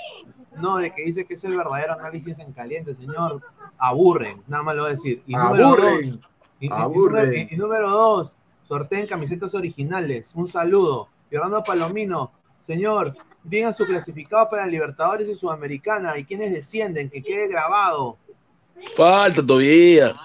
¿no? 0.55 0.77
De 0.77 0.91
que 0.91 1.03
dice 1.03 1.25
que 1.25 1.35
es 1.35 1.43
el 1.43 1.55
verdadero 1.55 1.93
análisis 1.93 2.39
en 2.39 2.51
caliente, 2.53 2.95
señor. 2.95 3.41
Aburren, 3.77 4.41
nada 4.47 4.63
más 4.63 4.75
lo 4.75 4.81
voy 4.83 4.91
a 4.91 4.95
decir. 4.95 5.21
Y 5.27 5.33
dos, 5.33 5.41
Aburren. 5.43 6.19
y, 6.59 6.69
Aburren. 6.71 7.25
número- 7.25 7.33
y- 7.35 7.47
y 7.51 7.57
número 7.57 7.89
dos, 7.91 8.33
sorteen 8.67 9.05
camisetas 9.05 9.53
originales. 9.53 10.31
Un 10.33 10.47
saludo. 10.47 11.07
Fernando 11.29 11.63
Palomino, 11.63 12.31
señor, 12.65 13.15
digan 13.43 13.73
su 13.73 13.85
clasificado 13.85 14.49
para 14.49 14.65
Libertadores 14.65 15.27
y 15.27 15.35
Sudamericana 15.35 16.17
y 16.17 16.25
quienes 16.25 16.51
descienden, 16.51 17.09
que 17.09 17.21
quede 17.21 17.47
grabado. 17.47 18.17
Falta 18.95 19.45
todavía. 19.45 20.15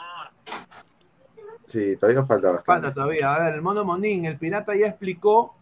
Sí, 1.67 1.97
todavía 1.97 2.23
falta 2.23 2.49
bastante. 2.49 2.65
Falta 2.67 2.95
todavía. 2.95 3.35
A 3.35 3.45
ver, 3.45 3.55
el 3.55 3.63
mono 3.63 3.85
Monín, 3.85 4.27
el 4.27 4.39
pirata 4.39 4.75
ya 4.77 4.89
explicó 4.89 5.55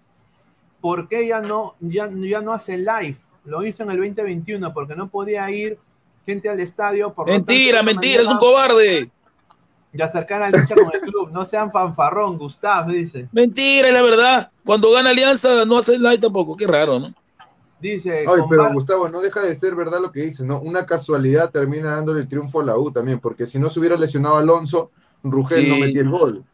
por 0.81 1.09
qué 1.09 1.27
ya 1.27 1.41
no, 1.41 1.77
ya, 1.81 2.11
ya 2.13 2.41
no 2.41 2.53
hace 2.53 2.77
live. 2.79 3.17
Lo 3.45 3.65
hizo 3.65 3.85
en 3.85 3.91
el 3.91 3.99
2021 3.99 4.73
porque 4.73 4.97
no 4.97 5.09
podía 5.09 5.49
ir 5.51 5.79
gente 6.27 6.49
al 6.49 6.61
estadio. 6.61 7.13
Por 7.13 7.29
lo 7.29 7.33
tanto, 7.33 7.53
Mentira, 7.53 7.83
mentira, 7.83 8.23
es 8.23 8.29
un 8.29 8.39
cobarde. 8.39 9.11
Y 9.93 10.03
acercar 10.03 10.43
al 10.43 10.55
hincha 10.55 10.75
con 10.75 10.91
el 10.93 11.01
club. 11.01 11.31
No 11.33 11.45
sean 11.45 11.71
fanfarrón, 11.71 12.39
Gustav, 12.39 12.89
dice. 12.89 13.29
Mentira, 13.33 13.89
es 13.89 13.95
la 13.95 14.03
verdad. 14.03 14.51
Cuando 14.65 14.91
gana 14.93 15.11
Alianza 15.11 15.65
no 15.65 15.79
hace 15.79 15.99
live 15.99 16.19
tampoco. 16.19 16.57
Qué 16.57 16.67
raro, 16.67 16.99
¿no? 16.99 17.15
Dice, 17.81 18.27
Ay, 18.29 18.43
pero 18.49 18.71
Gustavo, 18.73 19.09
no 19.09 19.21
deja 19.21 19.41
de 19.41 19.55
ser 19.55 19.75
verdad 19.75 20.01
lo 20.01 20.13
que 20.13 20.21
dice, 20.21 20.45
¿no? 20.45 20.61
Una 20.61 20.85
casualidad 20.85 21.51
termina 21.51 21.97
dándole 21.97 22.21
el 22.21 22.29
triunfo 22.29 22.61
a 22.61 22.65
la 22.65 22.77
U 22.77 22.91
también, 22.93 23.19
porque 23.21 23.47
si 23.47 23.59
no 23.59 23.71
se 23.71 23.81
hubiera 23.81 23.97
lesionado 23.97 24.37
Alonso, 24.37 24.91
Rugel 25.23 25.65
Sí. 25.65 25.69
no 25.71 25.77
metía 25.79 26.03
el 26.03 26.11
gol. 26.11 26.45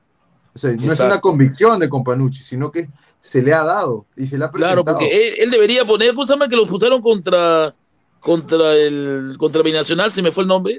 O 0.54 0.58
sea, 0.58 0.72
no 0.72 0.92
es 0.92 1.00
una 1.00 1.20
convicción 1.20 1.78
de 1.80 1.88
Companucci, 1.88 2.42
sino 2.42 2.70
que 2.70 2.88
se 3.20 3.42
le 3.42 3.52
ha 3.52 3.64
dado 3.64 4.06
y 4.16 4.26
se 4.26 4.38
le 4.38 4.44
ha 4.44 4.50
presentado. 4.50 4.84
Claro, 4.84 4.98
porque 4.98 5.28
él, 5.28 5.34
él 5.38 5.50
debería 5.50 5.84
poner, 5.84 6.10
¿cómo 6.10 6.26
se 6.26 6.32
llama 6.32 6.48
que 6.48 6.56
lo 6.56 6.66
pusieron 6.66 7.02
contra 7.02 7.74
contra 8.20 8.74
el 8.74 9.36
contra 9.38 9.62
Binacional? 9.62 10.10
Se 10.10 10.22
me 10.22 10.32
fue 10.32 10.44
el 10.44 10.48
nombre. 10.48 10.78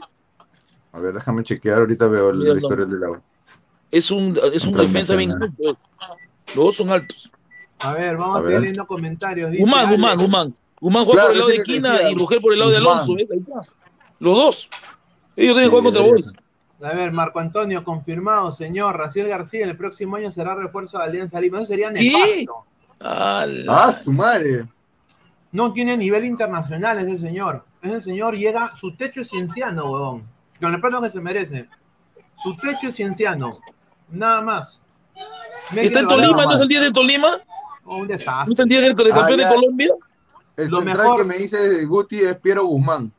A 0.93 0.99
ver, 0.99 1.13
déjame 1.13 1.43
chequear, 1.43 1.79
ahorita 1.79 2.07
veo 2.07 2.31
la 2.31 2.57
historia 2.57 2.85
de 2.85 2.99
la 2.99 3.11
U. 3.11 3.17
Es 3.91 4.09
un 4.09 4.37
es 4.53 4.65
un 4.65 4.73
defensa 4.73 5.15
bien 5.15 5.31
alto. 5.31 5.77
Los 6.55 6.65
dos 6.65 6.75
son 6.75 6.89
altos. 6.89 7.31
A 7.79 7.93
ver, 7.93 8.17
vamos 8.17 8.37
A 8.37 8.39
a, 8.39 8.43
seguir 8.43 8.59
leyendo 8.59 8.87
comentarios. 8.87 9.51
Dice 9.51 9.63
Guzmán, 9.63 9.89
Guzmán, 9.89 10.17
Guzmán. 10.17 10.55
Guzmán 10.79 11.05
juega 11.05 11.21
Claro, 11.21 11.27
por 11.27 11.33
el 11.33 11.39
lado 11.39 11.49
de 11.49 11.57
que 11.57 11.63
Quina 11.63 11.91
decía, 11.93 12.11
y 12.11 12.15
Rugel 12.15 12.41
por 12.41 12.53
el 12.53 12.59
lado 12.59 12.71
de. 12.71 12.77
Alonso. 12.77 13.15
¿ves? 13.15 13.27
Ahí 13.31 13.37
está. 13.39 13.73
Los 14.19 14.35
dos. 14.37 14.69
Ellos 15.35 15.55
deben 15.55 15.63
Sí, 15.65 15.69
jugar 15.69 15.83
contra 15.83 16.01
Boys. 16.01 16.33
A 16.81 16.93
ver, 16.93 17.11
Marco 17.11 17.39
Antonio, 17.39 17.83
confirmado, 17.83 18.51
señor. 18.51 18.97
Raciel 18.97 19.27
García 19.27 19.65
el 19.65 19.77
próximo 19.77 20.15
año 20.15 20.31
será 20.31 20.55
refuerzo 20.55 20.97
de 20.99 21.05
Alianza 21.05 21.39
Lima. 21.39 21.57
Eso 21.57 21.67
sería 21.67 21.91
¿Qué? 21.91 22.03
nefasto. 22.03 22.65
Ah, 22.99 23.93
su 24.03 24.11
madre. 24.11 24.65
No 25.51 25.73
tiene 25.73 25.97
nivel 25.97 26.25
internacional 26.25 26.99
ese 26.99 27.19
señor. 27.19 27.63
Ese 27.81 28.01
señor 28.01 28.35
llega, 28.35 28.75
su 28.75 28.95
techo 28.95 29.21
es 29.21 29.29
cienciano, 29.29 29.91
huevón. 29.91 30.23
Con 30.59 30.73
el 30.73 30.81
respeto 30.81 31.01
que 31.01 31.11
se 31.11 31.19
merece. 31.21 31.69
Su 32.37 32.55
techo 32.57 32.87
es 32.87 32.95
cienciano. 32.95 33.49
Nada 34.09 34.41
más. 34.41 34.79
¿Está 35.75 36.01
en 36.01 36.07
Tolima? 36.07 36.45
¿No 36.45 36.53
es 36.53 36.61
el 36.61 36.67
10 36.67 36.81
de 36.81 36.91
Tolima? 36.91 37.37
Un 37.87 38.01
¿No 38.01 38.05
desastre. 38.05 38.53
es 38.53 38.59
el 38.59 38.67
10 38.69 38.81
del, 38.81 38.95
del 38.95 39.11
Ah, 39.11 39.15
campeón 39.15 39.37
de 39.39 39.47
Colombia? 39.47 39.89
El 40.57 40.69
Lo 40.69 40.77
central 40.77 40.97
mejor- 40.97 41.17
que 41.17 41.23
me 41.23 41.37
dice 41.37 41.85
Guti 41.85 42.19
es 42.19 42.35
Piero 42.37 42.65
Guzmán. 42.65 43.11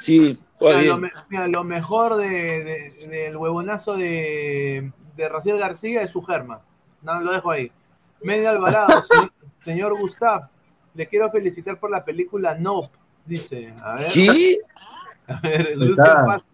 Sí, 0.00 0.38
Mira, 0.60 0.82
lo, 0.82 0.96
me- 0.98 1.12
mira, 1.28 1.46
lo 1.48 1.64
mejor 1.64 2.16
de, 2.16 2.28
de- 2.28 3.06
del 3.08 3.36
huevonazo 3.36 3.96
de, 3.96 4.92
de 5.16 5.28
Raciel 5.28 5.58
García 5.58 6.02
es 6.02 6.10
su 6.10 6.22
germa. 6.22 6.62
No, 7.02 7.20
lo 7.20 7.32
dejo 7.32 7.50
ahí. 7.50 7.70
Medio 8.22 8.50
Alvarado, 8.50 8.88
señor, 9.10 9.32
señor 9.64 9.98
Gustav, 10.00 10.48
le 10.94 11.06
quiero 11.06 11.30
felicitar 11.30 11.78
por 11.78 11.90
la 11.90 12.04
película 12.04 12.56
Nope. 12.56 12.96
Dice, 13.24 13.72
a 13.82 13.94
ver. 13.96 14.12
¿Qué? 14.12 14.56
A 15.28 15.40
ver, 15.40 15.76
Lucian. 15.76 16.24
Paz. 16.26 16.48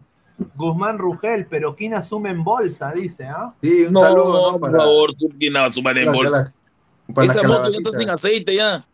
Guzmán 0.57 0.99
Rugel, 0.99 1.47
pero 1.47 1.77
¿quién 1.77 1.95
asume 1.95 2.31
en 2.31 2.43
bolsa? 2.43 2.91
Dice, 2.91 3.25
¿ah? 3.29 3.55
Sí, 3.63 3.85
un 3.85 3.93
No, 3.93 4.01
saludo, 4.01 4.53
¿no? 4.53 4.59
por 4.59 4.73
favor, 4.77 5.11
quién 5.39 5.55
va 5.55 5.67
a 5.67 5.73
sumar 5.73 5.97
en 5.97 6.13
bolsa. 6.13 6.53
La- 7.09 7.15
para 7.15 7.27
Esa 7.27 7.43
moto 7.47 7.71
ya 7.71 7.79
está 7.79 7.93
sin 7.93 8.11
aceite 8.11 8.55
ya. 8.55 8.87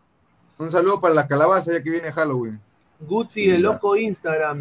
Un 0.58 0.68
saludo 0.70 1.00
para 1.00 1.14
las 1.14 1.26
calabazas 1.26 1.74
ya 1.74 1.82
que 1.82 1.90
viene 1.90 2.12
Halloween. 2.12 2.60
Guti, 3.00 3.32
Sí, 3.32 3.50
el 3.50 3.62
ya. 3.62 3.70
loco 3.70 3.96
Instagram. 3.96 4.60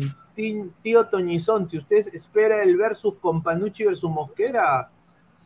Tío 0.82 1.06
Toñizonte, 1.08 1.78
¿usted 1.80 2.06
espera 2.14 2.64
el 2.64 2.78
versus 2.78 3.16
con 3.20 3.44
Panucci 3.44 3.84
versus 3.84 4.10
Mosquera? 4.10 4.90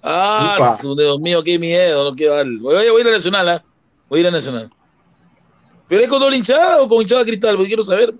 Ah, 0.03 0.55
Upa. 0.59 0.95
Dios 0.95 1.19
mío, 1.19 1.43
qué 1.43 1.57
miedo, 1.57 2.03
no 2.03 2.15
qué 2.15 2.29
mal. 2.29 2.57
Voy, 2.59 2.75
a- 2.75 2.91
voy 2.91 3.01
a 3.01 3.03
ir 3.03 3.07
a 3.07 3.11
Nacional, 3.11 3.49
¿ah? 3.49 3.63
Voy 4.09 4.19
a 4.19 4.21
ir 4.21 4.27
a 4.27 4.31
Nacional. 4.31 4.69
¿Pero 5.87 6.03
es 6.03 6.09
con 6.09 6.19
doble 6.19 6.37
hinchada 6.37 6.81
o 6.83 6.87
con 6.87 7.01
hinchada 7.01 7.23
cristal? 7.25 7.55
Porque 7.55 7.69
quiero 7.69 7.83
saber. 7.83 8.13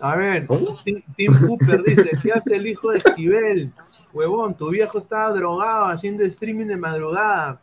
A 0.00 0.16
ver, 0.16 0.48
Tim, 0.84 1.00
Tim 1.16 1.32
Cooper 1.46 1.82
dice, 1.84 2.10
¿qué 2.20 2.32
hace 2.32 2.56
el 2.56 2.66
hijo 2.66 2.90
de 2.90 2.98
Esquivel? 2.98 3.70
Huevón, 4.12 4.54
tu 4.54 4.70
viejo 4.70 4.98
estaba 4.98 5.32
drogado 5.32 5.86
haciendo 5.86 6.22
streaming 6.24 6.66
de 6.66 6.76
madrugada. 6.76 7.60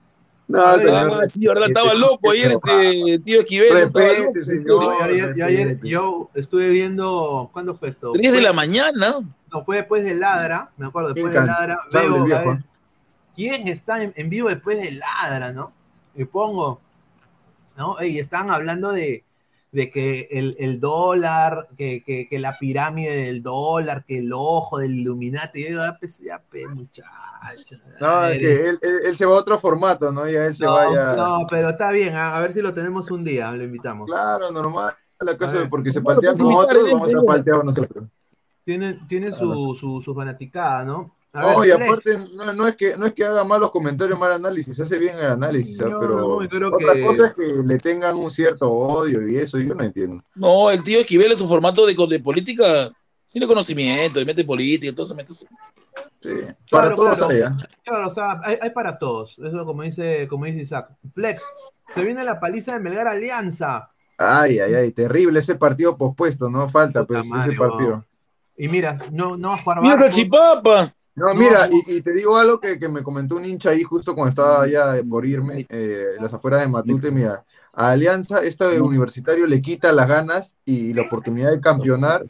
No, 0.47 0.61
A 0.61 0.77
ver, 0.77 0.87
señor, 0.87 1.11
Ah, 1.23 1.29
sí, 1.29 1.45
verdad, 1.47 1.67
estaba 1.67 1.93
loco 1.93 2.31
ayer 2.31 2.53
este 2.53 3.19
tío 3.19 3.41
Esquivel. 3.41 3.83
loco. 3.83 3.99
señor. 4.43 4.65
Yo 4.65 5.01
ayer, 5.03 5.35
yo 5.35 5.45
ayer- 5.45 5.67
respete. 5.67 5.89
yo 5.89 6.29
estuve 6.33 6.69
viendo, 6.71 7.49
¿cuándo 7.53 7.75
fue 7.75 7.89
esto? 7.89 8.13
Tres 8.13 8.31
de 8.31 8.37
Fue- 8.39 8.41
la 8.41 8.53
mañana. 8.53 9.13
No, 9.51 9.63
fue 9.63 9.77
después 9.77 10.03
de 10.03 10.15
Ladra, 10.15 10.71
me 10.77 10.87
acuerdo, 10.87 11.13
después 11.13 11.33
de 11.33 11.45
Ladra, 11.45 11.77
veo, 11.93 12.23
viejo, 12.23 12.49
ver, 12.49 12.63
¿quién 13.35 13.67
está 13.67 14.01
en, 14.03 14.11
en 14.15 14.29
vivo 14.29 14.49
después 14.49 14.77
de 14.77 14.91
Ladra, 14.93 15.51
no? 15.51 15.71
Y 16.15 16.25
pongo, 16.25 16.81
¿no? 17.77 18.01
Y 18.03 18.17
están 18.17 18.49
hablando 18.49 18.91
de, 18.91 19.23
de 19.71 19.91
que 19.91 20.27
el, 20.31 20.55
el 20.59 20.79
dólar, 20.79 21.67
que, 21.77 22.03
que, 22.03 22.27
que 22.27 22.39
la 22.39 22.57
pirámide 22.57 23.15
del 23.25 23.43
dólar, 23.43 24.03
que 24.05 24.19
el 24.19 24.31
ojo 24.33 24.79
del 24.79 24.95
Illuminati, 24.95 25.59
y 25.59 25.63
yo 25.63 25.69
digo, 25.69 25.81
ya, 25.83 25.97
pues, 25.99 26.19
ya, 26.19 26.43
pues, 26.49 26.67
muchacho. 26.69 27.75
No, 27.99 28.23
es 28.25 28.39
que 28.39 28.69
él, 28.69 28.79
él- 28.81 28.99
él 29.05 29.17
se 29.17 29.25
va 29.25 29.35
a 29.35 29.39
otro 29.39 29.59
formato, 29.59 30.11
¿no? 30.11 30.27
Ya 30.27 30.45
él 30.45 30.55
se 30.55 30.65
no, 30.65 30.73
vaya. 30.73 31.15
no, 31.15 31.47
pero 31.49 31.69
está 31.69 31.91
bien, 31.91 32.15
a, 32.15 32.35
a 32.35 32.41
ver 32.41 32.53
si 32.53 32.61
lo 32.61 32.73
tenemos 32.73 33.11
un 33.11 33.23
día, 33.23 33.51
lo 33.51 33.63
invitamos. 33.63 34.09
Claro, 34.09 34.51
normal. 34.51 34.95
La 35.19 35.37
cosa 35.37 35.67
porque 35.69 35.91
se 35.91 35.99
Bueno, 35.99 36.21
paltean 36.21 36.33
pues 36.33 36.43
con 36.43 36.51
invitar, 36.51 36.77
otros, 36.77 36.85
bien, 36.85 36.99
vamos 36.99 37.21
a 37.21 37.25
paltear 37.25 37.65
nosotros. 37.65 38.05
Tiene, 38.63 38.99
tiene 39.07 39.31
su, 39.31 39.75
su, 39.79 40.01
su 40.01 40.13
fanaticada, 40.15 40.83
¿no? 40.85 41.15
A 41.31 41.41
No, 41.41 41.59
ver, 41.59 41.69
y 41.69 41.71
aparte, 41.71 42.17
no, 42.33 42.53
no 42.53 42.67
es 42.67 42.75
que, 42.75 42.97
no 42.97 43.05
es 43.05 43.13
que 43.13 43.23
haga 43.23 43.43
malos 43.43 43.69
comentarios, 43.69 44.17
mal 44.17 44.31
análisis, 44.31 44.79
hace 44.79 44.97
bien 44.97 45.15
el 45.15 45.27
análisis. 45.27 45.79
No, 45.79 45.99
pero 45.99 46.17
no, 46.17 46.75
otra 46.75 46.93
que- 46.95 47.01
cosa 47.05 47.27
es 47.27 47.33
que 47.35 47.43
le 47.63 47.77
tengan 47.77 48.15
un 48.15 48.31
cierto 48.31 48.71
odio 48.71 49.27
y 49.27 49.37
eso, 49.37 49.59
yo 49.59 49.75
no 49.75 49.83
entiendo. 49.83 50.23
No, 50.33 50.71
el 50.71 50.83
tío 50.83 50.99
Esquivel 51.01 51.31
es 51.31 51.41
un 51.41 51.47
formato 51.47 51.85
de, 51.85 51.93
de 51.93 52.19
política. 52.19 52.91
Tiene 53.31 53.45
conocimiento, 53.45 54.19
y 54.19 54.25
mete 54.25 54.43
política, 54.43 54.89
entonces 54.89 55.15
mete 55.15 55.33
su- 55.35 55.45
Sí, 56.21 56.29
para 56.71 56.87
Claro, 56.89 56.95
todos 56.95 57.17
claro. 57.19 57.33
hay, 57.33 57.41
¿ah? 57.43 57.57
Claro, 57.85 58.07
o 58.07 58.11
sea, 58.11 58.39
hay, 58.43 58.57
hay 58.59 58.69
para 58.71 58.97
todos. 58.97 59.37
Eso 59.37 59.65
como 59.65 59.83
dice, 59.83 60.27
como 60.27 60.45
dice 60.45 60.61
Isaac. 60.63 60.89
Flex, 61.13 61.43
se 61.93 62.01
viene 62.03 62.23
la 62.23 62.39
paliza 62.39 62.73
de 62.73 62.79
Melgar 62.79 63.07
Alianza. 63.07 63.91
Ay, 64.17 64.59
ay, 64.59 64.73
ay, 64.73 64.91
terrible 64.91 65.39
ese 65.39 65.53
partido 65.55 65.95
pospuesto, 65.95 66.49
no 66.49 66.67
falta 66.67 67.05
Puta 67.05 67.19
pues 67.19 67.29
madre, 67.29 67.51
ese 67.53 67.59
partido. 67.59 68.03
Y 68.57 68.67
mira, 68.67 68.99
no, 69.11 69.37
no 69.37 69.49
va 69.49 69.55
a 69.55 69.57
jugar 69.59 69.81
¡Mira 69.81 69.95
Barco. 69.95 70.09
No, 71.19 71.35
mira, 71.35 71.67
y, 71.71 71.97
y 71.97 72.01
te 72.01 72.13
digo 72.13 72.37
algo 72.37 72.59
que, 72.59 72.79
que 72.79 72.87
me 72.87 73.03
comentó 73.03 73.35
un 73.35 73.45
hincha 73.45 73.71
ahí 73.71 73.83
justo 73.83 74.15
cuando 74.15 74.29
estaba 74.29 74.67
ya 74.67 74.95
por 75.07 75.25
irme, 75.25 75.65
eh, 75.69 76.05
las 76.19 76.33
afueras 76.33 76.61
de 76.61 76.67
Matute, 76.69 77.11
mira, 77.11 77.43
a 77.73 77.91
Alianza, 77.91 78.41
este 78.41 78.79
universitario 78.79 79.45
le 79.45 79.61
quita 79.61 79.91
las 79.91 80.07
ganas 80.07 80.55
y 80.65 80.93
la 80.93 81.01
oportunidad 81.03 81.51
de 81.51 81.59
campeonar 81.61 82.25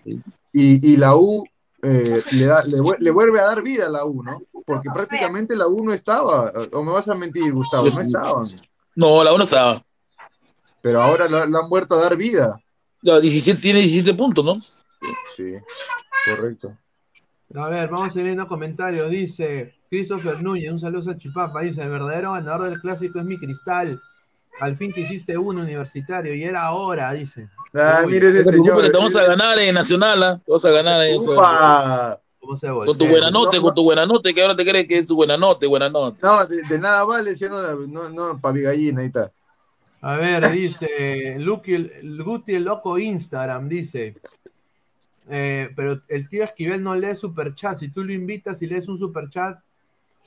y, 0.51 0.91
y 0.93 0.97
la 0.97 1.15
U 1.15 1.45
eh, 1.81 2.21
le, 2.31 2.45
da- 2.45 2.63
le, 2.65 2.79
vu- 2.81 2.97
le 2.99 3.11
vuelve 3.11 3.39
a 3.39 3.43
dar 3.43 3.61
vida 3.61 3.85
a 3.85 3.89
la 3.89 4.05
U, 4.05 4.23
¿no? 4.23 4.41
Porque 4.65 4.89
prácticamente 4.93 5.55
la 5.55 5.67
U 5.67 5.83
no 5.83 5.93
estaba, 5.93 6.51
o 6.73 6.83
me 6.83 6.91
vas 6.91 7.07
a 7.07 7.15
mentir, 7.15 7.53
Gustavo, 7.53 7.85
no 7.91 8.01
estaban, 8.01 8.45
No, 8.95 9.23
la 9.23 9.33
uno 9.33 9.43
estaba. 9.43 9.83
pero 10.81 11.01
ahora 11.01 11.29
la, 11.29 11.45
la 11.45 11.59
han 11.59 11.69
vuelto 11.69 11.95
a 11.95 12.01
dar 12.01 12.17
vida. 12.17 12.59
Ya, 13.01 13.19
17, 13.19 13.61
tiene 13.61 13.79
17 13.79 14.13
puntos, 14.13 14.43
¿no? 14.43 14.61
Sí, 15.35 15.53
correcto. 16.25 16.77
A 17.55 17.67
ver, 17.67 17.89
vamos 17.89 18.15
leyendo 18.15 18.47
comentarios. 18.47 19.09
Dice 19.09 19.73
Christopher 19.89 20.41
Núñez, 20.41 20.71
un 20.71 20.79
saludo 20.79 21.11
a 21.11 21.17
Chipapa. 21.17 21.61
Dice: 21.61 21.81
El 21.81 21.89
verdadero 21.89 22.33
ganador 22.33 22.69
del 22.69 22.79
clásico 22.79 23.19
es 23.19 23.25
mi 23.25 23.37
cristal. 23.37 23.99
Al 24.59 24.75
fin 24.75 24.93
te 24.93 25.01
hiciste 25.01 25.37
uno 25.37 25.61
universitario 25.61 26.33
y 26.35 26.43
era 26.43 26.71
hora, 26.73 27.11
dice. 27.13 27.49
Ah, 27.73 28.01
Uy, 28.05 28.11
mire 28.11 28.29
ese 28.29 28.43
señor. 28.43 28.81
que 28.81 28.89
te 28.89 28.97
vamos 28.97 29.15
a 29.15 29.23
ganar 29.23 29.57
en 29.59 29.73
Nacional. 29.73 30.41
Te 30.45 30.51
vas 30.51 30.65
a 30.65 30.69
ganar 30.71 31.01
en 31.03 31.15
eso. 31.15 31.31
Upa. 31.31 32.19
¿Cómo 32.39 32.57
se 32.57 32.67
Con 32.67 32.97
tu 32.97 33.05
buena 33.05 33.29
nota, 33.29 33.57
No, 33.57 33.61
con 33.63 33.75
tu 33.75 33.83
buena 33.83 34.05
nota, 34.05 34.31
que 34.33 34.41
ahora 34.41 34.55
te 34.55 34.65
crees 34.65 34.87
que 34.87 34.97
es 34.99 35.07
tu 35.07 35.15
buena 35.15 35.37
nota, 35.37 35.67
buena 35.67 35.89
nota. 35.89 36.17
No, 36.25 36.45
de, 36.45 36.61
de 36.67 36.79
nada 36.79 37.03
vale, 37.03 37.35
si 37.35 37.45
no, 37.45 37.85
no, 37.87 38.09
no, 38.09 38.39
pa' 38.39 38.53
mi 38.53 38.61
gallina, 38.61 39.01
ahí 39.01 39.07
está. 39.07 39.31
A 40.01 40.15
ver, 40.15 40.49
dice 40.51 41.35
Lucky, 41.37 41.91
Guti, 42.23 42.55
el 42.55 42.63
loco 42.63 42.97
Instagram, 42.97 43.67
dice. 43.67 44.13
Eh, 45.29 45.69
pero 45.75 46.01
el 46.07 46.27
tío 46.27 46.43
Esquivel 46.43 46.83
no 46.83 46.95
lee 46.95 47.15
superchat. 47.15 47.77
Si 47.77 47.89
tú 47.89 48.03
lo 48.03 48.13
invitas 48.13 48.61
y 48.61 48.67
lees 48.67 48.87
un 48.87 48.97
superchat 48.97 49.59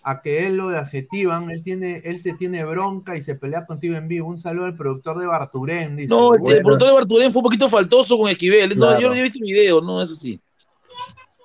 a 0.04 0.20
que 0.20 0.46
él 0.46 0.56
lo 0.56 0.68
adjetivan, 0.68 1.50
él 1.50 1.62
tiene, 1.62 2.02
él 2.04 2.20
se 2.20 2.34
tiene 2.34 2.64
bronca 2.64 3.16
y 3.16 3.22
se 3.22 3.34
pelea 3.34 3.66
contigo 3.66 3.96
en 3.96 4.08
vivo. 4.08 4.28
Un 4.28 4.38
saludo 4.38 4.66
al 4.66 4.76
productor 4.76 5.18
de 5.18 5.26
Barturén, 5.26 5.96
dice. 5.96 6.08
No, 6.08 6.34
el, 6.34 6.40
Bueno. 6.40 6.56
el 6.56 6.62
productor 6.62 6.88
de 6.88 6.94
Bartolén 6.94 7.32
fue 7.32 7.40
un 7.40 7.44
poquito 7.44 7.68
faltoso 7.68 8.18
con 8.18 8.28
Esquivel. 8.30 8.70
No, 8.70 8.86
Claro. 8.86 9.00
yo 9.00 9.08
no 9.08 9.14
he 9.14 9.22
visto 9.22 9.38
el 9.38 9.52
video, 9.52 9.80
no 9.80 10.02
es 10.02 10.12
así. 10.12 10.40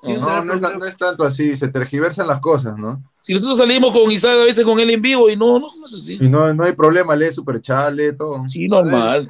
¿Quién 0.01 0.19
será 0.19 0.43
No, 0.43 0.55
no 0.55 0.85
es 0.85 0.97
tanto 0.97 1.23
así, 1.23 1.55
se 1.55 1.67
tergiversan 1.67 2.27
las 2.27 2.39
cosas, 2.39 2.77
¿no? 2.77 3.03
Si 3.19 3.33
nosotros 3.33 3.57
salimos 3.57 3.91
con 3.93 4.11
Isaac 4.11 4.37
a 4.41 4.45
veces 4.45 4.63
con 4.63 4.79
él 4.79 4.89
en 4.91 5.01
vivo 5.01 5.29
y 5.29 5.35
no, 5.35 5.59
no, 5.59 5.67
no 5.79 5.85
es 5.85 5.93
así. 5.93 6.17
Y 6.21 6.29
no, 6.29 6.53
no 6.53 6.63
hay 6.63 6.73
problema, 6.73 7.15
lee 7.15 7.31
Superchat, 7.31 7.93
lee 7.93 8.15
todo. 8.15 8.47
Sí, 8.47 8.67
normal. 8.67 9.27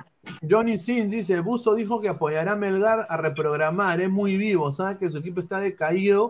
Johnny 0.49 0.77
Sins 0.77 1.11
dice, 1.11 1.39
Busto 1.41 1.73
dijo 1.75 1.99
que 2.01 2.09
apoyará 2.09 2.53
a 2.53 2.55
Melgar 2.55 3.05
a 3.09 3.17
reprogramar, 3.17 4.01
es 4.01 4.09
muy 4.09 4.37
vivo, 4.37 4.71
sabe 4.71 4.97
que 4.97 5.09
su 5.09 5.17
equipo 5.17 5.39
está 5.39 5.59
decaído 5.59 6.29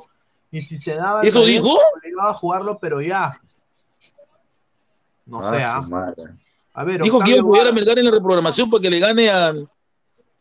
y 0.52 0.62
si 0.62 0.78
se 0.78 0.96
daba 0.96 1.22
¿Eso 1.24 1.40
revés, 1.42 1.54
dijo? 1.56 1.78
le 2.04 2.10
iba 2.10 2.30
a 2.30 2.34
jugarlo, 2.34 2.80
pero 2.80 3.02
ya. 3.02 3.38
No 5.26 5.40
Ah, 5.42 5.52
sé, 5.54 5.64
¿ah? 5.64 5.82
A 6.74 6.84
ver, 6.84 7.02
Dijo 7.02 7.20
que 7.20 7.32
iba 7.32 7.40
a 7.40 7.42
apoyar 7.42 7.68
a. 7.68 7.72
Melgar 7.72 7.98
en 8.00 8.06
la 8.06 8.12
reprogramación 8.12 8.70
para 8.70 8.82
que 8.82 8.90
le 8.90 9.00
gane 9.00 9.30
a 9.30 9.54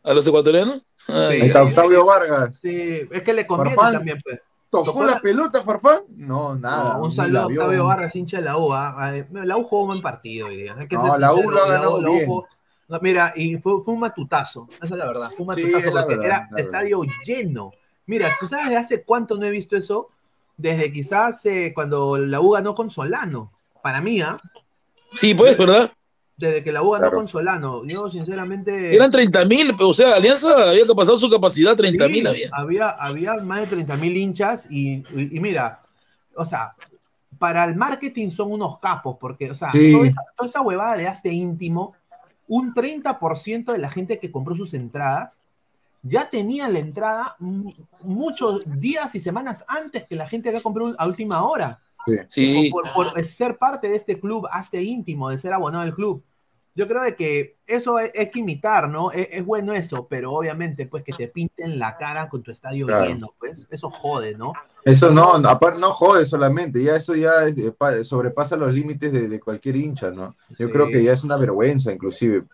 los 0.04 0.26
ecuatorianos. 0.26 0.82
Ay, 1.08 1.14
Ahí 1.40 1.46
está 1.48 1.62
Octavio 1.62 2.04
Vargas. 2.04 2.58
Sí, 2.58 3.08
es 3.10 3.22
que 3.22 3.32
le 3.32 3.46
conviene 3.46 3.74
Farfán. 3.74 3.94
también, 3.94 4.20
pues. 4.22 4.40
¿Tocó 4.68 4.84
Tocó 4.86 5.04
la 5.04 5.12
la- 5.12 5.20
pelota, 5.20 5.62
Farfán? 5.62 6.00
No, 6.10 6.54
nada. 6.54 6.94
No, 6.98 7.04
un 7.04 7.12
saludo 7.12 7.40
a. 7.42 7.46
Octavio 7.46 7.86
Vargas, 7.86 8.14
hincha 8.14 8.36
de 8.38 8.42
la 8.44 8.56
U. 8.58 8.72
¿ah? 8.72 9.16
Eh, 9.16 9.26
La 9.32 9.56
U 9.56 9.64
jugó 9.64 9.82
un 9.82 9.88
buen 9.88 10.02
partido 10.02 10.48
hoy 10.48 10.56
día. 10.56 10.74
Hay 10.78 10.86
que 10.88 10.96
No, 10.96 11.10
ser 11.10 11.20
la 11.20 11.32
U 11.34 11.50
lo 11.50 11.64
ha 11.64 11.68
ganado 11.68 12.02
bien. 12.02 12.26
jugó- 12.26 12.46
No, 12.88 12.98
mira, 13.02 13.32
y 13.34 13.56
fue, 13.58 13.82
fue 13.84 13.94
un 13.94 14.00
matutazo. 14.00 14.68
Esa 14.76 14.84
es 14.86 14.90
la 14.92 15.06
verdad. 15.06 15.30
Fue 15.36 15.40
un 15.40 15.46
matutazo 15.48 15.90
porque 15.92 16.06
verdad, 16.16 16.24
era 16.26 16.38
verdad. 16.50 16.58
estadio 16.60 17.02
lleno. 17.24 17.72
Mira, 18.06 18.28
¿tú 18.38 18.46
sabes 18.46 18.68
de 18.68 18.76
hace 18.76 19.02
cuánto 19.02 19.36
no 19.36 19.44
he 19.46 19.50
visto 19.50 19.76
eso? 19.76 20.08
Desde 20.56 20.92
quizás 20.92 21.44
eh, 21.46 21.72
cuando 21.74 22.16
la 22.16 22.40
U 22.40 22.50
ganó 22.52 22.74
con 22.74 22.88
Solano. 22.90 23.52
Para 23.82 24.00
mí, 24.00 24.20
¿ah? 24.20 24.38
Sí, 25.12 25.34
pues, 25.34 25.56
¿verdad? 25.58 25.90
Desde 26.38 26.62
que 26.62 26.70
la 26.70 26.82
U 26.82 26.90
ganó 26.92 27.04
Claro. 27.04 27.16
con 27.18 27.28
Solano. 27.28 27.82
Yo, 27.86 28.08
sinceramente. 28.08 28.94
Eran 28.94 29.10
30 29.10 29.44
mil, 29.46 29.74
o 29.80 29.92
sea, 29.94 30.14
Alianza 30.16 30.70
había 30.70 30.86
que 30.86 30.94
pasar 30.94 31.18
su 31.18 31.28
capacidad, 31.28 31.74
30 31.76 32.06
mil 32.08 32.22
Sí, 32.22 32.26
había. 32.28 32.50
había. 32.52 32.88
Había 32.90 33.34
más 33.38 33.60
de 33.62 33.66
30 33.66 33.96
mil 33.96 34.16
hinchas 34.16 34.68
y, 34.70 34.98
y- 35.14 35.36
y 35.36 35.40
mira, 35.40 35.82
o 36.36 36.44
sea, 36.44 36.74
para 37.38 37.64
el 37.64 37.74
marketing 37.76 38.30
son 38.30 38.52
unos 38.52 38.78
capos, 38.78 39.16
porque, 39.20 39.50
o 39.50 39.54
sea, 39.54 39.72
Sí. 39.72 39.92
toda, 39.92 40.06
esa, 40.06 40.20
toda 40.36 40.48
esa 40.48 40.60
huevada 40.62 40.96
de 40.96 41.08
hace 41.08 41.30
íntimo, 41.32 41.94
un 42.48 42.72
30% 42.74 43.72
de 43.72 43.78
la 43.78 43.90
gente 43.90 44.18
que 44.18 44.30
compró 44.30 44.54
sus 44.54 44.74
entradas 44.74 45.42
ya 46.02 46.30
tenía 46.30 46.68
la 46.68 46.78
entrada 46.78 47.34
mu- 47.40 47.72
muchos 48.02 48.80
días 48.80 49.14
y 49.16 49.20
semanas 49.20 49.64
antes 49.66 50.04
que 50.04 50.14
la 50.14 50.28
gente 50.28 50.52
que 50.52 50.60
compró 50.60 50.94
a 50.98 51.06
última 51.06 51.42
hora. 51.42 51.80
Sí. 52.28 52.68
Por, 52.70 52.84
por- 52.92 53.12
por 53.12 53.24
ser 53.24 53.58
parte 53.58 53.88
de 53.88 53.96
este 53.96 54.20
club, 54.20 54.46
hazte 54.52 54.80
íntimo, 54.80 55.28
de 55.30 55.38
ser 55.38 55.52
abonado 55.52 55.82
al 55.82 55.92
club. 55.94 56.22
Yo 56.76 56.86
creo 56.86 57.02
de 57.02 57.16
que 57.16 57.56
eso 57.66 57.98
es, 57.98 58.10
es 58.14 58.30
que 58.30 58.38
imitar, 58.40 58.88
¿no? 58.88 59.10
Es, 59.10 59.28
es 59.32 59.44
bueno 59.44 59.72
eso, 59.72 60.06
pero 60.08 60.32
obviamente, 60.32 60.86
pues 60.86 61.02
que 61.02 61.12
te 61.14 61.28
pinten 61.28 61.78
la 61.78 61.96
cara 61.96 62.28
con 62.28 62.42
tu 62.42 62.50
estadio 62.52 62.86
Claro. 62.86 63.04
lleno, 63.06 63.34
pues 63.38 63.66
eso 63.70 63.90
jode, 63.90 64.36
¿no? 64.36 64.52
Eso 64.84 65.10
no, 65.10 65.38
no, 65.38 65.48
aparte 65.48 65.80
no 65.80 65.90
jode 65.92 66.24
solamente, 66.26 66.82
ya 66.82 66.94
eso 66.96 67.14
ya 67.16 67.44
es, 67.44 67.58
eh, 67.58 67.72
pa- 67.72 68.04
sobrepasa 68.04 68.56
los 68.56 68.72
límites 68.72 69.10
de, 69.12 69.26
de 69.28 69.40
cualquier 69.40 69.74
hincha, 69.76 70.10
¿no? 70.10 70.36
Yo 70.50 70.66
Sí. 70.66 70.72
creo 70.72 70.88
que 70.88 71.02
ya 71.02 71.12
es 71.12 71.24
una 71.24 71.36
vergüenza, 71.36 71.92
inclusive. 71.92 72.44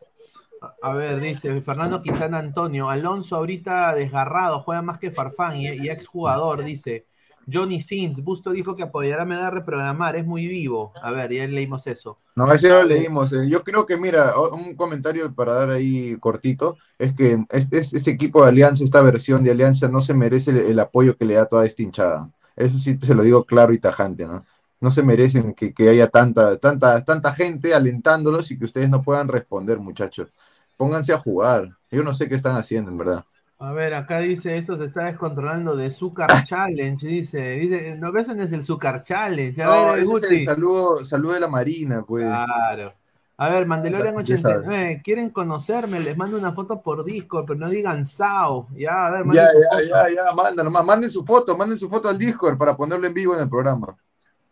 A- 0.60 0.74
A 0.90 0.94
ver, 0.94 1.20
dice 1.20 1.60
Fernando 1.60 2.00
Quintana 2.00 2.38
Antonio, 2.38 2.88
Alonso 2.88 3.36
ahorita 3.36 3.94
desgarrado, 3.94 4.62
juega 4.62 4.80
más 4.82 4.98
que 4.98 5.10
Farfán 5.10 5.56
y, 5.56 5.68
y 5.68 5.88
exjugador, 5.90 6.62
dice. 6.64 7.06
Johnny 7.50 7.80
Sins, 7.80 8.22
Busto 8.22 8.50
dijo 8.52 8.76
que 8.76 8.82
apoyará 8.84 9.22
a 9.22 9.24
Melgar 9.26 9.46
a 9.48 9.50
reprogramar, 9.50 10.16
es 10.16 10.26
muy 10.26 10.46
vivo. 10.46 10.92
A 11.02 11.10
ver, 11.12 11.32
ya 11.32 11.46
leímos 11.46 11.86
eso. 11.86 12.16
No, 12.34 12.50
ese 12.50 12.68
ya 12.68 12.76
lo 12.76 12.84
leímos. 12.84 13.32
eh. 13.34 13.48
Yo 13.48 13.62
creo 13.62 13.84
que, 13.86 13.98
mira, 13.98 14.34
un 14.52 14.74
comentario 14.74 15.34
para 15.34 15.52
dar 15.54 15.70
ahí 15.70 16.16
cortito, 16.18 16.78
es 16.98 17.12
que 17.14 17.44
este, 17.50 18.10
equipo 18.10 18.42
de 18.42 18.48
Alianza, 18.48 18.84
esta 18.84 19.02
versión 19.02 19.44
de 19.44 19.50
Alianza, 19.50 19.88
no 19.88 20.00
se 20.00 20.14
merece 20.14 20.50
el, 20.50 20.58
el 20.58 20.80
apoyo 20.80 21.16
que 21.16 21.26
le 21.26 21.34
da 21.34 21.46
toda 21.46 21.66
esta 21.66 21.82
hinchada. 21.82 22.30
Eso 22.56 22.78
sí 22.78 22.96
se 23.00 23.14
lo 23.14 23.22
digo 23.22 23.44
claro 23.44 23.74
y 23.74 23.78
tajante, 23.78 24.24
¿no? 24.26 24.44
No 24.80 24.90
se 24.90 25.02
merecen 25.02 25.54
que, 25.54 25.74
que 25.74 25.88
haya 25.90 26.08
tanta, 26.08 26.56
tanta, 26.58 27.04
tanta 27.04 27.32
gente 27.32 27.74
alentándolos 27.74 28.50
y 28.50 28.58
que 28.58 28.64
ustedes 28.64 28.88
no 28.88 29.02
puedan 29.02 29.28
responder, 29.28 29.78
muchachos. 29.78 30.28
Pónganse 30.76 31.12
a 31.12 31.18
jugar. 31.18 31.68
Yo 31.90 32.02
no 32.02 32.14
sé 32.14 32.28
qué 32.28 32.34
están 32.34 32.56
haciendo, 32.56 32.90
en 32.90 32.98
verdad. 32.98 33.24
A 33.62 33.72
ver, 33.72 33.94
acá 33.94 34.18
dice, 34.18 34.56
esto 34.58 34.76
se 34.76 34.86
está 34.86 35.04
descontrolando 35.04 35.76
de 35.76 35.90
Zucar 35.92 36.42
Challenge, 36.44 37.06
dice, 37.06 37.50
dice, 37.52 37.96
no 37.96 38.10
ves 38.10 38.28
es 38.28 38.50
el 38.52 38.64
Zucar 38.64 39.02
Challenge. 39.02 39.62
A 39.62 39.66
No, 39.66 39.92
ver, 39.92 40.00
ese 40.00 40.12
es 40.16 40.22
el 40.24 40.44
saludo, 40.44 41.04
saludo 41.04 41.34
de 41.34 41.40
la 41.40 41.48
Marina, 41.48 42.02
pues. 42.04 42.24
Claro. 42.24 42.92
A 43.36 43.48
ver, 43.50 43.66
Mandalorian 43.66 44.14
Ya 44.24 44.38
sabes. 44.38 44.68
89, 44.68 45.00
quieren 45.04 45.30
conocerme, 45.30 46.00
les 46.00 46.16
mando 46.16 46.38
una 46.38 46.52
foto 46.52 46.82
por 46.82 47.04
Discord, 47.04 47.46
pero 47.46 47.58
no 47.58 47.68
digan 47.70 48.04
Sao. 48.06 48.68
Ya, 48.74 49.06
a 49.06 49.10
ver, 49.12 49.24
Ya, 49.24 49.24
manden 49.24 49.48
su 49.50 49.60
ya, 49.60 49.68
foto. 49.68 49.82
ya, 49.88 50.08
ya, 50.14 50.34
manda 50.34 50.62
nomás, 50.62 50.84
manden 50.84 51.10
su 51.10 51.24
foto, 51.24 51.56
manden 51.56 51.78
su 51.78 51.88
foto 51.88 52.08
al 52.08 52.18
Discord 52.18 52.58
para 52.58 52.76
ponerlo 52.76 53.06
en 53.06 53.14
vivo 53.14 53.34
en 53.34 53.40
el 53.42 53.48
programa. 53.48 53.96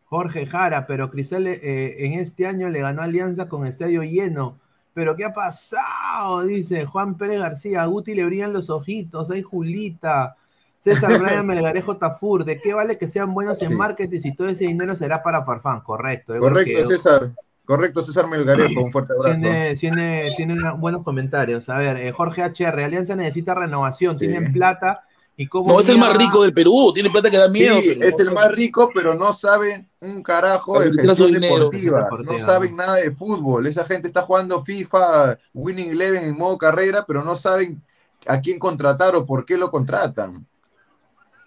Jorge 0.05 0.47
Jara, 0.47 0.87
pero 0.87 1.11
Cristal 1.11 1.47
eh, 1.47 2.05
en 2.05 2.19
este 2.19 2.47
año 2.47 2.69
le 2.69 2.81
ganó 2.81 3.03
Alianza 3.03 3.49
con 3.49 3.65
estadio 3.67 4.03
lleno. 4.03 4.60
¿Pero 4.95 5.15
qué 5.17 5.25
ha 5.25 5.33
pasado? 5.35 6.43
Dice 6.45 6.85
Juan 6.87 7.17
Pérez 7.17 7.41
García. 7.41 7.83
A 7.83 7.87
Guti 7.87 8.15
le 8.15 8.25
brillan 8.25 8.53
los 8.53 8.71
ojitos. 8.71 9.31
Hay 9.31 9.43
Julita. 9.43 10.37
César 10.81 11.11
Brian 11.21 11.47
Melgarejo 11.47 11.97
Tafur. 11.97 12.45
¿De 12.45 12.61
qué 12.61 12.75
vale 12.75 12.99
que 12.99 13.07
sean 13.09 13.33
buenos 13.35 13.61
en 13.63 13.69
Sí. 13.71 13.75
marketing 13.75 14.19
si 14.21 14.35
todo 14.35 14.49
ese 14.49 14.65
dinero 14.65 14.97
será 14.97 15.23
para 15.23 15.45
Farfán? 15.45 15.81
Correcto. 15.81 16.35
eh, 16.35 16.39
Correcto, 16.41 16.73
porque- 16.81 16.87
César. 16.97 17.31
Correcto, 17.65 18.03
César 18.03 18.27
Melgarejo, 18.27 18.83
un 18.83 18.91
fuerte 18.91 19.13
abrazo. 19.13 19.39
Tiene, 19.79 20.25
tiene, 20.37 20.63
buenos 20.79 21.05
comentarios. 21.05 21.69
A 21.69 21.79
ver, 21.79 21.99
eh, 21.99 22.11
Jorge 22.11 22.43
HR, 22.43 22.83
Alianza 22.83 23.15
necesita 23.15 23.55
renovación, 23.55 24.19
Sí. 24.19 24.27
tienen 24.27 24.53
plata 24.53 25.05
y 25.43 25.49
No, 25.67 25.81
es 25.81 25.89
el 25.89 25.97
más 25.97 26.15
rico 26.19 26.43
del 26.43 26.53
Perú, 26.53 26.93
tiene 26.93 27.09
plata 27.09 27.31
que 27.31 27.39
da 27.39 27.49
miedo. 27.49 27.81
Sí, 27.81 27.93
pero 27.95 28.09
es 28.09 28.19
no- 28.19 28.25
el 28.25 28.31
más 28.33 28.53
rico, 28.53 28.91
pero 28.95 29.15
no 29.15 29.33
saben 29.33 29.89
un 30.01 30.23
carajo 30.23 30.79
de 30.81 30.93
gestión 30.93 31.33
dinero. 31.33 31.55
deportiva. 31.55 32.03
Deportiva, 32.03 32.33
No 32.39 32.39
saben 32.45 32.77
nada 32.77 32.97
de 32.97 33.11
fútbol. 33.13 33.67
Esa 33.67 33.87
gente 33.87 34.07
está 34.07 34.21
jugando 34.21 34.63
FIFA, 34.63 35.39
Winning 35.55 35.91
Eleven 35.93 36.25
en 36.25 36.37
modo 36.37 36.59
carrera, 36.59 37.07
pero 37.07 37.25
no 37.25 37.37
saben 37.37 37.83
a 38.27 38.39
quién 38.43 38.59
contratar 38.59 39.17
o 39.17 39.25
por 39.25 39.47
qué 39.47 39.57
lo 39.57 39.71
contratan. 39.71 40.47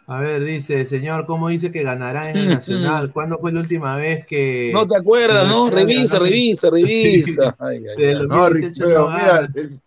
A 0.08 0.20
ver, 0.20 0.44
dice, 0.44 0.86
señor, 0.86 1.26
¿cómo 1.26 1.48
dice 1.48 1.72
que 1.72 1.84
ganará 1.84 2.30
en 2.32 2.38
el 2.38 2.50
Nacional? 2.50 3.12
¿Cuándo 3.14 3.38
fue 3.38 3.54
la 3.54 3.60
última 3.62 3.96
vez 3.96 4.26
que... 4.26 4.72
No 4.74 4.86
te 4.88 4.98
acuerdas, 4.98 5.48
¿no? 5.48 5.70
Revisa, 5.70 6.20
revisa, 6.20 6.70
revisa. 6.72 7.56
Ay, 7.60 7.78
ay, 7.78 7.84
Desde 7.96 8.10
ay. 8.10 8.22
el 8.22 8.28
No, 8.28 8.36
2018 8.50 8.84
Ri- 8.84 8.88
pero 8.88 9.10
no 9.10 9.16
mira, 9.16 9.40
el- 9.54 9.82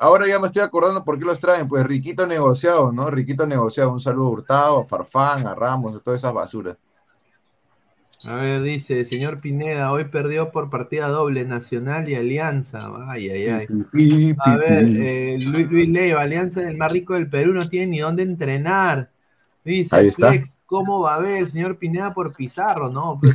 ahora 0.00 0.26
ya 0.28 0.38
me 0.38 0.46
estoy 0.46 0.62
acordando 0.62 1.04
por 1.04 1.18
qué 1.18 1.24
los 1.24 1.40
traen. 1.40 1.68
Pues 1.68 1.84
Riquito 1.86 2.26
negociado, 2.26 2.92
¿no? 2.92 3.10
Riquito 3.10 3.46
negociado. 3.46 3.92
Un 3.92 4.00
saludo 4.00 4.28
a 4.28 4.30
Hurtado, 4.30 4.80
a 4.80 4.84
Farfán, 4.84 5.46
a 5.46 5.54
Ramos, 5.54 5.96
a 5.96 6.00
todas 6.00 6.20
esas 6.20 6.34
basuras. 6.34 6.76
A 8.24 8.34
ver, 8.34 8.60
dice, 8.62 9.06
señor 9.06 9.40
Pineda, 9.40 9.90
hoy 9.92 10.04
perdió 10.04 10.50
por 10.50 10.68
partida 10.68 11.08
doble 11.08 11.46
Nacional 11.46 12.06
y 12.08 12.16
Alianza. 12.16 12.90
Ay, 13.08 13.30
ay, 13.30 13.48
ay. 13.48 13.66
A 14.44 14.56
ver, 14.56 14.84
eh, 14.84 15.38
Luis, 15.40 15.70
Luis 15.70 15.88
Leiva, 15.88 16.20
Alianza 16.20 16.60
del 16.60 16.76
más 16.76 16.92
rico 16.92 17.14
del 17.14 17.30
Perú, 17.30 17.54
no 17.54 17.66
tiene 17.66 17.86
ni 17.86 17.98
dónde 18.00 18.22
entrenar. 18.22 19.10
Dice 19.64 19.96
Ahí 19.96 20.08
está. 20.08 20.28
Flex, 20.30 20.58
¿cómo 20.66 21.00
va 21.00 21.14
a 21.14 21.20
ver 21.20 21.38
el 21.38 21.50
señor 21.50 21.78
Pineda 21.78 22.12
por 22.12 22.34
Pizarro? 22.36 22.90
No, 22.90 23.18
pues, 23.22 23.34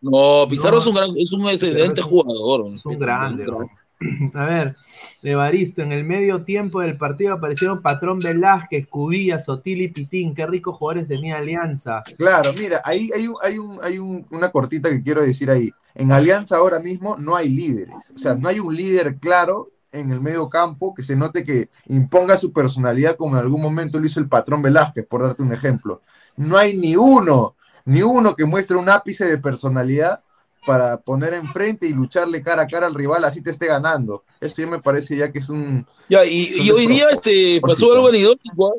No, 0.00 0.46
Pizarro 0.48 0.76
No. 0.76 0.80
es 0.80 0.86
un 0.86 0.94
gran, 0.94 1.10
es 1.16 1.32
un 1.32 1.48
excelente 1.48 2.00
jugador. 2.00 2.72
es 2.72 2.86
un 2.86 2.98
grande. 2.98 3.44
¿no? 3.46 3.68
A 4.34 4.44
ver, 4.44 4.76
Evaristo, 5.22 5.82
en 5.82 5.92
el 5.92 6.04
medio 6.04 6.40
tiempo 6.40 6.80
del 6.80 6.96
partido 6.96 7.34
aparecieron 7.34 7.80
Patrón 7.82 8.18
Velázquez, 8.18 8.86
Cubilla, 8.88 9.38
Sotil 9.40 9.82
y 9.82 9.88
Pitín. 9.88 10.34
Qué 10.34 10.46
ricos 10.46 10.76
jugadores 10.76 11.08
tenía 11.08 11.36
Alianza. 11.38 12.02
Claro, 12.18 12.52
mira, 12.52 12.82
ahí 12.84 13.08
hay, 13.14 13.28
hay, 13.42 13.58
un, 13.58 13.78
hay 13.82 13.98
un- 13.98 14.26
una 14.30 14.50
cortita 14.50 14.90
que 14.90 15.02
quiero 15.02 15.22
decir 15.22 15.50
ahí. 15.50 15.70
En 15.94 16.10
Alianza 16.10 16.56
ahora 16.56 16.80
mismo 16.80 17.16
no 17.18 17.36
hay 17.36 17.48
líderes, 17.48 18.10
o 18.14 18.18
sea, 18.18 18.34
no 18.34 18.48
hay 18.48 18.58
un 18.58 18.74
líder 18.76 19.16
claro 19.18 19.70
en 19.92 20.10
el 20.10 20.20
medio 20.20 20.48
campo 20.50 20.92
que 20.92 21.04
se 21.04 21.14
note 21.14 21.44
que 21.44 21.68
imponga 21.86 22.36
su 22.36 22.52
personalidad 22.52 23.14
como 23.16 23.36
en 23.36 23.42
algún 23.42 23.62
momento 23.62 24.00
lo 24.00 24.06
hizo 24.06 24.18
el 24.18 24.26
patrón 24.28 24.60
Velázquez, 24.60 25.06
por 25.06 25.22
darte 25.22 25.42
un 25.42 25.52
ejemplo. 25.52 26.02
No 26.36 26.56
hay 26.58 26.76
ni 26.76 26.96
uno, 26.96 27.54
ni 27.84 28.02
uno 28.02 28.34
que 28.34 28.44
muestre 28.44 28.76
un 28.76 28.88
ápice 28.88 29.24
de 29.24 29.38
personalidad 29.38 30.23
para 30.66 30.96
poner 30.98 31.34
enfrente 31.34 31.86
y 31.86 31.92
lucharle 31.92 32.42
cara 32.42 32.62
a 32.62 32.66
cara 32.66 32.86
al 32.86 32.94
rival 32.94 33.24
así 33.24 33.42
te 33.42 33.50
esté 33.50 33.66
ganando. 33.66 34.22
Esto 34.40 34.62
ya 34.62 34.68
me 34.68 34.80
parece 34.80 35.16
ya 35.16 35.30
que 35.30 35.38
es 35.40 35.48
un... 35.48 35.86
Ya, 36.08 36.24
y, 36.24 36.44
es 36.44 36.60
un 36.60 36.66
y 36.66 36.70
hoy 36.70 36.86
día 36.86 37.08
este, 37.10 37.60
pasó 37.60 37.92
algo 37.92 38.08
anecdótico. 38.08 38.72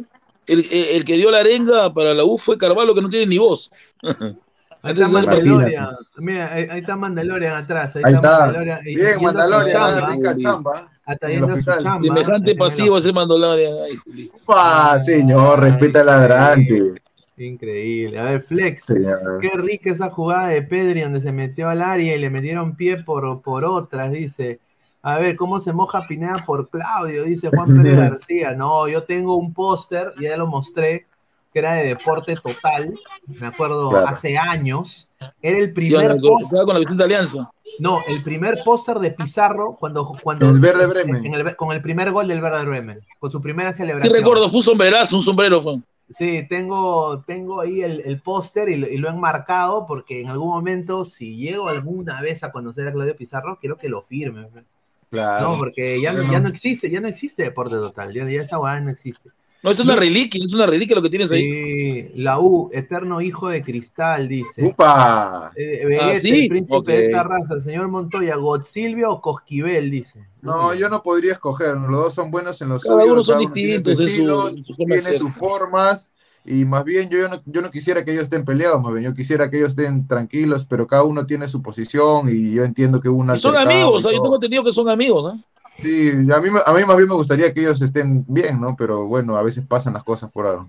El, 0.47 0.59
el- 0.59 0.87
el 0.97 1.05
que 1.05 1.17
dio 1.17 1.31
la 1.31 1.39
arenga 1.39 1.93
para 1.93 2.13
la 2.13 2.23
U 2.23 2.37
fue 2.37 2.57
Carvalho, 2.57 2.93
que 2.93 3.01
no 3.01 3.09
tiene 3.09 3.25
ni 3.27 3.37
voz. 3.37 3.71
Ahí 4.81 4.93
está 4.93 5.07
Mandalorian. 5.07 5.87
Mira, 6.17 6.53
ahí, 6.53 6.67
ahí 6.69 6.79
está 6.81 6.95
Mandalorian 6.95 7.55
atrás. 7.55 7.95
Ahí, 7.95 8.03
Ahí 8.05 8.13
está. 8.13 8.39
Mandalorian. 8.41 8.79
Bien, 8.83 9.19
Mandalorian, 9.19 9.71
chamba. 9.73 9.97
ah, 10.07 10.11
rica 10.11 10.37
chamba. 10.37 10.91
Hasta 11.07 11.25
en 11.27 11.33
el 11.33 11.39
yendo 11.39 11.47
a 11.47 11.49
su 11.53 11.57
hospital. 11.71 11.83
chamba. 11.83 11.99
Semejante 12.21 12.51
el 12.51 12.57
pasivo 12.57 12.97
ese 12.99 13.11
Mandalorian. 13.11 13.73
Ay, 13.83 13.95
Juli. 13.95 14.31
Señor, 15.03 15.59
respeta 15.61 16.01
al 16.01 16.05
ladrante. 16.05 17.01
Increíble. 17.37 18.17
A 18.19 18.23
ver, 18.25 18.41
Flex. 18.41 18.85
Qué 19.41 19.49
rica 19.55 19.91
esa 19.91 20.09
jugada 20.09 20.47
de 20.49 20.61
Pedri 20.61 21.01
donde 21.01 21.21
se 21.21 21.31
metió 21.31 21.67
al 21.69 21.81
área 21.81 22.15
y 22.15 22.19
le 22.19 22.29
metieron 22.29 22.75
pie 22.75 23.03
por, 23.03 23.41
por 23.41 23.65
otras, 23.65 24.11
dice. 24.11 24.59
A 25.01 25.19
ver, 25.19 25.35
¿cómo 25.35 25.59
se 25.59 25.71
moja 25.73 26.01
Pineda 26.07 26.43
por 26.47 26.69
Claudio? 26.69 27.23
Dice 27.23 27.49
Juan 27.49 27.75
Pérez 27.75 27.97
García. 27.97 28.53
No, 28.55 28.87
yo 28.87 29.01
tengo 29.03 29.35
un 29.35 29.53
póster, 29.53 30.13
ya 30.19 30.35
lo 30.37 30.47
mostré, 30.47 31.05
que 31.53 31.59
era 31.59 31.73
de 31.73 31.87
deporte 31.89 32.35
total. 32.35 32.93
Me 33.27 33.47
acuerdo 33.47 33.89
Claro. 33.91 34.07
hace 34.07 34.37
años. 34.37 35.09
Era 35.41 35.59
el 35.59 35.67
Sí, 35.67 35.71
primer 35.73 36.19
con- 36.21 36.41
estaba 36.41 36.65
con 36.65 36.73
la 36.73 36.79
Vicente 36.79 37.03
Alianza. 37.03 37.51
No, 37.79 38.01
el 38.07 38.23
primer 38.23 38.57
póster 38.63 38.97
de 38.99 39.11
Pizarro 39.11 39.75
cuando, 39.77 40.05
cuando 40.23 40.49
El 40.49 40.59
Verde 40.59 40.87
Bremen. 40.87 41.25
en 41.25 41.33
el- 41.35 41.55
con 41.55 41.71
el 41.73 41.81
primer 41.81 42.11
gol 42.11 42.27
del 42.27 42.41
Verde 42.41 42.65
Bremen, 42.65 42.99
con 43.19 43.29
su 43.29 43.41
primera 43.41 43.71
Sí, 43.73 43.77
celebración. 43.79 44.13
recuerdo, 44.13 44.47
fue 44.49 44.59
un 44.59 44.63
sombrerazo, 44.63 45.17
un 45.17 45.23
sombrero 45.23 45.61
fue. 45.61 45.77
Sí, 46.07 46.45
tengo, 46.47 47.23
tengo 47.25 47.61
ahí 47.61 47.81
el, 47.81 48.01
el 48.05 48.21
póster 48.21 48.69
y, 48.69 48.77
lo- 48.77 48.87
y 48.87 48.97
lo 48.97 49.07
he 49.07 49.11
enmarcado 49.11 49.85
porque 49.87 50.21
en 50.21 50.27
algún 50.29 50.49
momento, 50.49 51.03
si 51.03 51.35
llego 51.35 51.67
alguna 51.67 52.21
vez 52.21 52.43
a 52.43 52.51
conocer 52.51 52.87
a 52.87 52.93
Claudio 52.93 53.15
Pizarro, 53.17 53.57
quiero 53.59 53.77
que 53.77 53.89
lo 53.89 54.03
firme. 54.03 54.47
Claro. 55.09 55.49
No, 55.53 55.57
porque 55.57 55.99
ya, 55.99 56.13
no- 56.13 56.31
ya 56.31 56.39
no 56.39 56.49
existe, 56.49 56.89
ya 56.91 57.01
no 57.01 57.07
existe 57.07 57.43
deporte 57.43 57.75
total, 57.75 58.13
ya, 58.13 58.29
ya 58.29 58.41
esa 58.43 58.59
hueá 58.59 58.79
no 58.81 58.91
existe. 58.91 59.31
No, 59.65 59.71
es 59.71 59.79
una 59.79 59.95
reliquia, 59.95 60.39
es 60.43 60.53
una 60.53 60.67
reliquia 60.67 60.95
lo 60.95 61.01
que 61.01 61.09
tienes 61.09 61.31
ahí. 61.31 61.41
Sí, 61.41 62.11
la 62.21 62.39
U, 62.39 62.69
eterno 62.71 63.19
hijo 63.19 63.49
de 63.49 63.63
cristal, 63.63 64.27
dice. 64.27 64.63
¡Upa! 64.63 65.51
Eh, 65.55 65.85
Vegeta, 65.85 66.05
Ah, 66.11 66.13
¿sí? 66.13 66.43
el 66.43 66.49
príncipe 66.49 66.91
de 66.91 67.05
esta 67.07 67.23
raza, 67.23 67.55
el 67.55 67.63
señor 67.63 67.87
Montoya, 67.87 68.35
Godsilvio 68.35 69.09
o 69.11 69.21
Cosquivel, 69.21 69.89
dice. 69.89 70.23
No, 70.43 70.73
yo 70.75 70.87
no 70.87 71.01
podría 71.01 71.33
escoger. 71.33 71.75
Los 71.75 71.89
dos 72.03 72.13
son 72.13 72.29
buenos 72.29 72.61
en 72.61 72.69
los 72.69 72.83
Cada 72.83 73.01
suyos, 73.01 73.13
uno 73.13 73.23
son 73.23 73.43
cada 73.43 73.53
tiene 73.53 73.77
distintos 73.79 73.97
su- 73.97 74.03
estilo, 74.05 74.49
su 74.61 74.75
tiene 74.75 75.01
sus 75.01 75.33
formas. 75.33 76.11
Y 76.47 76.63
más 76.63 76.83
bien 76.83 77.09
yo, 77.09 77.17
yo 77.17 77.27
no, 77.27 77.41
yo 77.47 77.61
no 77.63 77.71
quisiera 77.71 78.05
que 78.05 78.11
ellos 78.11 78.23
estén 78.25 78.45
peleados, 78.45 78.79
más 78.79 78.91
bien 78.93 79.05
yo 79.05 79.13
quisiera 79.15 79.49
que 79.49 79.57
ellos 79.57 79.69
estén 79.69 80.07
tranquilos, 80.07 80.63
pero 80.63 80.85
cada 80.85 81.03
uno 81.03 81.25
tiene 81.25 81.47
su 81.47 81.63
posición 81.63 82.27
y 82.29 82.53
yo 82.53 82.63
entiendo 82.63 83.01
que 83.01 83.09
hubo 83.09 83.19
un 83.21 83.33
Y 83.35 83.39
son 83.39 83.55
amigos, 83.57 84.03
yo 84.03 84.11
tengo 84.11 84.35
entendido 84.35 84.63
que 84.63 84.71
son 84.71 84.87
amigos, 84.87 85.33
¿no? 85.33 85.41
Sí, 85.77 86.09
a 86.09 86.39
mí, 86.39 86.49
me- 86.49 86.61
a 86.65 86.73
mí 86.73 86.83
más 86.85 86.97
bien 86.97 87.09
me 87.09 87.15
gustaría 87.15 87.53
que 87.53 87.61
ellos 87.61 87.81
estén 87.81 88.25
bien, 88.27 88.59
¿no? 88.59 88.75
Pero 88.75 89.05
bueno, 89.05 89.37
a 89.37 89.43
veces 89.43 89.65
pasan 89.65 89.93
las 89.93 90.03
cosas 90.03 90.31
por 90.31 90.47
ahora. 90.47 90.67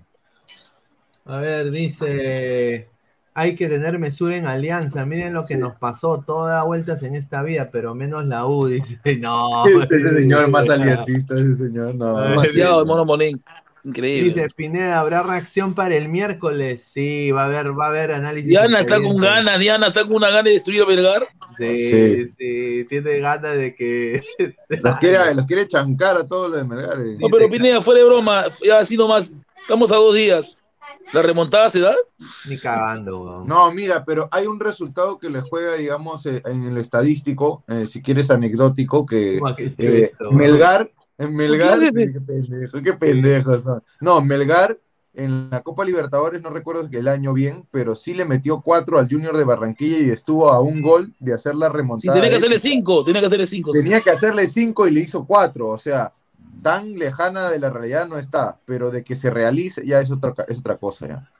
A 1.25 1.37
ver, 1.37 1.71
dice, 1.71 2.87
hay 3.33 3.55
que 3.55 3.67
tener 3.67 3.99
mesura 3.99 4.37
en 4.37 4.45
alianza. 4.45 5.05
Miren 5.05 5.33
lo 5.33 5.45
que 5.45 5.57
nos 5.57 5.77
pasó, 5.77 6.23
todo 6.25 6.47
da 6.47 6.63
vueltas 6.63 7.03
en 7.03 7.15
esta 7.15 7.43
vida, 7.43 7.69
pero 7.71 7.95
menos 7.95 8.25
la 8.25 8.45
U, 8.45 8.65
dice. 8.67 8.99
No. 9.19 9.65
ese 9.65 10.01
señor 10.01 10.49
más 10.49 10.69
aliancista, 10.69 11.35
ese 11.35 11.53
señor, 11.53 11.95
no. 11.95 12.19
Demasiado, 12.19 12.85
mono 12.85 13.05
Monín. 13.05 13.41
Increíble. 13.87 14.33
Dice 14.33 14.47
Pineda, 14.53 14.99
¿habrá 14.99 15.23
reacción 15.23 15.73
para 15.73 15.95
el 15.95 16.09
miércoles? 16.09 16.83
Sí, 16.83 17.31
va 17.31 17.43
a 17.43 17.45
haber, 17.45 17.67
va 17.79 17.85
a 17.85 17.89
haber 17.89 18.11
análisis. 18.11 18.49
Diana 18.49 18.81
está 18.81 19.01
con 19.01 19.15
ganas, 19.17 19.57
Diana 19.59 19.87
está 19.87 20.03
con 20.05 20.15
una 20.17 20.27
gana 20.29 20.43
de 20.43 20.51
destruir 20.51 20.81
a 20.81 20.85
Belgar. 20.85 21.23
Sí, 21.57 21.77
Sí. 21.77 22.27
sí, 22.37 22.85
tiene 22.89 23.19
ganas 23.19 23.55
de 23.55 23.73
que. 23.75 24.21
Los 24.83 24.97
quiere, 24.97 25.33
los 25.33 25.45
quiere 25.45 25.67
chancar 25.67 26.17
a 26.17 26.27
todos 26.27 26.51
los 26.51 26.59
de 26.59 26.65
Melgar. 26.67 26.99
eh. 26.99 27.15
No, 27.19 27.29
pero 27.29 27.49
Pineda, 27.49 27.81
fuera 27.81 28.01
de 28.01 28.05
broma, 28.07 28.45
ya 28.61 28.79
así 28.79 28.97
nomás, 28.97 29.31
estamos 29.61 29.91
a 29.91 29.95
dos 29.95 30.13
días. 30.13 30.59
¿La 31.13 31.21
remontada 31.21 31.69
se 31.69 31.79
da? 31.79 31.95
Ni 32.49 32.57
cagando, 32.57 33.21
weón. 33.21 33.47
No, 33.47 33.71
mira, 33.71 34.03
pero 34.03 34.27
hay 34.29 34.45
un 34.45 34.59
resultado 34.59 35.17
que 35.17 35.29
le 35.29 35.39
juega, 35.39 35.75
digamos, 35.75 36.25
eh, 36.25 36.41
en 36.45 36.65
el 36.65 36.77
estadístico, 36.77 37.63
eh, 37.69 37.87
si 37.87 38.01
quieres 38.01 38.29
anecdótico, 38.29 39.05
que 39.05 39.39
¿Cómo 39.39 39.55
que 39.55 39.67
eh, 39.77 40.01
esto, 40.03 40.29
Melgar, 40.33 40.91
en 41.17 41.35
Melgar, 41.35 41.79
¿Por 41.79 41.91
qué? 41.93 42.11
qué 42.13 42.21
pendejo, 42.21 42.81
qué 42.81 42.93
pendejos 42.93 43.63
son. 43.63 43.83
No, 43.99 44.21
Melgar 44.21 44.79
en 45.13 45.49
la 45.49 45.61
Copa 45.63 45.83
Libertadores, 45.83 46.41
no 46.43 46.49
recuerdo 46.51 46.89
que 46.89 46.97
el 46.99 47.07
año 47.07 47.33
bien, 47.33 47.67
pero 47.71 47.95
sí 47.95 48.13
le 48.13 48.23
metió 48.25 48.61
cuatro 48.61 48.99
al 48.99 49.09
Junior 49.09 49.35
de 49.35 49.43
Barranquilla 49.45 49.97
y 49.99 50.09
estuvo 50.11 50.49
a 50.51 50.59
un 50.61 50.81
gol 50.81 51.13
de 51.19 51.33
hacer 51.33 51.55
la 51.55 51.69
Sí, 51.69 51.73
remontada. 51.77 52.13
tenía 52.13 52.29
que 52.29 52.35
hacerle 52.35 52.59
cinco, 52.59 53.03
tenía 53.03 53.21
que 53.21 53.27
hacerle 53.27 53.47
cinco. 53.47 53.73
sí. 53.73 53.79
Tenía 53.81 54.01
que 54.01 54.11
hacerle 54.11 54.47
cinco 54.47 54.87
y 54.87 54.91
le 54.91 55.01
hizo 55.01 55.25
cuatro, 55.25 55.69
o 55.69 55.77
sea, 55.77 56.13
tan 56.61 56.93
lejana 56.97 57.49
de 57.49 57.59
la 57.59 57.69
realidad 57.71 58.07
no 58.07 58.17
está, 58.17 58.59
pero 58.65 58.91
de 58.91 59.03
que 59.03 59.15
se 59.15 59.29
realice 59.29 59.85
ya 59.85 59.99
es 59.99 60.11
otra, 60.11 60.33
es 60.47 60.59
otra 60.59 60.77
cosa 60.77 61.07
ya. 61.07 61.31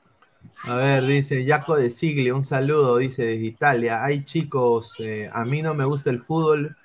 A 0.64 0.76
ver, 0.76 1.06
dice 1.06 1.45
Jaco 1.45 1.76
de 1.76 1.91
Sigli, 1.91 2.32
un 2.32 2.44
saludo, 2.44 2.98
dice 2.98 3.24
desde 3.24 3.45
Italia. 3.45 4.04
Hay 4.04 4.24
chicos, 4.26 4.95
eh, 4.99 5.30
a 5.32 5.45
mí 5.45 5.62
no 5.62 5.74
me 5.76 5.86
gusta 5.86 6.10
el 6.10 6.20
fútbol, 6.20 6.76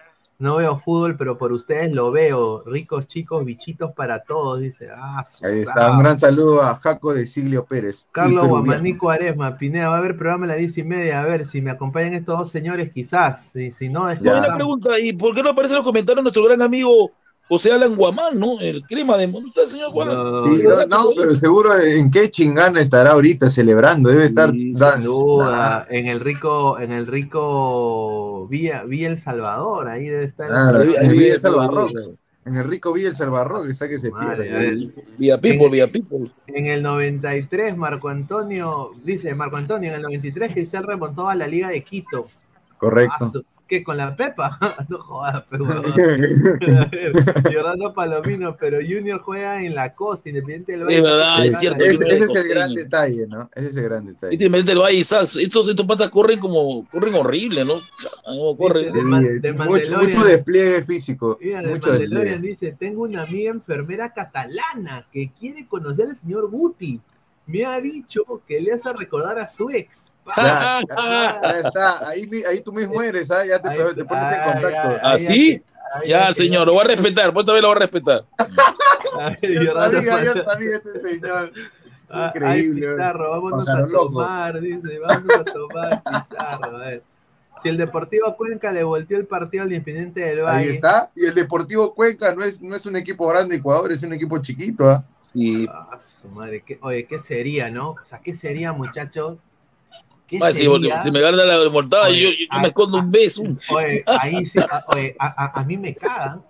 No 0.43 0.57
veo 0.57 0.77
fútbol, 0.77 1.17
pero 1.17 1.39
por 1.39 1.53
ustedes 1.53 1.93
lo 1.93 2.11
veo. 2.11 2.65
Ricos 2.67 3.07
chicos, 3.07 3.45
bichitos 3.45 3.93
para 3.93 4.25
todos, 4.25 4.59
dice. 4.59 4.89
Ah, 4.91 5.23
Ahí 5.45 5.61
está, 5.61 5.93
un 5.93 6.01
gran 6.01 6.19
saludo 6.19 6.63
a 6.63 6.75
Jaco 6.75 7.15
de 7.15 7.27
Siglio 7.27 7.65
Pérez. 7.65 8.09
Carlos. 8.11 8.49
Guamanico 8.49 9.09
Aresma, 9.09 9.57
Pineda, 9.57 9.89
va 9.89 9.95
a 9.95 9.99
haber 9.99 10.17
programa 10.17 10.47
a 10.47 10.49
las 10.49 10.59
diez 10.59 10.77
y 10.79 10.83
media. 10.83 11.23
A 11.23 11.27
ver, 11.27 11.47
si 11.47 11.63
me 11.63 11.71
acompañan 11.71 12.15
estos 12.15 12.37
dos 12.37 12.51
señores, 12.51 12.91
quizás. 12.91 13.51
Si, 13.53 13.71
si 13.71 13.89
no, 13.89 14.13
No, 14.17 14.39
una 14.39 14.57
pregunta, 14.57 14.99
¿y 14.99 15.13
por 15.13 15.33
qué 15.33 15.45
no 15.45 15.51
aparece 15.51 15.75
en 15.75 15.77
los 15.77 15.87
comentarios 15.87 16.25
nuestro 16.25 16.43
gran 16.43 16.61
amigo 16.61 17.13
José 17.49 17.73
Alan 17.73 17.97
Guamán, 17.97 18.39
¿no? 18.39 18.61
El 18.61 18.83
crema 18.87 19.17
de 19.19 19.27
¿Dónde 19.27 19.49
está 19.49 19.63
el 19.63 19.69
señor 19.69 19.93
Guamán? 19.93 20.17
Sí, 20.45 20.63
no, 20.67 20.87
no, 20.87 21.11
pero 21.17 21.37
seguro 21.37 21.77
en 21.79 22.11
qué 22.11 22.31
chingana 22.31 22.81
estará 22.81 23.11
ahorita 23.11 23.51
celebrando. 23.51 24.09
Debe 24.11 24.25
estar 24.25 24.51
Sin 24.53 24.73
dando. 24.73 25.11
duda, 25.11 25.87
en 25.91 26.07
el 26.07 26.21
rico, 26.21 26.79
en 26.79 26.93
el 26.93 27.07
rico 27.07 28.47
Villa, 28.49 28.85
Villa 28.85 29.09
El 29.09 29.19
Salvador, 29.19 29.89
ahí 29.89 30.09
debe 30.09 30.25
estar. 30.25 30.49
Claro, 30.49 30.79
Ahí- 30.81 30.95
en 31.01 31.11
Villa 31.13 31.35
El 31.35 31.41
Salvador. 31.41 31.93
En 32.45 32.57
el 32.57 32.65
rico 32.65 32.93
Villa 32.93 33.09
El 33.09 33.17
Salvador 33.17 33.63
está 33.71 33.89
que 33.89 33.99
se 33.99 34.11
Madre, 34.11 34.45
pierde. 34.45 34.57
a 34.57 34.59
ver. 34.59 34.79
Vía 35.19 35.41
People, 35.41 35.69
Vía 35.69 35.87
People. 35.93 36.31
En 36.49 36.67
el 36.67 36.83
93, 36.83 37.77
Marco 37.77 38.09
Antonio, 38.09 38.91
dice 39.05 39.33
Marco 39.35 39.57
Antonio, 39.59 39.91
en 39.91 39.97
el 39.97 40.03
93 40.03 40.53
Giselle 40.53 40.85
remontó 40.87 41.29
a 41.29 41.37
la 41.37 41.47
Liga 41.47 41.69
de 41.69 41.85
Quito. 41.85 42.27
Correcto. 42.79 43.45
¿Con 43.81 43.97
la 43.97 44.15
Pepa? 44.15 44.59
no 44.91 44.99
jodas, 44.99 45.45
pero 45.49 45.65
Giordano 47.51 47.95
Palomino, 47.95 48.55
pero 48.59 48.79
Junior 48.79 49.21
juega 49.23 49.63
en 49.63 49.75
la 49.75 49.95
costa, 49.95 50.29
Independiente 50.29 50.73
del 50.73 50.85
Valle. 50.85 50.99
Es 50.99 51.03
verdad, 51.03 51.47
es 51.47 51.59
cierto. 51.59 51.85
Ese, 51.85 52.05
de 52.05 52.19
es 52.19 52.35
el 52.35 52.49
gran 52.49 52.75
detalle, 52.75 53.27
¿no? 53.27 53.49
Ese 53.55 53.69
es 53.69 53.77
el 53.77 53.83
gran 53.85 54.07
detalle. 54.07 54.35
Independiente 54.35 54.73
del 54.73 54.81
Valle 54.83 54.99
y 54.99 55.05
Sax, 55.05 55.37
estos, 55.37 55.69
estos 55.69 55.87
patas 55.87 56.11
corren 56.11 56.39
como, 56.39 56.87
corren 56.91 57.15
horrible, 57.15 57.65
¿no? 57.65 57.81
No, 58.27 58.57
corren. 58.59 58.85
Dice, 58.85 58.99
de 58.99 59.41
de 59.41 59.53
mucho, 59.55 59.99
mucho 59.99 60.25
despliegue 60.25 60.83
físico. 60.83 61.39
Mira, 61.41 61.63
de 61.63 61.71
mucho 61.71 61.89
Mandalorian 61.89 62.43
despliegue. 62.43 62.69
dice, 62.69 62.77
tengo 62.79 63.05
una 63.05 63.23
amiga 63.23 63.51
enfermera 63.51 64.13
catalana 64.13 65.07
que 65.11 65.33
quiere 65.33 65.67
conocer 65.67 66.09
al 66.09 66.17
señor 66.17 66.51
Guti. 66.51 67.01
Me 67.47 67.65
ha 67.65 67.81
dicho 67.81 68.23
que 68.47 68.61
le 68.61 68.73
hace 68.73 68.93
recordar 68.93 69.39
a 69.39 69.49
su 69.49 69.71
ex. 69.71 70.12
Ya, 70.37 70.81
está, 71.65 72.09
ahí, 72.09 72.29
ahí 72.49 72.61
tú 72.61 72.73
mismo 72.73 73.03
eres, 73.03 73.31
¿ah? 73.31 73.45
ya 73.45 73.61
te, 73.61 73.69
Ahí- 73.71 73.79
te 73.95 74.05
pones 74.05 74.25
ah, 74.25 74.47
en 74.47 74.53
contacto. 74.63 75.07
¿Así? 75.09 75.63
ahí 75.95 76.09
Ya, 76.09 76.33
señor, 76.33 76.67
lo 76.67 76.75
voy 76.75 76.83
a 76.85 76.89
respetar, 76.89 77.33
esta 77.37 77.53
vez 77.53 77.63
lo 77.63 77.69
voy 77.69 77.77
a 77.77 77.81
respetar. 77.81 78.25
Ay, 79.21 79.37
Yo 79.65 79.75
sabía, 79.75 80.25
yo 80.25 80.43
sabía 80.45 80.77
este 80.77 80.99
señor. 81.01 81.53
Ah, 82.09 82.33
Increíble. 82.35 82.87
Ay, 82.89 82.95
Pizarro, 82.95 83.31
vámonos 83.31 83.69
a 83.69 83.81
loco. 83.81 84.05
tomar, 84.07 84.61
dice, 84.61 84.99
vámonos 84.99 85.37
a 85.39 85.45
tomar, 85.45 86.03
Pizarro. 86.03 86.77
A 86.77 86.79
ver. 86.81 87.03
Si 87.63 87.69
el 87.69 87.77
Deportivo 87.77 88.35
Cuenca 88.37 88.73
le 88.73 88.83
volteó 88.83 89.19
el 89.19 89.27
partido 89.27 89.63
al 89.65 89.73
Independiente 89.73 90.21
del 90.21 90.41
Valle. 90.43 90.65
Ahí 90.65 90.75
está. 90.75 91.11
Y 91.15 91.27
el 91.27 91.35
Deportivo 91.35 91.95
Cuenca 91.95 92.35
no 92.35 92.43
es, 92.43 92.63
no 92.63 92.75
es 92.75 92.87
un 92.87 92.97
equipo 92.97 93.27
grande 93.29 93.55
de 93.55 93.61
Ecuador, 93.61 93.93
es 93.93 94.03
un 94.03 94.13
equipo 94.15 94.39
chiquito. 94.39 94.89
¿ah? 94.89 95.05
Sí. 95.21 95.69
Ah, 95.71 95.99
su 96.01 96.29
madre, 96.29 96.63
¿qué- 96.67 96.79
oye, 96.81 97.05
¿qué 97.07 97.19
sería, 97.19 97.71
no? 97.71 97.91
O 97.91 98.05
sea, 98.05 98.21
¿qué 98.21 98.33
sería, 98.35 98.73
muchachos? 98.73 99.37
¿Qué 100.33 100.39
Ah, 100.41 100.51
si, 100.51 100.67
si 101.03 101.11
me 101.11 101.21
gana 101.21 101.45
la 101.45 101.69
mortada, 101.69 102.07
Oye, 102.07 102.23
yo, 102.23 102.29
yo 102.55 102.61
me 102.63 102.69
escondo 102.69 102.97
un 103.01 103.11
mes. 103.11 103.37
un- 103.37 103.61
Oye, 103.69 104.03
ahí 104.07 104.47
sí, 104.47 104.59
a, 104.61 104.83
oye, 104.95 105.15
a, 105.19 105.27
a- 105.45 105.61
a 105.61 105.65
mí 105.65 105.77
me 105.77 105.95
cagan. 105.95 106.43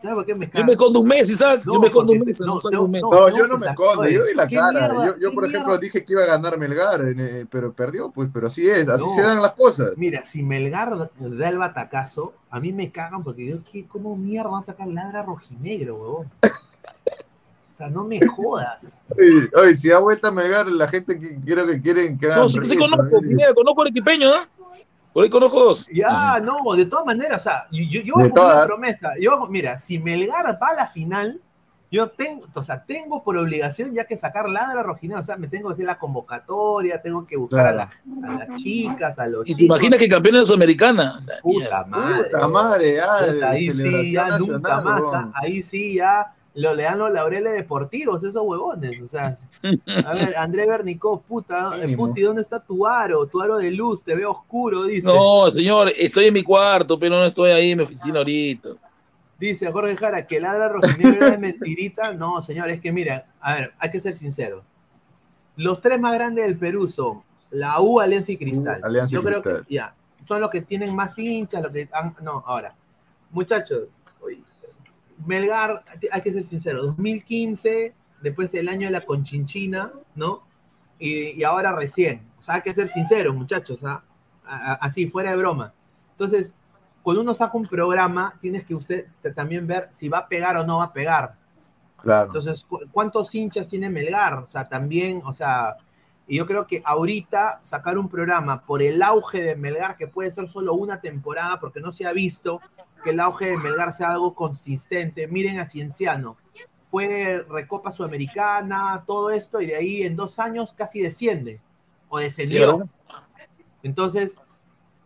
¿Sabes 0.00 0.14
por 0.14 0.26
qué 0.26 0.34
me 0.36 0.46
Yo 0.46 0.52
cagan? 0.52 0.66
me 0.66 0.72
escondo 0.74 1.00
un 1.00 1.08
mes, 1.08 1.36
¿sabes? 1.36 1.64
yo 1.66 1.72
No, 1.72 1.80
me 1.80 1.86
escondo 1.88 2.12
un 2.12 2.20
mes, 2.20 2.40
no, 2.40 2.46
no, 2.46 2.58
salgo 2.60 2.84
un 2.84 2.90
mes. 2.92 3.02
no, 3.02 3.10
No, 3.10 3.28
no, 3.28 3.36
yo 3.36 3.48
no 3.48 3.58
me 3.58 3.66
escondo, 3.66 4.02
oye, 4.02 4.12
yo 4.14 4.24
di 4.26 4.34
la 4.34 4.46
¿qué 4.46 4.54
cara. 4.54 4.70
mierda- 4.88 5.06
yo, 5.06 5.18
yo, 5.18 5.34
por 5.34 5.44
ejemplo, 5.44 5.70
mierda? 5.70 5.80
dije 5.80 6.04
que 6.04 6.12
iba 6.12 6.22
a 6.22 6.26
ganar 6.26 6.56
Melgar, 6.56 7.00
eh, 7.18 7.46
pero 7.50 7.72
perdió, 7.72 8.12
pues, 8.12 8.28
pero 8.32 8.46
así 8.46 8.68
es, 8.70 8.88
así 8.88 9.04
No. 9.04 9.14
se 9.16 9.22
dan 9.22 9.42
las 9.42 9.54
cosas. 9.54 9.90
Mira, 9.96 10.24
si 10.24 10.44
Melgar 10.44 10.96
da 11.18 11.48
el 11.48 11.58
batacazo, 11.58 12.32
a 12.48 12.60
mí 12.60 12.72
me 12.72 12.92
cagan 12.92 13.24
porque 13.24 13.44
yo, 13.44 13.56
¿qué, 13.72 13.86
¿cómo 13.88 14.14
mierda 14.16 14.50
van 14.50 14.62
a 14.62 14.66
sacar 14.66 14.86
ladra 14.86 15.24
rojinegro, 15.24 15.96
huevón? 15.96 16.30
O 17.76 17.78
sea, 17.78 17.90
no 17.90 18.04
me 18.04 18.18
jodas. 18.26 18.78
Oye, 19.18 19.50
oye, 19.54 19.76
si 19.76 19.90
da 19.90 19.98
vuelta 19.98 20.30
Melgar, 20.30 20.66
la 20.66 20.88
gente 20.88 21.18
que 21.18 21.36
creo 21.44 21.66
que 21.66 21.78
quieren 21.78 22.16
que 22.16 22.24
hagan 22.24 22.38
No, 22.38 22.48
sí, 22.48 22.58
sí 22.62 22.74
conozco, 22.74 23.20
conozco 23.54 23.82
al 23.82 23.88
equipeño, 23.88 24.30
¿no? 24.30 24.36
Por 25.12 25.24
ahí 25.24 25.28
conozco 25.28 25.62
dos. 25.62 25.86
Ya, 25.92 26.40
no, 26.40 26.74
de 26.74 26.86
todas 26.86 27.04
maneras, 27.04 27.40
o 27.40 27.42
sea, 27.44 27.66
yo, 27.70 27.84
yo, 27.84 28.00
yo 28.00 28.14
De 28.16 28.24
hago 28.40 28.46
una 28.54 28.64
promesa. 28.64 29.12
Yo 29.20 29.32
hago- 29.34 29.48
mira, 29.48 29.78
si 29.78 29.98
Melgar 29.98 30.46
va 30.62 30.68
a 30.68 30.74
la 30.74 30.86
final, 30.86 31.38
yo 31.92 32.08
tengo, 32.08 32.46
o 32.54 32.62
sea, 32.62 32.82
tengo 32.82 33.22
por 33.22 33.36
obligación 33.36 33.92
ya 33.94 34.04
que 34.04 34.16
sacar 34.16 34.48
ladra 34.48 34.82
rojinegro, 34.82 35.20
o 35.20 35.24
sea, 35.24 35.36
me 35.36 35.46
tengo 35.46 35.68
que 35.68 35.74
hacer 35.74 35.84
la 35.86 35.98
convocatoria, 35.98 37.02
tengo 37.02 37.26
que 37.26 37.36
buscar 37.36 37.74
Claro. 37.74 37.90
a, 38.22 38.24
las, 38.24 38.30
a 38.46 38.48
las 38.48 38.58
chicas, 38.62 39.18
a 39.18 39.26
los 39.26 39.42
¿Y 39.46 39.52
te 39.54 39.60
chicos. 39.60 39.76
imaginas 39.76 39.98
que 39.98 40.08
campeona 40.08 40.38
de 40.38 40.44
Sudamericana? 40.46 41.22
Puta 41.42 41.84
madre. 41.84 42.24
Puta 42.30 42.48
madre, 42.48 42.94
ya, 42.96 43.32
Puta, 43.34 43.50
ahí 43.50 43.70
sí, 43.70 44.12
ya 44.12 44.38
nunca 44.38 44.58
nacional, 44.76 44.84
más. 44.84 45.04
ah, 45.12 45.30
Ahí 45.34 45.62
sí, 45.62 45.94
ya 45.96 46.32
lo, 46.56 46.74
le 46.74 46.82
dan 46.84 46.98
los 46.98 47.12
laureles 47.12 47.52
deportivos, 47.52 48.22
esos 48.24 48.42
huevones. 48.42 49.00
O 49.00 49.08
sea, 49.08 49.36
a 50.04 50.12
ver, 50.14 50.34
André 50.38 50.66
Bernicó, 50.66 51.20
puta, 51.20 51.70
puti, 51.96 52.22
¿dónde 52.22 52.42
está 52.42 52.58
tu 52.60 52.86
aro? 52.86 53.26
Tu 53.26 53.40
aro 53.40 53.58
de 53.58 53.70
luz, 53.70 54.02
te 54.02 54.14
veo 54.14 54.30
oscuro, 54.32 54.84
dice. 54.84 55.06
No, 55.06 55.50
señor, 55.50 55.92
estoy 55.96 56.24
en 56.26 56.34
mi 56.34 56.42
cuarto, 56.42 56.98
pero 56.98 57.16
no 57.16 57.24
estoy 57.24 57.50
ahí 57.52 57.70
en 57.72 57.78
mi 57.78 57.84
oficina 57.84 58.18
ahorita. 58.18 58.70
Dice 59.38 59.70
Jorge 59.70 59.96
Jara 59.96 60.26
que 60.26 60.40
ladra 60.40 60.68
rojinegro 60.68 61.26
es 61.26 61.38
mentirita. 61.38 62.14
No, 62.14 62.40
señor, 62.40 62.70
es 62.70 62.80
que 62.80 62.90
mira, 62.90 63.26
a 63.40 63.54
ver, 63.54 63.74
hay 63.78 63.90
que 63.90 64.00
ser 64.00 64.14
sincero. 64.14 64.64
Los 65.56 65.80
tres 65.80 66.00
más 66.00 66.14
grandes 66.14 66.44
del 66.46 66.56
Perú 66.56 66.88
son 66.88 67.22
la 67.50 67.80
U, 67.80 68.00
Alianza 68.00 68.32
y 68.32 68.38
Cristal. 68.38 68.80
U, 68.82 68.86
Alianza 68.86 69.14
y 69.14 69.14
Yo 69.14 69.22
creo 69.22 69.42
que 69.42 69.50
Cristal. 69.50 69.66
ya, 69.68 69.94
son 70.26 70.40
los 70.40 70.50
que 70.50 70.62
tienen 70.62 70.94
más 70.96 71.18
hinchas, 71.18 71.62
los 71.62 71.70
que 71.70 71.88
han- 71.92 72.16
no, 72.22 72.42
ahora. 72.46 72.74
Muchachos, 73.30 73.84
oye, 74.22 74.42
Melgar, 75.24 75.84
hay 76.12 76.20
que 76.20 76.32
ser 76.32 76.42
sincero, 76.42 76.82
2015, 76.84 77.94
después 78.22 78.52
el 78.54 78.68
año 78.68 78.86
de 78.88 78.92
la 78.92 79.00
Conchinchina, 79.00 79.92
¿no? 80.14 80.42
Y, 80.98 81.30
y 81.40 81.44
ahora 81.44 81.72
recién. 81.72 82.26
O 82.38 82.42
sea, 82.42 82.56
hay 82.56 82.62
que 82.62 82.72
ser 82.74 82.88
sinceros, 82.88 83.34
muchachos, 83.34 83.84
¿ah? 83.84 84.02
Así, 84.80 85.08
fuera 85.08 85.30
de 85.30 85.36
broma. 85.36 85.72
Entonces, 86.12 86.54
cuando 87.02 87.22
uno 87.22 87.34
saca 87.34 87.56
un 87.56 87.66
programa, 87.66 88.36
tienes 88.40 88.64
que 88.64 88.74
usted 88.74 89.06
también 89.34 89.66
ver 89.66 89.88
si 89.92 90.08
va 90.08 90.18
a 90.18 90.28
pegar 90.28 90.56
o 90.56 90.66
no 90.66 90.78
va 90.78 90.84
a 90.84 90.92
pegar. 90.92 91.34
Claro. 92.00 92.26
Entonces, 92.26 92.64
cu- 92.64 92.80
¿cuántos 92.92 93.34
hinchas 93.34 93.66
tiene 93.68 93.90
Melgar? 93.90 94.34
O 94.38 94.46
sea, 94.46 94.68
también, 94.68 95.22
o 95.24 95.32
sea, 95.32 95.76
y 96.28 96.36
yo 96.36 96.46
creo 96.46 96.66
que 96.66 96.82
ahorita 96.84 97.60
sacar 97.62 97.98
un 97.98 98.08
programa 98.08 98.62
por 98.62 98.82
el 98.82 99.02
auge 99.02 99.42
de 99.42 99.56
Melgar, 99.56 99.96
que 99.96 100.06
puede 100.08 100.30
ser 100.30 100.48
solo 100.48 100.74
una 100.74 101.00
temporada, 101.00 101.58
porque 101.60 101.80
no 101.80 101.92
se 101.92 102.06
ha 102.06 102.12
visto 102.12 102.60
que 103.04 103.10
el 103.10 103.20
auge 103.20 103.50
de 103.50 103.56
Melgar 103.58 103.92
sea 103.92 104.10
algo 104.10 104.34
consistente. 104.34 105.28
Miren 105.28 105.58
a 105.60 105.66
Cienciano. 105.66 106.36
Fue 106.84 107.44
Recopa 107.48 107.90
Sudamericana, 107.92 109.04
todo 109.06 109.30
esto, 109.30 109.60
y 109.60 109.66
de 109.66 109.76
ahí 109.76 110.02
en 110.02 110.16
dos 110.16 110.38
años 110.38 110.72
casi 110.74 111.00
desciende. 111.00 111.60
O 112.08 112.18
descendió. 112.18 112.88
Entonces, 113.82 114.36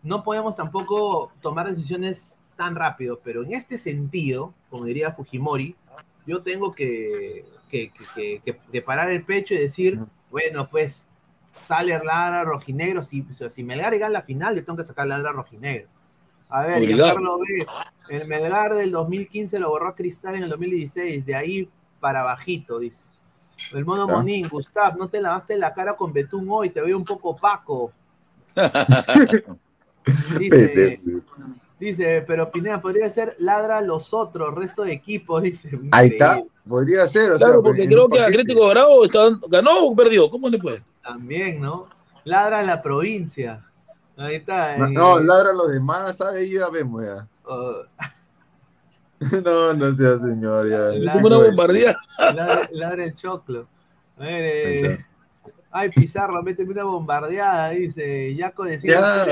no 0.03 0.23
podemos 0.23 0.57
tampoco 0.57 1.33
tomar 1.41 1.69
decisiones 1.71 2.39
tan 2.57 2.75
rápido, 2.77 3.21
pero 3.23 3.43
en 3.43 3.53
este 3.55 3.79
sentido, 3.79 4.55
como 4.69 4.85
diría 4.85 5.13
Fujimori, 5.13 5.77
yo 6.27 6.43
tengo 6.43 6.75
que, 6.75 7.45
que, 7.71 7.91
que- 7.91 8.05
que- 8.15 8.41
que- 8.45 8.59
que 8.71 8.83
parar 8.83 9.11
el 9.11 9.25
pecho 9.25 9.55
y 9.55 9.59
decir, 9.59 9.99
bueno, 10.31 10.69
pues 10.71 11.07
sale 11.57 11.99
Ladra 12.05 12.45
Rojinegro, 12.45 13.03
si, 13.03 13.27
si 13.49 13.65
Melgar 13.65 13.93
llega 13.93 14.07
a 14.07 14.11
la 14.11 14.23
final, 14.23 14.55
le 14.55 14.63
tengo 14.63 14.77
que 14.77 14.85
sacar 14.85 15.07
Ladra 15.07 15.33
Rojinegro. 15.33 15.89
A 16.51 16.67
ver. 16.67 16.85
Giancarlo 16.87 17.39
B, 17.39 17.67
el 18.09 18.27
Melgar 18.29 18.75
del 18.75 18.91
2015 18.91 19.59
lo 19.61 19.71
borró 19.71 19.95
Cristal 19.95 20.35
en 20.35 20.43
el 20.45 20.51
2016, 20.51 21.25
de 21.25 21.35
ahí 21.37 21.69
para 22.01 22.23
bajito, 22.23 22.79
dice. 22.79 23.05
El 23.73 23.85
mono 23.85 24.07
Ya. 24.09 24.15
Monín, 24.15 24.49
Gustav, 24.49 24.97
no 24.97 25.09
te 25.09 25.21
lavaste 25.21 25.57
la 25.57 25.73
cara 25.73 25.95
con 25.95 26.13
Betún 26.13 26.47
hoy, 26.51 26.71
te 26.71 26.81
veo 26.81 26.97
un 26.97 27.05
poco 27.05 27.31
opaco. 27.31 27.91
Dice, 30.39 31.01
dice, 31.79 32.25
pero 32.27 32.51
Pineda 32.51 32.81
podría 32.81 33.09
ser 33.11 33.37
ladra 33.39 33.81
los 33.83 34.13
otros, 34.15 34.55
resto 34.55 34.83
de 34.83 34.93
equipos, 34.93 35.43
dice. 35.43 35.79
Ahí 35.93 36.09
está, 36.09 36.43
podría 36.67 37.07
ser. 37.07 37.33
O 37.33 37.37
Claro, 37.37 37.53
sea, 37.55 37.63
porque 37.63 37.87
creo 37.87 38.09
que. 38.09 38.19
Atlético 38.19 38.69
Bravo 38.71 39.05
está- 39.05 39.39
ganó 39.49 39.85
o 39.87 39.95
perdió. 39.95 40.31
¿Cómo 40.31 40.49
le 40.49 40.59
fue? 40.59 40.83
También, 41.03 41.61
¿no? 41.61 41.87
Ladra 42.25 42.63
la 42.63 42.83
provincia. 42.83 43.65
Ahí 44.21 44.35
está. 44.35 44.77
No, 44.77 44.87
eh, 44.87 44.91
no, 44.91 45.19
ladra 45.21 45.51
a 45.51 45.55
los 45.55 45.73
demás, 45.73 46.21
ahí 46.21 46.53
ya 46.53 46.69
vemos 46.69 47.03
ya. 47.03 47.27
oh, 47.45 47.83
No, 49.45 49.73
no 49.73 49.93
sea 49.95 50.19
señor, 50.19 50.69
ya. 50.69 51.13
Como 51.13 51.27
una 51.29 51.39
bombardía. 51.39 51.97
ladra, 52.19 52.69
ladra 52.71 53.05
el 53.05 53.15
choclo. 53.15 53.67
A 54.19 54.23
ver, 54.23 54.45
eh, 54.45 55.07
ay, 55.71 55.89
Pizarro, 55.89 56.43
méteme 56.43 56.73
una 56.73 56.85
bombardeada, 56.85 57.71
dice. 57.71 58.35
Yaco 58.35 58.65
decía. 58.65 59.01
Ya. 59.01 59.27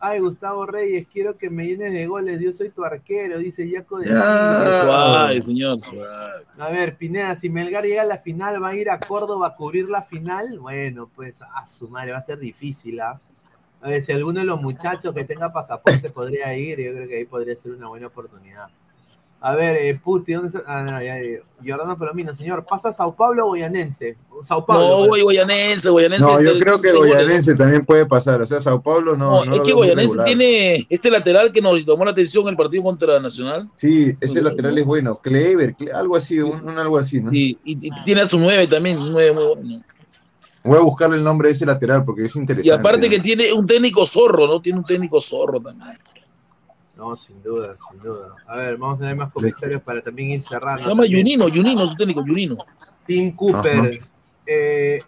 Ay, 0.00 0.18
Gustavo 0.18 0.66
Reyes, 0.66 1.06
quiero 1.10 1.38
que 1.38 1.48
me 1.48 1.66
llenes 1.66 1.92
de 1.92 2.06
goles, 2.06 2.40
yo 2.40 2.52
soy 2.52 2.70
tu 2.70 2.84
arquero, 2.84 3.38
dice 3.38 3.68
Yaco 3.68 3.98
de. 3.98 4.08
Suave, 4.08 5.40
señor, 5.40 5.80
suave. 5.80 6.44
A 6.58 6.68
ver, 6.70 6.96
Pineda, 6.96 7.36
si 7.36 7.48
Melgar 7.48 7.84
llega 7.84 8.02
a 8.02 8.06
la 8.06 8.18
final, 8.18 8.60
¿va 8.60 8.70
a 8.70 8.74
ir 8.74 8.90
a 8.90 8.98
Córdoba 8.98 9.46
a 9.46 9.54
cubrir 9.54 9.88
la 9.88 10.02
final? 10.02 10.58
Bueno, 10.58 11.08
pues 11.14 11.42
a 11.42 11.64
su 11.64 11.88
madre, 11.88 12.10
va 12.10 12.18
a 12.18 12.22
ser 12.22 12.38
difícil, 12.38 13.00
¿ah? 13.00 13.20
A 13.82 13.88
ver, 13.88 14.02
si 14.02 14.12
alguno 14.12 14.40
de 14.40 14.46
los 14.46 14.60
muchachos 14.60 15.14
que 15.14 15.24
tenga 15.24 15.52
pasaporte 15.52 16.10
podría 16.10 16.56
ir, 16.56 16.78
yo 16.80 16.92
creo 16.92 17.06
que 17.08 17.16
ahí 17.18 17.24
podría 17.24 17.56
ser 17.56 17.72
una 17.72 17.88
buena 17.88 18.06
oportunidad. 18.08 18.66
A 19.38 19.54
ver, 19.54 19.76
eh, 19.76 19.94
Puti, 20.02 20.32
¿dónde 20.32 20.48
está? 20.48 20.62
Ah, 20.66 20.82
no, 20.82 20.90
ya, 20.92 21.22
ya. 21.22 21.38
Giordano 21.62 21.96
Palomino, 21.96 22.34
señor, 22.34 22.64
¿pasa 22.64 22.90
Sao 22.92 23.14
Paulo 23.14 23.44
o 23.44 23.48
Goyanense? 23.48 24.16
Sao 24.42 24.64
Paulo. 24.64 25.02
No, 25.02 25.08
pues. 25.08 25.22
Goyanense, 25.22 25.88
Goyanense. 25.90 26.24
No, 26.24 26.40
yo 26.40 26.52
eh, 26.52 26.58
creo 26.58 26.80
que. 26.80 26.90
Goyanense 26.92 27.54
también 27.54 27.84
puede 27.84 28.06
pasar. 28.06 28.40
O 28.40 28.46
sea, 28.46 28.60
Sao 28.60 28.80
Paulo 28.82 29.14
no. 29.14 29.44
No, 29.44 29.44
no 29.44 29.54
es 29.56 29.60
que 29.60 29.72
Goyanense 29.72 30.22
tiene 30.24 30.86
este 30.88 31.10
lateral 31.10 31.52
que 31.52 31.60
nos 31.60 31.78
llamó 31.84 32.04
la 32.06 32.12
atención 32.12 32.44
en 32.44 32.48
el 32.48 32.56
partido 32.56 32.82
contra 32.82 33.20
Nacional. 33.20 33.68
Sí, 33.76 34.16
ese 34.20 34.40
lateral 34.40 34.76
es 34.78 34.84
bueno. 34.86 35.16
Clever, 35.22 35.76
Cle- 35.76 35.92
algo 35.92 36.16
así, 36.16 36.40
un, 36.40 36.66
un 36.68 36.78
algo 36.78 36.96
así, 36.96 37.20
¿no? 37.20 37.30
Y, 37.32 37.58
y- 37.62 37.88
y 37.88 37.90
tiene 38.04 38.22
a 38.22 38.28
su 38.28 38.40
nueve 38.40 38.66
también, 38.66 38.98
un 38.98 39.12
nueve 39.12 39.32
muy 39.32 39.44
bueno. 39.44 39.82
Voy 40.66 40.78
a 40.78 40.82
buscarle 40.82 41.16
el 41.16 41.24
nombre 41.24 41.48
de 41.48 41.54
ese 41.54 41.64
lateral 41.64 42.04
porque 42.04 42.24
es 42.24 42.36
interesante. 42.36 42.68
Y 42.68 42.70
aparte 42.70 43.06
¿no? 43.06 43.10
que 43.10 43.20
tiene 43.20 43.52
un 43.52 43.66
técnico 43.66 44.04
zorro, 44.04 44.46
¿no? 44.46 44.60
Tiene 44.60 44.78
un 44.78 44.84
técnico 44.84 45.20
zorro 45.20 45.60
también. 45.60 45.98
No, 46.96 47.14
sin 47.16 47.42
duda, 47.42 47.76
sin 47.90 48.00
duda. 48.00 48.34
A 48.46 48.56
ver, 48.56 48.76
vamos 48.78 48.96
a 48.96 49.00
tener 49.00 49.16
más 49.16 49.30
comentarios 49.30 49.82
para 49.82 50.00
también 50.00 50.30
ir 50.30 50.42
cerrando. 50.42 50.82
Se 50.82 50.88
llama 50.88 51.02
también. 51.02 51.22
Junino, 51.22 51.48
Junino, 51.48 51.86
su 51.86 51.94
técnico, 51.94 52.22
Junino. 52.22 52.56
Tim 53.04 53.36
Cooper. 53.36 53.90
Eh, 54.46 55.00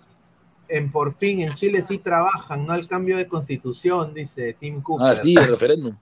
en 0.69 0.93
por 0.93 1.15
fin, 1.15 1.41
en 1.41 1.55
Chile 1.55 1.81
sí 1.83 1.99
trabajan, 1.99 2.67
no 2.67 2.75
al 2.75 2.87
cambio 2.87 3.17
de 3.17 3.27
constitución, 3.27 4.13
dice 4.13 4.53
Tim 4.53 4.83
Cooper. 4.83 5.07
Ah, 5.07 5.15
sí, 5.15 5.35
el 5.35 5.47
referéndum. 5.47 5.97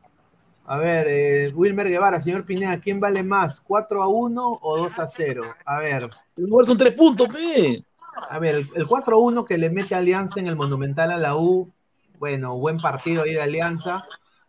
A 0.66 0.78
ver, 0.78 1.06
eh, 1.08 1.52
Wilmer 1.54 1.88
Guevara, 1.88 2.20
señor 2.20 2.44
Pineda, 2.44 2.80
¿quién 2.80 2.98
vale 2.98 3.22
más? 3.22 3.64
¿4 3.64 4.02
a 4.02 4.08
1 4.08 4.58
o 4.60 4.78
2 4.78 4.98
a 4.98 5.06
0? 5.06 5.44
A 5.64 5.78
ver. 5.78 6.10
El 6.36 6.44
lugar 6.44 6.66
son 6.66 6.76
tres 6.76 6.92
puntos, 6.94 7.28
pe. 7.28 7.84
A 8.30 8.38
ver, 8.38 8.54
el, 8.56 8.70
el 8.74 8.86
4 8.86 9.16
a 9.16 9.20
1 9.20 9.44
que 9.44 9.58
le 9.58 9.70
mete 9.70 9.94
Alianza 9.94 10.40
en 10.40 10.46
el 10.46 10.56
Monumental 10.56 11.10
a 11.12 11.18
la 11.18 11.36
U, 11.36 11.72
bueno, 12.18 12.56
buen 12.56 12.78
partido 12.78 13.22
ahí 13.24 13.32
de 13.34 13.42
Alianza, 13.42 14.04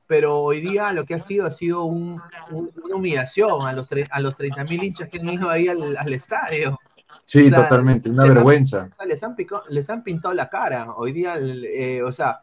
pero 0.08 0.40
hoy 0.40 0.62
día 0.62 0.94
lo 0.94 1.04
que 1.06 1.16
ha 1.16 1.20
sido 1.20 1.46
ha 1.46 1.52
sido 1.52 1.84
un- 1.84 2.22
un- 2.52 2.72
una 2.84 2.96
humillación 2.96 3.68
a 3.68 3.74
los, 3.74 3.88
a 4.10 4.20
los 4.22 4.38
30 4.38 4.64
mil 4.64 4.84
hinchas 4.84 5.10
que 5.10 5.20
han 5.20 5.28
ido 5.30 5.50
ahí 5.50 5.68
al, 5.68 5.98
al 5.98 6.14
estadio. 6.14 6.80
Sí, 7.26 7.48
O 7.48 7.50
sea, 7.50 7.64
totalmente, 7.64 8.10
una 8.10 8.24
les 8.24 8.30
han- 8.32 8.36
vergüenza. 8.36 8.90
sea, 8.98 9.06
les, 9.06 9.24
han 9.24 9.36
pico- 9.36 9.64
les 9.70 9.90
han 9.90 10.04
pintado 10.04 10.34
la 10.34 10.50
cara. 10.50 10.94
Hoy 10.96 11.12
día, 11.12 11.36
eh, 11.40 12.02
o 12.04 12.12
sea, 12.12 12.42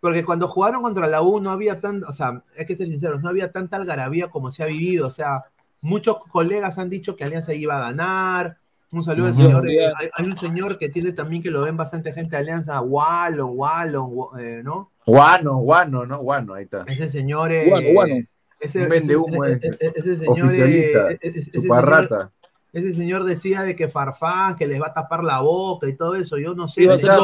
porque 0.00 0.24
cuando 0.24 0.48
jugaron 0.48 0.82
contra 0.82 1.06
la 1.06 1.22
U 1.22 1.40
no 1.40 1.50
había 1.50 1.80
tan, 1.80 2.02
o 2.04 2.12
sea, 2.12 2.42
hay 2.58 2.66
que 2.66 2.74
ser 2.76 2.88
sinceros, 2.88 3.20
no 3.20 3.28
había 3.28 3.52
tanta 3.52 3.76
algarabía 3.76 4.28
como 4.30 4.50
se 4.50 4.62
ha 4.62 4.66
vivido. 4.66 5.06
O 5.06 5.10
sea, 5.10 5.44
muchos 5.80 6.18
colegas 6.30 6.78
han 6.78 6.90
dicho 6.90 7.14
que 7.16 7.24
Alianza 7.24 7.52
iba 7.54 7.76
a 7.76 7.80
ganar. 7.90 8.56
Un 8.92 9.02
saludo 9.02 9.28
al 9.28 9.34
señor. 9.34 9.68
eh, 9.70 9.86
hay, 9.96 10.08
hay 10.12 10.26
un 10.26 10.36
señor 10.36 10.78
que 10.78 10.88
tiene 10.90 11.12
también 11.12 11.42
que 11.42 11.50
lo 11.50 11.62
ven 11.62 11.76
bastante 11.76 12.12
gente 12.12 12.36
de 12.36 12.42
Alianza, 12.42 12.80
Wallon, 12.82 13.50
Wallon, 13.54 14.06
Wa- 14.12 14.40
eh, 14.42 14.60
¿no? 14.62 14.90
Guano, 15.06 15.56
guano, 15.56 16.04
¿no? 16.06 16.18
Guano, 16.18 16.54
ahí 16.54 16.64
está. 16.64 16.84
Ese 16.86 17.08
señor. 17.08 17.50
eh, 17.52 17.68
Guano, 17.68 17.88
guano. 17.92 18.14
Ese, 18.60 18.86
vende 18.86 19.16
humo, 19.16 19.44
ese- 19.44 19.66
eh. 19.66 19.70
ese- 19.80 19.92
ese 19.98 20.16
señor. 20.18 20.46
Oficialista, 20.46 21.10
ese- 21.10 21.28
ese 21.38 21.50
chuparrata. 21.50 22.06
señor- 22.08 22.32
Ese 22.74 22.94
señor 22.94 23.24
decía 23.24 23.62
de 23.62 23.76
que 23.76 23.88
Farfán, 23.88 24.56
que 24.56 24.66
les 24.66 24.80
va 24.80 24.86
a 24.88 24.94
tapar 24.94 25.22
la 25.24 25.40
boca 25.40 25.86
y 25.88 25.94
todo 25.94 26.14
eso. 26.14 26.38
Yo 26.38 26.54
no 26.54 26.68
sé. 26.68 26.84
Está, 26.84 27.16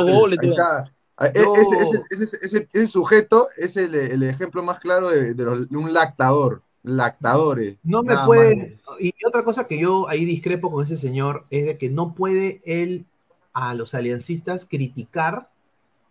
ahí 0.43 0.51
está. 0.51 0.93
Ah, 1.17 1.27
e- 1.27 1.31
Ese, 1.31 1.77
ese- 1.81 2.25
ese- 2.25 2.39
ese- 2.43 2.69
ese 2.73 2.87
sujeto 2.87 3.49
es 3.57 3.77
el, 3.77 3.95
el 3.95 4.23
ejemplo 4.25 4.63
más 4.63 4.79
claro 4.79 5.09
de, 5.11 5.33
de 5.35 5.45
los- 5.45 5.69
de 5.69 5.77
un 5.77 5.93
lactador. 5.93 6.63
Lactadores. 6.83 7.77
No 7.83 8.03
me 8.03 8.17
puede. 8.25 8.57
más. 8.87 9.01
Y 9.01 9.13
otra 9.27 9.45
cosa 9.45 9.67
que 9.67 9.79
yo 9.79 10.09
ahí 10.09 10.25
discrepo 10.25 10.71
con 10.71 10.85
ese 10.85 10.97
señor 10.97 11.45
es 11.51 11.67
de 11.67 11.79
que 11.79 11.91
no 11.91 12.15
puede 12.15 12.61
él 12.65 13.05
a 13.53 13.75
los 13.75 13.95
aliancistas 13.95 14.65
criticar 14.65 15.49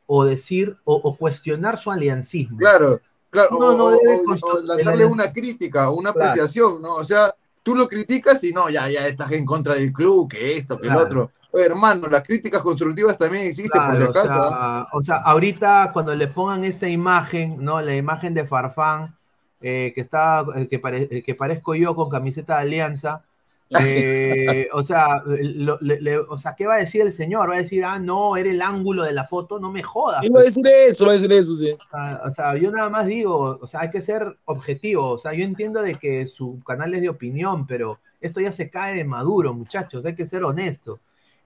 o 0.05 0.23
decir 0.25 0.77
o, 0.83 0.95
o 0.95 1.15
cuestionar 1.17 1.77
su 1.77 1.91
aliancismo. 1.91 2.57
Claro, 2.57 3.01
claro. 3.29 3.49
No, 3.51 3.57
o, 3.67 3.77
no 3.77 3.85
o- 3.85 3.91
debe 3.91 4.17
o- 4.41 4.45
o 4.45 4.61
lanzarle 4.61 5.05
una 5.05 5.31
crítica, 5.33 5.89
una 5.89 6.13
Claro. 6.13 6.29
apreciación, 6.31 6.81
¿no? 6.81 6.95
O 6.95 7.03
sea, 7.03 7.33
tú 7.63 7.75
lo 7.75 7.87
criticas 7.89 8.43
y 8.43 8.51
no, 8.53 8.69
ya, 8.69 8.89
ya 8.89 9.07
estás 9.07 9.31
en 9.31 9.45
contra 9.45 9.73
del 9.75 9.91
club, 9.91 10.29
que 10.29 10.57
esto, 10.57 10.77
que 10.77 10.83
Claro. 10.83 10.99
el 11.01 11.05
otro. 11.07 11.31
Oye, 11.51 11.65
hermano, 11.65 12.07
las 12.07 12.23
críticas 12.23 12.61
constructivas 12.61 13.17
también 13.17 13.45
existen, 13.47 13.81
por 13.81 13.97
si 13.97 14.03
o 14.03 14.09
acaso. 14.09 14.29
¿ah? 14.31 14.87
sea, 14.91 14.99
o 14.99 15.03
sea, 15.03 15.15
ahorita 15.17 15.89
cuando 15.93 16.13
le 16.13 16.27
pongan 16.27 16.63
esta 16.65 16.87
imagen, 16.87 17.57
¿no? 17.63 17.81
La 17.81 17.95
imagen 17.95 18.33
de 18.33 18.45
Farfán, 18.45 19.15
eh, 19.61 19.91
que 19.95 20.01
está, 20.01 20.45
eh, 20.55 20.67
que, 20.67 20.79
pare- 20.79 21.07
eh, 21.11 21.23
que 21.23 21.35
parezco 21.35 21.75
yo 21.75 21.95
con 21.95 22.09
camiseta 22.09 22.55
de 22.55 22.61
Alianza. 22.61 23.23
eh, 23.79 24.67
o 24.73 24.81
sea, 24.83 25.21
lo- 25.25 25.77
le- 25.81 25.99
le- 25.99 26.19
o 26.19 26.37
sea, 26.37 26.55
¿qué 26.55 26.65
va 26.65 26.75
a 26.75 26.77
decir 26.77 27.01
el 27.01 27.11
señor? 27.11 27.49
Va 27.49 27.55
a 27.55 27.57
decir, 27.57 27.83
ah, 27.83 27.99
no, 27.99 28.37
era 28.37 28.49
el 28.49 28.61
ángulo 28.61 29.03
de 29.03 29.11
la 29.11 29.25
foto, 29.25 29.59
no 29.59 29.71
me 29.71 29.83
jodas. 29.83 30.23
Iba 30.23 30.39
a 30.39 30.43
pues. 30.43 30.55
decir 30.55 30.67
eso, 30.67 31.05
va 31.05 31.11
a 31.11 31.15
decir 31.15 31.33
eso, 31.33 31.55
sí. 31.57 31.71
O 31.71 31.89
sea, 31.89 32.21
o 32.23 32.31
sea, 32.31 32.55
yo 32.57 32.71
nada 32.71 32.89
más 32.89 33.05
digo, 33.07 33.59
o 33.61 33.67
sea, 33.67 33.81
hay 33.81 33.89
que 33.89 34.01
ser 34.01 34.37
objetivo. 34.45 35.09
O 35.11 35.17
sea, 35.19 35.33
yo 35.33 35.43
entiendo 35.43 35.81
de 35.81 35.95
que 35.95 36.27
su 36.27 36.61
canal 36.65 36.93
es 36.93 37.01
de 37.01 37.09
opinión, 37.09 37.67
pero 37.67 37.99
esto 38.21 38.39
ya 38.39 38.51
se 38.53 38.69
cae 38.69 38.95
de 38.95 39.03
maduro, 39.03 39.53
muchachos. 39.53 40.05
Hay 40.05 40.15
que 40.15 40.25
ser 40.25 40.43
honesto. 40.45 40.99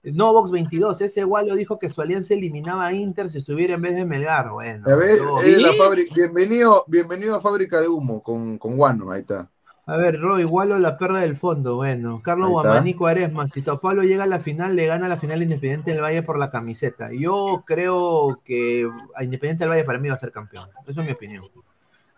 No 0.04 0.34
Box 0.34 0.50
22, 0.52 1.00
ese 1.02 1.24
Wallo 1.26 1.56
dijo 1.56 1.78
que 1.78 1.90
su 1.90 2.02
alianza 2.02 2.34
eliminaba 2.34 2.88
a 2.88 2.94
Inter 2.94 3.30
si 3.30 3.38
estuviera 3.38 3.76
en 3.76 3.82
vez 3.82 3.96
de 3.96 4.04
Melgar. 4.06 4.50
Bueno, 4.50 4.84
A 4.90 4.96
ver, 4.96 5.18
yo- 5.20 5.40
es 5.42 5.58
la 5.62 5.72
fábrica, 5.74 6.14
bienvenido, 6.16 6.84
bienvenido 6.88 7.36
a 7.36 7.40
Fábrica 7.42 7.80
de 7.80 7.88
Humo 7.88 8.24
con, 8.24 8.58
con 8.58 8.76
Guano, 8.78 9.12
ahí 9.12 9.22
está. 9.22 9.50
A 9.86 9.98
ver, 9.98 10.20
Roy, 10.20 10.46
Wallo 10.46 10.80
la 10.80 10.98
perda 10.98 11.20
del 11.20 11.36
fondo. 11.36 11.76
Bueno, 11.76 12.22
Carlos. 12.24 12.50
Guamaní 12.50 12.94
Cuaresma, 12.94 13.48
si 13.48 13.62
Sao 13.62 13.80
Paulo 13.80 14.04
llega 14.04 14.24
a 14.24 14.28
la 14.28 14.40
final, 14.40 14.76
le 14.76 14.86
gana 14.86 15.08
la 15.08 15.18
final 15.18 15.42
Independiente 15.44 15.92
del 15.92 16.02
Valle 16.02 16.24
por 16.24 16.38
la 16.40 16.50
camiseta. 16.50 17.10
Yo 17.12 17.64
creo 17.66 18.42
que 18.46 18.88
a 19.16 19.24
Independiente 19.24 19.64
del 19.66 19.72
Valle 19.72 19.84
para 19.84 20.00
mí 20.00 20.08
va 20.08 20.16
a 20.16 20.20
ser 20.20 20.32
campeón. 20.32 20.70
Eso 20.88 21.02
es 21.02 21.06
mi 21.06 21.12
opinión. 21.14 21.44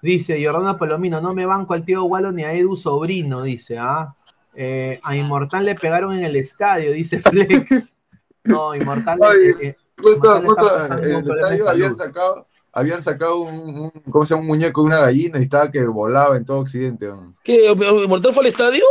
Dice 0.02 0.44
Jordano 0.46 0.78
Palomino, 0.78 1.22
no 1.22 1.34
me 1.34 1.46
banco 1.46 1.74
al 1.74 1.86
tío 1.86 2.04
Wallo 2.04 2.32
ni 2.32 2.44
a 2.44 2.54
Edu 2.54 2.76
Sobrino, 2.76 3.42
dice, 3.42 3.78
¿ah? 3.80 4.14
Eh, 4.56 5.00
a 5.04 5.16
Inmortal 5.16 5.66
le 5.66 5.76
pegaron 5.76 6.14
en 6.14 6.24
el 6.24 6.36
estadio, 6.36 6.92
dice 6.92 7.20
Flex. 7.22 7.94
No, 8.46 8.76
Inmortal. 8.76 9.18
Oye, 9.22 9.56
eh, 9.62 9.78
Justo, 9.98 10.38
Inmortal 10.38 10.68
justo 10.68 10.98
en 10.98 11.16
el 11.16 11.40
estadio 11.40 11.70
habían 11.70 11.96
sacado, 11.96 12.46
habían 12.74 13.02
sacado 13.02 13.40
un, 13.40 13.80
un- 13.80 13.92
¿cómo 14.12 14.26
se 14.26 14.32
llama? 14.34 14.42
un 14.42 14.48
muñeco 14.48 14.82
de 14.82 14.88
una 14.88 15.00
gallina 15.00 15.40
y 15.40 15.44
estaba 15.44 15.72
que 15.72 15.82
volaba 15.86 16.36
en 16.36 16.44
todo 16.44 16.60
Occidente. 16.60 17.06
¿no? 17.08 17.34
¿Qué? 17.42 17.74
¿Mortal 18.08 18.34
fue 18.34 18.42
al 18.44 18.48
estadio? 18.48 18.84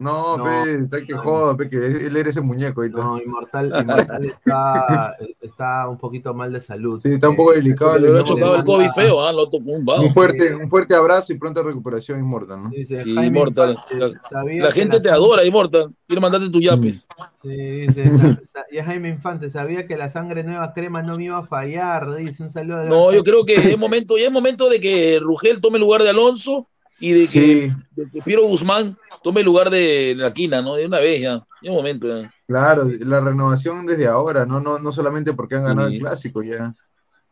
No, 0.00 0.36
No. 0.36 0.44
pe, 0.44 0.74
está 0.76 1.02
que 1.02 1.12
joda, 1.14 1.56
pe, 1.56 1.68
que 1.68 1.76
él 1.76 2.16
era 2.16 2.28
ese 2.30 2.40
muñeco. 2.40 2.82
ahí 2.82 2.88
está. 2.88 3.02
No, 3.02 3.20
Inmortal, 3.20 3.66
Inmortal 3.80 4.24
está, 4.24 5.14
está 5.40 5.88
un 5.88 5.98
poquito 5.98 6.32
mal 6.34 6.52
de 6.52 6.60
salud. 6.60 7.00
Sí, 7.00 7.14
está 7.14 7.28
un 7.28 7.34
poco 7.34 7.52
delicado. 7.52 7.98
Le 7.98 8.20
ha 8.20 8.22
chocado 8.22 8.54
el 8.56 8.64
COVID 8.64 8.90
feo, 8.90 9.20
¿ah? 9.26 9.32
Lo 9.32 9.50
tocó 9.50 9.70
un 9.72 9.84
vago. 9.84 10.02
Un 10.02 10.12
fuerte, 10.14 10.54
un 10.54 10.68
fuerte 10.68 10.94
abrazo 10.94 11.32
y 11.32 11.38
pronta 11.38 11.62
recuperación 11.62 12.20
Inmortal, 12.20 12.62
¿no? 12.62 12.70
Dice 12.70 12.96
Sí. 12.98 13.10
Infante, 13.10 13.60
La, 14.60 14.70
gente 14.70 14.96
la 14.98 15.02
te 15.02 15.10
adora, 15.10 15.44
Immortal. 15.44 15.92
Quiere 16.06 16.20
mandarte 16.20 16.48
tus 16.48 16.62
yapes. 16.62 17.08
Sí, 17.42 17.48
dice, 17.48 18.04
y 18.70 18.78
Jaime 18.78 19.08
Infante, 19.08 19.50
sabía 19.50 19.86
que 19.86 19.96
la 19.96 20.08
sangre 20.10 20.44
nueva 20.44 20.72
crema 20.74 21.02
no 21.02 21.16
me 21.16 21.24
iba 21.24 21.38
a 21.38 21.46
fallar. 21.46 22.14
Dice 22.14 22.44
un 22.44 22.50
saludo. 22.50 22.80
al 22.80 22.88
No, 22.88 23.12
yo 23.12 23.24
creo 23.24 23.44
que 23.44 23.54
es 23.56 23.76
momento, 23.76 24.16
ya 24.16 24.26
es 24.26 24.32
momento 24.32 24.68
de 24.68 24.80
que 24.80 25.18
Rugel 25.20 25.60
tome 25.60 25.78
el 25.78 25.82
lugar 25.82 26.04
de 26.04 26.10
Alonso 26.10 26.68
y 27.00 27.12
de 27.12 27.20
que, 27.20 27.26
Sí. 27.28 27.72
de 27.96 28.10
que 28.10 28.22
Piero 28.22 28.46
Guzmán 28.46 28.96
tome 29.22 29.40
el 29.40 29.46
lugar 29.46 29.70
de 29.70 30.14
la 30.16 30.32
quina, 30.32 30.62
¿no? 30.62 30.74
De 30.74 30.86
una 30.86 30.98
vez 31.00 31.20
ya. 31.20 31.44
Ya 31.62 31.70
es 31.70 31.76
momento 31.76 32.06
ya. 32.06 32.30
Claro, 32.46 32.84
la 33.00 33.20
renovación 33.20 33.84
desde 33.86 34.06
ahora, 34.06 34.46
no, 34.46 34.60
no, 34.60 34.78
no 34.78 34.92
solamente 34.92 35.32
porque 35.34 35.56
han 35.56 35.64
ganado 35.64 35.88
Sí. 35.88 35.94
el 35.96 36.00
clásico 36.00 36.42
ya. 36.42 36.74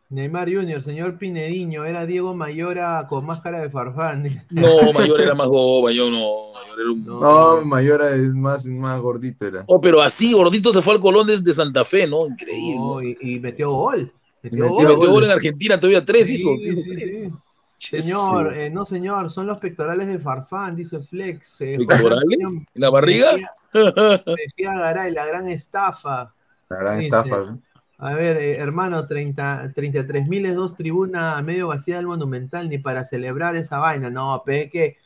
Neymar 0.09 0.49
Junior, 0.53 0.81
señor 0.85 1.19
Pinediño, 1.19 1.85
era 1.85 2.07
Diego 2.07 2.33
Mayora 2.33 3.07
con 3.09 3.27
máscara 3.27 3.61
de 3.61 3.71
farfán. 3.71 4.41
No, 4.51 4.93
Mayor 4.93 5.21
era 5.21 5.35
más 5.35 5.49
goba, 5.49 5.91
yo 5.91 6.09
no. 6.11 6.45
Era 6.81 6.93
un- 6.93 7.05
No, 7.05 7.63
Mayora 7.65 8.11
es 8.15 8.33
más, 8.35 8.65
más 8.67 9.01
gordito 9.01 9.47
era. 9.47 9.65
Oh, 9.67 9.81
pero 9.81 10.01
así, 10.01 10.33
gordito 10.33 10.73
se 10.73 10.81
fue 10.81 10.95
al 10.95 11.01
Colón 11.01 11.27
desde 11.27 11.53
Santa 11.53 11.85
Fe, 11.85 12.07
¿no? 12.07 12.25
Increíble. 12.27 13.17
Y, 13.21 13.35
y 13.37 13.41
metió 13.41 13.73
gol. 13.73 14.13
Metió 14.43 14.59
metió 14.65 14.81
Y 14.81 14.85
gol. 14.85 14.95
metió 14.95 15.11
gol 15.11 15.25
en 15.25 15.31
Argentina, 15.31 15.81
todavía 15.81 16.05
tres 16.05 16.31
hizo. 16.31 16.51
Sí, 16.57 16.71
sí, 16.71 16.83
sí. 16.85 17.31
Señor, 17.77 18.57
eh, 18.57 18.71
no 18.71 18.87
señor, 18.87 19.31
son 19.31 19.47
los 19.47 19.59
pectorales 19.59 20.07
de 20.09 20.19
Farfán, 20.19 20.75
dice 20.77 20.99
Flex. 21.01 21.61
eh, 21.61 21.77
¿Pectorales? 21.79 22.39
Juan 22.41 22.67
¿En 22.75 22.81
la 22.81 22.91
barriga? 22.91 23.33
Mejía, 23.75 24.73
Garay, 24.79 25.13
la 25.13 25.27
gran 25.27 25.49
estafa. 25.49 26.33
La 26.69 26.77
gran 26.79 26.99
Dice, 26.99 27.09
estafa. 27.17 27.57
A 27.99 28.15
ver, 28.15 28.37
eh, 28.37 28.57
hermano, 28.59 29.07
30, 29.07 29.73
33 29.75 30.27
mil 30.27 30.45
es 30.47 30.55
dos 30.55 30.77
tribunas 30.77 31.43
medio 31.45 31.69
vacía 31.69 31.97
del 31.97 32.07
Monumental, 32.07 32.69
ni 32.69 32.79
para 32.79 33.05
celebrar 33.05 33.57
esa 33.57 33.79
vaina. 33.79 34.11
No, 34.11 34.43
pe, 34.45 34.69
que 34.71 34.97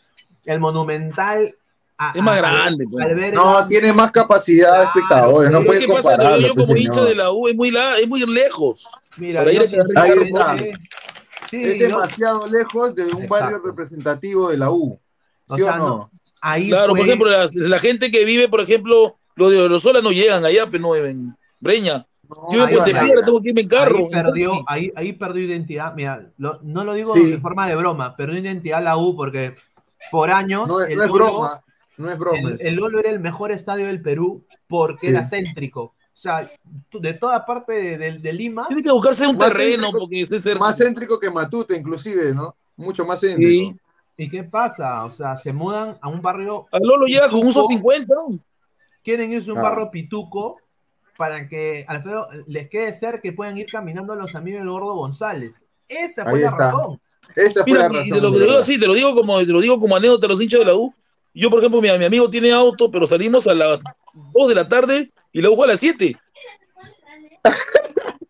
el 0.46 0.58
Monumental. 0.60 1.54
a- 1.98 2.12
Es 2.16 2.22
más 2.22 2.38
a- 2.38 2.40
grande, 2.40 2.86
pues. 2.90 3.04
al 3.06 3.14
ver 3.14 3.34
No, 3.34 3.60
el- 3.60 3.68
tiene 3.68 3.92
más 3.92 4.10
capacidad 4.10 4.78
de 4.78 4.84
espectadores, 4.86 5.50
no 5.52 5.62
puede 5.62 5.80
¿Qué 5.80 5.86
pasa? 5.88 6.10
Que 6.10 6.16
compararlo. 6.16 6.46
yo 6.46 6.54
pues, 6.54 6.66
como 6.66 6.76
hincha 6.78 7.04
de 7.04 7.14
la 7.14 7.30
U 7.30 7.46
es 7.48 7.54
muy, 7.54 7.70
la, 7.70 7.98
es 7.98 8.08
muy 8.08 8.24
lejos. 8.26 8.88
Mira, 9.18 9.44
yo 9.44 9.50
Ahí 9.96 10.10
está. 10.22 10.56
Sí, 11.50 11.62
es 11.64 11.78
yo- 11.78 11.88
demasiado 11.88 12.46
lejos 12.46 12.94
de 12.94 13.04
un 13.12 13.28
barrio 13.28 13.58
representativo 13.58 14.50
de 14.50 14.56
la 14.56 14.70
U. 14.70 14.98
O 15.48 15.56
¿Sí 15.56 15.62
sea, 15.62 15.74
o 15.74 15.78
no? 15.78 15.88
no, 15.88 16.10
ahí 16.40 16.68
Claro, 16.68 16.90
fue- 16.92 17.00
por 17.00 17.06
ejemplo, 17.08 17.30
la, 17.30 17.48
la 17.52 17.78
gente 17.80 18.10
que 18.10 18.24
vive, 18.24 18.48
por 18.48 18.60
ejemplo, 18.60 19.16
los 19.34 19.50
de 19.50 19.60
Orosola 19.60 20.00
no 20.00 20.12
llegan 20.12 20.44
allá, 20.44 20.66
pero 20.70 20.82
no 20.82 20.94
en 20.94 21.34
Breña. 21.58 22.06
Yo 22.52 22.60
Ponte 22.68 22.96
ahí- 22.96 23.06
Piedra, 23.06 23.24
tengo 23.24 23.40
que 23.40 23.48
irme 23.48 23.62
en 23.62 23.68
carro. 23.68 23.98
ahí 23.98 24.08
perdió, 24.10 24.52
Sí. 24.52 24.60
ahí, 24.68 24.92
ahí 24.94 25.12
perdió 25.12 25.42
identidad. 25.44 25.92
Mira, 25.96 26.30
lo- 26.38 26.60
no 26.62 26.84
lo 26.84 26.94
digo 26.94 27.12
Sí. 27.14 27.32
de 27.32 27.38
forma 27.40 27.68
de 27.68 27.74
broma, 27.74 28.16
perdió 28.16 28.38
identidad 28.38 28.80
la 28.84 28.96
U 28.96 29.16
porque 29.16 29.56
por 30.12 30.30
años 30.30 30.68
No, 30.68 30.80
es- 30.80 30.90
el 30.90 30.96
no 30.98 31.02
es 31.02 31.08
Lolo- 31.10 31.24
broma, 31.24 31.64
no 31.96 32.10
es 32.10 32.18
broma. 32.18 32.38
el, 32.38 32.58
el 32.60 32.74
Lolo 32.76 33.00
era 33.00 33.10
el 33.10 33.18
mejor 33.18 33.50
estadio 33.50 33.86
del 33.88 34.00
Perú 34.00 34.44
porque 34.68 35.08
Sí. 35.08 35.12
era 35.12 35.24
céntrico. 35.24 35.90
O 36.20 36.22
sea, 36.22 36.50
de 36.92 37.14
toda 37.14 37.46
parte 37.46 37.72
de, 37.72 37.96
de- 37.96 38.18
de 38.18 38.32
Lima. 38.34 38.66
Tiene 38.68 38.82
que 38.82 38.90
buscarse 38.90 39.26
un 39.26 39.38
terreno, 39.38 39.84
céntrico- 39.88 39.98
porque 40.00 40.20
ese 40.20 40.38
ser... 40.38 40.58
Más 40.58 40.76
céntrico 40.76 41.18
que 41.18 41.30
Matute, 41.30 41.74
inclusive, 41.74 42.34
¿no? 42.34 42.54
Mucho 42.76 43.06
más 43.06 43.20
céntrico. 43.22 43.74
¿Y 44.18 44.28
qué 44.28 44.44
pasa? 44.44 45.06
O 45.06 45.10
sea, 45.10 45.34
se 45.38 45.50
mudan 45.50 45.96
a 46.02 46.08
un 46.10 46.20
barrio. 46.20 46.66
A 46.72 46.78
Lolo 46.78 47.06
llega 47.06 47.30
con 47.30 47.40
un 47.40 47.46
pituco, 47.48 47.68
50, 47.68 48.14
¿no? 48.14 48.38
Quieren 49.02 49.32
irse 49.32 49.48
a 49.48 49.54
un 49.54 49.60
Ah. 49.60 49.62
barrio 49.62 49.90
pituco 49.90 50.58
para 51.16 51.48
que 51.48 51.86
Alfredo 51.88 52.28
les 52.46 52.68
quede 52.68 52.92
cerca 52.92 53.22
que 53.22 53.32
puedan 53.32 53.56
ir 53.56 53.64
caminando 53.72 54.14
los 54.14 54.34
amigos 54.34 54.60
del 54.60 54.68
Gordo 54.68 54.92
González. 54.96 55.62
Esa 55.88 56.24
fue 56.24 56.34
Ahí 56.34 56.40
la 56.42 56.48
está. 56.50 56.64
razón. 56.70 57.00
Esa 57.34 57.62
fue 57.64 57.72
Mira, 57.72 57.88
la 57.88 57.94
y 57.94 57.98
razón. 57.98 58.12
te 58.14 58.20
lo, 58.20 58.30
de 58.30 58.36
te 58.38 58.40
lo 58.44 58.46
digo 58.50 58.58
así, 58.58 58.78
te 58.78 58.86
lo 58.86 58.92
digo 58.92 59.14
como, 59.14 59.38
te 59.38 59.46
lo 59.46 59.60
digo 59.62 59.80
como 59.80 59.96
anécdota 59.96 60.26
a 60.26 60.28
los 60.28 60.42
hinchas 60.42 60.60
de 60.60 60.66
la 60.66 60.74
U. 60.74 60.92
Yo, 61.32 61.48
por 61.48 61.60
ejemplo, 61.60 61.80
mi, 61.80 61.88
mi 61.96 62.04
amigo 62.04 62.28
tiene 62.28 62.52
auto, 62.52 62.90
pero 62.90 63.06
salimos 63.06 63.46
a 63.46 63.54
las 63.54 63.78
2 64.14 64.48
de 64.48 64.54
la 64.54 64.68
tarde 64.68 65.12
y 65.32 65.40
la 65.42 65.48
a 65.48 65.66
las 65.66 65.80
7. 65.80 66.16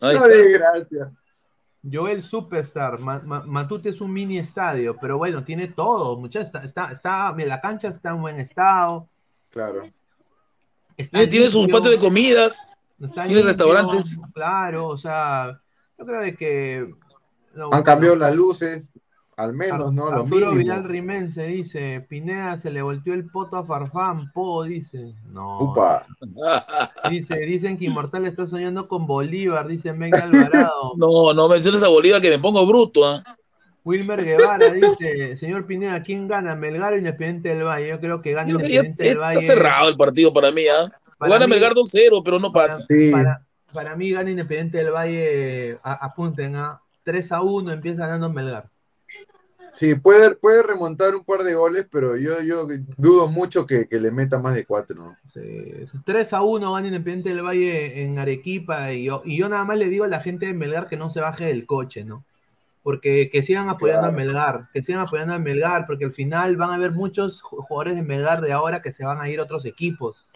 Ahí 0.00 0.16
No, 0.16 0.26
de 0.26 0.52
gracia. 0.52 1.12
Joel 1.90 2.22
Superstar, 2.22 2.98
Ma- 3.00 3.20
Ma- 3.24 3.42
Matute 3.44 3.88
es 3.90 4.00
un 4.00 4.12
mini 4.12 4.38
estadio, 4.38 4.96
pero 5.00 5.18
bueno, 5.18 5.42
tiene 5.42 5.66
todo, 5.68 6.16
muchachos. 6.16 6.46
Está, 6.48 6.64
está, 6.64 6.92
está- 6.92 7.32
mira, 7.32 7.48
la 7.48 7.60
cancha 7.60 7.88
está 7.88 8.10
en 8.10 8.20
buen 8.20 8.38
estado. 8.38 9.08
Claro. 9.50 9.90
Está 10.96 11.18
Tiene, 11.18 11.30
tiene 11.30 11.50
sus 11.50 11.66
patios 11.68 11.90
de 11.90 11.98
comidas, 11.98 12.70
está 13.00 13.24
tiene 13.24 13.42
limpio, 13.42 13.48
restaurantes. 13.48 14.18
Claro, 14.32 14.86
o 14.88 14.98
sea, 14.98 15.60
yo 15.98 16.04
creo 16.04 16.20
de 16.20 16.36
que. 16.36 16.94
no, 17.54 17.70
Han 17.72 17.82
cambiado 17.82 18.14
las 18.16 18.34
luces, 18.34 18.92
al 19.36 19.52
menos, 19.54 19.92
¿no? 19.92 20.10
Lo 20.10 20.22
Arturo 20.22 20.28
mínimo. 20.52 20.52
Vidal 20.54 20.84
Rimense 20.84 21.46
dice: 21.46 22.04
Pineda 22.08 22.58
se 22.58 22.70
le 22.70 22.82
volteó 22.82 23.14
el 23.14 23.26
poto 23.30 23.56
a 23.56 23.64
Farfán, 23.64 24.30
po, 24.32 24.62
dice. 24.64 25.14
No. 25.30 25.60
Upa. 25.60 26.06
Dice, 27.10 27.36
dicen 27.40 27.76
que 27.78 27.86
Inmortal 27.86 28.26
está 28.26 28.46
soñando 28.46 28.86
con 28.88 29.06
Bolívar, 29.06 29.66
dice 29.66 29.92
Meg 29.92 30.14
Alvarado. 30.14 30.92
No, 30.96 31.32
no 31.34 31.48
menciones 31.48 31.82
a 31.82 31.88
Bolívar 31.88 32.20
que 32.20 32.30
me 32.30 32.38
pongo 32.38 32.64
bruto. 32.66 33.04
¿ah? 33.06 33.24
Wilmer 33.84 34.24
Guevara 34.24 34.70
dice, 34.70 35.36
señor 35.36 35.66
Pineda, 35.66 36.02
¿quién 36.04 36.28
gana? 36.28 36.54
¿Melgar 36.54 36.92
o 36.92 36.96
Independiente 36.96 37.48
del 37.48 37.64
Valle? 37.64 37.88
Yo 37.88 37.98
creo 38.00 38.22
que 38.22 38.32
gana 38.32 38.48
Yo 38.48 38.56
creo 38.58 38.68
que 38.68 38.74
ya- 38.74 38.80
Independiente 38.82 39.02
del 39.02 39.12
está 39.14 39.26
Valle. 39.26 39.46
cerrado 39.46 39.88
el 39.88 39.96
partido 39.96 40.32
para 40.32 40.52
mí. 40.52 40.62
¿ah? 40.68 40.88
Gana 41.18 41.46
mí- 41.46 41.50
Melgar 41.54 41.72
2-0, 41.72 42.22
pero 42.24 42.38
no 42.38 42.52
pasa. 42.52 42.84
Para, 43.10 43.44
para 43.72 43.96
mí 43.96 44.10
gana 44.12 44.30
Independiente 44.30 44.78
del 44.78 44.92
Valle, 44.92 45.78
a- 45.82 46.04
apunten 46.06 46.54
a 46.54 46.80
3 47.02 47.32
a 47.32 47.40
1, 47.42 47.72
empieza 47.72 48.06
ganando 48.06 48.30
Melgar. 48.30 48.68
Sí, 49.74 49.94
puede, 49.94 50.34
puede 50.34 50.62
remontar 50.62 51.14
un 51.14 51.24
par 51.24 51.42
de 51.42 51.54
goles, 51.54 51.86
pero 51.90 52.16
yo, 52.16 52.40
yo 52.42 52.66
dudo 52.96 53.26
mucho 53.26 53.66
que, 53.66 53.88
que 53.88 53.98
le 54.00 54.10
meta 54.10 54.38
más 54.38 54.54
de 54.54 54.66
cuatro. 54.66 54.96
¿no? 54.96 55.16
Sí, 55.24 55.40
3 56.04 56.32
a 56.34 56.42
1 56.42 56.72
gana 56.72 56.86
Independiente 56.86 57.30
del 57.30 57.42
Valle 57.44 58.04
en 58.04 58.18
Arequipa 58.18 58.92
y 58.92 59.04
yo, 59.04 59.22
y 59.24 59.38
yo 59.38 59.48
nada 59.48 59.64
más 59.64 59.78
le 59.78 59.86
digo 59.86 60.04
a 60.04 60.08
la 60.08 60.20
gente 60.20 60.46
de 60.46 60.52
Melgar 60.54 60.88
que 60.88 60.96
no 60.98 61.08
se 61.08 61.20
baje 61.20 61.46
del 61.46 61.64
coche, 61.66 62.04
¿no? 62.04 62.24
Porque 62.82 63.30
que 63.30 63.42
sigan 63.42 63.68
apoyando 63.68 64.08
Claro. 64.08 64.14
a 64.14 64.16
Melgar, 64.16 64.68
que 64.74 64.82
sigan 64.82 65.00
apoyando 65.02 65.34
a 65.34 65.38
Melgar, 65.38 65.86
porque 65.86 66.04
al 66.04 66.12
final 66.12 66.56
van 66.56 66.70
a 66.70 66.74
haber 66.74 66.92
muchos 66.92 67.42
ju- 67.42 67.58
jugadores 67.62 67.94
de 67.94 68.02
Melgar 68.02 68.40
de 68.40 68.52
ahora 68.52 68.82
que 68.82 68.92
se 68.92 69.04
van 69.04 69.20
a 69.20 69.28
ir 69.30 69.40
a 69.40 69.44
otros 69.44 69.64
equipos. 69.64 70.26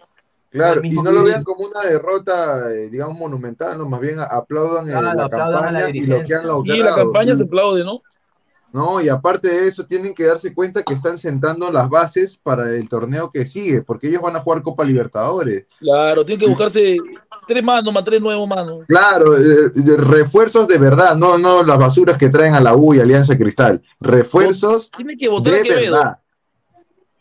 Claro, 0.48 0.80
El 0.80 0.86
y 0.86 1.02
no 1.02 1.10
lo 1.10 1.24
vean 1.24 1.42
como 1.44 1.66
una 1.66 1.82
derrota, 1.82 2.72
eh, 2.72 2.88
digamos, 2.88 3.18
monumental, 3.18 3.76
¿no? 3.76 3.86
Más 3.88 4.00
bien 4.00 4.18
aplaudan 4.20 4.86
Claro, 4.86 5.12
la 5.12 5.24
aplaudan 5.24 5.74
la 5.74 5.80
campaña 5.80 5.90
y 5.90 6.06
lo 6.06 6.24
que 6.24 6.34
han 6.34 6.46
logrado. 6.46 6.76
Sí, 6.76 6.82
la 6.82 6.94
campaña 6.94 7.34
se 7.36 7.42
aplaude, 7.42 7.84
¿no? 7.84 8.00
No, 8.76 9.00
y 9.00 9.08
aparte 9.08 9.48
de 9.48 9.68
eso, 9.68 9.86
tienen 9.86 10.14
que 10.14 10.26
darse 10.26 10.52
cuenta 10.52 10.82
que 10.82 10.92
están 10.92 11.16
sentando 11.16 11.72
las 11.72 11.88
bases 11.88 12.36
para 12.36 12.68
el 12.68 12.86
torneo 12.90 13.30
que 13.30 13.46
sigue, 13.46 13.80
porque 13.80 14.08
ellos 14.08 14.20
van 14.20 14.36
a 14.36 14.40
jugar 14.40 14.60
Copa 14.60 14.84
Libertadores. 14.84 15.64
Claro, 15.78 16.26
tiene 16.26 16.40
que 16.40 16.46
buscarse 16.46 16.98
tres 17.46 17.64
más, 17.64 17.82
nomás 17.82 18.04
tres 18.04 18.20
nuevos 18.20 18.46
manos. 18.46 18.84
Claro, 18.86 19.34
eh, 19.34 19.70
eh, 19.74 19.96
refuerzos 19.96 20.68
de 20.68 20.76
verdad, 20.76 21.16
no, 21.16 21.38
no 21.38 21.62
las 21.62 21.78
basuras 21.78 22.18
que 22.18 22.28
traen 22.28 22.52
a 22.52 22.60
la 22.60 22.76
U 22.76 22.92
y 22.92 23.00
Alianza 23.00 23.38
Cristal. 23.38 23.80
Refuerzos 23.98 24.90
Tiene 24.90 25.16
que 25.16 25.30
votar 25.30 25.54
a 25.54 25.56
de 25.56 25.62
Quevedo. 25.62 25.94
verdad. 25.94 26.08
A 26.10 26.22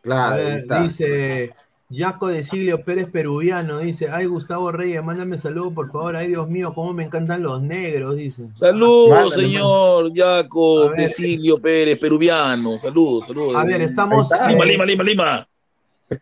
Claro, 0.01 0.47
ahí 0.47 0.55
está. 0.57 0.81
dice 0.81 1.53
Jaco 1.91 2.27
de 2.27 2.43
Silvio 2.43 2.83
Pérez 2.83 3.07
Peruviano, 3.11 3.77
dice, 3.77 4.09
ay 4.09 4.25
Gustavo 4.25 4.71
Reyes, 4.71 5.03
mándame 5.03 5.37
saludos 5.37 5.73
por 5.73 5.91
favor, 5.91 6.15
ay 6.15 6.29
Dios 6.29 6.49
mío, 6.49 6.71
cómo 6.73 6.93
me 6.93 7.03
encantan 7.03 7.43
los 7.43 7.61
negros, 7.61 8.15
dice. 8.15 8.43
Saludos, 8.53 9.33
señor 9.35 10.11
Yaco. 10.13 10.91
Cecilio 10.95 11.59
Pérez, 11.59 11.99
peruviano. 11.99 12.77
Saludos, 12.79 13.27
saludos. 13.27 13.55
A 13.55 13.63
ver, 13.65 13.81
estamos, 13.81 14.29
Lima, 14.47 14.63
eh, 14.63 14.67
Lima, 14.67 14.85
Lima, 14.85 15.03
Lima. 15.03 15.47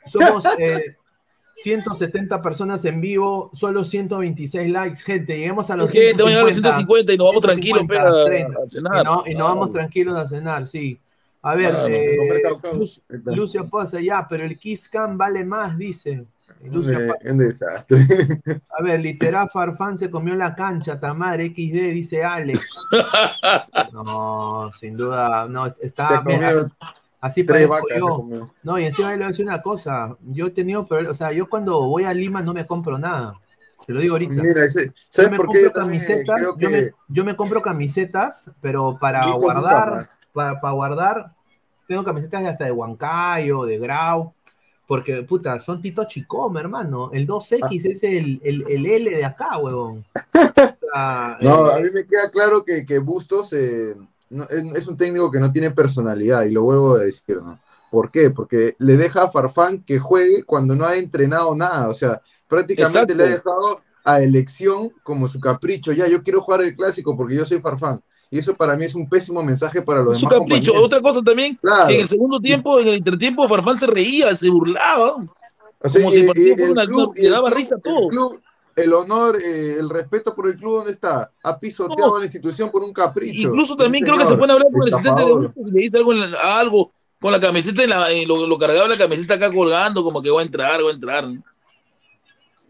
Somos 0.06 0.44
eh, 0.60 0.98
170 1.56 2.42
personas 2.42 2.84
en 2.84 3.00
vivo, 3.00 3.50
solo 3.54 3.86
126 3.86 4.70
likes, 4.72 5.02
gente. 5.02 5.38
Lleguemos 5.38 5.70
a 5.70 5.78
los 5.78 5.92
Gente, 5.92 6.24
vamos 6.24 6.26
a 6.26 6.30
llegar 6.30 6.44
a 6.44 6.48
los 6.48 6.56
150, 6.56 7.14
150 7.14 7.14
y 7.14 7.18
nos 7.18 7.28
vamos 7.28 7.42
tranquilos 7.42 7.80
150, 7.80 7.88
pe, 7.88 8.00
a- 8.00 8.26
30. 8.26 8.60
a 8.60 8.68
cenar. 8.68 9.02
Y, 9.02 9.04
no- 9.06 9.24
y 9.28 9.36
nos 9.36 9.48
vamos 9.48 9.72
tranquilos 9.72 10.16
a 10.16 10.28
cenar, 10.28 10.68
sí. 10.68 11.00
A 11.46 11.56
ver, 11.56 11.72
Claro, 11.72 11.88
eh, 11.88 12.18
Lucio 13.26 13.68
Poza, 13.68 14.00
ya, 14.00 14.26
pero 14.30 14.46
el 14.46 14.58
Kiss 14.58 14.88
Cam 14.88 15.18
vale 15.18 15.44
más, 15.44 15.78
dice. 15.78 16.26
Lucio 16.64 16.98
Eh, 17.00 17.32
un 17.32 17.38
desastre. 17.40 18.08
A 18.78 18.82
ver, 18.82 19.02
literal 19.02 19.50
Farfán 19.50 19.98
se 19.98 20.10
comió 20.10 20.34
la 20.36 20.56
cancha, 20.56 20.98
Tamar 21.00 21.42
XD, 21.42 21.92
dice 21.92 22.24
Alex. 22.24 22.78
No, 23.92 24.72
sin 24.74 24.96
duda, 24.96 25.48
no, 25.50 25.66
está 25.68 26.08
Se 26.08 26.24
mira, 26.24 26.52
comió 26.54 26.72
así 27.20 27.44
tres 27.44 27.68
parezco 27.68 27.74
vacas, 27.74 27.96
se 27.96 28.00
yo. 28.00 28.16
comió. 28.16 28.54
No, 28.64 28.80
y 28.80 28.86
encima 28.86 29.10
le 29.12 29.18
voy 29.18 29.26
a 29.26 29.28
decir 29.28 29.46
una 29.46 29.62
cosa, 29.62 30.16
yo 30.22 30.48
he 30.48 30.52
tenido 30.52 30.86
problemas, 30.88 31.12
o 31.12 31.16
sea, 31.18 31.32
yo 31.34 31.50
cuando 31.50 31.82
voy 31.88 32.04
a 32.06 32.14
Lima 32.14 32.42
no 32.42 32.54
me 32.54 32.66
compro 32.66 32.98
nada. 32.98 33.34
Te 33.86 33.94
lo 33.94 34.00
digo 34.00 34.14
ahorita. 34.16 34.34
Mira, 34.34 34.66
ese- 34.66 34.88
Yo 34.88 34.94
¿sabes 35.10 35.32
me 35.32 35.38
por 35.38 35.50
qué? 35.52 35.64
Yo 35.64 35.74
camisetas, 35.74 36.40
creo 36.40 36.58
yo, 36.58 36.70
me, 36.70 36.92
yo 37.10 37.26
me 37.26 37.36
compro 37.36 37.62
camisetas, 37.62 38.52
pero 38.62 38.98
para 39.00 39.26
Listo, 39.26 39.40
guardar, 39.40 40.08
para, 40.34 40.62
para 40.62 40.74
guardar, 40.74 41.32
tengo 41.88 42.04
camisetas 42.04 42.42
de 42.44 42.50
hasta 42.50 42.66
de 42.66 42.72
Huancayo, 42.72 43.64
de 43.66 43.78
Grau, 43.78 44.34
porque 44.88 45.24
puta, 45.24 45.60
son 45.60 45.82
Tito 45.82 46.06
Chicoma, 46.06 46.60
hermano. 46.60 47.10
El 47.14 47.26
2X 47.26 47.86
es 47.86 48.04
el, 48.04 48.42
el, 48.44 48.66
el 48.70 48.86
L 48.86 49.10
de 49.12 49.26
acá, 49.26 49.58
huevón. 49.58 50.06
O 50.76 50.78
sea, 50.94 51.38
No, 51.42 51.66
eh, 51.66 51.74
a 51.76 51.80
mí 51.80 51.90
me 51.94 52.06
queda 52.06 52.30
claro 52.32 52.64
que, 52.64 52.86
que 52.86 53.00
Bustos 53.00 53.54
eh, 53.54 53.96
no- 54.30 54.46
es 54.50 54.88
un 54.88 54.98
técnico 54.98 55.32
que 55.32 55.40
no 55.40 55.52
tiene 55.52 55.72
personalidad, 55.72 56.44
y 56.44 56.52
lo 56.52 56.64
vuelvo 56.64 56.96
a 56.96 57.00
decir, 57.00 57.38
¿no? 57.42 57.60
¿Por 57.92 58.10
qué? 58.12 58.30
Porque 58.32 58.76
le 58.80 58.98
deja 58.98 59.24
a 59.24 59.30
Farfán 59.30 59.84
que 59.84 60.00
juegue 60.00 60.44
cuando 60.44 60.76
no 60.76 60.86
ha 60.86 60.96
entrenado 60.96 61.54
nada, 61.56 61.90
o 61.90 61.94
sea, 61.94 62.22
prácticamente 62.54 63.16
le 63.16 63.24
ha 63.24 63.28
dejado 63.28 63.82
a 64.06 64.22
elección 64.22 64.90
como 65.04 65.28
su 65.28 65.40
capricho, 65.40 65.92
ya, 65.92 66.08
yo 66.08 66.22
quiero 66.22 66.42
jugar 66.42 66.62
el 66.62 66.74
clásico 66.76 67.16
porque 67.16 67.36
yo 67.36 67.46
soy 67.46 67.60
Farfán, 67.62 68.00
y 68.30 68.38
eso 68.40 68.54
para 68.56 68.76
mí 68.76 68.86
es 68.86 68.96
un 68.96 69.08
pésimo 69.08 69.42
mensaje 69.44 69.82
para 69.82 70.02
los 70.02 70.20
Su 70.20 70.28
demás 70.28 70.40
capricho. 70.42 70.72
compañeros. 70.74 70.86
Otra 70.86 71.02
cosa 71.02 71.22
también, 71.22 71.58
Claro. 71.62 71.90
en 71.90 72.00
el 72.02 72.08
segundo 72.08 72.40
tiempo, 72.40 72.80
en 72.80 72.88
el 72.90 72.96
entretiempo, 72.96 73.48
Farfán 73.48 73.78
se 73.80 73.88
reía, 73.88 74.36
se 74.36 74.50
burlaba. 74.50 75.16
O 75.86 75.90
sea, 75.90 76.02
como 76.02 76.14
y- 76.14 76.16
si 76.16 76.20
el 76.20 76.24
y 76.24 76.28
partido 76.28 76.56
fuera 76.56 76.66
el 76.66 76.72
una- 76.72 76.86
club- 76.86 77.14
le 77.16 77.30
daba 77.30 77.50
risa 77.50 77.76
a 77.76 77.78
el 77.90 78.08
club, 78.08 78.42
el 78.76 78.94
honor, 78.94 79.38
eh, 79.44 79.76
el 79.80 79.90
respeto 79.90 80.34
por 80.36 80.48
el 80.48 80.56
club, 80.56 80.78
¿dónde 80.78 80.92
está? 80.92 81.32
Ha 81.44 81.60
pisoteado 81.60 82.10
No. 82.12 82.16
a 82.16 82.20
la 82.20 82.26
institución 82.26 82.72
por 82.72 82.82
un 82.84 82.92
capricho. 82.92 83.48
Incluso 83.50 83.76
también 83.76 84.04
creo 84.04 84.18
que 84.18 84.24
se 84.26 84.32
a 84.32 84.34
hablar 84.34 84.64
con 84.72 84.82
el 84.82 84.94
asistente 84.94 85.10
de 85.22 85.28
estafador. 85.28 85.42
Bustos 85.54 85.68
y 85.68 85.72
le 85.72 85.82
dice 85.82 85.98
algo, 85.98 86.14
en 86.14 86.32
la- 86.32 86.60
algo 86.60 86.92
con 87.22 87.32
la 87.32 87.40
camiseta, 87.40 87.84
en 87.84 87.90
la, 87.92 88.12
en 88.12 88.28
lo, 88.28 88.48
lo 88.48 88.58
cargaba 88.58 88.88
la 88.88 88.98
camiseta 88.98 89.36
acá 89.36 89.52
colgando, 89.52 90.04
como 90.04 90.22
que 90.22 90.30
va 90.32 90.42
a 90.42 90.44
entrar, 90.44 90.84
va 90.84 90.90
a 90.90 90.94
entrar. 90.94 91.26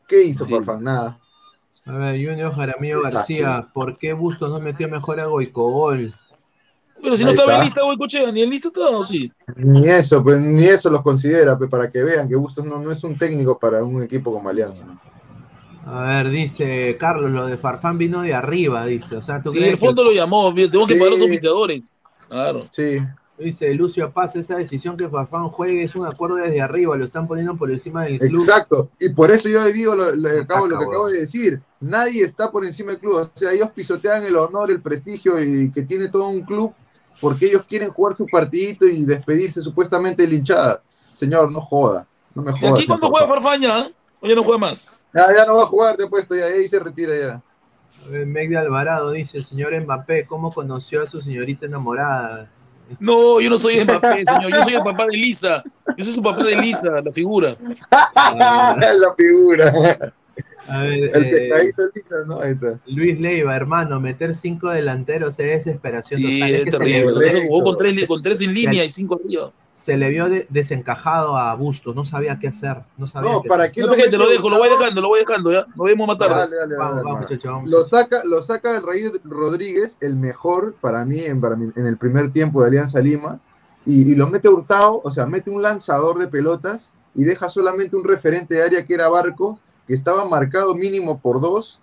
¿Qué 0.07 0.23
hizo 0.23 0.47
Farfán? 0.47 0.83
Nada. 0.83 1.19
A 1.85 1.91
ver, 1.93 2.15
Junior 2.15 2.53
Jaramillo 2.53 3.01
Desastre. 3.03 3.41
García, 3.41 3.67
¿por 3.73 3.97
qué 3.97 4.13
Bustos 4.13 4.49
no 4.49 4.59
metió 4.59 4.87
mejor 4.87 5.19
a 5.19 5.25
Goicogol? 5.25 6.13
Pero 7.01 7.17
si 7.17 7.25
no 7.25 7.31
estaba 7.31 7.57
en 7.57 7.63
lista, 7.65 7.83
güey, 7.83 7.97
coche, 7.97 8.31
ni 8.31 8.43
en 8.43 8.49
lista 8.49 8.69
estaba, 8.69 9.05
sí. 9.05 9.29
Ni 9.57 9.89
eso, 9.89 10.23
pues 10.23 10.39
ni 10.39 10.63
eso 10.63 10.89
los 10.89 11.01
considera, 11.01 11.57
pues, 11.57 11.69
para 11.69 11.89
que 11.89 12.01
vean 12.01 12.29
que 12.29 12.35
Bustos 12.37 12.63
no, 12.65 12.79
no 12.79 12.91
es 12.91 13.03
un 13.03 13.17
técnico 13.17 13.59
para 13.59 13.83
un 13.83 14.01
equipo 14.01 14.31
como 14.31 14.47
Alianza. 14.47 14.85
A 15.85 16.01
ver, 16.03 16.29
dice 16.29 16.95
Carlos, 16.97 17.29
lo 17.31 17.45
de 17.45 17.57
Farfán 17.57 17.97
vino 17.97 18.21
de 18.21 18.33
arriba, 18.33 18.85
dice. 18.85 19.17
O 19.17 19.21
sea, 19.21 19.43
¿tú 19.43 19.51
Sí, 19.51 19.57
crees 19.57 19.73
el 19.73 19.77
fondo 19.77 20.01
que... 20.03 20.09
lo 20.11 20.15
llamó, 20.15 20.53
tengo 20.55 20.85
que 20.87 20.93
Sí. 20.93 20.99
pagar 20.99 21.11
los 21.11 21.21
auspiciadores. 21.21 21.91
Claro. 22.29 22.67
Sí. 22.71 22.99
Dice 23.37 23.73
Lucio 23.73 24.11
Paz, 24.11 24.35
esa 24.35 24.55
decisión 24.57 24.95
que 24.95 25.09
Farfán 25.09 25.49
juegue 25.49 25.83
es 25.83 25.95
un 25.95 26.05
acuerdo 26.05 26.35
desde 26.35 26.61
arriba, 26.61 26.95
lo 26.95 27.03
están 27.03 27.27
poniendo 27.27 27.57
por 27.57 27.71
encima 27.71 28.03
del 28.03 28.19
club. 28.19 28.41
Exacto. 28.41 28.89
Y 28.99 29.09
por 29.09 29.31
eso 29.31 29.49
yo 29.49 29.63
digo 29.65 29.95
lo, 29.95 30.13
lo- 30.15 30.41
acabo, 30.41 30.67
lo 30.67 30.77
que 30.77 30.85
acabo 30.85 31.07
de 31.07 31.21
decir. 31.21 31.59
Nadie 31.79 32.23
está 32.23 32.51
por 32.51 32.63
encima 32.63 32.91
del 32.91 32.99
club. 33.01 33.15
O 33.15 33.31
sea, 33.37 33.51
ellos 33.51 33.71
pisotean 33.71 34.23
el 34.23 34.35
honor, 34.35 34.69
el 34.69 34.81
prestigio 34.81 35.41
y 35.43 35.71
que 35.71 35.81
tiene 35.81 36.09
todo 36.09 36.27
un 36.29 36.41
club 36.43 36.73
porque 37.19 37.47
ellos 37.47 37.63
quieren 37.67 37.89
jugar 37.89 38.15
su 38.15 38.25
partidito 38.27 38.85
y 38.85 39.03
despedirse 39.03 39.61
supuestamente 39.61 40.21
de 40.23 40.29
la 40.29 40.35
hinchada. 40.35 40.83
Señor, 41.13 41.51
no 41.51 41.59
joda. 41.59 42.05
No 42.35 42.43
me 42.43 42.51
¿Y 42.51 42.53
joda. 42.53 42.71
aquí 42.73 42.81
señor 42.83 42.99
cuando 42.99 43.09
juega 43.09 43.27
Farfán. 43.27 43.61
Farfaña? 43.61 43.91
O 44.21 44.27
ya 44.27 44.35
no 44.35 44.43
juega 44.43 44.57
más. 44.59 44.89
Ya, 45.13 45.27
ya 45.35 45.45
no 45.45 45.55
va 45.57 45.63
a 45.63 45.67
jugar, 45.67 45.97
te 45.97 46.03
he 46.03 46.07
puesto 46.07 46.35
ya, 46.35 46.45
ahí 46.45 46.67
se 46.67 46.79
retira 46.79 47.13
ya. 47.19 47.41
A 48.05 48.09
ver, 48.09 48.25
Meg 48.27 48.49
de 48.49 48.57
Alvarado 48.57 49.11
dice, 49.11 49.43
señor 49.43 49.79
Mbappé, 49.79 50.25
¿cómo 50.25 50.51
conoció 50.53 51.01
a 51.03 51.07
su 51.07 51.21
señorita 51.21 51.65
enamorada? 51.65 52.49
No, 52.99 53.39
yo 53.41 53.49
no 53.49 53.57
soy 53.57 53.83
Mbappé, 53.83 54.23
señor. 54.25 54.51
Yo 54.51 54.63
soy 54.63 54.73
el 54.75 54.83
papá 54.83 55.05
de 55.07 55.17
Lisa. 55.17 55.63
Yo 55.97 56.05
soy 56.05 56.13
su 56.13 56.21
papá 56.21 56.43
de 56.43 56.55
Lisa, 56.57 56.89
la 57.03 57.11
figura. 57.11 57.53
la 58.37 59.13
figura. 59.17 60.13
A 60.67 60.81
ver, 60.83 61.11
El 61.15 61.23
eh, 61.25 61.73
Lisa, 61.93 62.15
¿no? 62.25 62.39
Ahí 62.39 62.51
está. 62.51 62.79
Luis 62.85 63.19
Leiva, 63.19 63.55
hermano, 63.55 63.99
meter 63.99 64.33
cinco 64.35 64.69
delanteros 64.69 65.37
es 65.39 65.65
desesperación 65.65 66.21
Sí, 66.21 66.39
total. 66.39 66.55
es 66.55 66.65
le- 66.65 66.71
terrible. 66.71 67.29
se- 67.31 67.47
jugó 67.47 67.63
con 67.63 67.77
tres, 67.77 68.05
con 68.07 68.21
tres 68.21 68.41
en 68.41 68.53
línea 68.53 68.83
y 68.85 68.89
cinco 68.89 69.19
arriba. 69.23 69.51
Se 69.75 69.97
le 69.97 70.09
vio 70.09 70.29
de- 70.29 70.45
desencajado 70.51 71.35
a 71.35 71.55
Bustos, 71.55 71.95
no 71.95 72.05
sabía 72.05 72.37
qué 72.37 72.47
hacer. 72.47 72.83
No 72.97 73.07
sabía 73.07 73.31
No, 73.31 73.41
qué 73.41 73.49
¿para 73.49 73.63
hacer. 73.63 73.73
qué 73.73 73.81
No, 73.81 73.87
lo 73.87 73.93
gente, 73.95 74.17
lo 74.17 74.29
dejo, 74.29 74.49
lo 74.49 74.59
voy 74.59 74.69
dejando, 74.69 75.01
lo 75.01 75.07
voy 75.07 75.21
dejando, 75.21 75.51
ya. 75.51 75.65
Nos 75.75 75.85
vemos 75.85 76.07
más 76.07 76.17
tarde. 76.19 76.35
Dale, 76.35 76.55
dale, 76.55 76.75
Vamos, 76.75 76.95
dale, 77.03 77.09
vamos, 77.09 77.43
vamos. 77.43 77.69
Lo 77.69 77.83
saca, 77.83 78.23
lo 78.23 78.41
saca 78.41 78.75
el 78.75 78.83
Rey 78.83 79.11
Rodríguez, 79.23 79.97
el 79.99 80.15
mejor 80.15 80.75
para 80.79 81.03
mí 81.05 81.21
en, 81.21 81.41
para 81.41 81.55
mí, 81.55 81.71
en 81.75 81.85
el 81.87 81.97
primer 81.97 82.31
tiempo 82.31 82.61
de 82.61 82.67
Alianza 82.67 82.99
Lima, 82.99 83.39
y, 83.85 84.11
y 84.11 84.15
lo 84.15 84.27
mete 84.27 84.47
Hurtado, 84.47 85.01
o 85.03 85.09
sea, 85.11 85.25
mete 85.25 85.49
un 85.49 85.61
lanzador 85.61 86.19
de 86.19 86.27
pelotas 86.27 86.93
y 87.15 87.23
deja 87.23 87.49
solamente 87.49 87.95
un 87.95 88.03
referente 88.03 88.53
de 88.55 88.63
área 88.63 88.85
que 88.85 88.93
era 88.93 89.09
Barcos, 89.09 89.59
que 89.87 89.93
estaba 89.95 90.23
marcado 90.25 90.75
mínimo 90.75 91.19
por 91.19 91.41
dos, 91.41 91.79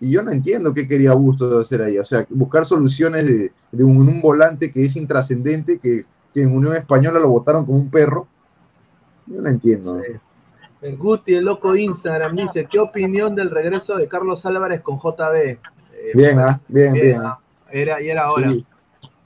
y 0.00 0.10
yo 0.10 0.22
no 0.22 0.30
entiendo 0.30 0.72
qué 0.74 0.86
quería 0.86 1.14
Bustos 1.14 1.64
hacer 1.64 1.80
ahí, 1.82 1.98
o 1.98 2.04
sea, 2.04 2.26
buscar 2.28 2.64
soluciones 2.66 3.26
de, 3.26 3.52
de 3.72 3.84
un, 3.84 3.96
un 4.06 4.20
volante 4.20 4.70
que 4.70 4.84
es 4.84 4.96
intrascendente, 4.96 5.78
que, 5.78 6.04
que 6.32 6.42
en 6.42 6.54
Unión 6.54 6.74
Española 6.76 7.18
lo 7.18 7.28
votaron 7.28 7.64
como 7.64 7.78
un 7.78 7.90
perro. 7.90 8.26
Yo 9.26 9.40
no 9.40 9.48
entiendo. 9.48 10.00
El 10.80 10.96
Guti, 10.96 11.34
el 11.34 11.44
loco 11.44 11.76
Instagram, 11.76 12.34
dice, 12.36 12.66
¿qué 12.66 12.78
opinión 12.80 13.34
del 13.34 13.50
regreso 13.50 13.96
de 13.96 14.08
Carlos 14.08 14.44
Álvarez 14.46 14.80
con 14.80 14.98
JB? 14.98 15.34
Eh, 15.36 15.58
Bien, 16.14 16.38
ah, 16.40 16.60
bien, 16.66 16.92
bien. 16.94 17.20
Era, 17.70 18.02
y 18.02 18.08
era 18.08 18.24
ahora. 18.24 18.48
Sí. 18.48 18.66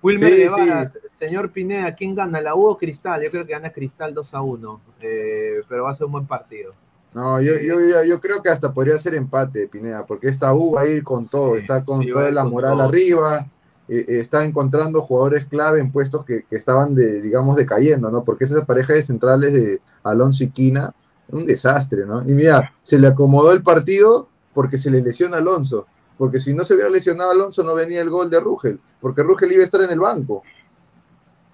Wilmer 0.02 0.31
Sí, 0.31 0.36
Guevara, 0.36 0.93
señor 1.10 1.51
Pineda, 1.51 1.94
¿quién 1.94 2.15
gana? 2.15 2.41
¿La 2.41 2.55
U 2.55 2.67
o 2.67 2.76
Cristal? 2.76 3.23
Yo 3.23 3.31
creo 3.31 3.47
que 3.47 3.52
gana 3.52 3.70
Cristal 3.70 4.12
2 4.15 4.35
a 4.35 4.43
1, 4.43 4.81
eh, 5.01 5.62
pero 5.68 5.85
va 5.85 5.91
a 5.91 5.94
ser 5.94 6.07
un 6.07 6.12
buen 6.12 6.26
partido. 6.26 6.75
No, 7.15 7.41
yo, 7.41 7.55
yo, 7.55 7.81
yo, 7.81 8.05
yo 8.05 8.20
creo 8.20 8.43
que 8.43 8.51
hasta 8.51 8.73
podría 8.75 8.99
ser 8.99 9.15
empate, 9.15 9.67
Pineda, 9.68 10.05
porque 10.05 10.28
esta 10.28 10.52
U 10.55 10.73
va 10.73 10.83
a 10.83 10.86
ir 10.86 11.02
con 11.02 11.26
todo, 11.26 11.57
está 11.57 11.83
con 11.83 12.07
toda 12.07 12.31
la 12.31 12.44
moral 12.44 12.75
todo. 12.75 12.83
arriba, 12.83 13.47
eh, 13.89 14.05
eh, 14.08 14.18
está 14.20 14.44
encontrando 14.44 15.00
jugadores 15.00 15.47
clave 15.47 15.81
en 15.81 15.92
puestos 15.92 16.24
que, 16.24 16.44
que 16.44 16.56
estaban, 16.56 16.94
de, 16.94 17.20
digamos, 17.20 17.56
decayendo, 17.56 18.10
¿no? 18.10 18.24
Porque 18.24 18.44
esa 18.44 18.65
pareja 18.65 18.94
de 18.94 19.02
centrales 19.02 19.52
de 19.52 19.81
Alonso 20.02 20.44
y 20.44 20.50
Quina, 20.50 20.92
un 21.28 21.47
desastre, 21.47 22.05
¿no? 22.06 22.23
Y 22.26 22.32
mira, 22.32 22.73
se 22.82 22.98
le 22.98 23.08
acomodó 23.08 23.52
el 23.52 23.62
partido 23.62 24.28
porque 24.55 24.78
se 24.78 24.90
le 24.90 25.02
lesiona 25.02 25.36
Alonso, 25.39 25.86
porque 26.18 26.40
si 26.40 26.55
no 26.55 26.65
se 26.65 26.74
hubiera 26.74 26.89
lesionado 26.90 27.31
Alonso 27.31 27.62
no 27.62 27.74
venía 27.74 28.00
el 28.00 28.10
gol 28.10 28.31
de 28.31 28.40
Rugel, 28.40 28.81
porque 29.00 29.23
Rugel 29.23 29.52
iba 29.52 29.62
a 29.62 29.66
estar 29.66 29.82
en 29.82 29.90
el 29.90 30.00
banco. 30.00 30.42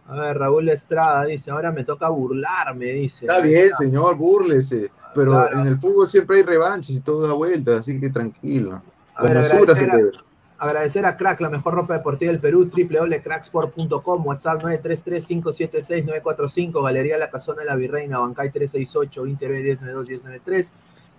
A 0.09 0.15
ver, 0.17 0.39
Raúl 0.39 0.69
Estrada 0.69 1.25
dice, 1.25 1.51
ahora 1.51 1.73
me 1.73 1.85
toca 1.85 2.09
burlarme, 2.09 2.87
dice. 2.87 3.25
Está 3.27 3.41
bien, 3.41 3.67
está. 3.67 3.79
señor, 3.79 4.17
búrlese, 4.17 4.91
pero 5.15 5.33
Claro. 5.33 5.61
en 5.61 5.67
el 5.67 5.79
fútbol 5.79 6.09
siempre 6.09 6.37
hay 6.39 6.43
revanches 6.43 6.97
y 6.97 7.01
todo 7.01 7.27
da 7.27 7.33
vueltas, 7.33 7.81
así 7.81 7.99
que 7.99 8.11
tranquilo. 8.11 8.83
A 9.15 9.23
ver, 9.23 9.39
agradecer 9.39 9.91
a-. 9.91 10.32
Agradecer 10.63 11.05
a 11.07 11.17
Crack, 11.17 11.41
la 11.41 11.51
mejor 11.51 11.75
ropa 11.75 11.95
deportiva 11.95 12.31
del 12.31 12.41
Perú, 12.41 12.71
www.cracksport.com, 12.73 14.25
WhatsApp 14.25 14.63
933-576-945, 14.63 16.85
Galería 16.85 17.19
La 17.19 17.31
Casona 17.31 17.63
de 17.63 17.67
la 17.67 17.75
Virreina, 17.75 18.21
Bancay 18.21 18.53
368, 18.53 19.27
Inter 19.27 19.51
1092-1093. 19.51 20.71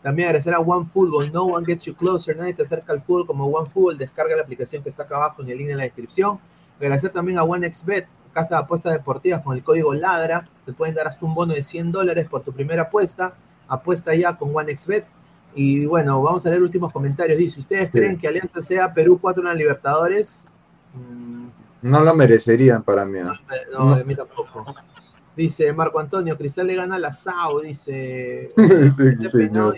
También 0.02 0.30
agradecer 0.30 0.54
a 0.54 0.62
OneFootball, 0.62 1.34
No 1.34 1.44
One 1.44 1.66
Gets 1.66 1.84
You 1.84 1.94
Closer, 1.94 2.38
nadie 2.38 2.54
te 2.54 2.64
acerca 2.64 2.94
al 2.94 3.02
fútbol 3.02 3.28
como 3.28 3.48
OneFootball, 3.48 3.98
descarga 3.98 4.34
la 4.38 4.44
aplicación 4.44 4.82
que 4.82 4.88
está 4.88 5.04
acá 5.04 5.18
abajo 5.18 5.42
en 5.42 5.50
el 5.50 5.58
link 5.58 5.72
en 5.72 5.78
la 5.78 5.84
descripción. 5.84 6.40
Agradecer 6.78 7.12
también 7.12 7.38
a 7.38 7.44
OneXBet, 7.44 8.08
casa 8.32 8.56
de 8.56 8.62
apuestas 8.62 8.94
deportivas 8.94 9.42
con 9.42 9.58
el 9.58 9.64
código 9.66 9.94
LADRA, 9.94 10.48
te 10.66 10.72
pueden 10.72 10.96
dar 10.96 11.08
hasta 11.08 11.26
un 11.26 11.36
bono 11.36 11.54
de 11.54 11.64
100 11.64 11.92
dólares 11.92 12.30
por 12.30 12.44
tu 12.44 12.54
primera 12.54 12.84
apuesta, 12.84 13.34
apuesta 13.68 14.16
ya 14.16 14.38
con 14.38 14.56
OneXBet. 14.56 15.06
Y 15.56 15.86
bueno, 15.86 16.22
vamos 16.22 16.46
a 16.46 16.50
leer 16.50 16.62
últimos 16.64 16.92
comentarios. 16.92 17.38
Dice, 17.38 17.60
¿ustedes 17.60 17.92
creen 17.92 18.18
que 18.18 18.28
Alianza 18.28 18.62
sea 18.62 18.92
Perú 18.92 19.20
4 19.22 19.42
en 19.42 19.48
la 19.50 19.54
Libertadores? 19.54 20.46
Mm, 20.94 21.48
No 21.84 22.02
lo 22.02 22.14
merecerían 22.16 22.82
para 22.84 23.06
mí. 23.06 23.20
¿no? 23.20 23.34
no, 23.72 23.90
No. 23.90 23.96
de 23.96 24.04
mí 24.06 24.16
tampoco. 24.16 24.66
Dice 25.36 25.74
Marco 25.74 25.98
Antonio, 26.00 26.38
Cristal 26.38 26.68
le 26.68 26.76
gana 26.76 26.96
a 26.98 27.00
la 27.00 27.12
SAO, 27.12 27.62
dice. 27.62 28.50
Sí, 28.56 28.62
Ese 28.62 29.16
señor. 29.30 29.32
peinado 29.32 29.74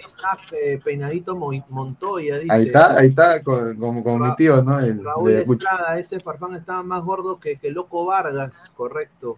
eh, 0.52 0.80
peinadito 0.84 1.34
Mo- 1.36 1.52
Montoya, 1.70 2.40
dice. 2.40 2.54
Ahí 2.54 2.66
está, 2.66 2.98
ahí 2.98 3.08
está, 3.08 3.42
con, 3.42 3.76
con- 3.78 4.04
con 4.04 4.22
mi 4.22 4.36
tío, 4.36 4.62
¿no? 4.62 4.80
El, 4.82 5.02
Raúl 5.04 5.32
de. 5.32 5.40
Estrada, 5.44 5.98
ese 5.98 6.20
farfán 6.20 6.56
estaba 6.56 6.84
más 6.84 7.02
gordo 7.04 7.40
que, 7.40 7.56
que 7.58 7.72
Loco 7.72 8.06
Vargas, 8.06 8.70
correcto. 8.76 9.38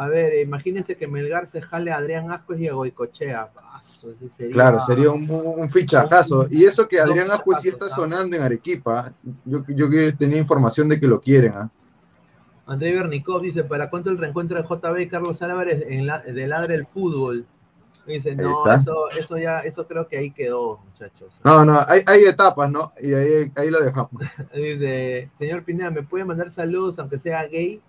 A 0.00 0.06
ver, 0.06 0.32
eh, 0.32 0.42
imagínense 0.42 0.96
que 0.96 1.08
Melgar 1.08 1.48
se 1.48 1.60
jale 1.60 1.90
a 1.90 1.96
Adrián 1.96 2.30
Ascuez 2.30 2.60
y 2.60 2.68
a 2.68 2.72
Goicochea. 2.72 3.50
Paso, 3.52 4.12
ese 4.12 4.30
sería- 4.30 4.52
Claro, 4.54 4.78
sería 4.78 5.10
un, 5.10 5.28
un- 5.28 5.68
fichajazo. 5.68 6.46
Y 6.50 6.64
eso 6.64 6.86
que 6.86 7.00
Adrián 7.00 7.28
Ascuez 7.32 7.58
sí 7.62 7.68
está 7.68 7.88
sonando 7.88 8.36
en 8.36 8.42
Arequipa. 8.44 9.12
Yo, 9.44 9.64
yo 9.66 9.88
tenía 10.16 10.38
información 10.38 10.88
de 10.88 11.00
que 11.00 11.08
lo 11.08 11.20
quieren. 11.20 11.52
¿ah? 11.56 11.68
André 12.66 12.92
Bernikov 12.94 13.42
dice, 13.42 13.64
¿para 13.64 13.90
cuánto 13.90 14.10
el 14.10 14.18
reencuentro 14.18 14.56
de 14.56 14.68
JB 14.68 15.00
y 15.00 15.08
Carlos 15.08 15.42
Álvarez 15.42 15.84
en 15.88 16.06
la, 16.06 16.20
de 16.20 16.46
Ladre 16.46 16.76
el 16.76 16.86
Fútbol? 16.86 17.44
Dice, 18.06 18.36
no, 18.36 18.62
eso, 18.72 19.10
eso 19.18 19.36
ya, 19.36 19.60
eso 19.60 19.86
creo 19.88 20.06
que 20.06 20.16
ahí 20.16 20.30
quedó, 20.30 20.78
muchachos. 20.78 21.40
No, 21.44 21.64
no, 21.64 21.84
hay, 21.88 22.02
hay 22.06 22.22
etapas, 22.24 22.70
¿no? 22.70 22.92
Y 23.02 23.12
ahí, 23.14 23.52
ahí 23.56 23.68
lo 23.68 23.80
dejamos. 23.82 24.12
Dice, 24.54 25.28
señor 25.38 25.64
Pineda, 25.64 25.90
¿me 25.90 26.02
puede 26.04 26.24
mandar 26.24 26.50
saludos 26.52 26.98
aunque 27.00 27.18
sea 27.18 27.42
gay? 27.48 27.82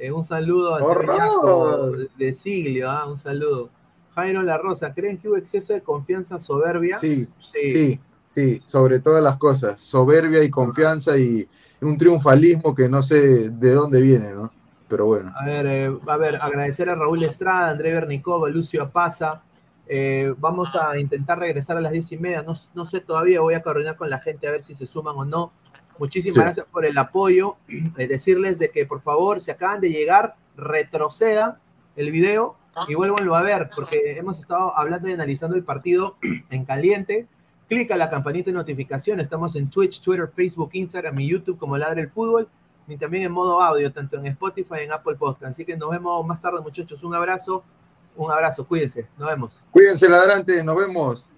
Eh, 0.00 0.10
un 0.10 0.24
saludo 0.24 0.76
a 0.76 1.90
de 2.16 2.32
Siglio, 2.32 2.90
ah, 2.90 3.06
un 3.06 3.18
saludo. 3.18 3.68
Jairo 4.14 4.42
La 4.42 4.56
Rosa, 4.56 4.94
¿creen 4.94 5.18
que 5.18 5.28
hubo 5.28 5.36
exceso 5.36 5.74
de 5.74 5.82
confianza 5.82 6.40
soberbia? 6.40 6.98
Sí, 6.98 7.28
sí, 7.52 8.00
sí, 8.26 8.62
sobre 8.64 9.00
todas 9.00 9.22
las 9.22 9.36
cosas. 9.36 9.78
Soberbia 9.78 10.42
y 10.42 10.48
confianza 10.48 11.18
y 11.18 11.46
un 11.82 11.98
triunfalismo 11.98 12.74
que 12.74 12.88
no 12.88 13.02
sé 13.02 13.50
de 13.50 13.72
dónde 13.72 14.00
viene, 14.00 14.32
¿no? 14.32 14.50
Pero 14.88 15.04
bueno. 15.04 15.34
A 15.38 15.44
ver, 15.44 15.66
eh, 15.66 15.98
a 16.06 16.16
ver, 16.16 16.36
agradecer 16.36 16.88
a 16.88 16.94
Raúl 16.94 17.22
Estrada, 17.22 17.68
André 17.68 17.92
Bernicova, 17.92 18.48
Lucio 18.48 18.82
Apaza. 18.82 19.42
Eh, 19.86 20.32
vamos 20.38 20.74
a 20.76 20.98
intentar 20.98 21.38
regresar 21.38 21.76
a 21.76 21.82
las 21.82 21.92
diez 21.92 22.10
y 22.10 22.16
media. 22.16 22.42
No, 22.42 22.54
no 22.72 22.84
sé 22.86 23.00
todavía, 23.00 23.42
voy 23.42 23.52
a 23.52 23.62
coordinar 23.62 23.96
con 23.96 24.08
la 24.08 24.18
gente 24.18 24.48
a 24.48 24.52
ver 24.52 24.62
si 24.62 24.74
se 24.74 24.86
suman 24.86 25.14
o 25.16 25.26
no. 25.26 25.52
Muchísimas 26.00 26.34
Sí. 26.34 26.40
gracias 26.40 26.66
por 26.66 26.84
el 26.84 26.98
apoyo. 26.98 27.56
Eh, 27.68 28.08
decirles 28.08 28.58
de 28.58 28.70
que 28.70 28.86
por 28.86 29.02
favor, 29.02 29.40
si 29.40 29.52
acaban 29.52 29.80
de 29.80 29.90
llegar, 29.90 30.34
retroceda 30.56 31.60
el 31.94 32.10
video 32.10 32.56
y 32.88 32.94
vuélvanlo 32.94 33.36
a 33.36 33.42
ver, 33.42 33.68
porque 33.74 34.16
hemos 34.18 34.38
estado 34.40 34.76
hablando 34.76 35.08
y 35.08 35.12
analizando 35.12 35.56
el 35.56 35.62
partido 35.62 36.16
en 36.50 36.64
caliente. 36.64 37.28
Clica 37.68 37.96
la 37.96 38.10
campanita 38.10 38.46
de 38.46 38.54
notificación. 38.54 39.20
Estamos 39.20 39.54
en 39.54 39.70
Twitch, 39.70 40.00
Twitter, 40.00 40.28
Facebook, 40.34 40.70
Instagram 40.72 41.20
y 41.20 41.30
YouTube 41.30 41.56
como 41.58 41.76
Ladre 41.78 42.00
el 42.02 42.08
Fútbol. 42.10 42.48
Y 42.88 42.96
también 42.96 43.24
en 43.24 43.30
modo 43.30 43.60
audio, 43.62 43.92
tanto 43.92 44.16
en 44.16 44.26
Spotify 44.26 44.76
y 44.80 44.84
en 44.84 44.92
Apple 44.92 45.14
Podcast. 45.14 45.52
Así 45.52 45.64
que 45.64 45.76
nos 45.76 45.90
vemos 45.90 46.26
más 46.26 46.40
tarde, 46.42 46.60
muchachos. 46.60 47.04
Un 47.04 47.14
abrazo. 47.14 47.62
Un 48.16 48.32
abrazo. 48.32 48.66
Cuídense. 48.66 49.06
Nos 49.16 49.28
vemos. 49.28 49.60
Cuídense, 49.70 50.08
ladrantes, 50.08 50.64
nos 50.64 50.74
vemos. 50.76 51.28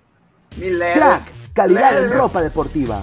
Crack, 0.95 1.53
calidad 1.53 2.03
en 2.05 2.17
ropa 2.17 2.41
deportiva. 2.41 3.03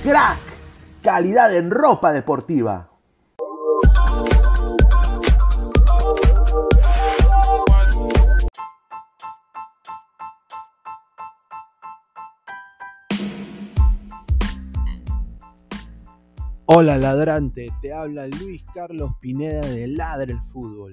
Crack, 0.03 0.39
calidad 1.03 1.55
en 1.55 1.71
ropa 1.71 2.13
deportiva. 2.13 2.91
Hola 16.73 16.99
ladrante, 16.99 17.67
te 17.83 17.93
habla 17.93 18.29
Luis 18.29 18.63
Carlos 18.73 19.11
Pineda 19.21 19.61
de 19.61 19.89
Ladre 19.89 20.35
el 20.35 20.41
Fútbol. 20.41 20.93